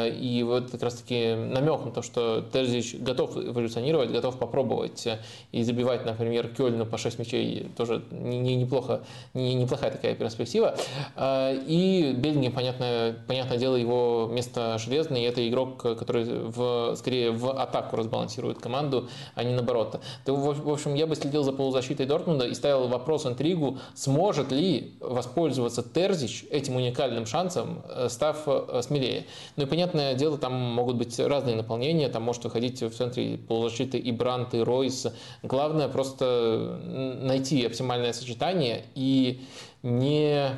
и 0.06 0.44
вот 0.44 0.72
как 0.72 0.84
раз-таки 0.84 1.34
намек 1.36 1.86
на 1.86 1.92
то, 1.92 2.02
что 2.02 2.44
Терзич 2.54 2.96
готов 2.96 3.38
эволюционировать, 3.38 4.12
готов 4.12 4.38
попробовать 4.38 5.08
и 5.52 5.64
забивать, 5.64 6.06
например, 6.06 6.50
Кёльну 6.50 6.86
по 6.86 6.98
6 6.98 7.20
мячей 7.20 7.70
тоже 7.76 8.04
не, 8.12 8.40
не, 8.40 8.56
неплохо, 8.56 9.02
не, 9.34 9.54
неплохая 9.54 9.92
такая 9.92 10.16
перспектива. 10.16 10.76
А, 11.16 11.54
и 11.54 12.14
Бельгия, 12.14 12.52
понятное, 12.52 13.16
понятное 13.28 13.58
дело, 13.58 13.76
его 13.76 14.30
место 14.32 14.78
железное, 14.78 15.22
и 15.22 15.24
это 15.24 15.48
игрок, 15.48 15.82
который 15.82 16.26
в, 16.26 16.96
скорее 16.96 17.32
в 17.32 17.50
атаку 17.52 17.96
разбалансирует 17.96 18.60
команду, 18.60 19.10
а 19.36 19.44
не 19.44 19.54
наоборот. 19.54 20.00
То, 20.26 20.36
в 20.36 20.70
общем, 20.70 20.96
я 20.96 21.08
бы 21.08 21.16
следил 21.16 21.44
за 21.44 21.52
полузащитой 21.52 22.06
Дортмунда 22.06 22.46
и 22.46 22.54
ставил 22.54 22.88
вопрос 22.88 23.26
интригу, 23.26 23.80
сможет 23.96 24.52
ли 24.52 24.98
воспользоваться 25.00 25.84
Терзич 25.84 26.46
этим 26.50 26.76
уникальным 26.76 27.26
шансом, 27.26 27.84
э, 27.90 28.10
став 28.10 28.44
э, 28.46 28.82
смелее. 28.84 29.26
Ну 29.56 29.64
и 29.64 29.66
понятное 29.88 30.16
дело, 30.16 30.38
там 30.38 30.54
могут 30.54 30.98
быть 30.98 31.20
разные 31.20 31.56
наполнения, 31.56 32.10
там 32.10 32.24
может 32.24 32.44
выходить 32.44 32.82
в 32.82 32.92
центре 32.92 33.38
полузащиты 33.38 33.98
и 33.98 34.12
Брант, 34.12 34.54
и 34.54 34.60
Ройс, 34.60 35.08
Главное 35.44 35.88
просто 35.88 36.80
найти 37.22 37.66
оптимальное 37.66 38.14
сочетание 38.14 38.84
и 38.96 39.42
не 39.84 40.50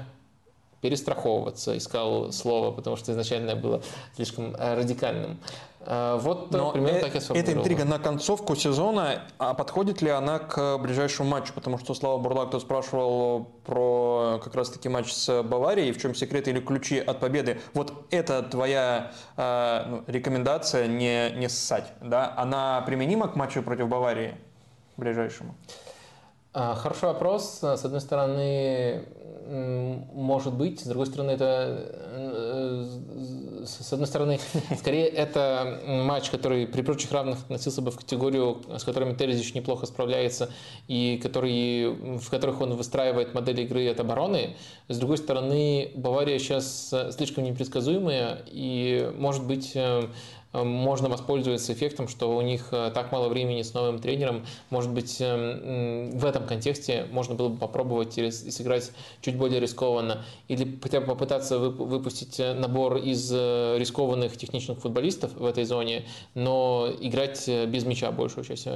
перестраховываться, 0.82 1.77
искал 1.77 2.32
слово, 2.32 2.72
потому 2.72 2.95
что 2.95 3.11
изначально 3.11 3.56
было 3.56 3.82
слишком 4.16 4.56
э, 4.56 4.75
радикальным. 4.75 5.38
Э, 5.82 6.17
вот 6.22 6.51
Но 6.51 6.72
примерно 6.72 6.98
э- 6.98 7.01
так 7.01 7.16
я 7.16 7.35
Эта 7.35 7.53
интрига 7.53 7.85
на 7.85 7.99
концовку 7.99 8.56
сезона, 8.56 9.24
а 9.38 9.53
подходит 9.53 10.01
ли 10.01 10.09
она 10.09 10.40
к 10.40 10.77
ближайшему 10.77 11.30
матчу? 11.30 11.53
Потому 11.53 11.77
что 11.77 11.93
Слава 11.93 12.17
Бурлак 12.17 12.51
тут 12.51 12.61
спрашивал 12.61 13.45
про 13.66 14.40
как 14.43 14.56
раз-таки 14.56 14.90
матч 14.90 15.11
с 15.14 15.43
Баварией, 15.43 15.91
в 15.91 16.01
чем 16.01 16.16
секрет 16.16 16.48
или 16.48 16.59
ключи 16.59 16.99
от 16.99 17.19
победы. 17.19 17.59
Вот 17.74 17.93
это 18.11 18.43
твоя 18.43 19.11
э, 19.38 19.83
ну, 19.88 20.03
рекомендация 20.08 20.88
не, 20.88 21.32
не 21.32 21.49
ссать, 21.49 21.93
да? 22.01 22.33
Она 22.38 22.82
применима 22.82 23.27
к 23.27 23.35
матчу 23.35 23.64
против 23.64 23.88
Баварии 23.88 24.38
ближайшему? 24.99 25.56
А, 26.52 26.74
хороший 26.74 27.06
вопрос. 27.06 27.60
С 27.61 27.86
одной 27.86 28.02
стороны, 28.02 29.06
может 29.50 30.53
быть, 30.53 30.80
с 30.80 30.86
другой 30.86 31.06
стороны, 31.06 31.32
это 31.32 31.92
э, 32.11 33.66
с 33.66 33.94
одной 33.94 34.08
стороны, 34.08 34.40
скорее 34.80 35.08
это 35.08 35.80
матч, 35.86 36.32
который 36.32 36.66
при 36.66 36.82
прочих 36.82 37.11
равных 37.11 37.40
относился 37.44 37.84
бы 37.84 37.92
в 37.92 37.98
категорию, 37.98 38.61
с 38.78 38.84
которыми 38.84 39.14
Терезич 39.16 39.53
неплохо 39.53 39.86
справляется 39.86 40.50
и 40.88 41.19
который, 41.22 42.18
в 42.18 42.30
которых 42.32 42.61
он 42.61 42.76
выстраивает 42.76 43.36
модель 43.36 43.61
игры 43.61 43.88
от 43.88 44.00
обороны. 44.00 44.56
С 44.88 44.98
другой 44.98 45.18
стороны, 45.18 45.92
Бавария 45.95 46.40
сейчас 46.40 46.94
слишком 47.16 47.44
непредсказуемая 47.44 48.44
и, 48.48 49.11
может 49.18 49.45
быть, 49.45 49.72
э, 49.76 50.03
Э, 50.03 50.39
можно 50.53 51.10
воспользоваться 51.10 51.74
эффектом, 51.74 52.08
что 52.08 52.36
у 52.36 52.42
них 52.42 52.69
э, 52.72 52.92
так 52.94 53.11
мало 53.11 53.30
времени 53.30 53.61
с 53.61 53.74
новым 53.74 54.00
тренером. 54.00 54.45
Может 54.72 54.92
быть, 54.92 55.18
эм, 55.19 56.18
в 56.18 56.26
этом 56.26 56.48
контексте 56.48 57.06
можно 57.11 57.36
было 57.36 57.50
бы 57.50 57.58
попробовать 57.58 58.14
сыграть 58.14 58.92
чуть 59.22 59.38
более 59.38 59.60
рискованно 59.60 60.26
или 60.48 60.80
хотя 60.82 61.02
бы 61.02 61.08
попытаться 61.08 61.60
выпустить 61.60 62.40
э, 62.40 62.53
набор 62.53 62.98
из 62.98 63.32
рискованных 63.32 64.38
техничных 64.38 64.80
футболистов 64.80 65.34
в 65.36 65.45
этой 65.45 65.66
зоне, 65.66 66.06
но 66.34 66.90
играть 67.00 67.48
без 67.48 67.86
мяча 67.86 68.11
большую 68.11 68.44
часть, 68.44 68.68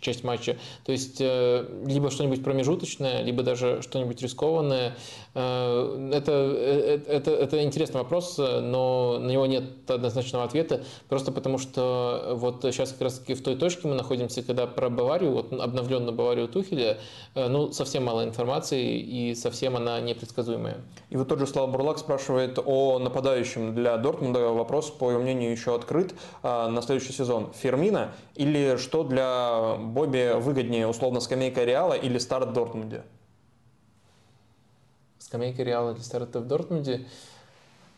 часть 0.00 0.24
матча. 0.24 0.58
То 0.84 0.92
есть 0.92 1.20
либо 1.20 2.10
что-нибудь 2.10 2.42
промежуточное, 2.44 3.22
либо 3.22 3.42
даже 3.42 3.82
что-нибудь 3.82 4.20
рискованное. 4.22 4.96
Это, 5.34 7.02
это, 7.08 7.30
это 7.30 7.62
интересный 7.62 7.98
вопрос, 7.98 8.38
но 8.38 9.18
на 9.18 9.30
него 9.30 9.46
нет 9.46 9.64
однозначного 9.88 10.44
ответа 10.44 10.84
Просто 11.14 11.30
потому 11.30 11.58
что 11.58 12.32
вот 12.34 12.62
сейчас 12.62 12.90
как 12.90 13.02
раз 13.02 13.20
таки 13.20 13.34
в 13.34 13.40
той 13.44 13.54
точке 13.54 13.86
мы 13.86 13.94
находимся, 13.94 14.42
когда 14.42 14.66
про 14.66 14.90
Баварию, 14.90 15.30
вот 15.30 15.52
обновленную 15.52 16.12
Баварию 16.12 16.48
Тухеля, 16.48 16.98
э, 17.36 17.46
ну, 17.46 17.70
совсем 17.70 18.04
мало 18.04 18.24
информации 18.24 18.98
и 18.98 19.36
совсем 19.36 19.76
она 19.76 20.00
непредсказуемая. 20.00 20.78
И 21.10 21.16
вот 21.16 21.28
тот 21.28 21.38
же 21.38 21.46
Слава 21.46 21.70
Бурлак 21.70 21.98
спрашивает 21.98 22.58
о 22.58 22.98
нападающем 22.98 23.76
для 23.76 23.96
Дортмунда. 23.96 24.40
Вопрос, 24.48 24.90
по 24.90 25.12
его 25.12 25.22
мнению, 25.22 25.52
еще 25.52 25.76
открыт 25.76 26.16
а, 26.42 26.68
на 26.68 26.82
следующий 26.82 27.12
сезон. 27.12 27.52
Фермина 27.62 28.10
или 28.34 28.76
что 28.76 29.04
для 29.04 29.76
Бобби 29.78 30.32
выгоднее, 30.40 30.88
условно, 30.88 31.20
скамейка 31.20 31.62
Реала 31.62 31.92
или 31.92 32.18
старт 32.18 32.48
в 32.48 32.52
Дортмунде? 32.52 33.04
Скамейка 35.20 35.62
Реала 35.62 35.92
или 35.92 36.00
старт 36.00 36.34
в 36.34 36.44
Дортмунде? 36.44 37.06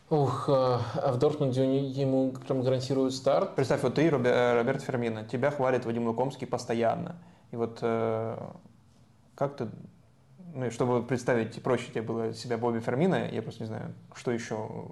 Ух, 0.09 0.47
а, 0.47 0.81
а 0.95 1.11
в 1.11 1.17
Дортмунде 1.17 1.79
ему 1.79 2.31
прям 2.31 2.61
гарантируют 2.61 3.13
старт. 3.13 3.55
Представь, 3.55 3.83
вот 3.83 3.95
ты, 3.95 4.03
э, 4.07 4.57
Роберт 4.57 4.81
Фермина, 4.81 5.25
тебя 5.25 5.51
хвалит 5.51 5.85
Вадим 5.85 6.07
Лукомский 6.07 6.47
постоянно. 6.47 7.17
И 7.51 7.57
вот 7.57 7.79
э, 7.81 8.37
как 9.35 9.57
ты, 9.57 9.67
ну, 10.53 10.71
чтобы 10.71 11.03
представить 11.03 11.61
проще 11.61 11.91
тебе 11.91 12.03
было 12.03 12.33
себя 12.33 12.57
Бобби 12.57 12.79
Фермина, 12.79 13.29
я 13.29 13.41
просто 13.41 13.63
не 13.63 13.67
знаю, 13.67 13.93
что 14.15 14.31
еще 14.31 14.87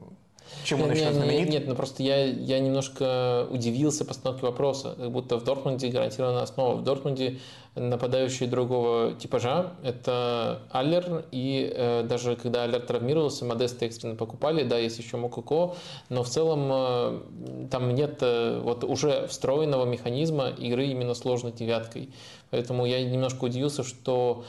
чем 0.64 0.82
он 0.82 0.92
еще 0.92 1.12
знаменит? 1.14 1.50
Нет, 1.50 1.68
ну 1.68 1.76
просто 1.76 2.04
я, 2.04 2.26
я 2.26 2.60
немножко 2.60 3.48
удивился 3.50 4.06
постановке 4.06 4.46
вопроса. 4.46 4.96
Как 4.98 5.12
будто 5.12 5.38
в 5.38 5.44
Дортмунде 5.44 5.90
гарантированная 5.90 6.44
основа. 6.44 6.76
В 6.76 6.84
Дортмунде 6.84 7.40
нападающие 7.76 8.48
другого 8.48 9.14
типажа– 9.14 9.74
это 9.84 10.62
Аллер, 10.72 11.26
и 11.32 11.72
э, 11.76 12.04
даже 12.04 12.36
когда 12.38 12.64
Аллер 12.64 12.80
травмировался, 12.80 13.44
Модеста 13.44 13.86
экстренно 13.86 14.16
покупали, 14.16 14.64
да, 14.64 14.78
есть 14.78 14.98
еще 14.98 15.18
Мокуко, 15.18 15.76
но 16.10 16.24
в 16.24 16.30
целом 16.30 16.70
э, 16.72 17.68
там 17.70 17.94
нет 17.94 18.20
э, 18.22 18.62
вот 18.64 18.86
уже 18.86 19.28
встроенного 19.28 19.86
механизма 19.86 20.50
игры 20.50 20.88
именно 20.88 21.14
сложной 21.14 21.52
девяткой. 21.52 22.10
Поэтому 22.50 22.86
я 22.86 23.04
немножко 23.04 23.44
удивился, 23.44 23.84
что 23.84 24.46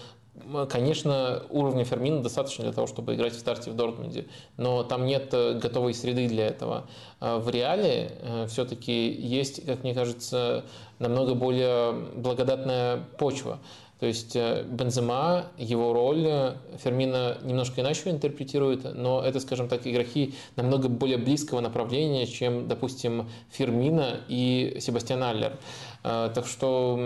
Конечно, 0.68 1.42
уровня 1.50 1.84
Фермина 1.84 2.22
достаточно 2.22 2.64
для 2.64 2.72
того, 2.72 2.86
чтобы 2.86 3.14
играть 3.14 3.32
в 3.34 3.38
старте 3.38 3.70
в 3.70 3.74
Дортмунде, 3.74 4.26
но 4.56 4.82
там 4.84 5.04
нет 5.04 5.30
э, 5.32 5.58
готовой 5.58 5.94
среды 5.94 6.28
для 6.28 6.46
этого. 6.46 6.86
А 7.20 7.38
в 7.38 7.48
Реале 7.48 8.12
э, 8.20 8.46
все-таки 8.48 9.10
есть, 9.10 9.64
как 9.66 9.82
мне 9.82 9.94
кажется, 9.94 10.64
намного 10.98 11.34
более 11.34 11.92
благодатная 11.92 13.04
почва. 13.18 13.58
То 13.98 14.04
есть 14.04 14.36
э, 14.36 14.62
Бензема, 14.68 15.46
его 15.56 15.94
роль 15.94 16.54
Фермина 16.84 17.38
немножко 17.42 17.80
иначе 17.80 18.10
интерпретирует, 18.10 18.94
но 18.94 19.22
это, 19.22 19.40
скажем 19.40 19.68
так, 19.68 19.86
игроки 19.86 20.34
намного 20.54 20.88
более 20.88 21.16
близкого 21.16 21.60
направления, 21.60 22.26
чем, 22.26 22.68
допустим, 22.68 23.28
Фермина 23.50 24.20
и 24.28 24.76
Себастьян 24.80 25.22
Аллер. 25.22 25.58
А, 26.08 26.28
так 26.28 26.46
что 26.46 26.96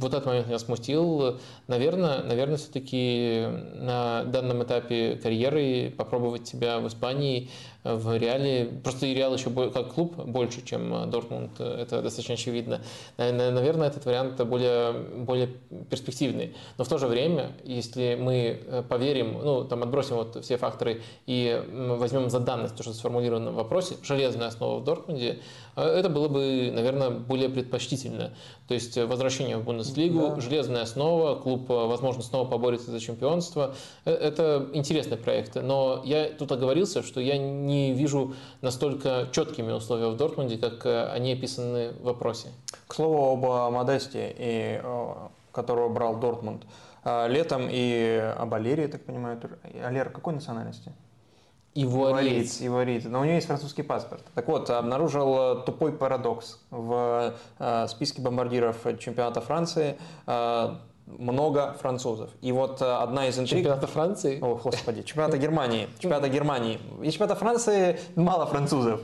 вот 0.00 0.12
этот 0.12 0.26
момент 0.26 0.48
меня 0.48 0.58
смутил. 0.58 1.38
Наверное, 1.68 2.24
наверное, 2.24 2.56
все-таки 2.56 3.46
на 3.76 4.24
данном 4.24 4.64
этапе 4.64 5.14
карьеры 5.14 5.94
попробовать 5.96 6.48
себя 6.48 6.80
в 6.80 6.88
Испании 6.88 7.50
в 7.96 8.16
Реале. 8.16 8.66
Просто 8.82 9.06
и 9.06 9.14
Реал 9.14 9.34
еще 9.34 9.50
как 9.70 9.94
клуб 9.94 10.16
больше, 10.16 10.64
чем 10.64 11.10
Дортмунд, 11.10 11.60
это 11.60 12.02
достаточно 12.02 12.34
очевидно. 12.34 12.80
Наверное, 13.16 13.88
этот 13.88 14.04
вариант 14.04 14.40
более, 14.44 14.92
более 14.92 15.48
перспективный. 15.90 16.54
Но 16.76 16.84
в 16.84 16.88
то 16.88 16.98
же 16.98 17.06
время, 17.06 17.52
если 17.64 18.16
мы 18.20 18.60
э, 18.64 18.82
поверим, 18.88 19.38
ну, 19.42 19.64
там 19.64 19.82
отбросим 19.82 20.16
вот 20.16 20.42
все 20.44 20.56
факторы 20.56 21.02
и 21.26 21.62
возьмем 21.68 22.30
за 22.30 22.40
данность 22.40 22.76
то, 22.76 22.82
что 22.82 22.92
сформулировано 22.92 23.52
в 23.52 23.54
вопросе, 23.54 23.96
железная 24.02 24.48
основа 24.48 24.80
в 24.80 24.84
Дортмунде, 24.84 25.40
э, 25.76 25.82
это 25.82 26.08
было 26.08 26.28
бы, 26.28 26.70
наверное, 26.72 27.10
более 27.10 27.48
предпочтительно. 27.48 28.32
То 28.68 28.74
есть 28.74 28.98
возвращение 28.98 29.56
в 29.56 29.64
Бундеслигу, 29.64 30.34
да. 30.34 30.40
железная 30.42 30.82
основа, 30.82 31.36
клуб, 31.40 31.70
э, 31.70 31.72
возможно, 31.72 32.22
снова 32.22 32.46
поборется 32.46 32.90
за 32.90 33.00
чемпионство. 33.00 33.74
Это 34.04 34.68
интересный 34.74 35.16
проект. 35.16 35.54
Но 35.54 36.02
я 36.04 36.26
тут 36.28 36.52
оговорился, 36.52 37.02
что 37.02 37.18
я 37.18 37.38
не 37.38 37.94
вижу 37.94 38.34
настолько 38.60 39.28
четкими 39.32 39.72
условия 39.72 40.08
в 40.10 40.16
Дортмунде, 40.18 40.58
как 40.58 40.84
э, 40.84 41.08
они 41.10 41.32
описаны 41.32 41.92
в 41.92 42.02
вопросе. 42.02 42.48
К 42.86 42.94
слову 42.94 43.46
об 43.46 43.72
Модесте, 43.72 44.34
и, 44.38 44.82
которого 45.50 45.88
брал 45.88 46.20
Дортмунд. 46.20 46.64
Летом 47.04 47.68
и 47.70 48.34
об 48.36 48.52
Алере, 48.52 48.82
я 48.82 48.88
так 48.88 49.02
понимаю. 49.02 49.40
Алера 49.82 50.10
какой 50.10 50.34
национальности? 50.34 50.92
Ивуариец. 51.82 52.60
Ивуариец. 52.60 53.04
Но 53.04 53.20
у 53.20 53.24
него 53.24 53.34
есть 53.34 53.46
французский 53.46 53.82
паспорт. 53.82 54.22
Так 54.34 54.48
вот, 54.48 54.70
обнаружил 54.70 55.62
тупой 55.62 55.92
парадокс 55.92 56.60
в 56.70 57.34
э, 57.58 57.86
списке 57.88 58.20
бомбардиров 58.22 58.76
чемпионата 58.98 59.40
Франции 59.40 59.96
много 61.16 61.74
французов. 61.80 62.30
И 62.42 62.52
вот 62.52 62.82
э, 62.82 62.84
одна 62.84 63.28
из 63.28 63.38
интриг... 63.38 63.58
Чемпионата 63.58 63.86
Франции? 63.86 64.38
О, 64.40 64.56
господи, 64.56 65.02
чемпионата 65.02 65.38
Германии. 65.38 65.88
Чемпионата 65.98 66.28
Германии. 66.28 66.78
И 67.02 67.10
чемпионата 67.10 67.36
Франции 67.36 67.98
мало 68.14 68.46
французов. 68.46 69.00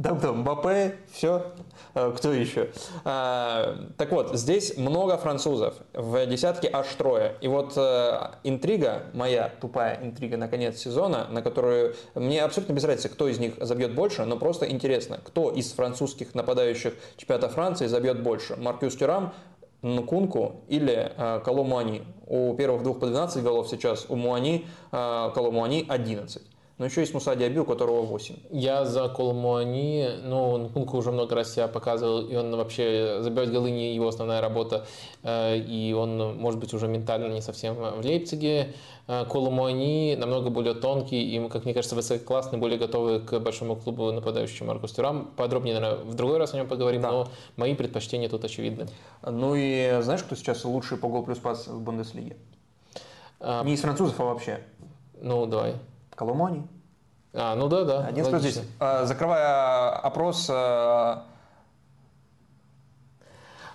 Там, 0.00 0.18
Мбаппе, 0.18 0.94
все, 1.10 1.46
э, 1.94 2.12
кто 2.16 2.32
еще? 2.32 2.70
А, 3.04 3.76
так 3.96 4.12
вот, 4.12 4.36
здесь 4.38 4.76
много 4.76 5.18
французов, 5.18 5.74
в 5.92 6.24
десятке 6.26 6.70
аж 6.72 6.86
трое. 6.94 7.34
И 7.40 7.48
вот 7.48 7.72
а, 7.76 8.36
интрига, 8.44 9.06
моя 9.12 9.50
тупая 9.60 9.98
интрига 10.00 10.36
на 10.36 10.46
конец 10.46 10.78
сезона, 10.78 11.26
на 11.30 11.42
которую 11.42 11.96
мне 12.14 12.44
абсолютно 12.44 12.74
без 12.74 12.84
разницы, 12.84 13.08
кто 13.08 13.26
из 13.26 13.40
них 13.40 13.54
забьет 13.58 13.92
больше, 13.96 14.24
но 14.24 14.36
просто 14.36 14.70
интересно, 14.70 15.18
кто 15.24 15.50
из 15.50 15.72
французских 15.72 16.32
нападающих 16.32 16.94
чемпионата 17.16 17.48
Франции 17.48 17.86
забьет 17.86 18.22
больше. 18.22 18.54
Маркюс 18.54 18.94
Тюрам, 18.94 19.34
Нкунку 19.82 20.62
или 20.68 21.12
э, 21.16 21.40
Коломуани. 21.44 22.02
У 22.26 22.54
первых 22.54 22.84
двух 22.84 23.00
по 23.00 23.06
12 23.06 23.42
голов 23.42 23.68
сейчас, 23.68 24.06
у 24.08 24.14
Муани, 24.14 24.66
э, 24.92 25.30
Коломуани 25.34 25.86
11. 25.88 26.42
Но 26.78 26.84
еще 26.84 27.00
есть 27.00 27.12
Муса 27.12 27.34
Диаби, 27.34 27.58
у 27.58 27.64
которого 27.64 28.02
8. 28.02 28.36
Я 28.50 28.84
за 28.84 29.08
Колмуани, 29.08 30.08
ну, 30.22 30.56
Нкунку 30.58 30.96
уже 30.96 31.10
много 31.10 31.34
раз 31.34 31.52
себя 31.52 31.66
показывал, 31.66 32.20
и 32.20 32.36
он 32.36 32.54
вообще 32.54 33.18
забивать 33.20 33.50
голы 33.50 33.72
не 33.72 33.96
его 33.96 34.06
основная 34.06 34.40
работа, 34.40 34.86
э, 35.24 35.58
и 35.58 35.92
он, 35.92 36.36
может 36.36 36.60
быть, 36.60 36.72
уже 36.74 36.86
ментально 36.86 37.32
не 37.32 37.42
совсем 37.42 37.74
в 37.74 38.04
Лейпциге. 38.04 38.74
Э, 39.08 39.24
Колмуани 39.28 40.14
намного 40.16 40.50
более 40.50 40.74
тонкий 40.74 41.20
и, 41.20 41.48
как 41.48 41.64
мне 41.64 41.74
кажется, 41.74 41.96
высококлассный, 41.96 42.60
более 42.60 42.78
готовый 42.78 43.20
к 43.20 43.40
большому 43.40 43.74
клубу 43.74 44.12
нападающий 44.12 44.64
Маркус 44.64 44.92
Тюрам. 44.92 45.32
Подробнее, 45.36 45.80
наверное, 45.80 46.04
в 46.04 46.14
другой 46.14 46.38
раз 46.38 46.54
о 46.54 46.58
нем 46.58 46.68
поговорим, 46.68 47.02
да. 47.02 47.10
но 47.10 47.28
мои 47.56 47.74
предпочтения 47.74 48.28
тут 48.28 48.44
очевидны. 48.44 48.86
Ну 49.22 49.56
и 49.56 49.98
знаешь, 50.02 50.22
кто 50.22 50.36
сейчас 50.36 50.64
лучший 50.64 50.96
по 50.96 51.08
гол 51.08 51.24
плюс 51.24 51.38
пас 51.38 51.66
в 51.66 51.80
Бундеслиге? 51.80 52.36
А... 53.40 53.64
Не 53.64 53.74
из 53.74 53.80
французов, 53.80 54.20
а 54.20 54.24
вообще. 54.24 54.60
Ну, 55.20 55.44
давай. 55.46 55.74
Коломони. 56.18 56.66
А, 57.32 57.54
ну 57.54 57.68
да, 57.68 57.84
да. 57.84 58.06
11 58.08 58.30
плюс 58.32 58.42
логично. 58.42 58.62
10. 58.62 58.72
А, 58.80 59.04
Закрывая 59.04 59.90
опрос, 60.00 60.48
а, 60.50 61.24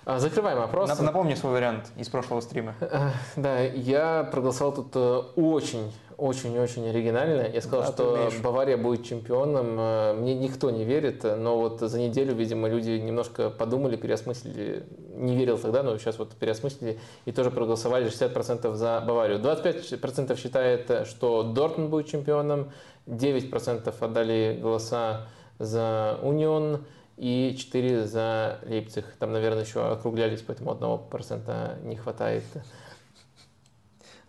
А, 0.04 0.18
Закрываем 0.18 0.60
опрос. 0.60 0.90
нап- 0.90 1.00
напомни 1.02 1.34
свой 1.34 1.54
вариант 1.54 1.90
из 1.96 2.10
прошлого 2.10 2.42
стрима. 2.42 2.74
Э, 2.80 3.08
Да, 3.36 3.60
я 3.60 4.24
проголосовал 4.30 4.74
тут 4.74 4.88
э, 4.94 5.22
очень, 5.36 5.90
очень, 6.16 6.58
очень 6.58 6.88
оригинально. 6.88 7.48
Я 7.52 7.60
сказал, 7.60 7.80
Да, 7.82 7.92
что. 7.92 8.30
Бавария 8.42 8.76
будет 8.76 9.04
чемпионом. 9.04 9.76
Э, 9.78 10.14
Мне 10.14 10.34
никто 10.34 10.70
не 10.70 10.84
верит, 10.84 11.24
но 11.24 11.58
вот 11.58 11.80
за 11.80 11.98
неделю, 11.98 12.34
видимо, 12.34 12.68
люди 12.68 12.90
немножко 12.90 13.50
подумали, 13.50 13.96
переосмыслили. 13.96 14.84
Не 15.14 15.36
верил 15.36 15.58
тогда, 15.58 15.82
но 15.82 15.96
сейчас 15.98 16.18
вот 16.18 16.32
переосмыслили 16.32 16.98
и 17.24 17.32
тоже 17.32 17.50
проголосовали 17.50 18.06
60% 18.06 18.74
за 18.74 19.02
Баварию. 19.06 19.38
25% 19.38 20.36
считает, 20.40 21.06
что 21.06 21.42
Дортмунд 21.42 21.90
будет 21.90 22.08
чемпионом, 22.08 22.70
9% 23.06 23.94
отдали 24.00 24.58
голоса 24.60 25.26
за 25.58 26.18
Унион 26.22 26.84
и 27.16 27.54
4 27.56 28.06
за 28.06 28.58
Лейпциг. 28.66 29.04
Там, 29.18 29.32
наверное, 29.32 29.64
еще 29.64 29.80
округлялись, 29.86 30.42
поэтому 30.42 30.72
1% 30.72 31.84
не 31.84 31.96
хватает. 31.96 32.44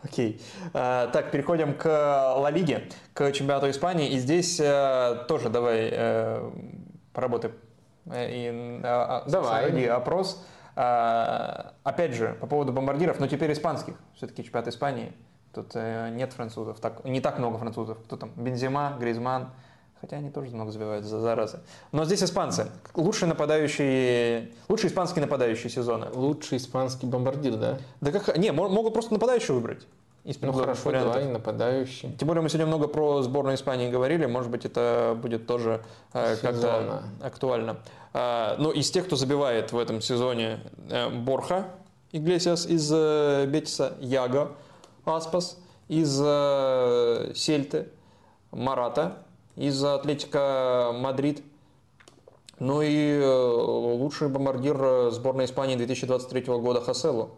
Окей. 0.05 0.41
А, 0.73 1.07
Так, 1.07 1.31
переходим 1.31 1.73
к 1.73 1.85
Ла 1.87 2.49
Лиге, 2.51 2.87
к 3.13 3.31
чемпионату 3.31 3.69
Испании. 3.69 4.09
И 4.11 4.19
здесь 4.19 4.59
э, 4.59 5.25
тоже 5.27 5.49
давай 5.49 5.89
э, 5.91 6.51
поработаем. 7.13 7.55
Э, 8.05 8.29
И, 8.29 8.81
а, 8.83 9.23
а, 9.25 9.29
Давай. 9.29 9.63
создади 9.65 9.85
опрос. 9.85 10.45
Опять 10.75 12.13
же, 12.13 12.35
по 12.41 12.47
поводу 12.47 12.73
бомбардиров, 12.73 13.19
но 13.19 13.27
теперь 13.27 13.53
испанских. 13.53 13.95
Все-таки 14.15 14.43
чемпионат 14.43 14.67
Испании. 14.67 15.13
Тут 15.53 15.73
нет 15.73 16.33
французов, 16.33 16.81
так, 16.81 17.05
не 17.05 17.21
так 17.21 17.39
много 17.39 17.57
французов. 17.57 17.97
Кто 18.03 18.17
там? 18.17 18.31
Бензима, 18.35 18.97
Гризман. 18.99 19.51
Хотя 20.01 20.17
они 20.17 20.29
тоже 20.29 20.51
много 20.51 20.71
забивают 20.71 21.05
за 21.05 21.19
заразы. 21.19 21.59
Но 21.91 22.05
здесь 22.05 22.21
испанцы. 22.21 22.67
Лучшие 22.93 23.29
нападающие, 23.29 24.51
лучшие 24.67 24.89
испанские 24.91 25.21
нападающие 25.23 25.69
сезона. 25.69 26.09
Лучший 26.13 26.57
испанский 26.57 27.07
бомбардир, 27.07 27.55
да? 27.55 27.77
Да 28.01 28.11
как, 28.11 28.37
не, 28.37 28.51
мо- 28.51 28.69
могут 28.69 28.93
просто 28.93 29.13
нападающего 29.13 29.55
выбрать. 29.55 29.87
Из 30.25 30.41
Ну 30.41 30.51
хорошо, 30.53 30.81
вариантов. 30.85 31.13
давай, 31.13 31.29
нападающий. 31.31 32.11
Тем 32.17 32.27
более 32.27 32.41
мы 32.41 32.49
сегодня 32.49 32.65
много 32.65 32.87
про 32.87 33.21
сборную 33.21 33.55
Испании 33.55 33.91
говорили, 33.91 34.25
может 34.25 34.49
быть 34.49 34.65
это 34.65 35.15
будет 35.21 35.45
тоже 35.45 35.83
э, 36.13 36.35
как-то 36.41 37.03
актуально. 37.21 37.77
А, 38.11 38.55
ну, 38.57 38.71
из 38.71 38.89
тех, 38.89 39.05
кто 39.05 39.15
забивает 39.17 39.71
в 39.71 39.77
этом 39.77 40.01
сезоне, 40.01 40.61
э, 40.89 41.09
Борха 41.09 41.67
Иглесиас 42.11 42.65
из 42.65 42.91
э, 42.91 43.45
Бетиса, 43.45 43.93
Яго 43.99 44.53
Аспас 45.05 45.59
из 45.89 46.19
э, 46.23 47.31
Сельты, 47.35 47.89
Мората 48.51 49.17
из 49.55 49.83
Атлетико 49.83 50.91
Мадрид. 50.93 51.43
Ну 52.59 52.81
и 52.81 53.19
э, 53.19 53.25
лучший 53.25 54.29
бомбардир 54.29 54.81
э, 54.81 55.11
сборной 55.11 55.45
Испании 55.45 55.75
2023 55.75 56.41
года 56.43 56.81
Хоселу. 56.81 57.31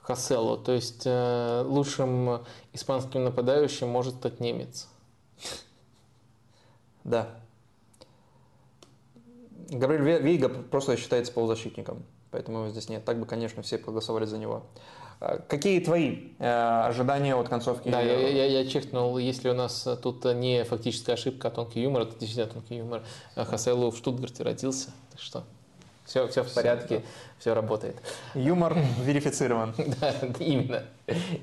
Хасело. 0.00 0.58
То 0.58 0.72
есть 0.72 1.02
э, 1.04 1.62
лучшим 1.64 2.44
испанским 2.72 3.24
нападающим 3.24 3.88
может 3.88 4.16
стать 4.16 4.40
немец. 4.40 4.88
Да. 7.04 7.30
Габриэль 9.70 10.02
Ве- 10.02 10.22
Вейга 10.22 10.48
просто 10.48 10.96
считается 10.96 11.32
полузащитником, 11.32 12.04
поэтому 12.30 12.58
его 12.58 12.68
здесь 12.68 12.88
нет. 12.88 13.04
Так 13.04 13.18
бы, 13.18 13.26
конечно, 13.26 13.62
все 13.62 13.76
проголосовали 13.76 14.24
за 14.24 14.38
него. 14.38 14.62
Какие 15.48 15.78
твои 15.80 16.30
э, 16.40 16.82
ожидания 16.88 17.36
от 17.36 17.48
концовки? 17.48 17.88
Да, 17.88 18.00
я, 18.00 18.28
я, 18.28 18.44
я 18.46 18.66
чекнул, 18.68 19.18
если 19.18 19.50
у 19.50 19.54
нас 19.54 19.86
э, 19.86 19.96
тут 19.96 20.24
не 20.24 20.64
фактическая 20.64 21.14
ошибка, 21.14 21.48
а 21.48 21.50
тонкий 21.52 21.80
юмор, 21.80 22.02
это 22.02 22.18
действительно 22.18 22.46
тонкий 22.52 22.76
юмор. 22.78 23.02
Э, 23.36 23.44
Хаселу 23.44 23.90
в 23.92 23.96
Штутгарте 23.96 24.42
родился, 24.42 24.90
так 25.12 25.20
что 25.20 25.44
все, 26.04 26.26
все 26.26 26.42
в 26.42 26.52
порядке, 26.52 27.02
все 27.38 27.54
работает. 27.54 27.96
Юмор 28.34 28.76
верифицирован. 29.04 29.74
Да, 30.00 30.12
именно, 30.40 30.82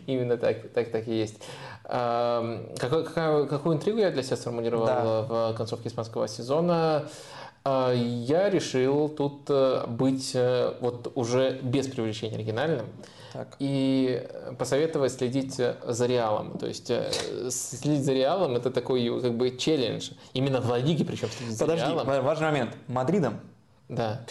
именно 0.08 0.36
так, 0.38 0.70
так, 0.74 0.92
так 0.92 1.08
и 1.08 1.14
есть. 1.18 1.40
Какой- 1.84 3.06
какая- 3.06 3.46
какую 3.46 3.78
интригу 3.78 4.00
я 4.00 4.12
для 4.12 4.24
себя 4.24 4.36
сформулировал 4.36 4.86
в 5.26 5.54
концовке 5.56 5.88
испанского 5.88 6.28
сезона? 6.28 7.08
А, 7.72 7.94
Я 7.94 8.50
решил 8.50 9.10
тут 9.10 9.42
э, 9.50 9.86
быть 9.88 10.32
э, 10.34 10.74
вот 10.82 11.12
уже 11.16 11.60
без 11.62 11.88
привлечения 11.88 12.36
оригинальным 12.36 12.88
Так. 13.32 13.56
и 13.60 14.26
посоветовать 14.58 15.12
следить 15.14 15.60
э, 15.60 15.76
за 15.88 16.08
Реалом. 16.08 16.58
То 16.58 16.66
есть 16.66 16.90
э, 16.90 17.12
следить 17.52 18.04
за 18.06 18.14
Реалом 18.14 18.56
это 18.56 18.72
такой 18.72 19.22
как 19.22 19.38
бы 19.38 19.56
челлендж. 19.56 20.12
Именно 20.34 20.62
в 20.62 20.70
Ла 20.70 20.80
Лиге 20.80 21.06
причем 21.06 21.28
следить 21.30 21.56
за 21.58 21.66
Подожди, 21.66 21.86
Реалом. 21.86 22.08
ва- 22.08 22.22
важный 22.22 22.48
момент. 22.48 22.72
Мадридом? 22.88 23.40
Да. 23.88 24.26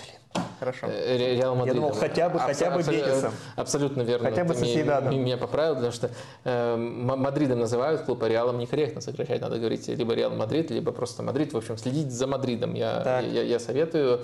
Хорошо. 0.59 0.87
Э, 0.87 1.17
Ре- 1.17 1.37
Реал 1.37 1.55
Мадрид. 1.55 1.75
думал, 1.77 1.93
хотя 1.93 2.29
бы- 2.29 2.39
хотя 2.39 2.71
бы 2.71 2.83
Бетисом. 2.83 3.33
Абсолютно 3.57 4.03
верно. 4.03 4.31
Хотя 4.31 4.45
бы 4.45 4.55
Сосьедадом. 4.55 5.15
Меня 5.19 5.37
поправил, 5.37 5.75
потому 5.75 5.93
что 5.93 6.11
э, 6.45 6.77
Мадридом 6.77 7.59
называют 7.61 8.03
клуб, 8.03 8.23
а 8.23 8.29
Реалом 8.29 8.59
некорректно 8.59 9.01
сокращать. 9.01 9.41
Надо 9.41 9.59
говорить 9.59 9.89
либо 9.89 10.15
Реал 10.15 10.31
Мадрид, 10.31 10.71
либо 10.71 10.93
просто 10.93 11.23
Мадрид. 11.23 11.53
В 11.53 11.57
общем, 11.57 11.77
следить 11.79 12.11
за 12.13 12.27
Мадридом 12.27 12.75
я, 12.75 13.21
я, 13.21 13.43
я 13.43 13.59
советую. 13.59 14.21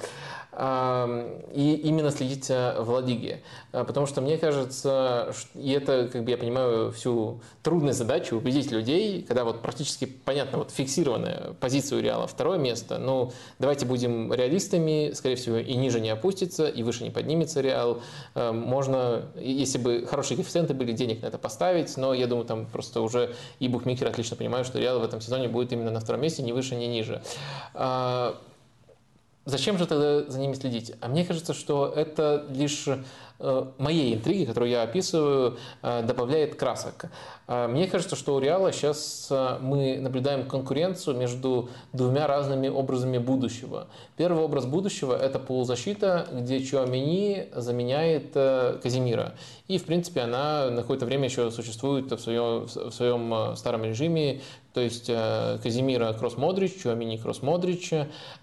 И 0.56 1.80
именно 1.84 2.10
следить 2.12 2.48
э, 2.48 2.76
в 2.80 2.88
Ла 2.90 3.00
Лиге. 3.00 3.40
Потому 3.72 4.06
что 4.06 4.20
мне 4.20 4.38
кажется, 4.38 5.32
и 5.54 5.72
это, 5.72 6.08
как 6.12 6.22
бы 6.22 6.30
я 6.30 6.36
понимаю, 6.38 6.92
всю 6.92 7.40
трудность 7.64 7.98
задачи 7.98 8.34
убедить 8.34 8.70
людей, 8.70 9.22
когда 9.26 9.42
вот 9.42 9.62
практически 9.62 10.04
понятно, 10.04 10.58
вот 10.58 10.70
фиксированная 10.70 11.54
позиция 11.58 11.98
у 11.98 12.02
Реала 12.02 12.28
второе 12.28 12.58
место. 12.58 12.98
Ну, 12.98 13.32
давайте 13.58 13.84
будем 13.84 14.32
реалистами, 14.32 15.10
скорее 15.14 15.34
всего, 15.34 15.56
и 15.56 15.74
ниже 15.74 15.98
не 16.04 16.10
опустится, 16.10 16.68
и 16.68 16.82
выше 16.84 17.02
не 17.02 17.10
поднимется 17.10 17.60
Реал. 17.60 18.00
Э, 18.34 18.52
Можно, 18.52 19.22
если 19.34 19.78
бы 19.78 20.06
хорошие 20.06 20.36
коэффициенты 20.36 20.74
были, 20.74 20.92
денег 20.92 21.22
на 21.22 21.26
это 21.26 21.38
поставить, 21.38 21.96
но 21.96 22.14
я 22.14 22.28
думаю, 22.28 22.46
там 22.46 22.66
просто 22.66 23.00
уже 23.00 23.34
и 23.58 23.66
букмекеры 23.66 24.10
отлично 24.10 24.36
понимают, 24.36 24.66
что 24.66 24.78
Реал 24.78 25.00
в 25.00 25.04
этом 25.04 25.20
сезоне 25.20 25.48
будет 25.48 25.72
именно 25.72 25.90
на 25.90 26.00
втором 26.00 26.20
месте, 26.20 26.42
ни 26.42 26.52
выше, 26.52 26.76
ни 26.76 26.84
ниже. 26.84 27.22
А, 29.44 29.50
Зачем 29.50 29.78
же 29.78 29.86
тогда 29.86 30.22
за 30.22 30.38
ними 30.38 30.54
следить? 30.54 30.92
А 31.00 31.08
мне 31.08 31.24
кажется, 31.24 31.54
что 31.54 31.92
это 31.94 32.46
лишь 32.50 32.86
э, 33.38 33.66
моей 33.78 34.14
интриги, 34.14 34.44
которую 34.44 34.70
я 34.70 34.82
описываю, 34.82 35.58
э, 35.82 36.02
добавляет 36.02 36.54
красок. 36.54 37.06
Э, 37.46 37.66
Мне 37.66 37.86
кажется, 37.86 38.16
что 38.16 38.34
у 38.34 38.38
Реала 38.38 38.72
сейчас 38.72 39.28
э, 39.30 39.58
мы 39.60 39.98
наблюдаем 39.98 40.48
конкуренцию 40.48 41.16
между 41.16 41.68
двумя 41.92 42.26
разными 42.26 42.68
образами 42.68 43.18
будущего. 43.18 43.86
Первый 44.16 44.42
образ 44.42 44.66
будущего– 44.66 45.14
это 45.20 45.38
полузащита, 45.38 46.26
где 46.32 46.62
Чуамини 46.62 47.48
заменяет 47.54 48.32
Казимира. 48.82 49.34
И, 49.68 49.78
в 49.78 49.84
принципе, 49.84 50.22
она 50.22 50.70
на 50.70 50.82
какое-то 50.82 51.06
время 51.06 51.24
еще 51.24 51.50
существует 51.50 52.10
в 52.10 52.18
своем, 52.18 52.66
в 52.66 52.90
своем 52.90 53.56
старом 53.56 53.84
режиме, 53.84 54.40
то 54.74 54.80
есть 54.80 55.06
э, 55.08 55.58
Казимира 55.62 56.12
кросс 56.14 56.36
Модрич, 56.36 56.82
Чуамини 56.82 57.16
кросс 57.16 57.42
Модрич. 57.42 57.92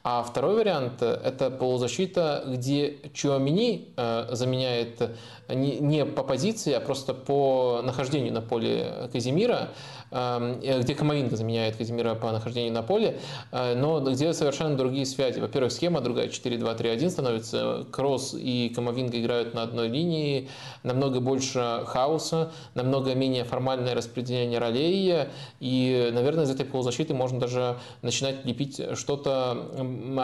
А 0.01 0.23
второй 0.23 0.55
вариант 0.55 1.01
это 1.01 1.51
полузащита, 1.51 2.45
где 2.47 2.99
Чуамини 3.13 3.89
э, 3.97 4.29
заменяет 4.31 5.11
не, 5.49 6.05
по 6.05 6.23
позиции, 6.23 6.71
а 6.71 6.79
просто 6.79 7.13
по 7.13 7.81
нахождению 7.83 8.31
на 8.31 8.41
поле 8.41 9.09
Казимира, 9.11 9.71
где 10.11 10.93
Камовинга 10.93 11.37
заменяет 11.37 11.77
Казимира 11.77 12.15
по 12.15 12.31
нахождению 12.31 12.73
на 12.73 12.83
поле, 12.83 13.17
э, 13.51 13.75
но 13.75 14.01
где 14.01 14.33
совершенно 14.33 14.75
другие 14.75 15.05
связи. 15.05 15.39
Во-первых, 15.39 15.71
схема 15.71 16.01
другая, 16.01 16.27
4-2-3-1 16.27 17.09
становится, 17.09 17.85
Кросс 17.91 18.33
и 18.37 18.71
Камовинга 18.75 19.21
играют 19.21 19.53
на 19.53 19.63
одной 19.63 19.87
линии, 19.87 20.49
намного 20.83 21.21
больше 21.21 21.83
хаоса, 21.85 22.51
намного 22.75 23.15
менее 23.15 23.45
формальное 23.45 23.95
распределение 23.95 24.59
ролей, 24.59 25.27
и, 25.61 26.09
наверное, 26.13 26.43
из 26.43 26.49
этой 26.49 26.65
полузащиты 26.65 27.13
можно 27.13 27.39
даже 27.39 27.77
начинать 28.01 28.45
лепить 28.45 28.81
что-то 28.95 29.67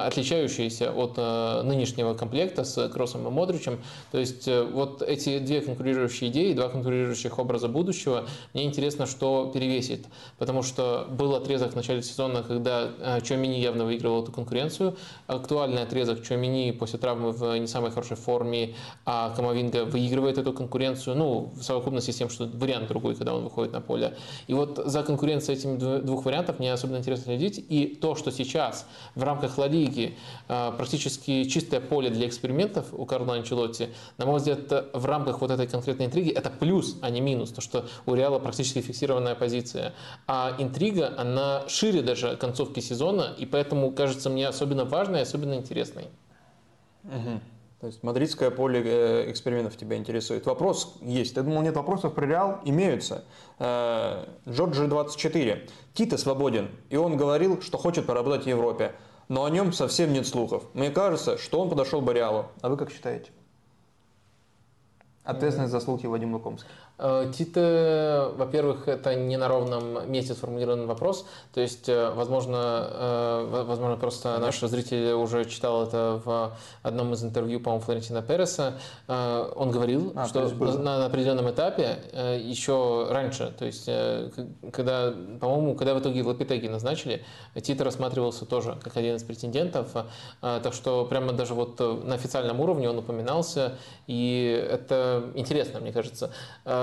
отличающееся 0.06 0.92
от 0.92 1.14
э, 1.16 1.62
нынешнего 1.64 2.14
комплекта 2.14 2.66
с 2.66 2.90
Кроссом 2.90 3.26
и 3.28 3.32
Модричем. 3.32 3.80
То 4.12 4.18
есть 4.18 4.48
э, 4.50 4.64
вот 4.64 5.02
эти 5.02 5.40
две 5.40 5.62
конкурирующие 5.62 6.30
идеи, 6.30 6.54
два 6.54 6.68
конкурирующих 6.68 7.40
образа 7.40 7.70
будущего, 7.70 8.26
мне 8.54 8.66
интересно, 8.66 9.06
что 9.06 9.50
перевесит 9.54 9.77
взвесит, 9.78 10.06
потому 10.38 10.64
что 10.64 11.08
был 11.10 11.36
отрезок 11.36 11.74
в 11.74 11.76
начале 11.76 12.02
сезона, 12.02 12.44
когда 12.44 12.90
э, 13.00 13.22
Чуамини 13.22 13.60
явно 13.60 13.86
выигрывал 13.86 14.24
эту 14.24 14.32
конкуренцию, 14.32 14.98
актуальный 15.28 15.84
отрезок 15.84 16.24
Чуамини 16.24 16.72
после 16.72 17.00
травмы 17.00 17.32
в 17.32 17.58
не 17.58 17.68
самой 17.68 17.92
хорошей 17.92 18.18
форме, 18.18 18.76
а 19.06 19.34
Камовинга 19.36 19.86
выигрывает 19.86 20.38
эту 20.38 20.54
конкуренцию, 20.54 21.16
ну, 21.16 21.52
в 21.56 21.64
совокупности 21.64 22.12
с 22.12 22.16
тем, 22.16 22.30
что 22.30 22.46
вариант 22.46 22.88
другой, 22.88 23.16
когда 23.16 23.36
он 23.36 23.44
выходит 23.44 23.74
на 23.74 23.82
поле. 23.82 24.16
И 24.48 24.54
вот 24.54 24.80
за 24.86 25.04
конкуренцией 25.04 25.58
этих 25.58 26.06
двух 26.06 26.26
вариантов 26.26 26.60
мне 26.60 26.74
особенно 26.74 26.98
интересно 26.98 27.26
следить, 27.26 27.64
и 27.70 27.88
то, 27.88 28.16
что 28.16 28.32
сейчас 28.32 28.86
в 29.16 29.24
рамках 29.24 29.58
Ла 29.58 29.68
Лиги 29.68 30.18
э, 30.48 30.72
практически 30.76 31.44
чистое 31.46 31.80
поле 31.80 32.10
для 32.10 32.28
экспериментов 32.28 32.86
у 32.94 33.06
Карла 33.06 33.36
Анчелотти, 33.36 33.90
на 34.18 34.26
мой 34.26 34.38
взгляд, 34.38 34.58
в 34.94 35.06
рамках 35.06 35.42
вот 35.42 35.52
этой 35.52 35.68
конкретной 35.68 36.08
интриги 36.08 36.32
это 36.32 36.50
плюс, 36.50 36.98
а 37.02 37.10
не 37.10 37.22
минус, 37.22 37.52
то 37.52 37.62
что 37.62 37.86
у 38.06 38.16
Реала 38.16 38.40
практически 38.40 38.82
фиксированная 38.82 39.36
позиция. 39.36 39.67
А 40.28 40.56
интрига, 40.58 41.14
она 41.18 41.68
шире 41.68 42.02
даже 42.02 42.38
концовки 42.38 42.80
сезона, 42.80 43.36
и 43.38 43.46
поэтому 43.46 43.92
кажется 43.92 44.30
мне 44.30 44.48
особенно 44.48 44.86
важной 44.86 45.22
особенно 45.22 45.56
интересной. 45.56 46.08
Угу. 47.04 47.40
То 47.80 47.88
есть 47.88 48.02
мадридское 48.02 48.50
поле 48.50 48.82
э, 48.84 49.32
экспериментов 49.32 49.78
тебя 49.78 49.98
интересует. 49.98 50.48
Вопрос 50.48 50.98
есть. 51.02 51.36
Ты 51.36 51.44
думал, 51.44 51.62
нет 51.62 51.76
вопросов 51.76 52.16
про 52.16 52.26
Реал? 52.26 52.60
Имеются. 52.66 53.24
Э, 53.60 54.26
Джорджи 54.50 54.88
24. 54.88 55.68
Тита 55.94 56.18
свободен. 56.18 56.70
И 56.90 56.98
он 56.98 57.18
говорил, 57.18 57.62
что 57.62 57.78
хочет 57.78 58.08
поработать 58.08 58.46
в 58.46 58.48
Европе. 58.48 58.96
Но 59.28 59.46
о 59.46 59.50
нем 59.52 59.74
совсем 59.74 60.12
нет 60.12 60.26
слухов. 60.26 60.64
Мне 60.74 60.90
кажется, 60.90 61.38
что 61.38 61.60
он 61.60 61.70
подошел 61.70 62.02
бы 62.02 62.14
Реалу. 62.14 62.48
А 62.62 62.70
вы 62.70 62.78
как 62.78 62.90
считаете? 62.90 63.30
Ответственность 65.24 65.72
заслуги 65.72 66.08
Вадим 66.08 66.34
Лукомский. 66.34 66.70
Э, 67.00 67.32
Тита, 67.36 68.32
во-первых, 68.36 68.88
это 68.88 69.14
не 69.16 69.38
на 69.38 69.48
ровном 69.48 70.12
месте 70.12 70.34
сформулированный 70.34 70.86
вопрос. 70.86 71.26
То 71.54 71.62
есть, 71.62 71.88
э, 71.90 72.10
возможно, 72.12 72.90
э, 72.92 73.64
возможно, 73.66 73.98
просто 73.98 74.38
наш 74.40 74.60
зритель 74.60 75.12
уже 75.12 75.46
читал 75.46 75.84
это 75.84 76.22
в 76.26 76.58
одном 76.82 77.14
из 77.14 77.24
интервью, 77.24 77.60
по-моему, 77.60 77.84
Флорентина 77.84 78.22
Переса. 78.22 78.80
Он 79.08 79.72
говорил, 79.72 80.14
а, 80.16 80.26
что 80.28 80.48
на, 80.50 81.00
на 81.00 81.06
определенном 81.06 81.50
этапе, 81.50 82.00
еще 82.40 83.08
раньше, 83.10 83.54
то 83.58 83.66
есть, 83.66 83.90
когда, 84.72 85.14
по-моему, 85.40 85.76
когда 85.76 85.94
в 85.94 86.00
итоге 86.00 86.24
Лапитеги 86.24 86.68
назначили, 86.68 87.24
Тита 87.62 87.84
рассматривался 87.84 88.46
тоже 88.46 88.78
как 88.84 88.98
один 88.98 89.16
из 89.16 89.24
претендентов. 89.24 89.90
Так 90.42 90.74
что 90.74 91.06
прямо 91.06 91.34
даже 91.34 91.54
вот 91.54 91.80
на 91.80 92.16
официальном 92.16 92.60
уровне 92.60 92.90
он 92.90 92.98
упоминался, 92.98 93.78
и 94.08 94.68
это 94.70 95.32
интересно, 95.36 95.80
мне 95.80 95.92
кажется. 95.92 96.32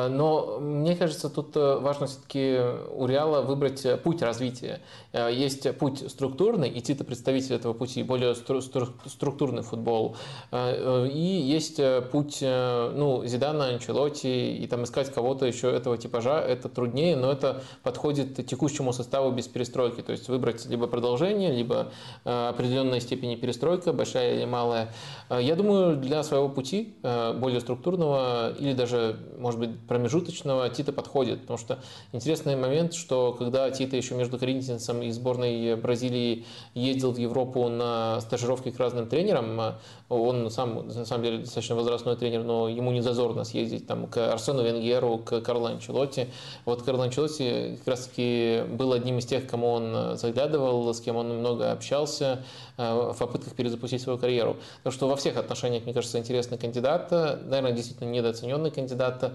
Но 0.08 0.58
мне 0.60 0.96
кажется, 0.96 1.28
тут 1.28 1.56
э, 1.56 1.78
важно 1.78 2.06
все-таки 2.06 2.58
у 2.92 3.06
Реала 3.06 3.42
выбрать 3.42 3.84
э, 3.84 3.96
путь 3.96 4.22
развития. 4.22 4.80
Э, 5.12 5.30
есть 5.32 5.70
путь 5.78 6.10
структурный, 6.10 6.68
и 6.68 6.80
Тита 6.80 7.04
представитель 7.04 7.54
этого 7.54 7.72
пути, 7.72 8.02
более 8.02 8.34
стру 8.34 8.60
структурный 8.60 9.62
футбол. 9.62 10.16
И 10.52 11.42
есть 11.44 11.80
путь 12.10 12.38
ну, 12.40 13.22
Зидана, 13.24 13.66
Анчелоти, 13.66 14.26
и 14.26 14.66
там 14.66 14.84
искать 14.84 15.12
кого-то 15.12 15.46
еще 15.46 15.70
этого 15.70 15.96
типажа, 15.96 16.40
это 16.40 16.68
труднее, 16.68 17.16
но 17.16 17.30
это 17.30 17.62
подходит 17.82 18.46
текущему 18.46 18.92
составу 18.92 19.30
без 19.30 19.46
перестройки. 19.48 20.00
То 20.00 20.12
есть 20.12 20.28
выбрать 20.28 20.66
либо 20.66 20.86
продолжение, 20.86 21.52
либо 21.52 21.92
определенной 22.24 23.00
степени 23.00 23.36
перестройка, 23.36 23.92
большая 23.92 24.36
или 24.36 24.44
малая. 24.44 24.92
Я 25.30 25.56
думаю, 25.56 25.96
для 25.96 26.22
своего 26.22 26.48
пути, 26.48 26.94
более 27.02 27.60
структурного, 27.60 28.52
или 28.58 28.72
даже, 28.72 29.16
может 29.38 29.60
быть, 29.60 29.70
промежуточного 29.94 30.68
Тита 30.70 30.92
подходит, 30.92 31.42
потому 31.42 31.56
что 31.56 31.78
интересный 32.10 32.56
момент, 32.56 32.94
что 32.94 33.32
когда 33.32 33.70
Тита 33.70 33.96
еще 33.96 34.16
между 34.16 34.38
Коринтинсом 34.38 35.02
и 35.02 35.10
сборной 35.12 35.76
Бразилии 35.76 36.46
ездил 36.74 37.12
в 37.12 37.16
Европу 37.16 37.68
на 37.68 38.20
стажировки 38.20 38.72
к 38.72 38.80
разным 38.80 39.06
тренерам, 39.06 39.76
он 40.08 40.50
сам, 40.50 40.88
на 40.88 41.04
самом 41.04 41.22
деле, 41.22 41.38
достаточно 41.38 41.76
возрастной 41.76 42.16
тренер, 42.16 42.42
но 42.42 42.68
ему 42.68 42.90
не 42.90 43.02
зазорно 43.02 43.44
съездить 43.44 43.86
там, 43.86 44.08
к 44.08 44.32
Арсену 44.32 44.64
Венгеру, 44.64 45.18
к 45.18 45.40
Карло 45.42 45.70
Анчелотти. 45.70 46.26
Вот 46.64 46.82
Карло 46.82 47.04
Анчелотти 47.04 47.76
как 47.78 47.86
раз-таки 47.86 48.64
был 48.68 48.92
одним 48.94 49.18
из 49.18 49.26
тех, 49.26 49.46
кому 49.46 49.68
он 49.68 50.16
заглядывал, 50.16 50.92
с 50.92 51.00
кем 51.00 51.14
он 51.14 51.38
много 51.38 51.70
общался 51.70 52.42
э, 52.78 53.12
в 53.12 53.16
попытках 53.16 53.54
перезапустить 53.54 54.02
свою 54.02 54.18
карьеру. 54.18 54.56
Так 54.82 54.92
что 54.92 55.06
во 55.06 55.14
всех 55.14 55.36
отношениях, 55.36 55.84
мне 55.84 55.94
кажется, 55.94 56.18
интересный 56.18 56.58
кандидат, 56.58 57.12
наверное, 57.12 57.72
действительно 57.72 58.10
недооцененный 58.10 58.72
кандидат, 58.72 59.32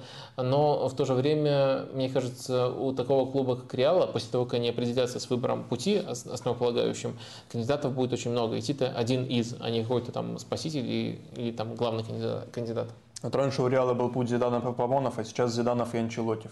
но 0.49 0.87
в 0.87 0.95
то 0.95 1.05
же 1.05 1.13
время, 1.13 1.85
мне 1.93 2.09
кажется, 2.09 2.69
у 2.69 2.91
такого 2.93 3.29
клуба, 3.29 3.55
как 3.55 3.73
Реала, 3.73 4.07
после 4.07 4.31
того, 4.31 4.45
как 4.45 4.55
они 4.55 4.69
определятся 4.69 5.19
с 5.19 5.29
выбором 5.29 5.63
пути 5.63 5.97
основополагающим, 5.97 7.17
кандидатов 7.51 7.93
будет 7.93 8.13
очень 8.13 8.31
много. 8.31 8.55
И 8.55 8.61
Тита 8.61 8.91
один 8.95 9.25
из, 9.25 9.55
а 9.59 9.69
не 9.69 9.83
какой-то 9.83 10.11
там 10.11 10.39
спаситель 10.39 10.85
или, 10.85 11.19
или 11.35 11.51
там 11.51 11.75
главный 11.75 12.03
кандидат. 12.03 12.49
кандидат. 12.51 12.89
Вот 13.21 13.35
раньше 13.35 13.61
у 13.61 13.67
Реала 13.67 13.93
был 13.93 14.09
путь 14.09 14.29
Зиданов 14.29 14.65
и 14.65 14.73
Павонов, 14.73 15.19
а 15.19 15.23
сейчас 15.23 15.53
Зиданов 15.53 15.93
и 15.93 15.97
Анчелотев. 15.97 16.51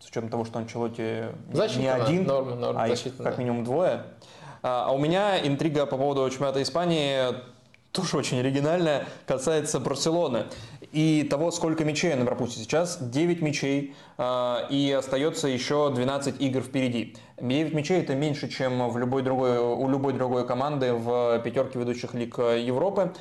С 0.00 0.08
учетом 0.08 0.28
того, 0.28 0.44
что 0.44 0.58
Анчелоти 0.58 1.28
Защита, 1.52 1.80
не 1.80 1.88
один, 1.88 2.24
норма, 2.24 2.56
норма, 2.56 2.82
а 2.82 2.88
защита, 2.88 3.10
их 3.10 3.22
как 3.22 3.38
минимум 3.38 3.64
двое. 3.64 4.04
А, 4.62 4.86
а 4.88 4.92
у 4.92 4.98
меня 4.98 5.44
интрига 5.46 5.86
по 5.86 5.96
поводу 5.96 6.28
чемпионата 6.28 6.60
Испании 6.60 7.34
тоже 7.92 8.16
очень 8.16 8.40
оригинальная, 8.40 9.06
касается 9.26 9.78
Барселоны 9.78 10.46
и 10.92 11.26
того, 11.28 11.50
сколько 11.50 11.84
мячей 11.84 12.12
она 12.12 12.24
пропустит. 12.24 12.62
Сейчас 12.62 12.98
9 13.00 13.40
мячей, 13.40 13.94
а, 14.18 14.66
и 14.70 14.92
остается 14.92 15.48
еще 15.48 15.90
12 15.92 16.40
игр 16.40 16.60
впереди. 16.60 17.16
9 17.40 17.72
мячей 17.72 18.00
это 18.00 18.14
меньше, 18.14 18.48
чем 18.48 18.88
в 18.88 18.98
любой 18.98 19.22
другой, 19.22 19.58
у 19.58 19.88
любой 19.88 20.12
другой 20.12 20.46
команды 20.46 20.92
в 20.92 21.40
пятерке 21.42 21.78
ведущих 21.78 22.14
лиг 22.14 22.38
Европы. 22.38 23.12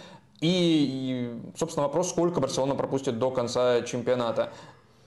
И, 0.42 1.40
собственно, 1.56 1.86
вопрос, 1.86 2.10
сколько 2.10 2.42
Барселона 2.42 2.76
пропустит 2.76 3.20
до 3.20 3.32
конца 3.32 3.82
чемпионата 3.84 4.52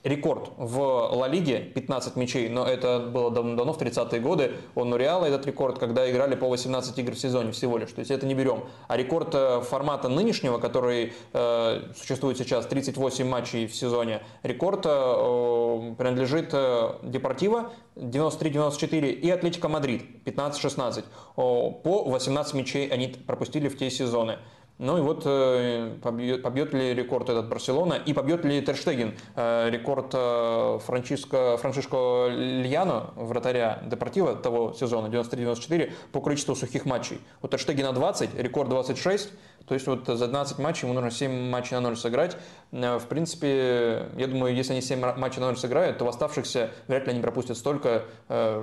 рекорд 0.05 0.51
в 0.55 0.79
Ла 0.79 1.27
Лиге 1.27 1.59
15 1.59 2.15
мячей, 2.15 2.47
но 2.47 2.65
это 2.65 2.99
было 2.99 3.31
давно, 3.31 3.73
в 3.73 3.81
30-е 3.81 4.21
годы. 4.21 4.53
Он 4.75 4.93
у 4.93 4.97
Реала 4.97 5.25
этот 5.25 5.45
рекорд, 5.47 5.79
когда 5.79 6.09
играли 6.09 6.35
по 6.35 6.47
18 6.47 6.97
игр 6.99 7.13
в 7.13 7.19
сезоне 7.19 7.51
всего 7.51 7.77
лишь. 7.77 7.91
То 7.91 7.99
есть 7.99 8.11
это 8.11 8.25
не 8.25 8.35
берем. 8.35 8.65
А 8.87 8.97
рекорд 8.97 9.33
э, 9.33 9.61
формата 9.61 10.07
нынешнего, 10.07 10.59
который 10.59 11.13
э, 11.33 11.81
существует 11.97 12.37
сейчас, 12.37 12.67
38 12.67 13.27
матчей 13.27 13.65
в 13.65 13.75
сезоне, 13.75 14.21
рекорд 14.43 14.85
э, 14.85 15.95
принадлежит 15.97 16.49
э, 16.53 16.95
Депортиво 17.01 17.71
93-94 17.95 19.11
и 19.11 19.29
Атлетико 19.31 19.67
Мадрид 19.67 20.03
15-16. 20.25 21.03
По 21.35 22.03
18 22.05 22.53
мячей 22.53 22.87
они 22.89 23.07
пропустили 23.07 23.69
в 23.69 23.77
те 23.77 23.89
сезоны. 23.89 24.37
Ну 24.77 24.97
и 24.97 25.01
вот 25.01 25.23
э, 25.25 25.95
побьет, 26.01 26.43
побьет 26.43 26.73
ли 26.73 26.93
рекорд 26.93 27.29
этот 27.29 27.47
Барселона 27.47 27.93
и 27.93 28.11
побьет 28.11 28.43
ли 28.43 28.61
Тер 28.61 28.77
Штеген 28.77 29.13
э, 29.35 29.69
рекорд 29.69 30.11
э, 30.13 30.79
Франчиско, 30.85 31.55
Франциско 31.57 32.27
Льяно, 32.29 33.11
вратаря 33.15 33.81
Депортиво 33.85 34.35
того 34.35 34.73
сезона 34.73 35.07
93-94 35.07 35.93
по 36.11 36.19
количеству 36.19 36.55
сухих 36.55 36.85
матчей. 36.85 37.21
У 37.41 37.47
Тер 37.47 37.60
Штегена 37.60 37.93
20, 37.93 38.35
рекорд 38.35 38.67
26, 38.67 39.31
то 39.65 39.73
есть 39.73 39.87
вот 39.87 40.07
за 40.07 40.27
12 40.27 40.59
матчей 40.59 40.87
ему 40.87 40.93
нужно 40.93 41.09
7 41.09 41.49
матчей 41.49 41.75
на 41.77 41.81
0 41.81 41.95
сыграть. 41.95 42.37
В 42.71 43.03
принципе, 43.07 44.09
я 44.17 44.27
думаю, 44.27 44.53
если 44.53 44.73
они 44.73 44.81
7 44.81 44.99
матчей 45.17 45.39
на 45.39 45.47
0 45.47 45.57
сыграют, 45.57 45.97
то 45.97 46.05
в 46.05 46.09
оставшихся 46.09 46.69
вряд 46.87 47.05
ли 47.07 47.13
они 47.13 47.21
пропустят 47.21 47.57
столько, 47.57 48.03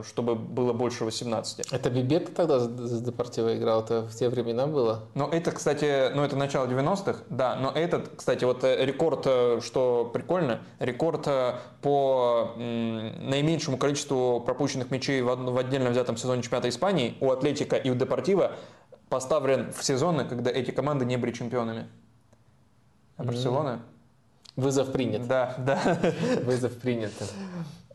чтобы 0.06 0.36
было 0.36 0.72
больше 0.72 1.04
18. 1.04 1.72
Это 1.72 1.90
Бибет 1.90 2.34
тогда 2.36 2.60
за 2.60 3.00
Депортиво 3.00 3.56
играл? 3.56 3.82
Это 3.82 4.02
в 4.02 4.14
те 4.14 4.28
времена 4.28 4.68
было? 4.68 5.08
Ну, 5.14 5.26
это, 5.26 5.50
кстати, 5.50 6.01
ну, 6.14 6.22
это 6.22 6.36
начало 6.36 6.66
90-х, 6.66 7.20
да. 7.30 7.56
Но 7.56 7.70
этот, 7.70 8.16
кстати, 8.16 8.44
вот 8.44 8.64
э, 8.64 8.84
рекорд, 8.84 9.62
что 9.62 10.10
прикольно, 10.12 10.60
рекорд 10.78 11.28
по 11.80 12.52
наименьшему 12.56 13.76
количеству 13.76 14.40
пропущенных 14.40 14.90
мячей 14.90 15.22
в 15.22 15.58
отдельно 15.58 15.90
взятом 15.90 16.16
сезоне 16.16 16.42
чемпионата 16.42 16.68
Испании 16.68 17.16
у 17.20 17.30
Атлетика 17.30 17.76
и 17.76 17.90
у 17.90 17.94
Депортива 17.94 18.52
поставлен 19.08 19.72
в 19.72 19.84
сезоны, 19.84 20.24
когда 20.24 20.50
эти 20.50 20.70
команды 20.70 21.04
не 21.04 21.16
были 21.16 21.32
чемпионами. 21.32 21.86
А 23.16 23.24
Барселона? 23.24 23.82
Вызов 24.56 24.92
принят. 24.92 25.26
Да, 25.26 25.54
да. 25.58 25.98
Вызов 26.44 26.78
принят. 26.78 27.12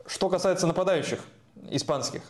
Что 0.05 0.29
касается 0.29 0.67
нападающих 0.67 1.19
испанских. 1.69 2.21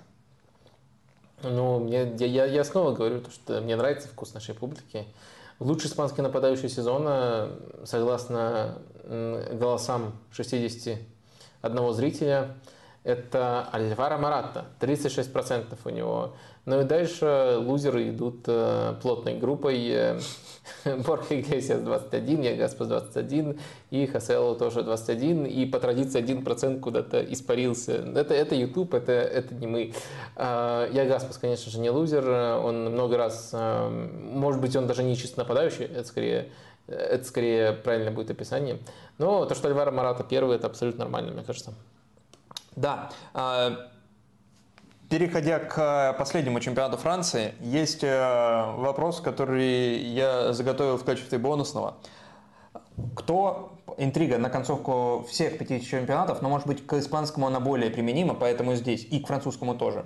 Ну, 1.43 1.79
мне, 1.79 2.13
я, 2.17 2.45
я 2.45 2.63
снова 2.63 2.93
говорю, 2.93 3.23
что 3.29 3.61
мне 3.61 3.75
нравится 3.75 4.07
вкус 4.07 4.33
нашей 4.33 4.55
публики. 4.55 5.05
Лучший 5.59 5.87
испанский 5.87 6.21
нападающий 6.21 6.69
сезона, 6.69 7.49
согласно 7.83 8.77
голосам 9.03 10.13
61 10.31 11.93
зрителя, 11.93 12.55
это 13.03 13.67
Альвара 13.71 14.17
Марата, 14.17 14.65
36% 14.79 15.77
у 15.85 15.89
него. 15.89 16.35
Ну 16.67 16.81
и 16.81 16.83
дальше 16.83 17.55
лузеры 17.59 18.09
идут 18.09 18.41
э, 18.45 18.95
плотной 19.01 19.37
группой. 19.37 20.19
Борхе 21.07 21.39
Иглесиас 21.39 21.79
21, 21.79 22.41
Ягаспас 22.41 22.89
21 22.89 23.57
и 23.89 24.05
Хасело 24.05 24.53
тоже 24.53 24.83
21. 24.83 25.45
И 25.45 25.65
по 25.65 25.79
традиции 25.79 26.21
1% 26.21 26.81
куда-то 26.81 27.23
испарился. 27.23 27.93
Это, 27.93 28.33
это 28.33 28.53
YouTube, 28.53 28.93
это, 28.95 29.13
это 29.13 29.55
не 29.55 29.65
мы. 29.65 29.93
Ягаспас, 30.35 31.37
конечно 31.37 31.71
же, 31.71 31.79
не 31.79 31.89
лузер. 31.89 32.29
Он 32.29 32.91
много 32.91 33.15
раз, 33.15 33.51
э, 33.53 34.09
может 34.33 34.59
быть, 34.59 34.75
он 34.75 34.87
даже 34.87 35.03
не 35.03 35.15
чисто 35.15 35.39
нападающий, 35.39 35.85
это 35.85 36.03
скорее 36.03 36.51
это 36.87 37.23
скорее 37.23 37.71
правильно 37.71 38.11
будет 38.11 38.29
описание. 38.29 38.79
Но 39.19 39.45
то, 39.45 39.55
что 39.55 39.69
Альвара 39.69 39.91
Марата 39.91 40.25
первый, 40.25 40.57
это 40.57 40.67
абсолютно 40.67 41.05
нормально, 41.05 41.31
мне 41.31 41.43
кажется. 41.43 41.73
Да. 42.75 43.09
Переходя 45.09 45.59
к 45.59 46.15
последнему 46.17 46.59
чемпионату 46.59 46.97
Франции, 46.97 47.53
есть 47.61 48.03
э, 48.03 48.73
вопрос, 48.75 49.21
который 49.21 49.99
я 49.99 50.51
заготовил 50.51 50.97
в 50.97 51.05
качестве 51.05 51.37
бонусного. 51.37 51.95
Кто, 53.15 53.71
интрига 53.97 54.37
на 54.37 54.49
концовку 54.49 55.25
всех 55.29 55.57
пяти 55.57 55.81
чемпионатов, 55.81 56.41
но 56.41 56.49
может 56.49 56.67
быть 56.67 56.85
к 56.85 56.93
испанскому 56.93 57.47
она 57.47 57.61
более 57.61 57.89
применима, 57.89 58.33
поэтому 58.33 58.75
здесь, 58.75 59.07
и 59.09 59.21
к 59.21 59.27
французскому 59.27 59.75
тоже. 59.75 60.03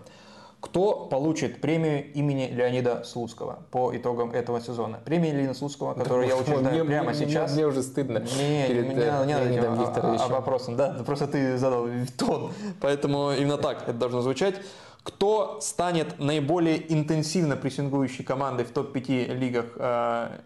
Кто 0.61 1.07
получит 1.07 1.59
премию 1.59 2.13
имени 2.13 2.47
Леонида 2.51 3.03
Слуцкого 3.03 3.63
по 3.71 3.97
итогам 3.97 4.31
этого 4.31 4.61
сезона? 4.61 4.99
Премия 5.03 5.31
Леонида 5.31 5.55
Слуцкого, 5.55 5.95
которую 5.95 6.27
да, 6.27 6.35
я 6.35 6.39
учреждаю 6.39 6.75
мне, 6.75 6.83
прямо 6.83 7.09
мне, 7.09 7.15
сейчас. 7.15 7.51
Мне, 7.51 7.61
мне 7.61 7.67
уже 7.67 7.81
стыдно. 7.81 8.19
Не, 8.19 8.67
перед, 8.67 8.88
не, 8.89 8.93
не, 8.93 9.01
не 9.01 9.33
надо 9.33 9.49
этим 9.49 9.63
а, 9.63 10.17
а, 10.19 10.27
вопросом. 10.27 10.75
Да, 10.75 11.01
просто 11.03 11.25
ты 11.25 11.57
задал 11.57 11.88
тон. 12.15 12.51
Поэтому 12.80 13.31
именно 13.31 13.57
так 13.57 13.81
это 13.88 13.93
должно 13.93 14.21
звучать. 14.21 14.61
Кто 15.03 15.59
станет 15.61 16.19
наиболее 16.19 16.93
интенсивно 16.93 17.55
прессингующей 17.55 18.23
командой 18.23 18.65
в 18.65 18.71
топ-5 18.71 19.33
лигах 19.33 19.65
э, 19.75 20.39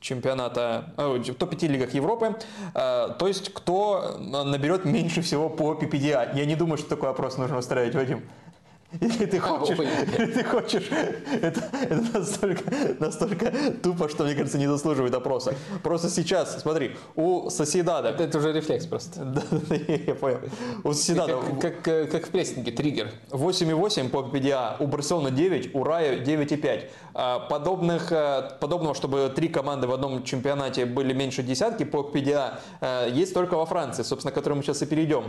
чемпионата, 0.00 0.92
э, 0.98 1.18
в 1.18 1.34
топ-5 1.34 1.68
лигах 1.68 1.94
Европы, 1.94 2.36
э, 2.74 3.08
то 3.18 3.26
есть 3.26 3.54
кто 3.54 4.18
наберет 4.18 4.84
меньше 4.84 5.22
всего 5.22 5.48
по 5.48 5.72
PPDA. 5.72 6.36
Я 6.36 6.44
не 6.44 6.56
думаю, 6.56 6.76
что 6.76 6.90
такой 6.90 7.08
опрос 7.08 7.38
нужно 7.38 7.56
устраивать, 7.56 7.94
Вадим. 7.94 8.22
Или 9.00 9.26
ты 9.26 9.38
хочешь, 9.38 9.78
или 9.78 10.26
ты 10.26 10.44
хочешь 10.44 10.88
это, 11.42 11.62
это 11.72 12.18
настолько, 12.18 12.72
настолько 12.98 13.52
тупо, 13.82 14.08
что, 14.08 14.24
мне 14.24 14.34
кажется, 14.34 14.58
не 14.58 14.66
заслуживает 14.66 15.14
опроса. 15.14 15.54
Просто 15.82 16.08
сейчас, 16.08 16.60
смотри, 16.60 16.96
у 17.16 17.50
Соседада... 17.50 18.10
Это, 18.10 18.24
это 18.24 18.38
уже 18.38 18.52
рефлекс 18.52 18.86
просто. 18.86 19.24
Да, 19.34 19.42
да, 19.50 19.74
я 19.74 20.14
понял. 20.14 20.38
У 20.84 20.92
Соседада... 20.92 21.38
Как, 21.60 21.82
как, 21.82 22.10
как 22.10 22.26
в 22.26 22.30
прессинге, 22.30 22.70
триггер. 22.72 23.10
8,8 23.30 24.08
по 24.10 24.18
PDA, 24.18 24.76
у 24.78 24.86
Барселоны 24.86 25.30
9, 25.30 25.74
у 25.74 25.84
Рая 25.84 26.24
9,5. 26.24 26.90
А, 27.14 27.40
подобных, 27.40 28.12
э, 28.12 28.50
подобного, 28.60 28.94
чтобы 28.94 29.32
три 29.34 29.48
команды 29.48 29.86
в 29.86 29.92
одном 29.92 30.22
чемпионате 30.24 30.86
были 30.86 31.12
меньше 31.12 31.42
десятки 31.42 31.84
по 31.84 31.98
PDA, 31.98 32.58
э, 32.80 33.08
есть 33.12 33.34
только 33.34 33.56
во 33.56 33.66
Франции, 33.66 34.02
собственно, 34.02 34.32
к 34.32 34.34
которой 34.34 34.54
мы 34.54 34.62
сейчас 34.62 34.82
и 34.82 34.86
перейдем. 34.86 35.24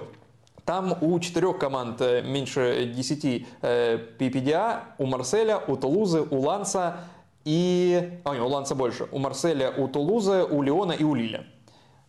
Там 0.65 0.97
у 1.01 1.19
четырех 1.19 1.59
команд 1.59 2.01
э, 2.01 2.21
меньше 2.23 2.91
10 2.93 3.47
PPDA, 3.61 4.79
у 4.97 5.05
Марселя, 5.05 5.59
у 5.59 5.75
Тулузы, 5.77 6.21
у 6.21 6.39
Ланса 6.39 6.97
и... 7.45 8.19
А, 8.23 8.33
нет, 8.33 8.41
у 8.41 8.47
Ланса 8.47 8.73
больше. 8.73 9.07
У 9.11 9.19
Марселя, 9.19 9.71
у 9.71 9.87
Тулузы, 9.87 10.43
у 10.43 10.63
Леона 10.63 10.93
и 10.93 11.03
у 11.03 11.13
Лиля. 11.13 11.45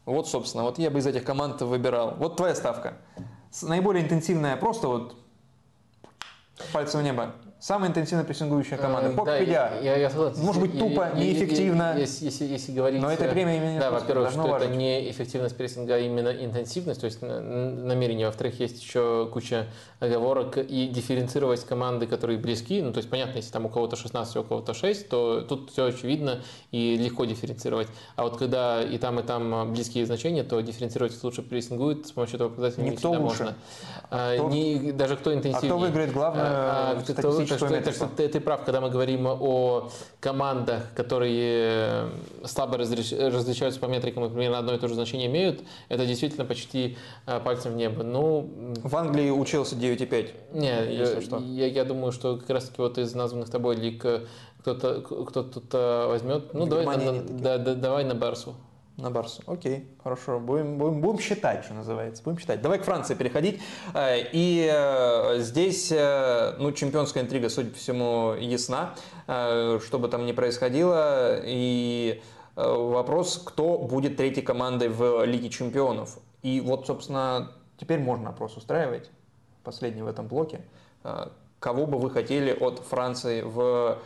Вот, 0.07 0.29
собственно, 0.29 0.65
вот 0.65 0.79
я 0.79 0.91
бы 0.91 0.99
из 0.99 1.07
этих 1.07 1.25
команд 1.25 1.61
выбирал. 1.61 2.15
Вот 2.17 2.37
твоя 2.37 2.55
ставка. 2.55 2.95
Наиболее 3.63 4.05
интенсивная, 4.05 4.57
просто 4.57 4.89
вот 4.89 5.17
пальцем 6.73 7.01
в 7.01 7.03
небо. 7.03 7.35
Самая 7.59 7.89
интенсивно 7.89 8.23
прессингующая 8.23 8.77
команда. 8.77 9.11
По 9.17 9.25
да, 9.25 9.39
я, 9.39 9.97
я 9.97 10.11
согласен. 10.11 10.45
Может 10.45 10.61
быть, 10.61 10.79
тупо, 10.79 11.09
я, 11.15 11.19
неэффективно. 11.19 11.97
Если, 11.99 12.27
если, 12.27 12.45
если 12.45 12.73
говорить... 12.73 13.01
Но 13.01 13.11
это 13.11 13.29
премия 13.29 13.57
именно 13.57 13.81
Да, 13.81 13.91
во-первых, 13.91 14.31
что 14.31 14.43
важить. 14.43 14.69
это 14.69 14.77
не 14.77 15.11
эффективность 15.11 15.57
прессинга, 15.57 15.95
а 15.95 15.99
именно 15.99 16.29
интенсивность, 16.29 17.01
то 17.01 17.07
есть 17.07 17.23
намерение. 17.23 18.27
Во-вторых, 18.27 18.61
есть 18.61 18.83
еще 18.83 19.31
куча 19.33 19.67
оговорок 20.01 20.59
и 20.59 20.89
дифференцировать 20.89 21.65
команды, 21.65 22.07
которые 22.07 22.39
близки. 22.39 22.83
Ну, 22.83 22.93
то 22.93 22.99
есть, 22.99 23.09
понятно, 23.09 23.37
если 23.37 23.53
там 23.53 23.65
у 23.65 23.71
кого-то 23.71 23.97
16, 23.97 24.37
у 24.37 24.45
кого-то 24.45 24.75
6, 24.75 25.09
то 25.09 25.41
тут 25.41 25.71
все 25.71 25.87
очевидно 25.87 26.43
и 26.73 26.99
легко 26.99 27.25
дифференцировать. 27.25 27.89
А 28.17 28.25
вот 28.25 28.37
когда 28.37 28.83
и 28.83 28.99
там, 28.99 29.19
и 29.19 29.23
там 29.23 29.73
близкие 29.73 30.05
значения, 30.05 30.45
то 30.45 30.61
дифференцировать 30.61 31.25
лучше 31.25 31.41
прессингует 31.41 32.07
с 32.07 32.13
помощью 32.13 32.37
этого 32.37 32.51
показателя 32.51 32.85
не, 32.85 32.91
лучше. 32.91 33.09
можно. 33.09 33.55
А, 34.11 34.35
кто... 34.35 34.51
не, 34.51 34.93
даже 34.93 35.17
кто 35.17 35.33
интенсивнее. 35.33 35.73
А 35.73 35.75
кто 35.75 35.79
выиграет 35.79 36.13
главное 36.13 36.45
а, 36.45 37.03
кто, 37.03 37.46
так 37.47 37.59
что, 37.59 37.69
так 37.69 37.95
что 37.95 38.07
ты, 38.07 38.29
ты 38.29 38.41
прав, 38.41 38.65
когда 38.65 38.81
мы 38.81 38.91
говорим 38.91 39.27
о 39.27 39.91
командах, 40.21 40.93
которые 40.95 42.11
слабо 42.45 42.79
различаются 42.79 43.81
по 43.81 43.87
метрикам 43.87 44.25
и 44.25 44.29
примерно 44.29 44.59
одно 44.59 44.75
и 44.75 44.79
то 44.79 44.89
же 44.89 44.95
значение 44.95 45.29
имеют, 45.29 45.63
это 45.89 46.07
действительно 46.07 46.45
почти 46.45 46.97
а, 47.27 47.41
пальцем 47.41 47.73
в 47.73 47.77
небо. 47.77 48.03
Ну, 48.03 48.51
в 48.83 48.97
Англии 48.97 49.31
учился 49.31 49.77
9,5. 49.77 50.31
Не, 50.53 50.95
если 50.95 51.21
что. 51.21 51.39
Я, 51.39 51.67
я 51.67 51.85
думаю, 51.85 52.13
что 52.13 52.37
как 52.37 52.51
раз 52.51 52.65
таки 52.65 52.81
вот 52.81 52.99
из 52.99 53.15
названных 53.15 53.51
тобой 53.51 53.77
лиг 53.77 54.05
э, 54.05 54.27
кто-то 54.61 55.01
кто-то 55.01 56.07
возьмет. 56.09 56.53
Ну, 56.55 56.67
давай 56.67 56.97
на, 56.97 57.23
да, 57.23 57.59
да, 57.59 57.75
давай 57.75 58.05
на 58.05 58.15
Барсу. 58.15 58.55
На 58.97 59.11
Барсу. 59.11 59.43
Окей, 59.47 59.87
хорошо. 60.03 60.41
Будем, 60.41 60.79
будем, 60.79 61.03
будем 61.03 61.19
считать, 61.19 61.65
что 61.65 61.75
называется. 61.75 62.23
Будем 62.23 62.39
считать. 62.39 62.63
Давай 62.63 62.79
к 62.79 62.85
Франции 62.85 63.15
переходить. 63.15 63.61
Э, 63.93 64.17
и 64.33 64.71
э, 64.73 65.39
здесь 65.41 65.91
ну, 65.91 66.73
чемпионская 66.73 67.23
интрига, 67.23 67.51
судя 67.51 67.71
по 67.71 67.77
всему, 67.77 68.35
ясна. 68.35 68.95
Что 69.27 69.99
бы 69.99 70.09
там 70.09 70.25
ни 70.25 70.33
происходило. 70.33 71.41
И 71.45 72.23
вопрос, 72.55 73.43
кто 73.45 73.77
будет 73.77 74.17
третьей 74.17 74.43
командой 74.43 74.89
в 74.89 75.25
Лиге 75.25 75.51
чемпионов. 75.51 76.19
И 76.43 76.61
вот, 76.61 76.87
собственно, 76.87 77.53
теперь 77.77 77.99
можно 77.99 78.31
опрос 78.31 78.57
устраивать. 78.57 79.11
Последний 79.63 80.03
в 80.03 80.07
этом 80.07 80.27
блоке. 80.27 80.61
Кого 81.59 81.87
бы 81.87 81.99
вы 81.99 82.11
хотели 82.11 82.53
от 82.53 82.79
Франции 82.79 83.43
в 83.43 83.99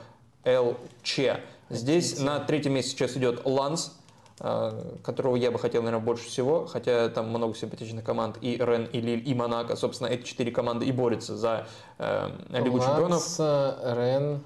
ЛЧ? 0.45 1.21
Здесь 1.69 2.19
на 2.19 2.41
третьем 2.41 2.73
месте 2.73 2.93
сейчас 2.93 3.17
идет 3.17 3.43
Ланс 3.45 4.00
Э, 4.00 4.00
которого 4.41 5.37
я 5.37 5.51
бы 5.51 5.59
хотел, 5.59 5.83
наверное, 5.83 6.05
больше 6.05 6.27
всего, 6.27 6.67
хотя 6.67 7.11
там 7.11 7.29
много 7.29 7.55
симпатичных 7.55 8.03
команд, 8.03 8.39
и 8.41 8.57
Рен, 8.57 8.87
и 8.87 9.01
Лиль, 9.01 9.29
и 9.29 9.35
Монако. 9.35 9.77
Собственно, 9.77 10.09
эти 10.09 10.23
четыре 10.23 10.51
команды 10.51 10.87
и 10.87 10.93
борются 10.93 11.37
за 11.37 11.67
э, 11.99 12.31
Лигу 12.49 12.79
Ланс, 12.79 13.37
чемпионов. 13.37 13.97
Рен, 13.97 14.43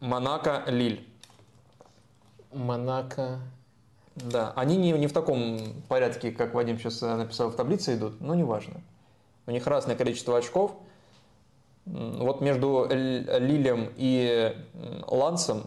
Монако, 0.00 0.64
Лиль. 0.66 1.06
Монако. 2.52 3.38
Да, 4.16 4.52
они 4.56 4.76
не, 4.76 4.90
не 4.92 5.06
в 5.06 5.12
таком 5.12 5.60
порядке, 5.86 6.32
как 6.32 6.52
Вадим 6.52 6.80
сейчас 6.80 7.00
э, 7.00 7.14
написал 7.14 7.50
в 7.50 7.54
таблице 7.54 7.94
идут, 7.94 8.20
но 8.20 8.34
неважно. 8.34 8.80
У 9.46 9.52
них 9.52 9.64
разное 9.68 9.94
количество 9.94 10.36
очков. 10.36 10.72
Вот 11.86 12.40
между 12.40 12.88
Лилем 12.90 13.92
и 13.96 14.56
Лансом 15.06 15.62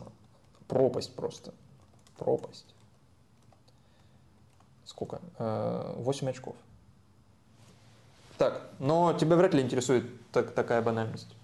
пропасть 0.67 1.16
просто. 1.16 1.53
Пропасть 2.17 2.73
сколько? 5.03 5.22
8 5.38 6.27
э, 6.27 6.30
очков. 6.30 6.56
Так, 8.38 8.61
но 8.80 9.14
тебя 9.14 9.35
вряд 9.35 9.53
ли 9.53 9.61
интересует 9.61 10.06
так, 10.32 10.51
такая 10.51 10.82
банальность. 10.82 11.35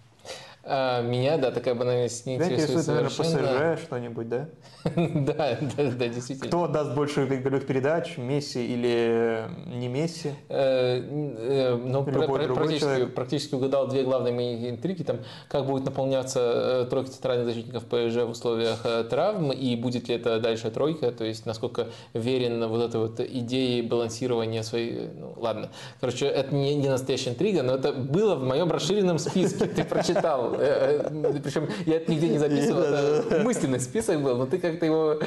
А, 0.72 1.02
меня, 1.02 1.38
да, 1.38 1.50
такая 1.50 1.74
банальность 1.74 2.28
не 2.28 2.36
Тебя 2.36 2.46
интересует, 2.46 2.86
наверное, 2.86 3.10
ПСЖ 3.10 3.84
что-нибудь, 3.86 4.30
да? 4.30 4.50
да, 4.84 5.58
да, 5.60 5.92
да, 5.98 6.08
действительно. 6.08 6.48
Кто 6.48 6.68
даст 6.68 6.94
больше 6.94 7.26
голевых 7.26 7.66
передач, 7.66 8.18
Месси 8.18 8.64
или 8.64 9.46
не 9.66 9.88
Месси? 9.88 10.30
Э, 10.48 11.02
э, 11.02 11.76
ну, 11.76 12.04
практически, 12.04 13.06
практически 13.08 13.56
угадал 13.56 13.88
две 13.88 14.04
главные 14.04 14.32
мои 14.32 14.70
интриги. 14.70 15.02
Там, 15.02 15.22
как 15.48 15.66
будет 15.66 15.86
наполняться 15.86 16.86
тройка 16.88 17.10
центральных 17.10 17.48
защитников 17.48 17.86
ПСЖ 17.86 18.28
в 18.28 18.30
условиях 18.30 18.86
травм, 19.10 19.52
и 19.52 19.76
будет 19.76 20.08
ли 20.08 20.16
это 20.16 20.40
дальше 20.40 20.70
тройка, 20.70 21.12
то 21.12 21.24
есть 21.24 21.48
насколько 21.48 21.88
верен 22.14 22.64
вот 22.68 22.84
этой 22.84 23.02
вот 23.02 23.20
идее 23.20 23.82
балансирования 23.82 24.62
своей... 24.62 25.10
Ну, 25.20 25.34
ладно. 25.36 25.72
Короче, 26.00 26.28
это 26.28 26.54
не, 26.54 26.76
не 26.76 26.90
настоящая 26.90 27.32
интрига, 27.32 27.64
но 27.64 27.74
это 27.74 27.92
было 27.92 28.36
в 28.36 28.44
моем 28.44 28.70
расширенном 28.70 29.18
списке, 29.18 29.66
ты 29.66 29.84
прочитал. 29.84 30.59
Причем 30.60 31.68
я 31.86 31.98
это 31.98 32.12
нигде 32.12 32.30
не 32.30 32.38
записывал, 32.40 32.82
это 32.82 33.44
мысленный 33.44 33.80
список 33.80 34.22
был, 34.22 34.38
но 34.38 34.46
ты 34.46 34.58
как-то 34.58 34.86
его 34.86 35.20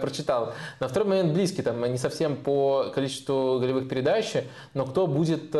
прочитал. 0.00 0.54
На 0.80 0.88
второй 0.88 1.08
момент 1.08 1.32
близкий, 1.32 1.62
там, 1.62 1.84
не 1.84 1.98
совсем 1.98 2.36
по 2.36 2.90
количеству 2.94 3.58
голевых 3.60 3.88
передач, 3.88 4.34
но 4.74 4.84
кто 4.86 5.06
будет 5.06 5.54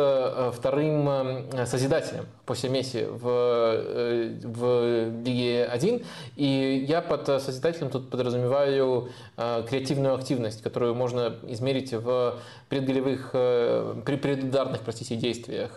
вторым 0.53 1.47
созидателем 1.65 2.25
после 2.45 2.69
Месси 2.69 3.05
в, 3.05 4.39
в 4.43 5.23
Лиге 5.23 5.65
1. 5.65 6.01
И 6.35 6.85
я 6.87 7.01
под 7.01 7.27
созидателем 7.27 7.89
тут 7.89 8.09
подразумеваю 8.09 9.09
креативную 9.35 10.15
активность, 10.15 10.61
которую 10.61 10.95
можно 10.95 11.35
измерить 11.47 11.93
в 11.93 12.39
предголевых, 12.69 13.31
при 13.31 14.15
предударных, 14.15 14.81
простите, 14.81 15.15
действиях. 15.15 15.71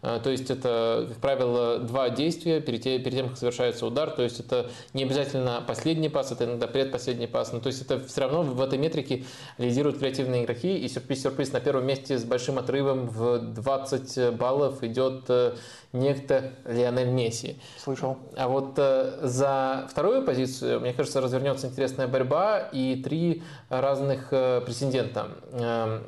То 0.00 0.30
есть 0.30 0.50
это, 0.50 1.06
как 1.08 1.18
правило, 1.18 1.78
два 1.78 2.10
действия 2.10 2.60
перед 2.60 2.82
тем, 2.82 3.28
как 3.28 3.38
совершается 3.38 3.86
удар. 3.86 4.10
То 4.10 4.22
есть 4.22 4.40
это 4.40 4.70
не 4.92 5.04
обязательно 5.04 5.62
последний 5.66 6.08
пас, 6.08 6.32
это 6.32 6.44
иногда 6.44 6.66
предпоследний 6.66 7.28
пас. 7.28 7.52
Но 7.52 7.60
то 7.60 7.68
есть 7.68 7.82
это 7.82 8.00
все 8.00 8.22
равно 8.22 8.42
в 8.42 8.60
этой 8.60 8.78
метрике 8.78 9.24
лидируют 9.58 9.98
креативные 9.98 10.44
игроки. 10.44 10.76
И 10.76 10.88
сюрприз-сюрприз 10.88 11.52
на 11.52 11.60
первом 11.60 11.86
месте 11.86 12.18
с 12.18 12.24
большим 12.24 12.58
отрывом 12.58 13.08
в 13.08 13.38
20 13.38 14.34
баллов 14.34 14.82
идет 14.82 15.24
э, 15.28 15.54
некто 15.92 16.52
Лионель 16.64 17.10
Месси. 17.10 17.58
Слышал. 17.78 18.16
А 18.36 18.48
вот 18.48 18.74
э, 18.78 19.18
за 19.22 19.86
вторую 19.90 20.24
позицию, 20.24 20.80
мне 20.80 20.92
кажется, 20.92 21.20
развернется 21.20 21.66
интересная 21.66 22.08
борьба 22.08 22.60
и 22.72 22.96
три 23.02 23.42
разных 23.68 24.28
э, 24.30 24.62
претендента 24.64 25.28
э, 25.52 25.98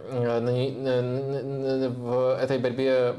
в 1.96 2.38
этой 2.40 2.58
борьбе 2.58 3.14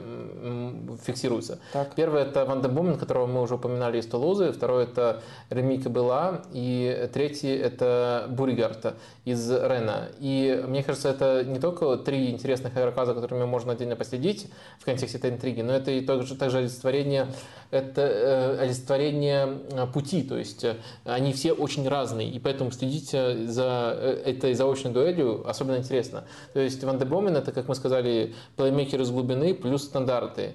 фиксируются. 1.05 1.59
Так. 1.73 1.93
Первый 1.95 2.23
это 2.23 2.45
Ван 2.45 2.61
де 2.61 2.67
Бумен, 2.67 2.97
которого 2.97 3.27
мы 3.27 3.41
уже 3.41 3.55
упоминали 3.55 3.99
из 3.99 4.07
Тулузы, 4.07 4.51
второй 4.51 4.85
это 4.85 5.21
Реми 5.49 5.77
Кабела, 5.77 6.41
и 6.51 7.09
третий 7.13 7.55
это 7.55 8.25
Буригарта 8.29 8.95
из 9.23 9.49
Рена. 9.51 10.09
И 10.19 10.63
мне 10.67 10.83
кажется, 10.83 11.09
это 11.09 11.43
не 11.43 11.59
только 11.59 11.97
три 11.97 12.31
интересных 12.31 12.73
игрока, 12.73 13.05
за 13.05 13.13
которыми 13.13 13.45
можно 13.45 13.73
отдельно 13.73 13.95
последить 13.95 14.47
в 14.79 14.85
контексте 14.85 15.17
этой 15.17 15.31
интриги, 15.31 15.61
но 15.61 15.73
это 15.73 15.91
и 15.91 16.01
также, 16.01 16.35
также 16.35 16.54
олицетворение 16.59 17.27
это 17.71 18.01
э, 18.01 18.57
олицетворение 18.61 19.59
э, 19.71 19.87
пути, 19.87 20.23
то 20.23 20.37
есть 20.37 20.63
э, 20.63 20.75
они 21.03 21.33
все 21.33 21.51
очень 21.51 21.87
разные, 21.87 22.29
и 22.29 22.39
поэтому 22.39 22.71
следить 22.71 23.11
за 23.11 24.21
этой 24.25 24.53
заочной 24.53 24.91
дуэлью 24.91 25.47
особенно 25.47 25.77
интересно. 25.77 26.23
То 26.53 26.59
есть 26.59 26.83
Ван 26.83 26.97
де 26.97 27.05
Бомен 27.05 27.35
это, 27.35 27.51
как 27.51 27.67
мы 27.67 27.75
сказали, 27.75 28.33
плеймейкер 28.55 29.01
из 29.01 29.11
глубины 29.11 29.53
плюс 29.53 29.83
стандарты. 29.83 30.53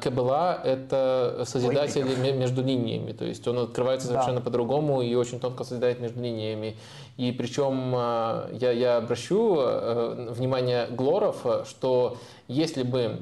Кабела 0.00 0.60
это 0.62 1.44
созидатель 1.46 2.06
между 2.34 2.62
линиями, 2.62 3.12
то 3.12 3.24
есть 3.24 3.46
он 3.48 3.58
открывается 3.58 4.08
совершенно 4.08 4.38
да. 4.38 4.42
по-другому 4.42 5.02
и 5.02 5.14
очень 5.14 5.40
тонко 5.40 5.64
созидает 5.64 6.00
между 6.00 6.20
линиями. 6.20 6.76
И 7.16 7.32
причем 7.32 7.92
я, 7.92 8.70
я 8.70 8.96
обращу 8.98 9.54
внимание 9.56 10.86
Глоров, 10.86 11.44
что 11.68 12.16
если 12.46 12.82
бы 12.82 13.18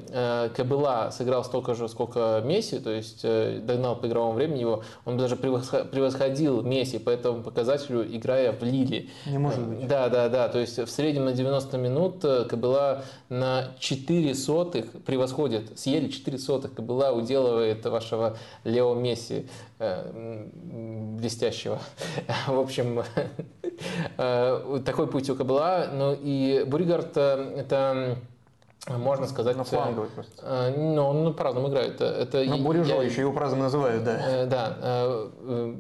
Кабела 0.55 1.11
сыграл 1.11 1.45
столько 1.45 1.75
же, 1.75 1.89
сколько 1.89 2.16
Месси, 2.45 2.79
то 2.79 2.91
есть 2.91 3.21
э, 3.23 3.61
догнал 3.63 3.97
по 3.97 4.07
игровому 4.07 4.35
времени 4.35 4.61
его, 4.61 4.83
он 5.05 5.17
даже 5.17 5.37
превосходил 5.37 6.63
Месси 6.63 6.99
по 6.99 7.11
этому 7.11 7.43
показателю, 7.43 8.07
играя 8.07 8.53
в 8.53 8.63
Лиле. 8.63 9.09
Не 9.27 9.39
может 9.39 9.61
быть. 9.67 9.87
Да, 9.87 10.09
да, 10.09 10.29
да. 10.29 10.49
То 10.49 10.59
есть 10.59 10.79
в 10.79 10.89
среднем 10.89 11.25
на 11.27 11.33
90 11.33 11.79
минут 11.79 12.25
э, 12.25 12.45
Кабела 12.45 13.05
на 13.29 13.69
4 13.79 14.35
сотых 14.35 14.91
превосходит, 15.05 15.79
съели 15.79 16.09
4 16.09 16.39
сотых. 16.39 16.75
Кабела 16.75 17.13
уделывает 17.13 17.85
вашего 17.85 18.37
Лео 18.65 18.95
Месси 18.95 19.47
блестящего. 20.59 21.79
В 22.47 22.59
общем, 22.59 23.03
такой 24.85 25.07
путь 25.07 25.29
у 25.29 25.35
Кабела. 25.35 25.89
Ну 25.93 26.17
и 26.19 26.65
Буригард 26.67 27.17
это 27.17 28.17
можно 28.89 29.27
сказать... 29.27 29.57
На 29.57 29.65
фланговый 29.65 30.09
просто. 30.09 30.33
Э, 30.43 30.75
ну, 30.77 31.07
он 31.07 31.35
по-разному 31.35 31.69
играет. 31.69 32.01
Это, 32.01 32.45
ну, 32.45 32.59
Бурежо 32.59 33.03
еще 33.03 33.23
его 33.23 33.33
по-разному 33.33 33.65
называют, 33.65 34.05
да. 34.05 34.17
Э, 34.25 34.47
да. 34.47 34.77
Э, 34.81 35.75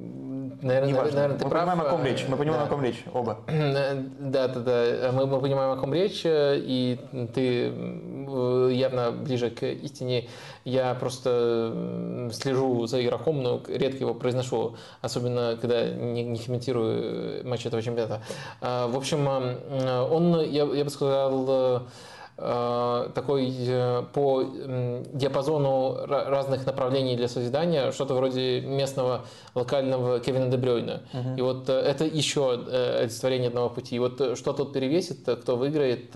наверное, 0.60 0.89
Неважно. 0.89 1.15
наверное, 1.15 1.39
ты 1.39 1.44
мы 1.44 1.51
прав. 1.51 1.68
понимаем, 1.68 1.81
о 1.86 1.91
ком 1.91 2.05
речь. 2.05 2.25
Мы 2.28 2.36
понимаем, 2.36 2.62
да. 2.62 2.67
о 2.67 2.68
ком 2.68 2.83
речь, 2.83 3.05
оба. 3.12 3.39
Да, 3.47 4.49
да, 4.49 4.60
да. 4.60 5.12
Мы, 5.12 5.26
мы 5.26 5.41
понимаем, 5.41 5.70
о 5.70 5.76
ком 5.76 5.94
речь, 5.94 6.23
и 6.25 6.99
ты 7.33 7.73
явно 8.75 9.12
ближе 9.12 9.51
к 9.51 9.62
истине. 9.65 10.28
Я 10.65 10.94
просто 10.94 12.31
слежу 12.33 12.86
за 12.86 13.05
игроком, 13.05 13.41
но 13.41 13.62
редко 13.68 13.99
его 13.99 14.15
произношу, 14.15 14.75
особенно 15.01 15.57
когда 15.60 15.89
не, 15.89 16.25
не 16.25 16.39
комментирую 16.39 17.47
матч 17.47 17.67
этого 17.67 17.81
чемпионата. 17.83 18.20
В 18.60 18.97
общем, 18.97 19.28
он, 19.28 20.41
я, 20.41 20.65
я 20.65 20.85
бы 20.85 20.91
сказал, 20.91 21.47
Э, 21.49 21.81
такой 22.37 23.51
э, 23.51 24.03
по 24.13 24.43
диапазону 24.43 26.05
разных 26.07 26.67
направлений 26.67 27.17
для 27.17 27.29
созидания, 27.29 27.93
что-то 27.93 28.13
вроде 28.13 28.61
местного 28.61 29.25
локального 29.55 30.21
Кевина 30.21 30.49
Дебрёйна. 30.49 31.01
Угу. 31.15 31.39
И 31.39 31.41
вот 31.41 31.71
э, 31.71 31.73
это 31.73 32.05
еще 32.05 32.53
олицетворение 33.01 33.49
одного 33.49 33.71
пути. 33.71 33.97
И 33.97 33.99
вот 33.99 34.37
что 34.37 34.53
тут 34.53 34.75
перевесит, 34.75 35.27
кто 35.27 35.57
выиграет, 35.57 36.15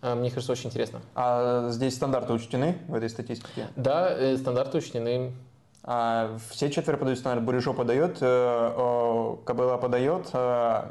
мне 0.00 0.30
кажется, 0.30 0.52
очень 0.52 0.68
интересно. 0.68 1.00
А 1.14 1.68
здесь 1.68 1.94
стандарты 1.94 2.32
учтены 2.32 2.78
в 2.88 2.94
этой 2.94 3.10
статистике? 3.10 3.66
Да, 3.76 4.36
стандарты 4.38 4.78
учтены. 4.78 5.34
А 5.84 6.38
все 6.50 6.70
четверо 6.70 6.96
подают 6.96 7.18
стандарт. 7.18 7.44
Буришо 7.44 7.74
подает, 7.74 8.18
Кабела 8.18 9.76
подает, 9.76 10.32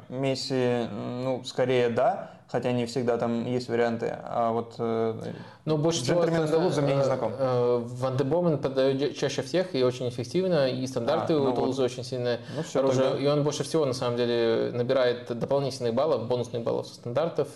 Месси, 0.10 0.88
ну, 0.92 1.44
скорее 1.46 1.90
да 1.90 2.37
хотя 2.48 2.72
не 2.72 2.86
всегда 2.86 3.18
там 3.18 3.46
есть 3.46 3.68
варианты. 3.68 4.18
А 4.24 4.52
вот 4.52 4.76
э, 4.80 5.34
ну, 5.66 5.78
больше 5.78 6.04
джентльмен 6.04 6.48
Тулуза 6.48 6.82
мне 6.82 6.96
не 6.96 7.04
знаком. 7.04 7.34
Э, 7.38 7.82
Ван 7.84 8.18
де 8.18 8.24
Бомен 8.24 8.58
подает 8.58 9.18
чаще 9.18 9.42
всех 9.42 9.76
и 9.76 9.84
очень 9.84 10.08
эффективно, 10.10 10.70
и 10.70 10.88
стандарты 10.88 11.34
а, 11.34 11.38
ну 11.40 11.52
у 11.52 11.54
Тулуза 11.54 11.84
вот. 11.84 11.92
очень 11.92 12.04
сильно 12.04 12.40
ну, 12.56 12.64
все, 12.64 12.80
оружие. 12.80 13.10
Тогда. 13.10 13.24
И 13.24 13.28
он 13.28 13.44
больше 13.44 13.64
всего, 13.64 13.86
на 13.86 13.94
самом 13.94 14.18
деле, 14.18 14.72
набирает 14.74 15.28
дополнительных 15.38 15.94
баллов, 15.94 16.28
бонусных 16.28 16.64
баллов 16.64 16.88
со 16.88 16.96
стандартов. 16.96 17.50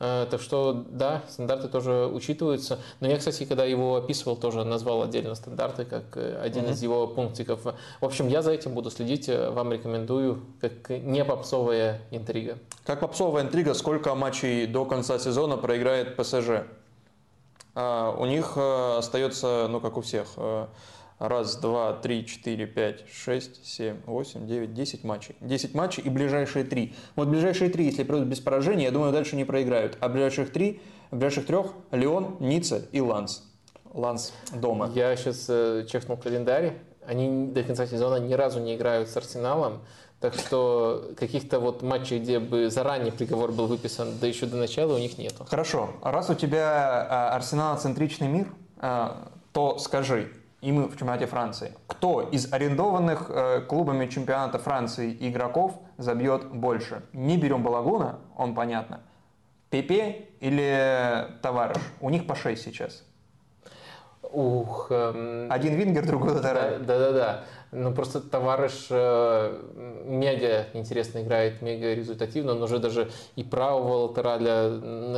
Э, 0.00 0.26
так 0.30 0.40
что, 0.40 0.84
да, 0.90 1.22
стандарты 1.28 1.68
тоже 1.68 2.06
учитываются. 2.06 2.78
Но 3.00 3.08
я, 3.08 3.18
кстати, 3.18 3.44
когда 3.44 3.64
его 3.64 3.96
описывал, 3.96 4.36
тоже 4.36 4.64
назвал 4.64 5.02
отдельно 5.02 5.34
стандарты, 5.34 5.84
как 5.84 6.16
э, 6.16 6.40
один 6.40 6.64
mm-hmm. 6.64 6.72
из 6.72 6.82
его 6.82 7.06
пунктиков. 7.08 7.64
В 7.64 8.04
общем, 8.04 8.28
я 8.28 8.42
за 8.42 8.52
этим 8.52 8.74
буду 8.74 8.90
следить. 8.90 9.28
Э, 9.28 9.50
вам 9.50 9.72
рекомендую, 9.72 10.42
как 10.60 10.90
не 10.90 11.24
попсовая 11.24 12.00
интрига. 12.10 12.58
Как 12.84 13.00
попсовая 13.00 13.42
интрига, 13.42 13.74
сколько 13.74 14.14
матчей 14.14 14.66
до 14.66 14.84
конца 14.84 15.18
сезона 15.18 15.56
проиграет 15.56 16.16
ПСЖ? 16.16 16.62
А, 17.74 18.14
у 18.16 18.26
них 18.26 18.56
остается, 18.56 19.66
ну, 19.68 19.80
как 19.80 19.96
у 19.96 20.00
всех, 20.00 20.26
Раз, 21.18 21.56
два, 21.56 21.94
три, 21.94 22.24
четыре, 22.24 22.66
пять, 22.66 23.04
шесть, 23.12 23.66
семь, 23.66 23.96
восемь, 24.06 24.46
девять, 24.46 24.72
десять 24.72 25.02
матчей. 25.02 25.34
Десять 25.40 25.74
матчей 25.74 26.00
и 26.04 26.08
ближайшие 26.10 26.64
три. 26.64 26.94
Вот 27.16 27.26
ближайшие 27.26 27.70
три, 27.70 27.86
если 27.86 28.04
пройдут 28.04 28.28
без 28.28 28.38
поражения, 28.38 28.84
я 28.84 28.92
думаю, 28.92 29.12
дальше 29.12 29.34
не 29.34 29.44
проиграют. 29.44 29.98
А 30.00 30.08
ближайших 30.08 30.52
три, 30.52 30.80
ближайших 31.10 31.46
трех– 31.46 31.72
Леон, 31.90 32.36
Ницца 32.38 32.86
и 32.92 33.00
Ланс. 33.00 33.42
Ланс 33.92 34.32
дома. 34.54 34.92
Я 34.94 35.16
сейчас 35.16 35.46
э, 35.48 35.86
чекнул 35.90 36.18
календарь. 36.18 36.78
Они 37.04 37.48
до 37.48 37.64
конца 37.64 37.86
сезона 37.86 38.16
ни 38.20 38.34
разу 38.34 38.60
не 38.60 38.76
играют 38.76 39.08
с 39.08 39.16
Арсеналом. 39.16 39.80
Так 40.20 40.34
что 40.34 41.12
каких-то 41.16 41.58
вот 41.58 41.82
матчей, 41.82 42.20
где 42.20 42.38
бы 42.38 42.70
заранее 42.70 43.12
приговор 43.12 43.50
был 43.50 43.66
выписан, 43.66 44.18
да 44.20 44.26
еще 44.28 44.46
до 44.46 44.56
начала, 44.56 44.94
у 44.94 44.98
них 44.98 45.18
нету. 45.18 45.44
Хорошо. 45.48 45.90
А 46.02 46.12
раз 46.12 46.30
у 46.30 46.34
тебя 46.34 47.06
а, 47.08 47.34
арсенал-центричный 47.34 48.28
мир, 48.28 48.48
а, 48.76 49.32
то 49.52 49.78
скажи, 49.78 50.32
и 50.60 50.72
мы 50.72 50.88
в 50.88 50.96
чемпионате 50.96 51.26
Франции. 51.26 51.74
Кто 51.86 52.22
из 52.22 52.52
арендованных 52.52 53.30
э, 53.30 53.60
клубами 53.62 54.06
чемпионата 54.06 54.58
Франции 54.58 55.16
игроков 55.20 55.78
забьет 55.98 56.46
больше? 56.46 57.02
Не 57.12 57.36
берем 57.36 57.62
Балагуна, 57.62 58.18
он 58.36 58.54
понятно. 58.54 59.00
Пепе 59.70 60.28
или 60.40 61.28
Товарищ? 61.42 61.78
У 62.00 62.10
них 62.10 62.26
по 62.26 62.34
6 62.34 62.62
сейчас. 62.62 63.04
Ух. 64.22 64.88
Эм... 64.90 65.50
Один 65.50 65.74
Вингер, 65.74 66.06
другой 66.06 66.34
Татарай. 66.34 66.78
Да-да-да. 66.78 67.44
Ну, 67.70 67.92
просто 67.92 68.20
товарищ 68.20 68.86
э, 68.88 69.62
мега 70.06 70.66
интересно 70.72 71.22
играет, 71.22 71.60
мега 71.60 71.94
результативно. 71.94 72.52
Он 72.52 72.62
уже 72.62 72.78
даже 72.78 73.10
и 73.36 73.44
правого 73.44 74.06
латераля 74.08 74.70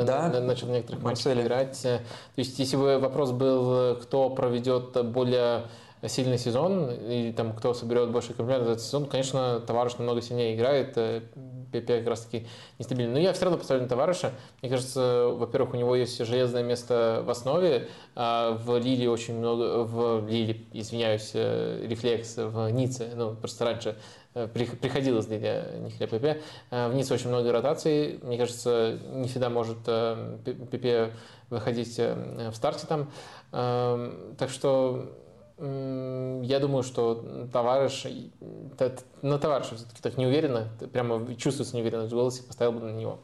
да? 0.05 0.29
на, 0.29 0.41
начал 0.41 0.67
в 0.67 0.71
некоторых 0.71 1.03
матчах 1.03 1.37
играть. 1.37 1.81
То 1.83 2.01
есть, 2.37 2.59
если 2.59 2.77
бы 2.77 2.99
вопрос 2.99 3.31
был, 3.31 3.97
кто 3.97 4.31
проведет 4.31 5.05
более 5.13 5.63
сильный 6.07 6.39
сезон, 6.39 6.91
и 6.91 7.33
там 7.33 7.53
кто 7.55 7.75
соберет 7.75 8.11
больше 8.11 8.33
комплиментов 8.33 8.67
за 8.67 8.73
этот 8.73 8.85
сезон, 8.85 9.07
конечно, 9.07 9.61
товарищ 9.61 9.95
намного 9.99 10.23
сильнее 10.23 10.57
играет, 10.57 10.97
ПП 11.71 11.87
как 11.87 12.07
раз 12.07 12.21
таки 12.23 12.47
нестабильный. 12.79 13.15
Но 13.15 13.19
я 13.19 13.33
все 13.33 13.45
равно 13.45 13.59
поставлю 13.59 13.85
на 13.85 13.89
товарища. 13.89 14.33
Мне 14.61 14.71
кажется, 14.71 15.29
во-первых, 15.33 15.75
у 15.75 15.77
него 15.77 15.95
есть 15.95 16.25
железное 16.25 16.63
место 16.63 17.23
в 17.25 17.31
основе, 17.31 17.89
а 18.15 18.53
в 18.53 18.79
Лиле 18.79 19.09
очень 19.09 19.39
много, 19.39 19.85
в 19.85 20.29
Лиле, 20.29 20.65
извиняюсь, 20.73 21.31
э, 21.35 21.87
рефлекс, 21.87 22.37
в 22.37 22.71
Ницце, 22.71 23.11
ну, 23.15 23.35
просто 23.35 23.65
раньше 23.65 23.97
э, 24.35 24.49
приходилось 24.49 25.27
для 25.27 25.39
них 25.79 25.97
для 25.97 26.07
ПП. 26.07 26.43
Э, 26.71 26.89
в 26.89 26.95
Ницце 26.95 27.15
очень 27.15 27.29
много 27.29 27.53
ротаций. 27.53 28.19
Мне 28.23 28.37
кажется, 28.37 28.99
не 29.13 29.29
всегда 29.29 29.49
может 29.49 29.79
ПП 29.79 31.13
выходить 31.51 31.99
в 31.99 32.55
старте 32.55 32.87
там. 32.87 33.11
Эм, 33.53 34.37
так 34.39 34.51
что 34.51 35.11
я 35.61 36.59
думаю, 36.59 36.83
что 36.83 37.49
товарищ, 37.53 38.07
на 39.21 39.39
товарища 39.39 39.75
все-таки 39.75 40.01
так 40.01 40.17
неуверенно, 40.17 40.69
прямо 40.93 41.35
чувствуется 41.37 41.77
неуверенность 41.77 42.13
в 42.13 42.17
голосе, 42.17 42.43
поставил 42.43 42.73
бы 42.73 42.81
на 42.81 42.93
него. 42.93 43.19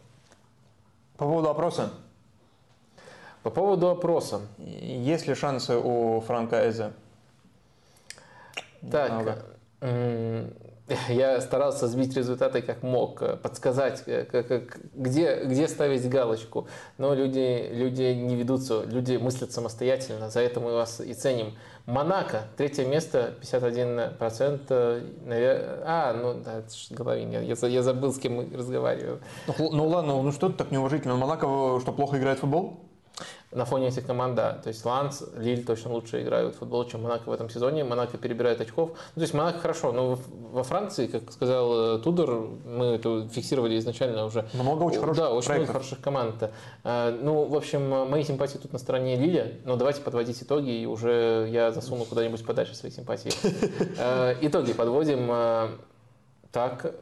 По 1.17 1.25
поводу 1.25 1.49
опроса. 1.49 1.91
По 3.43 3.49
поводу 3.51 3.89
опроса. 3.89 4.43
Есть 4.59 5.27
ли 5.27 5.35
шансы 5.35 5.77
у 5.77 6.21
Франка 6.21 6.69
Эзе? 6.69 6.93
Так, 8.91 9.45
я 11.09 11.41
старался 11.41 11.89
сбить 11.89 12.17
результаты 12.17 12.63
как 12.63 12.83
мог, 12.83 13.41
подсказать, 13.41 14.05
как, 14.05 14.31
как, 14.31 14.79
где, 14.95 15.45
где 15.45 15.67
ставить 15.69 16.09
галочку. 16.09 16.69
Но 16.99 17.15
люди, 17.15 17.71
люди 17.73 18.03
не 18.15 18.37
ведутся, 18.37 18.85
люди 18.85 19.17
мыслят 19.17 19.53
самостоятельно, 19.53 20.31
за 20.31 20.41
это 20.41 20.61
мы 20.61 20.73
вас 20.73 21.01
и 21.01 21.15
ценим. 21.15 21.55
Монако, 21.87 22.49
третье 22.57 22.85
место, 22.85 23.35
51%. 23.41 25.25
Навер... 25.25 25.83
А, 25.85 26.13
ну 26.13 26.35
да, 26.35 26.59
это 26.59 26.75
же 26.75 26.95
голове 26.95 27.23
Я, 27.23 27.69
я 27.69 27.83
забыл, 27.83 28.13
с 28.13 28.19
кем 28.19 28.35
мы 28.35 28.57
разговариваем. 28.57 29.21
Ну, 29.47 29.71
ну 29.71 29.87
ладно, 29.87 30.21
ну 30.21 30.33
что 30.33 30.49
ты 30.49 30.55
так 30.55 30.73
неуважительно? 30.73 31.15
Монако 31.15 31.79
что, 31.81 31.93
плохо 31.93 32.19
играет 32.19 32.39
в 32.39 32.41
футбол? 32.41 32.81
На 33.53 33.65
фоне 33.65 33.89
этих 33.89 34.07
команд, 34.07 34.35
да. 34.35 34.53
То 34.55 34.69
есть 34.69 34.85
Ланс, 34.85 35.25
Лиль 35.37 35.65
точно 35.65 35.93
лучше 35.93 36.23
играют 36.23 36.55
в 36.55 36.59
футбол, 36.59 36.85
чем 36.85 37.03
Монако 37.03 37.29
в 37.29 37.33
этом 37.33 37.49
сезоне. 37.49 37.85
Монако 37.85 38.19
перебирает 38.19 38.61
очков. 38.61 38.91
Ну, 38.91 39.21
то 39.21 39.21
есть 39.21 39.35
Монако 39.35 39.59
хорошо, 39.59 39.93
но 39.93 40.19
во 40.53 40.65
Франции, 40.65 41.07
как 41.07 41.31
сказал 41.33 41.97
э, 41.97 41.99
Тудор, 42.01 42.51
мы 42.65 42.87
это 42.87 43.29
фиксировали 43.29 43.79
изначально 43.79 44.25
уже. 44.25 44.47
Много 44.53 44.83
очень 44.83 45.01
хороших 45.01 45.25
Да, 45.25 45.31
очень 45.33 45.53
много 45.55 45.73
хороших 45.73 46.01
команд. 46.01 46.51
Э, 46.85 47.19
ну, 47.23 47.45
в 47.45 47.55
общем, 47.55 47.89
мои 47.89 48.25
симпатии 48.25 48.59
тут 48.59 48.73
на 48.73 48.79
стороне 48.79 49.17
Лиля, 49.17 49.53
но 49.65 49.77
давайте 49.77 50.03
подводить 50.03 50.43
итоги, 50.43 50.71
и 50.71 50.87
уже 50.87 51.49
я 51.51 51.73
засуну 51.73 52.05
куда-нибудь 52.05 52.45
подальше 52.45 52.75
свои 52.75 52.93
симпатии. 52.93 53.33
Э, 53.99 54.35
итоги 54.41 54.73
подводим. 54.73 55.77
Так, 56.53 56.95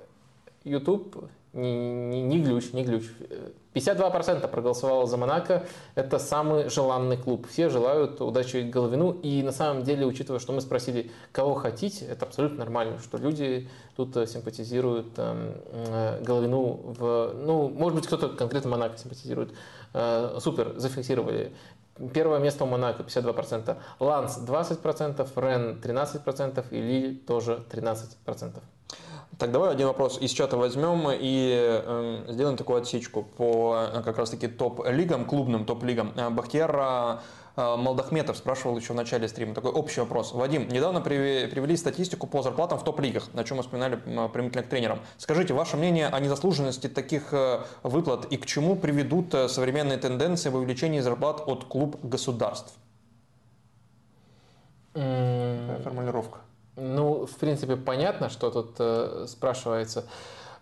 YouTube, 0.64 1.28
не, 1.54 2.22
не 2.22 2.42
глюч, 2.42 2.72
не 2.72 2.84
глюч. 2.84 3.04
52% 3.74 4.46
проголосовало 4.48 5.06
за 5.06 5.16
Монако. 5.16 5.66
Это 5.94 6.18
самый 6.18 6.68
желанный 6.68 7.16
клуб. 7.16 7.46
Все 7.48 7.68
желают 7.68 8.20
удачи 8.20 8.58
Головину. 8.58 9.10
И 9.10 9.42
на 9.42 9.52
самом 9.52 9.82
деле, 9.82 10.06
учитывая, 10.06 10.40
что 10.40 10.52
мы 10.52 10.60
спросили, 10.60 11.10
кого 11.32 11.54
хотите, 11.54 12.04
это 12.06 12.26
абсолютно 12.26 12.58
нормально, 12.58 12.98
что 13.00 13.18
люди 13.18 13.68
тут 13.96 14.16
э, 14.16 14.26
симпатизируют 14.26 15.08
э, 15.16 16.20
Головину. 16.22 16.80
В, 16.84 17.32
ну, 17.34 17.68
может 17.68 17.98
быть, 17.98 18.06
кто-то 18.06 18.28
конкретно 18.30 18.70
Монако 18.70 18.96
симпатизирует. 18.96 19.52
Э, 19.92 20.38
супер, 20.40 20.74
зафиксировали. 20.76 21.52
Первое 22.12 22.40
место 22.40 22.64
у 22.64 22.66
Монако 22.66 23.04
52%, 23.04 23.76
Ланс 24.00 24.38
20%, 24.38 25.28
Рен 25.36 25.80
13% 25.80 26.64
и 26.70 26.80
Лиль 26.80 27.20
тоже 27.24 27.64
13%. 27.70 28.60
Так, 29.38 29.50
давай 29.50 29.72
один 29.72 29.88
вопрос 29.88 30.18
из 30.20 30.30
чата 30.30 30.56
возьмем 30.56 31.08
и 31.10 31.80
э, 31.84 32.24
сделаем 32.28 32.56
такую 32.56 32.80
отсечку 32.80 33.22
по 33.22 33.88
э, 33.92 34.02
как 34.02 34.18
раз-таки 34.18 34.46
топ-лигам, 34.46 35.24
клубным 35.24 35.64
топ-лигам. 35.64 36.12
Э, 36.14 36.30
Бахтияр 36.30 37.20
э, 37.56 37.76
Малдахметов 37.76 38.36
спрашивал 38.36 38.76
еще 38.76 38.92
в 38.92 38.96
начале 38.96 39.26
стрима 39.26 39.54
такой 39.54 39.72
общий 39.72 40.00
вопрос. 40.00 40.32
Вадим, 40.34 40.68
недавно 40.68 41.00
привели 41.00 41.76
статистику 41.76 42.26
по 42.26 42.42
зарплатам 42.42 42.78
в 42.78 42.84
топ-лигах, 42.84 43.32
на 43.32 43.44
чем 43.44 43.56
мы 43.56 43.62
вспоминали 43.64 43.96
применительно 43.96 44.62
к 44.62 44.68
тренерам. 44.68 45.00
Скажите, 45.16 45.54
ваше 45.54 45.76
мнение 45.76 46.08
о 46.08 46.20
незаслуженности 46.20 46.88
таких 46.88 47.32
выплат 47.82 48.26
и 48.26 48.36
к 48.36 48.46
чему 48.46 48.76
приведут 48.76 49.34
современные 49.48 49.98
тенденции 49.98 50.50
в 50.50 50.56
увеличении 50.56 51.00
зарплат 51.00 51.42
от 51.46 51.64
клуб 51.64 51.96
государств? 52.04 52.74
Mm. 54.94 55.82
Формулировка. 55.82 56.43
Ну, 56.76 57.26
в 57.26 57.36
принципе, 57.36 57.76
понятно, 57.76 58.28
что 58.28 58.50
тут 58.50 58.76
э, 58.78 59.26
спрашивается. 59.28 60.04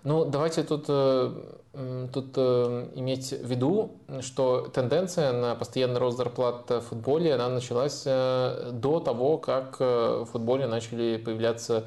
Ну, 0.05 0.25
давайте 0.25 0.63
тут, 0.63 0.85
э, 0.89 1.33
тут 1.73 2.35
э, 2.37 2.89
иметь 2.97 3.31
в 3.31 3.47
виду, 3.47 3.93
что 4.21 4.69
тенденция 4.75 5.33
на 5.33 5.55
постоянный 5.55 5.99
рост 5.99 6.19
зарплат 6.19 6.69
в 6.69 6.81
футболе, 6.83 7.35
она 7.35 7.49
началась 7.49 8.03
э, 8.05 8.71
до 8.73 9.01
того, 9.01 9.39
как 9.39 9.77
э, 9.81 10.25
в 10.25 10.27
футболе 10.27 10.67
начали 10.67 11.17
появляться 11.17 11.87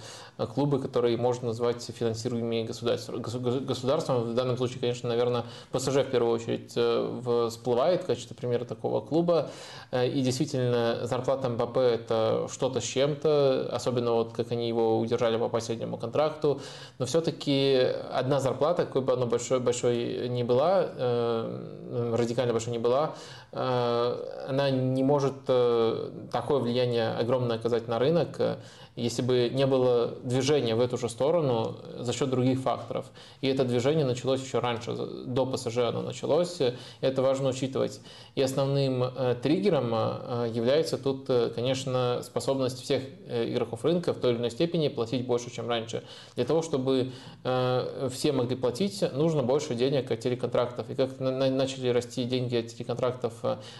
клубы, 0.53 0.79
которые 0.79 1.17
можно 1.17 1.47
назвать 1.47 1.83
финансируемыми 1.83 2.63
государством. 2.63 3.21
Государством 3.21 4.23
в 4.23 4.33
данном 4.33 4.57
случае, 4.57 4.79
конечно, 4.79 5.07
наверное, 5.07 5.45
ПСЖ 5.71 5.97
в 5.97 6.11
первую 6.11 6.33
очередь 6.33 6.73
э, 6.75 7.47
всплывает 7.49 8.03
в 8.03 8.05
качестве 8.05 8.35
примера 8.35 8.65
такого 8.65 9.01
клуба. 9.01 9.49
Э, 9.91 10.07
и 10.07 10.21
действительно, 10.21 11.05
зарплата 11.05 11.47
МБП– 11.49 11.77
это 11.77 12.47
что-то 12.51 12.81
с 12.81 12.83
чем-то, 12.83 13.69
особенно 13.71 14.13
вот 14.13 14.33
как 14.33 14.51
они 14.51 14.67
его 14.67 14.99
удержали 14.99 15.37
по 15.37 15.47
последнему 15.47 15.97
контракту. 15.97 16.59
Но 16.97 17.05
все-таки 17.05 17.75
одна 18.11 18.39
зарплата, 18.39 18.85
какой 18.85 19.01
бы 19.01 19.13
она 19.13 19.25
большой, 19.25 19.59
большой 19.75 20.29
ни 20.29 20.43
была, 20.43 20.85
э, 20.95 22.15
радикально 22.15 22.53
большой 22.53 22.71
не 22.71 22.79
была, 22.79 23.15
она 23.51 24.69
не 24.69 25.03
может 25.03 25.45
такое 25.45 26.59
влияние 26.59 27.11
огромное 27.11 27.55
оказать 27.55 27.87
на 27.87 27.99
рынок, 27.99 28.57
если 28.95 29.21
бы 29.21 29.49
не 29.53 29.65
было 29.65 30.15
движения 30.23 30.75
в 30.75 30.79
эту 30.79 30.97
же 30.97 31.09
сторону 31.09 31.77
за 31.99 32.13
счет 32.13 32.29
других 32.29 32.59
факторов. 32.59 33.05
И 33.41 33.47
это 33.47 33.65
движение 33.65 34.05
началось 34.05 34.41
еще 34.41 34.59
раньше, 34.59 34.95
до 35.25 35.45
ПСЖ 35.45 35.77
оно 35.79 36.01
началось, 36.01 36.59
это 37.01 37.21
важно 37.21 37.49
учитывать. 37.49 37.99
И 38.35 38.41
основным 38.41 39.03
э, 39.03 39.35
триггером 39.41 39.91
э, 39.93 40.51
является 40.53 40.97
тут, 40.97 41.29
э, 41.29 41.51
конечно, 41.53 42.21
способность 42.23 42.81
всех 42.81 43.03
игроков 43.27 43.83
рынка 43.83 44.13
в 44.13 44.17
той 44.17 44.31
или 44.31 44.39
иной 44.39 44.51
степени 44.51 44.87
платить 44.87 45.25
больше, 45.25 45.51
чем 45.51 45.67
раньше. 45.67 46.03
Для 46.35 46.45
того, 46.45 46.61
чтобы 46.61 47.11
все 47.43 48.31
могли 48.31 48.55
платить, 48.55 49.03
нужно 49.13 49.43
больше 49.43 49.75
денег 49.75 50.11
от 50.11 50.19
телеконтрактов. 50.19 50.89
И 50.89 50.95
как 50.95 51.19
начали 51.19 51.89
расти 51.89 52.23
деньги 52.25 52.55
от 52.57 52.67
телеконтрактов 52.67 53.33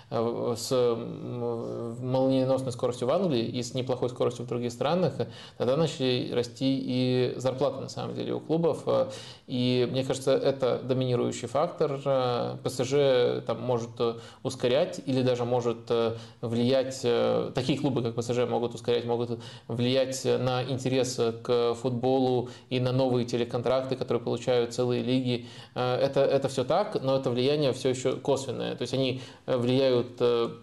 с 0.10 0.72
молниеносной 2.00 2.72
скоростью 2.72 3.08
в 3.08 3.12
Англии 3.12 3.44
и 3.44 3.62
с 3.62 3.74
неплохой 3.74 4.10
скоростью 4.10 4.46
в 4.46 4.48
других 4.48 4.72
странах, 4.72 5.05
странах, 5.10 5.28
тогда 5.58 5.78
начали 5.78 6.32
расти 6.34 6.84
и 6.86 7.34
зарплаты 7.38 7.82
на 7.82 7.90
самом 7.90 8.16
деле 8.16 8.34
у 8.34 8.40
клубов. 8.40 8.84
И 9.48 9.88
мне 9.92 10.04
кажется, 10.04 10.34
это 10.34 10.80
доминирующий 10.84 11.48
фактор. 11.48 12.00
ПСЖ 12.64 13.44
там 13.46 13.62
может 13.62 13.92
ускорять 14.44 15.02
или 15.06 15.22
даже 15.22 15.46
может 15.46 15.92
влиять, 16.42 17.02
такие 17.54 17.80
клубы, 17.80 18.02
как 18.02 18.16
ПСЖ, 18.16 18.48
могут 18.48 18.76
ускорять, 18.76 19.06
могут 19.06 19.40
влиять 19.68 20.24
на 20.26 20.64
интерес 20.64 21.20
к 21.44 21.74
футболу 21.76 22.50
и 22.70 22.80
на 22.80 22.92
новые 22.92 23.26
телеконтракты, 23.26 23.96
которые 23.96 24.24
получают 24.24 24.74
целые 24.74 25.04
лиги. 25.04 25.48
Это, 25.74 26.22
это 26.22 26.48
все 26.48 26.64
так, 26.64 27.02
но 27.02 27.18
это 27.18 27.30
влияние 27.30 27.74
все 27.74 27.90
еще 27.90 28.14
косвенное. 28.14 28.76
То 28.76 28.82
есть 28.82 28.94
они 28.94 29.22
влияют 29.46 30.18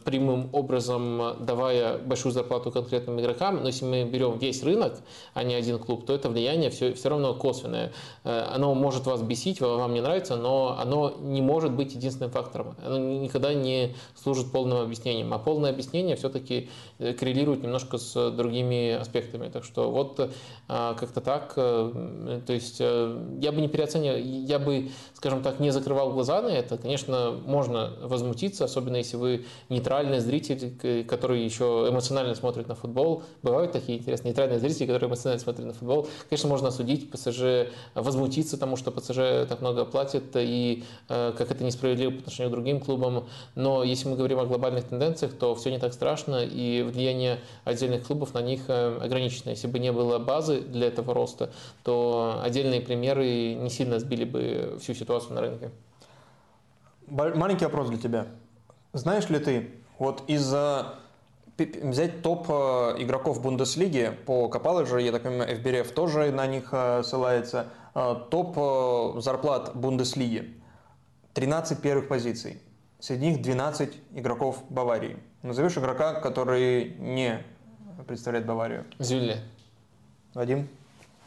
прямым 0.04 0.48
образом, 0.52 1.36
давая 1.40 1.98
большую 1.98 2.32
зарплату 2.32 2.70
конкретным 2.70 3.20
игрокам, 3.20 3.60
но 3.62 3.68
если 3.68 3.84
мы 3.84 4.04
берем 4.04 4.31
весь 4.36 4.62
рынок, 4.62 5.00
а 5.34 5.42
не 5.42 5.54
один 5.54 5.78
клуб, 5.78 6.06
то 6.06 6.14
это 6.14 6.28
влияние 6.28 6.70
все, 6.70 6.92
все 6.94 7.08
равно 7.08 7.34
косвенное. 7.34 7.92
Э, 8.24 8.46
оно 8.54 8.74
может 8.74 9.06
вас 9.06 9.22
бесить, 9.22 9.60
вам 9.60 9.94
не 9.94 10.00
нравится, 10.00 10.36
но 10.36 10.76
оно 10.78 11.14
не 11.20 11.42
может 11.42 11.72
быть 11.72 11.94
единственным 11.94 12.30
фактором. 12.30 12.76
Оно 12.84 12.98
никогда 12.98 13.54
не 13.54 13.94
служит 14.14 14.52
полным 14.52 14.78
объяснением. 14.78 15.32
А 15.34 15.38
полное 15.38 15.70
объяснение 15.70 16.16
все-таки 16.16 16.68
э, 16.98 17.12
коррелирует 17.12 17.62
немножко 17.62 17.98
с 17.98 18.30
другими 18.30 18.92
аспектами. 18.92 19.48
Так 19.48 19.64
что 19.64 19.90
вот 19.90 20.18
э, 20.20 20.28
как-то 20.68 21.20
так. 21.20 21.54
То 21.54 22.52
есть 22.52 22.80
я 22.80 23.52
бы 23.52 23.60
не 23.60 23.68
переоценивал, 23.68 24.16
я 24.16 24.58
бы, 24.58 24.90
скажем 25.14 25.42
так, 25.42 25.60
не 25.60 25.70
закрывал 25.70 26.12
глаза 26.12 26.42
на 26.42 26.48
это. 26.48 26.78
Конечно, 26.78 27.32
можно 27.44 27.92
возмутиться, 28.02 28.64
особенно 28.64 28.96
если 28.96 29.16
вы 29.16 29.44
нейтральный 29.68 30.20
зритель, 30.20 31.04
который 31.04 31.44
еще 31.44 31.86
эмоционально 31.88 32.34
смотрит 32.34 32.68
на 32.68 32.74
футбол. 32.74 33.22
Бывают 33.42 33.72
такие 33.72 33.98
интересные 33.98 34.21
как 34.22 34.24
нейтральные 34.24 34.60
зрители, 34.60 34.86
которые 34.86 35.08
эмоционально 35.08 35.42
смотрят 35.42 35.66
на 35.66 35.72
футбол. 35.74 36.08
Конечно, 36.28 36.48
можно 36.48 36.68
осудить 36.68 37.10
ПСЖ, 37.10 37.70
возмутиться 37.94 38.56
тому, 38.56 38.76
что 38.76 38.90
ПСЖ 38.92 39.48
так 39.48 39.60
много 39.60 39.84
платит 39.84 40.36
и 40.36 40.84
э, 41.08 41.32
как 41.36 41.50
это 41.50 41.64
несправедливо 41.64 42.12
по 42.12 42.18
отношению 42.18 42.50
к 42.50 42.52
другим 42.52 42.80
клубам. 42.80 43.26
Но 43.54 43.82
если 43.82 44.08
мы 44.08 44.16
говорим 44.16 44.38
о 44.38 44.46
глобальных 44.46 44.84
тенденциях, 44.84 45.32
то 45.32 45.54
все 45.54 45.70
не 45.70 45.78
так 45.78 45.92
страшно, 45.92 46.44
и 46.44 46.82
влияние 46.82 47.40
отдельных 47.64 48.06
клубов 48.06 48.34
на 48.34 48.42
них 48.42 48.62
э, 48.68 48.98
ограничено. 49.02 49.50
Если 49.50 49.66
бы 49.66 49.78
не 49.78 49.92
было 49.92 50.18
базы 50.18 50.60
для 50.60 50.86
этого 50.86 51.14
роста, 51.14 51.50
то 51.82 52.40
отдельные 52.42 52.80
примеры 52.80 53.54
не 53.54 53.70
сильно 53.70 53.98
сбили 53.98 54.24
бы 54.24 54.78
всю 54.80 54.94
ситуацию 54.94 55.34
на 55.34 55.40
рынке. 55.40 55.70
Маленький 57.08 57.64
вопрос 57.64 57.88
для 57.88 57.98
тебя. 57.98 58.26
Знаешь 58.92 59.28
ли 59.28 59.38
ты, 59.38 59.70
вот 59.98 60.22
из-за 60.28 61.01
взять 61.64 62.22
топ 62.22 62.46
э, 62.48 62.52
игроков 62.98 63.40
Бундеслиги 63.42 64.16
по 64.26 64.48
Капалыжу, 64.48 64.98
я 64.98 65.12
так 65.12 65.22
понимаю, 65.22 65.56
FBRF 65.56 65.92
тоже 65.92 66.30
на 66.32 66.46
них 66.46 66.68
э, 66.72 67.02
ссылается, 67.04 67.68
э, 67.94 68.14
топ 68.30 69.22
зарплат 69.22 69.74
Бундеслиги, 69.74 70.54
13 71.34 71.80
первых 71.80 72.08
позиций, 72.08 72.60
среди 72.98 73.26
них 73.28 73.42
12 73.42 73.92
игроков 74.14 74.62
Баварии. 74.68 75.18
Назовешь 75.42 75.76
игрока, 75.76 76.14
который 76.14 76.94
не 76.98 77.44
представляет 78.06 78.46
Баварию? 78.46 78.84
Зюлли. 78.98 79.38
Вадим? 80.34 80.68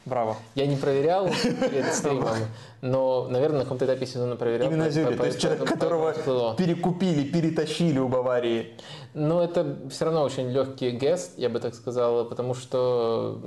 Браво. 0.06 0.38
Я 0.54 0.68
не 0.68 0.76
проверял 0.76 1.28
перед 1.28 1.94
стримом, 1.94 2.36
но, 2.82 3.28
наверное, 3.28 3.60
на 3.60 3.64
каком-то 3.64 3.86
этапе 3.86 4.06
сезона 4.06 4.36
проверял. 4.36 4.68
Именно 4.68 4.90
Зюли, 4.92 5.16
то 5.16 5.26
есть 5.26 5.42
человек, 5.42 5.68
которого 5.68 6.14
перекупили, 6.56 7.24
перетащили 7.24 7.98
у 7.98 8.08
Баварии. 8.08 8.74
Но 9.16 9.44
это 9.44 9.78
все 9.90 10.06
равно 10.06 10.24
очень 10.24 10.50
легкий 10.50 10.92
гест, 10.92 11.38
я 11.38 11.50
бы 11.50 11.60
так 11.60 11.74
сказал, 11.74 12.26
потому 12.26 12.54
что 12.54 13.40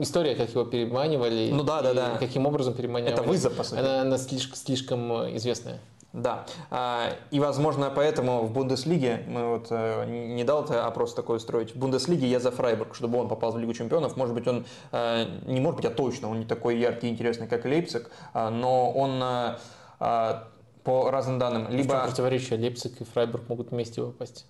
история, 0.00 0.36
как 0.36 0.50
его 0.50 0.64
переманивали, 0.64 1.50
ну, 1.52 1.64
да, 1.64 1.82
да, 1.82 1.92
да. 1.94 2.16
каким 2.18 2.46
образом 2.46 2.74
переманивали. 2.74 3.14
Это 3.14 3.22
вызов, 3.22 3.54
по 3.54 3.64
сути. 3.64 3.80
Она, 3.80 4.02
она 4.02 4.18
слишком, 4.18 4.56
слишком 4.56 5.36
известная. 5.36 5.80
Да, 6.12 6.44
а, 6.70 7.14
и, 7.30 7.40
возможно, 7.40 7.90
поэтому 7.94 8.42
в 8.42 8.52
Бундеслиге, 8.52 9.24
мы 9.26 9.48
вот 9.48 9.68
э, 9.70 10.04
не 10.06 10.44
дал 10.44 10.64
это 10.64 10.86
опрос 10.86 11.14
такой 11.14 11.38
устроить, 11.38 11.74
в 11.74 11.78
Бундеслиге 11.78 12.26
я 12.26 12.38
за 12.38 12.50
Фрайбург, 12.50 12.94
чтобы 12.94 13.18
он 13.18 13.28
попал 13.28 13.52
в 13.52 13.58
Лигу 13.58 13.72
Чемпионов. 13.72 14.16
Может 14.16 14.34
быть, 14.34 14.46
он, 14.46 14.66
э, 14.92 15.24
не 15.46 15.60
может 15.60 15.76
быть, 15.76 15.86
а 15.86 15.90
точно, 15.90 16.28
он 16.28 16.40
не 16.40 16.44
такой 16.44 16.78
яркий 16.78 17.08
и 17.08 17.10
интересный, 17.10 17.48
как 17.48 17.64
Лейпциг, 17.64 18.10
а, 18.34 18.50
но 18.50 18.90
он 18.92 19.22
э, 19.22 19.56
а, 20.00 20.48
по 20.84 21.10
разным 21.10 21.38
данным, 21.38 21.68
либо... 21.70 22.00
В 22.00 22.04
противоречие, 22.08 22.58
Лейпциг 22.58 23.00
и 23.00 23.04
Фрайбург 23.04 23.48
могут 23.48 23.70
вместе 23.70 24.02
попасть. 24.02 24.46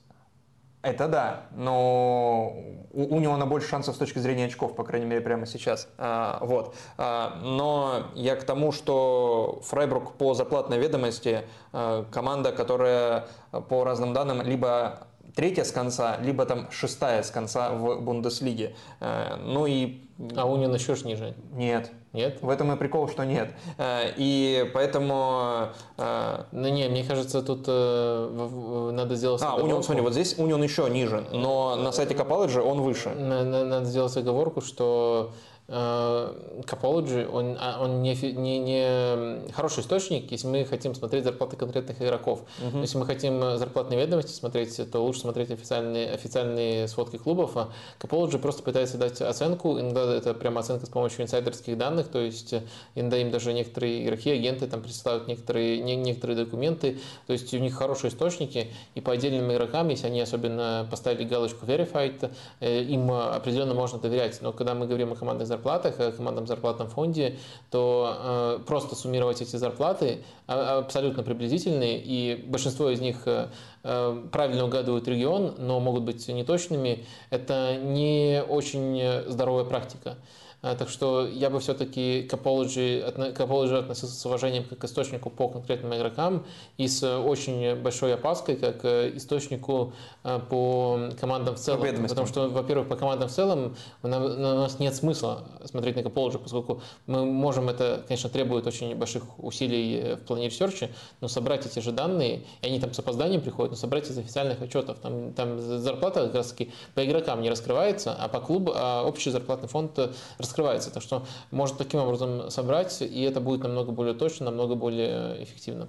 Это 0.82 1.06
да, 1.06 1.42
но 1.52 2.56
у, 2.90 3.16
у 3.16 3.20
него 3.20 3.36
на 3.36 3.46
больше 3.46 3.68
шансов 3.68 3.94
с 3.94 3.98
точки 3.98 4.18
зрения 4.18 4.46
очков, 4.46 4.74
по 4.74 4.82
крайней 4.82 5.06
мере, 5.06 5.20
прямо 5.20 5.46
сейчас. 5.46 5.88
А, 5.96 6.38
вот. 6.42 6.74
А, 6.98 7.38
но 7.40 8.08
я 8.14 8.34
к 8.34 8.42
тому, 8.42 8.72
что 8.72 9.60
Фрайбург 9.64 10.14
по 10.14 10.34
зарплатной 10.34 10.78
ведомости 10.78 11.44
а, 11.72 12.04
команда, 12.10 12.50
которая 12.50 13.28
по 13.68 13.84
разным 13.84 14.12
данным 14.12 14.42
либо 14.42 15.06
третья 15.34 15.64
с 15.64 15.72
конца, 15.72 16.18
либо 16.18 16.44
там 16.46 16.70
шестая 16.70 17.22
с 17.22 17.30
конца 17.30 17.70
в 17.70 18.00
Бундеслиге. 18.00 18.74
А, 19.00 19.36
ну 19.36 19.66
и... 19.66 20.02
А 20.36 20.46
Унион 20.46 20.74
еще 20.74 20.94
ж 20.94 21.04
ниже? 21.04 21.34
Нет. 21.52 21.90
Нет? 22.12 22.42
В 22.42 22.50
этом 22.50 22.70
и 22.72 22.76
прикол, 22.76 23.08
что 23.08 23.24
нет. 23.24 23.54
Э, 23.78 24.12
и 24.16 24.70
поэтому... 24.74 25.68
Э, 25.96 26.44
ну 26.52 26.68
не, 26.68 26.88
мне 26.88 27.04
кажется, 27.04 27.42
тут 27.42 27.64
э, 27.66 28.90
надо 28.92 29.14
сделать... 29.14 29.40
А, 29.42 29.56
Union, 29.58 29.82
смотри, 29.82 30.02
вот 30.02 30.12
здесь 30.12 30.34
Union 30.34 30.62
еще 30.62 30.90
ниже, 30.90 31.26
но 31.32 31.76
на 31.76 31.90
сайте 31.90 32.14
Capology 32.14 32.60
он 32.60 32.82
выше. 32.82 33.10
Надо 33.10 33.84
сделать 33.86 34.14
оговорку, 34.16 34.60
что 34.60 35.32
Capology, 35.72 37.26
он, 37.26 37.56
а, 37.58 37.78
он 37.80 38.02
не, 38.02 38.14
не, 38.14 38.58
не 38.58 39.50
хороший 39.52 39.80
источник, 39.80 40.30
если 40.30 40.46
мы 40.46 40.66
хотим 40.66 40.94
смотреть 40.94 41.24
зарплаты 41.24 41.56
конкретных 41.56 42.02
игроков. 42.02 42.42
Угу. 42.60 42.80
Если 42.80 42.98
мы 42.98 43.06
хотим 43.06 43.56
зарплатные 43.56 43.98
ведомости 43.98 44.32
смотреть, 44.32 44.78
то 44.90 45.00
лучше 45.00 45.20
смотреть 45.20 45.50
официальные, 45.50 46.12
официальные 46.12 46.88
сводки 46.88 47.16
клубов. 47.16 47.56
А 47.56 47.70
Capology 47.98 48.38
просто 48.38 48.62
пытается 48.62 48.98
дать 48.98 49.22
оценку, 49.22 49.80
иногда 49.80 50.14
это 50.14 50.34
прямо 50.34 50.60
оценка 50.60 50.84
с 50.84 50.90
помощью 50.90 51.22
инсайдерских 51.22 51.78
данных, 51.78 52.08
то 52.08 52.18
есть 52.18 52.54
иногда 52.94 53.16
им 53.16 53.30
даже 53.30 53.54
некоторые 53.54 54.04
игроки, 54.04 54.30
агенты 54.30 54.66
там 54.66 54.82
присылают 54.82 55.26
некоторые, 55.26 55.78
не, 55.78 55.96
некоторые 55.96 56.36
документы, 56.36 56.98
то 57.26 57.32
есть 57.32 57.52
у 57.54 57.58
них 57.58 57.74
хорошие 57.74 58.10
источники, 58.10 58.70
и 58.94 59.00
по 59.00 59.12
отдельным 59.12 59.50
игрокам, 59.50 59.88
если 59.88 60.08
они 60.08 60.20
особенно 60.20 60.86
поставили 60.90 61.24
галочку 61.24 61.64
verified, 61.64 62.30
им 62.60 63.10
определенно 63.10 63.72
можно 63.72 63.98
доверять. 63.98 64.38
Но 64.42 64.52
когда 64.52 64.74
мы 64.74 64.86
говорим 64.86 65.12
о 65.12 65.16
командных 65.16 65.48
зарплатах, 65.48 65.61
о 65.70 66.12
командном 66.12 66.46
зарплатном 66.46 66.88
фонде, 66.88 67.38
то 67.70 68.58
э, 68.60 68.64
просто 68.66 68.94
суммировать 68.94 69.40
эти 69.42 69.56
зарплаты 69.56 70.24
а, 70.46 70.78
абсолютно 70.78 71.22
приблизительные, 71.22 72.00
и 72.00 72.44
большинство 72.46 72.90
из 72.90 73.00
них 73.00 73.22
э, 73.26 73.48
э, 73.82 74.22
правильно 74.30 74.64
угадывают 74.64 75.06
регион, 75.08 75.54
но 75.58 75.80
могут 75.80 76.04
быть 76.04 76.26
неточными. 76.28 77.04
Это 77.30 77.76
не 77.76 78.42
очень 78.48 79.30
здоровая 79.30 79.64
практика. 79.64 80.16
А, 80.62 80.76
так 80.76 80.88
что 80.88 81.26
я 81.26 81.50
бы 81.50 81.58
все-таки 81.58 82.22
к 82.22 82.32
Capology, 82.34 83.32
к 83.32 83.40
Capology 83.40 83.78
относился 83.80 84.14
с 84.14 84.24
уважением 84.24 84.62
как 84.62 84.78
к 84.78 84.84
источнику 84.84 85.28
по 85.28 85.48
конкретным 85.48 85.92
игрокам 85.94 86.46
и 86.78 86.86
с 86.86 87.02
очень 87.02 87.74
большой 87.74 88.14
опаской 88.14 88.54
как 88.54 88.80
к 88.80 89.10
источнику 89.16 89.92
а, 90.22 90.38
по 90.38 91.10
командам 91.20 91.56
в 91.56 91.58
целом. 91.58 92.06
Потому 92.06 92.28
что, 92.28 92.48
во-первых, 92.48 92.88
по 92.88 92.94
командам 92.94 93.28
в 93.28 93.32
целом 93.32 93.76
у 94.04 94.08
нас 94.08 94.78
нет 94.78 94.94
смысла 94.94 95.42
смотреть 95.64 95.96
на 95.96 96.00
Capology, 96.00 96.38
поскольку 96.38 96.80
мы 97.06 97.24
можем, 97.24 97.68
это, 97.68 98.04
конечно, 98.06 98.30
требует 98.30 98.64
очень 98.68 98.94
больших 98.94 99.24
усилий 99.38 100.14
в 100.14 100.26
плане 100.26 100.46
research 100.46 100.81
а, 100.81 100.90
но 101.20 101.26
собрать 101.26 101.66
эти 101.66 101.80
же 101.80 101.90
данные, 101.90 102.44
и 102.60 102.66
они 102.66 102.78
там 102.78 102.92
с 102.92 102.98
опозданием 103.00 103.40
приходят, 103.40 103.72
но 103.72 103.76
собрать 103.76 104.08
из 104.08 104.16
официальных 104.16 104.62
отчетов, 104.62 104.98
там, 105.00 105.32
там 105.32 105.60
зарплата 105.60 106.26
как 106.26 106.36
раз 106.36 106.50
таки 106.52 106.70
по 106.94 107.04
игрокам 107.04 107.42
не 107.42 107.50
раскрывается, 107.50 108.14
а 108.14 108.28
по 108.28 108.38
клубу 108.38 108.72
а 108.76 109.02
общий 109.02 109.30
зарплатный 109.30 109.68
фонд 109.68 109.98
раскрывается 109.98 110.51
раскрывается. 110.52 110.90
Так 110.90 111.02
что 111.02 111.24
можно 111.50 111.78
таким 111.78 112.00
образом 112.00 112.50
собрать, 112.50 113.00
и 113.00 113.22
это 113.22 113.40
будет 113.40 113.62
намного 113.62 113.92
более 113.92 114.14
точно, 114.14 114.46
намного 114.46 114.74
более 114.74 115.42
эффективно. 115.42 115.88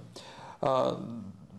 А, 0.60 1.00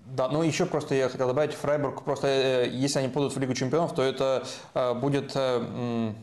да, 0.08 0.28
ну 0.30 0.42
еще 0.44 0.66
просто 0.66 0.96
я 0.96 1.10
хотел 1.10 1.28
добавить, 1.28 1.54
Фрайбург 1.54 2.04
просто, 2.04 2.28
э, 2.28 2.70
если 2.72 3.00
они 3.00 3.08
будут 3.10 3.36
в 3.36 3.40
Лигу 3.40 3.54
Чемпионов, 3.54 3.94
то 3.94 4.02
это 4.02 4.44
э, 4.74 4.94
будет 4.94 5.32
э, 5.36 6.14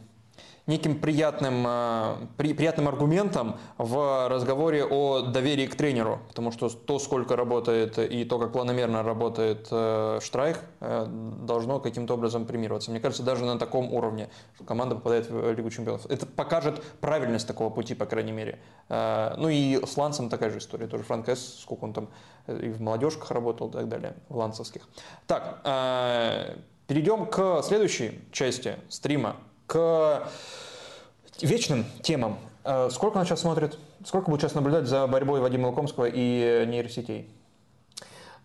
неким 0.66 1.00
приятным, 1.00 1.64
э, 1.66 2.16
при, 2.36 2.54
приятным 2.54 2.88
аргументом 2.88 3.56
в 3.78 4.28
разговоре 4.28 4.84
о 4.84 5.22
доверии 5.22 5.66
к 5.66 5.74
тренеру, 5.74 6.20
потому 6.28 6.52
что 6.52 6.68
то, 6.68 6.98
сколько 6.98 7.36
работает 7.36 7.98
и 7.98 8.24
то, 8.24 8.38
как 8.38 8.52
планомерно 8.52 9.02
работает 9.02 9.66
э, 9.70 10.20
Штрайх, 10.22 10.62
э, 10.80 11.06
должно 11.08 11.80
каким-то 11.80 12.14
образом 12.14 12.46
премироваться. 12.46 12.90
Мне 12.90 13.00
кажется, 13.00 13.24
даже 13.24 13.44
на 13.44 13.58
таком 13.58 13.92
уровне 13.92 14.28
команда 14.64 14.94
попадает 14.94 15.28
в 15.28 15.52
Лигу 15.52 15.70
Чемпионов. 15.70 16.06
Это 16.06 16.26
покажет 16.26 16.82
правильность 17.00 17.46
такого 17.46 17.70
пути, 17.70 17.94
по 17.94 18.06
крайней 18.06 18.32
мере. 18.32 18.58
Ну 18.88 19.48
и 19.48 19.80
с 19.84 19.96
Лансом 19.96 20.28
такая 20.28 20.50
же 20.50 20.58
история, 20.58 20.86
тоже 20.86 21.04
Франк 21.04 21.28
С, 21.28 21.60
сколько 21.60 21.84
он 21.84 21.92
там 21.92 22.08
и 22.46 22.68
в 22.68 22.80
молодежках 22.80 23.30
работал 23.30 23.68
и 23.68 23.72
так 23.72 23.88
далее, 23.88 24.14
в 24.28 24.36
лансовских. 24.36 24.82
Так, 25.26 25.62
перейдем 26.86 27.26
к 27.26 27.62
следующей 27.62 28.20
части 28.32 28.76
стрима, 28.88 29.36
к 29.72 30.28
вечным 31.40 31.86
темам. 32.02 32.38
Э, 32.62 32.90
сколько 32.90 33.16
он 33.16 33.24
сейчас 33.24 33.40
смотрит? 33.40 33.78
Сколько 34.04 34.30
будет 34.30 34.42
сейчас 34.42 34.54
наблюдать 34.54 34.86
за 34.86 35.06
борьбой 35.06 35.40
Вадима 35.40 35.68
Лукомского 35.68 36.08
и 36.12 36.66
нейросетей? 36.66 37.30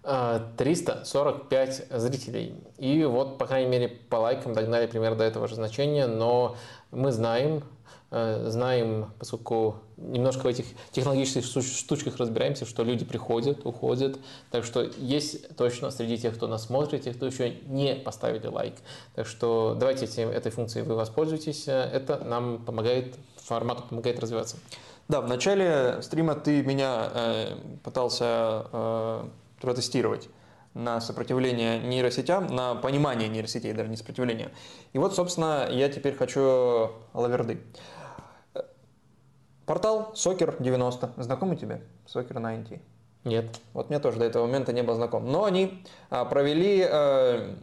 345 0.03 1.87
э, 1.89 1.99
зрителей. 1.99 2.55
И 2.77 3.03
вот, 3.03 3.37
по 3.37 3.45
крайней 3.45 3.69
мере, 3.69 3.89
по 3.89 4.15
лайкам 4.15 4.53
догнали 4.53 4.87
примерно 4.87 5.17
до 5.17 5.25
этого 5.25 5.49
же 5.49 5.55
значения, 5.55 6.07
но 6.07 6.55
мы 6.91 7.11
знаем, 7.11 7.61
знаем, 8.09 9.11
поскольку 9.19 9.81
немножко 9.97 10.43
в 10.43 10.47
этих 10.47 10.65
технологических 10.91 11.43
штучках 11.43 12.17
разбираемся, 12.17 12.65
что 12.65 12.83
люди 12.83 13.03
приходят, 13.03 13.65
уходят. 13.65 14.17
Так 14.51 14.63
что 14.63 14.83
есть 14.97 15.55
точно 15.57 15.91
среди 15.91 16.17
тех, 16.17 16.35
кто 16.35 16.47
нас 16.47 16.65
смотрит, 16.67 17.03
тех, 17.03 17.17
кто 17.17 17.25
еще 17.25 17.55
не 17.65 17.95
поставили 17.95 18.47
лайк. 18.47 18.75
Так 19.15 19.27
что 19.27 19.75
давайте 19.77 20.05
этим, 20.05 20.29
этой 20.29 20.51
функцией 20.51 20.85
вы 20.85 20.95
воспользуетесь. 20.95 21.67
Это 21.67 22.23
нам 22.23 22.63
помогает, 22.63 23.15
формату 23.35 23.83
помогает 23.89 24.19
развиваться. 24.19 24.57
Да, 25.07 25.21
в 25.21 25.27
начале 25.27 26.01
стрима 26.01 26.35
ты 26.35 26.61
меня 26.63 27.09
э, 27.13 27.57
пытался 27.83 28.65
э, 28.71 29.23
протестировать 29.61 30.29
на 30.73 31.01
сопротивление 31.01 31.79
нейросетям, 31.79 32.47
на 32.47 32.75
понимание 32.75 33.27
нейросетей, 33.29 33.73
даже 33.73 33.89
не 33.89 33.95
сопротивление. 33.95 34.51
И 34.93 34.99
вот, 34.99 35.15
собственно, 35.15 35.67
я 35.71 35.89
теперь 35.89 36.15
хочу 36.15 36.91
лаверды. 37.13 37.59
Портал 39.67 40.13
Сокер 40.15 40.55
90. 40.59 41.11
Знакомый 41.17 41.57
тебе? 41.57 41.81
Сокер 42.05 42.37
90. 42.37 42.79
Нет. 43.25 43.59
Вот 43.73 43.89
мне 43.89 43.99
тоже 43.99 44.17
до 44.17 44.23
этого 44.23 44.45
момента 44.45 44.71
не 44.71 44.81
был 44.81 44.95
знаком. 44.95 45.29
Но 45.29 45.43
они 45.43 45.83
а, 46.09 46.23
провели 46.23 46.87
э, 46.89 47.53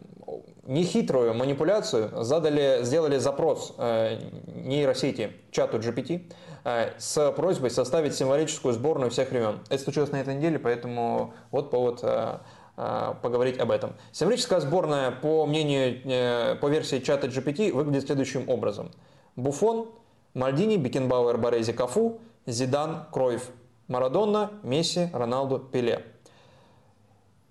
нехитрую 0.64 1.32
манипуляцию, 1.32 2.22
задали, 2.22 2.80
сделали 2.82 3.16
запрос 3.16 3.74
э, 3.78 4.18
нейросети 4.54 5.32
чату 5.50 5.78
GPT 5.78 6.30
э, 6.64 6.90
с 6.98 7.32
просьбой 7.32 7.70
составить 7.70 8.14
символическую 8.14 8.74
сборную 8.74 9.10
всех 9.10 9.30
времен. 9.30 9.60
Это 9.70 9.82
случилось 9.82 10.12
на 10.12 10.20
этой 10.20 10.34
неделе, 10.34 10.58
поэтому 10.58 11.32
вот 11.50 11.70
повод 11.70 12.00
э, 12.02 12.36
э, 12.76 13.14
поговорить 13.22 13.58
об 13.58 13.70
этом. 13.70 13.94
Символическая 14.12 14.60
сборная, 14.60 15.10
по 15.10 15.46
мнению, 15.46 16.02
э, 16.04 16.56
по 16.56 16.66
версии 16.66 16.98
чата 16.98 17.28
GPT, 17.28 17.72
выглядит 17.72 18.04
следующим 18.04 18.46
образом. 18.50 18.90
Буфон, 19.36 19.88
Мальдини, 20.34 20.76
Бекенбауэр, 20.76 21.38
Борези, 21.38 21.72
Кафу, 21.72 22.20
Зидан, 22.46 23.06
Кройф, 23.12 23.50
Марадонна, 23.88 24.50
Месси, 24.62 25.08
Роналду, 25.12 25.58
Пеле. 25.58 26.04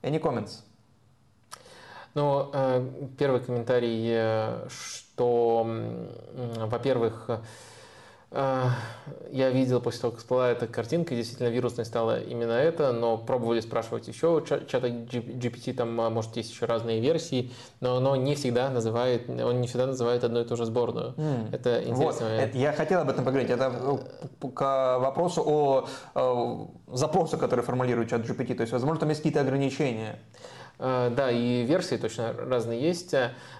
Any 0.01 0.21
comments? 0.21 0.63
Ну, 2.13 2.51
э, 2.53 2.85
первый 3.17 3.41
комментарий, 3.41 4.05
э, 4.07 4.67
что, 4.69 5.65
во-первых, 6.67 7.41
я 8.33 9.49
видел 9.51 9.79
после 9.79 10.01
того, 10.01 10.11
как 10.11 10.19
всплыла 10.19 10.49
эта 10.49 10.65
картинка, 10.65 11.15
действительно 11.15 11.49
вирусной 11.49 11.85
стала 11.85 12.19
именно 12.19 12.53
это, 12.53 12.91
но 12.91 13.17
пробовали 13.17 13.59
спрашивать 13.59 14.07
еще 14.07 14.43
чата 14.45 14.87
GPT, 14.87 15.73
там, 15.73 15.93
может, 15.93 16.35
есть 16.37 16.51
еще 16.51 16.65
разные 16.65 16.99
версии, 16.99 17.51
но 17.79 17.97
оно 17.97 18.15
не 18.15 18.33
всегда 18.35 18.69
называет, 18.69 19.29
он 19.29 19.61
не 19.61 19.67
всегда 19.67 19.85
называет 19.85 20.23
одну 20.23 20.41
и 20.41 20.45
ту 20.45 20.55
же 20.55 20.65
сборную. 20.65 21.13
Mm. 21.17 21.55
Это 21.55 21.83
интересно. 21.83 22.25
Вот, 22.27 22.39
это, 22.39 22.57
я 22.57 22.73
хотел 22.73 23.01
об 23.01 23.09
этом 23.09 23.23
поговорить. 23.23 23.51
Это 23.51 23.71
к 24.53 24.99
вопросу 24.99 25.43
о, 25.45 25.87
о 26.15 26.71
запросу, 26.91 27.37
который 27.37 27.63
формулирует 27.63 28.09
чат 28.09 28.21
GPT. 28.21 28.55
То 28.55 28.61
есть, 28.61 28.73
возможно, 28.73 29.01
там 29.01 29.09
есть 29.09 29.21
какие-то 29.21 29.41
ограничения. 29.41 30.19
Э, 30.79 31.11
да, 31.15 31.31
и 31.31 31.63
версии 31.63 31.95
точно 31.95 32.33
разные 32.33 32.81
есть. 32.81 33.13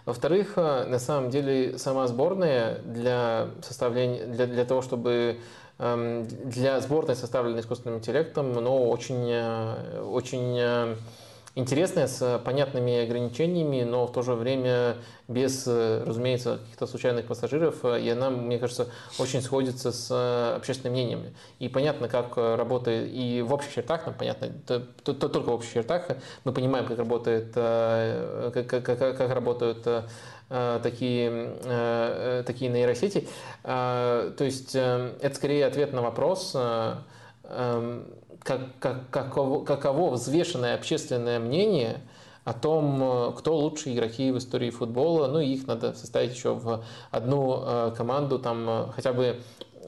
Во-вторых, 0.06 0.53
э, 0.58 0.85
на 0.85 1.00
самом 1.00 1.30
деле 1.30 1.77
сама 1.77 2.08
сборная 2.08 2.80
для 2.80 3.50
составления, 3.61 4.25
для, 4.25 4.48
для 4.48 4.66
того, 4.66 4.82
чтобы 4.82 5.38
эм, 5.80 6.27
для 6.27 6.80
сборной, 6.82 7.16
составленной 7.16 7.61
искусственным 7.61 8.00
интеллектом, 8.00 8.53
но 8.53 8.90
очень, 8.90 9.27
э, 9.30 10.01
очень 10.01 10.98
интересная, 11.56 12.07
с 12.07 12.41
понятными 12.43 13.03
ограничениями, 13.03 13.83
но 13.83 14.07
в 14.07 14.11
то 14.11 14.22
же 14.22 14.33
время 14.33 14.98
без, 15.27 15.67
разумеется, 15.67 16.59
каких-то 16.59 16.88
случайных 16.88 17.25
пассажиров. 17.27 17.85
И 17.85 18.09
она, 18.09 18.30
мне 18.30 18.57
кажется, 18.57 18.88
очень 19.19 19.41
сходится 19.41 19.91
с 19.91 20.56
общественным 20.56 20.93
мнением. 20.93 21.25
И 21.59 21.69
понятно, 21.69 22.07
как 22.07 22.38
работает, 22.38 23.09
и 23.11 23.41
в 23.41 23.53
общих 23.53 23.73
чертах, 23.73 24.06
нам 24.06 24.15
понятно, 24.15 24.49
то, 24.65 24.80
то, 24.80 25.14
то, 25.14 25.30
только 25.30 25.49
в 25.49 25.53
общих 25.53 25.73
чертах 25.73 26.07
мы 26.43 26.51
понимаем, 26.51 26.85
как 26.85 26.98
работает, 26.98 27.51
э, 27.56 28.51
как, 28.53 28.67
как, 28.67 28.85
как, 28.85 29.17
как 29.17 29.32
работают 29.32 29.85
э, 29.85 30.80
такие, 30.82 31.56
э, 31.64 32.43
такие 32.45 32.72
нейросети. 32.72 33.27
То 33.64 34.35
есть 34.40 34.75
это 34.75 35.35
скорее 35.35 35.65
ответ 35.65 35.93
на 35.93 36.01
вопрос, 36.01 36.56
эм, 36.56 38.06
как, 38.43 38.77
как, 38.80 39.09
каково, 39.09 39.63
каково 39.63 40.11
взвешенное 40.11 40.75
общественное 40.75 41.39
мнение 41.39 42.01
о 42.43 42.53
том, 42.53 43.01
э, 43.01 43.31
кто 43.38 43.57
лучшие 43.57 43.95
игроки 43.95 44.31
в 44.31 44.38
истории 44.38 44.69
футбола. 44.69 45.27
Ну, 45.27 45.39
их 45.39 45.65
надо 45.65 45.93
составить 45.93 46.35
еще 46.35 46.53
в 46.53 46.83
одну 47.09 47.63
э, 47.63 47.93
команду, 47.95 48.39
там 48.39 48.69
э, 48.69 48.85
хотя 48.93 49.13
бы 49.13 49.39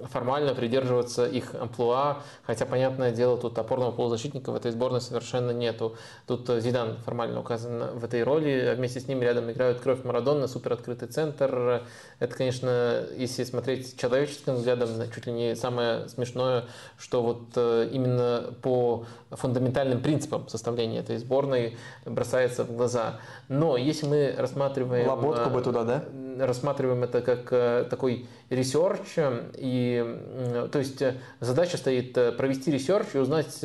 формально 0.04 0.54
придерживаться 0.54 1.26
их 1.26 1.56
амплуа, 1.56 2.20
хотя, 2.44 2.66
понятное 2.66 3.12
дело, 3.12 3.38
тут 3.38 3.58
опорного 3.58 3.92
полузащитника 3.92 4.52
в 4.52 4.56
этой 4.56 4.72
сборной 4.72 5.02
совершенно 5.02 5.52
нету. 5.52 5.96
Тут 6.28 6.50
э, 6.50 6.60
Зидан 6.60 6.98
формально 7.06 7.40
указан 7.40 7.98
в 7.98 8.04
этой 8.04 8.24
роли, 8.24 8.72
а 8.72 8.76
вместе 8.76 9.00
с 9.00 9.08
ним 9.08 9.22
рядом 9.22 9.52
играют 9.52 9.80
Кровь 9.80 10.04
Марадонна, 10.04 10.48
супер 10.48 10.74
открытый 10.74 11.08
центр. 11.08 11.84
Это, 12.20 12.36
конечно, 12.36 13.04
если 13.16 13.44
смотреть 13.44 14.00
человеческим 14.00 14.56
взглядом, 14.56 14.90
чуть 15.14 15.26
ли 15.28 15.34
не 15.34 15.56
самое 15.56 16.08
смешное, 16.10 16.66
что 16.98 17.22
вот 17.22 17.42
э, 17.56 17.90
именно 17.92 18.54
по 18.62 19.06
фундаментальным 19.32 20.02
принципам 20.02 20.48
составления 20.48 21.00
этой 21.00 21.18
сборной 21.18 21.78
бросается 22.06 22.64
в 22.64 22.76
глаза. 22.76 23.20
Но 23.48 23.78
если 23.78 24.08
мы 24.08 24.36
рассматриваем... 24.38 25.08
Лоботку 25.08 25.50
бы 25.50 25.62
туда, 25.62 25.84
да? 25.84 26.06
Рассматриваем 26.40 27.04
это 27.04 27.22
как 27.22 27.90
такой 27.90 28.28
research, 28.50 29.18
и, 29.58 29.85
то 29.94 30.80
есть 30.80 31.04
задача 31.40 31.78
стоит 31.78 32.14
провести 32.14 32.72
research 32.72 33.08
и 33.14 33.18
узнать 33.18 33.64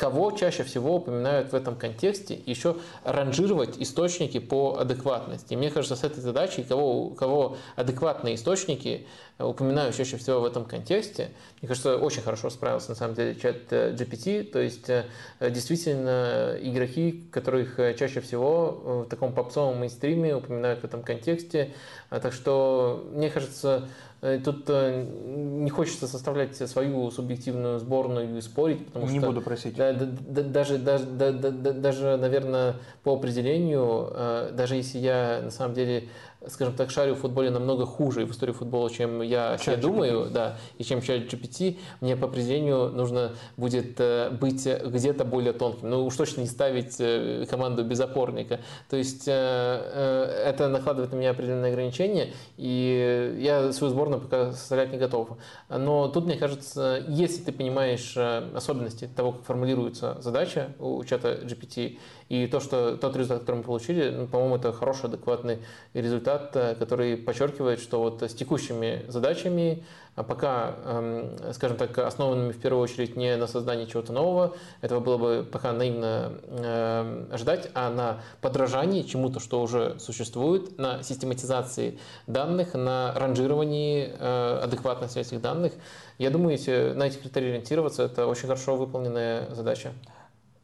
кого 0.00 0.30
чаще 0.30 0.62
всего 0.64 0.96
упоминают 0.96 1.52
в 1.52 1.54
этом 1.54 1.76
контексте, 1.76 2.40
еще 2.46 2.76
ранжировать 3.04 3.76
источники 3.76 4.40
по 4.40 4.78
адекватности. 4.78 5.54
Мне 5.54 5.70
кажется, 5.70 5.94
с 5.94 6.04
этой 6.04 6.20
задачей, 6.20 6.62
кого, 6.62 7.10
кого 7.10 7.58
адекватные 7.76 8.36
источники 8.36 9.06
упоминают 9.38 9.92
чаще 9.92 10.16
всего 10.16 10.40
в 10.40 10.46
этом 10.46 10.64
контексте, 10.64 11.28
мне 11.60 11.68
кажется, 11.68 11.98
очень 11.98 12.22
хорошо 12.22 12.48
справился 12.48 12.88
на 12.90 12.96
самом 12.96 13.14
деле 13.14 13.34
чат 13.34 13.56
э, 13.70 13.94
GPT, 13.94 14.44
то 14.44 14.58
есть 14.58 14.88
э, 14.88 15.04
действительно 15.38 16.56
игроки, 16.62 17.28
которых 17.30 17.78
э, 17.78 17.92
чаще 17.92 18.20
всего 18.20 19.04
в 19.04 19.08
таком 19.10 19.34
попсовом 19.34 19.80
мейнстриме 19.80 20.34
упоминают 20.34 20.80
в 20.80 20.84
этом 20.84 21.02
контексте, 21.02 21.74
так 22.08 22.32
что 22.32 23.06
мне 23.12 23.28
кажется, 23.28 23.86
Э, 24.09 24.09
тут 24.20 24.64
э, 24.68 25.06
не 25.06 25.70
хочется 25.70 26.06
составлять 26.06 26.54
свою 26.56 27.10
субъективную 27.10 27.78
сборную 27.78 28.36
и 28.36 28.40
спорить, 28.42 28.84
потому 28.86 29.06
не 29.08 29.18
что... 29.18 29.28
буду 29.28 29.40
просить. 29.40 29.76
Да, 29.76 29.94
да, 29.94 30.06
да, 30.06 30.42
даже, 30.42 30.78
даже, 30.78 31.06
да, 31.06 31.32
да, 31.32 31.50
даже, 31.50 32.16
наверное, 32.18 32.76
по 33.02 33.14
определению, 33.14 34.10
э, 34.12 34.50
даже 34.52 34.76
если 34.76 34.98
я 34.98 35.40
на 35.44 35.50
самом 35.50 35.74
деле 35.74 36.08
скажем 36.48 36.74
так, 36.74 36.90
шарю 36.90 37.14
в 37.14 37.18
футболе 37.18 37.50
намного 37.50 37.84
хуже 37.86 38.24
в 38.24 38.30
истории 38.30 38.52
футбола, 38.52 38.90
чем 38.90 39.20
я 39.22 39.58
себе 39.58 39.76
думаю, 39.76 40.30
да, 40.30 40.56
и 40.78 40.84
чем 40.84 41.02
чат 41.02 41.22
GPT, 41.22 41.78
мне 42.00 42.16
по 42.16 42.26
определению 42.26 42.90
нужно 42.90 43.32
будет 43.56 44.00
э, 44.00 44.30
быть 44.30 44.66
где-то 44.66 45.24
более 45.24 45.52
тонким. 45.52 45.90
Ну, 45.90 46.06
уж 46.06 46.16
точно 46.16 46.40
не 46.40 46.46
ставить 46.46 46.96
э, 46.98 47.44
команду 47.48 47.84
без 47.84 48.00
опорника. 48.00 48.60
То 48.88 48.96
есть 48.96 49.24
э, 49.26 50.42
это 50.46 50.68
накладывает 50.68 51.12
на 51.12 51.16
меня 51.16 51.30
определенные 51.30 51.72
ограничения, 51.72 52.32
и 52.56 53.36
я 53.38 53.72
свою 53.72 53.92
сборную 53.92 54.20
пока 54.20 54.52
составлять 54.52 54.92
не 54.92 54.98
готов. 54.98 55.38
Но 55.68 56.08
тут, 56.08 56.24
мне 56.24 56.36
кажется, 56.36 57.04
если 57.08 57.42
ты 57.42 57.52
понимаешь 57.52 58.16
особенности 58.16 59.08
того, 59.14 59.32
как 59.32 59.44
формулируется 59.44 60.16
задача 60.20 60.72
у 60.78 61.02
чата 61.04 61.40
GPT, 61.42 61.98
и 62.30 62.46
то, 62.46 62.60
что 62.60 62.96
тот 62.96 63.16
результат, 63.16 63.40
который 63.40 63.56
мы 63.56 63.62
получили, 63.64 64.08
ну, 64.08 64.26
по-моему, 64.28 64.54
это 64.54 64.72
хороший, 64.72 65.06
адекватный 65.06 65.58
результат, 65.94 66.54
э, 66.54 66.76
который 66.76 67.16
подчеркивает, 67.16 67.80
что 67.80 68.00
вот 68.00 68.22
с 68.22 68.32
текущими 68.32 69.04
задачами, 69.08 69.84
а 70.14 70.22
пока, 70.22 70.76
эм, 70.84 71.36
скажем 71.52 71.76
так, 71.76 71.98
основанными 71.98 72.52
в 72.52 72.60
первую 72.60 72.84
очередь 72.84 73.16
не 73.16 73.36
на 73.36 73.48
создании 73.48 73.86
чего-то 73.86 74.12
нового, 74.12 74.54
этого 74.80 75.00
было 75.00 75.16
бы 75.16 75.48
пока 75.50 75.72
наивно 75.72 76.34
эм, 76.46 77.26
ожидать, 77.32 77.68
а 77.74 77.90
на 77.90 78.20
подражании 78.40 79.02
чему-то, 79.02 79.40
что 79.40 79.60
уже 79.60 79.98
существует, 79.98 80.78
на 80.78 81.02
систематизации 81.02 81.98
данных, 82.28 82.74
на 82.74 83.12
ранжировании 83.16 84.08
э, 84.16 84.60
адекватности 84.62 85.18
этих 85.18 85.40
данных. 85.40 85.72
Я 86.18 86.30
думаю, 86.30 86.52
если 86.52 86.92
на 86.94 87.08
эти 87.08 87.16
критерии 87.18 87.48
ориентироваться, 87.48 88.04
это 88.04 88.28
очень 88.28 88.42
хорошо 88.42 88.76
выполненная 88.76 89.52
задача. 89.52 89.92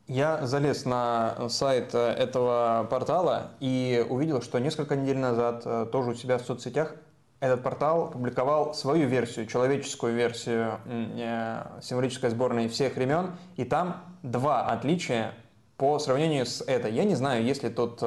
Я 0.09 0.47
залез 0.47 0.85
на 0.85 1.49
сайт 1.49 1.93
э, 1.93 1.99
этого 1.99 2.87
портала 2.89 3.51
и 3.59 4.07
увидел, 4.09 4.41
что 4.41 4.61
несколько 4.61 4.95
недель 4.95 5.19
назад 5.19 5.63
э, 5.65 5.87
тоже 5.91 6.11
у 6.11 6.15
себя 6.15 6.39
в 6.39 6.43
соцсетях 6.43 6.95
этот 7.41 7.65
портал 7.65 8.13
публиковал 8.13 8.73
свою 8.73 9.09
версию, 9.09 9.47
человеческую 9.47 10.15
версию 10.15 10.79
э, 10.85 11.67
символической 11.83 12.31
сборной 12.31 12.69
всех 12.69 12.95
времен, 12.95 13.33
и 13.57 13.65
там 13.65 14.05
два 14.23 14.67
отличия 14.67 15.35
по 15.77 15.99
сравнению 15.99 16.47
с 16.47 16.61
этой. 16.63 16.93
Я 16.93 17.03
не 17.03 17.17
знаю, 17.17 17.45
есть 17.45 17.65
ли 17.65 17.69
тут 17.69 18.01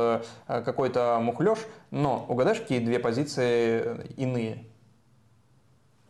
какой-то 0.47 1.19
мухлёж, 1.21 1.59
но 1.91 2.25
угадаешь, 2.27 2.61
какие 2.61 2.79
две 2.79 2.97
позиции 2.97 4.07
иные? 4.15 4.68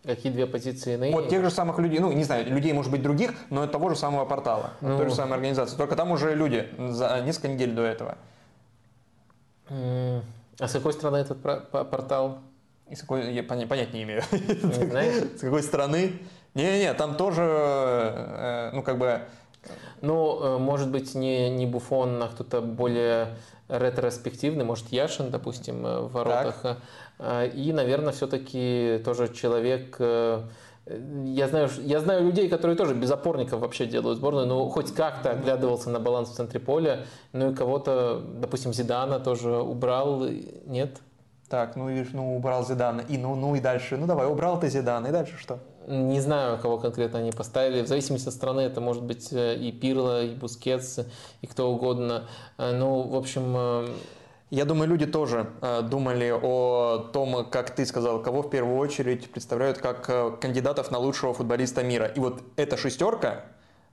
Какие 0.03 0.31
две 0.31 0.45
позиции 0.45 0.93
иные? 0.93 1.11
Вот 1.11 1.29
тех 1.29 1.43
же 1.43 1.51
самых 1.51 1.77
людей, 1.79 1.99
ну, 1.99 2.11
не 2.11 2.23
знаю, 2.23 2.49
людей, 2.49 2.71
может 2.71 2.91
быть, 2.91 3.01
других, 3.01 3.33
но 3.49 3.67
того 3.67 3.89
же 3.89 3.95
самого 3.95 4.25
портала, 4.25 4.71
ну, 4.81 4.97
той 4.97 5.09
же 5.09 5.15
самой 5.15 5.35
организации. 5.35 5.75
Только 5.75 5.95
там 5.95 6.11
уже 6.11 6.35
люди 6.35 6.69
за 6.77 7.21
несколько 7.21 7.49
недель 7.49 7.73
до 7.73 7.83
этого. 7.83 8.17
А 9.69 10.67
с 10.67 10.73
какой 10.73 10.93
страны 10.93 11.17
этот 11.17 11.41
портал? 11.41 12.39
И 12.89 12.95
с 12.95 13.01
какой, 13.01 13.33
я 13.33 13.43
понять 13.43 13.93
не 13.93 14.03
имею. 14.03 14.23
Не 14.31 15.37
С 15.37 15.41
какой 15.41 15.61
страны? 15.61 16.19
Не-не-не, 16.55 16.93
там 16.95 17.15
тоже, 17.15 17.43
э, 17.43 18.71
ну, 18.73 18.81
как 18.81 18.97
бы... 18.97 19.21
Ну, 20.01 20.39
э, 20.41 20.57
может 20.57 20.89
быть, 20.89 21.15
не, 21.15 21.49
не 21.49 21.65
Буфон, 21.65 22.21
а 22.23 22.27
кто-то 22.27 22.61
более 22.61 23.35
ретроспективный, 23.67 24.65
может, 24.65 24.87
Яшин, 24.89 25.29
допустим, 25.29 25.85
э, 25.85 25.99
в 26.01 26.11
воротах. 26.11 26.61
Так. 26.61 27.53
И, 27.53 27.73
наверное, 27.73 28.13
все-таки 28.13 29.01
тоже 29.03 29.27
человек, 29.33 29.97
я 29.99 31.47
знаю, 31.49 31.69
я 31.81 31.99
знаю 31.99 32.23
людей, 32.23 32.47
которые 32.47 32.77
тоже 32.77 32.95
без 32.95 33.11
опорников 33.11 33.59
вообще 33.59 33.85
делают 33.85 34.19
сборную, 34.19 34.47
но 34.47 34.69
хоть 34.69 34.93
как-то 34.93 35.31
оглядывался 35.31 35.89
на 35.89 35.99
баланс 35.99 36.29
в 36.29 36.35
центре 36.35 36.61
поля. 36.61 37.05
Ну 37.33 37.51
и 37.51 37.55
кого-то, 37.55 38.23
допустим, 38.35 38.71
Зидана 38.71 39.19
тоже 39.19 39.51
убрал, 39.51 40.27
нет? 40.65 41.01
Так, 41.49 41.75
ну 41.75 41.89
видишь, 41.89 42.13
ну 42.13 42.37
убрал 42.37 42.65
Зидана, 42.65 43.01
и 43.01 43.17
ну, 43.17 43.35
ну 43.35 43.55
и 43.55 43.59
дальше, 43.59 43.97
ну 43.97 44.05
давай, 44.05 44.27
убрал 44.27 44.59
ты 44.59 44.69
Зидана, 44.69 45.07
и 45.07 45.11
дальше 45.11 45.35
что? 45.37 45.59
Не 45.89 46.21
знаю, 46.21 46.59
кого 46.59 46.77
конкретно 46.77 47.17
они 47.17 47.31
поставили. 47.31 47.81
В 47.81 47.87
зависимости 47.87 48.27
от 48.27 48.35
страны 48.35 48.61
это 48.61 48.79
может 48.79 49.01
быть 49.01 49.33
э, 49.33 49.55
и 49.55 49.71
Пирло, 49.71 50.23
и 50.23 50.35
Бускетс, 50.35 50.99
и 51.41 51.47
кто 51.47 51.71
угодно. 51.71 52.27
Э, 52.59 52.77
ну, 52.77 53.01
в 53.01 53.15
общем... 53.15 53.55
Э, 53.57 53.87
Я 54.51 54.65
думаю, 54.65 54.87
люди 54.89 55.05
тоже 55.05 55.47
думали 55.89 56.31
о 56.31 57.09
том, 57.13 57.45
как 57.49 57.75
ты 57.75 57.85
сказал, 57.85 58.21
кого 58.21 58.41
в 58.41 58.49
первую 58.49 58.77
очередь 58.77 59.31
представляют 59.31 59.77
как 59.77 60.39
кандидатов 60.39 60.91
на 60.91 60.99
лучшего 60.99 61.33
футболиста 61.33 61.83
мира. 61.83 62.05
И 62.05 62.19
вот 62.19 62.41
эта 62.55 62.77
шестерка, 62.77 63.45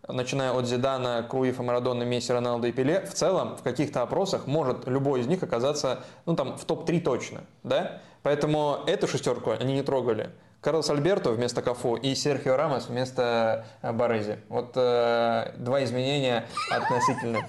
начиная 0.08 0.52
от 0.52 0.66
Зидана, 0.66 1.26
Круиффа, 1.28 1.62
Марадона, 1.62 2.04
Месси, 2.04 2.32
Роналду 2.32 2.66
и 2.68 2.72
Пеле, 2.72 3.04
в 3.06 3.12
целом 3.12 3.56
в 3.56 3.62
каких-то 3.62 4.02
опросах 4.02 4.46
может 4.46 4.86
любой 4.86 5.20
из 5.20 5.26
них 5.26 5.42
оказаться, 5.42 6.04
ну 6.26 6.34
там, 6.36 6.56
в 6.56 6.64
топ-3 6.64 7.00
точно, 7.00 7.40
да? 7.62 8.00
Поэтому 8.22 8.78
эту 8.86 9.06
шестерку 9.08 9.50
они 9.50 9.74
не 9.74 9.82
трогали. 9.82 10.30
Карлос 10.66 10.90
Альберто 10.90 11.30
вместо 11.30 11.62
Кафу 11.62 11.94
и 11.94 12.16
Серхио 12.16 12.56
Рамос 12.56 12.88
вместо 12.88 13.66
э, 13.82 13.92
Барези. 13.92 14.40
Вот 14.48 14.72
э, 14.74 15.52
два 15.58 15.84
изменения 15.84 16.44
относительных. 16.72 17.44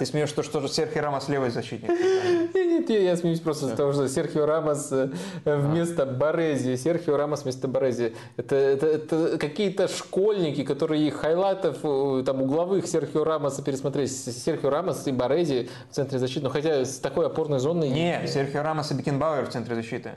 Ты 0.00 0.06
смеешься, 0.06 0.30
что, 0.30 0.42
что 0.42 0.66
Серхио 0.66 1.02
Рамос 1.02 1.28
левый 1.28 1.50
защитник? 1.50 1.88
Нет, 2.54 2.90
я, 2.90 2.98
я 2.98 3.16
смеюсь 3.16 3.38
просто 3.38 3.68
из 3.68 3.76
того, 3.76 3.92
что 3.92 4.08
Серхио 4.08 4.44
Рамос 4.44 4.90
э, 4.90 5.10
вместо 5.44 6.04
Барези, 6.04 6.74
Серхио 6.74 7.16
Рамос 7.16 7.44
вместо 7.44 7.68
Барези. 7.68 8.16
Это, 8.36 8.56
это, 8.56 8.86
это 8.88 9.38
какие-то 9.38 9.86
школьники, 9.86 10.64
которые 10.64 11.08
highlight 11.12 11.66
ов 11.66 11.78
э, 11.84 12.24
там 12.26 12.42
угловых 12.42 12.88
Серхио 12.88 13.22
Рамоса 13.22 13.62
пересмотрели. 13.62 14.10
Серхио 14.10 14.70
Рамос 14.70 15.06
и 15.06 15.12
Барези 15.12 15.70
в 15.92 15.94
центре 15.94 16.18
защиты. 16.18 16.40
Но 16.40 16.50
хотя 16.50 16.84
с 16.84 16.98
такой 16.98 17.26
опорной 17.26 17.60
зоной... 17.60 17.88
Нет, 17.88 18.28
Серхио 18.28 18.64
Рамос 18.64 18.90
и 18.90 18.94
Бекенбауэр 18.94 19.46
в 19.46 19.50
центре 19.50 19.76
защиты. 19.76 20.14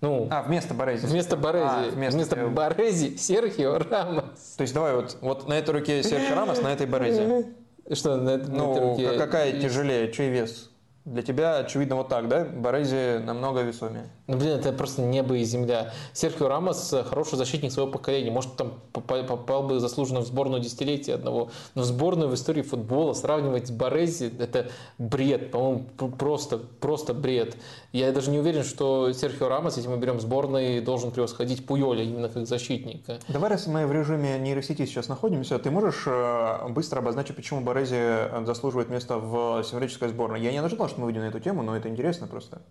Ну, 0.00 0.28
а, 0.30 0.42
вместо 0.42 0.74
Борези. 0.74 1.06
Вместо 1.06 1.36
Борези. 1.36 1.64
А, 1.66 1.90
вместо, 1.90 2.16
вместо 2.16 2.46
Борези 2.48 3.16
Серхио 3.18 3.78
Рамос. 3.78 4.54
То 4.56 4.62
есть 4.62 4.74
давай 4.74 4.94
вот, 4.94 5.16
вот 5.20 5.48
на 5.48 5.54
этой 5.54 5.70
руке 5.70 6.02
Серхио 6.02 6.34
Рамос, 6.34 6.60
на 6.60 6.68
этой 6.72 6.86
Борези. 6.86 7.46
Что, 7.92 8.16
на, 8.16 8.36
на 8.36 8.46
ну, 8.48 8.72
этой 8.72 9.08
руке? 9.10 9.18
какая 9.18 9.60
тяжелее, 9.60 10.12
чей 10.12 10.30
вес? 10.30 10.70
Для 11.06 11.22
тебя, 11.22 11.58
очевидно, 11.58 11.94
вот 11.94 12.08
так, 12.08 12.26
да? 12.26 12.44
Борези 12.44 13.18
намного 13.24 13.62
весомее. 13.62 14.10
Ну, 14.26 14.36
блин, 14.38 14.58
это 14.58 14.72
просто 14.72 15.02
небо 15.02 15.36
и 15.36 15.44
земля. 15.44 15.92
Серхио 16.12 16.48
Рамос– 16.48 16.92
хороший 17.08 17.36
защитник 17.36 17.70
своего 17.70 17.92
поколения. 17.92 18.32
Может, 18.32 18.56
там 18.56 18.72
попал 18.90 19.62
бы 19.62 19.78
заслуженно 19.78 20.18
в 20.18 20.26
сборную 20.26 20.60
десятилетия 20.60 21.14
одного. 21.14 21.50
Но 21.76 21.82
в 21.82 21.84
сборную 21.84 22.28
в 22.28 22.34
истории 22.34 22.62
футбола 22.62 23.12
сравнивать 23.12 23.68
с 23.68 23.70
Борези– 23.70 24.32
это 24.40 24.66
бред. 24.98 25.52
По-моему, 25.52 25.84
просто, 26.18 26.58
просто 26.58 27.14
бред. 27.14 27.56
Я 27.92 28.10
даже 28.10 28.32
не 28.32 28.40
уверен, 28.40 28.64
что 28.64 29.12
Серхио 29.12 29.48
Рамос, 29.48 29.76
если 29.76 29.88
мы 29.88 29.98
берем 29.98 30.18
сборной, 30.18 30.80
должен 30.80 31.12
превосходить 31.12 31.64
Пуйоля 31.66 32.02
именно 32.02 32.28
как 32.28 32.48
защитника. 32.48 33.20
Давай, 33.28 33.48
раз 33.48 33.68
мы 33.68 33.86
в 33.86 33.92
режиме 33.92 34.40
нейросети 34.40 34.84
сейчас 34.84 35.06
находимся, 35.06 35.58
ты 35.60 35.70
можешь 35.70 36.02
э, 36.06 36.68
быстро 36.68 36.98
обозначить, 36.98 37.36
почему 37.36 37.60
Борези 37.60 38.44
заслуживает 38.44 38.90
места 38.90 39.18
в 39.18 39.62
символической 39.62 40.08
сборной? 40.08 40.40
Я 40.40 40.50
не 40.50 40.58
ожидал, 40.58 40.88
что 40.88 40.95
мы 40.98 41.06
выйдем 41.06 41.22
на 41.22 41.26
эту 41.26 41.40
тему, 41.40 41.62
но 41.62 41.76
это 41.76 41.88
интересно 41.88 42.26
просто. 42.26 42.62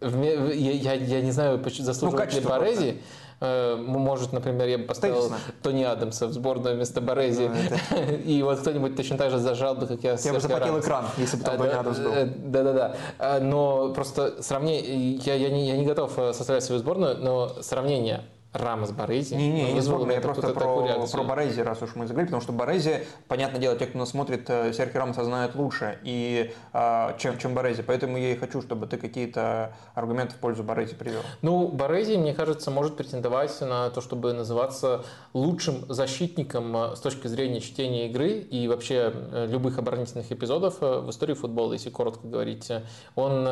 Я, 0.00 0.72
я, 0.72 0.94
я 0.94 1.20
не 1.20 1.30
знаю, 1.30 1.62
заслуживает 1.64 2.32
ну, 2.32 2.40
ли 2.40 2.46
Борези. 2.46 3.02
Э, 3.40 3.76
может, 3.76 4.32
например, 4.32 4.68
я 4.68 4.78
бы 4.78 4.84
поставил 4.84 5.32
Тони 5.62 5.82
Адамса 5.82 6.28
в 6.28 6.32
сборную 6.32 6.76
вместо 6.76 7.00
Борези. 7.00 7.48
Ну, 7.48 7.54
это... 7.54 8.14
И 8.24 8.42
вот 8.42 8.60
кто-нибудь 8.60 8.96
точно 8.96 9.18
так 9.18 9.30
же 9.30 9.38
зажал 9.38 9.74
бы, 9.74 9.86
как 9.86 10.02
я 10.04 10.16
Я 10.16 10.32
бы 10.32 10.40
заплатил 10.40 10.78
экран, 10.78 11.06
если 11.16 11.36
бы 11.36 11.44
там 11.44 11.58
Тони 11.58 11.70
Адамс 11.70 11.98
был. 11.98 12.12
Э, 12.12 12.26
да-да-да. 12.26 13.40
Но 13.40 13.92
просто 13.92 14.42
сравнение... 14.42 15.14
Я, 15.16 15.34
я, 15.34 15.50
не, 15.50 15.68
я 15.68 15.76
не 15.76 15.84
готов 15.84 16.16
э, 16.18 16.32
составить 16.32 16.62
свою 16.62 16.80
сборную, 16.80 17.16
но 17.18 17.48
сравнение 17.62 18.22
Рамос 18.52 18.90
Борези. 18.90 19.34
Не, 19.34 19.50
не, 19.50 19.72
не 19.72 19.80
сборная, 19.80 20.16
я 20.16 20.20
просто 20.20 20.48
про, 20.48 21.06
про 21.06 21.22
Борези, 21.24 21.60
раз 21.60 21.80
уж 21.80 21.94
мы 21.94 22.06
заговорили, 22.06 22.26
потому 22.26 22.42
что 22.42 22.52
Борези, 22.52 23.06
понятное 23.26 23.60
дело, 23.60 23.76
те, 23.76 23.86
кто 23.86 23.98
нас 23.98 24.10
смотрит, 24.10 24.44
э, 24.50 24.74
Серхио 24.74 25.00
Рамоса 25.00 25.24
знают 25.24 25.54
лучше, 25.54 25.98
и, 26.04 26.52
а, 26.74 27.16
чем, 27.18 27.38
чем 27.38 27.54
Борези. 27.54 27.82
Поэтому 27.82 28.18
я 28.18 28.32
и 28.32 28.36
хочу, 28.36 28.60
чтобы 28.60 28.86
ты 28.86 28.98
какие-то 28.98 29.74
аргументы 29.94 30.34
в 30.34 30.38
пользу 30.38 30.62
Борези 30.62 30.94
привел. 30.94 31.22
Ну, 31.40 31.66
Борези, 31.68 32.16
мне 32.16 32.34
кажется, 32.34 32.70
может 32.70 32.94
претендовать 32.96 33.58
на 33.62 33.88
то, 33.88 34.02
чтобы 34.02 34.34
называться 34.34 35.02
лучшим 35.32 35.86
защитником 35.88 36.76
э, 36.76 36.96
с 36.96 37.00
точки 37.00 37.28
зрения 37.28 37.60
чтения 37.60 38.08
игры 38.08 38.32
и 38.32 38.68
вообще 38.68 39.14
э, 39.14 39.46
любых 39.48 39.78
оборонительных 39.78 40.30
эпизодов 40.30 40.80
в 40.80 41.08
истории 41.08 41.34
футбола, 41.34 41.72
если 41.72 41.88
коротко 41.88 42.26
говорить. 42.26 42.70
Он 43.14 43.46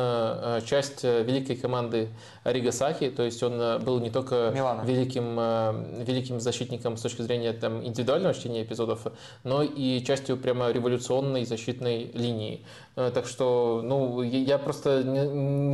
часть 0.65 1.03
великой 1.03 1.55
команды 1.55 2.09
Рига 2.43 2.71
Сахи, 2.71 3.09
то 3.09 3.23
есть 3.23 3.41
он 3.41 3.81
был 3.83 3.99
не 3.99 4.09
только 4.09 4.51
Милана 4.53 4.83
великим, 4.91 5.39
э, 5.39 6.03
великим 6.05 6.39
защитником 6.39 6.97
с 6.97 7.01
точки 7.01 7.21
зрения 7.21 7.53
там, 7.53 7.83
индивидуального 7.85 8.33
чтения 8.33 8.63
эпизодов, 8.63 9.07
но 9.43 9.63
и 9.63 10.03
частью 10.03 10.37
прямо 10.37 10.71
революционной 10.71 11.45
защитной 11.45 12.11
линии. 12.13 12.65
Э, 12.95 13.11
так 13.13 13.25
что, 13.25 13.81
ну, 13.83 14.21
я 14.21 14.57
просто 14.57 15.03
не, 15.03 15.27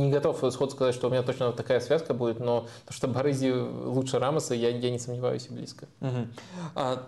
не 0.04 0.10
готов 0.10 0.38
сходу 0.52 0.70
сказать, 0.70 0.94
что 0.94 1.08
у 1.08 1.10
меня 1.10 1.22
точно 1.22 1.52
такая 1.52 1.80
связка 1.80 2.14
будет, 2.14 2.40
но 2.40 2.66
то, 2.86 2.92
что 2.92 3.08
Борези 3.08 3.50
лучше 3.50 4.18
Рамоса, 4.18 4.54
я, 4.54 4.70
я 4.70 4.90
не 4.90 4.98
сомневаюсь 4.98 5.46
и 5.50 5.54
близко. 5.54 5.86
А, 6.74 7.06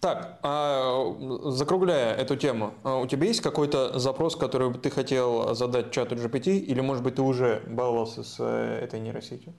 так, 0.00 0.38
а, 0.42 1.14
закругляя 1.50 2.14
эту 2.14 2.34
тему, 2.34 2.72
а 2.84 2.96
у 2.96 3.06
тебя 3.06 3.26
есть 3.26 3.42
какой-то 3.42 3.98
запрос, 3.98 4.34
который 4.34 4.72
ты 4.72 4.88
хотел 4.88 5.54
задать 5.54 5.90
чату 5.90 6.14
GPT, 6.14 6.56
или, 6.56 6.80
может 6.80 7.04
быть, 7.04 7.16
ты 7.16 7.22
уже 7.22 7.62
баловался 7.66 8.24
с 8.24 8.36
э, 8.38 8.80
этой 8.82 8.98
нейросетью? 8.98 9.52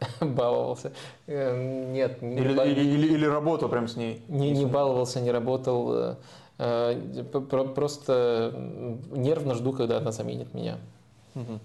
баловался. 0.20 0.92
Эм, 1.26 1.92
нет. 1.92 2.22
Не 2.22 2.36
или, 2.40 2.54
бал... 2.54 2.66
или, 2.66 2.80
или, 2.80 3.14
или 3.14 3.26
работал 3.26 3.68
прям 3.68 3.88
с 3.88 3.96
ней? 3.96 4.22
Не, 4.28 4.50
не 4.50 4.66
баловался, 4.66 5.20
не 5.20 5.30
работал. 5.30 5.92
Э, 5.94 6.14
э, 6.58 7.24
просто 7.74 8.52
нервно 9.10 9.54
жду, 9.54 9.72
когда 9.72 9.98
она 9.98 10.12
заменит 10.12 10.54
меня. 10.54 10.78
Угу. 11.34 11.60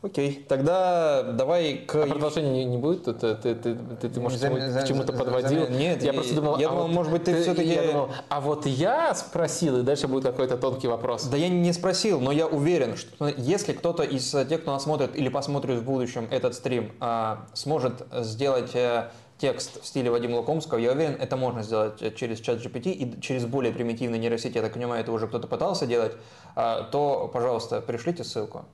Окей, 0.00 0.46
тогда 0.48 1.24
давай 1.24 1.78
к... 1.78 1.96
А 1.96 2.06
продолжения 2.06 2.64
не, 2.64 2.64
не 2.64 2.76
будет? 2.76 3.04
Ты, 3.04 3.14
ты, 3.14 3.34
ты, 3.34 3.74
ты, 4.00 4.08
ты 4.08 4.20
может, 4.20 4.40
к 4.40 4.86
чему-то 4.86 5.12
подводил? 5.12 5.66
За, 5.66 5.72
нет, 5.72 6.00
я, 6.02 6.08
я 6.08 6.12
просто 6.12 6.36
думал... 6.36 6.56
Я 6.58 6.68
а 6.68 6.70
думал, 6.70 6.86
вот 6.86 6.94
может 6.94 7.12
быть, 7.12 7.24
ты, 7.24 7.34
ты 7.34 7.42
все-таки... 7.42 7.68
Я 7.70 7.86
думал, 7.86 8.10
а 8.28 8.40
вот 8.40 8.64
я 8.66 9.12
спросил, 9.16 9.78
и 9.78 9.82
дальше 9.82 10.06
будет 10.06 10.22
какой-то 10.22 10.56
тонкий 10.56 10.86
вопрос. 10.86 11.24
Да 11.24 11.36
я 11.36 11.48
не 11.48 11.72
спросил, 11.72 12.20
но 12.20 12.30
я 12.30 12.46
уверен, 12.46 12.96
что 12.96 13.26
если 13.26 13.72
кто-то 13.72 14.04
из 14.04 14.30
тех, 14.30 14.62
кто 14.62 14.72
нас 14.72 14.84
смотрит 14.84 15.16
или 15.16 15.28
посмотрит 15.28 15.80
в 15.80 15.84
будущем 15.84 16.28
этот 16.30 16.54
стрим, 16.54 16.92
а, 17.00 17.46
сможет 17.54 18.06
сделать 18.12 18.76
э, 18.76 19.10
текст 19.38 19.82
в 19.82 19.86
стиле 19.86 20.12
Вадима 20.12 20.36
Лукомского, 20.36 20.78
я 20.78 20.92
уверен, 20.92 21.16
это 21.18 21.36
можно 21.36 21.64
сделать 21.64 22.14
через 22.14 22.38
чат 22.38 22.64
GPT 22.64 22.92
и 22.92 23.20
через 23.20 23.46
более 23.46 23.72
примитивные 23.72 24.20
нейросети, 24.20 24.58
я 24.58 24.62
так 24.62 24.74
понимаю, 24.74 25.02
это 25.02 25.10
уже 25.10 25.26
кто-то 25.26 25.48
пытался 25.48 25.86
делать, 25.86 26.12
то, 26.54 27.30
пожалуйста, 27.32 27.80
пришлите 27.80 28.22
ссылку 28.22 28.64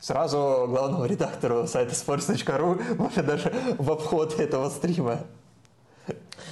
сразу 0.00 0.66
главному 0.68 1.04
редактору 1.06 1.66
сайта 1.66 1.92
sports.ru, 1.92 2.96
может 2.96 3.26
даже 3.26 3.52
в 3.78 3.90
обход 3.90 4.38
этого 4.38 4.68
стрима. 4.70 5.20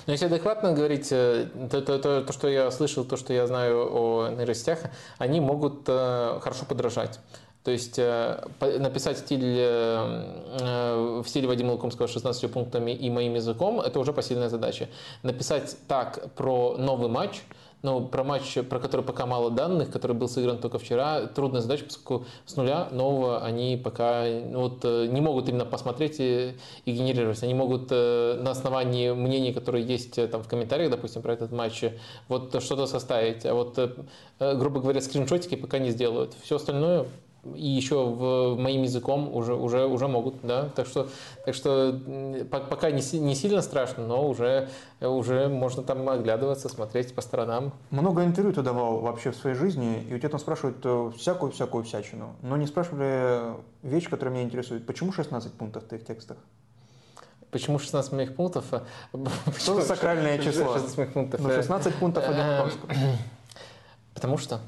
Но 0.06 0.12
если 0.12 0.26
адекватно 0.26 0.72
говорить, 0.72 1.08
э, 1.10 1.48
то, 1.70 1.80
то, 1.80 1.98
то, 1.98 2.22
то, 2.22 2.32
что 2.32 2.48
я 2.48 2.70
слышал, 2.70 3.04
то, 3.04 3.16
что 3.16 3.32
я 3.32 3.46
знаю 3.46 3.88
о 3.92 4.28
нейросетях, 4.28 4.78
они 5.18 5.40
могут 5.40 5.82
э, 5.88 6.38
хорошо 6.40 6.64
подражать. 6.64 7.18
То 7.64 7.72
есть 7.72 7.98
э, 7.98 8.44
написать 8.60 9.18
стиль, 9.18 9.40
в 9.40 11.24
стиле 11.26 11.48
Вадима 11.48 11.72
Лукомского 11.72 12.06
16 12.06 12.52
пунктами 12.52 12.92
и 12.92 13.10
моим 13.10 13.34
языком– 13.34 13.80
это 13.86 13.98
уже 13.98 14.12
посильная 14.12 14.48
задача. 14.48 14.88
Написать 15.24 15.76
так 15.88 16.32
про 16.34 16.76
новый 16.76 17.08
матч– 17.08 17.42
но 17.82 18.00
про 18.00 18.24
матч, 18.24 18.58
про 18.68 18.78
который 18.78 19.04
пока 19.04 19.26
мало 19.26 19.50
данных, 19.50 19.90
который 19.90 20.16
был 20.16 20.28
сыгран 20.28 20.58
только 20.58 20.78
вчера, 20.78 21.26
трудная 21.26 21.60
задача, 21.60 21.84
поскольку 21.84 22.26
с 22.44 22.56
нуля 22.56 22.88
нового 22.90 23.44
они 23.44 23.80
пока 23.82 24.24
ну, 24.24 24.60
вот, 24.60 24.80
э, 24.84 25.06
не 25.06 25.20
могут 25.20 25.48
именно 25.48 25.64
посмотреть 25.64 26.16
и, 26.18 26.54
и 26.84 26.92
генерировать. 26.92 27.42
Они 27.42 27.54
могут 27.54 27.88
э, 27.90 28.40
на 28.42 28.50
основании 28.50 29.10
мнений, 29.12 29.52
которые 29.52 29.84
есть 29.84 30.18
э, 30.18 30.26
там 30.26 30.42
в 30.42 30.48
комментариях, 30.48 30.90
допустим, 30.90 31.22
про 31.22 31.34
этот 31.34 31.52
матч, 31.52 31.84
вот 32.28 32.60
что-то 32.62 32.86
составить. 32.86 33.46
А 33.46 33.54
вот, 33.54 33.78
грубо 34.38 34.80
говоря, 34.80 35.00
скриншотики 35.00 35.54
пока 35.54 35.78
не 35.78 35.90
сделают. 35.90 36.34
Все 36.42 36.56
остальное 36.56 37.06
и 37.54 37.66
еще 37.66 38.06
в, 38.06 38.56
моим 38.56 38.82
языком 38.82 39.34
уже, 39.34 39.54
уже, 39.54 39.86
уже 39.86 40.08
могут, 40.08 40.36
да, 40.42 40.68
так 40.74 40.86
что, 40.86 41.08
так 41.44 41.54
что 41.54 42.00
пока 42.50 42.90
не, 42.90 43.02
не 43.18 43.34
сильно 43.34 43.62
страшно, 43.62 44.06
но 44.06 44.28
уже, 44.28 44.68
уже 45.00 45.48
можно 45.48 45.82
там 45.82 46.08
оглядываться, 46.08 46.68
смотреть 46.68 47.14
по 47.14 47.22
сторонам. 47.22 47.72
Много 47.90 48.24
интервью 48.24 48.52
ты 48.52 48.62
давал 48.62 49.00
вообще 49.00 49.30
в 49.30 49.36
своей 49.36 49.56
жизни, 49.56 50.02
и 50.08 50.14
у 50.14 50.18
тебя 50.18 50.30
там 50.30 50.40
спрашивают 50.40 51.16
всякую-всякую 51.16 51.84
всячину, 51.84 52.34
но 52.42 52.56
не 52.56 52.66
спрашивали 52.66 53.54
вещь, 53.82 54.08
которая 54.08 54.34
меня 54.34 54.44
интересует. 54.44 54.86
Почему 54.86 55.12
16 55.12 55.52
пунктов 55.52 55.84
в 55.84 55.86
твоих 55.86 56.04
текстах? 56.04 56.38
Почему 57.50 57.78
16 57.78 58.12
моих 58.12 58.34
пунктов? 58.34 58.64
Что 59.58 59.74
за 59.74 59.82
сакральное 59.82 60.38
число? 60.38 60.74
16 60.74 60.98
моих 60.98 61.12
пунктов. 61.12 61.40
Ну, 61.40 61.50
16 61.50 61.94
пунктов 61.94 62.28
один 62.28 62.44
Э. 62.44 62.68
Потому 64.14 64.38
что. 64.38 64.60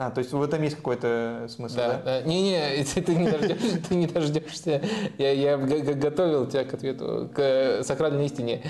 А, 0.00 0.10
то 0.10 0.20
есть 0.20 0.32
в 0.32 0.42
этом 0.42 0.62
есть 0.62 0.76
какой-то 0.76 1.44
смысл, 1.50 1.76
Да, 1.76 1.88
да? 1.88 2.02
да. 2.02 2.22
Не-не, 2.22 2.82
ты, 2.94 3.02
ты 3.02 3.14
не 3.14 3.30
дождешься, 3.30 3.82
ты 3.88 3.94
не 3.94 4.06
дождешься. 4.06 4.82
Я, 5.18 5.30
я 5.32 5.58
готовил 5.58 6.46
тебя 6.46 6.64
к 6.64 6.72
ответу, 6.72 7.28
к 7.34 7.82
сакральной 7.82 8.24
истине. 8.24 8.62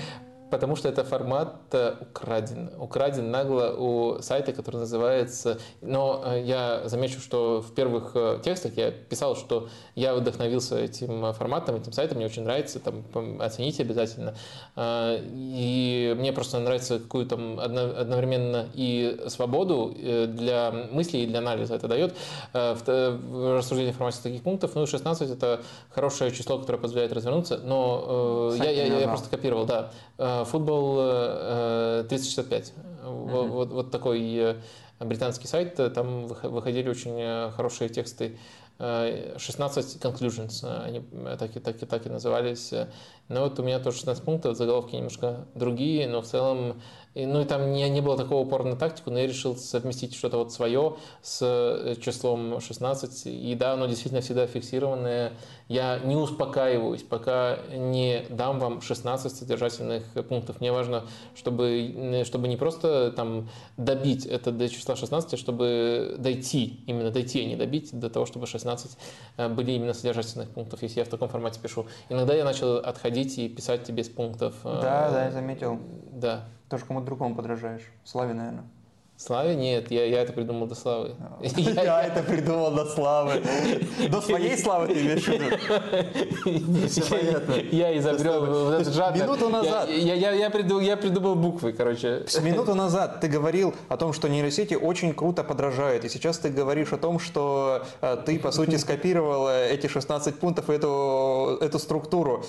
Потому 0.51 0.75
что 0.75 0.89
это 0.89 1.05
формат 1.05 1.55
э, 1.71 1.95
украден. 2.01 2.69
Украден 2.77 3.31
нагло 3.31 3.73
у 3.77 4.21
сайта, 4.21 4.51
который 4.51 4.77
называется... 4.77 5.57
Но 5.79 6.21
э, 6.25 6.41
я 6.45 6.81
замечу, 6.89 7.21
что 7.21 7.61
в 7.61 7.73
первых 7.73 8.11
э, 8.15 8.39
текстах 8.43 8.75
я 8.75 8.91
писал, 8.91 9.37
что 9.37 9.69
я 9.95 10.13
вдохновился 10.13 10.77
этим 10.77 11.31
форматом, 11.33 11.75
этим 11.77 11.93
сайтом, 11.93 12.17
мне 12.17 12.25
очень 12.25 12.43
нравится, 12.43 12.81
там, 12.81 13.03
оцените 13.39 13.83
обязательно. 13.83 14.35
И 14.77 16.13
мне 16.17 16.33
просто 16.33 16.59
нравится 16.59 16.99
какую 16.99 17.25
там 17.27 17.57
одно- 17.59 17.95
одновременно 17.97 18.67
и 18.73 19.21
свободу 19.27 19.95
для 19.95 20.71
мыслей 20.91 21.23
и 21.23 21.27
для 21.27 21.39
анализа 21.39 21.75
это 21.75 21.87
дает 21.87 22.13
в 22.53 23.55
рассуждении 23.57 23.91
в 23.91 23.95
формате 23.95 24.19
таких 24.21 24.43
пунктов. 24.43 24.71
Ну 24.75 24.83
и 24.83 24.85
16 24.85 25.29
это 25.29 25.61
хорошее 25.91 26.31
число, 26.31 26.59
которое 26.59 26.77
позволяет 26.77 27.13
развернуться, 27.13 27.57
но 27.63 28.51
я, 28.57 28.69
я- 28.71 28.83
я 28.99 29.07
просто 29.07 29.29
копировал, 29.29 29.65
да. 29.65 29.91
Э, 30.21 30.45
Футбол 30.45 30.97
э, 30.99 32.05
365. 32.09 32.73
Во- 33.03 33.43
Вот, 33.47 33.69
вот 33.71 33.91
такой 33.91 34.21
э, 34.35 34.55
британский 34.99 35.47
сайт, 35.47 35.79
э, 35.79 35.89
там 35.89 36.27
выхо- 36.27 36.49
выходили 36.49 36.89
очень 36.89 37.15
э, 37.19 37.49
хорошие 37.55 37.89
тексты. 37.89 38.37
Э, 38.77 39.35
16 39.39 39.97
conclusions, 39.99 40.63
э, 40.63 40.83
они 40.85 41.01
э, 41.11 41.37
так 41.39 41.55
и, 41.55 41.59
так, 41.59 41.81
и, 41.81 41.85
так 41.87 42.05
и 42.05 42.09
назывались. 42.09 42.71
Э, 42.71 42.87
Но 43.29 43.41
вот 43.41 43.59
у 43.59 43.63
меня 43.63 43.79
тоже 43.79 43.97
16 43.97 44.23
пунктов, 44.23 44.55
заголовки 44.57 44.95
немножко 44.95 45.47
другие, 45.55 46.07
но 46.07 46.21
в 46.21 46.25
целом, 46.27 46.79
и, 47.13 47.25
ну 47.25 47.41
и 47.41 47.45
там 47.45 47.73
не, 47.73 47.89
не 47.89 47.99
было 47.99 48.15
такого 48.15 48.39
упора 48.39 48.63
на 48.63 48.77
тактику, 48.77 49.11
но 49.11 49.19
я 49.19 49.27
решил 49.27 49.57
совместить 49.57 50.15
что-то 50.15 50.37
вот 50.37 50.53
свое 50.53 50.95
с 51.21 51.39
э, 51.41 51.95
числом 52.01 52.61
16. 52.61 53.25
И 53.25 53.53
да, 53.55 53.73
оно 53.73 53.87
действительно 53.87 54.21
всегда 54.21 54.47
фиксированное. 54.47 55.33
Я 55.67 55.99
не 55.99 56.15
успокаиваюсь, 56.15 57.03
пока 57.03 57.59
не 57.69 58.25
дам 58.29 58.59
вам 58.59 58.81
16 58.81 59.35
содержательных 59.35 60.05
пунктов. 60.29 60.61
Мне 60.61 60.71
важно, 60.71 61.03
чтобы, 61.35 62.23
чтобы 62.25 62.47
не 62.47 62.55
просто 62.55 63.11
там 63.11 63.49
добить 63.75 64.25
это 64.25 64.51
до 64.51 64.69
числа 64.69 64.95
16, 64.95 65.33
а 65.33 65.37
чтобы 65.37 66.15
дойти, 66.17 66.81
именно 66.87 67.11
дойти, 67.11 67.41
а 67.41 67.45
не 67.45 67.57
добить 67.57 67.89
до 67.91 68.09
того, 68.09 68.25
чтобы 68.25 68.47
16 68.47 68.97
э, 69.35 69.49
были 69.49 69.71
именно 69.71 69.93
содержательных 69.93 70.49
пунктов, 70.49 70.81
если 70.81 70.99
я 70.99 71.05
в 71.05 71.09
таком 71.09 71.27
формате 71.27 71.59
пишу. 71.61 71.87
Иногда 72.07 72.33
я 72.33 72.45
начал 72.45 72.77
отходить 72.77 73.37
и 73.37 73.49
писать 73.49 73.89
без 73.89 74.07
пунктов. 74.07 74.55
э, 74.63 74.79
Да, 74.81 75.11
да, 75.11 75.25
я 75.25 75.31
заметил. 75.31 75.77
Да. 76.13 76.45
Тоже 76.71 76.85
кому-то 76.85 77.05
другому 77.05 77.35
подражаешь. 77.35 77.83
Славе, 78.05 78.33
наверное. 78.33 78.63
Славе? 79.17 79.55
Нет, 79.55 79.91
я, 79.91 80.05
я 80.05 80.21
это 80.21 80.31
придумал 80.31 80.67
до 80.67 80.75
Славы. 80.75 81.15
Я 81.41 82.03
это 82.03 82.23
придумал 82.23 82.71
до 82.71 82.85
славы. 82.85 83.43
До 84.09 84.21
своей 84.21 84.57
славы 84.57 84.87
ты 84.87 85.01
имеешь 85.01 85.25
в 85.25 85.27
виду? 85.27 85.47
Я 87.75 87.97
изобрел 87.97 88.71
этот 88.71 88.93
жанр. 88.93 89.17
Минуту 89.17 89.49
назад. 89.49 89.89
Я, 89.89 90.49
придумал, 90.49 91.35
буквы, 91.35 91.73
короче. 91.73 92.25
Минуту 92.41 92.73
назад 92.73 93.19
ты 93.19 93.27
говорил 93.27 93.75
о 93.89 93.97
том, 93.97 94.13
что 94.13 94.29
нейросети 94.29 94.75
очень 94.75 95.13
круто 95.13 95.43
подражают, 95.43 96.05
и 96.05 96.09
сейчас 96.09 96.39
ты 96.39 96.49
говоришь 96.49 96.93
о 96.93 96.97
том, 96.97 97.19
что 97.19 97.83
э, 97.99 98.17
ты, 98.25 98.39
по 98.39 98.51
сути, 98.51 98.77
скопировал 98.77 99.49
э, 99.49 99.71
эти 99.71 99.87
16 99.87 100.39
пунктов 100.39 100.69
и 100.69 100.73
эту 100.75 101.79
структуру. 101.79 102.45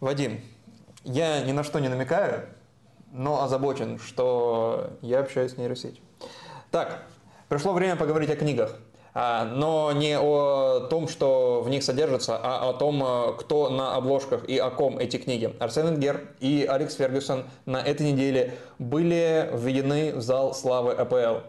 Вадим, 0.00 0.40
я 1.04 1.42
ни 1.42 1.52
на 1.52 1.62
что 1.62 1.78
не 1.78 1.88
намекаю, 1.88 2.48
но 3.12 3.42
озабочен, 3.42 3.98
что 3.98 4.90
я 5.02 5.20
общаюсь 5.20 5.52
с 5.52 5.56
нейросетью. 5.56 6.02
Так, 6.70 7.02
пришло 7.48 7.72
время 7.72 7.96
поговорить 7.96 8.30
о 8.30 8.36
книгах. 8.36 8.76
А, 9.18 9.46
Но 9.46 9.92
не 9.92 10.18
о 10.18 10.88
том, 10.90 11.08
что 11.08 11.62
в 11.62 11.70
них 11.70 11.82
содержится, 11.82 12.36
а 12.36 12.68
о 12.68 12.74
том, 12.74 13.02
э, 13.02 13.32
кто 13.38 13.70
на 13.70 13.94
обложках 13.94 14.44
и 14.44 14.58
о 14.58 14.68
ком 14.68 14.98
эти 14.98 15.16
книги. 15.16 15.56
Арсен 15.58 15.88
Энгер 15.88 16.28
и 16.40 16.66
Алекс 16.68 16.94
Фергюсон 16.94 17.44
на 17.64 17.78
этой 17.78 18.12
неделе 18.12 18.52
были 18.78 19.48
введены 19.54 20.12
в 20.12 20.20
зал 20.20 20.52
славы 20.52 20.92
АПЛ. 20.92 21.46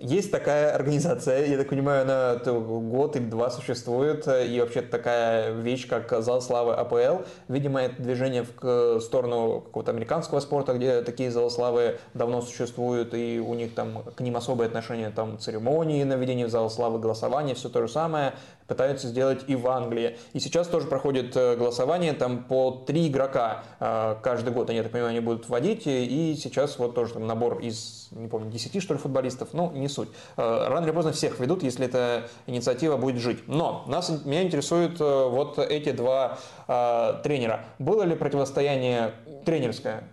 Есть 0.00 0.30
такая 0.30 0.72
организация, 0.72 1.46
я 1.46 1.58
так 1.58 1.70
понимаю, 1.70 2.02
она 2.02 2.36
год 2.36 3.16
или 3.16 3.24
два 3.24 3.50
существует, 3.50 4.28
и 4.28 4.60
вообще 4.60 4.80
такая 4.80 5.50
вещь, 5.50 5.88
как 5.88 6.22
зал 6.22 6.40
славы 6.40 6.74
АПЛ. 6.74 7.24
Видимо, 7.48 7.82
это 7.82 8.00
движение 8.00 8.46
в 8.62 9.00
сторону 9.00 9.60
какого-то 9.60 9.90
американского 9.90 10.38
спорта, 10.38 10.74
где 10.74 11.02
такие 11.02 11.32
залы 11.32 11.50
славы 11.50 11.98
давно 12.14 12.42
существуют, 12.42 13.12
и 13.12 13.40
у 13.40 13.54
них 13.54 13.74
там 13.74 14.04
к 14.14 14.20
ним 14.20 14.36
особое 14.36 14.68
отношение, 14.68 15.10
там 15.10 15.36
церемонии 15.38 16.04
наведения 16.04 16.46
в 16.46 16.50
зал 16.50 16.70
славы, 16.70 17.00
голосование, 17.00 17.56
все 17.56 17.68
то 17.68 17.84
же 17.84 17.92
самое 17.92 18.34
пытаются 18.68 19.08
сделать 19.08 19.44
и 19.48 19.56
в 19.56 19.66
Англии. 19.66 20.18
И 20.34 20.40
сейчас 20.40 20.68
тоже 20.68 20.86
проходит 20.86 21.36
э, 21.36 21.56
голосование, 21.56 22.12
там 22.12 22.44
по 22.44 22.70
три 22.86 23.08
игрока 23.08 23.64
э, 23.80 24.16
каждый 24.22 24.52
год, 24.52 24.68
они, 24.68 24.76
я 24.76 24.82
так 24.82 24.92
понимаю, 24.92 25.10
они 25.10 25.20
будут 25.20 25.48
вводить, 25.48 25.82
и 25.86 26.38
сейчас 26.40 26.78
вот 26.78 26.94
тоже 26.94 27.14
там 27.14 27.26
набор 27.26 27.58
из, 27.60 28.08
не 28.12 28.28
помню, 28.28 28.52
10 28.52 28.82
что 28.82 28.94
ли 28.94 29.00
футболистов, 29.00 29.48
ну, 29.54 29.72
не 29.72 29.88
суть. 29.88 30.10
Э, 30.36 30.68
Рано 30.68 30.84
или 30.84 30.92
поздно 30.92 31.12
всех 31.12 31.40
ведут, 31.40 31.62
если 31.62 31.86
эта 31.86 32.28
инициатива 32.46 32.96
будет 32.98 33.20
жить. 33.20 33.48
Но 33.48 33.84
нас, 33.88 34.10
меня 34.24 34.42
интересуют 34.42 35.00
вот 35.00 35.58
эти 35.58 35.92
два 35.92 36.38
тренера. 36.66 37.64
Было 37.78 38.02
ли 38.02 38.14
противостояние 38.14 39.14
тренерское? 39.46 40.04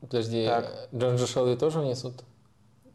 Подожди, 0.00 0.46
Так. 0.46 0.88
Джон 0.94 1.16
Джошелли 1.16 1.56
тоже 1.56 1.78
внесут? 1.80 2.24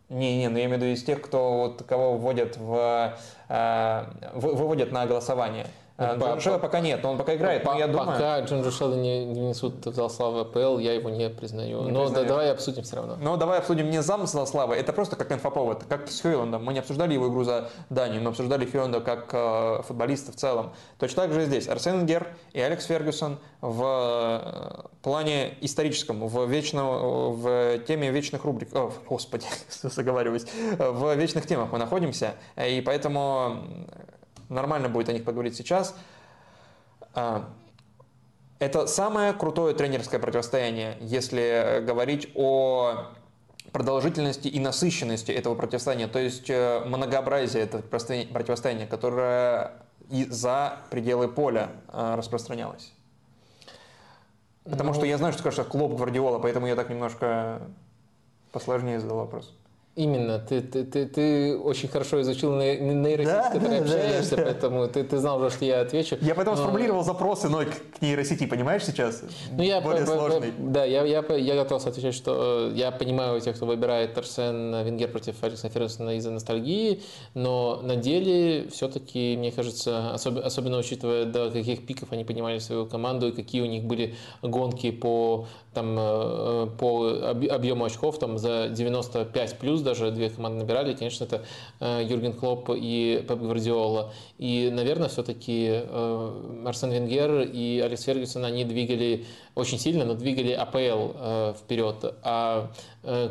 Не-не, 0.10 0.50
но 0.50 0.60
я 0.60 0.66
имею 0.66 0.80
в 0.80 0.84
виду 0.84 0.94
из 0.94 1.04
тех, 1.04 1.22
кто 1.22 1.58
вот 1.58 1.84
кого 1.84 2.16
вводят 2.18 2.58
в, 2.58 3.18
э, 3.50 4.06
вы- 4.36 4.54
выводят 4.54 4.92
на 4.92 5.06
голосование. 5.08 5.68
Э, 5.98 6.18
Джорджа 6.18 6.54
по- 6.54 6.60
пока 6.60 6.82
нет, 6.82 7.02
но 7.04 7.12
он 7.12 7.18
пока 7.18 7.36
играет, 7.36 7.64
но 7.64 7.72
По- 7.72 7.78
я 7.78 7.88
думаю... 7.88 8.08
Пока 8.12 8.40
Джон 8.42 8.64
Джошелли 8.64 8.98
не, 8.98 9.26
не 9.26 9.40
внесут 9.40 9.86
в 9.86 9.94
зал 9.94 10.10
славы 10.10 10.42
АПЛ, 10.42 10.78
я 10.80 10.94
его 10.94 11.10
не 11.10 11.30
признаю. 11.30 11.84
Не 11.84 11.92
Но 11.92 12.10
да- 12.10 12.26
давай 12.26 12.52
обсудим 12.52 12.84
все 12.84 12.98
равно. 12.98 13.16
Но 13.22 13.38
давай 13.38 13.60
обсудим 13.60 13.90
не 13.90 14.02
замысла 14.02 14.44
славы, 14.46 14.76
это 14.76 14.92
просто 14.92 15.16
как 15.16 15.32
инфоповод, 15.32 15.86
как 15.88 16.10
с 16.10 16.20
Хьюландом. 16.20 16.66
Мы 16.66 16.74
не 16.74 16.80
обсуждали 16.80 17.14
его 17.14 17.30
игру 17.30 17.46
за 17.46 17.70
Данию, 17.90 18.22
мы 18.22 18.30
обсуждали 18.32 18.66
Хьюланда 18.66 19.00
как 19.00 19.30
э, 19.32 19.84
футболиста 19.88 20.34
в 20.34 20.36
целом. 20.36 20.74
Точно 21.00 21.24
так 21.24 21.32
же 21.32 21.46
здесь. 21.46 21.70
Арсен 21.70 22.06
Гер 22.06 22.28
и 22.52 22.60
Алекс 22.60 22.86
Фергюсон 22.86 23.40
в 23.62 24.84
э, 24.84 24.88
плане 25.02 25.54
историческом, 25.62 26.28
в, 26.28 26.46
вечном, 26.46 27.32
в 27.34 27.80
теме 27.88 28.12
вечных 28.12 28.44
рубрик, 28.44 28.76
о, 28.76 28.92
господи, 29.08 29.46
заговариваюсь, 29.82 30.46
в 30.78 31.16
вечных 31.16 31.48
темах 31.48 31.72
мы 31.72 31.78
находимся, 31.80 32.34
и 32.58 32.82
поэтому 32.86 33.58
нормально 34.50 34.90
будет 34.90 35.10
о 35.10 35.14
них 35.14 35.24
поговорить 35.24 35.56
сейчас. 35.56 35.96
А, 37.14 37.50
Это 38.60 38.88
самое 38.88 39.34
крутое 39.34 39.76
тренерское 39.76 40.20
противостояние, 40.20 40.98
если 41.02 41.84
говорить 41.86 42.32
о 42.36 43.08
продолжительности 43.74 44.48
и 44.48 44.60
насыщенности 44.62 45.32
этого 45.34 45.56
противостояния, 45.56 46.08
то 46.08 46.20
есть 46.20 46.50
э, 46.50 46.82
многообразие 46.86 47.64
этого 47.64 47.82
противостояния- 47.82 48.88
которое 48.88 49.74
и 50.10 50.26
за 50.26 50.78
пределы 50.90 51.28
поля 51.28 51.72
э, 51.92 52.16
распространялось. 52.16 52.94
Потому 54.64 54.90
Ну, 54.90 54.94
что 54.96 55.06
я 55.06 55.18
знаю, 55.18 55.34
что 55.34 55.42
скажешь, 55.42 55.66
Клоп 55.68 55.94
Гвардиола, 55.94 56.40
поэтому 56.40 56.68
я 56.68 56.76
так 56.76 56.90
немножко 56.90 57.62
посложнее 58.52 59.00
задал 59.00 59.18
вопрос. 59.18 59.54
Именно, 59.96 60.40
ты, 60.40 60.60
ты, 60.60 60.84
ты, 60.84 61.06
ты 61.06 61.58
очень 61.58 61.88
хорошо 61.88 62.20
изучил 62.22 62.54
ней- 62.58 62.78
нейросеть, 62.82 63.32
Да, 63.34 63.50
с 63.50 63.54
которой 63.54 63.80
да, 63.80 63.86
да, 63.88 63.94
общаешься, 63.96 64.36
да. 64.36 64.44
поэтому 64.44 64.88
ты, 64.90 65.06
ты 65.06 65.18
знал 65.18 65.40
уже, 65.40 65.50
что 65.52 65.64
я 65.64 65.80
отвечу. 65.80 66.18
Я 66.20 66.36
поэтому 66.36 66.58
Но- 66.58 66.64
сформулировал 66.64 67.02
запросы, 67.06 67.48
но 67.48 67.60
к 67.64 68.02
нейросети, 68.02 68.46
понимаешь 68.46 68.84
сейчас? 68.84 69.24
Ну, 69.56 69.64
я, 69.64 69.80
Более 69.80 70.04
по- 70.06 70.12
по- 70.12 70.18
сложный. 70.18 70.52
Да, 70.58 70.84
я, 70.84 71.06
я, 71.06 71.22
по- 71.22 71.32
я 71.32 71.56
готов 71.56 71.88
отвечать, 71.88 72.14
что 72.14 72.70
э, 72.74 72.76
я 72.76 72.92
понимаю 72.92 73.40
тех, 73.40 73.56
кто 73.56 73.66
выбирает 73.66 74.18
Арсен 74.18 74.84
Венгер 74.84 75.08
против 75.08 75.42
Алекса 75.42 75.70
Фергюсона 75.70 76.18
из-за 76.18 76.32
ностальгии, 76.32 77.02
но 77.34 77.80
на 77.82 77.96
деле 77.96 78.68
все-таки, 78.74 79.38
мне 79.38 79.54
кажется, 79.54 80.12
особ- 80.14 80.42
особенно 80.42 80.78
учитывая, 80.78 81.24
до 81.24 81.50
каких 81.52 81.86
пиков 81.86 82.12
они 82.12 82.26
поднимали 82.26 82.60
свою 82.60 82.86
команду 82.86 83.30
и 83.30 83.32
какие 83.32 83.62
у 83.62 83.66
них 83.66 83.86
были 83.86 84.16
гонки 84.42 84.92
по, 84.92 85.48
там, 85.74 85.96
э, 85.98 86.68
по 86.78 87.08
об- 87.30 87.50
объему 87.50 87.86
очков 87.86 88.20
там, 88.20 88.38
за 88.38 88.68
95 88.68 89.58
плюс 89.58 89.85
даже 89.86 90.12
две 90.12 90.30
команды 90.30 90.60
набирали, 90.60 90.94
конечно, 90.94 91.24
это 91.24 91.44
Юрген 91.80 92.34
Клоп 92.34 92.72
и 92.76 93.24
Пеп 93.28 93.40
Гвардиола. 93.40 94.12
И, 94.38 94.70
наверное, 94.74 95.08
все-таки 95.08 95.84
Арсен 96.66 96.92
Венгер 96.92 97.42
и 97.42 97.80
Алекс 97.80 98.04
Фергюсон, 98.04 98.44
они 98.44 98.66
двигали 98.66 99.26
очень 99.56 99.80
сильно, 99.80 100.04
но 100.04 100.16
двигали 100.16 100.52
АПЛ 100.52 101.54
вперед. 101.54 102.16
А 102.24 102.72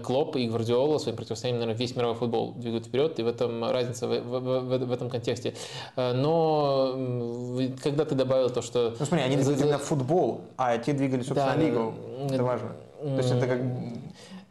Клоп 0.02 0.36
и 0.36 0.46
Гвардиола 0.46 0.98
своим 0.98 1.16
противостоянием, 1.16 1.60
наверное, 1.60 1.78
весь 1.78 1.94
мировой 1.96 2.14
футбол 2.16 2.52
двигают 2.52 2.86
вперед, 2.86 3.18
и 3.18 3.22
в 3.22 3.26
этом 3.26 3.64
разница 3.64 4.06
в, 4.06 4.20
в, 4.20 4.40
в, 4.40 4.78
в 4.86 4.92
этом 4.92 5.10
контексте. 5.10 5.54
Но 5.96 6.96
когда 7.82 8.04
ты 8.04 8.14
добавил 8.14 8.48
то, 8.50 8.62
что... 8.62 8.94
Ну 8.98 9.04
смотри, 9.04 9.26
они 9.26 9.36
двигали 9.36 9.62
именно 9.62 9.78
футбол, 9.78 10.42
а 10.56 10.78
те 10.78 10.92
двигали, 10.92 11.22
собственно, 11.22 11.54
да, 11.54 11.60
лигу. 11.60 11.94
Это 12.30 12.44
важно. 12.44 12.72
То 13.00 13.16
есть 13.16 13.32
это 13.32 13.46
как 13.46 13.60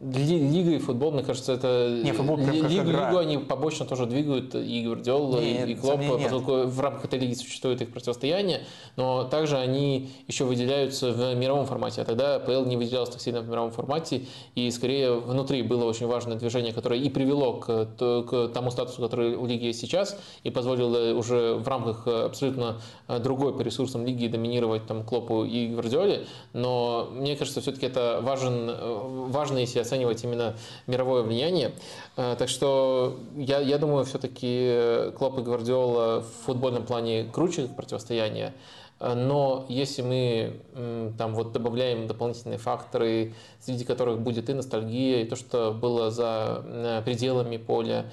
Лига 0.03 0.71
и 0.71 0.79
футбол, 0.79 1.11
мне 1.11 1.23
кажется, 1.23 1.53
это... 1.53 2.01
Не, 2.03 2.11
футбол 2.11 2.35
прям 2.35 2.59
как 2.61 2.69
Лигу, 2.69 2.89
игра. 2.89 3.07
Лигу 3.09 3.19
они 3.19 3.37
побочно 3.37 3.85
тоже 3.85 4.05
двигают, 4.05 4.53
и 4.53 4.83
Гвардиола, 4.83 5.39
нет, 5.39 5.69
и 5.69 5.75
Клоп, 5.75 6.01
поскольку 6.21 6.67
в 6.67 6.79
рамках 6.81 7.05
этой 7.05 7.19
лиги 7.19 7.35
существует 7.35 7.81
их 7.81 7.93
противостояние, 7.93 8.65
но 8.97 9.23
также 9.23 9.57
они 9.57 10.09
еще 10.27 10.43
выделяются 10.43 11.11
в 11.13 11.35
мировом 11.35 11.65
формате, 11.65 12.01
а 12.01 12.05
тогда 12.05 12.39
ПЛ 12.39 12.65
не 12.65 12.75
выделялся 12.75 13.13
так 13.13 13.21
сильно 13.21 13.41
в 13.41 13.47
мировом 13.47 13.71
формате, 13.71 14.25
и 14.55 14.69
скорее 14.71 15.13
внутри 15.13 15.61
было 15.61 15.85
очень 15.85 16.07
важное 16.07 16.35
движение, 16.35 16.73
которое 16.73 16.99
и 16.99 17.09
привело 17.09 17.53
к, 17.53 17.85
к 17.97 18.47
тому 18.53 18.71
статусу, 18.71 19.01
который 19.01 19.35
у 19.35 19.45
лиги 19.45 19.65
есть 19.65 19.79
сейчас, 19.79 20.19
и 20.43 20.49
позволило 20.49 21.17
уже 21.17 21.53
в 21.53 21.67
рамках 21.67 22.07
абсолютно 22.07 22.81
другой 23.19 23.55
по 23.55 23.61
ресурсам 23.61 24.05
лиги 24.05 24.27
доминировать 24.27 24.85
там 24.85 25.03
Клопу 25.03 25.45
и 25.45 25.67
Гвардиоле, 25.67 26.25
но 26.51 27.07
мне 27.13 27.37
кажется, 27.37 27.61
все-таки 27.61 27.85
это 27.85 28.19
важен, 28.21 29.31
важно, 29.31 29.59
если 29.59 29.92
оценивать 29.93 30.23
именно 30.23 30.55
мировое 30.87 31.23
влияние. 31.23 31.71
Э, 32.17 32.35
так 32.37 32.49
что 32.49 33.19
я, 33.35 33.59
я 33.59 33.77
думаю, 33.77 34.05
все-таки 34.05 35.11
Клоп 35.17 35.39
и 35.39 35.41
Гвардиола 35.41 36.21
в 36.21 36.45
футбольном 36.45 36.85
плане 36.85 37.25
круче 37.31 37.67
противостояние. 37.67 38.53
Э, 38.99 39.13
но 39.13 39.65
если 39.69 40.01
мы 40.01 41.13
там 41.17 41.35
вот 41.35 41.51
добавляем 41.51 42.07
дополнительные 42.07 42.57
факторы, 42.57 43.33
среди 43.59 43.85
которых 43.85 44.19
будет 44.19 44.49
и 44.49 44.53
ностальгия, 44.53 45.21
и 45.21 45.25
то, 45.25 45.35
что 45.35 45.71
было 45.71 46.09
за 46.09 46.63
э, 46.65 47.01
пределами 47.05 47.57
поля, 47.57 48.05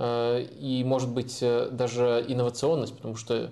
и, 0.00 0.84
может 0.86 1.10
быть, 1.10 1.42
даже 1.72 2.24
инновационность, 2.28 2.94
потому 2.94 3.16
что 3.16 3.50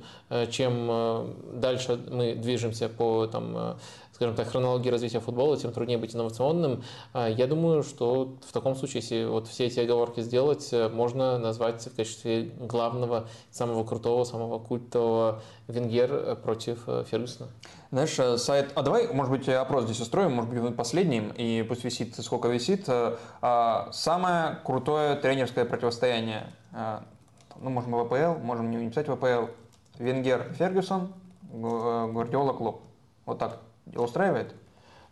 чем 0.49 1.35
дальше 1.55 1.99
мы 2.09 2.37
движемся 2.37 2.89
по 2.89 3.27
там, 3.27 3.77
скажем 4.17 4.35
так, 4.35 4.49
хронологии 4.49 4.89
развития 4.89 5.21
футбола, 5.21 5.59
тем 5.59 5.73
труднее 5.73 5.99
быть 5.99 6.15
инновационным. 6.15 6.83
А, 7.13 7.29
я 7.29 7.47
думаю, 7.47 7.83
что 7.83 8.39
в 8.49 8.51
таком 8.51 8.75
случае, 8.75 9.03
если 9.03 9.27
вот 9.27 9.47
все 9.47 9.67
эти 9.67 9.79
оговорки 9.79 10.21
сделать, 10.23 10.71
э, 10.73 10.89
можно 10.89 11.39
назвать 11.39 11.87
в 11.87 11.95
качестве 11.95 12.45
главного, 12.59 13.29
самого 13.51 13.85
крутого, 13.85 14.25
самого 14.25 14.59
культового 14.59 15.43
Венгер 15.69 16.15
э, 16.15 16.35
против 16.35 16.85
э, 16.87 17.05
Фергюсона. 17.11 17.51
Знаешь, 17.91 18.41
сайт... 18.41 18.73
А 18.75 18.81
давай, 18.81 19.13
может 19.13 19.31
быть, 19.31 19.51
опрос 19.51 19.85
здесь 19.85 20.01
устроим, 20.01 20.33
может 20.33 20.51
быть, 20.51 20.77
последним, 20.77 21.33
и 21.37 21.63
пусть 21.69 21.85
висит, 21.85 22.17
сколько 22.17 22.49
висит. 22.49 22.89
А, 22.89 23.91
самое 23.93 24.61
крутое 24.65 25.17
тренерское 25.17 25.67
противостояние. 25.67 26.55
Ну, 26.73 27.69
можем 27.69 27.93
ВПЛ, 27.93 28.43
можем 28.43 28.71
не 28.71 28.79
написать 28.79 29.09
ВПЛ. 29.09 29.53
Венгер 29.99 30.55
Фергюсон, 30.59 31.13
Гвардиола 31.53 32.55
Клоп. 32.55 32.81
Вот 33.27 33.39
так. 33.39 33.61
Устраивает? 33.95 34.55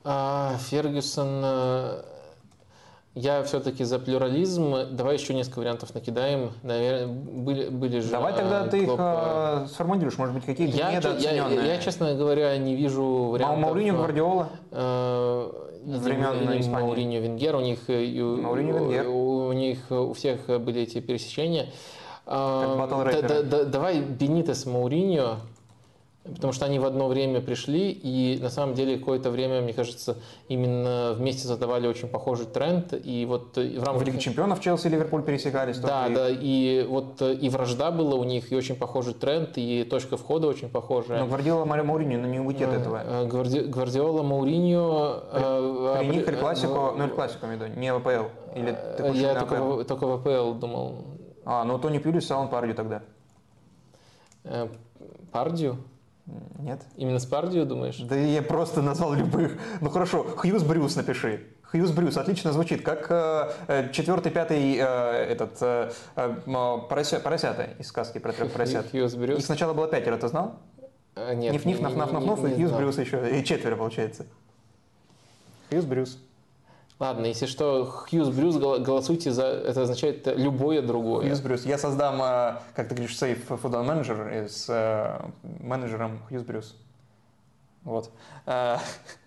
А, 0.03 0.57
Фергюсон, 0.59 1.41
э, 1.43 2.03
я 3.15 3.43
все-таки 3.45 3.85
за 3.85 3.99
плюрализм. 3.99 4.75
Давай 4.91 5.15
еще 5.15 5.33
несколько 5.33 5.61
вариантов 5.61 5.95
накидаем. 5.95 6.53
Наверное, 6.63 7.07
были, 7.07 7.69
были 7.69 8.01
же. 8.01 8.11
Давай 8.11 8.35
тогда 8.35 8.67
ты 8.67 8.85
Клоп... 8.85 8.99
их 8.99 9.07
э, 9.07 9.67
сформулируешь, 9.71 10.19
может 10.19 10.35
быть, 10.35 10.45
какие-то 10.45 10.77
я, 10.77 10.93
недооцененные. 10.93 11.57
Я, 11.57 11.75
я, 11.75 11.81
честно 11.81 12.15
говоря, 12.15 12.57
не 12.59 12.75
вижу 12.75 13.05
вариантов. 13.05 13.61
Мауриньо, 13.61 13.95
Гвардиола? 13.95 14.49
Э, 14.73 15.51
времен 15.85 16.61
Испании. 16.61 16.87
Мауриньо, 16.87 17.21
Венгер. 17.21 17.57
У 17.57 17.61
них, 17.61 17.89
Мауриньо, 17.89 18.79
Венгер. 18.79 19.09
У, 19.09 19.47
у 19.47 19.53
них 19.53 19.79
у 19.91 20.13
всех 20.13 20.47
были 20.47 20.83
эти 20.83 21.01
пересечения. 21.01 21.67
Как 22.27 22.89
да, 22.89 23.23
да, 23.23 23.43
да, 23.43 23.65
давай 23.65 24.01
Бенитес 24.01 24.65
Мауриньо 24.65 25.41
потому 26.25 26.53
что 26.53 26.65
они 26.65 26.79
в 26.79 26.85
одно 26.85 27.09
время 27.09 27.41
пришли, 27.41 27.91
и 27.91 28.39
на 28.41 28.49
самом 28.49 28.75
деле 28.75 28.99
какое-то 28.99 29.31
время, 29.31 29.61
мне 29.61 29.75
кажется, 29.75 30.17
именно 30.49 31.13
вместе 31.13 31.47
задавали 31.47 31.87
очень 31.87 32.09
похожий 32.09 32.47
тренд, 32.47 32.95
и 32.95 33.27
вот 33.27 33.57
в 33.57 33.83
рамках... 33.83 34.03
В 34.03 34.07
Лиге 34.07 34.19
Чемпионов 34.19 34.61
Челси 34.61 34.87
и 34.87 34.91
Ливерпуль 34.91 35.23
пересекались. 35.23 35.79
Да, 35.79 36.09
да, 36.09 36.29
и 36.31 36.87
вот 36.89 37.21
и 37.21 37.49
вражда 37.51 37.91
была 37.91 38.15
у 38.17 38.25
них, 38.25 38.51
и 38.53 38.57
очень 38.57 38.77
похожий 38.77 39.13
тренд, 39.13 39.51
и 39.57 39.85
точка 39.85 40.17
входа 40.17 40.47
очень 40.47 40.71
похожая. 40.71 41.21
Но 41.21 41.27
Гвардиола 41.27 41.67
Мауриньо, 41.67 42.19
ну 42.19 42.27
не 42.27 42.41
уйти 42.41 42.65
от 42.65 42.73
э, 42.73 42.81
этого. 42.81 43.03
Э, 43.05 43.27
Гварди... 43.27 43.61
Гвардиола 43.61 44.23
Мауриньо... 44.23 45.25
При, 45.31 45.41
э, 45.43 45.99
при 45.99 46.07
них 46.17 46.29
Эль 46.29 46.37
Классико, 46.37 46.95
ну 46.97 47.05
Эль 47.05 47.11
Классико, 47.11 47.47
не 47.47 47.93
ВПЛ, 47.93 48.29
или 48.55 48.77
ты 48.97 49.19
Я 49.19 49.35
только, 49.35 49.85
только 49.85 50.17
ВПЛ 50.17 50.55
думал. 50.55 51.05
А, 51.45 51.65
ну 51.65 51.79
Тони 51.79 51.99
Пьюлис, 51.99 52.31
Алан 52.31 52.49
Пардию 52.49 52.75
тогда. 52.75 53.03
Пардию? 55.31 55.79
Нет. 56.59 56.81
Именно 56.97 57.19
с 57.19 57.27
Пардио, 57.27 57.65
думаешь? 57.65 57.99
Да 57.99 58.17
я 58.17 58.43
просто 58.43 58.81
назвал 58.81 59.13
любых. 59.15 59.59
Ну 59.81 59.91
хорошо, 59.91 60.25
Хьюз 60.25 60.63
Брюс 60.63 60.97
напиши. 60.97 61.47
Хьюз 61.71 61.91
Брюс, 61.91 62.17
отлично 62.17 62.53
звучит, 62.53 62.83
как 62.83 63.11
э, 63.11 63.53
э 63.69 63.93
четвертый, 63.93 64.33
пятый 64.33 64.77
э, 64.77 64.83
этот 64.83 65.59
э, 65.61 65.91
э, 66.17 66.81
порося, 66.89 67.21
поросята 67.21 67.65
из 67.79 67.89
сказки 67.89 68.19
про 68.19 68.33
трех 68.33 68.53
поросят. 68.53 68.91
Хьюз 68.91 69.15
Брюс. 69.17 69.39
Их 69.39 69.45
сначала 69.45 69.75
было 69.75 69.87
пятеро, 69.87 70.17
ты 70.17 70.29
знал? 70.29 70.61
А, 71.15 71.35
нет. 71.35 71.53
Ниф-ниф, 71.53 71.81
наф-наф-наф, 71.81 72.51
и 72.51 72.55
Хьюз 72.55 72.73
Брюс 72.73 72.99
еще, 72.99 73.39
и 73.39 73.45
четверо 73.45 73.77
получается. 73.77 74.25
Хьюз 75.71 75.85
Брюс. 75.85 76.19
Ладно, 77.01 77.27
если 77.27 77.47
что, 77.47 77.85
Хьюз 77.85 78.29
Брюс, 78.29 78.57
голосуйте 78.57 79.33
за... 79.33 79.47
Это 79.47 79.83
означает 79.83 80.27
любое 80.27 80.81
другое. 80.81 81.29
Хьюз 81.29 81.41
Брюс. 81.41 81.67
Я 81.67 81.77
создам, 81.77 82.23
э, 82.23 82.61
как 82.75 82.89
ты 82.89 82.95
говоришь, 82.95 83.19
сейф 83.19 83.47
футбол 83.47 83.83
менеджер 83.83 84.47
с 84.49 84.67
э, 84.69 85.21
менеджером 85.43 86.21
Хьюз 86.29 86.43
Брюс. 86.43 86.77
Вот. 87.83 88.11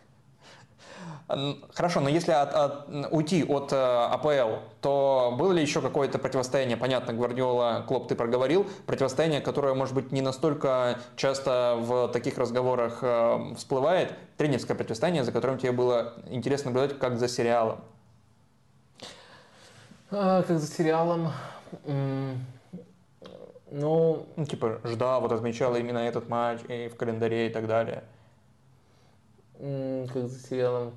Хорошо, 1.74 2.00
но 2.00 2.08
если 2.08 2.32
от, 2.32 2.54
от, 2.54 2.90
уйти 3.12 3.44
от 3.44 3.74
э, 3.74 3.76
АПЛ, 3.76 4.62
то 4.80 5.36
было 5.38 5.52
ли 5.52 5.62
еще 5.62 5.82
какое-то 5.82 6.20
противостояние? 6.20 6.78
Понятно, 6.78 7.12
Гвардиола, 7.12 7.84
Клоп, 7.86 8.08
ты 8.08 8.16
проговорил. 8.16 8.66
Противостояние, 8.86 9.42
которое, 9.42 9.74
может 9.74 9.94
быть, 9.94 10.14
не 10.14 10.22
настолько 10.22 11.00
часто 11.18 11.76
в 11.80 12.08
таких 12.10 12.38
разговорах 12.38 13.00
э, 13.02 13.56
всплывает. 13.58 14.14
Тренерское 14.38 14.78
противостояние, 14.78 15.26
за 15.26 15.34
которым 15.34 15.58
тебе 15.58 15.74
было 15.74 16.14
интересно 16.30 16.72
наблюдать, 16.72 16.98
как 16.98 17.20
за 17.20 17.28
сериалом. 17.28 17.82
А, 20.10 20.44
как 20.44 20.60
за 20.60 20.68
сериалом? 20.68 21.34
Ну... 23.70 24.26
ну, 24.38 24.46
типа, 24.46 24.80
жда, 24.86 25.20
вот 25.20 25.34
отмечала 25.34 25.76
именно 25.76 25.98
этот 25.98 26.30
матч 26.30 26.62
и 26.70 26.88
в 26.88 26.96
календаре 26.96 27.48
и 27.48 27.50
так 27.50 27.68
далее. 27.68 28.04
Как 29.60 30.28
за 30.28 30.40
сериалом? 30.40 30.94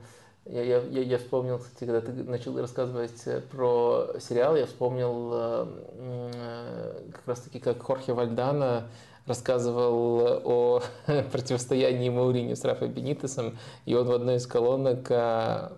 Я, 0.46 0.62
я, 0.62 1.02
я, 1.02 1.18
вспомнил, 1.18 1.58
кстати, 1.58 1.84
когда 1.84 2.00
ты 2.00 2.12
начал 2.12 2.58
рассказывать 2.58 3.26
э, 3.26 3.40
про 3.52 4.08
сериал, 4.18 4.56
я 4.56 4.66
вспомнил 4.66 5.30
э, 5.32 5.66
э, 5.92 7.10
как 7.12 7.22
раз-таки, 7.26 7.60
как 7.60 7.82
Хорхе 7.82 8.14
Вальдана 8.14 8.88
рассказывал 9.26 10.40
о 10.44 10.82
противостоянии 11.30 12.08
Маурини 12.08 12.54
с 12.54 12.64
Рафой 12.64 12.88
Бенитесом, 12.88 13.58
и 13.84 13.94
он 13.94 14.06
в 14.08 14.12
одной 14.12 14.36
из 14.36 14.46
колонок 14.46 15.08
в 15.08 15.70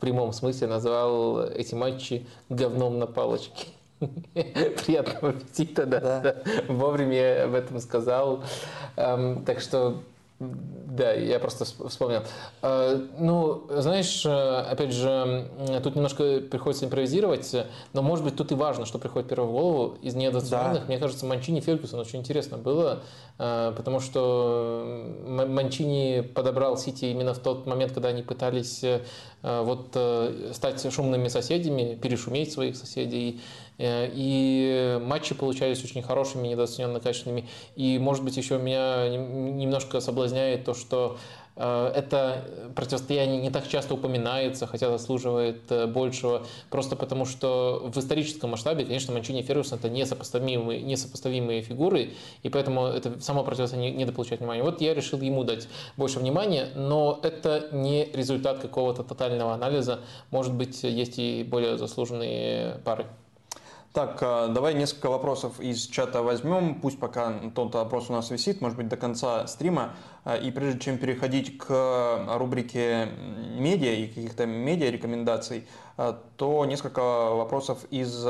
прямом 0.00 0.32
смысле 0.32 0.66
назвал 0.66 1.42
эти 1.44 1.74
матчи 1.74 2.26
говном 2.48 2.98
на 2.98 3.06
палочке. 3.06 3.68
Приятного 4.34 5.30
аппетита, 5.30 5.86
да, 5.86 6.00
да. 6.00 6.20
да. 6.20 6.42
Вовремя 6.68 7.44
об 7.44 7.54
этом 7.54 7.78
сказал. 7.78 8.42
Эм, 8.96 9.44
так 9.44 9.60
что 9.60 10.02
да, 10.42 11.12
я 11.12 11.38
просто 11.38 11.64
вспомнил. 11.64 12.22
А, 12.60 13.00
ну, 13.18 13.66
знаешь, 13.70 14.24
э, 14.26 14.30
опять 14.30 14.92
же, 14.92 15.48
тут 15.82 15.94
немножко 15.94 16.40
приходится 16.40 16.84
импровизировать, 16.84 17.54
но, 17.92 18.02
может 18.02 18.24
быть, 18.24 18.36
тут 18.36 18.52
и 18.52 18.54
важно, 18.54 18.84
что 18.84 18.98
приходит 18.98 19.28
первое 19.28 19.48
в 19.48 19.52
голову 19.52 19.96
из 20.02 20.14
недооцененных. 20.14 20.80
Да. 20.80 20.86
Мне 20.88 20.98
кажется, 20.98 21.24
Манчини 21.24 21.60
Фергюсон 21.60 22.00
очень 22.00 22.18
интересно 22.18 22.58
было, 22.58 23.00
э, 23.38 23.72
потому 23.76 24.00
что 24.00 25.06
Манчини 25.26 26.20
подобрал 26.20 26.76
Сити 26.76 27.06
именно 27.06 27.32
в 27.32 27.38
тот 27.38 27.66
момент, 27.66 27.92
когда 27.92 28.10
они 28.10 28.22
пытались 28.22 28.84
э, 28.84 29.00
вот 29.42 29.96
стать 30.52 30.92
шумными 30.92 31.28
соседями, 31.28 31.96
перешуметь 31.96 32.52
своих 32.52 32.76
соседей. 32.76 33.40
Э, 33.78 34.08
и 34.12 34.98
матчи 35.02 35.34
получались 35.34 35.84
очень 35.84 36.02
хорошими, 36.02 36.48
недооцененно 36.48 37.00
качественными. 37.00 37.48
И, 37.76 37.98
может 37.98 38.24
быть, 38.24 38.36
еще 38.36 38.58
меня 38.58 39.08
немножко 39.08 40.00
соблазняет 40.00 40.64
то, 40.64 40.74
что 40.74 41.18
Э, 41.54 41.92
это 41.94 42.44
противостояние 42.74 43.40
не 43.40 43.50
так 43.50 43.68
часто 43.68 43.94
упоминается, 43.94 44.66
хотя 44.66 44.90
заслуживает 44.90 45.70
э, 45.70 45.86
большего, 45.86 46.46
просто 46.70 46.96
потому 46.96 47.26
что 47.26 47.90
в 47.92 47.98
историческом 47.98 48.50
масштабе, 48.50 48.84
конечно, 48.84 49.12
Манчини 49.12 49.40
и 49.40 49.42
Фергюсон 49.42 49.78
это 49.78 49.90
несопоставимые, 49.90 50.80
несопоставимые 50.82 51.62
фигуры, 51.62 52.12
и 52.42 52.48
поэтому 52.48 52.86
это 52.86 53.20
само 53.20 53.44
противостояние 53.44 53.92
не 53.92 54.04
дополучает 54.04 54.40
внимания. 54.40 54.62
Вот 54.62 54.80
я 54.80 54.94
решил 54.94 55.20
ему 55.20 55.44
дать 55.44 55.68
больше 55.96 56.18
внимания, 56.18 56.68
но 56.74 57.20
это 57.22 57.68
не 57.72 58.06
результат 58.12 58.60
какого-то 58.60 59.02
тотального 59.02 59.52
анализа. 59.52 60.00
Может 60.30 60.54
быть, 60.54 60.82
есть 60.82 61.18
и 61.18 61.44
более 61.44 61.76
заслуженные 61.76 62.80
пары. 62.84 63.06
Так, 63.92 64.22
э, 64.22 64.48
давай 64.48 64.72
несколько 64.72 65.10
вопросов 65.10 65.60
из 65.60 65.86
чата 65.86 66.22
возьмем. 66.22 66.76
Пусть 66.76 66.98
пока 66.98 67.34
тот 67.54 67.74
вопрос 67.74 68.08
у 68.08 68.14
нас 68.14 68.30
висит, 68.30 68.62
может 68.62 68.78
быть, 68.78 68.88
до 68.88 68.96
конца 68.96 69.46
стрима. 69.46 69.92
Э, 70.24 70.40
и 70.40 70.50
прежде 70.50 70.80
чем 70.80 70.96
переходить 70.96 71.58
к 71.58 72.26
рубрике 72.38 73.10
медиа 73.58 73.92
и 73.92 74.06
каких-то 74.06 74.46
медиа-рекомендаций, 74.46 75.66
э, 75.98 76.14
то 76.38 76.64
несколько 76.64 77.02
вопросов 77.02 77.84
из 77.90 78.26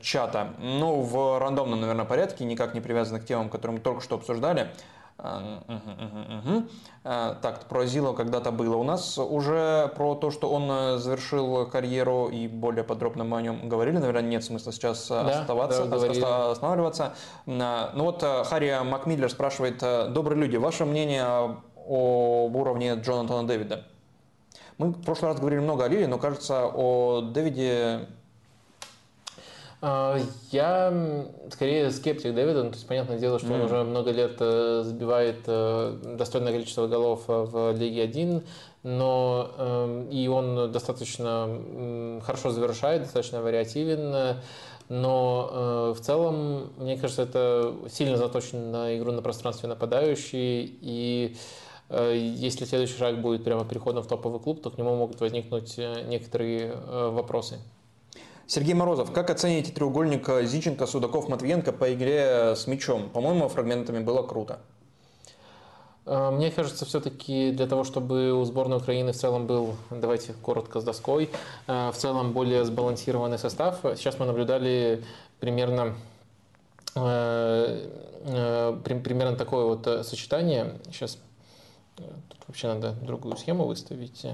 чата. 0.00 0.54
Ну, 0.58 1.02
в 1.02 1.38
рандомном, 1.38 1.80
наверное, 1.80 2.04
порядке, 2.04 2.44
никак 2.44 2.74
не 2.74 2.80
привязанных 2.80 3.22
к 3.22 3.26
темам, 3.26 3.50
которые 3.50 3.76
мы 3.76 3.80
только 3.80 4.00
что 4.00 4.16
обсуждали. 4.16 4.72
Угу, 5.18 6.64
Так, 7.02 7.66
про 7.68 7.86
Зило 7.86 8.12
когда-то 8.14 8.50
было. 8.50 8.76
У 8.76 8.84
нас 8.84 9.16
уже 9.18 9.92
про 9.96 10.14
то, 10.16 10.30
что 10.30 10.50
он 10.50 10.68
э, 10.70 10.98
завершил 10.98 11.66
карьеру 11.66 12.28
и 12.28 12.48
более 12.48 12.84
подробно 12.84 13.24
мы 13.24 13.38
о 13.38 13.42
нем 13.42 13.68
говорили. 13.68 13.98
Наверное, 13.98 14.22
нет 14.22 14.44
смысла 14.44 14.72
сейчас 14.72 15.10
э, 15.10 15.14
да, 15.14 15.40
оставаться, 15.40 15.84
да, 15.86 16.50
останавливаться. 16.50 17.14
Ну 17.46 18.04
вот 18.04 18.22
Харри 18.22 18.76
Макмиллер 18.84 19.30
спрашивает, 19.30 19.78
добрые 20.12 20.40
люди, 20.40 20.56
ваше 20.56 20.84
мнение 20.84 21.24
об 21.24 22.56
уровне 22.56 22.94
Джонатана 22.94 23.46
Дэвида? 23.46 23.84
Мы 24.78 24.88
в 24.88 25.02
прошлый 25.02 25.30
раз 25.30 25.38
говорили 25.38 25.60
много 25.60 25.84
о 25.84 25.88
Лиле, 25.88 26.08
но 26.08 26.18
кажется, 26.18 26.66
о 26.66 27.20
Дэвиде 27.20 27.64
а, 27.64 28.06
я 30.50 31.26
скорее 31.50 31.90
скептик 31.90 32.34
Дэвида, 32.34 32.64
ну, 32.64 32.70
то 32.70 32.76
есть 32.76 32.86
понятное 32.86 33.18
дело, 33.18 33.38
что 33.38 33.48
mm. 33.48 33.54
он 33.54 33.60
уже 33.62 33.84
много 33.84 34.12
лет 34.12 34.36
э, 34.40 34.82
забивает 34.82 35.40
э, 35.46 35.98
достойное 36.16 36.52
количество 36.52 36.86
голов 36.86 37.24
э, 37.28 37.44
в 37.44 37.72
Лиге 37.76 38.02
1, 38.04 38.42
но 38.82 39.50
эм, 39.58 40.08
и 40.08 40.26
он 40.28 40.72
достаточно 40.72 42.20
хорошо 42.24 42.50
завершает, 42.50 43.02
достаточно 43.02 43.42
вариативен, 43.42 44.38
но 44.90 45.94
в 45.96 46.00
целом, 46.00 46.72
мне 46.76 46.98
кажется, 46.98 47.22
это 47.22 47.74
сильно 47.90 48.18
заточено 48.18 48.70
на 48.70 48.98
игру 48.98 49.12
на 49.12 49.22
пространстве 49.22 49.70
нападающий, 49.70 50.78
и 50.82 51.34
если 51.90 52.66
следующий 52.66 52.98
шаг 52.98 53.22
будет 53.22 53.44
прямо 53.44 53.64
переходом 53.64 54.02
в 54.02 54.06
топовый 54.06 54.40
клуб, 54.40 54.62
то 54.62 54.70
к 54.70 54.76
нему 54.76 54.94
могут 54.94 55.20
возникнуть 55.20 55.78
некоторые 55.78 56.74
вопросы. 57.10 57.58
Сергей 58.46 58.74
Морозов, 58.74 59.12
как 59.12 59.30
оцените 59.30 59.72
треугольник 59.72 60.28
Зиченко, 60.42 60.86
Судаков, 60.86 61.28
Матвиенко 61.28 61.72
по 61.72 61.92
игре 61.92 62.54
с 62.54 62.66
мячом? 62.66 63.08
По-моему, 63.08 63.48
фрагментами 63.48 64.00
было 64.00 64.22
круто. 64.22 64.58
Э, 66.06 66.30
мне 66.30 66.50
кажется, 66.50 66.84
все-таки 66.84 67.52
для 67.52 67.66
того, 67.66 67.84
чтобы 67.84 68.32
у 68.32 68.44
сборной 68.44 68.78
Украины 68.78 69.12
в 69.12 69.16
целом 69.16 69.46
был, 69.46 69.76
давайте 69.90 70.32
коротко 70.42 70.80
с 70.80 70.84
доской, 70.84 71.30
э, 71.66 71.90
в 71.90 71.96
целом 71.96 72.32
более 72.32 72.64
сбалансированный 72.64 73.38
состав. 73.38 73.80
Сейчас 73.96 74.18
мы 74.18 74.26
наблюдали 74.26 75.02
примерно 75.40 75.94
э, 76.94 77.88
примерно 78.84 79.36
такое 79.36 79.64
вот 79.64 80.06
сочетание. 80.06 80.78
Сейчас 80.86 81.18
тут 81.96 82.38
вообще 82.46 82.68
надо 82.68 82.92
другую 82.92 83.36
схему 83.36 83.66
выставить 83.66 84.26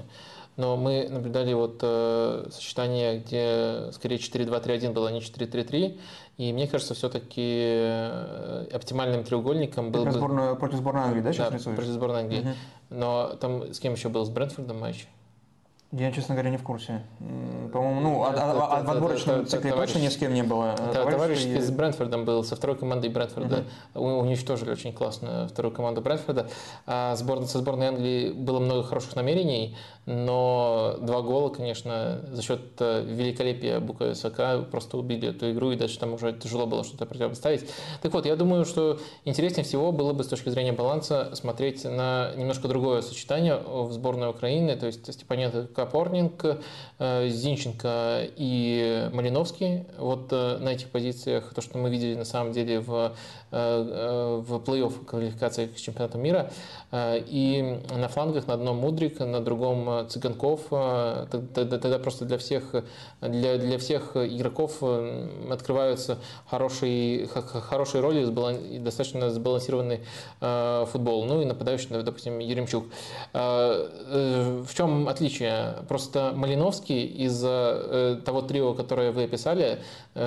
но 0.61 0.77
мы 0.77 1.07
наблюдали 1.09 1.53
вот 1.53 1.79
э, 1.81 2.45
сочетание, 2.51 3.17
где 3.17 3.91
скорее 3.93 4.17
4-2-3-1 4.17 4.93
было, 4.93 5.09
а 5.09 5.11
не 5.11 5.19
4-3-3, 5.19 5.99
и 6.37 6.53
мне 6.53 6.67
кажется, 6.67 6.93
все-таки 6.93 7.41
э, 7.41 8.67
оптимальным 8.71 9.23
треугольником 9.23 9.91
был 9.91 10.05
бы... 10.05 10.11
Сборную, 10.11 10.55
против 10.55 10.77
сборной 10.77 11.01
Англии, 11.01 11.21
да, 11.21 11.33
сейчас 11.33 11.49
да, 11.49 11.57
рисуешь? 11.57 11.75
против 11.75 11.91
сборной 11.91 12.19
Англии. 12.21 12.41
Угу. 12.41 12.49
Но 12.91 13.37
там 13.39 13.73
с 13.73 13.79
кем 13.79 13.93
еще 13.93 14.09
был? 14.09 14.23
С 14.23 14.29
Брэнфордом 14.29 14.79
матч? 14.79 15.07
Я, 15.91 16.11
честно 16.13 16.35
говоря, 16.35 16.51
не 16.51 16.57
в 16.57 16.63
курсе. 16.63 17.03
По-моему, 17.73 17.99
ну, 17.99 18.23
а, 18.23 18.29
а, 18.29 18.79
а 18.79 18.83
в 18.83 18.91
отборочном 18.91 19.45
цикле 19.45 19.73
точно 19.73 19.99
ни 19.99 20.07
с 20.07 20.15
кем 20.15 20.33
не 20.33 20.41
было. 20.41 20.73
Да, 20.93 21.05
товарищ 21.05 21.39
с 21.39 21.69
Брэнфордом 21.69 22.23
был, 22.23 22.45
со 22.45 22.55
второй 22.55 22.77
командой 22.77 23.09
Брэнфорда. 23.09 23.65
Угу. 23.93 24.01
Уничтожили 24.01 24.71
очень 24.71 24.93
классно 24.93 25.49
вторую 25.49 25.73
команду 25.73 26.01
Брэнфорда. 26.01 26.49
А 26.85 27.15
сборной, 27.17 27.47
со 27.47 27.59
сборной 27.59 27.87
Англии 27.87 28.31
было 28.31 28.59
много 28.59 28.83
хороших 28.83 29.17
намерений, 29.17 29.75
но 30.05 30.95
два 31.01 31.21
гола, 31.21 31.49
конечно, 31.49 32.21
за 32.31 32.41
счет 32.41 32.61
э, 32.79 33.03
великолепия 33.03 33.79
Букая 33.79 34.15
Сака 34.15 34.59
просто 34.59 34.97
убили 34.97 35.29
эту 35.29 35.51
игру, 35.51 35.71
и 35.71 35.75
дальше 35.75 35.99
там 35.99 36.13
уже 36.13 36.33
тяжело 36.33 36.65
было 36.65 36.83
что-то 36.83 37.05
противопоставить. 37.05 37.69
Так 38.01 38.13
вот, 38.13 38.25
я 38.25 38.35
думаю, 38.35 38.65
что 38.65 38.99
интереснее 39.25 39.63
всего 39.63 39.91
было 39.91 40.13
бы 40.13 40.23
с 40.23 40.27
точки 40.27 40.49
зрения 40.49 40.71
баланса 40.71 41.31
смотреть 41.35 41.83
на 41.83 42.31
немножко 42.35 42.67
другое 42.67 43.01
сочетание 43.01 43.57
в 43.57 43.91
сборной 43.91 44.29
Украины, 44.29 44.75
то 44.75 44.87
есть 44.87 45.13
Степаненко 45.13 45.80
Капорнинг, 45.85 46.59
э, 46.99 47.27
Зинченко 47.29 48.27
и 48.35 49.09
Малиновский. 49.13 49.85
Вот 49.97 50.27
э, 50.31 50.57
на 50.57 50.69
этих 50.69 50.89
позициях 50.89 51.53
то, 51.53 51.61
что 51.61 51.77
мы 51.77 51.89
видели 51.89 52.15
на 52.15 52.25
самом 52.25 52.53
деле 52.53 52.79
в, 52.79 53.13
в 53.51 54.61
плей-офф 54.65 55.05
квалификации 55.05 55.67
к 55.67 55.75
чемпионату 55.75 56.17
мира. 56.17 56.51
И 56.93 57.81
на 57.93 58.07
флангах 58.07 58.47
на 58.47 58.53
одном 58.53 58.77
Мудрик, 58.77 59.19
на 59.19 59.41
другом 59.41 60.07
Цыганков, 60.07 60.61
э, 60.71 61.27
тогда, 61.31 61.77
тогда 61.77 61.99
просто 61.99 62.25
для 62.25 62.37
всех, 62.37 62.75
для, 63.21 63.57
для 63.57 63.77
всех 63.77 64.15
игроков 64.15 64.77
э, 64.81 65.27
открываются 65.51 66.17
хорошие, 66.49 67.27
хорошие 67.27 68.01
роли 68.01 68.25
достаточно 68.79 69.29
сбалансированный 69.29 70.01
э, 70.41 70.85
футбол. 70.91 71.25
Ну 71.25 71.41
и 71.41 71.45
нападающий, 71.45 72.01
допустим, 72.03 72.39
Еремчук. 72.39 72.85
В 73.33 74.67
чем 74.73 75.07
отличие? 75.07 75.70
Просто 75.87 76.33
Малиновский 76.35 77.05
из 77.05 77.39
того 77.39 78.41
трио, 78.41 78.73
которое 78.73 79.11
вы 79.11 79.23
описали, 79.23 79.79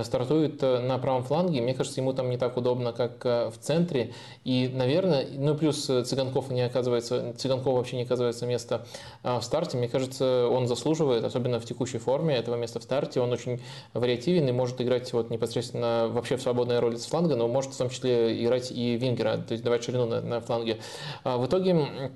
стартует 0.03 0.63
на 0.63 0.99
правом 0.99 1.25
фланге. 1.25 1.61
Мне 1.61 1.75
кажется, 1.75 2.01
ему 2.01 2.13
там 2.13 2.31
не 2.31 2.39
так 2.39 2.57
удобно, 2.57 2.93
как 2.93 3.25
в 3.25 3.55
центре. 3.61 4.13
И, 4.45 4.71
наверное, 4.73 5.27
ну 5.37 5.55
плюс 5.55 5.85
Цыганков 5.85 6.51
не 6.51 6.63
оказывается, 6.63 7.35
Цыганков 7.37 7.75
вообще 7.75 7.97
не 7.97 8.03
оказывается 8.03 8.47
места 8.47 8.87
в 9.23 9.43
старте, 9.43 9.77
мне 9.77 9.89
кажется, 9.89 10.49
он 10.49 10.67
заслуживает, 10.69 11.25
особенно 11.25 11.61
в 11.61 11.65
текущей 11.65 11.99
форме, 11.99 12.37
этого 12.37 12.57
места 12.57 12.81
в 12.81 12.83
старте. 12.83 13.21
Он 13.21 13.33
очень 13.33 13.61
вариативен 13.93 14.49
и 14.49 14.53
может 14.53 14.81
играть 14.81 15.13
вот 15.13 15.31
непосредственно 15.31 16.09
вообще 16.09 16.37
в 16.37 16.43
свободной 16.43 16.79
роли 16.79 16.97
с 16.97 17.07
фланга, 17.07 17.37
но 17.37 17.49
может 17.49 17.73
в 17.73 17.79
том 17.79 17.91
числе 17.91 18.43
играть 18.45 18.71
и 18.73 18.97
вингера, 18.97 19.39
то 19.39 19.53
есть 19.53 19.65
давать 19.65 19.85
ширину 19.85 20.07
на, 20.07 20.21
на 20.21 20.41
фланге. 20.41 20.79
А 21.23 21.37
в 21.37 21.47
итоге 21.47 22.11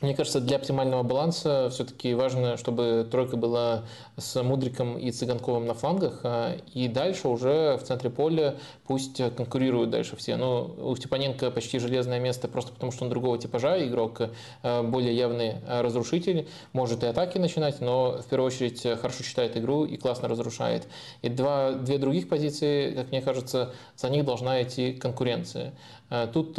мне 0.00 0.14
кажется, 0.14 0.40
для 0.40 0.56
оптимального 0.56 1.02
баланса 1.02 1.68
все-таки 1.70 2.14
важно, 2.14 2.56
чтобы 2.56 3.06
тройка 3.10 3.36
была 3.36 3.84
с 4.16 4.42
Мудриком 4.42 4.96
и 4.96 5.10
Цыганковым 5.10 5.66
на 5.66 5.74
флангах, 5.74 6.20
а, 6.22 6.56
и 6.72 6.88
дальше 6.88 7.28
уже 7.28 7.76
в 7.76 7.82
центре 7.82 8.08
поля 8.08 8.56
пусть 8.86 9.22
конкурируют 9.36 9.90
дальше 9.90 10.16
все. 10.16 10.36
Но 10.36 10.74
у 10.78 10.96
Степаненко 10.96 11.50
почти 11.50 11.78
железное 11.78 12.18
место 12.18 12.48
просто 12.48 12.72
потому, 12.72 12.92
что 12.92 13.04
он 13.04 13.10
другого 13.10 13.36
типажа, 13.36 13.86
игрок 13.86 14.22
а, 14.62 14.82
более 14.82 15.14
явный 15.14 15.56
разрушитель, 15.68 16.48
может 16.72 17.04
и 17.04 17.06
атаки 17.06 17.36
начинать, 17.36 17.80
но 17.80 18.12
в 18.12 18.24
первую 18.24 18.46
очередь 18.46 18.82
хорошо 19.00 19.22
читает 19.22 19.56
игру 19.58 19.84
и 19.84 19.98
классно 19.98 20.28
разрушает. 20.28 20.88
И 21.20 21.28
два, 21.28 21.72
две 21.72 21.98
других 21.98 22.28
позиции, 22.28 22.92
как 22.92 23.10
мне 23.10 23.20
кажется, 23.20 23.74
за 23.96 24.08
них 24.08 24.24
должна 24.24 24.62
идти 24.62 24.94
конкуренция. 24.94 25.74
А, 26.10 26.26
тут 26.26 26.58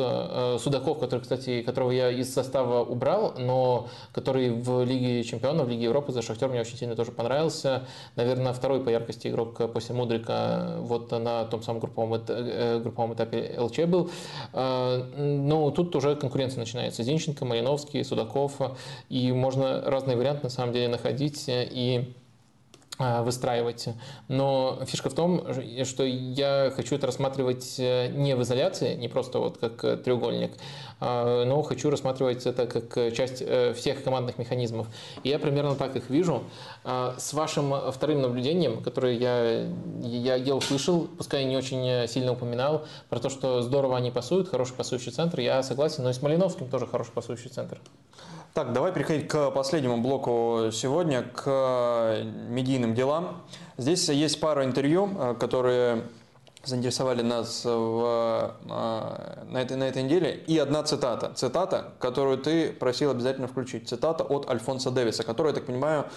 Судаков, 0.61 0.99
который, 0.99 1.19
кстати, 1.19 1.61
которого 1.61 1.91
я 1.91 2.09
из 2.09 2.33
состава 2.33 2.83
убрал, 2.83 3.35
но 3.37 3.87
который 4.13 4.49
в 4.49 4.83
Лиге 4.83 5.23
Чемпионов, 5.23 5.67
в 5.67 5.69
Лиге 5.69 5.83
Европы 5.83 6.11
за 6.11 6.21
Шахтер 6.21 6.49
мне 6.49 6.61
очень 6.61 6.77
сильно 6.77 6.95
тоже 6.95 7.11
понравился. 7.11 7.83
Наверное, 8.15 8.53
второй 8.53 8.83
по 8.83 8.89
яркости 8.89 9.27
игрок 9.27 9.71
после 9.73 9.93
Мудрика 9.95 10.77
вот 10.79 11.11
на 11.11 11.45
том 11.45 11.61
самом 11.61 11.79
групповом, 11.81 12.21
э, 12.27 12.79
групповом 12.79 13.13
этапе 13.13 13.55
ЛЧ 13.57 13.79
был. 13.81 14.09
Но 14.53 15.71
тут 15.71 15.95
уже 15.95 16.15
конкуренция 16.15 16.59
начинается. 16.59 17.03
Зинченко, 17.03 17.45
Малиновский, 17.45 18.03
Судаков. 18.03 18.53
И 19.09 19.31
можно 19.31 19.81
разные 19.81 20.17
варианты 20.17 20.43
на 20.43 20.49
самом 20.49 20.73
деле 20.73 20.87
находить. 20.87 21.45
И 21.47 22.13
выстраивать. 23.23 23.89
Но 24.27 24.79
фишка 24.85 25.09
в 25.09 25.13
том, 25.13 25.45
что 25.83 26.03
я 26.03 26.71
хочу 26.75 26.95
это 26.95 27.07
рассматривать 27.07 27.75
э, 27.79 28.07
не 28.09 28.35
в 28.35 28.41
изоляции, 28.43 28.95
не 28.95 29.07
просто 29.07 29.39
вот 29.39 29.57
как 29.57 29.83
э, 29.83 29.97
треугольник, 29.97 30.51
а, 30.99 31.45
но 31.45 31.61
хочу 31.61 31.89
рассматривать 31.89 32.45
это 32.45 32.67
как 32.67 33.13
часть 33.13 33.41
э, 33.41 33.73
всех 33.73 34.03
командных 34.03 34.37
механизмов. 34.37 34.87
И 35.23 35.29
я 35.29 35.39
примерно 35.39 35.75
так 35.75 35.95
их 35.95 36.09
вижу. 36.09 36.43
А, 36.83 37.15
с 37.17 37.33
вашим 37.33 37.73
вторым 37.91 38.21
наблюдением, 38.21 38.81
которое 38.81 39.13
я, 39.13 39.67
я, 40.01 40.35
я 40.35 40.55
услышал, 40.55 41.07
пускай 41.17 41.43
не 41.45 41.57
очень 41.57 42.07
сильно 42.07 42.33
упоминал, 42.33 42.85
про 43.09 43.19
то, 43.19 43.29
что 43.29 43.61
здорово 43.61 43.97
они 43.97 44.11
пасуют, 44.11 44.49
хороший 44.49 44.75
пасующий 44.75 45.11
центр, 45.11 45.39
я 45.39 45.63
согласен, 45.63 46.03
но 46.03 46.09
и 46.09 46.13
с 46.13 46.21
Малиновским 46.21 46.69
тоже 46.69 46.87
хороший 46.87 47.11
пасующий 47.11 47.49
центр. 47.49 47.79
Так, 48.53 48.73
давай 48.73 48.91
переходить 48.91 49.29
к 49.29 49.49
последнему 49.51 50.01
блоку 50.01 50.71
сегодня, 50.73 51.23
к 51.23 52.21
медийным 52.49 52.93
делам. 52.93 53.43
Здесь 53.77 54.09
есть 54.09 54.41
пара 54.41 54.65
интервью, 54.65 55.09
э, 55.17 55.35
которые 55.39 56.03
заинтересовали 56.65 57.21
нас 57.21 57.63
в, 57.63 58.51
э, 58.65 59.45
на, 59.45 59.57
этой, 59.61 59.77
на 59.77 59.85
этой 59.85 60.03
неделе. 60.03 60.35
И 60.47 60.57
одна 60.57 60.83
цитата. 60.83 61.31
Цитата, 61.33 61.93
которую 61.99 62.39
ты 62.39 62.73
просил 62.73 63.11
обязательно 63.11 63.47
включить. 63.47 63.87
Цитата 63.87 64.25
от 64.25 64.49
Альфонса 64.49 64.91
Дэвиса, 64.91 65.23
которая, 65.23 65.53
я 65.53 65.55
так 65.55 65.67
понимаю, 65.67 66.07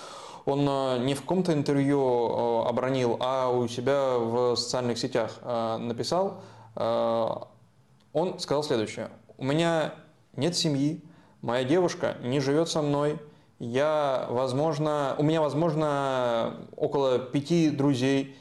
он 0.44 0.68
э, 0.68 0.98
не 1.04 1.14
в 1.14 1.20
каком-то 1.20 1.52
интервью 1.52 2.64
обронил, 2.66 3.16
а 3.20 3.48
у 3.48 3.68
себя 3.68 4.18
в 4.18 4.56
социальных 4.56 4.98
сетях 4.98 5.30
написал. 5.44 6.40
Он 6.74 8.38
сказал 8.40 8.64
следующее. 8.64 9.10
У 9.38 9.44
меня 9.44 9.94
нет 10.36 10.56
семьи, 10.56 11.00
моя 11.44 11.64
девушка 11.64 12.16
не 12.23 12.40
живет 12.40 12.68
со 12.68 12.82
мной, 12.82 13.18
я, 13.60 14.26
возможно, 14.31 15.14
у 15.18 15.23
меня, 15.23 15.40
возможно, 15.40 16.56
около 16.76 17.18
пяти 17.18 17.70
друзей, 17.70 18.36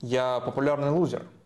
я 0.00 0.40
популярный 0.40 0.90
лузер– 0.90 1.22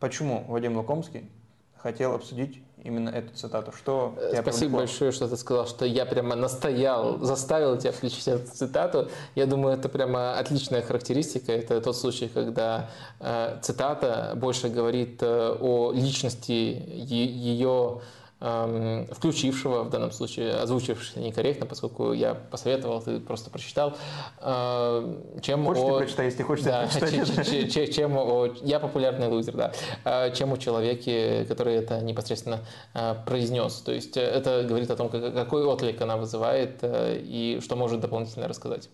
Почему 0.00 0.44
Вадим 0.48 0.76
Лукомский 0.76 1.28
хотел 1.76 2.14
обсудить 2.14 2.62
именно 2.84 3.08
эту 3.08 3.34
цитату? 3.34 3.72
Что 3.72 4.14
э, 4.16 4.40
Спасибо 4.42 4.78
большое, 4.78 5.10
что 5.10 5.26
ты 5.26 5.36
сказал, 5.36 5.66
что 5.66 5.84
я 5.84 6.06
прямо 6.06 6.36
настоял, 6.36 7.18
заставил 7.18 7.76
тебя 7.76 7.90
включить 7.90 8.28
эту 8.28 8.48
цитату. 8.48 9.08
Я 9.34 9.46
думаю, 9.46 9.76
это 9.76 9.88
прямо 9.88 10.38
отличная 10.38 10.82
характеристика. 10.82 11.50
Это 11.50 11.80
тот 11.80 11.96
случай, 11.96 12.28
когда 12.28 12.90
э, 13.18 13.58
цитата 13.60 14.34
больше 14.36 14.68
говорит 14.68 15.20
э, 15.20 15.56
о 15.60 15.90
личности 15.92 16.52
ее 16.52 18.00
включившего, 18.40 19.82
в 19.82 19.90
данном 19.90 20.12
случае 20.12 20.54
озвучившего 20.54 21.20
некорректно, 21.20 21.66
поскольку 21.66 22.12
я 22.12 22.34
посоветовал, 22.34 23.02
ты 23.02 23.18
просто 23.18 23.50
прочитал, 23.50 23.96
чем 24.40 25.66
хочешь, 25.66 25.82
о... 25.82 25.98
прочитай, 25.98 26.26
если 26.26 26.42
хочешь, 26.44 26.64
да, 26.64 26.88
чем, 27.68 27.92
чем 27.92 28.16
о... 28.16 28.48
Я 28.62 28.78
популярный 28.78 29.28
лузер, 29.28 29.56
да. 29.56 29.72
А, 30.04 30.30
чем 30.30 30.52
о 30.52 30.56
человеке, 30.56 31.44
который 31.46 31.74
это 31.74 32.00
непосредственно 32.00 32.60
а, 32.94 33.14
произнес. 33.14 33.74
То 33.80 33.92
есть 33.92 34.16
э, 34.16 34.20
это 34.20 34.64
говорит 34.64 34.90
о 34.90 34.96
том, 34.96 35.08
какой 35.08 35.64
отклик 35.64 36.00
она 36.00 36.16
вызывает 36.16 36.78
э, 36.82 37.20
и 37.22 37.60
что 37.62 37.76
может 37.76 38.00
дополнительно 38.00 38.48
рассказать. 38.48 38.88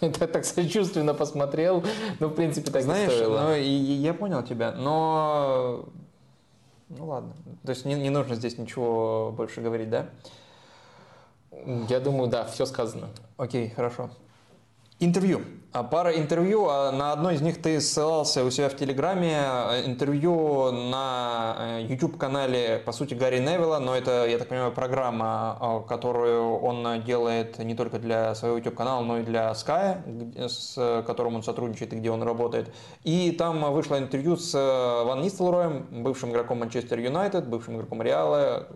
Это 0.06 0.26
так 0.26 0.44
сочувственно 0.44 1.14
посмотрел, 1.14 1.84
ну, 2.18 2.28
в 2.28 2.34
принципе, 2.34 2.70
так 2.70 2.82
Знаешь, 2.82 3.12
стоило. 3.12 3.40
Ну, 3.40 3.54
я 3.54 4.14
понял 4.14 4.42
тебя, 4.42 4.72
но... 4.72 5.88
Ну, 6.88 7.06
ладно. 7.06 7.34
То 7.64 7.70
есть 7.70 7.84
не, 7.84 7.94
не 7.94 8.10
нужно 8.10 8.34
здесь 8.34 8.58
ничего 8.58 9.32
больше 9.36 9.60
говорить, 9.60 9.90
да? 9.90 10.08
Я 11.88 12.00
думаю, 12.00 12.28
да, 12.28 12.44
все 12.46 12.66
сказано. 12.66 13.08
Окей, 13.36 13.70
хорошо. 13.70 14.10
Интервью. 14.98 15.42
А 15.72 15.84
пара 15.84 16.10
интервью, 16.18 16.66
а 16.68 16.90
на 16.90 17.12
одно 17.12 17.30
из 17.30 17.42
них 17.42 17.62
ты 17.62 17.80
ссылался 17.80 18.44
у 18.44 18.50
себя 18.50 18.68
в 18.68 18.74
Телеграме, 18.74 19.38
э, 19.40 19.86
интервью 19.86 20.72
на 20.72 21.54
э, 21.78 21.86
YouTube-канале, 21.88 22.82
по 22.84 22.90
сути, 22.90 23.14
Гарри 23.14 23.38
Невилла, 23.38 23.78
но 23.78 23.94
это, 23.94 24.26
я 24.26 24.38
так 24.38 24.48
понимаю, 24.48 24.72
программа, 24.72 25.56
э, 25.60 25.88
которую 25.88 26.58
он 26.58 27.02
делает 27.02 27.60
не 27.60 27.76
только 27.76 28.00
для 28.00 28.34
своего 28.34 28.56
YouTube-канала, 28.56 29.04
но 29.04 29.18
и 29.18 29.22
для 29.22 29.52
Sky, 29.52 30.48
с 30.48 31.04
которым 31.06 31.36
он 31.36 31.44
сотрудничает 31.44 31.92
и 31.92 31.96
где 31.96 32.10
он 32.10 32.24
работает. 32.24 32.74
И 33.04 33.30
там 33.30 33.72
вышло 33.72 33.96
интервью 33.96 34.36
с 34.36 34.52
Ван 35.04 35.22
Нистелроем, 35.22 35.86
бывшим 36.02 36.32
игроком 36.32 36.58
Манчестер 36.58 36.98
Юнайтед, 36.98 37.46
бывшим 37.46 37.76
игроком 37.76 38.02
Реала, 38.02 38.66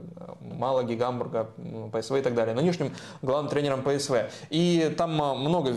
Малаги, 0.40 0.94
Гамбурга, 0.94 1.50
ПСВ 1.92 2.18
и 2.18 2.22
так 2.22 2.34
далее, 2.34 2.54
нынешним 2.54 2.92
главным 3.20 3.50
тренером 3.50 3.82
ПСВ. 3.82 4.30
И 4.50 4.94
там 4.96 5.10
много 5.40 5.72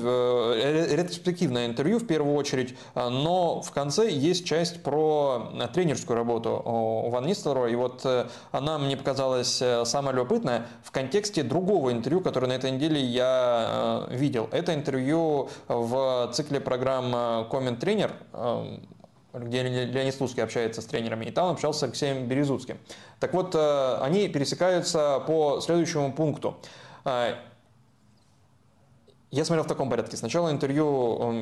ретроспективное 1.08 1.66
интервью 1.66 2.00
в 2.00 2.06
первую 2.06 2.36
очередь, 2.36 2.76
а, 2.94 3.10
но 3.10 3.62
в 3.62 3.72
конце 3.72 4.10
есть 4.10 4.46
часть 4.46 4.84
про 4.84 5.52
э, 5.54 5.68
тренерскую 5.74 6.18
работу 6.18 6.62
у 6.64 7.10
Ван 7.10 7.26
Нистелрой. 7.26 7.72
И 7.72 7.76
вот 7.76 8.02
э, 8.04 8.28
она 8.52 8.78
мне 8.78 8.98
показалась 8.98 9.62
э, 9.62 9.86
самая 9.86 10.14
любопытная 10.14 10.68
в 10.84 10.92
контексте 10.92 11.44
другого 11.44 11.92
интервью, 11.92 12.22
которое 12.22 12.48
на 12.48 12.54
этой 12.54 12.72
неделе 12.72 13.02
я 13.02 14.06
видел. 14.10 14.50
Это 14.52 14.74
интервью 14.74 15.50
в 15.68 16.30
цикле 16.34 16.60
программ 16.60 17.48
«Коммент 17.50 17.80
тренер», 17.80 18.12
где 19.34 19.64
Леонид 19.64 20.16
Слуцкий 20.16 20.44
общается 20.44 20.82
с 20.82 20.86
тренерами, 20.86 21.26
и 21.26 21.32
там 21.32 21.52
общался 21.52 21.80
с 21.80 21.84
Алексеем 21.84 22.28
Березутским. 22.28 22.78
Так 23.20 23.34
вот, 23.34 23.56
они 23.56 24.28
пересекаются 24.30 25.22
по 25.26 25.60
следующему 25.62 26.12
пункту. 26.12 26.58
Я 29.30 29.44
смотрел 29.44 29.66
в 29.66 29.68
таком 29.68 29.90
порядке. 29.90 30.16
Сначала 30.16 30.52
интервью 30.52 31.34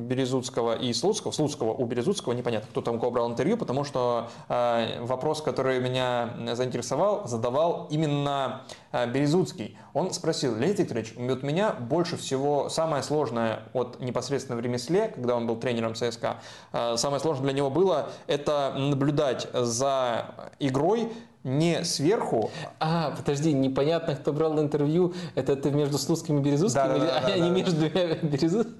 Березутского 0.00 0.74
и 0.74 0.92
Слуцкого. 0.92 1.30
Слуцкого 1.30 1.72
у 1.72 1.84
Березутского 1.84 2.32
непонятно, 2.32 2.66
кто 2.68 2.80
там 2.80 2.98
кого 2.98 3.12
брал 3.12 3.30
интервью, 3.30 3.56
потому 3.56 3.84
что 3.84 4.28
э, 4.48 5.00
вопрос, 5.00 5.40
который 5.40 5.78
меня 5.78 6.34
заинтересовал, 6.54 7.28
задавал 7.28 7.86
именно 7.88 8.62
э, 8.90 9.08
Березутский. 9.08 9.78
Он 9.94 10.12
спросил, 10.12 10.56
Леонид 10.56 10.80
Викторович, 10.80 11.14
вот 11.16 11.44
меня 11.44 11.70
больше 11.72 12.16
всего 12.16 12.68
самое 12.68 13.04
сложное 13.04 13.62
от 13.74 14.00
непосредственно 14.00 14.56
в 14.58 14.60
ремесле, 14.60 15.06
когда 15.14 15.36
он 15.36 15.46
был 15.46 15.54
тренером 15.54 15.94
ЦСКА, 15.94 16.40
э, 16.72 16.96
самое 16.96 17.20
сложное 17.20 17.44
для 17.44 17.52
него 17.52 17.70
было 17.70 18.10
это 18.26 18.74
наблюдать 18.76 19.46
за 19.54 20.34
игрой 20.58 21.12
не 21.44 21.84
сверху. 21.84 22.50
А, 22.78 23.12
подожди, 23.16 23.52
непонятно, 23.52 24.14
кто 24.14 24.32
брал 24.32 24.58
интервью. 24.60 25.14
Это 25.34 25.56
ты 25.56 25.70
между 25.70 25.98
Слуцким 25.98 26.38
и 26.38 26.42
Березутским? 26.42 26.82
Да, 26.82 26.98
да, 26.98 26.98
да, 26.98 27.18
а 27.18 27.26
да, 27.28 27.38
не 27.38 27.50
между 27.50 27.88
Березутским? 28.22 28.76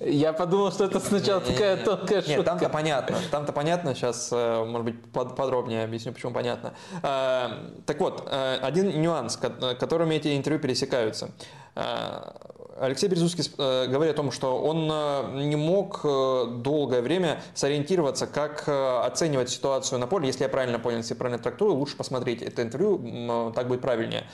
Я 0.00 0.32
подумал, 0.34 0.70
что 0.70 0.84
это 0.84 1.00
сначала 1.00 1.40
такая 1.40 1.76
тонкая 1.78 2.20
шутка. 2.20 2.36
Нет, 2.36 2.44
там-то 2.44 2.68
понятно. 2.68 3.16
Там-то 3.30 3.52
понятно. 3.52 3.94
Сейчас, 3.94 4.28
э, 4.30 4.64
может 4.64 4.84
быть, 4.84 5.12
подробнее 5.12 5.84
объясню, 5.84 6.12
почему 6.12 6.32
понятно. 6.32 6.74
Э, 7.02 7.48
так 7.86 7.98
вот, 8.00 8.28
э, 8.30 8.58
один 8.60 9.00
нюанс, 9.00 9.36
которыми 9.36 10.16
эти 10.16 10.36
интервью 10.36 10.60
пересекаются. 10.60 11.30
Алексей 12.78 13.08
Березутский 13.08 13.44
э, 13.58 13.86
говорит 13.86 14.14
о 14.14 14.16
том, 14.16 14.30
что 14.30 14.58
он 14.58 14.88
э, 14.90 15.44
не 15.44 15.56
мог 15.56 16.00
э, 16.04 16.46
долгое 16.58 17.00
время 17.00 17.40
сориентироваться, 17.54 18.26
как 18.26 18.68
оценивать 18.68 19.50
ситуацию 19.50 19.98
на 19.98 20.06
поле. 20.06 20.26
Если 20.26 20.42
я 20.42 20.48
правильно 20.48 20.78
понял, 20.78 20.98
если 20.98 21.14
я 21.14 21.18
правильно 21.18 21.42
трактую, 21.42 21.74
лучше 21.74 21.96
посмотреть 21.96 22.42
это 22.42 22.62
интервью, 22.62 23.52
так 23.54 23.68
будет 23.68 23.80
правильнее. 23.80 24.24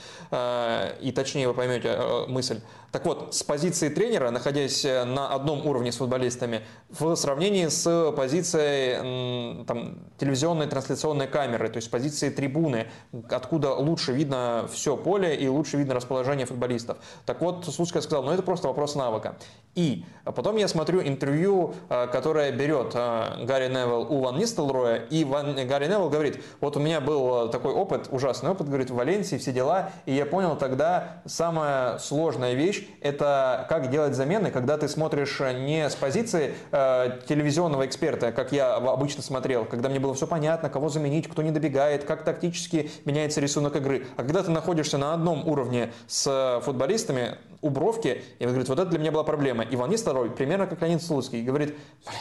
И 1.01 1.11
точнее 1.15 1.47
вы 1.47 1.53
поймете 1.53 1.97
мысль. 2.27 2.61
Так 2.93 3.07
вот, 3.07 3.33
с 3.33 3.41
позиции 3.41 3.89
тренера, 3.89 4.29
находясь 4.29 4.83
на 4.83 5.27
одном 5.29 5.65
уровне 5.65 5.91
с 5.91 5.97
футболистами, 5.97 6.61
в 6.89 7.15
сравнении 7.15 7.65
с 7.65 8.13
позицией 8.15 9.65
там, 9.65 9.97
телевизионной 10.19 10.67
трансляционной 10.67 11.25
камеры, 11.25 11.69
то 11.69 11.77
есть 11.77 11.89
позиции 11.89 12.29
трибуны, 12.29 12.85
откуда 13.31 13.73
лучше 13.73 14.13
видно 14.13 14.69
все 14.71 14.95
поле 14.95 15.35
и 15.35 15.47
лучше 15.47 15.77
видно 15.77 15.95
расположение 15.95 16.45
футболистов. 16.45 16.99
Так 17.25 17.41
вот, 17.41 17.65
Слуцкий 17.65 17.99
сказал, 17.99 18.21
ну 18.21 18.31
это 18.31 18.43
просто 18.43 18.67
вопрос 18.67 18.93
навыка. 18.93 19.37
И 19.73 20.05
потом 20.23 20.57
я 20.57 20.67
смотрю 20.67 21.01
интервью, 21.01 21.73
э, 21.89 22.05
которое 22.05 22.51
берет 22.51 22.91
э, 22.93 23.43
Гарри 23.43 23.69
Невилл 23.69 24.05
у 24.07 24.19
Ван 24.19 24.37
Нистелроя, 24.37 24.97
и 24.97 25.23
Ван, 25.23 25.55
Гарри 25.67 25.85
Невилл 25.85 26.11
говорит, 26.11 26.43
вот 26.61 26.77
у 26.77 26.79
меня 26.79 27.01
был 27.01 27.49
такой 27.49 27.73
опыт, 27.73 28.07
ужасный 28.11 28.51
опыт, 28.51 28.67
говорит, 28.67 28.91
в 28.91 28.93
Валенсии, 28.93 29.37
все 29.37 29.51
дела, 29.51 29.89
и 30.05 30.13
я 30.13 30.27
понял 30.27 30.55
тогда, 30.55 31.23
самая 31.25 31.97
сложная 31.97 32.53
вещь, 32.53 32.82
это 33.01 33.65
как 33.69 33.89
делать 33.89 34.15
замены, 34.15 34.51
когда 34.51 34.77
ты 34.77 34.87
смотришь 34.87 35.39
не 35.39 35.89
с 35.89 35.95
позиции 35.95 36.53
э, 36.71 37.19
телевизионного 37.27 37.85
эксперта, 37.85 38.31
как 38.31 38.51
я 38.51 38.75
обычно 38.75 39.21
смотрел, 39.21 39.65
когда 39.65 39.89
мне 39.89 39.99
было 39.99 40.13
все 40.13 40.27
понятно, 40.27 40.69
кого 40.69 40.89
заменить, 40.89 41.27
кто 41.27 41.41
не 41.41 41.51
добегает, 41.51 42.03
как 42.03 42.23
тактически 42.23 42.91
меняется 43.05 43.41
рисунок 43.41 43.75
игры, 43.75 44.05
а 44.17 44.23
когда 44.23 44.43
ты 44.43 44.51
находишься 44.51 44.97
на 44.97 45.13
одном 45.13 45.47
уровне 45.47 45.91
с 46.07 46.61
футболистами, 46.63 47.37
у 47.63 47.69
Бровки, 47.69 48.21
и 48.39 48.43
он 48.43 48.49
говорит, 48.49 48.67
вот 48.67 48.77
это 48.77 48.89
для 48.89 48.99
меня 48.99 49.11
была 49.11 49.23
проблема. 49.23 49.63
Иван 49.63 49.89
Несторой, 49.89 50.29
примерно 50.29 50.67
как 50.67 50.81
Леонид 50.81 51.01
Слуцкий, 51.01 51.41
говорит, 51.41 51.77
блин, 52.05 52.19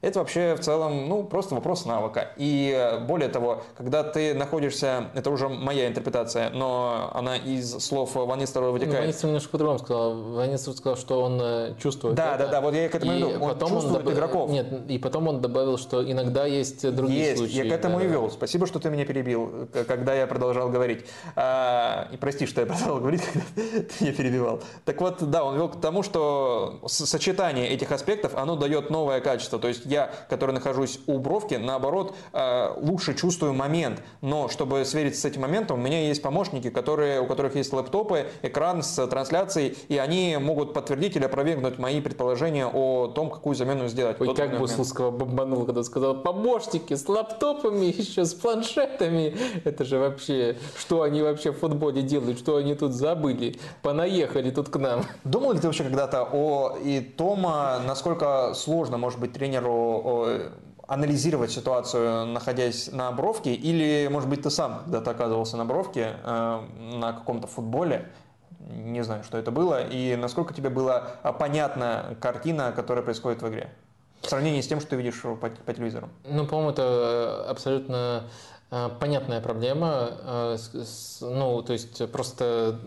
это 0.00 0.20
вообще 0.20 0.54
в 0.54 0.60
целом, 0.60 1.08
ну, 1.08 1.24
просто 1.24 1.54
вопрос 1.54 1.84
навыка. 1.84 2.30
И 2.36 2.72
э, 2.76 3.00
более 3.00 3.28
того, 3.28 3.62
когда 3.76 4.02
ты 4.02 4.34
находишься, 4.34 5.08
это 5.14 5.30
уже 5.30 5.48
моя 5.48 5.88
интерпретация, 5.88 6.50
но 6.50 7.10
она 7.14 7.36
из 7.36 7.70
слов 7.78 8.14
Ван 8.14 8.38
Нистелрooя 8.38 8.72
вытекает. 8.72 8.94
Ну, 8.94 9.00
Ван 9.00 9.08
Нистелрой 9.08 9.30
немножко 9.32 9.50
по-другому 9.50 9.78
сказал. 9.78 10.14
Ван 10.14 10.50
Нистелрой 10.50 10.76
сказал, 10.76 10.96
что 10.96 11.22
он 11.22 11.40
э, 11.42 11.74
чувствует 11.80 12.14
Да, 12.14 12.34
это. 12.34 12.44
да, 12.44 12.52
да, 12.52 12.60
вот 12.60 12.74
я 12.74 12.88
к 12.88 12.94
этому 12.94 13.12
и 13.12 13.18
веду. 13.18 13.30
Он 13.44 13.50
потом 13.50 13.70
чувствует 13.70 13.98
он 13.98 14.04
доб... 14.04 14.14
игроков. 14.14 14.50
Нет, 14.50 14.66
и 14.88 14.98
потом 14.98 15.28
он 15.28 15.40
добавил, 15.40 15.78
что 15.78 16.08
иногда 16.08 16.46
есть 16.46 16.88
другие 16.94 17.20
есть, 17.20 17.38
случаи. 17.38 17.56
я 17.56 17.64
к 17.64 17.72
этому 17.72 17.98
да, 17.98 18.04
и 18.04 18.08
вел. 18.08 18.30
Спасибо, 18.30 18.66
что 18.66 18.78
ты 18.78 18.90
меня 18.90 19.04
перебил, 19.04 19.68
когда 19.86 20.14
я 20.14 20.26
продолжал 20.26 20.68
говорить. 20.68 21.04
А, 21.34 22.08
и 22.12 22.16
прости, 22.16 22.46
что 22.46 22.60
я 22.60 22.66
продолжал 22.66 22.98
говорить, 23.00 23.22
когда 23.24 23.46
ты 23.54 24.04
меня 24.04 24.12
перебивал. 24.12 24.60
Так 24.84 25.00
вот, 25.00 25.28
да, 25.28 25.44
он 25.44 25.56
вел 25.56 25.68
к 25.68 25.80
тому, 25.80 26.02
что 26.02 26.80
сочетание 26.86 27.68
этих 27.68 27.90
аспектов, 27.90 28.36
оно 28.36 28.54
дает 28.56 28.90
новое 28.90 29.20
качество. 29.20 29.58
То 29.58 29.68
есть 29.68 29.87
я, 29.88 30.10
который 30.28 30.52
нахожусь 30.52 31.00
у 31.06 31.18
бровки, 31.18 31.54
наоборот, 31.54 32.14
э, 32.32 32.74
лучше 32.80 33.14
чувствую 33.14 33.54
момент. 33.54 34.02
Но 34.20 34.48
чтобы 34.48 34.84
свериться 34.84 35.20
с 35.22 35.24
этим 35.24 35.42
моментом, 35.42 35.78
у 35.78 35.82
меня 35.82 36.06
есть 36.06 36.22
помощники, 36.22 36.70
которые, 36.70 37.20
у 37.20 37.26
которых 37.26 37.56
есть 37.56 37.72
лэптопы, 37.72 38.26
экран 38.42 38.82
с 38.82 39.06
трансляцией, 39.06 39.76
и 39.88 39.98
они 39.98 40.36
могут 40.40 40.74
подтвердить 40.74 41.16
или 41.16 41.24
опровергнуть 41.24 41.78
мои 41.78 42.00
предположения 42.00 42.66
о 42.66 43.08
том, 43.08 43.30
какую 43.30 43.54
замену 43.54 43.88
сделать. 43.88 44.20
Ой, 44.20 44.34
как 44.34 44.58
Бусловского 44.58 45.10
бомбанул, 45.10 45.64
когда 45.64 45.82
сказал, 45.82 46.22
помощники 46.22 46.94
с 46.94 47.08
лаптопами, 47.08 47.86
еще 47.86 48.24
с 48.24 48.34
планшетами. 48.34 49.36
Это 49.64 49.84
же 49.84 49.98
вообще, 49.98 50.56
что 50.76 51.02
они 51.02 51.22
вообще 51.22 51.52
в 51.52 51.58
футболе 51.58 52.02
делают, 52.02 52.38
что 52.38 52.56
они 52.56 52.74
тут 52.74 52.92
забыли, 52.92 53.58
понаехали 53.82 54.50
тут 54.50 54.68
к 54.68 54.76
нам. 54.76 55.04
Думал 55.24 55.52
ли 55.52 55.60
ты 55.60 55.66
вообще 55.66 55.84
когда-то 55.84 56.28
о 56.32 56.76
и 56.82 57.00
Тома, 57.00 57.80
насколько 57.86 58.52
сложно, 58.54 58.98
может 58.98 59.18
быть, 59.18 59.32
тренеру 59.32 59.77
анализировать 60.88 61.50
ситуацию, 61.50 62.26
находясь 62.26 62.90
на 62.90 63.12
бровке, 63.12 63.52
или, 63.54 64.08
может 64.10 64.28
быть, 64.28 64.42
ты 64.42 64.50
сам 64.50 64.80
когда-то 64.84 65.10
оказывался 65.10 65.58
на 65.58 65.66
бровке 65.66 66.14
э, 66.24 66.60
на 66.98 67.12
каком-то 67.12 67.46
футболе, 67.46 68.08
не 68.58 69.04
знаю, 69.04 69.22
что 69.22 69.36
это 69.36 69.50
было, 69.50 69.86
и 69.86 70.16
насколько 70.16 70.54
тебе 70.54 70.70
была 70.70 71.00
понятна 71.38 72.16
картина, 72.20 72.72
которая 72.74 73.04
происходит 73.04 73.42
в 73.42 73.48
игре? 73.48 73.70
В 74.22 74.28
сравнении 74.28 74.60
с 74.60 74.66
тем, 74.66 74.80
что 74.80 74.90
ты 74.90 74.96
видишь 74.96 75.20
по, 75.22 75.36
по 75.36 75.72
телевизору. 75.72 76.08
Ну, 76.24 76.46
по-моему, 76.46 76.70
это 76.70 77.46
абсолютно 77.48 78.24
понятная 78.70 79.40
проблема. 79.40 80.10
Э, 80.22 80.56
ну, 81.20 81.62
то 81.62 81.72
есть 81.72 82.10
просто 82.10 82.78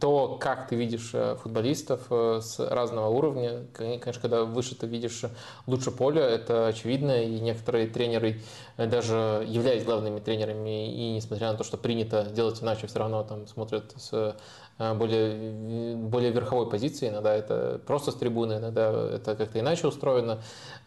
то, 0.00 0.36
как 0.40 0.68
ты 0.68 0.76
видишь 0.76 1.10
э, 1.12 1.36
футболистов 1.42 2.00
с 2.10 2.58
разного 2.58 3.08
уровня. 3.08 3.66
Конечно, 3.72 4.20
когда 4.20 4.44
выше 4.44 4.74
ты 4.74 4.86
видишь 4.86 5.24
лучше 5.66 5.90
поля, 5.90 6.22
это 6.22 6.66
очевидно. 6.66 7.22
И 7.22 7.40
некоторые 7.40 7.86
тренеры, 7.86 8.40
даже 8.76 9.44
являясь 9.48 9.84
главными 9.84 10.20
тренерами, 10.20 10.92
и 10.92 11.12
несмотря 11.12 11.52
на 11.52 11.58
то, 11.58 11.64
что 11.64 11.76
принято 11.76 12.24
делать 12.24 12.62
иначе, 12.62 12.86
все 12.86 12.98
равно 12.98 13.22
там 13.22 13.46
смотрят 13.46 13.94
с 13.96 14.10
Э, 14.12 14.34
более, 14.80 15.94
более 15.96 16.30
верховой 16.30 16.68
позиции, 16.68 17.08
иногда 17.08 17.34
это 17.34 17.80
просто 17.86 18.12
с 18.12 18.14
трибуны, 18.14 18.54
иногда 18.54 18.90
это 18.90 19.36
как-то 19.36 19.60
иначе 19.60 19.86
устроено. 19.86 20.38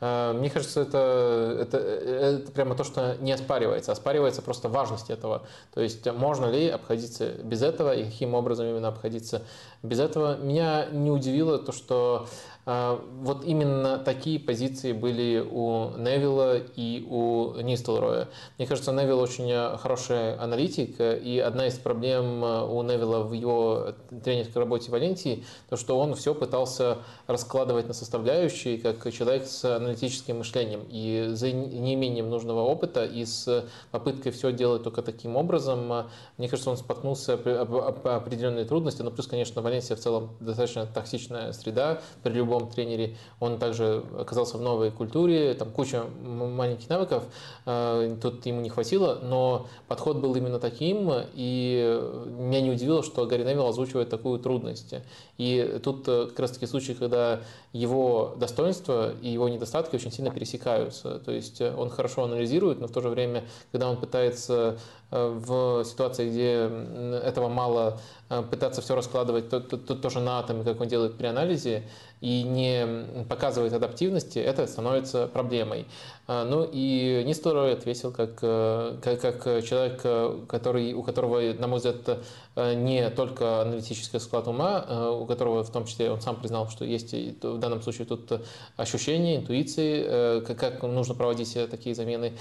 Э, 0.01 0.33
мне 0.33 0.49
кажется, 0.49 0.81
это, 0.81 1.57
это, 1.61 1.77
это 1.77 2.51
прямо 2.51 2.75
то, 2.75 2.83
что 2.83 3.15
не 3.21 3.31
оспаривается, 3.31 3.91
оспаривается 3.91 4.41
просто 4.41 4.67
важность 4.67 5.09
этого. 5.09 5.43
То 5.73 5.81
есть 5.81 6.11
можно 6.11 6.47
ли 6.47 6.69
обходиться 6.69 7.29
без 7.43 7.61
этого 7.61 7.93
и 7.93 8.03
каким 8.03 8.33
образом 8.33 8.65
именно 8.65 8.87
обходиться 8.87 9.43
без 9.83 9.99
этого. 9.99 10.37
Меня 10.37 10.87
не 10.91 11.11
удивило 11.11 11.59
то, 11.59 11.71
что 11.71 12.25
а, 12.25 12.27
вот 12.65 13.43
именно 13.43 13.97
такие 13.97 14.39
позиции 14.39 14.93
были 14.93 15.39
у 15.39 15.97
Невилла 15.97 16.57
и 16.57 17.05
у 17.09 17.59
Нистелроя. 17.59 18.29
Мне 18.57 18.67
кажется, 18.67 18.93
Невилл 18.93 19.19
очень 19.19 19.51
э, 19.51 19.77
хороший 19.77 20.35
аналитик, 20.37 20.95
и 20.99 21.39
одна 21.39 21.67
из 21.67 21.73
проблем 21.73 22.43
э, 22.43 22.65
у 22.65 22.81
Невилла 22.83 23.23
в 23.23 23.33
его 23.33 23.95
тренерской 24.23 24.61
работе 24.61 24.87
в 24.87 24.91
Валенсии, 24.93 25.43
то, 25.69 25.75
что 25.75 25.99
он 25.99 26.15
все 26.15 26.33
пытался 26.33 26.99
раскладывать 27.27 27.87
на 27.87 27.93
составляющие, 27.93 28.77
как 28.77 29.11
человек 29.11 29.45
с 29.45 29.65
аналитическим 29.65 30.37
мышлением. 30.37 30.85
И 30.89 31.31
за 31.33 31.51
неимением 31.51 32.29
нужного 32.29 32.61
опыта 32.61 33.03
и 33.03 33.25
с 33.25 33.65
попыткой 33.91 34.31
все 34.31 34.53
делать 34.53 34.83
только 34.83 35.01
таким 35.01 35.35
образом, 35.35 35.91
э, 35.91 36.03
мне 36.37 36.47
кажется, 36.47 36.69
он 36.69 36.77
споткнулся 36.77 37.33
об 37.33 38.07
определенные 38.07 38.63
трудности, 38.63 39.01
но 39.01 39.11
плюс, 39.11 39.27
конечно, 39.27 39.61
Валенсия 39.61 39.97
в 39.97 39.99
целом 39.99 40.29
достаточно 40.39 40.85
токсичная 40.85 41.51
среда 41.51 41.99
при 42.23 42.31
любом 42.31 42.52
любом 42.53 42.69
тренере. 42.69 43.15
Он 43.39 43.57
также 43.57 44.03
оказался 44.17 44.57
в 44.57 44.61
новой 44.61 44.91
культуре, 44.91 45.53
там 45.53 45.71
куча 45.71 46.03
маленьких 46.23 46.89
навыков, 46.89 47.23
э, 47.65 48.15
тут 48.21 48.45
ему 48.45 48.61
не 48.61 48.69
хватило, 48.69 49.19
но 49.21 49.67
подход 49.87 50.17
был 50.17 50.35
именно 50.35 50.59
таким, 50.59 51.11
и 51.33 52.01
меня 52.37 52.61
не 52.61 52.71
удивило, 52.71 53.03
что 53.03 53.25
Гарри 53.25 53.43
Невилл 53.43 53.67
озвучивает 53.67 54.09
такую 54.09 54.39
трудность. 54.39 54.93
И 55.37 55.79
тут 55.83 56.07
э, 56.07 56.27
как 56.27 56.39
раз-таки 56.39 56.65
случай, 56.65 56.93
когда 56.93 57.41
его 57.71 58.35
достоинства 58.37 59.13
и 59.21 59.29
его 59.29 59.49
недостатки 59.49 59.95
очень 59.95 60.11
сильно 60.11 60.31
пересекаются. 60.31 61.19
То 61.19 61.31
есть 61.31 61.61
э, 61.61 61.73
он 61.75 61.89
хорошо 61.89 62.23
анализирует, 62.23 62.79
но 62.79 62.87
в 62.87 62.91
то 62.91 63.01
же 63.01 63.09
время, 63.09 63.43
когда 63.71 63.89
он 63.89 63.97
пытается 63.97 64.77
в 65.11 65.83
ситуации, 65.85 66.27
где 66.27 66.71
этого 67.19 67.47
мало, 67.47 67.99
пытаться 68.41 68.81
все 68.81 68.95
раскладывать 68.95 69.49
то, 69.49 69.59
то, 69.59 69.77
то, 69.77 69.95
тоже 69.95 70.19
на 70.19 70.39
атомы, 70.39 70.63
как 70.63 70.79
он 70.81 70.87
делает 70.87 71.17
при 71.17 71.27
анализе, 71.27 71.83
и 72.23 72.43
не 72.43 73.25
показывает 73.25 73.73
адаптивности, 73.73 74.39
это 74.39 74.65
становится 74.65 75.27
проблемой. 75.27 75.85
А, 76.25 76.45
ну 76.45 76.65
и 76.71 77.21
Несторов 77.25 77.77
ответил 77.77 78.13
как, 78.13 78.39
э, 78.41 78.95
как, 79.01 79.19
как 79.19 79.65
человек, 79.65 79.99
э, 80.05 80.39
который, 80.47 80.93
у 80.93 81.03
которого, 81.03 81.41
на 81.41 81.67
мой 81.67 81.79
взгляд, 81.79 82.19
э, 82.55 82.75
не 82.75 83.09
только 83.09 83.63
аналитический 83.63 84.21
склад 84.21 84.47
ума, 84.47 85.11
у 85.11 85.25
которого 85.25 85.65
в 85.65 85.69
том 85.69 85.85
числе 85.85 86.09
он 86.09 86.21
сам 86.21 86.37
признал, 86.37 86.69
что 86.69 86.85
есть 86.85 87.11
в 87.11 87.57
данном 87.57 87.81
случае 87.81 88.07
тут 88.07 88.41
ощущения, 88.77 89.35
интуиции, 89.35 90.39
как, 90.45 90.57
как 90.57 90.83
нужно 90.83 91.15
проводить 91.15 91.57
такие 91.69 91.93
замены. 91.93 92.31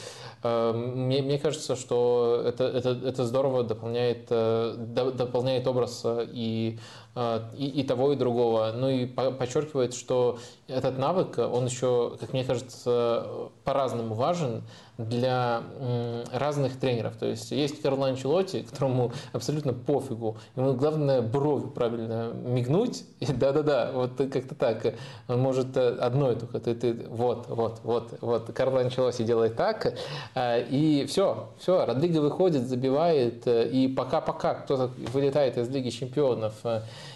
Мне, 0.44 1.22
мне 1.22 1.38
кажется, 1.40 1.74
что 1.74 2.40
это, 2.46 2.64
это, 2.64 2.90
это 3.04 3.24
здорово 3.24 3.64
дополняет, 3.64 4.28
дополняет 4.28 5.66
образ 5.66 5.81
и 6.32 6.78
и, 7.14 7.66
и 7.66 7.82
того, 7.84 8.12
и 8.12 8.16
другого. 8.16 8.72
Ну 8.74 8.88
и 8.88 9.06
подчеркивает, 9.06 9.94
что 9.94 10.38
этот 10.66 10.98
навык, 10.98 11.38
он 11.38 11.66
еще, 11.66 12.16
как 12.18 12.32
мне 12.32 12.44
кажется, 12.44 13.50
по-разному 13.64 14.14
важен 14.14 14.62
для 14.98 15.62
разных 16.32 16.78
тренеров. 16.78 17.16
То 17.16 17.26
есть 17.26 17.50
есть 17.50 17.80
Карло 17.82 18.08
Анчелотти, 18.08 18.62
которому 18.70 19.12
абсолютно 19.32 19.72
пофигу. 19.72 20.36
Ему 20.56 20.74
главное 20.74 21.22
бровью 21.22 21.68
правильно 21.68 22.32
мигнуть. 22.32 23.04
И 23.20 23.26
да-да-да, 23.26 23.90
вот 23.92 24.16
как-то 24.16 24.54
так. 24.54 24.94
Он 25.28 25.40
может 25.40 25.76
э, 25.76 25.96
одной 25.96 26.36
только. 26.36 26.60
Ты, 26.60 26.74
ты, 26.74 26.94
вот, 27.08 27.46
вот, 27.48 27.80
вот, 27.82 28.14
вот. 28.20 28.52
Карло 28.52 28.80
Анчелотти 28.80 29.24
делает 29.24 29.56
так. 29.56 29.94
Э, 30.34 30.62
и 30.62 31.06
все, 31.06 31.50
все. 31.58 31.84
Родриго 31.84 32.18
выходит, 32.18 32.68
забивает. 32.68 33.46
И 33.46 33.88
пока-пока 33.88 34.54
кто-то 34.54 34.90
вылетает 35.12 35.56
из 35.56 35.68
Лиги 35.68 35.90
Чемпионов. 35.90 36.54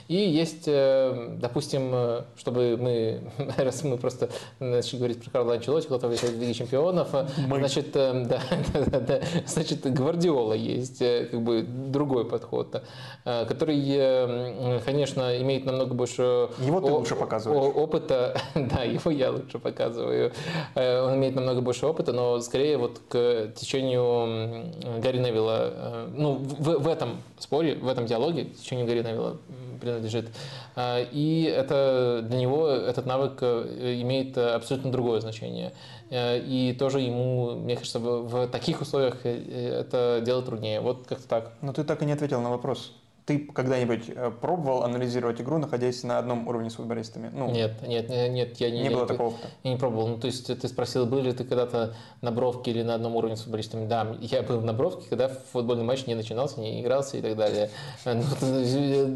И 0.09 0.17
есть, 0.17 0.67
допустим, 0.67 2.25
чтобы 2.37 2.77
мы, 2.77 3.21
раз 3.57 3.83
мы 3.83 3.97
просто 3.97 4.31
начали 4.61 4.99
говорить 4.99 5.23
про 5.23 5.31
Карла 5.31 5.55
Анчелотти, 5.55 5.87
кто-то 5.87 6.09
вылетает 6.09 6.35
из 6.35 6.41
Лиги 6.41 6.53
Чемпионов, 6.53 7.13
мы. 7.13 7.59
значит, 7.59 7.91
да, 7.95 8.41
да, 8.87 9.01
да, 9.01 9.21
значит, 9.47 9.83
Гвардиола 9.93 10.55
есть, 10.55 10.99
как 10.99 11.43
бы 11.43 11.63
другой 11.63 12.25
подход, 12.25 12.83
который, 13.25 14.81
конечно, 14.81 15.41
имеет 15.41 15.65
намного 15.65 15.95
больше 15.95 16.49
его 16.59 16.81
ты 16.81 16.93
лучше 16.93 17.17
показываешь. 17.17 17.75
опыта, 17.75 18.41
да, 18.55 18.83
его 18.83 19.11
я 19.11 19.31
лучше 19.31 19.59
показываю. 19.59 20.33
Он 20.75 21.17
имеет 21.17 21.35
намного 21.35 21.61
больше 21.61 21.87
опыта, 21.87 22.13
но 22.13 22.41
скорее 22.41 22.79
вот 22.79 23.01
к 23.09 23.53
течению 23.57 24.73
Гарри 25.01 25.19
Невилла, 25.19 26.09
ну, 26.15 26.35
в, 26.35 26.79
в 26.79 26.89
этом 26.89 27.21
споре, 27.39 27.75
в 27.75 27.89
этом 27.89 28.07
диалоге 28.07 28.45
течению 28.45 28.87
Гарри 28.87 29.03
Невилла 29.03 29.37
принадлежит. 29.77 30.31
И 30.77 31.55
это 31.57 32.21
для 32.23 32.39
него 32.39 32.69
этот 32.69 33.07
навык 33.07 33.43
имеет 33.43 34.37
абсолютно 34.37 34.91
другое 34.93 35.21
значение. 35.21 35.73
И 36.11 36.77
тоже 36.79 37.01
ему, 37.01 37.57
мне 37.57 37.77
кажется, 37.77 37.99
в 37.99 38.49
таких 38.49 38.81
условиях 38.81 39.25
это 39.25 40.23
делать 40.25 40.47
труднее. 40.47 40.81
Вот 40.81 41.07
как-то 41.07 41.29
так. 41.29 41.53
Но 41.63 41.73
ты 41.73 41.85
так 41.85 42.03
и 42.03 42.07
не 42.07 42.13
ответил 42.13 42.41
на 42.41 42.51
вопрос. 42.51 42.93
Ты 43.27 43.41
когда-нибудь 43.41 44.05
э, 44.09 44.31
пробовал 44.41 44.85
анализировать 44.85 45.41
игру, 45.41 45.59
находясь 45.59 46.05
на 46.05 46.19
одном 46.19 46.47
уровне 46.47 46.71
с 46.71 46.75
футболистами? 46.75 47.29
Ну, 47.35 47.51
нет, 47.51 47.83
нет, 47.83 48.09
нет, 48.09 48.61
я 48.61 48.71
не, 48.71 48.83
не 48.83 48.91
было 48.91 49.01
я, 49.01 49.07
такого 49.07 49.27
опыта. 49.31 49.49
Я 49.65 49.73
не 49.73 49.77
пробовал. 49.77 50.07
Ну, 50.07 50.19
то 50.19 50.29
есть 50.29 50.47
ты 50.47 50.69
спросил, 50.69 51.07
был 51.07 51.19
ли 51.19 51.33
ты 51.33 51.43
когда-то 51.43 51.97
на 52.21 52.31
бровке 52.31 52.71
или 52.71 52.83
на 52.85 52.95
одном 52.95 53.17
уровне 53.17 53.37
с 53.37 53.41
футболистами? 53.41 53.85
Да, 53.89 54.17
я 54.21 54.45
был 54.45 54.61
на 54.61 54.73
бровке, 54.73 55.09
когда 55.11 55.29
футбольный 55.53 55.83
матч 55.83 56.07
не 56.07 56.15
начинался, 56.15 56.61
не 56.61 56.81
игрался 56.81 57.17
и 57.17 57.21
так 57.21 57.37
далее. 57.37 57.71
Ну, 58.05 58.23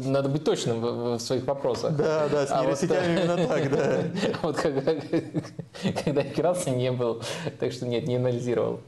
надо 0.09 0.27
быть 0.27 0.43
точным 0.43 0.81
в, 0.81 1.19
своих 1.19 1.47
вопросах. 1.47 1.95
Да, 1.95 2.27
да, 2.27 2.47
с 2.47 2.49
нейросетями 2.51 2.97
а 2.97 3.35
вот, 3.35 3.39
именно 3.39 3.47
так, 3.47 3.71
да. 3.71 4.03
Вот 4.41 4.57
когда, 4.57 4.93
когда 6.03 6.21
игрался, 6.21 6.69
не 6.71 6.91
был. 6.91 7.21
Так 7.61 7.71
что 7.71 7.87
нет, 7.87 8.05
не 8.07 8.17
анализировал. 8.17 8.81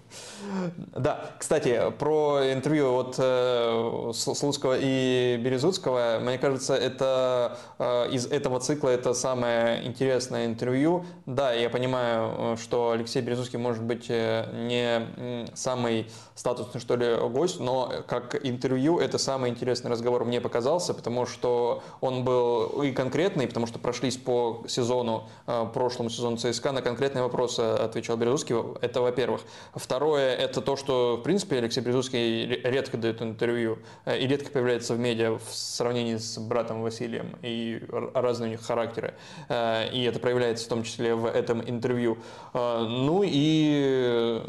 Да, 0.94 1.32
кстати, 1.40 1.80
про 1.98 2.52
интервью 2.52 2.98
от 2.98 3.16
э, 3.18 4.12
Слуцкого 4.14 4.78
и 4.78 5.13
Алексея 5.14 5.38
Березутского. 5.38 6.20
Мне 6.22 6.38
кажется, 6.38 6.74
это 6.76 7.58
э, 7.78 8.10
из 8.12 8.26
этого 8.26 8.60
цикла 8.60 8.90
это 8.90 9.14
самое 9.14 9.86
интересное 9.86 10.46
интервью. 10.46 11.06
Да, 11.26 11.54
я 11.54 11.70
понимаю, 11.70 12.58
что 12.58 12.92
Алексей 12.92 13.22
Березутский 13.22 13.60
может 13.60 13.84
быть 13.84 14.10
не 14.10 15.54
самый 15.54 16.08
статусный, 16.36 16.82
что 16.82 16.96
ли, 16.96 17.16
гость, 17.30 17.60
но 17.60 17.92
как 18.08 18.36
интервью 18.46 19.00
это 19.00 19.18
самый 19.18 19.52
интересный 19.52 19.92
разговор 19.92 20.26
мне 20.26 20.42
показался, 20.42 20.94
потому 20.94 21.26
что 21.26 21.84
он 22.02 22.24
был 22.24 22.82
и 22.82 22.92
конкретный, 22.92 23.48
потому 23.48 23.68
что 23.68 23.80
прошлись 23.80 24.18
по 24.18 24.64
сезону, 24.68 25.30
прошлому 25.74 26.10
сезону 26.10 26.38
ЦСКА, 26.38 26.72
на 26.72 26.82
конкретные 26.82 27.22
вопросы 27.22 27.60
отвечал 27.60 28.18
Березутский. 28.18 28.56
Это 28.82 29.02
во-первых. 29.02 29.42
Второе, 29.76 30.36
это 30.36 30.62
то, 30.62 30.76
что, 30.76 31.18
в 31.18 31.22
принципе, 31.24 31.58
Алексей 31.58 31.82
Березутский 31.82 32.46
редко 32.64 32.98
дает 32.98 33.22
интервью 33.22 33.80
э, 34.06 34.18
и 34.20 34.28
редко 34.28 34.52
появляется 34.52 34.96
в 34.96 35.00
медиа 35.04 35.38
в 35.38 35.54
сравнении 35.54 36.18
с 36.18 36.38
братом 36.40 36.82
Василием, 36.82 37.36
и 37.42 37.82
разные 38.14 38.48
у 38.48 38.52
них 38.52 38.62
характеры. 38.62 39.14
Э, 39.50 39.90
и 39.92 40.04
это 40.04 40.20
проявляется 40.20 40.66
в 40.66 40.70
том 40.70 40.84
числе 40.84 41.14
в 41.14 41.26
этом 41.26 41.62
интервью. 41.62 42.18
Э, 42.54 42.80
ну 42.88 43.22
и 43.26 44.42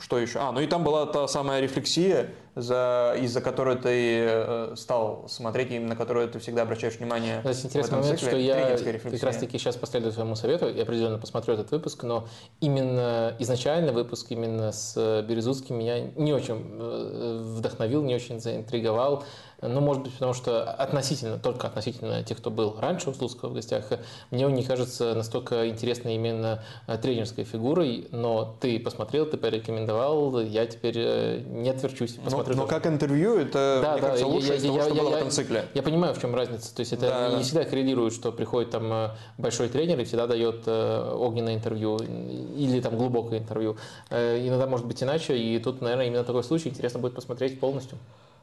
что 0.00 0.18
еще? 0.18 0.38
А, 0.38 0.52
ну 0.52 0.60
и 0.60 0.66
там 0.66 0.82
была 0.82 1.06
та 1.06 1.28
самая 1.28 1.60
рефлексия, 1.60 2.30
за, 2.54 3.16
из-за 3.20 3.40
которой 3.40 3.76
ты 3.76 4.24
э, 4.26 4.74
стал 4.76 5.26
смотреть, 5.28 5.70
и 5.72 5.78
на 5.78 5.96
которую 5.96 6.28
ты 6.28 6.38
всегда 6.38 6.62
обращаешь 6.62 6.98
внимание. 6.98 7.40
Здесь 7.44 7.64
интересный 7.64 7.98
момент, 7.98 8.18
цикле, 8.18 8.28
что 8.28 8.38
я 8.38 8.76
как 8.76 9.22
раз 9.22 9.36
таки 9.36 9.58
сейчас 9.58 9.76
последую 9.76 10.12
твоему 10.12 10.34
совету, 10.34 10.68
я 10.68 10.82
определенно 10.82 11.18
посмотрю 11.18 11.54
этот 11.54 11.70
выпуск, 11.70 12.02
но 12.02 12.26
именно 12.60 13.34
изначально 13.38 13.92
выпуск 13.92 14.26
именно 14.30 14.72
с 14.72 15.22
Березутским 15.28 15.78
меня 15.78 16.00
не 16.16 16.32
очень 16.32 16.66
э, 16.78 17.42
вдохновил, 17.56 18.02
не 18.02 18.14
очень 18.14 18.40
заинтриговал. 18.40 19.24
Ну, 19.62 19.80
может 19.80 20.02
быть, 20.02 20.12
потому 20.14 20.32
что 20.32 20.70
относительно, 20.70 21.38
только 21.38 21.66
относительно 21.66 22.22
тех, 22.22 22.38
кто 22.38 22.50
был 22.50 22.76
раньше 22.78 23.10
у 23.10 23.14
Слуцкого 23.14 23.50
в 23.50 23.54
гостях, 23.54 23.84
мне 24.30 24.46
он 24.46 24.54
не 24.54 24.62
кажется 24.62 25.14
настолько 25.14 25.68
интересной 25.68 26.14
именно 26.14 26.62
э, 26.86 26.96
тренерской 26.96 27.44
фигурой, 27.44 28.08
но 28.10 28.56
ты 28.60 28.78
посмотрел, 28.80 29.26
ты 29.26 29.36
порекомендовал, 29.36 30.40
я 30.40 30.66
теперь 30.66 30.94
э, 30.96 31.40
не 31.46 31.68
отверчусь. 31.68 32.16
Но, 32.30 32.42
но 32.42 32.66
как 32.66 32.86
интервью, 32.86 33.36
это, 33.36 33.80
да, 33.82 33.92
мне 33.92 34.00
да, 34.00 34.06
кажется, 34.08 34.26
лучше 34.26 34.48
я, 34.48 34.54
из 34.54 34.62
того, 34.62 34.76
я, 34.76 34.82
что 34.84 34.94
я, 34.94 35.02
было 35.02 35.10
я, 35.10 35.16
в 35.16 35.18
этом 35.18 35.30
цикле. 35.30 35.64
Я 35.74 35.82
понимаю, 35.82 36.14
в 36.14 36.20
чем 36.20 36.34
разница. 36.34 36.74
То 36.74 36.80
есть 36.80 36.92
это 36.94 37.08
да, 37.08 37.28
не 37.28 37.36
да. 37.36 37.42
всегда 37.42 37.64
коррелирует, 37.64 38.14
что 38.14 38.32
приходит 38.32 38.70
там 38.70 38.90
э, 38.90 39.10
большой 39.36 39.68
тренер 39.68 40.00
и 40.00 40.04
всегда 40.04 40.26
дает 40.26 40.66
огненное 40.66 41.54
интервью 41.54 41.98
или 41.98 42.80
там 42.80 42.96
глубокое 42.96 43.38
интервью. 43.38 43.76
Иногда 44.10 44.66
может 44.66 44.86
быть 44.86 45.02
иначе, 45.02 45.36
и 45.36 45.58
тут, 45.58 45.80
наверное, 45.80 46.06
именно 46.06 46.24
такой 46.24 46.44
случай 46.44 46.68
интересно 46.70 47.00
будет 47.00 47.14
посмотреть 47.14 47.60
полностью. 47.60 47.98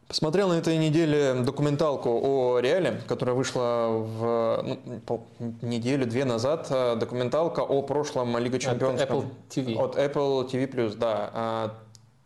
Посмотрел 0.08 0.48
на 0.48 0.54
этой 0.54 0.78
неделе 0.78 1.34
документалку 1.34 2.10
о 2.24 2.60
Реале, 2.60 3.02
которая 3.08 3.36
вышла 3.36 3.88
в 3.90 4.64
ну, 4.64 5.26
неделю-две 5.62 6.24
назад. 6.24 6.68
Э, 6.70 6.96
документалка 6.96 7.60
о 7.60 7.82
прошлом 7.82 8.38
Лига 8.38 8.58
Чемпионов. 8.58 9.02
От 9.02 9.10
Apple 9.10 9.26
TV. 9.50 9.76
От 9.76 9.98
Apple 9.98 10.50
TV+, 10.50 10.96
да. 10.96 11.30
А, 11.34 11.74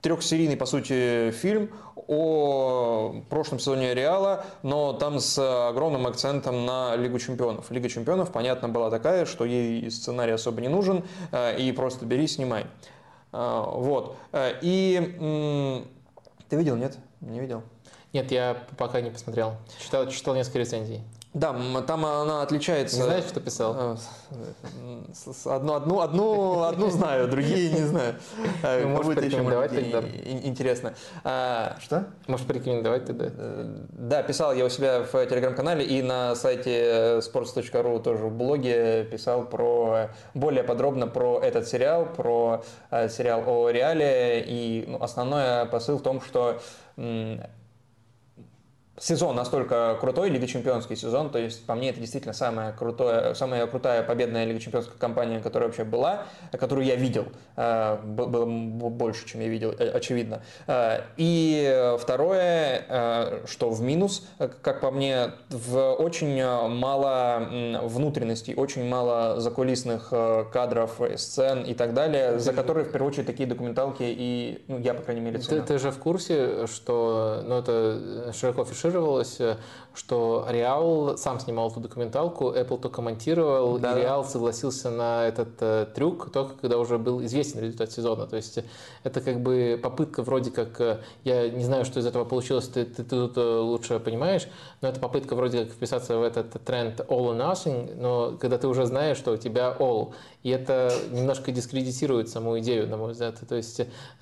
Трехсерийный, 0.01 0.57
по 0.57 0.67
сути, 0.67 1.31
фильм 1.31 1.71
о 2.07 3.15
прошлом 3.31 3.57
сезоне 3.57 3.95
Реала, 3.95 4.45
но 4.61 4.93
там 4.93 5.19
с 5.19 5.39
огромным 5.69 6.05
акцентом 6.05 6.67
на 6.67 6.95
Лигу 6.95 7.17
Чемпионов. 7.17 7.71
Лига 7.71 7.89
Чемпионов, 7.89 8.31
понятно, 8.31 8.69
была 8.69 8.91
такая, 8.91 9.25
что 9.25 9.43
ей 9.43 9.89
сценарий 9.89 10.33
особо 10.33 10.61
не 10.61 10.67
нужен, 10.67 11.03
э, 11.31 11.57
и 11.59 11.71
просто 11.71 12.05
бери, 12.05 12.27
снимай. 12.27 12.67
Э, 13.31 13.63
вот. 13.67 14.17
И 14.61 15.87
ты 16.47 16.55
видел, 16.57 16.75
нет? 16.75 16.99
Не 17.21 17.39
видел? 17.39 17.63
Нет, 18.13 18.31
я 18.31 18.57
пока 18.77 19.01
не 19.01 19.09
посмотрел. 19.09 19.55
Читал, 19.79 20.07
читал 20.07 20.35
несколько 20.35 20.59
рецензий. 20.59 21.01
Да, 21.33 21.55
там 21.87 22.05
она 22.05 22.41
отличается. 22.41 22.97
Не 22.97 23.03
знаешь, 23.03 23.23
что 23.23 23.39
писал? 23.39 23.73
Э, 23.73 23.95
одну, 25.45 25.75
одну, 25.75 26.01
одну, 26.01 26.63
одну 26.63 26.89
знаю, 26.89 27.29
другие 27.29 27.71
не 27.71 27.85
знаю. 27.85 28.15
Ну, 28.81 28.89
может, 28.89 29.15
порекомендовать 29.15 29.71
тогда? 29.73 30.03
Интересно. 30.43 30.93
А, 31.23 31.77
что? 31.79 32.07
Может, 32.27 32.47
порекомендовать 32.47 33.05
тогда? 33.05 33.27
Э, 33.29 33.77
да, 33.91 34.23
писал 34.23 34.53
я 34.53 34.65
у 34.65 34.69
себя 34.69 35.03
в 35.03 35.25
телеграм-канале 35.25 35.85
и 35.85 36.01
на 36.01 36.35
сайте 36.35 37.19
sports.ru 37.19 38.01
тоже 38.01 38.25
в 38.25 38.33
блоге 38.35 39.05
писал 39.05 39.45
про 39.45 40.09
более 40.33 40.65
подробно 40.65 41.07
про 41.07 41.39
этот 41.39 41.65
сериал, 41.65 42.07
про 42.07 42.65
э, 42.89 43.07
сериал 43.07 43.43
о 43.47 43.69
Реале. 43.69 44.43
И 44.45 44.83
ну, 44.85 45.01
основной 45.01 45.65
посыл 45.67 45.97
в 45.97 46.01
том, 46.01 46.19
что 46.19 46.59
сезон 49.01 49.35
настолько 49.35 49.97
крутой, 49.99 50.29
Лига 50.29 50.45
Чемпионский 50.45 50.95
сезон, 50.95 51.31
то 51.31 51.39
есть 51.39 51.65
по 51.65 51.73
мне 51.73 51.89
это 51.89 51.99
действительно 51.99 52.33
самая 52.33 52.71
крутая, 52.71 53.33
самая 53.33 53.65
крутая 53.65 54.03
победная 54.03 54.45
Лига 54.45 54.59
Чемпионская 54.59 54.97
кампания, 54.97 55.39
которая 55.39 55.69
вообще 55.69 55.83
была, 55.83 56.25
которую 56.51 56.85
я 56.85 56.95
видел, 56.95 57.25
э, 57.57 57.97
было 58.03 58.45
больше, 58.45 59.27
чем 59.27 59.41
я 59.41 59.47
видел, 59.47 59.73
э, 59.77 59.89
очевидно. 59.89 60.43
Э, 60.67 61.01
и 61.17 61.95
второе, 61.99 63.41
что 63.45 63.71
в 63.71 63.81
минус, 63.81 64.27
как 64.61 64.81
по 64.81 64.91
мне, 64.91 65.31
в 65.49 65.93
очень 65.93 66.43
мало 66.67 67.47
внутренностей, 67.83 68.53
очень 68.53 68.87
мало 68.87 69.41
закулисных 69.41 70.09
кадров, 70.53 71.01
сцен 71.15 71.63
и 71.63 71.73
так 71.73 71.93
далее, 71.93 72.39
за 72.39 72.53
которые 72.53 72.85
в 72.85 72.91
первую 72.91 73.11
очередь 73.11 73.25
такие 73.25 73.49
документалки 73.49 74.03
и 74.03 74.63
ну, 74.67 74.77
я, 74.77 74.93
по 74.93 75.01
крайней 75.01 75.21
мере. 75.21 75.39
Ты, 75.39 75.61
ты 75.61 75.79
же 75.79 75.91
в 75.91 75.97
курсе, 75.97 76.67
что 76.67 77.41
ну, 77.45 77.57
это 77.57 78.31
широко 78.33 78.61
афишировано, 78.61 78.90
афишировалось, 78.91 79.39
э, 79.39 79.57
что 79.93 80.45
Реал 80.49 81.17
сам 81.17 81.39
снимал 81.39 81.69
эту 81.69 81.79
документалку, 81.79 82.51
Apple 82.51 82.79
только 82.79 83.01
монтировал, 83.01 83.77
да. 83.77 83.97
и 83.97 84.01
Реал 84.01 84.23
согласился 84.23 84.89
на 84.89 85.27
этот 85.27 85.49
э, 85.59 85.87
трюк 85.93 86.31
только 86.31 86.55
когда 86.55 86.77
уже 86.77 86.97
был 86.97 87.23
известен 87.25 87.59
результат 87.59 87.91
сезона. 87.91 88.25
То 88.25 88.37
есть 88.37 88.59
это 89.03 89.21
как 89.21 89.41
бы 89.41 89.79
попытка 89.81 90.23
вроде 90.23 90.51
как, 90.51 90.79
э, 90.79 91.01
я 91.23 91.49
не 91.49 91.63
знаю, 91.63 91.83
что 91.85 91.99
из 91.99 92.05
этого 92.05 92.23
получилось, 92.23 92.67
ты, 92.67 92.85
ты, 92.85 93.03
ты 93.03 93.09
тут 93.09 93.37
э, 93.37 93.41
лучше 93.41 93.99
понимаешь, 93.99 94.47
но 94.81 94.87
это 94.87 94.99
попытка 94.99 95.35
вроде 95.35 95.65
как 95.65 95.73
вписаться 95.73 96.17
в 96.17 96.23
этот 96.23 96.51
тренд 96.63 97.01
all 97.01 97.27
or 97.27 97.37
nothing, 97.37 97.95
но 97.95 98.37
когда 98.39 98.57
ты 98.57 98.67
уже 98.67 98.85
знаешь, 98.85 99.17
что 99.17 99.33
у 99.33 99.37
тебя 99.37 99.75
all, 99.77 100.13
и 100.43 100.49
это 100.49 100.93
немножко 101.11 101.51
дискредитирует 101.51 102.29
саму 102.29 102.59
идею, 102.59 102.87
на 102.87 102.97
мой 102.97 103.11
взгляд. 103.11 103.35
То 103.47 103.55
есть 103.55 103.81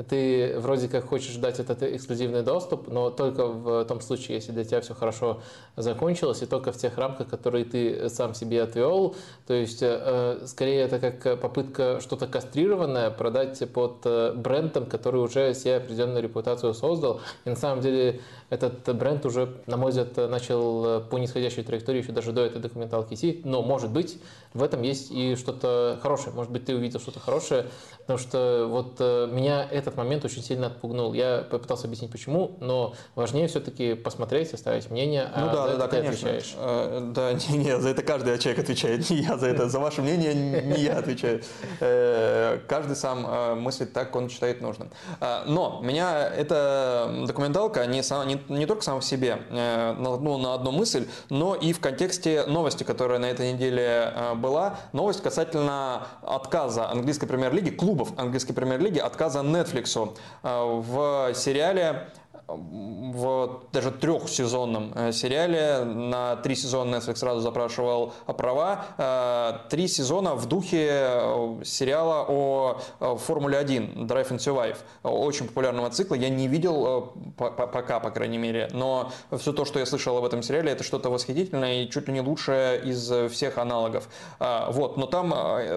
ты 0.09 0.59
вроде 0.59 0.87
как 0.87 1.07
хочешь 1.07 1.35
дать 1.35 1.59
этот 1.59 1.83
эксклюзивный 1.83 2.41
доступ, 2.41 2.87
но 2.87 3.09
только 3.09 3.45
в 3.47 3.85
том 3.85 4.01
случае, 4.01 4.35
если 4.35 4.51
для 4.51 4.65
тебя 4.65 4.81
все 4.81 4.93
хорошо 4.93 5.41
закончилось, 5.75 6.41
и 6.41 6.45
только 6.45 6.71
в 6.71 6.77
тех 6.77 6.97
рамках, 6.97 7.29
которые 7.29 7.65
ты 7.65 8.09
сам 8.09 8.33
себе 8.33 8.61
отвел. 8.63 9.15
То 9.47 9.53
есть, 9.53 9.79
э, 9.81 10.39
скорее, 10.45 10.81
это 10.81 10.99
как 10.99 11.39
попытка 11.39 11.99
что-то 12.01 12.27
кастрированное 12.27 13.09
продать 13.09 13.61
под 13.71 14.01
э, 14.05 14.33
брендом, 14.33 14.85
который 14.85 15.21
уже 15.21 15.53
себе 15.53 15.77
определенную 15.77 16.21
репутацию 16.21 16.73
создал. 16.73 17.21
И 17.45 17.49
на 17.49 17.55
самом 17.55 17.81
деле 17.81 18.21
этот 18.49 18.95
бренд 18.95 19.25
уже, 19.25 19.57
на 19.67 19.77
мой 19.77 19.91
взгляд, 19.91 20.17
начал 20.29 21.01
по 21.01 21.17
нисходящей 21.17 21.63
траектории 21.63 22.01
еще 22.01 22.11
даже 22.11 22.31
до 22.31 22.41
этой 22.41 22.61
документалки 22.61 23.13
идти. 23.13 23.41
Но, 23.45 23.61
может 23.61 23.91
быть, 23.91 24.19
в 24.53 24.63
этом 24.63 24.81
есть 24.81 25.11
и 25.11 25.35
что-то 25.35 25.99
хорошее. 26.01 26.33
Может 26.35 26.51
быть, 26.51 26.65
ты 26.65 26.75
увидел 26.75 26.99
что-то 26.99 27.19
хорошее, 27.19 27.67
потому 28.01 28.17
что 28.19 28.67
вот 28.69 28.95
э, 28.99 29.27
меня 29.31 29.67
этот 29.69 29.95
момент 29.95 30.25
очень 30.25 30.41
сильно 30.41 30.67
отпугнул. 30.67 31.13
Я 31.13 31.45
попытался 31.49 31.85
объяснить, 31.85 32.11
почему, 32.11 32.57
но 32.59 32.93
важнее 33.15 33.47
все-таки 33.47 33.93
посмотреть, 33.93 34.53
оставить 34.53 34.89
мнение, 34.89 35.29
ну, 35.35 35.48
да, 35.51 35.67
за 35.67 35.71
да, 35.71 35.77
да, 35.77 35.87
ты 35.87 35.97
конечно. 35.97 36.29
отвечаешь. 36.29 36.55
А, 36.57 37.11
да, 37.13 37.33
не, 37.49 37.57
не, 37.57 37.79
за 37.79 37.89
это 37.89 38.03
каждый 38.03 38.37
человек 38.39 38.63
отвечает, 38.63 39.09
не 39.09 39.17
я 39.17 39.37
за 39.37 39.47
это, 39.47 39.69
за 39.69 39.79
ваше 39.79 40.01
мнение 40.01 40.33
не 40.33 40.81
я 40.81 40.97
отвечаю. 40.97 41.41
Э, 41.79 42.59
каждый 42.67 42.95
сам 42.95 43.25
э, 43.25 43.55
мыслит 43.55 43.93
так, 43.93 44.15
он 44.15 44.29
считает 44.29 44.61
нужным. 44.61 44.89
Но 45.19 45.79
меня 45.83 46.27
эта 46.27 47.23
документалка 47.27 47.85
не, 47.85 47.99
не, 47.99 48.57
не 48.57 48.65
только 48.65 48.83
сама 48.83 48.99
в 48.99 49.05
себе 49.05 49.39
ну, 49.49 50.37
на 50.37 50.53
одну 50.53 50.71
мысль, 50.71 51.07
но 51.29 51.55
и 51.55 51.73
в 51.73 51.79
контексте 51.79 52.45
новости, 52.45 52.83
которая 52.83 53.19
на 53.19 53.25
этой 53.25 53.53
неделе 53.53 54.13
была 54.35 54.77
новость 54.93 55.21
касательно 55.21 56.07
отказа 56.21 56.89
английской 56.89 57.27
премьер-лиги, 57.27 57.69
клубов 57.69 58.09
английской 58.17 58.53
премьер-лиги, 58.53 58.99
отказа 58.99 59.39
Netflix 59.39 60.15
э, 60.43 60.81
в 60.81 61.33
сериале 61.33 62.07
в 62.49 63.61
даже 63.71 63.91
трехсезонном 63.91 64.91
э, 64.95 65.11
сериале. 65.11 65.83
На 65.83 66.35
три 66.37 66.55
сезона 66.55 66.95
Netflix 66.95 67.17
сразу 67.17 67.41
запрашивал 67.41 68.13
права. 68.25 68.85
Э, 68.97 69.69
три 69.69 69.87
сезона 69.87 70.35
в 70.35 70.45
духе 70.47 70.87
э, 70.89 71.61
сериала 71.63 72.25
о 72.27 72.79
Формуле 72.99 73.57
1 73.57 74.07
Drive 74.07 74.29
and 74.29 74.37
Survive. 74.37 74.77
Очень 75.03 75.47
популярного 75.47 75.89
цикла. 75.89 76.15
Я 76.15 76.29
не 76.29 76.47
видел 76.47 77.13
пока, 77.37 77.99
по 77.99 78.11
крайней 78.11 78.37
мере. 78.37 78.69
Но 78.73 79.11
все 79.37 79.53
то, 79.53 79.65
что 79.65 79.79
я 79.79 79.85
слышал 79.85 80.17
об 80.17 80.23
этом 80.23 80.43
сериале, 80.43 80.71
это 80.71 80.83
что-то 80.83 81.09
восхитительное 81.09 81.83
и 81.83 81.89
чуть 81.89 82.07
ли 82.07 82.13
не 82.13 82.21
лучшее 82.21 82.81
из 82.81 83.11
всех 83.31 83.57
аналогов. 83.57 84.07
Вот. 84.39 84.97
Но 84.97 85.05
там, 85.05 85.29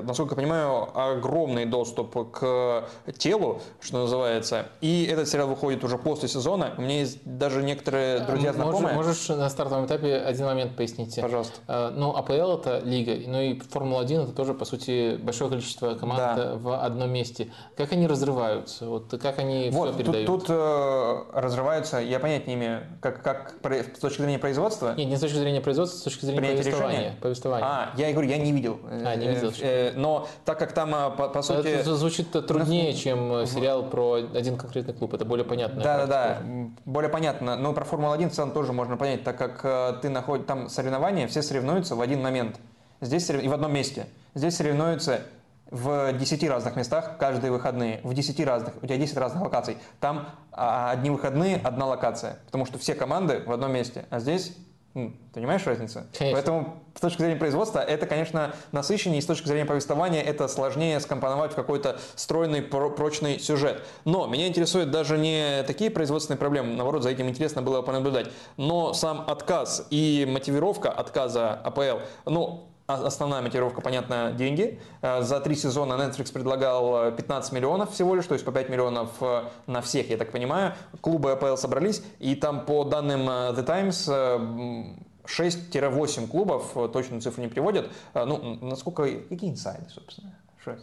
насколько 0.03 0.35
я 0.35 0.37
понимаю, 0.37 0.89
огромный 0.99 1.67
доступ 1.67 2.31
к 2.33 2.85
телу, 3.19 3.61
что 3.81 3.99
называется. 3.99 4.69
И 4.81 5.05
этот 5.11 5.29
сериал 5.29 5.49
выходит 5.49 5.85
уже 5.85 5.99
после 5.99 6.29
сезона 6.29 6.62
сезона. 6.67 6.75
У 6.79 6.83
меня 6.83 6.99
есть 7.01 7.19
даже 7.25 7.63
некоторые 7.63 8.21
друзья 8.21 8.53
Можешь, 8.53 8.63
знакомые. 8.65 8.95
можешь 8.95 9.29
на 9.29 9.49
стартовом 9.51 9.87
этапе 9.87 10.17
один 10.17 10.47
момент 10.47 10.77
пояснить? 10.77 11.19
Пожалуйста. 11.21 11.55
Э, 11.69 11.91
Ну, 11.95 12.15
АПЛ 12.17 12.33
это 12.59 12.81
лига, 12.85 13.13
ну 13.29 13.41
и 13.41 13.59
Формула-1 13.61 14.25
это 14.25 14.33
тоже, 14.33 14.55
по 14.55 14.65
сути, 14.65 15.17
большое 15.17 15.51
количество 15.51 15.95
команд 15.95 16.19
Да. 16.37 16.37
э, 16.45 16.57
в 16.57 16.83
одном 16.85 17.11
месте. 17.11 17.49
Как 17.77 17.93
они 17.93 18.07
разрываются? 18.07 18.87
Вот 18.87 19.11
как 19.23 19.39
они 19.39 19.71
все 19.71 19.79
Вот, 19.79 19.89
тут, 19.89 19.99
передают? 19.99 20.27
тут, 20.27 20.45
э, 20.49 21.23
разрываются, 21.33 21.99
я 21.99 22.19
понять 22.21 22.47
не 22.47 22.55
имею, 22.55 22.81
как, 23.01 23.23
как 23.23 23.55
с 23.63 23.99
точки 24.01 24.23
зрения 24.23 24.39
производства. 24.39 24.95
Нет, 24.97 25.09
не 25.09 25.17
с 25.17 25.21
точки 25.21 25.37
зрения 25.37 25.61
производства, 25.61 25.99
с 25.99 26.03
точки 26.03 26.25
зрения 26.25 26.41
Принятие 26.41 26.63
повествования. 26.65 26.99
решения? 26.99 27.17
повествования. 27.21 27.67
А, 27.67 27.91
я 27.97 28.09
и 28.09 28.13
говорю, 28.13 28.29
я 28.29 28.39
не 28.39 28.53
видел. 28.53 28.79
А, 28.91 29.15
не 29.17 29.27
Э, 29.27 29.35
видел, 29.35 29.53
э, 29.61 29.93
Но 29.97 30.27
так 30.45 30.59
как 30.59 30.73
там, 30.73 30.95
э, 30.95 31.11
по, 31.17 31.29
по 31.29 31.43
сути... 31.43 31.69
Это 31.69 31.95
звучит 31.97 32.31
труднее, 32.47 32.93
чем 32.95 33.33
э, 33.35 33.47
сериал 33.47 33.85
про 33.85 34.15
один 34.35 34.57
конкретный 34.57 34.95
клуб. 34.95 35.15
Это 35.15 35.25
более 35.25 35.45
понятно. 35.45 35.83
Да, 35.83 35.99
да, 35.99 36.07
да, 36.07 36.39
более 36.85 37.11
понятно. 37.11 37.57
Но 37.57 37.73
про 37.73 37.85
Формулу-1 37.85 38.29
в 38.29 38.33
целом 38.33 38.53
тоже 38.53 38.73
можно 38.73 38.97
понять, 38.97 39.25
так 39.25 39.37
как 39.39 39.61
э, 39.65 39.95
ты 40.03 40.09
находишь 40.09 40.47
там 40.47 40.69
соревнования, 40.69 41.27
все 41.29 41.43
соревнуются 41.43 41.97
в 41.97 42.01
один 42.01 42.23
момент. 42.23 42.59
Здесь 43.01 43.29
сорев- 43.29 43.43
и 43.43 43.49
в 43.49 43.53
одном 43.53 43.73
месте. 43.73 44.07
Здесь 44.35 44.57
соревнуются 44.57 45.23
в 45.73 46.13
10 46.13 46.49
разных 46.49 46.77
местах 46.77 47.17
каждые 47.19 47.51
выходные, 47.51 48.01
в 48.05 48.13
10 48.13 48.45
разных, 48.45 48.75
у 48.83 48.87
тебя 48.87 48.99
10 48.99 49.17
разных 49.17 49.43
локаций. 49.43 49.79
Там 50.01 50.29
а, 50.53 50.91
одни 50.91 51.09
выходные, 51.11 51.57
одна 51.57 51.87
локация, 51.87 52.39
потому 52.47 52.67
что 52.67 52.79
все 52.79 52.95
команды 52.95 53.43
в 53.45 53.51
одном 53.51 53.73
месте, 53.73 54.05
а 54.11 54.21
здесь, 54.21 54.55
понимаешь 55.33 55.65
разницу? 55.67 56.03
Конечно. 56.17 56.37
Поэтому 56.37 56.83
с 56.95 57.01
точки 57.01 57.19
зрения 57.23 57.37
производства 57.37 57.79
это, 57.79 58.07
конечно, 58.07 58.55
насыщеннее, 58.73 59.19
и 59.19 59.23
с 59.23 59.27
точки 59.27 59.47
зрения 59.49 59.65
повествования 59.65 60.23
это 60.23 60.49
сложнее 60.49 61.01
скомпоновать 61.01 61.53
в 61.53 61.55
какой-то 61.55 61.99
стройный, 62.15 62.63
про- 62.63 62.91
прочный 62.91 63.39
сюжет. 63.39 63.83
Но 64.05 64.27
меня 64.27 64.47
интересуют 64.49 64.91
даже 64.91 65.17
не 65.19 65.63
такие 65.65 65.91
производственные 65.91 66.39
проблемы, 66.39 66.75
наоборот, 66.75 67.03
за 67.03 67.11
этим 67.11 67.29
интересно 67.29 67.63
было 67.63 67.83
понаблюдать, 67.83 68.29
но 68.57 68.93
сам 68.93 69.25
отказ 69.27 69.87
и 69.91 70.27
мотивировка 70.29 70.91
отказа 70.91 71.55
АПЛ, 71.55 72.01
ну, 72.27 72.69
Основная 72.87 73.41
мотивировка, 73.43 73.81
понятно, 73.81 74.33
деньги. 74.33 74.81
Э, 75.03 75.23
За 75.23 75.41
три 75.41 75.55
сезона 75.55 75.95
Netflix 75.95 76.33
предлагал 76.33 77.07
э, 77.09 77.13
15 77.13 77.53
миллионов 77.53 77.93
всего 77.93 78.15
лишь, 78.15 78.27
то 78.27 78.35
есть 78.35 78.45
по 78.45 78.53
5 78.53 78.69
миллионов 78.71 79.11
э, 79.21 79.45
на 79.67 79.81
всех, 79.81 80.11
я 80.11 80.17
так 80.17 80.33
понимаю. 80.33 80.75
Клубы 81.01 81.33
АПЛ 81.33 81.57
собрались, 81.57 82.03
и 82.19 82.35
там 82.35 82.65
по 82.67 82.85
данным 82.85 83.23
э, 83.29 83.53
The 83.53 83.63
Times 83.63 84.09
э, 84.09 84.13
м, 84.37 85.07
6-8 85.27 86.27
клубов, 86.27 86.77
э, 86.77 86.89
точную 86.93 87.21
цифру 87.23 87.43
не 87.43 87.49
приводят. 87.49 87.89
Э, 88.15 88.25
Ну, 88.25 88.59
насколько, 88.61 89.05
какие 89.29 89.51
инсайды, 89.51 89.89
собственно? 89.89 90.35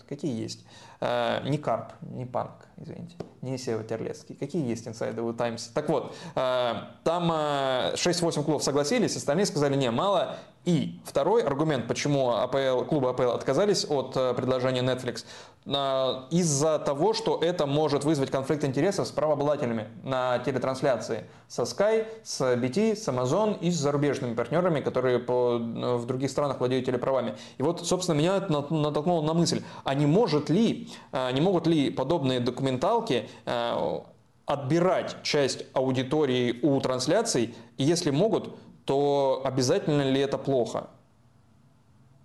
Какие 0.08 0.42
есть? 0.42 0.66
Э, 1.02 1.42
Не 1.46 1.58
Карп, 1.58 1.94
не 2.02 2.26
Панк, 2.26 2.52
извините, 2.78 3.16
не 3.42 3.58
Сева 3.58 3.84
Терлецкий. 3.84 4.36
Какие 4.36 4.68
есть 4.68 4.88
инсайды 4.88 5.22
у 5.22 5.32
Таймс? 5.34 5.68
Так 5.68 5.88
вот, 5.90 6.14
э, 6.36 6.74
там 7.04 7.32
э, 7.32 7.94
6-8 7.96 8.44
клубов 8.44 8.64
согласились, 8.64 9.16
остальные 9.16 9.46
сказали, 9.46 9.76
не, 9.76 9.92
мало. 9.92 10.36
И 10.66 11.00
второй 11.06 11.42
аргумент, 11.44 11.88
почему 11.88 12.32
АПЛ, 12.32 12.84
клубы 12.84 13.10
АПЛ 13.10 13.30
отказались 13.32 13.86
от 13.90 14.16
э, 14.18 14.34
предложения 14.34 14.82
Netflix, 14.82 15.24
э, 15.66 16.36
из-за 16.36 16.80
того, 16.80 17.14
что 17.14 17.40
это 17.42 17.66
может 17.66 18.04
вызвать 18.04 18.30
конфликт 18.30 18.66
интересов 18.66 19.08
с 19.08 19.12
правообладателями 19.12 19.88
на 20.04 20.40
телетрансляции 20.40 21.24
со 21.48 21.64
Sky, 21.64 22.06
с 22.24 22.42
BT, 22.56 22.98
с 22.98 23.08
Amazon 23.08 23.58
и 23.58 23.72
с 23.72 23.76
зарубежными 23.78 24.36
партнерами, 24.36 24.82
которые 24.82 25.20
по, 25.20 25.60
э, 25.60 25.96
в 25.96 26.06
других 26.06 26.30
странах 26.30 26.60
владеют 26.60 26.86
телеправами. 26.86 27.38
И 27.58 27.64
вот, 27.64 27.88
собственно, 27.88 28.18
меня 28.18 28.36
это 28.36 28.52
нат- 28.52 28.70
натолкнуло 28.70 29.22
на 29.22 29.34
мысль, 29.34 29.64
а 29.86 29.94
не 29.96 30.06
может 30.08 30.50
ли, 30.50 30.89
э, 31.12 31.32
не 31.32 31.42
могут 31.42 31.68
ли 31.68 31.90
подобные 31.90 32.40
документалки 32.40 33.30
э, 33.46 34.00
отбирать 34.46 35.18
часть 35.24 35.66
аудитории 35.74 36.60
у 36.62 36.80
трансляций, 36.82 37.54
и 37.78 37.84
если 37.84 38.10
могут, 38.12 38.56
то 38.86 39.42
обязательно 39.44 40.02
ли 40.10 40.20
это 40.20 40.38
плохо? 40.38 40.88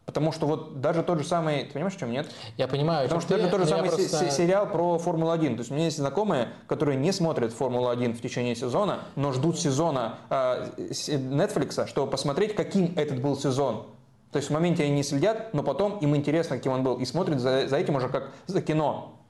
Потому 0.07 0.33
что 0.33 0.47
вот 0.47 0.81
даже 0.83 1.03
тот 1.03 1.19
же 1.21 1.25
самый, 1.25 1.65
ты 1.65 1.73
понимаешь, 1.73 1.95
в 1.97 1.99
чем 1.99 2.13
нет? 2.13 2.31
Я 2.59 2.69
понимаю, 2.69 3.05
Потому 3.09 3.21
что 3.23 3.35
ты, 3.35 3.41
даже 3.41 3.51
тот 3.51 3.61
же 3.63 3.67
я 3.69 3.77
самый 3.77 3.89
просто- 3.89 4.19
се- 4.19 4.31
сериал 4.31 4.67
про 4.69 4.99
Формулу-1. 4.99 5.55
То 5.55 5.59
есть 5.61 5.71
у 5.71 5.75
меня 5.75 5.87
есть 5.87 5.97
знакомые, 5.97 6.51
которые 6.67 6.97
не 6.99 7.11
смотрят 7.11 7.53
Формулу-1 7.55 8.13
в 8.13 8.21
течение 8.21 8.55
сезона, 8.55 9.01
но 9.17 9.33
ждут 9.33 9.59
сезона 9.59 10.19
э, 10.29 10.69
Netflix, 10.79 11.87
чтобы 11.89 12.11
посмотреть, 12.11 12.55
каким 12.55 12.93
этот 12.97 13.21
был 13.23 13.37
сезон. 13.37 13.87
То 14.35 14.39
есть 14.39 14.51
в 14.51 14.53
моменте 14.53 14.83
они 14.83 14.91
не 14.91 15.05
следят, 15.05 15.55
но 15.55 15.63
потом 15.63 15.99
им 15.99 16.17
интересно, 16.17 16.57
каким 16.57 16.73
он 16.73 16.83
был, 16.83 16.97
и 16.97 17.05
смотрят 17.05 17.39
за, 17.39 17.69
за 17.69 17.77
этим 17.77 17.95
уже 17.95 18.09
как 18.09 18.33
за 18.49 18.61
кино. 18.61 19.21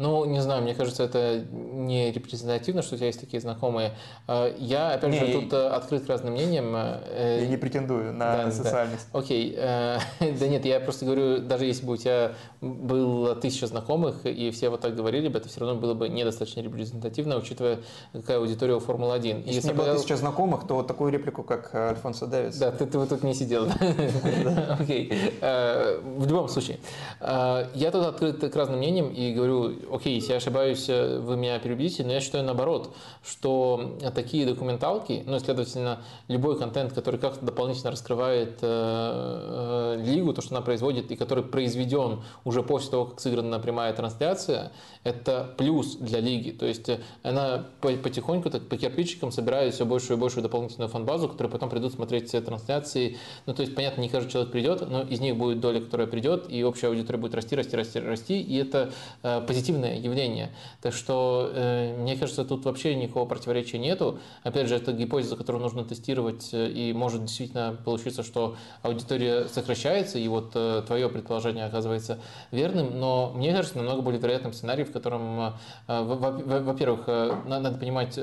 Ну, 0.00 0.24
не 0.24 0.40
знаю, 0.40 0.62
мне 0.62 0.74
кажется, 0.74 1.02
это 1.02 1.44
не 1.52 2.10
репрезентативно, 2.10 2.80
что 2.80 2.94
у 2.94 2.96
тебя 2.96 3.08
есть 3.08 3.20
такие 3.20 3.38
знакомые. 3.38 3.92
Э, 4.26 4.54
Я, 4.58 4.92
опять 4.94 5.10
Не, 5.10 5.18
же, 5.18 5.32
тут 5.32 5.52
э, 5.52 5.68
открыт 5.68 6.06
к 6.06 6.08
разным 6.08 6.32
мнениям. 6.32 6.72
э, 6.74 7.40
Я 7.42 7.46
не 7.46 7.58
претендую 7.58 8.14
на 8.14 8.36
да, 8.36 8.44
да. 8.46 8.50
социальность. 8.50 9.06
Окей, 9.12 9.54
э, 9.54 9.98
да 10.40 10.48
нет, 10.48 10.64
я 10.64 10.80
просто 10.80 11.04
говорю, 11.04 11.40
даже 11.42 11.66
если 11.66 11.84
бы 11.84 11.92
у 11.92 11.96
тебя 11.98 12.32
было 12.62 13.36
тысяча 13.36 13.66
знакомых, 13.66 14.24
и 14.24 14.50
все 14.52 14.70
вот 14.70 14.80
так 14.80 14.96
говорили 14.96 15.28
бы, 15.28 15.36
это 15.36 15.50
все 15.50 15.60
равно 15.60 15.78
было 15.78 15.92
бы 15.92 16.08
недостаточно 16.08 16.60
репрезентативно, 16.60 17.36
учитывая, 17.36 17.80
какая 18.14 18.38
аудитория 18.38 18.76
у 18.76 18.80
Формулы-1. 18.80 19.42
И 19.44 19.52
Если 19.52 19.68
не 19.68 19.74
было 19.74 19.94
тысяча 19.96 20.16
знакомых, 20.16 20.66
то 20.66 20.76
вот 20.76 20.86
такую 20.86 21.12
реплику, 21.12 21.42
как 21.42 21.74
э, 21.74 21.90
Альфонсо 21.90 22.26
Дэвис. 22.26 22.56
Да, 22.56 22.70
ты, 22.72 22.86
ты 22.86 22.98
вот 22.98 23.10
тут 23.10 23.22
не 23.22 23.34
сидел. 23.34 23.66
да? 23.66 24.76
Окей. 24.80 25.12
Э, 25.42 26.00
В 26.02 26.26
любом 26.26 26.48
случае, 26.48 26.78
э, 27.20 27.66
я 27.74 27.90
тут 27.90 28.06
открыт 28.06 28.50
к 28.50 28.56
разным 28.56 28.78
мнениям 28.78 29.10
и 29.10 29.34
говорю, 29.34 29.89
окей, 29.92 30.14
если 30.14 30.32
я 30.32 30.36
ошибаюсь, 30.36 30.88
э, 30.88 31.18
вы 31.18 31.36
меня 31.36 31.58
переубедите, 31.58 32.04
но 32.04 32.12
я 32.12 32.20
считаю 32.20 32.44
наоборот, 32.44 32.94
что 33.24 33.98
такие 34.14 34.46
документалки, 34.46 35.22
ну 35.26 35.38
следовательно, 35.38 36.00
любой 36.28 36.58
контент, 36.58 36.92
который 36.92 37.18
как-то 37.18 37.44
дополнительно 37.44 37.90
раскрывает 37.90 38.58
э, 38.62 39.96
э, 39.98 40.02
лигу, 40.02 40.32
то, 40.32 40.42
что 40.42 40.54
она 40.54 40.64
производит, 40.64 41.10
и 41.10 41.16
который 41.16 41.44
произведен 41.44 42.22
уже 42.44 42.62
после 42.62 42.90
того, 42.90 43.06
как 43.06 43.20
сыграна 43.20 43.58
прямая 43.58 43.92
трансляция, 43.92 44.72
это 45.04 45.54
плюс 45.56 45.96
для 45.96 46.20
лиги. 46.20 46.50
То 46.50 46.66
есть 46.66 46.88
э, 46.88 47.00
она 47.22 47.66
по- 47.80 47.90
потихоньку, 47.90 48.50
так 48.50 48.68
по 48.68 48.76
кирпичикам 48.76 49.32
собирает 49.32 49.74
все 49.74 49.84
большую 49.84 50.16
и 50.16 50.20
большую 50.20 50.42
дополнительную 50.42 50.88
фан-базу, 50.88 51.28
которые 51.28 51.50
потом 51.50 51.70
придут 51.70 51.94
смотреть 51.94 52.28
все 52.28 52.40
трансляции. 52.40 53.18
Ну, 53.46 53.54
то 53.54 53.62
есть, 53.62 53.74
понятно, 53.74 54.00
не 54.00 54.08
каждый 54.08 54.30
человек 54.30 54.52
придет, 54.52 54.88
но 54.88 55.02
из 55.02 55.20
них 55.20 55.36
будет 55.36 55.60
доля, 55.60 55.80
которая 55.80 56.06
придет, 56.06 56.46
и 56.48 56.62
общая 56.64 56.88
аудитория 56.88 57.18
будет 57.18 57.34
расти, 57.34 57.56
расти, 57.56 57.76
расти, 57.76 58.00
расти, 58.00 58.40
и 58.40 58.56
это 58.56 58.90
э, 59.22 59.40
позитивное 59.80 59.96
явление. 59.98 60.50
Так 60.80 60.92
что, 60.92 61.50
э, 61.52 61.96
мне 61.96 62.16
кажется, 62.16 62.44
тут 62.44 62.64
вообще 62.64 62.94
никакого 62.94 63.26
противоречия 63.26 63.78
нету. 63.78 64.18
Опять 64.42 64.68
же, 64.68 64.76
это 64.76 64.92
гипотеза, 64.92 65.36
которую 65.36 65.62
нужно 65.62 65.84
тестировать, 65.84 66.50
э, 66.52 66.68
и 66.68 66.92
может 66.92 67.22
действительно 67.24 67.76
получиться, 67.84 68.22
что 68.22 68.56
аудитория 68.82 69.46
сокращается, 69.48 70.18
и 70.18 70.28
вот 70.28 70.52
э, 70.54 70.82
твое 70.86 71.08
предположение 71.08 71.64
оказывается 71.64 72.18
верным, 72.50 72.98
но 72.98 73.32
мне 73.34 73.52
кажется, 73.52 73.78
намного 73.78 74.02
более 74.02 74.20
вероятным 74.20 74.52
сценарий, 74.52 74.84
в 74.84 74.92
котором, 74.92 75.36
во- 75.36 76.02
во- 76.02 76.30
во- 76.30 76.60
во-первых, 76.60 77.06
на- 77.06 77.60
надо 77.60 77.78
понимать 77.78 78.18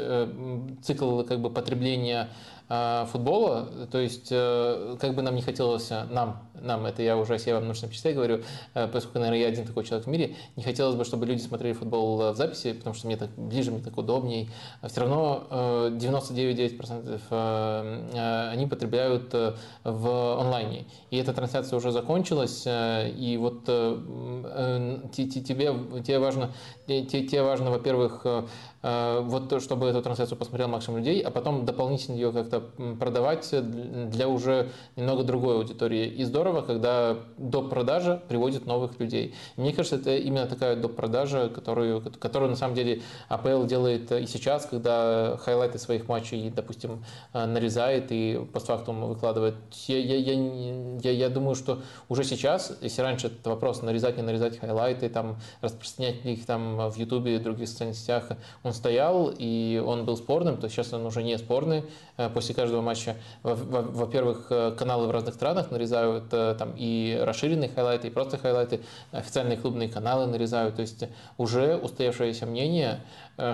цикл 0.84 1.22
как 1.24 1.40
бы 1.40 1.50
потребления 1.50 2.30
футбола, 2.68 3.70
то 3.92 3.98
есть 4.00 4.28
э, 4.32 4.98
как 5.00 5.16
бы 5.16 5.22
нам 5.22 5.36
не 5.36 5.42
хотелось, 5.42 5.90
э, 5.92 6.04
нам, 6.12 6.48
нам, 6.54 6.86
это 6.86 7.02
я 7.02 7.16
уже 7.18 7.36
о 7.36 7.40
себе 7.40 7.56
во 7.56 7.62
множественном 7.62 7.94
числе 7.94 8.14
говорю, 8.14 8.44
э, 8.74 8.88
поскольку, 8.88 9.20
наверное, 9.20 9.40
я 9.40 9.48
один 9.48 9.66
такой 9.66 9.86
человек 9.86 10.06
в 10.06 10.10
мире, 10.10 10.36
не 10.56 10.64
хотелось 10.64 10.96
бы, 10.96 11.06
чтобы 11.06 11.26
люди 11.26 11.42
смотрели 11.42 11.74
футбол 11.74 12.22
э, 12.22 12.32
в 12.32 12.36
записи, 12.36 12.74
потому 12.74 12.94
что 12.94 13.08
мне 13.08 13.16
так 13.16 13.30
ближе, 13.38 13.72
мне 13.72 13.82
так 13.82 13.98
удобней. 13.98 14.50
А 14.82 14.90
все 14.90 15.02
равно 15.02 15.48
э, 15.50 15.90
99,9% 15.94 17.22
э, 17.30 18.08
э, 18.14 18.50
они 18.50 18.68
потребляют 18.68 19.34
э, 19.34 19.54
в 19.84 20.40
онлайне. 20.42 20.86
И 21.10 21.18
эта 21.18 21.34
трансляция 21.34 21.78
уже 21.78 21.92
закончилась, 21.92 22.64
э, 22.66 23.10
и 23.12 23.38
вот 23.38 23.64
э, 23.68 23.98
э, 24.44 25.00
тебе, 25.14 25.74
тебе 26.02 26.20
важно, 26.20 26.52
те- 26.86 27.06
те- 27.06 27.26
тебе 27.26 27.44
важно, 27.44 27.72
во-первых, 27.72 28.22
э, 28.26 28.44
э, 28.77 28.77
вот 28.82 29.50
то, 29.50 29.60
чтобы 29.60 29.88
эту 29.88 30.02
трансляцию 30.02 30.38
посмотрел 30.38 30.68
максимум 30.68 31.00
людей, 31.00 31.22
а 31.22 31.32
потом 31.32 31.66
дополнительно 31.66 32.16
ее 32.16 32.32
как-то 32.32 32.62
продавать 33.00 33.50
для 33.52 34.28
уже 34.28 34.70
немного 34.96 35.24
другой 35.24 35.56
аудитории. 35.56 36.08
И 36.08 36.24
здорово, 36.24 36.62
когда 36.62 37.18
доп. 37.38 37.70
продажа 37.70 38.22
приводит 38.28 38.66
новых 38.66 39.00
людей. 39.00 39.36
Мне 39.56 39.74
кажется, 39.74 39.98
это 39.98 40.16
именно 40.16 40.48
такая 40.48 40.76
доп. 40.76 40.96
продажа, 40.96 41.50
которую, 41.50 42.02
которую 42.20 42.50
на 42.50 42.56
самом 42.56 42.76
деле 42.76 43.02
АПЛ 43.30 43.66
делает 43.66 44.12
и 44.12 44.26
сейчас, 44.28 44.66
когда 44.66 45.38
хайлайты 45.38 45.80
своих 45.80 46.08
матчей, 46.08 46.50
допустим, 46.50 47.04
э, 47.34 47.46
нарезает 47.46 48.12
и 48.12 48.46
постфактум 48.54 49.08
выкладывает. 49.08 49.56
Я, 49.88 50.00
я, 50.00 50.16
я, 50.16 50.98
я, 51.02 51.12
я 51.12 51.30
думаю, 51.30 51.56
что 51.56 51.82
уже 52.10 52.24
сейчас, 52.24 52.78
если 52.82 53.02
раньше 53.02 53.28
этот 53.28 53.46
вопрос 53.48 53.82
нарезать, 53.82 54.18
не 54.18 54.24
нарезать 54.24 54.60
хайлайты, 54.60 55.10
там, 55.10 55.38
распространять 55.62 56.26
их 56.26 56.46
там 56.46 56.90
в 56.90 56.96
Ютубе 56.98 57.36
и 57.36 57.40
других 57.40 57.68
социальных 57.68 57.98
сетях, 57.98 58.30
он 58.68 58.74
стоял, 58.74 59.34
и 59.36 59.82
он 59.84 60.06
был 60.06 60.18
спорным, 60.18 60.58
то 60.58 60.70
сейчас 60.70 60.94
он 60.94 61.06
уже 61.06 61.24
не 61.24 61.38
спорный 61.38 61.84
э, 62.18 62.30
после 62.30 62.54
каждого 62.54 62.82
матча. 62.82 63.16
Во-первых, 63.44 64.48
э, 64.50 64.72
каналы 64.78 65.08
в 65.08 65.12
разных 65.12 65.34
странах 65.34 65.72
нарезают 65.72 66.26
э, 66.32 66.56
там 66.58 66.74
и 66.78 67.20
расширенные 67.22 67.70
хайлайты, 67.70 68.08
и 68.08 68.12
просто 68.12 68.38
хайлайты, 68.38 68.82
официальные 69.12 69.58
клубные 69.58 69.90
каналы 69.90 70.28
нарезают, 70.28 70.76
то 70.76 70.82
есть 70.82 71.06
уже 71.38 71.78
устоявшееся 71.78 72.46
мнение, 72.46 73.02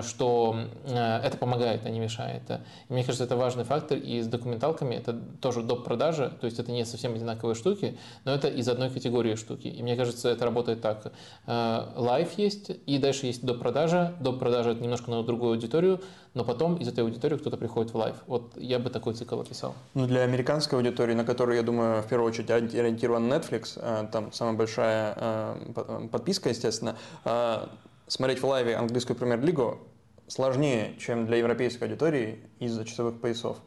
что 0.02 0.56
это 0.86 1.36
помогает, 1.38 1.84
а 1.84 1.90
не 1.90 2.00
мешает. 2.00 2.42
И 2.88 2.92
мне 2.92 3.02
кажется, 3.02 3.24
это 3.24 3.36
важный 3.36 3.64
фактор, 3.64 3.98
и 3.98 4.20
с 4.20 4.26
документалками 4.26 4.94
это 4.94 5.12
тоже 5.40 5.62
доп. 5.62 5.84
продажа, 5.84 6.30
то 6.40 6.46
есть 6.46 6.58
это 6.58 6.72
не 6.72 6.84
совсем 6.84 7.14
одинаковые 7.14 7.54
штуки, 7.54 7.98
но 8.24 8.32
это 8.32 8.48
из 8.48 8.68
одной 8.68 8.90
категории 8.90 9.34
штуки. 9.34 9.68
И 9.68 9.82
мне 9.82 9.96
кажется, 9.96 10.28
это 10.30 10.44
работает 10.44 10.80
так. 10.80 11.12
Live 11.46 12.38
есть, 12.38 12.70
и 12.86 12.98
дальше 12.98 13.26
есть 13.26 13.44
доп. 13.44 13.58
продажа. 13.58 14.14
Доп. 14.20 14.38
продажа 14.38 14.70
это 14.70 14.82
немножко 14.82 15.10
на 15.10 15.22
другую 15.22 15.52
аудиторию, 15.52 16.00
но 16.34 16.44
потом 16.44 16.76
из 16.76 16.88
этой 16.88 17.04
аудитории 17.04 17.36
кто-то 17.36 17.56
приходит 17.56 17.92
в 17.92 17.96
live. 17.96 18.16
Вот 18.26 18.52
я 18.56 18.78
бы 18.78 18.90
такой 18.90 19.14
цикл 19.14 19.40
описал. 19.40 19.74
Ну, 19.94 20.06
для 20.06 20.22
американской 20.22 20.78
аудитории, 20.78 21.14
на 21.14 21.24
которую, 21.24 21.56
я 21.56 21.62
думаю, 21.62 22.02
в 22.02 22.08
первую 22.08 22.28
очередь 22.28 22.50
ориентирован 22.50 23.32
Netflix, 23.32 23.72
э, 23.76 24.08
там 24.10 24.32
самая 24.32 24.54
большая 24.54 25.14
э, 25.16 26.08
подписка, 26.10 26.48
естественно, 26.48 26.96
э, 27.24 27.66
смотреть 28.06 28.40
в 28.40 28.46
лайве 28.46 28.76
английскую 28.76 29.16
премьер-лигу 29.16 29.78
сложнее, 30.26 30.96
чем 30.98 31.26
для 31.26 31.36
европейской 31.36 31.84
аудитории 31.84 32.40
из-за 32.58 32.84
часовых 32.84 33.20
поясов. 33.20 33.58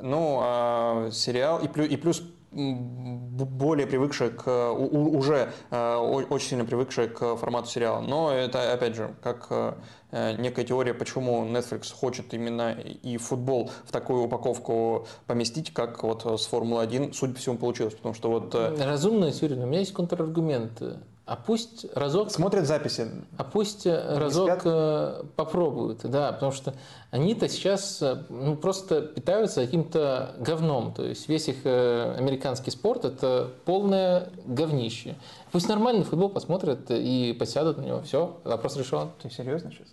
Ну, 0.00 0.38
а 0.42 1.10
сериал, 1.10 1.60
и 1.60 1.68
плюс, 1.68 1.88
и 1.88 1.96
плюс 1.96 2.22
более 2.50 3.86
привыкшие 3.86 4.30
к, 4.30 4.72
уже 4.72 5.52
э, 5.70 5.96
очень 5.96 6.48
сильно 6.48 6.64
привыкшие 6.64 7.08
к 7.08 7.36
формату 7.36 7.68
сериала. 7.68 8.00
Но 8.00 8.32
это, 8.32 8.72
опять 8.72 8.94
же, 8.94 9.14
как 9.22 9.48
э, 9.50 10.36
некая 10.38 10.64
теория, 10.64 10.94
почему 10.94 11.44
Netflix 11.44 11.92
хочет 11.92 12.32
именно 12.32 12.72
и 12.72 13.18
футбол 13.18 13.70
в 13.84 13.92
такую 13.92 14.22
упаковку 14.22 15.06
поместить, 15.26 15.74
как 15.74 16.02
вот 16.02 16.24
с 16.24 16.46
Формулы-1, 16.46 17.12
судя 17.12 17.34
по 17.34 17.38
всему, 17.38 17.58
получилось. 17.58 17.94
Потому 17.94 18.14
что 18.14 18.30
вот... 18.30 18.54
Э, 18.54 18.74
Разумная 18.82 19.32
теория, 19.32 19.56
но 19.56 19.64
у 19.64 19.66
меня 19.66 19.80
есть 19.80 19.92
контраргумент. 19.92 20.82
А 21.28 21.36
пусть 21.36 21.84
разок... 21.94 22.30
Смотрят 22.30 22.66
записи. 22.66 23.06
А 23.36 23.44
пусть 23.44 23.86
разок 23.86 24.62
спят. 24.62 25.34
попробуют, 25.36 26.00
да, 26.04 26.32
потому 26.32 26.52
что 26.52 26.72
они-то 27.10 27.50
сейчас 27.50 28.00
э, 28.00 28.24
ну, 28.30 28.56
просто 28.56 29.02
питаются 29.02 29.60
каким-то 29.60 30.34
говном. 30.38 30.94
То 30.94 31.04
есть 31.04 31.28
весь 31.28 31.48
их 31.48 31.56
э, 31.64 32.14
американский 32.16 32.70
спорт– 32.70 33.04
это 33.06 33.50
полное 33.66 34.30
говнище. 34.46 35.16
Пусть 35.52 35.68
нормальный 35.68 36.04
футбол 36.04 36.30
посмотрят 36.30 36.90
и 36.90 37.36
посядут 37.38 37.76
на 37.76 37.82
него. 37.82 38.00
Все, 38.00 38.38
вопрос 38.44 38.78
решен. 38.78 39.10
Ты 39.22 39.28
серьезно 39.28 39.70
сейчас? 39.70 39.88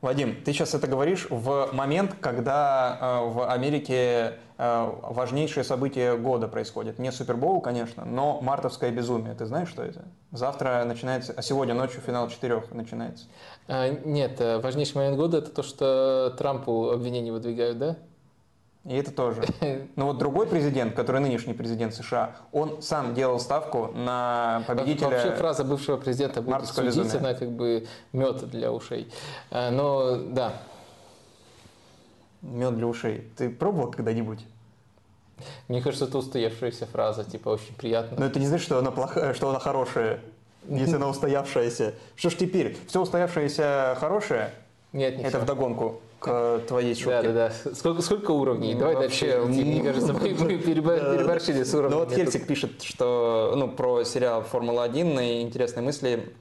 Вадим, 0.00 0.42
ты 0.42 0.54
сейчас 0.54 0.74
это 0.74 0.86
говоришь 0.86 1.26
в 1.28 1.68
момент, 1.72 2.14
когда 2.22 2.98
э, 3.00 3.28
в 3.28 3.50
Америке 3.50 4.38
э, 4.56 4.92
важнейшее 5.02 5.62
событие 5.62 6.16
года 6.16 6.48
происходит. 6.48 6.98
Не 6.98 7.12
Супербоул, 7.12 7.60
конечно, 7.60 8.06
но 8.06 8.40
мартовское 8.40 8.90
безумие. 8.90 9.34
Ты 9.34 9.44
знаешь, 9.44 9.68
что 9.68 9.82
это? 9.82 10.04
Завтра 10.32 10.84
начинается, 10.86 11.34
а 11.36 11.42
сегодня 11.42 11.74
ночью 11.74 12.00
финал 12.00 12.30
четырех 12.30 12.72
начинается. 12.72 13.26
А, 13.68 13.90
нет, 13.90 14.40
э, 14.40 14.58
важнейший 14.60 14.96
момент 14.96 15.18
года 15.18 15.38
это 15.38 15.50
то, 15.50 15.62
что 15.62 16.34
Трампу 16.38 16.90
обвинения 16.90 17.30
выдвигают, 17.30 17.78
да? 17.78 17.96
И 18.84 18.96
это 18.96 19.10
тоже. 19.10 19.42
Но 19.96 20.06
вот 20.06 20.18
другой 20.18 20.46
президент, 20.46 20.94
который 20.94 21.20
нынешний 21.20 21.52
президент 21.52 21.94
США, 21.94 22.36
он 22.50 22.80
сам 22.80 23.14
делал 23.14 23.38
ставку 23.38 23.88
на 23.94 24.64
победителя... 24.66 25.08
Вообще 25.08 25.32
фраза 25.32 25.64
бывшего 25.64 25.98
президента 25.98 26.40
будет 26.40 26.66
судить, 26.66 27.14
она 27.14 27.34
как 27.34 27.50
бы 27.50 27.86
мед 28.12 28.48
для 28.48 28.72
ушей. 28.72 29.12
А, 29.50 29.70
но 29.70 30.16
да. 30.16 30.54
Мед 32.40 32.76
для 32.76 32.86
ушей. 32.86 33.30
Ты 33.36 33.50
пробовал 33.50 33.90
когда-нибудь? 33.90 34.46
Мне 35.68 35.82
кажется, 35.82 36.06
это 36.06 36.18
устоявшаяся 36.18 36.86
фраза, 36.86 37.24
типа 37.24 37.50
очень 37.50 37.74
приятно. 37.74 38.16
Но 38.18 38.26
это 38.26 38.38
не 38.38 38.46
значит, 38.46 38.64
что 38.64 38.78
она 38.78 38.90
плохая, 38.90 39.34
что 39.34 39.50
она 39.50 39.58
хорошая, 39.58 40.20
если 40.68 40.96
она 40.96 41.08
устоявшаяся. 41.08 41.94
Что 42.16 42.30
ж 42.30 42.34
теперь? 42.34 42.78
Все 42.88 43.00
устоявшееся 43.00 43.96
хорошее? 43.98 44.52
Нет, 44.92 45.18
не 45.18 45.24
Это 45.24 45.38
вдогонку 45.38 46.00
к 46.20 46.60
твоей 46.68 46.94
шутке. 46.94 47.22
Да, 47.22 47.32
да, 47.32 47.52
да. 47.64 47.74
Сколько, 47.74 48.02
сколько 48.02 48.30
уровней? 48.30 48.74
Давай 48.74 48.94
Вообще, 48.94 49.40
дальше. 49.40 49.48
Мне 49.48 49.82
кажется, 49.82 50.12
мы, 50.12 50.34
мы 50.38 50.58
переборщили 50.58 51.64
с 51.64 51.74
уровнем. 51.74 51.98
Ну 51.98 52.04
вот 52.04 52.12
Хельсик 52.12 52.46
пишет, 52.46 52.82
что 52.82 53.54
ну, 53.56 53.68
про 53.68 54.04
сериал 54.04 54.42
Формула-1 54.42 55.24
и 55.24 55.42
интересные 55.42 55.82
мысли. 55.82 56.32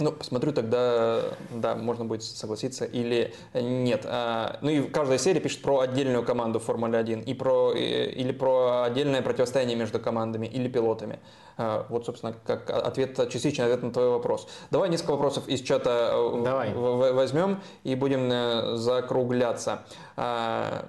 Ну, 0.00 0.12
посмотрю 0.12 0.52
тогда, 0.52 1.22
да, 1.50 1.74
можно 1.74 2.04
будет 2.04 2.22
согласиться 2.22 2.84
или 2.84 3.34
нет. 3.52 4.02
А, 4.06 4.58
ну 4.60 4.70
и 4.70 4.82
каждая 4.82 5.18
серия 5.18 5.40
пишет 5.40 5.60
про 5.60 5.80
отдельную 5.80 6.24
команду 6.24 6.60
Формулы-1 6.60 7.24
и 7.24 7.34
про, 7.34 7.72
или 7.72 8.30
про 8.30 8.84
отдельное 8.84 9.22
противостояние 9.22 9.76
между 9.76 9.98
командами 9.98 10.46
или 10.46 10.68
пилотами. 10.68 11.18
А, 11.56 11.84
вот, 11.88 12.06
собственно, 12.06 12.32
как 12.46 12.70
ответ, 12.70 13.16
частичный 13.28 13.64
ответ 13.64 13.82
на 13.82 13.90
твой 13.90 14.08
вопрос. 14.08 14.48
Давай 14.70 14.88
несколько 14.88 15.12
вопросов 15.12 15.48
из 15.48 15.62
чата 15.62 16.10
э, 16.12 16.42
Давай. 16.44 16.72
возьмем 16.74 17.60
и 17.82 17.96
будем 17.96 18.30
э, 18.30 18.76
закругляться. 18.76 19.82
А, 20.16 20.86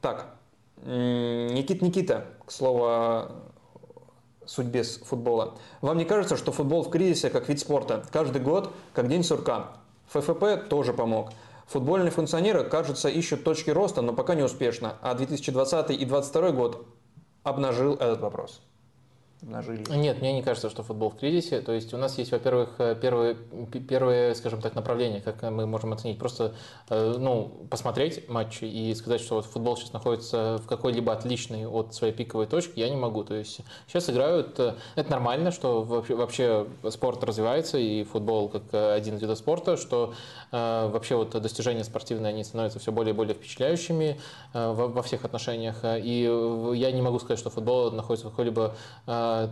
так, 0.00 0.28
Никит 0.86 1.82
Никита, 1.82 2.24
к 2.46 2.52
слову, 2.52 3.28
судьбе 4.48 4.82
футбола. 4.82 5.54
Вам 5.80 5.98
не 5.98 6.04
кажется, 6.04 6.36
что 6.36 6.52
футбол 6.52 6.82
в 6.82 6.90
кризисе 6.90 7.30
как 7.30 7.48
вид 7.48 7.60
спорта? 7.60 8.04
Каждый 8.10 8.42
год 8.42 8.72
как 8.94 9.08
день 9.08 9.22
сурка. 9.22 9.72
ФФП 10.08 10.68
тоже 10.68 10.92
помог. 10.92 11.30
Футбольные 11.66 12.10
функционеры, 12.10 12.64
кажется, 12.64 13.08
ищут 13.08 13.44
точки 13.44 13.70
роста, 13.70 14.00
но 14.00 14.14
пока 14.14 14.34
не 14.34 14.42
успешно. 14.42 14.96
А 15.02 15.14
2020 15.14 15.90
и 15.90 16.04
2022 16.04 16.50
год 16.52 16.86
обнажил 17.44 17.94
этот 17.94 18.20
вопрос 18.20 18.62
нажили? 19.42 19.84
Нет, 19.90 20.20
мне 20.20 20.32
не 20.32 20.42
кажется, 20.42 20.70
что 20.70 20.82
футбол 20.82 21.10
в 21.10 21.16
кризисе. 21.16 21.60
То 21.60 21.72
есть 21.72 21.94
у 21.94 21.96
нас 21.96 22.18
есть, 22.18 22.32
во-первых, 22.32 22.70
э, 22.78 22.96
первые, 23.00 23.36
первые, 23.88 24.34
скажем 24.34 24.60
так, 24.60 24.74
направления, 24.74 25.20
как 25.20 25.42
мы 25.42 25.66
можем 25.66 25.92
оценить. 25.92 26.18
Просто 26.18 26.54
э, 26.88 27.16
ну, 27.18 27.66
посмотреть 27.70 28.28
матчи 28.28 28.64
и 28.64 28.94
сказать, 28.94 29.20
что 29.20 29.36
вот 29.36 29.46
футбол 29.46 29.76
сейчас 29.76 29.92
находится 29.92 30.58
в 30.62 30.66
какой-либо 30.66 31.12
отличной 31.12 31.66
от 31.66 31.94
своей 31.94 32.12
пиковой 32.12 32.46
точки, 32.46 32.78
я 32.80 32.88
не 32.88 32.96
могу. 32.96 33.24
То 33.24 33.34
есть 33.34 33.60
сейчас 33.86 34.10
играют, 34.10 34.58
э, 34.58 34.74
это 34.96 35.10
нормально, 35.10 35.50
что 35.50 35.82
вообще, 35.82 36.14
вообще 36.14 36.66
спорт 36.90 37.22
развивается 37.24 37.78
и 37.78 38.04
футбол 38.04 38.48
как 38.48 38.62
один 38.72 39.16
из 39.16 39.22
видов 39.22 39.38
спорта, 39.38 39.76
что 39.76 40.14
вообще 40.50 41.16
вот 41.16 41.30
достижения 41.40 41.84
спортивные, 41.84 42.30
они 42.30 42.44
становятся 42.44 42.78
все 42.78 42.90
более 42.92 43.12
и 43.12 43.16
более 43.16 43.34
впечатляющими 43.34 44.18
во 44.54 45.02
всех 45.02 45.24
отношениях. 45.24 45.80
И 45.84 46.22
я 46.74 46.92
не 46.92 47.02
могу 47.02 47.18
сказать, 47.18 47.38
что 47.38 47.50
футбол 47.50 47.90
находится 47.90 48.28
в 48.28 48.30
какой-либо 48.30 48.74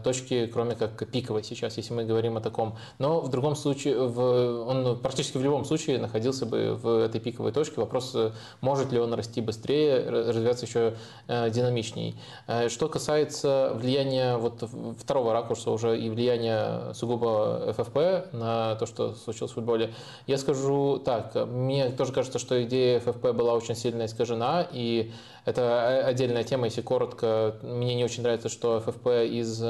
точки, 0.02 0.46
кроме 0.46 0.74
как 0.74 1.08
пиковой 1.10 1.42
сейчас, 1.42 1.76
если 1.76 1.94
мы 1.94 2.05
говорим 2.05 2.36
о 2.36 2.40
таком. 2.40 2.76
Но 2.98 3.20
в 3.20 3.28
другом 3.28 3.56
случае, 3.56 4.06
в, 4.06 4.66
он 4.68 4.98
практически 5.00 5.38
в 5.38 5.42
любом 5.42 5.64
случае 5.64 5.98
находился 5.98 6.46
бы 6.46 6.74
в 6.74 7.05
этой 7.05 7.20
пиковой 7.20 7.52
точке. 7.52 7.80
Вопрос, 7.80 8.16
может 8.60 8.92
ли 8.92 8.98
он 8.98 9.14
расти 9.14 9.40
быстрее, 9.40 10.08
развиваться 10.08 10.66
еще 10.66 10.94
э, 11.28 11.50
динамичней. 11.50 12.20
Э, 12.46 12.68
что 12.68 12.88
касается 12.88 13.72
влияния 13.74 14.36
вот 14.36 14.68
второго 14.98 15.32
ракурса 15.32 15.70
уже 15.70 15.98
и 15.98 16.08
влияния 16.10 16.92
сугубо 16.94 17.72
ФФП 17.72 18.32
на 18.32 18.76
то, 18.76 18.86
что 18.86 19.14
случилось 19.14 19.52
в 19.52 19.55
футболе, 19.55 19.94
я 20.26 20.38
скажу 20.38 20.98
так, 21.05 21.34
мне 21.46 21.90
тоже 21.90 22.12
кажется, 22.12 22.38
что 22.38 22.62
идея 22.64 23.00
ФФП 23.00 23.32
была 23.32 23.55
очень 23.55 23.76
сильно 23.76 24.06
искажена, 24.06 24.66
и 24.72 25.12
это 25.47 26.05
отдельная 26.05 26.42
тема, 26.42 26.66
если 26.66 26.83
коротко. 26.83 27.57
Мне 27.62 27.94
не 27.94 28.05
очень 28.05 28.23
нравится, 28.23 28.49
что 28.49 28.81
ФФП 28.81 29.07
из 29.07 29.62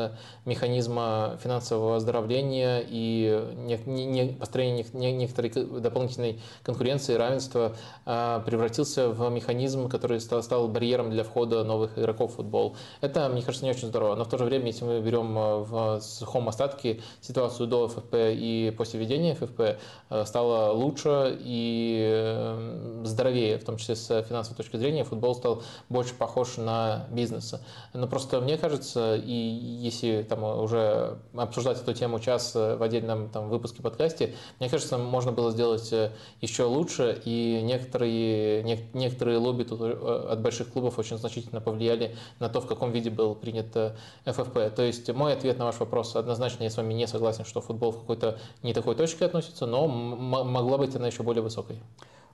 механизма 0.46 1.38
финансового 1.42 1.96
оздоровления 1.96 2.82
и 2.88 3.44
не, 3.56 4.32
построения 4.32 4.86
не, 4.94 5.12
некоторой 5.12 5.50
дополнительной 5.80 6.40
конкуренции, 6.62 7.14
равенства 7.14 7.76
а, 8.06 8.40
превратился 8.40 9.10
в 9.10 9.28
механизм, 9.30 9.88
который 9.88 10.18
стал, 10.20 10.42
стал 10.42 10.66
барьером 10.68 11.10
для 11.10 11.24
входа 11.24 11.62
новых 11.62 11.98
игроков 11.98 12.32
в 12.32 12.36
футбол. 12.36 12.76
Это, 13.02 13.28
мне 13.28 13.42
кажется, 13.42 13.66
не 13.66 13.70
очень 13.70 13.88
здорово. 13.88 14.14
Но 14.14 14.24
в 14.24 14.28
то 14.28 14.38
же 14.38 14.44
время, 14.44 14.68
если 14.68 14.84
мы 14.84 15.00
берем 15.00 15.36
а, 15.36 15.58
в 15.58 16.00
сухом 16.00 16.48
остатке 16.48 17.02
ситуацию 17.20 17.66
до 17.66 17.88
ФФП 17.88 18.14
и 18.14 18.74
после 18.76 18.98
введения 18.98 19.34
ФФП, 19.34 19.78
а, 20.08 20.24
стало 20.24 20.72
лучше 20.72 21.36
и 21.40 23.02
здоровее, 23.04 23.58
в 23.58 23.64
том 23.64 23.76
числе 23.76 23.94
с 23.94 24.22
финансовой 24.22 24.56
точки 24.56 24.78
зрения. 24.78 25.04
Футбол 25.04 25.34
стал 25.34 25.62
больше 25.88 26.14
похож 26.14 26.56
на 26.56 27.06
бизнес. 27.10 27.54
Но 27.92 28.06
просто 28.06 28.40
мне 28.40 28.58
кажется, 28.58 29.16
и 29.16 29.32
если 29.32 30.26
там 30.28 30.44
уже 30.44 31.18
обсуждать 31.34 31.80
эту 31.80 31.94
тему 31.94 32.20
час 32.20 32.54
в 32.54 32.82
отдельном 32.82 33.28
там, 33.30 33.48
выпуске 33.48 33.82
подкасте, 33.82 34.34
мне 34.60 34.68
кажется, 34.68 34.98
можно 34.98 35.32
было 35.32 35.50
сделать 35.50 35.92
еще 36.40 36.64
лучше, 36.64 37.20
и 37.24 37.60
некоторые, 37.62 38.62
не, 38.62 38.78
некоторые 38.94 39.38
лобби 39.38 39.64
тут 39.64 39.80
от 39.80 40.40
больших 40.40 40.72
клубов 40.72 40.98
очень 40.98 41.18
значительно 41.18 41.60
повлияли 41.60 42.16
на 42.38 42.48
то, 42.48 42.60
в 42.60 42.66
каком 42.66 42.92
виде 42.92 43.10
был 43.10 43.34
принят 43.34 43.76
ФФП. 44.24 44.74
То 44.74 44.82
есть 44.82 45.12
мой 45.12 45.32
ответ 45.32 45.58
на 45.58 45.66
ваш 45.66 45.78
вопрос 45.78 46.16
однозначно 46.16 46.64
я 46.64 46.70
с 46.70 46.76
вами 46.76 46.94
не 46.94 47.06
согласен, 47.06 47.44
что 47.44 47.60
футбол 47.60 47.92
в 47.92 48.00
какой-то 48.00 48.38
не 48.62 48.74
такой 48.74 48.94
точке 48.94 49.24
относится, 49.26 49.66
но 49.66 49.86
могла 49.86 50.78
быть 50.78 50.94
она 50.96 51.06
еще 51.06 51.22
более 51.22 51.42
высокой. 51.42 51.80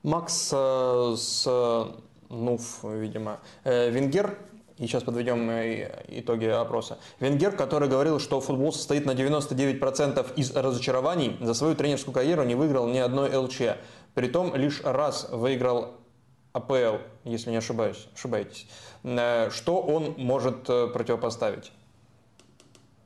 Макс 0.02 0.51
э, 0.52 1.15
с 1.17 1.47
НУФ, 2.33 2.85
видимо, 2.85 3.41
э, 3.65 3.91
Венгер 3.91 4.39
и 4.78 4.86
сейчас 4.86 5.02
подведем 5.02 5.49
э, 5.51 6.05
итоги 6.09 6.47
опроса. 6.47 6.99
Венгер, 7.20 7.52
который 7.52 7.89
говорил, 7.89 8.19
что 8.19 8.41
футбол 8.41 8.73
состоит 8.73 9.07
на 9.07 9.12
99% 9.12 10.35
из 10.35 10.57
разочарований, 10.57 11.36
за 11.41 11.55
свою 11.55 11.75
тренерскую 11.75 12.15
карьеру 12.15 12.43
не 12.43 12.55
выиграл 12.55 12.89
ни 12.89 12.99
одной 12.99 13.35
ЛЧ. 13.35 13.61
Притом 14.15 14.55
лишь 14.55 14.83
раз 14.83 15.28
выиграл 15.31 15.94
АПЛ, 16.52 16.99
если 17.25 17.51
не 17.51 17.57
ошибаюсь, 17.59 18.09
ошибаетесь. 18.15 18.67
Что 19.02 19.81
он 19.81 20.15
может 20.19 20.65
противопоставить? 20.65 21.73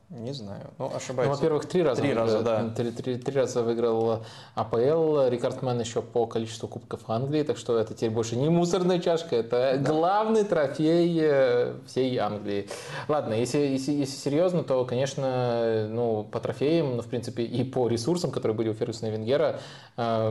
Не 0.08 0.32
знаю. 0.32 0.70
Ну, 0.78 0.88
ошибаюсь. 0.94 1.30
Ну, 1.30 1.34
во-первых, 1.34 1.66
три 1.66 1.82
раза. 1.82 2.00
Три 2.00 2.14
раза, 2.14 2.40
да. 2.42 2.70
Три, 2.76 2.92
три, 2.92 3.16
три 3.16 3.34
раза 3.34 3.64
выиграл 3.64 4.22
АПЛ, 4.54 5.26
рекордсмен 5.28 5.80
еще 5.80 6.00
по 6.00 6.26
количеству 6.26 6.68
кубков 6.68 7.00
Англии, 7.08 7.42
так 7.42 7.56
что 7.56 7.76
это 7.76 7.92
теперь 7.92 8.10
больше 8.10 8.36
не 8.36 8.48
мусорная 8.48 9.00
чашка, 9.00 9.34
это 9.34 9.78
да. 9.80 9.92
главный 9.92 10.44
трофей 10.44 11.18
э, 11.20 11.74
всей 11.88 12.16
Англии. 12.18 12.68
Ладно, 13.08 13.34
если, 13.34 13.58
если, 13.58 13.90
если 13.90 14.16
серьезно, 14.16 14.62
то, 14.62 14.84
конечно, 14.84 15.88
ну, 15.90 16.22
по 16.22 16.38
трофеям, 16.38 16.96
ну, 16.96 17.02
в 17.02 17.06
принципе, 17.06 17.42
и 17.42 17.64
по 17.64 17.88
ресурсам, 17.88 18.30
которые 18.30 18.56
были 18.56 18.68
у 18.68 18.74
Фергюсона 18.74 19.08
и 19.08 19.10
Венгера, 19.10 19.58
э, 19.96 20.28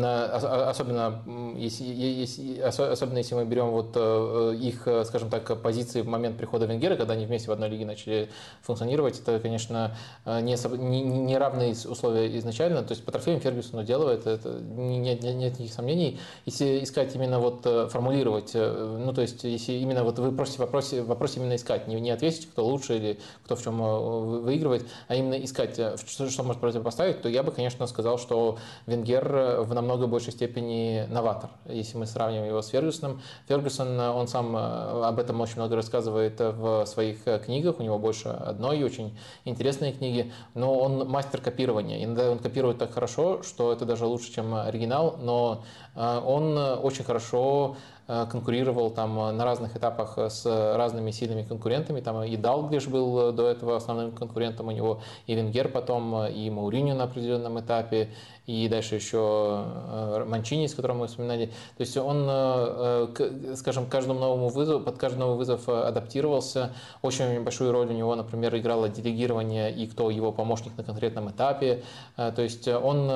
на, 0.00 0.68
особенно, 0.68 1.22
если, 1.56 1.84
если, 1.84 2.58
особенно 2.58 3.18
если 3.18 3.36
мы 3.36 3.44
берем 3.44 3.70
вот 3.70 3.92
э, 3.94 4.54
их, 4.56 4.88
скажем 5.04 5.30
так, 5.30 5.62
позиции 5.62 6.00
в 6.00 6.08
момент 6.08 6.36
прихода 6.36 6.66
Венгера, 6.66 6.96
когда 6.96 7.14
они 7.14 7.24
вместе 7.24 7.50
в 7.50 7.52
одной 7.52 7.68
лиге 7.68 7.86
начали 7.86 8.28
функционировать, 8.62 9.11
делать. 9.12 9.20
Это, 9.20 9.38
конечно, 9.40 9.96
э, 10.24 10.40
не, 10.40 10.56
не, 10.78 11.02
не 11.02 11.38
равные 11.38 11.72
условия 11.72 12.36
изначально. 12.38 12.82
То 12.82 12.92
есть 12.92 13.04
по 13.04 13.12
трофеям 13.12 13.40
Фергюсону 13.40 13.84
делает, 13.84 14.26
это 14.26 14.60
нет, 14.60 15.22
нет, 15.22 15.34
нет 15.34 15.52
никаких 15.52 15.72
сомнений. 15.72 16.18
Если 16.46 16.82
искать 16.82 17.14
именно 17.14 17.38
вот 17.38 17.62
э, 17.64 17.88
формулировать, 17.88 18.52
э, 18.54 18.98
ну 19.04 19.12
то 19.12 19.22
есть 19.22 19.44
если 19.44 19.72
именно 19.72 20.04
вот 20.04 20.18
вы 20.18 20.32
просите 20.32 20.60
вопрос, 20.60 20.92
вопрос 20.92 21.36
именно 21.36 21.56
искать, 21.56 21.88
не, 21.88 22.00
не 22.00 22.10
ответить, 22.10 22.48
кто 22.50 22.64
лучше 22.64 22.96
или 22.96 23.18
кто 23.44 23.56
в 23.56 23.62
чем 23.62 24.42
выигрывает, 24.42 24.86
а 25.08 25.14
именно 25.14 25.34
искать, 25.34 25.74
что, 25.74 26.28
что 26.28 26.42
может 26.42 26.60
противопоставить, 26.60 27.22
то 27.22 27.28
я 27.28 27.42
бы, 27.42 27.52
конечно, 27.52 27.86
сказал, 27.86 28.18
что 28.18 28.58
Венгер 28.86 29.62
в 29.62 29.74
намного 29.74 30.06
большей 30.06 30.32
степени 30.32 31.06
новатор, 31.08 31.50
если 31.66 31.96
мы 31.96 32.06
сравниваем 32.06 32.48
его 32.48 32.62
с 32.62 32.68
Фергюсоном. 32.68 33.20
Фергюсон, 33.48 33.98
он 33.98 34.28
сам 34.28 34.56
об 34.56 35.18
этом 35.18 35.40
очень 35.40 35.56
много 35.56 35.76
рассказывает 35.76 36.38
в 36.38 36.86
своих 36.86 37.24
книгах, 37.44 37.80
у 37.80 37.82
него 37.82 37.98
больше 37.98 38.28
одной, 38.28 38.82
очень 38.82 39.01
очень 39.02 39.16
интересные 39.44 39.92
книги, 39.92 40.32
но 40.54 40.78
он 40.78 41.08
мастер 41.08 41.40
копирования. 41.40 42.04
Иногда 42.04 42.30
он 42.30 42.38
копирует 42.38 42.78
так 42.78 42.92
хорошо, 42.92 43.42
что 43.42 43.72
это 43.72 43.84
даже 43.84 44.06
лучше, 44.06 44.32
чем 44.32 44.54
оригинал, 44.54 45.16
но 45.20 45.64
э, 45.94 46.20
он 46.24 46.56
очень 46.56 47.04
хорошо 47.04 47.76
э, 48.08 48.26
конкурировал 48.30 48.90
там 48.90 49.36
на 49.36 49.44
разных 49.44 49.76
этапах 49.76 50.18
с 50.18 50.44
разными 50.46 51.10
сильными 51.10 51.42
конкурентами. 51.42 52.00
Там 52.00 52.22
и 52.22 52.36
Далглиш 52.36 52.86
был 52.88 53.32
до 53.32 53.48
этого 53.48 53.76
основным 53.76 54.12
конкурентом 54.12 54.68
у 54.68 54.70
него, 54.70 55.00
и 55.26 55.34
Венгер 55.34 55.68
потом, 55.68 56.26
и 56.26 56.50
Мауриню 56.50 56.94
на 56.94 57.04
определенном 57.04 57.60
этапе, 57.60 58.08
и 58.46 58.68
дальше 58.68 58.96
еще 58.96 59.64
э, 59.64 60.24
Манчини, 60.26 60.66
с 60.66 60.74
которым 60.74 60.98
мы 60.98 61.06
вспоминали. 61.06 61.46
То 61.46 61.80
есть 61.80 61.96
он, 61.96 62.26
э, 62.28 63.06
э, 63.16 63.54
скажем, 63.56 63.86
каждому 63.86 64.18
новому 64.18 64.48
вызову, 64.48 64.80
под 64.80 64.98
каждый 64.98 65.18
новый 65.18 65.36
вызов 65.36 65.68
адаптировался. 65.68 66.72
Очень 67.02 67.42
большую 67.44 67.70
роль 67.70 67.86
у 67.88 67.92
него, 67.92 68.16
например, 68.16 68.56
играло 68.56 68.88
делегирование 68.88 69.72
и 69.72 69.86
кто 69.86 70.10
его 70.10 70.32
помощник 70.32 70.76
на 70.76 70.82
конкретном 70.82 71.30
этапе. 71.30 71.84
То 72.16 72.42
есть 72.42 72.66
он 72.66 73.06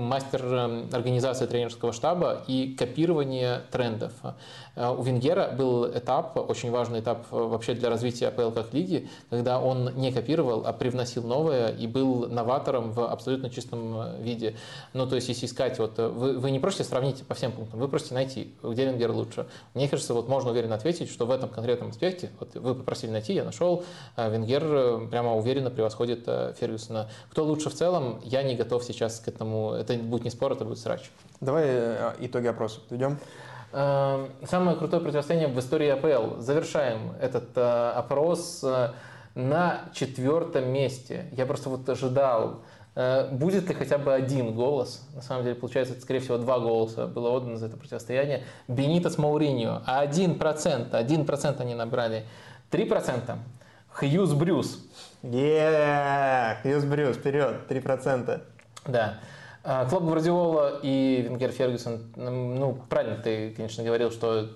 мастер 0.00 0.44
организации 0.92 1.46
тренерского 1.46 1.92
штаба 1.92 2.44
и 2.46 2.74
копирования 2.78 3.62
трендов. 3.70 4.12
У 4.80 5.02
Венгера 5.02 5.52
был 5.56 5.86
этап, 5.86 6.36
очень 6.36 6.70
важный 6.70 7.00
этап 7.00 7.26
вообще 7.30 7.74
для 7.74 7.90
развития 7.90 8.28
АПЛ 8.28 8.50
как 8.50 8.72
лиги, 8.72 9.08
когда 9.28 9.60
он 9.60 9.94
не 9.96 10.10
копировал, 10.10 10.64
а 10.64 10.72
привносил 10.72 11.22
новое 11.22 11.68
и 11.68 11.86
был 11.86 12.28
новатором 12.28 12.92
в 12.92 13.06
абсолютно 13.06 13.50
чистом 13.50 14.00
э, 14.00 14.22
виде. 14.22 14.56
Ну, 14.94 15.06
то 15.06 15.16
есть, 15.16 15.28
если 15.28 15.44
искать, 15.44 15.78
вот 15.78 15.98
э, 15.98 16.08
вы, 16.08 16.38
вы 16.38 16.50
не 16.50 16.58
просите 16.58 16.84
сравнить 16.84 17.26
по 17.26 17.34
всем 17.34 17.52
пунктам, 17.52 17.78
вы 17.78 17.88
просите 17.88 18.14
найти, 18.14 18.54
где 18.62 18.86
Венгер 18.86 19.10
лучше. 19.10 19.46
Мне 19.74 19.86
кажется, 19.86 20.14
вот 20.14 20.28
можно 20.28 20.50
уверенно 20.50 20.76
ответить, 20.76 21.10
что 21.10 21.26
в 21.26 21.30
этом 21.30 21.50
конкретном 21.50 21.90
аспекте, 21.90 22.30
вот 22.38 22.54
вы 22.54 22.74
попросили 22.74 23.10
найти, 23.10 23.34
я 23.34 23.44
нашел, 23.44 23.84
Венгер 24.16 24.64
э, 24.64 25.08
прямо 25.10 25.36
уверенно 25.36 25.70
превосходит 25.70 26.24
Фергюсона. 26.58 27.10
Кто 27.30 27.44
лучше 27.44 27.68
в 27.68 27.74
целом, 27.74 28.20
я 28.24 28.42
не 28.42 28.56
готов 28.56 28.82
сейчас 28.84 29.20
к 29.20 29.28
этому, 29.28 29.72
это 29.72 29.94
будет 29.94 30.24
не 30.24 30.30
спор, 30.30 30.52
это 30.52 30.64
будет 30.64 30.78
срач. 30.78 31.10
Давай 31.40 32.14
итоги 32.20 32.46
опроса 32.46 32.80
подведем. 32.80 33.18
Эм, 33.72 34.30
самое 34.46 34.76
крутое 34.76 35.02
противостояние 35.02 35.48
в 35.48 35.58
истории 35.58 35.88
АПЛ. 35.88 36.40
Завершаем 36.40 37.12
этот 37.20 37.56
опрос 37.56 38.64
на 39.34 39.82
четвертом 39.94 40.68
месте. 40.68 41.26
Я 41.32 41.46
просто 41.46 41.70
вот 41.70 41.88
ожидал 41.88 42.62
Э, 42.96 43.28
будет 43.30 43.68
ли 43.68 43.74
хотя 43.74 43.98
бы 43.98 44.12
один 44.12 44.54
голос? 44.54 45.06
На 45.14 45.22
самом 45.22 45.44
деле, 45.44 45.54
получается, 45.54 45.94
это, 45.94 46.02
скорее 46.02 46.20
всего, 46.20 46.38
два 46.38 46.58
голоса 46.58 47.06
было 47.06 47.30
отдано 47.30 47.56
за 47.56 47.66
это 47.66 47.76
противостояние. 47.76 48.44
Бенито 48.68 49.10
с 49.10 49.18
Мауриньо. 49.18 49.82
А 49.86 50.00
один 50.00 50.38
процент, 50.38 50.94
один 50.94 51.24
процент 51.24 51.60
они 51.60 51.74
набрали. 51.74 52.24
Три 52.68 52.84
процента. 52.84 53.38
Хьюз 53.92 54.32
Брюс. 54.32 54.78
Yeah, 55.22 56.56
Хьюз 56.62 56.84
Брюс, 56.84 57.16
вперед, 57.16 57.66
три 57.68 57.80
процента. 57.80 58.42
Да. 58.86 59.18
А, 59.62 59.84
Клоп 59.86 60.04
Гвардиола 60.04 60.78
и 60.82 61.20
Венгер 61.22 61.50
Фергюсон, 61.50 62.00
ну, 62.16 62.78
правильно 62.88 63.16
ты, 63.16 63.50
конечно, 63.50 63.84
говорил, 63.84 64.10
что 64.10 64.48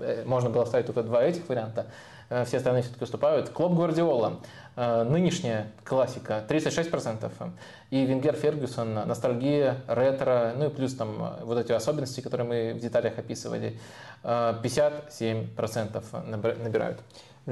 э, 0.00 0.24
можно 0.24 0.48
было 0.48 0.64
ставить 0.64 0.86
только 0.86 1.02
два 1.02 1.22
этих 1.22 1.46
варианта. 1.50 1.88
Э, 2.30 2.46
все 2.46 2.56
остальные 2.56 2.82
все-таки 2.82 3.04
уступают. 3.04 3.50
Клоп 3.50 3.74
Гвардиола, 3.74 4.40
э, 4.74 5.02
нынешняя 5.02 5.70
классика, 5.84 6.42
36%. 6.48 7.52
И 7.90 8.06
Венгер 8.06 8.36
Фергюсон, 8.36 8.94
ностальгия, 8.94 9.82
ретро, 9.86 10.54
ну 10.56 10.68
и 10.68 10.70
плюс 10.70 10.94
там 10.94 11.34
вот 11.42 11.58
эти 11.58 11.72
особенности, 11.72 12.22
которые 12.22 12.46
мы 12.48 12.72
в 12.72 12.80
деталях 12.80 13.18
описывали, 13.18 13.78
57% 14.22 16.02
набирают. 16.26 17.00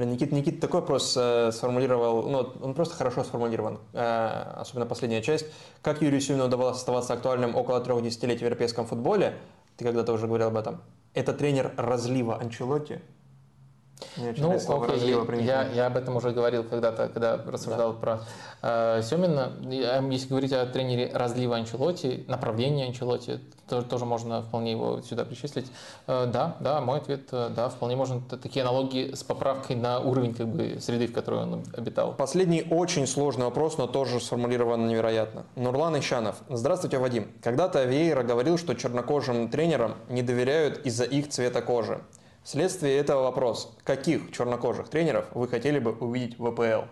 Никит, 0.05 0.31
Никит 0.31 0.59
такой 0.59 0.81
вопрос 0.81 1.15
э, 1.17 1.51
сформулировал, 1.51 2.23
ну, 2.29 2.53
он 2.61 2.73
просто 2.73 2.95
хорошо 2.95 3.23
сформулирован, 3.23 3.79
э, 3.93 4.53
особенно 4.57 4.85
последняя 4.85 5.21
часть. 5.21 5.45
Как 5.81 6.01
Юрию 6.01 6.21
Сюину 6.21 6.45
удавалось 6.45 6.77
оставаться 6.77 7.13
актуальным 7.13 7.55
около 7.55 7.81
трех 7.81 8.03
десятилетий 8.03 8.41
в 8.41 8.43
европейском 8.43 8.85
футболе? 8.85 9.35
Ты 9.75 9.85
когда-то 9.85 10.13
уже 10.13 10.27
говорил 10.27 10.47
об 10.47 10.57
этом. 10.57 10.81
Это 11.13 11.33
тренер 11.33 11.73
разлива 11.77 12.39
Анчелотти, 12.39 13.01
ну, 14.17 14.53
окей, 14.83 15.15
я, 15.43 15.67
я 15.69 15.87
об 15.87 15.97
этом 15.97 16.15
уже 16.15 16.31
говорил 16.31 16.63
когда-то, 16.63 17.09
когда 17.09 17.37
рассуждал 17.37 17.93
да. 17.93 17.99
про 17.99 18.19
э, 18.61 19.01
Семина. 19.03 19.53
Если 20.11 20.27
говорить 20.29 20.53
о 20.53 20.65
тренере 20.65 21.11
разлива 21.13 21.55
Анчелоти, 21.55 22.25
направления 22.27 22.85
Анчелоти, 22.85 23.39
то, 23.67 23.81
тоже 23.81 24.05
можно 24.05 24.41
вполне 24.43 24.71
его 24.71 25.01
сюда 25.01 25.25
причислить. 25.25 25.67
Э, 26.07 26.27
да, 26.31 26.55
да, 26.59 26.81
мой 26.81 26.99
ответ, 26.99 27.27
э, 27.31 27.49
да, 27.55 27.69
вполне 27.69 27.95
можно 27.95 28.21
такие 28.21 28.63
аналогии 28.63 29.13
с 29.13 29.23
поправкой 29.23 29.75
на 29.75 29.99
уровень 29.99 30.33
как 30.33 30.47
бы, 30.47 30.77
среды, 30.79 31.07
в 31.07 31.13
которой 31.13 31.43
он 31.43 31.63
обитал. 31.75 32.13
Последний 32.13 32.65
очень 32.69 33.07
сложный 33.07 33.45
вопрос, 33.45 33.77
но 33.77 33.87
тоже 33.87 34.19
сформулирован 34.19 34.87
невероятно. 34.87 35.45
Нурлан 35.55 35.97
Ищанов. 35.99 36.35
Здравствуйте, 36.49 36.97
Вадим. 36.97 37.27
Когда-то 37.41 37.83
Вейера 37.83 38.23
говорил, 38.23 38.57
что 38.57 38.73
чернокожим 38.73 39.49
тренерам 39.49 39.95
не 40.09 40.21
доверяют 40.21 40.85
из-за 40.85 41.03
их 41.03 41.29
цвета 41.29 41.61
кожи. 41.61 41.99
Вследствие 42.47 42.95
этого 42.95 43.23
вопрос. 43.23 43.75
Каких 43.83 44.31
чернокожих 44.31 44.87
тренеров 44.87 45.25
вы 45.33 45.49
хотели 45.49 45.79
бы 45.79 45.91
увидеть 45.91 46.39
в 46.39 46.49
ВПЛ? 46.49 46.87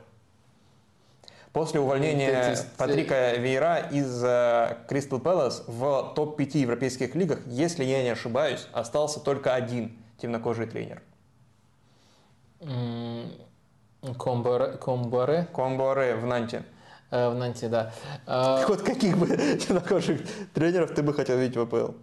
После 1.54 1.80
увольнения 1.80 2.58
Патрика 2.78 3.36
Вейра 3.38 3.88
из 3.90 4.20
Кристал 4.90 5.22
Пэлас 5.22 5.64
в 5.66 6.12
топ-5 6.14 6.58
европейских 6.58 7.16
лигах, 7.16 7.40
если 7.46 7.86
я 7.86 8.04
не 8.04 8.10
ошибаюсь, 8.10 8.68
остался 8.74 9.22
только 9.22 9.56
один 9.56 9.98
темнокожий 10.18 10.68
тренер. 10.68 11.02
Комборе? 14.20 14.74
Комборе, 14.74 15.48
Комборе 15.54 16.16
в 16.16 16.26
Нанте. 16.26 16.66
Э, 17.12 17.30
в 17.30 17.36
Нанте, 17.36 17.70
да. 17.70 17.94
Вот 18.68 18.82
каких 18.82 19.18
бы 19.18 19.28
темнокожих 19.66 20.20
тренеров 20.54 20.94
ты 20.94 21.02
бы 21.02 21.14
хотел 21.14 21.38
видеть 21.38 21.56
в 21.56 21.66
ВПЛ? 21.66 21.94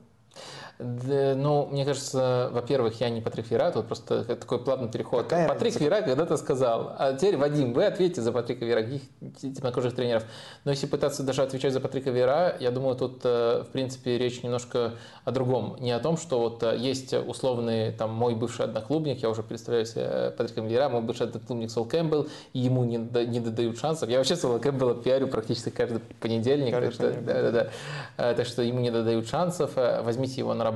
Да, 0.82 1.34
ну, 1.36 1.66
мне 1.66 1.84
кажется, 1.84 2.50
во-первых, 2.52 3.00
я 3.00 3.08
не 3.10 3.20
Патрик 3.20 3.50
Вера, 3.50 3.70
тут 3.70 3.86
просто 3.86 4.24
такой 4.24 4.58
плавный 4.58 4.90
переход. 4.90 5.24
Какая 5.24 5.48
Патрик 5.48 5.74
разница? 5.74 5.84
Вера 5.84 6.02
когда-то 6.02 6.36
сказал, 6.36 6.94
а 6.98 7.14
теперь, 7.14 7.36
Вадим, 7.36 7.72
вы 7.72 7.84
ответите 7.84 8.20
за 8.22 8.32
Патрика 8.32 8.64
Вера, 8.64 8.82
каких 8.82 9.02
темнокожих 9.40 9.94
тренеров. 9.94 10.24
Но 10.64 10.70
если 10.72 10.86
пытаться 10.86 11.22
даже 11.22 11.42
отвечать 11.42 11.72
за 11.72 11.80
Патрика 11.80 12.10
Вера, 12.10 12.56
я 12.60 12.70
думаю, 12.70 12.96
тут, 12.96 13.20
э, 13.24 13.64
в 13.66 13.72
принципе, 13.72 14.18
речь 14.18 14.42
немножко 14.42 14.94
о 15.24 15.30
другом. 15.30 15.76
Не 15.80 15.92
о 15.92 16.00
том, 16.00 16.16
что 16.16 16.40
вот 16.40 16.62
э, 16.62 16.76
есть 16.76 17.14
условный, 17.14 17.92
там, 17.92 18.10
мой 18.12 18.34
бывший 18.34 18.64
одноклубник, 18.64 19.22
я 19.22 19.30
уже 19.30 19.42
представляю 19.42 19.86
себе 19.86 20.34
Патриком 20.36 20.66
Вера, 20.66 20.88
мой 20.88 21.02
бывший 21.02 21.26
одноклубник 21.26 21.70
Сол 21.70 21.84
Кэмпбелл, 21.84 22.28
и 22.52 22.58
ему 22.58 22.84
не, 22.84 22.96
не 23.26 23.40
додают 23.40 23.78
шансов. 23.78 24.08
Я 24.08 24.18
вообще 24.18 24.36
Сола 24.36 24.58
Кэмпбелла 24.58 24.94
пиарю 24.94 25.28
практически 25.28 25.70
каждый 25.70 26.00
понедельник. 26.20 26.72
Каждый 26.72 26.86
так 26.86 26.94
что, 26.94 27.04
понедельник. 27.04 27.26
да, 27.26 27.42
да, 27.42 27.70
да. 28.16 28.30
Э, 28.30 28.34
Так 28.34 28.46
что 28.46 28.62
ему 28.62 28.80
не 28.80 28.90
додают 28.90 29.28
шансов, 29.28 29.72
э, 29.76 30.02
возьмите 30.02 30.40
его 30.40 30.54
на 30.54 30.64
работу. 30.64 30.71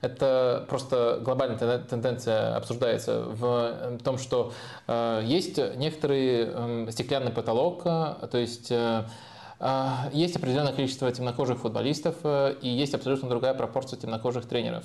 Это 0.00 0.64
просто 0.68 1.20
глобальная 1.22 1.58
тен- 1.58 1.84
тенденция 1.86 2.56
обсуждается 2.56 3.22
в 3.22 3.44
э, 3.44 3.98
том, 4.02 4.18
что 4.18 4.52
э, 4.86 5.22
есть 5.24 5.58
некоторый 5.76 6.44
эм, 6.44 6.90
стеклянный 6.90 7.32
потолок, 7.32 7.82
э, 7.84 8.28
то 8.30 8.38
есть 8.38 8.72
есть 10.12 10.36
определенное 10.36 10.74
количество 10.74 11.10
темнокожих 11.10 11.60
футболистов 11.60 12.16
и 12.60 12.68
есть 12.68 12.92
абсолютно 12.92 13.30
другая 13.30 13.54
пропорция 13.54 13.98
темнокожих 13.98 14.44
тренеров. 14.44 14.84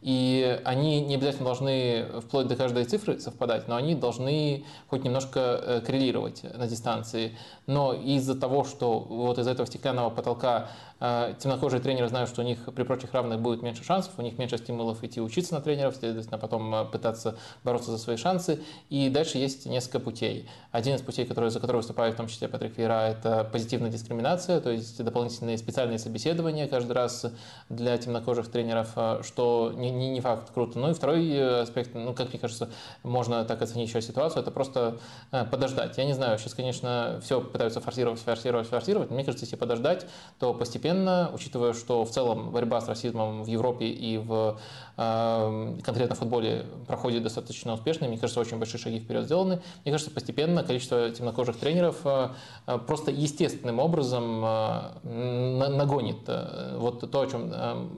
И 0.00 0.60
они 0.64 1.00
не 1.00 1.16
обязательно 1.16 1.46
должны 1.46 2.06
вплоть 2.20 2.46
до 2.46 2.54
каждой 2.54 2.84
цифры 2.84 3.18
совпадать, 3.18 3.66
но 3.66 3.74
они 3.74 3.96
должны 3.96 4.64
хоть 4.86 5.02
немножко 5.02 5.82
коррелировать 5.84 6.44
на 6.56 6.68
дистанции. 6.68 7.36
Но 7.66 7.94
из-за 7.94 8.38
того, 8.38 8.62
что 8.62 9.00
вот 9.00 9.40
из 9.40 9.48
этого 9.48 9.66
стеклянного 9.66 10.10
потолка 10.10 10.68
темнокожие 10.98 11.80
тренеры 11.80 12.08
знают, 12.08 12.30
что 12.30 12.42
у 12.42 12.44
них 12.44 12.58
при 12.74 12.82
прочих 12.82 13.12
равных 13.12 13.40
будет 13.40 13.62
меньше 13.62 13.84
шансов, 13.84 14.12
у 14.16 14.22
них 14.22 14.38
меньше 14.38 14.56
стимулов 14.58 15.04
идти 15.04 15.20
учиться 15.20 15.54
на 15.54 15.60
тренеров, 15.60 15.96
следовательно, 15.96 16.38
потом 16.38 16.74
э, 16.74 16.84
пытаться 16.86 17.36
бороться 17.64 17.90
за 17.90 17.98
свои 17.98 18.16
шансы. 18.16 18.60
И 18.88 19.08
дальше 19.10 19.38
есть 19.38 19.66
несколько 19.66 20.00
путей. 20.00 20.48
Один 20.72 20.96
из 20.96 21.02
путей, 21.02 21.26
который, 21.26 21.50
за 21.50 21.60
который 21.60 21.76
выступает 21.76 22.14
в 22.14 22.16
том 22.16 22.28
числе 22.28 22.48
Патрик 22.48 22.78
Вейра, 22.78 23.08
это 23.08 23.48
позитивная 23.50 23.90
дискриминация, 23.90 24.60
то 24.60 24.70
есть 24.70 25.02
дополнительные 25.02 25.58
специальные 25.58 25.98
собеседования 25.98 26.66
каждый 26.66 26.92
раз 26.92 27.26
для 27.68 27.96
темнокожих 27.98 28.48
тренеров, 28.48 28.96
что 29.22 29.72
не, 29.76 29.90
не, 29.90 30.08
не 30.10 30.20
факт 30.20 30.50
круто. 30.52 30.78
Ну 30.78 30.90
и 30.90 30.94
второй 30.94 31.28
э, 31.28 31.60
аспект, 31.60 31.94
ну, 31.94 32.14
как 32.14 32.30
мне 32.30 32.38
кажется, 32.38 32.70
можно 33.02 33.44
так 33.44 33.60
оценить 33.60 33.88
еще 33.88 34.00
ситуацию, 34.00 34.42
это 34.42 34.50
просто 34.50 34.98
э, 35.32 35.44
подождать. 35.44 35.98
Я 35.98 36.04
не 36.04 36.14
знаю, 36.14 36.38
сейчас, 36.38 36.54
конечно, 36.54 37.20
все 37.22 37.40
пытаются 37.40 37.80
форсировать, 37.80 38.20
форсировать, 38.20 38.68
форсировать, 38.68 39.10
но 39.10 39.16
мне 39.16 39.24
кажется, 39.24 39.44
если 39.44 39.56
подождать, 39.56 40.06
то 40.38 40.54
постепенно, 40.54 40.85
учитывая, 41.34 41.72
что 41.72 42.04
в 42.04 42.10
целом 42.10 42.50
борьба 42.50 42.80
с 42.80 42.88
расизмом 42.88 43.42
в 43.42 43.46
Европе 43.46 43.86
и 43.86 44.18
в 44.18 44.58
конкретно 44.96 46.14
в 46.14 46.18
футболе 46.18 46.64
проходит 46.86 47.22
достаточно 47.22 47.74
успешно, 47.74 48.08
мне 48.08 48.16
кажется, 48.16 48.40
очень 48.40 48.58
большие 48.58 48.80
шаги 48.80 48.98
вперед 48.98 49.24
сделаны, 49.24 49.60
мне 49.84 49.92
кажется, 49.92 50.10
постепенно 50.10 50.64
количество 50.64 51.10
темнокожих 51.10 51.56
тренеров 51.56 51.96
э, 52.04 52.28
э, 52.66 52.78
просто 52.78 53.10
естественным 53.10 53.78
образом 53.78 54.44
э, 54.44 54.78
на- 55.04 55.68
нагонит 55.68 56.28
вот 56.76 57.10
то, 57.10 57.20
о 57.20 57.26
чем 57.26 57.50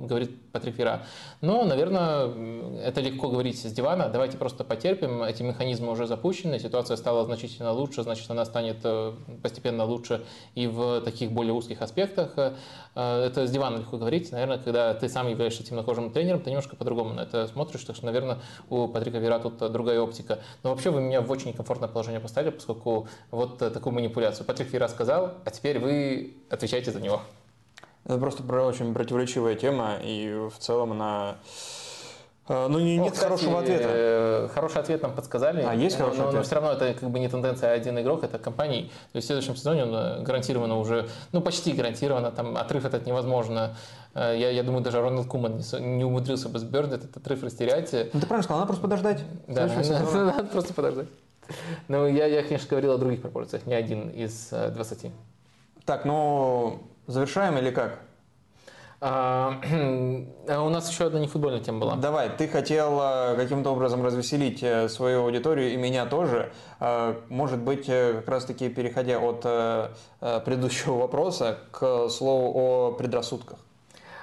говорит 0.06 0.50
Патрик 0.52 0.78
Вера. 0.78 1.02
Но, 1.40 1.64
наверное, 1.64 2.80
это 2.80 3.00
легко 3.00 3.28
говорить 3.28 3.60
с 3.60 3.70
дивана. 3.70 4.08
Давайте 4.08 4.36
просто 4.38 4.64
потерпим. 4.64 5.22
Эти 5.22 5.42
механизмы 5.42 5.92
уже 5.92 6.06
запущены, 6.06 6.58
ситуация 6.58 6.96
стала 6.96 7.24
значительно 7.24 7.72
лучше, 7.72 8.02
значит, 8.02 8.30
она 8.30 8.44
станет 8.44 8.84
постепенно 9.42 9.84
лучше 9.84 10.24
и 10.54 10.66
в 10.66 11.00
таких 11.02 11.32
более 11.32 11.52
узких 11.52 11.82
аспектах. 11.82 12.34
Это 12.94 13.46
с 13.46 13.50
дивана 13.50 13.76
легко 13.78 13.98
говорить. 13.98 14.32
Наверное, 14.32 14.58
когда 14.58 14.94
ты 14.94 15.08
сам 15.08 15.28
являешься 15.28 15.62
темнокожим 15.62 16.10
тренером, 16.10 16.40
ты 16.40 16.50
немножко 16.50 16.76
по-другому 16.88 17.14
на 17.14 17.20
это 17.20 17.46
смотришь. 17.48 17.84
Так 17.84 17.96
что, 17.96 18.06
наверное, 18.06 18.38
у 18.70 18.88
Патрика 18.88 19.18
Вера 19.18 19.38
тут 19.38 19.60
э, 19.60 19.68
другая 19.68 20.00
оптика. 20.00 20.38
Но 20.62 20.70
вообще 20.70 20.90
вы 20.90 21.02
меня 21.02 21.20
в 21.20 21.30
очень 21.30 21.48
некомфортное 21.48 21.88
положение 21.88 22.20
поставили, 22.20 22.50
поскольку 22.50 23.08
вот 23.30 23.60
э, 23.60 23.70
такую 23.70 23.92
манипуляцию. 23.92 24.46
Патрик 24.46 24.72
Вера 24.72 24.88
сказал, 24.88 25.34
а 25.44 25.50
теперь 25.50 25.78
вы 25.78 26.34
отвечаете 26.48 26.90
за 26.90 27.00
него. 27.00 27.20
Это 28.04 28.18
просто 28.18 28.42
про- 28.42 28.64
очень 28.64 28.94
противоречивая 28.94 29.54
тема, 29.54 29.96
и 30.02 30.48
в 30.48 30.58
целом 30.58 30.92
она... 30.92 31.36
э, 32.48 32.66
Ну, 32.68 32.78
не- 32.78 32.98
нет 32.98 33.12
кстати, 33.12 33.28
хорошего 33.28 33.60
ответа. 33.60 33.84
э, 33.88 34.48
Хороший 34.54 34.80
ответ 34.80 35.02
нам 35.02 35.12
подсказали. 35.14 35.62
А, 35.62 35.74
есть 35.74 35.98
Но- 35.98 36.04
хороший 36.06 36.18
но, 36.18 36.22
но 36.24 36.28
ответ? 36.30 36.46
все 36.46 36.54
равно 36.54 36.72
это 36.72 36.94
как 36.94 37.10
бы 37.10 37.18
не 37.18 37.28
тенденция 37.28 37.70
а 37.72 37.74
один 37.74 37.98
игрок, 38.00 38.24
это 38.24 38.38
компании. 38.38 38.84
То 39.12 39.16
есть 39.16 39.24
в 39.24 39.28
следующем 39.28 39.56
сезоне 39.56 39.84
он 39.84 39.94
э, 39.94 40.22
гарантированно 40.22 40.78
уже, 40.78 41.08
ну 41.32 41.40
почти 41.40 41.72
гарантированно, 41.72 42.30
там 42.30 42.56
отрыв 42.56 42.84
этот 42.84 43.06
невозможно. 43.06 43.76
Э, 44.14 44.34
Я, 44.36 44.50
я 44.50 44.62
думаю, 44.62 44.82
даже 44.82 45.00
Рональд 45.00 45.26
Куман 45.28 45.58
не, 45.58 45.80
не 45.80 46.04
умудрился 46.04 46.48
бы 46.48 46.58
с 46.58 46.62
Бернли 46.64 46.96
этот 46.96 47.16
отрыв 47.16 47.42
растерять. 47.42 47.92
Ну, 47.92 48.20
ты 48.20 48.26
правильно 48.26 48.42
сказал, 48.42 48.58
надо 48.60 48.66
просто 48.68 48.82
подождать. 48.82 49.24
Да, 49.46 49.66
надо 50.14 50.44
просто 50.44 50.74
подождать. 50.74 51.06
Ну, 51.88 52.06
я, 52.06 52.26
я, 52.26 52.42
конечно, 52.42 52.68
говорил 52.68 52.92
о 52.92 52.98
других 52.98 53.22
пропорциях, 53.22 53.66
не 53.66 53.74
один 53.74 54.08
из 54.10 54.48
э, 54.52 54.68
20. 54.70 55.10
Так, 55.86 56.04
ну, 56.04 56.80
завершаем 57.06 57.56
или 57.56 57.70
как? 57.70 58.00
А, 59.00 59.60
а 60.48 60.62
у 60.62 60.68
нас 60.70 60.90
еще 60.90 61.06
одна 61.06 61.20
нефутбольная 61.20 61.60
тема 61.60 61.78
была. 61.78 61.96
Давай, 61.96 62.30
ты 62.30 62.48
хотел 62.48 62.98
э, 63.00 63.36
каким-то 63.36 63.70
образом 63.70 64.04
развеселить 64.04 64.62
э, 64.62 64.88
свою 64.88 65.22
аудиторию 65.22 65.72
и 65.72 65.76
меня 65.76 66.04
тоже. 66.06 66.52
Э, 66.80 67.14
Может 67.28 67.60
быть, 67.60 67.84
э, 67.88 68.14
как 68.14 68.28
раз-таки 68.28 68.68
переходя 68.68 69.20
от 69.20 69.42
предыдущего 70.44 70.94
вопроса 70.94 71.58
к 71.70 72.08
слову 72.08 72.52
о 72.54 72.92
предрассудках. 72.92 73.60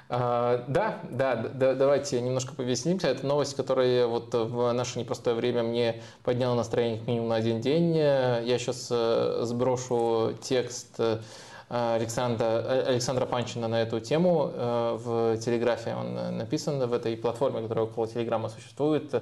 А, 0.09 0.65
Да, 0.67 0.99
да, 1.09 1.35
да, 1.35 1.73
давайте 1.73 2.19
немножко 2.19 2.53
повеселимся. 2.53 3.07
Это 3.07 3.25
новость, 3.25 3.55
которая 3.55 4.07
вот 4.07 4.33
в 4.33 4.73
наше 4.73 4.99
непростое 4.99 5.37
время 5.37 5.63
мне 5.63 6.01
подняла 6.23 6.53
настроение 6.53 6.99
как 6.99 7.07
минимум 7.07 7.29
на 7.29 7.35
один 7.35 7.61
день. 7.61 7.95
Я 7.95 8.59
сейчас 8.59 8.89
сброшу 9.47 10.33
текст 10.41 10.99
Александра, 11.67 12.83
Александра 12.87 13.25
Панчина 13.25 13.67
на 13.67 13.81
эту 13.81 13.99
тему 13.99 14.51
э, 14.53 14.97
в 14.99 15.37
Телеграфе. 15.37 15.95
Он 15.95 16.17
э, 16.17 16.29
написан 16.29 16.79
в 16.87 16.93
этой 16.93 17.17
платформе, 17.17 17.61
которая 17.61 17.85
около 17.85 18.07
Телеграма 18.07 18.49
существует 18.49 19.13
э, 19.13 19.21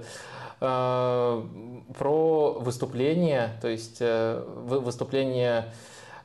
про 1.98 2.52
выступление, 2.60 3.52
то 3.62 3.68
есть 3.70 3.98
э, 4.02 4.44
вы- 4.46 4.82
выступление 4.82 5.74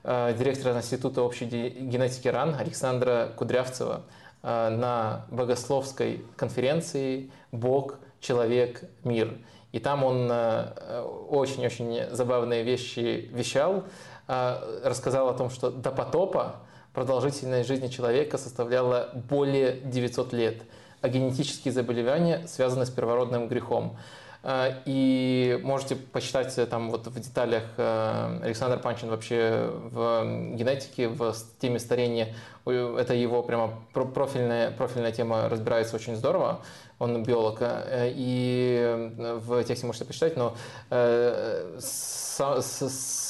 э, 0.02 0.34
директора 0.36 0.76
Института 0.76 1.22
общей 1.22 1.44
ге- 1.46 1.70
генетики 1.70 2.26
РАН 2.26 2.56
Александра 2.58 3.28
Кудрявцева 3.36 4.02
э, 4.42 4.68
на 4.70 5.24
богословской 5.30 6.24
конференции 6.36 7.30
«Бог, 7.52 7.98
человек, 8.20 8.82
мир». 9.04 9.38
И 9.70 9.78
там 9.80 10.02
он 10.02 10.28
э, 10.30 11.02
очень-очень 11.28 12.10
забавные 12.10 12.62
вещи 12.64 13.28
вещал, 13.32 13.76
э, 13.76 13.82
рассказал 14.28 15.28
о 15.28 15.34
том, 15.34 15.50
что 15.50 15.70
до 15.70 15.90
потопа 15.90 16.56
продолжительность 16.92 17.68
жизни 17.68 17.88
человека 17.88 18.38
составляла 18.38 19.10
более 19.14 19.80
900 19.80 20.32
лет, 20.32 20.62
а 21.00 21.08
генетические 21.08 21.72
заболевания 21.72 22.46
связаны 22.46 22.84
с 22.86 22.90
первородным 22.90 23.48
грехом. 23.48 23.96
Э, 24.42 24.72
И 24.86 25.58
можете 25.64 25.96
почитать 25.96 26.56
э, 26.58 26.66
там 26.66 26.90
вот 26.90 27.06
в 27.06 27.20
деталях 27.20 27.62
э, 27.76 28.40
Александр 28.42 28.78
Панчин 28.78 29.10
вообще 29.10 29.70
в 29.72 30.22
генетике, 30.54 31.08
в 31.08 31.34
теме 31.60 31.78
старения. 31.78 32.34
Это 32.66 33.14
его 33.14 33.42
прямо 33.42 33.72
про- 33.92 34.04
профильная, 34.04 34.70
профильная 34.70 35.10
тема 35.12 35.48
разбирается 35.48 35.96
очень 35.96 36.16
здорово. 36.16 36.60
Он 36.98 37.22
биолог. 37.22 37.58
э, 37.60 38.12
И 38.14 39.10
в 39.40 39.62
тексте 39.64 39.86
можете 39.86 40.04
почитать, 40.04 40.36
но 40.36 40.54
с- 40.90 42.40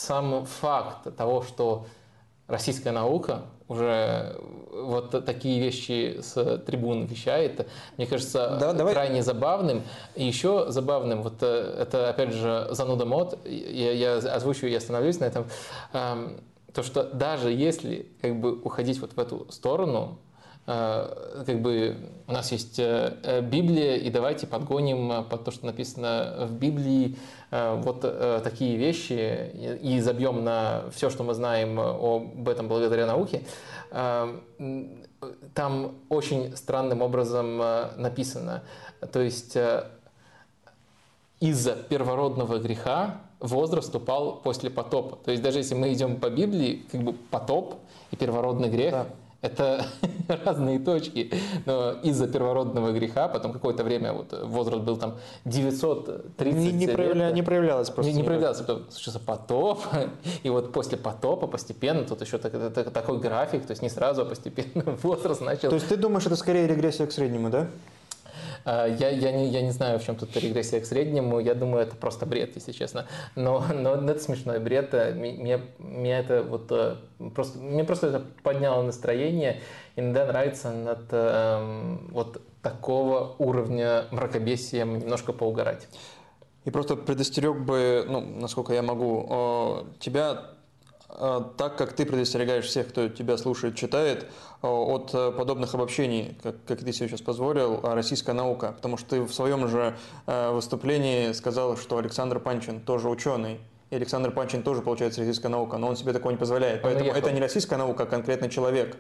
сам 0.09 0.47
факт 0.47 1.15
того, 1.17 1.43
что 1.43 1.85
российская 2.47 2.93
наука 2.93 3.43
уже 3.69 4.41
вот 4.73 5.11
такие 5.27 5.61
вещи 5.61 6.20
с 6.23 6.59
трибун 6.67 7.05
вещает, 7.05 7.69
мне 7.99 8.07
кажется, 8.07 8.57
Да, 8.59 8.73
давай. 8.73 8.95
крайне 8.95 9.23
забавным. 9.23 9.83
И 10.15 10.25
еще 10.25 10.70
забавным, 10.70 11.23
вот 11.23 11.43
э, 11.43 11.77
это 11.78 12.09
опять 12.09 12.33
же 12.33 12.69
зануда 12.70 13.05
мод, 13.05 13.39
я, 13.45 13.93
я 13.93 14.17
озвучу 14.17 14.67
и 14.67 14.75
остановлюсь 14.75 15.20
на 15.20 15.27
этом, 15.27 15.45
Эм, 15.93 16.41
то, 16.73 16.83
что 16.83 17.03
даже 17.05 17.51
если 17.51 18.07
как 18.23 18.41
бы 18.41 18.59
уходить 18.62 19.01
вот 19.01 19.12
в 19.12 19.19
эту 19.20 19.47
сторону, 19.51 20.19
как 21.47 21.62
бы 21.62 21.97
у 22.26 22.32
нас 22.32 22.52
есть 22.52 22.78
э, 22.78 23.14
э, 23.22 23.40
Библия, 23.40 23.97
и 23.97 24.10
давайте 24.10 24.47
подгоним 24.47 25.10
э, 25.10 25.22
под 25.22 25.44
то, 25.44 25.50
что 25.50 25.64
написано 25.64 26.47
в 26.47 26.52
Библии, 26.52 27.16
э, 27.50 27.80
вот 27.82 28.00
э, 28.02 28.40
такие 28.44 28.76
вещи 28.76 29.50
и 29.80 29.98
забьем 30.00 30.44
на 30.44 30.84
все, 30.92 31.08
что 31.08 31.24
мы 31.24 31.32
знаем 31.32 31.80
об 31.80 32.47
этом 32.47 32.68
благодаря 32.68 33.06
науке. 33.06 33.44
Э, 33.90 34.38
Там 35.55 35.94
очень 36.10 36.55
странным 36.55 37.00
образом 37.00 37.62
э, 37.62 37.90
написано. 37.97 38.62
То 39.10 39.22
есть 39.22 39.56
э, 39.56 39.84
из-за 41.40 41.76
первородного 41.76 42.58
греха 42.58 43.22
возраст 43.40 43.94
упал 43.94 44.36
после 44.42 44.68
потопа. 44.68 45.16
То 45.24 45.30
есть 45.30 45.42
даже 45.42 45.60
если 45.60 45.74
мы 45.74 45.94
идем 45.94 46.20
по 46.20 46.28
Библии, 46.28 46.84
как 46.92 47.02
бы 47.02 47.14
потоп 47.14 47.76
и 48.10 48.16
первородный 48.16 48.68
грех 48.68 48.92
Да. 48.92 49.06
Это 49.41 49.86
разные 50.44 50.78
точки, 50.78 51.33
но 51.65 51.92
из-за 52.02 52.26
первородного 52.26 52.92
греха, 52.92 53.28
потом 53.28 53.52
какое-то 53.52 53.84
время 53.84 54.12
вот 54.12 54.33
возраст 54.44 54.83
был 54.83 54.97
там 54.97 55.18
930 55.44 56.57
Не, 56.57 56.73
не, 56.73 56.86
лет, 56.86 56.97
проявля- 56.97 57.33
не 57.33 57.42
проявлялось 57.42 57.91
просто. 57.91 58.10
не, 58.10 58.15
не 58.17 58.23
никак. 58.23 58.26
проявлялся, 58.28 58.65
потом 58.65 58.91
случился 58.91 59.20
потоп, 59.20 59.81
и 60.42 60.50
вот 60.50 60.73
после 60.73 60.99
потопа 60.99 61.47
постепенно, 61.47 62.05
тут 62.05 62.20
еще 62.20 62.39
так- 62.39 62.73
так- 62.75 62.91
такой 62.91 63.18
график, 63.18 63.65
то 63.67 63.70
есть 63.73 63.83
не 63.83 63.89
сразу, 63.91 64.23
а 64.23 64.25
постепенно 64.25 64.83
возраст 65.02 65.41
начал 65.41 65.68
То 65.70 65.76
есть 65.76 65.89
ты 65.89 65.97
думаешь, 65.97 66.26
это 66.26 66.36
скорее 66.36 66.67
регрессия 66.67 67.07
к 67.07 67.12
среднему, 67.12 67.50
да? 67.50 67.68
А, 68.65 68.87
Я, 68.87 69.11
я, 69.11 69.33
не, 69.33 69.49
я 69.49 69.62
не 69.62 69.70
знаю, 69.70 69.99
в 69.99 70.05
чем 70.05 70.17
тут 70.17 70.37
регрессия 70.37 70.81
к 70.81 70.87
среднему. 70.87 71.39
Я 71.41 71.55
думаю, 71.55 71.83
это 71.83 71.97
просто 71.97 72.27
бред, 72.27 72.53
если 72.55 72.73
честно. 72.73 73.07
Но, 73.35 73.65
но 73.73 73.95
это 73.95 74.20
смешной 74.20 74.59
бред. 74.59 74.95
Э, 74.95 75.12
Мне, 75.12 75.61
меня 75.78 76.19
это 76.20 76.43
вот 76.43 76.67
э, 76.70 76.97
просто, 77.35 77.59
мне 77.59 77.85
просто 77.85 78.09
это 78.09 78.25
подняло 78.43 78.83
настроение. 78.83 79.61
Иногда 79.97 80.27
нравится 80.27 80.70
над 80.70 81.07
эм, 81.11 82.09
вот 82.12 82.41
такого 82.62 83.35
уровня 83.39 84.05
мракобесием 84.11 84.99
немножко 84.99 85.33
поугарать. 85.33 85.89
И 86.65 86.70
просто 86.70 86.97
предостерег 86.97 87.57
бы, 87.57 88.05
ну, 88.09 88.20
насколько 88.20 88.75
я 88.75 88.83
могу, 88.83 89.87
тебя, 90.01 90.58
так 91.18 91.76
как 91.76 91.94
ты 91.94 92.06
предостерегаешь 92.06 92.64
всех, 92.64 92.88
кто 92.88 93.08
тебя 93.08 93.36
слушает, 93.36 93.74
читает, 93.74 94.26
э, 94.62 94.66
от 94.66 95.10
э, 95.12 95.32
подобных 95.32 95.74
обобщений, 95.74 96.38
как, 96.42 96.56
как 96.64 96.78
ты 96.78 96.92
себе 96.92 97.08
сейчас 97.08 97.22
позволил, 97.22 97.80
э, 97.82 97.94
российская 97.94 98.34
наука. 98.34 98.72
Потому 98.76 98.97
что 98.97 99.10
ты 99.10 99.22
в 99.22 99.32
своем 99.32 99.66
же 99.68 99.97
э, 100.26 100.50
выступлении 100.52 101.32
сказал, 101.32 101.76
что 101.76 101.98
Александр 101.98 102.38
Панчин 102.38 102.80
тоже 102.80 103.08
ученый. 103.08 103.60
И 103.90 103.97
Александр 103.97 104.30
Панчин 104.30 104.62
тоже, 104.62 104.82
получается, 104.82 105.20
российская 105.20 105.48
наука, 105.48 105.78
но 105.78 105.88
он 105.88 105.97
себе 105.97 106.12
такого 106.12 106.30
не 106.30 106.38
позволяет. 106.38 106.82
Поэтому 106.82 107.10
это 107.10 107.32
не 107.32 107.40
российская 107.40 107.76
наука, 107.76 108.05
а 108.05 108.06
конкретный 108.06 108.50
человек. 108.50 108.97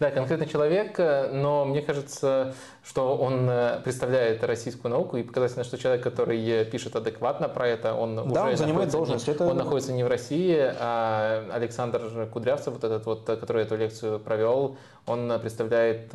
Да, 0.00 0.10
конкретный 0.10 0.46
человек, 0.46 0.98
э, 0.98 1.30
но 1.32 1.64
мне 1.64 1.82
кажется, 1.82 2.54
что 2.84 3.16
он 3.16 3.48
э, 3.48 3.80
представляет 3.82 4.44
российскую 4.44 4.90
науку, 4.90 5.16
и 5.16 5.22
показательно, 5.22 5.64
что 5.64 5.78
человек, 5.78 6.02
который 6.02 6.44
э, 6.48 6.64
пишет 6.64 6.96
адекватно 6.96 7.48
про 7.48 7.68
это, 7.68 7.94
он 7.94 8.18
уже 8.18 8.28
он 8.28 8.56
занимает 8.56 8.58
находится 8.58 8.84
не- 8.84 8.90
должность, 8.92 9.28
это- 9.28 9.46
Он 9.46 9.56
находится 9.56 9.92
не 9.92 10.04
в 10.04 10.08
России, 10.08 10.56
а 10.78 11.44
Александр 11.52 12.26
Кудрявцев, 12.32 12.74
вот 12.74 12.84
этот 12.84 13.06
вот, 13.06 13.24
который 13.24 13.62
эту 13.62 13.76
лекцию 13.76 14.18
провел, 14.20 14.76
он 15.06 15.32
представляет 15.40 16.12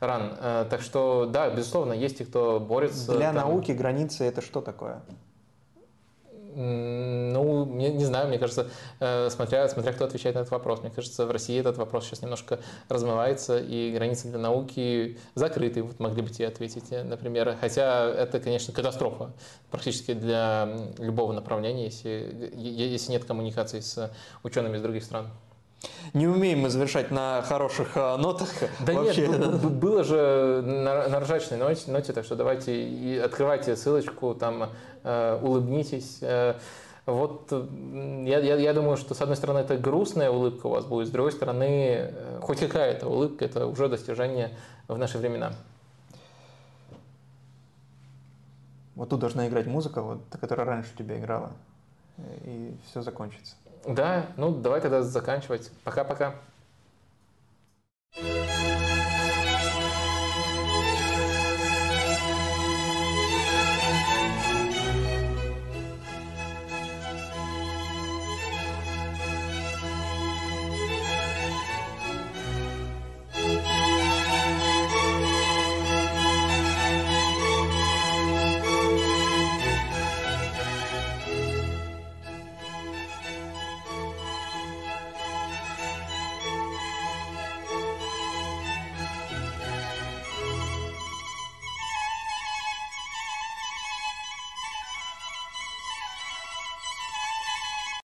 РАН. 0.00 0.66
Так 0.70 0.80
что, 0.80 1.26
да, 1.26 1.50
безусловно, 1.50 1.92
есть 1.92 2.18
те, 2.18 2.24
кто 2.24 2.58
борется. 2.60 3.12
Для 3.12 3.32
там. 3.32 3.48
науки 3.48 3.72
границы 3.72 4.24
это 4.24 4.40
что 4.40 4.60
такое? 4.60 5.00
Ну, 6.54 7.64
не, 7.66 7.90
не 7.90 8.04
знаю, 8.04 8.28
мне 8.28 8.38
кажется, 8.38 8.68
э, 8.98 9.28
смотря, 9.30 9.68
смотря 9.68 9.92
кто 9.92 10.04
отвечает 10.04 10.34
на 10.34 10.40
этот 10.40 10.52
вопрос. 10.52 10.80
Мне 10.80 10.90
кажется, 10.90 11.26
в 11.26 11.30
России 11.30 11.58
этот 11.58 11.78
вопрос 11.78 12.06
сейчас 12.06 12.22
немножко 12.22 12.60
размывается, 12.88 13.58
и 13.58 13.92
границы 13.92 14.28
для 14.28 14.38
науки 14.38 15.18
закрыты, 15.34 15.82
вот 15.82 16.00
могли 16.00 16.22
бы 16.22 16.30
тебе 16.30 16.48
ответить, 16.48 16.90
э, 16.90 17.02
например. 17.02 17.56
Хотя 17.60 18.08
это, 18.08 18.40
конечно, 18.40 18.72
катастрофа 18.72 19.32
практически 19.70 20.14
для 20.14 20.68
любого 20.98 21.32
направления, 21.32 21.84
если, 21.84 22.52
если 22.56 23.12
нет 23.12 23.24
коммуникации 23.24 23.80
с 23.80 24.12
учеными 24.42 24.76
из 24.76 24.82
других 24.82 25.04
стран. 25.04 25.30
Не 26.12 26.26
умеем 26.26 26.60
мы 26.60 26.68
завершать 26.68 27.10
на 27.10 27.42
хороших 27.42 27.96
э, 27.96 28.16
нотах. 28.16 28.48
Да 28.86 28.92
Вообще, 28.92 29.28
нет, 29.28 29.64
было 29.64 30.04
же 30.04 30.62
на, 30.62 31.08
на 31.08 31.20
ржачной 31.20 31.56
ноте, 31.58 31.90
ноте, 31.90 32.12
так 32.12 32.24
что 32.24 32.36
давайте 32.36 32.86
и 32.86 33.16
открывайте 33.16 33.76
ссылочку, 33.76 34.34
там 34.34 34.70
э, 35.04 35.38
улыбнитесь. 35.40 36.18
Э, 36.20 36.54
вот 37.06 37.50
я, 37.50 38.40
я, 38.40 38.56
я 38.56 38.74
думаю, 38.74 38.96
что 38.96 39.14
с 39.14 39.20
одной 39.22 39.36
стороны 39.36 39.58
это 39.58 39.76
грустная 39.78 40.30
улыбка 40.30 40.66
у 40.66 40.70
вас 40.70 40.84
будет, 40.84 41.08
с 41.08 41.10
другой 41.10 41.32
стороны 41.32 42.12
хоть 42.42 42.60
какая-то 42.60 43.08
улыбка, 43.08 43.46
это 43.46 43.66
уже 43.66 43.88
достижение 43.88 44.56
в 44.86 44.98
наши 44.98 45.18
времена. 45.18 45.52
Вот 48.94 49.08
тут 49.08 49.18
должна 49.18 49.48
играть 49.48 49.66
музыка, 49.66 50.02
вот, 50.02 50.20
которая 50.40 50.66
раньше 50.66 50.90
у 50.94 50.98
тебя 50.98 51.18
играла, 51.18 51.52
и 52.44 52.76
все 52.90 53.00
закончится. 53.00 53.56
Да, 53.86 54.26
ну 54.36 54.50
давай 54.54 54.80
тогда 54.80 55.02
заканчивать. 55.02 55.70
Пока-пока. 55.84 56.34
thank 58.12 58.44
you 58.44 58.49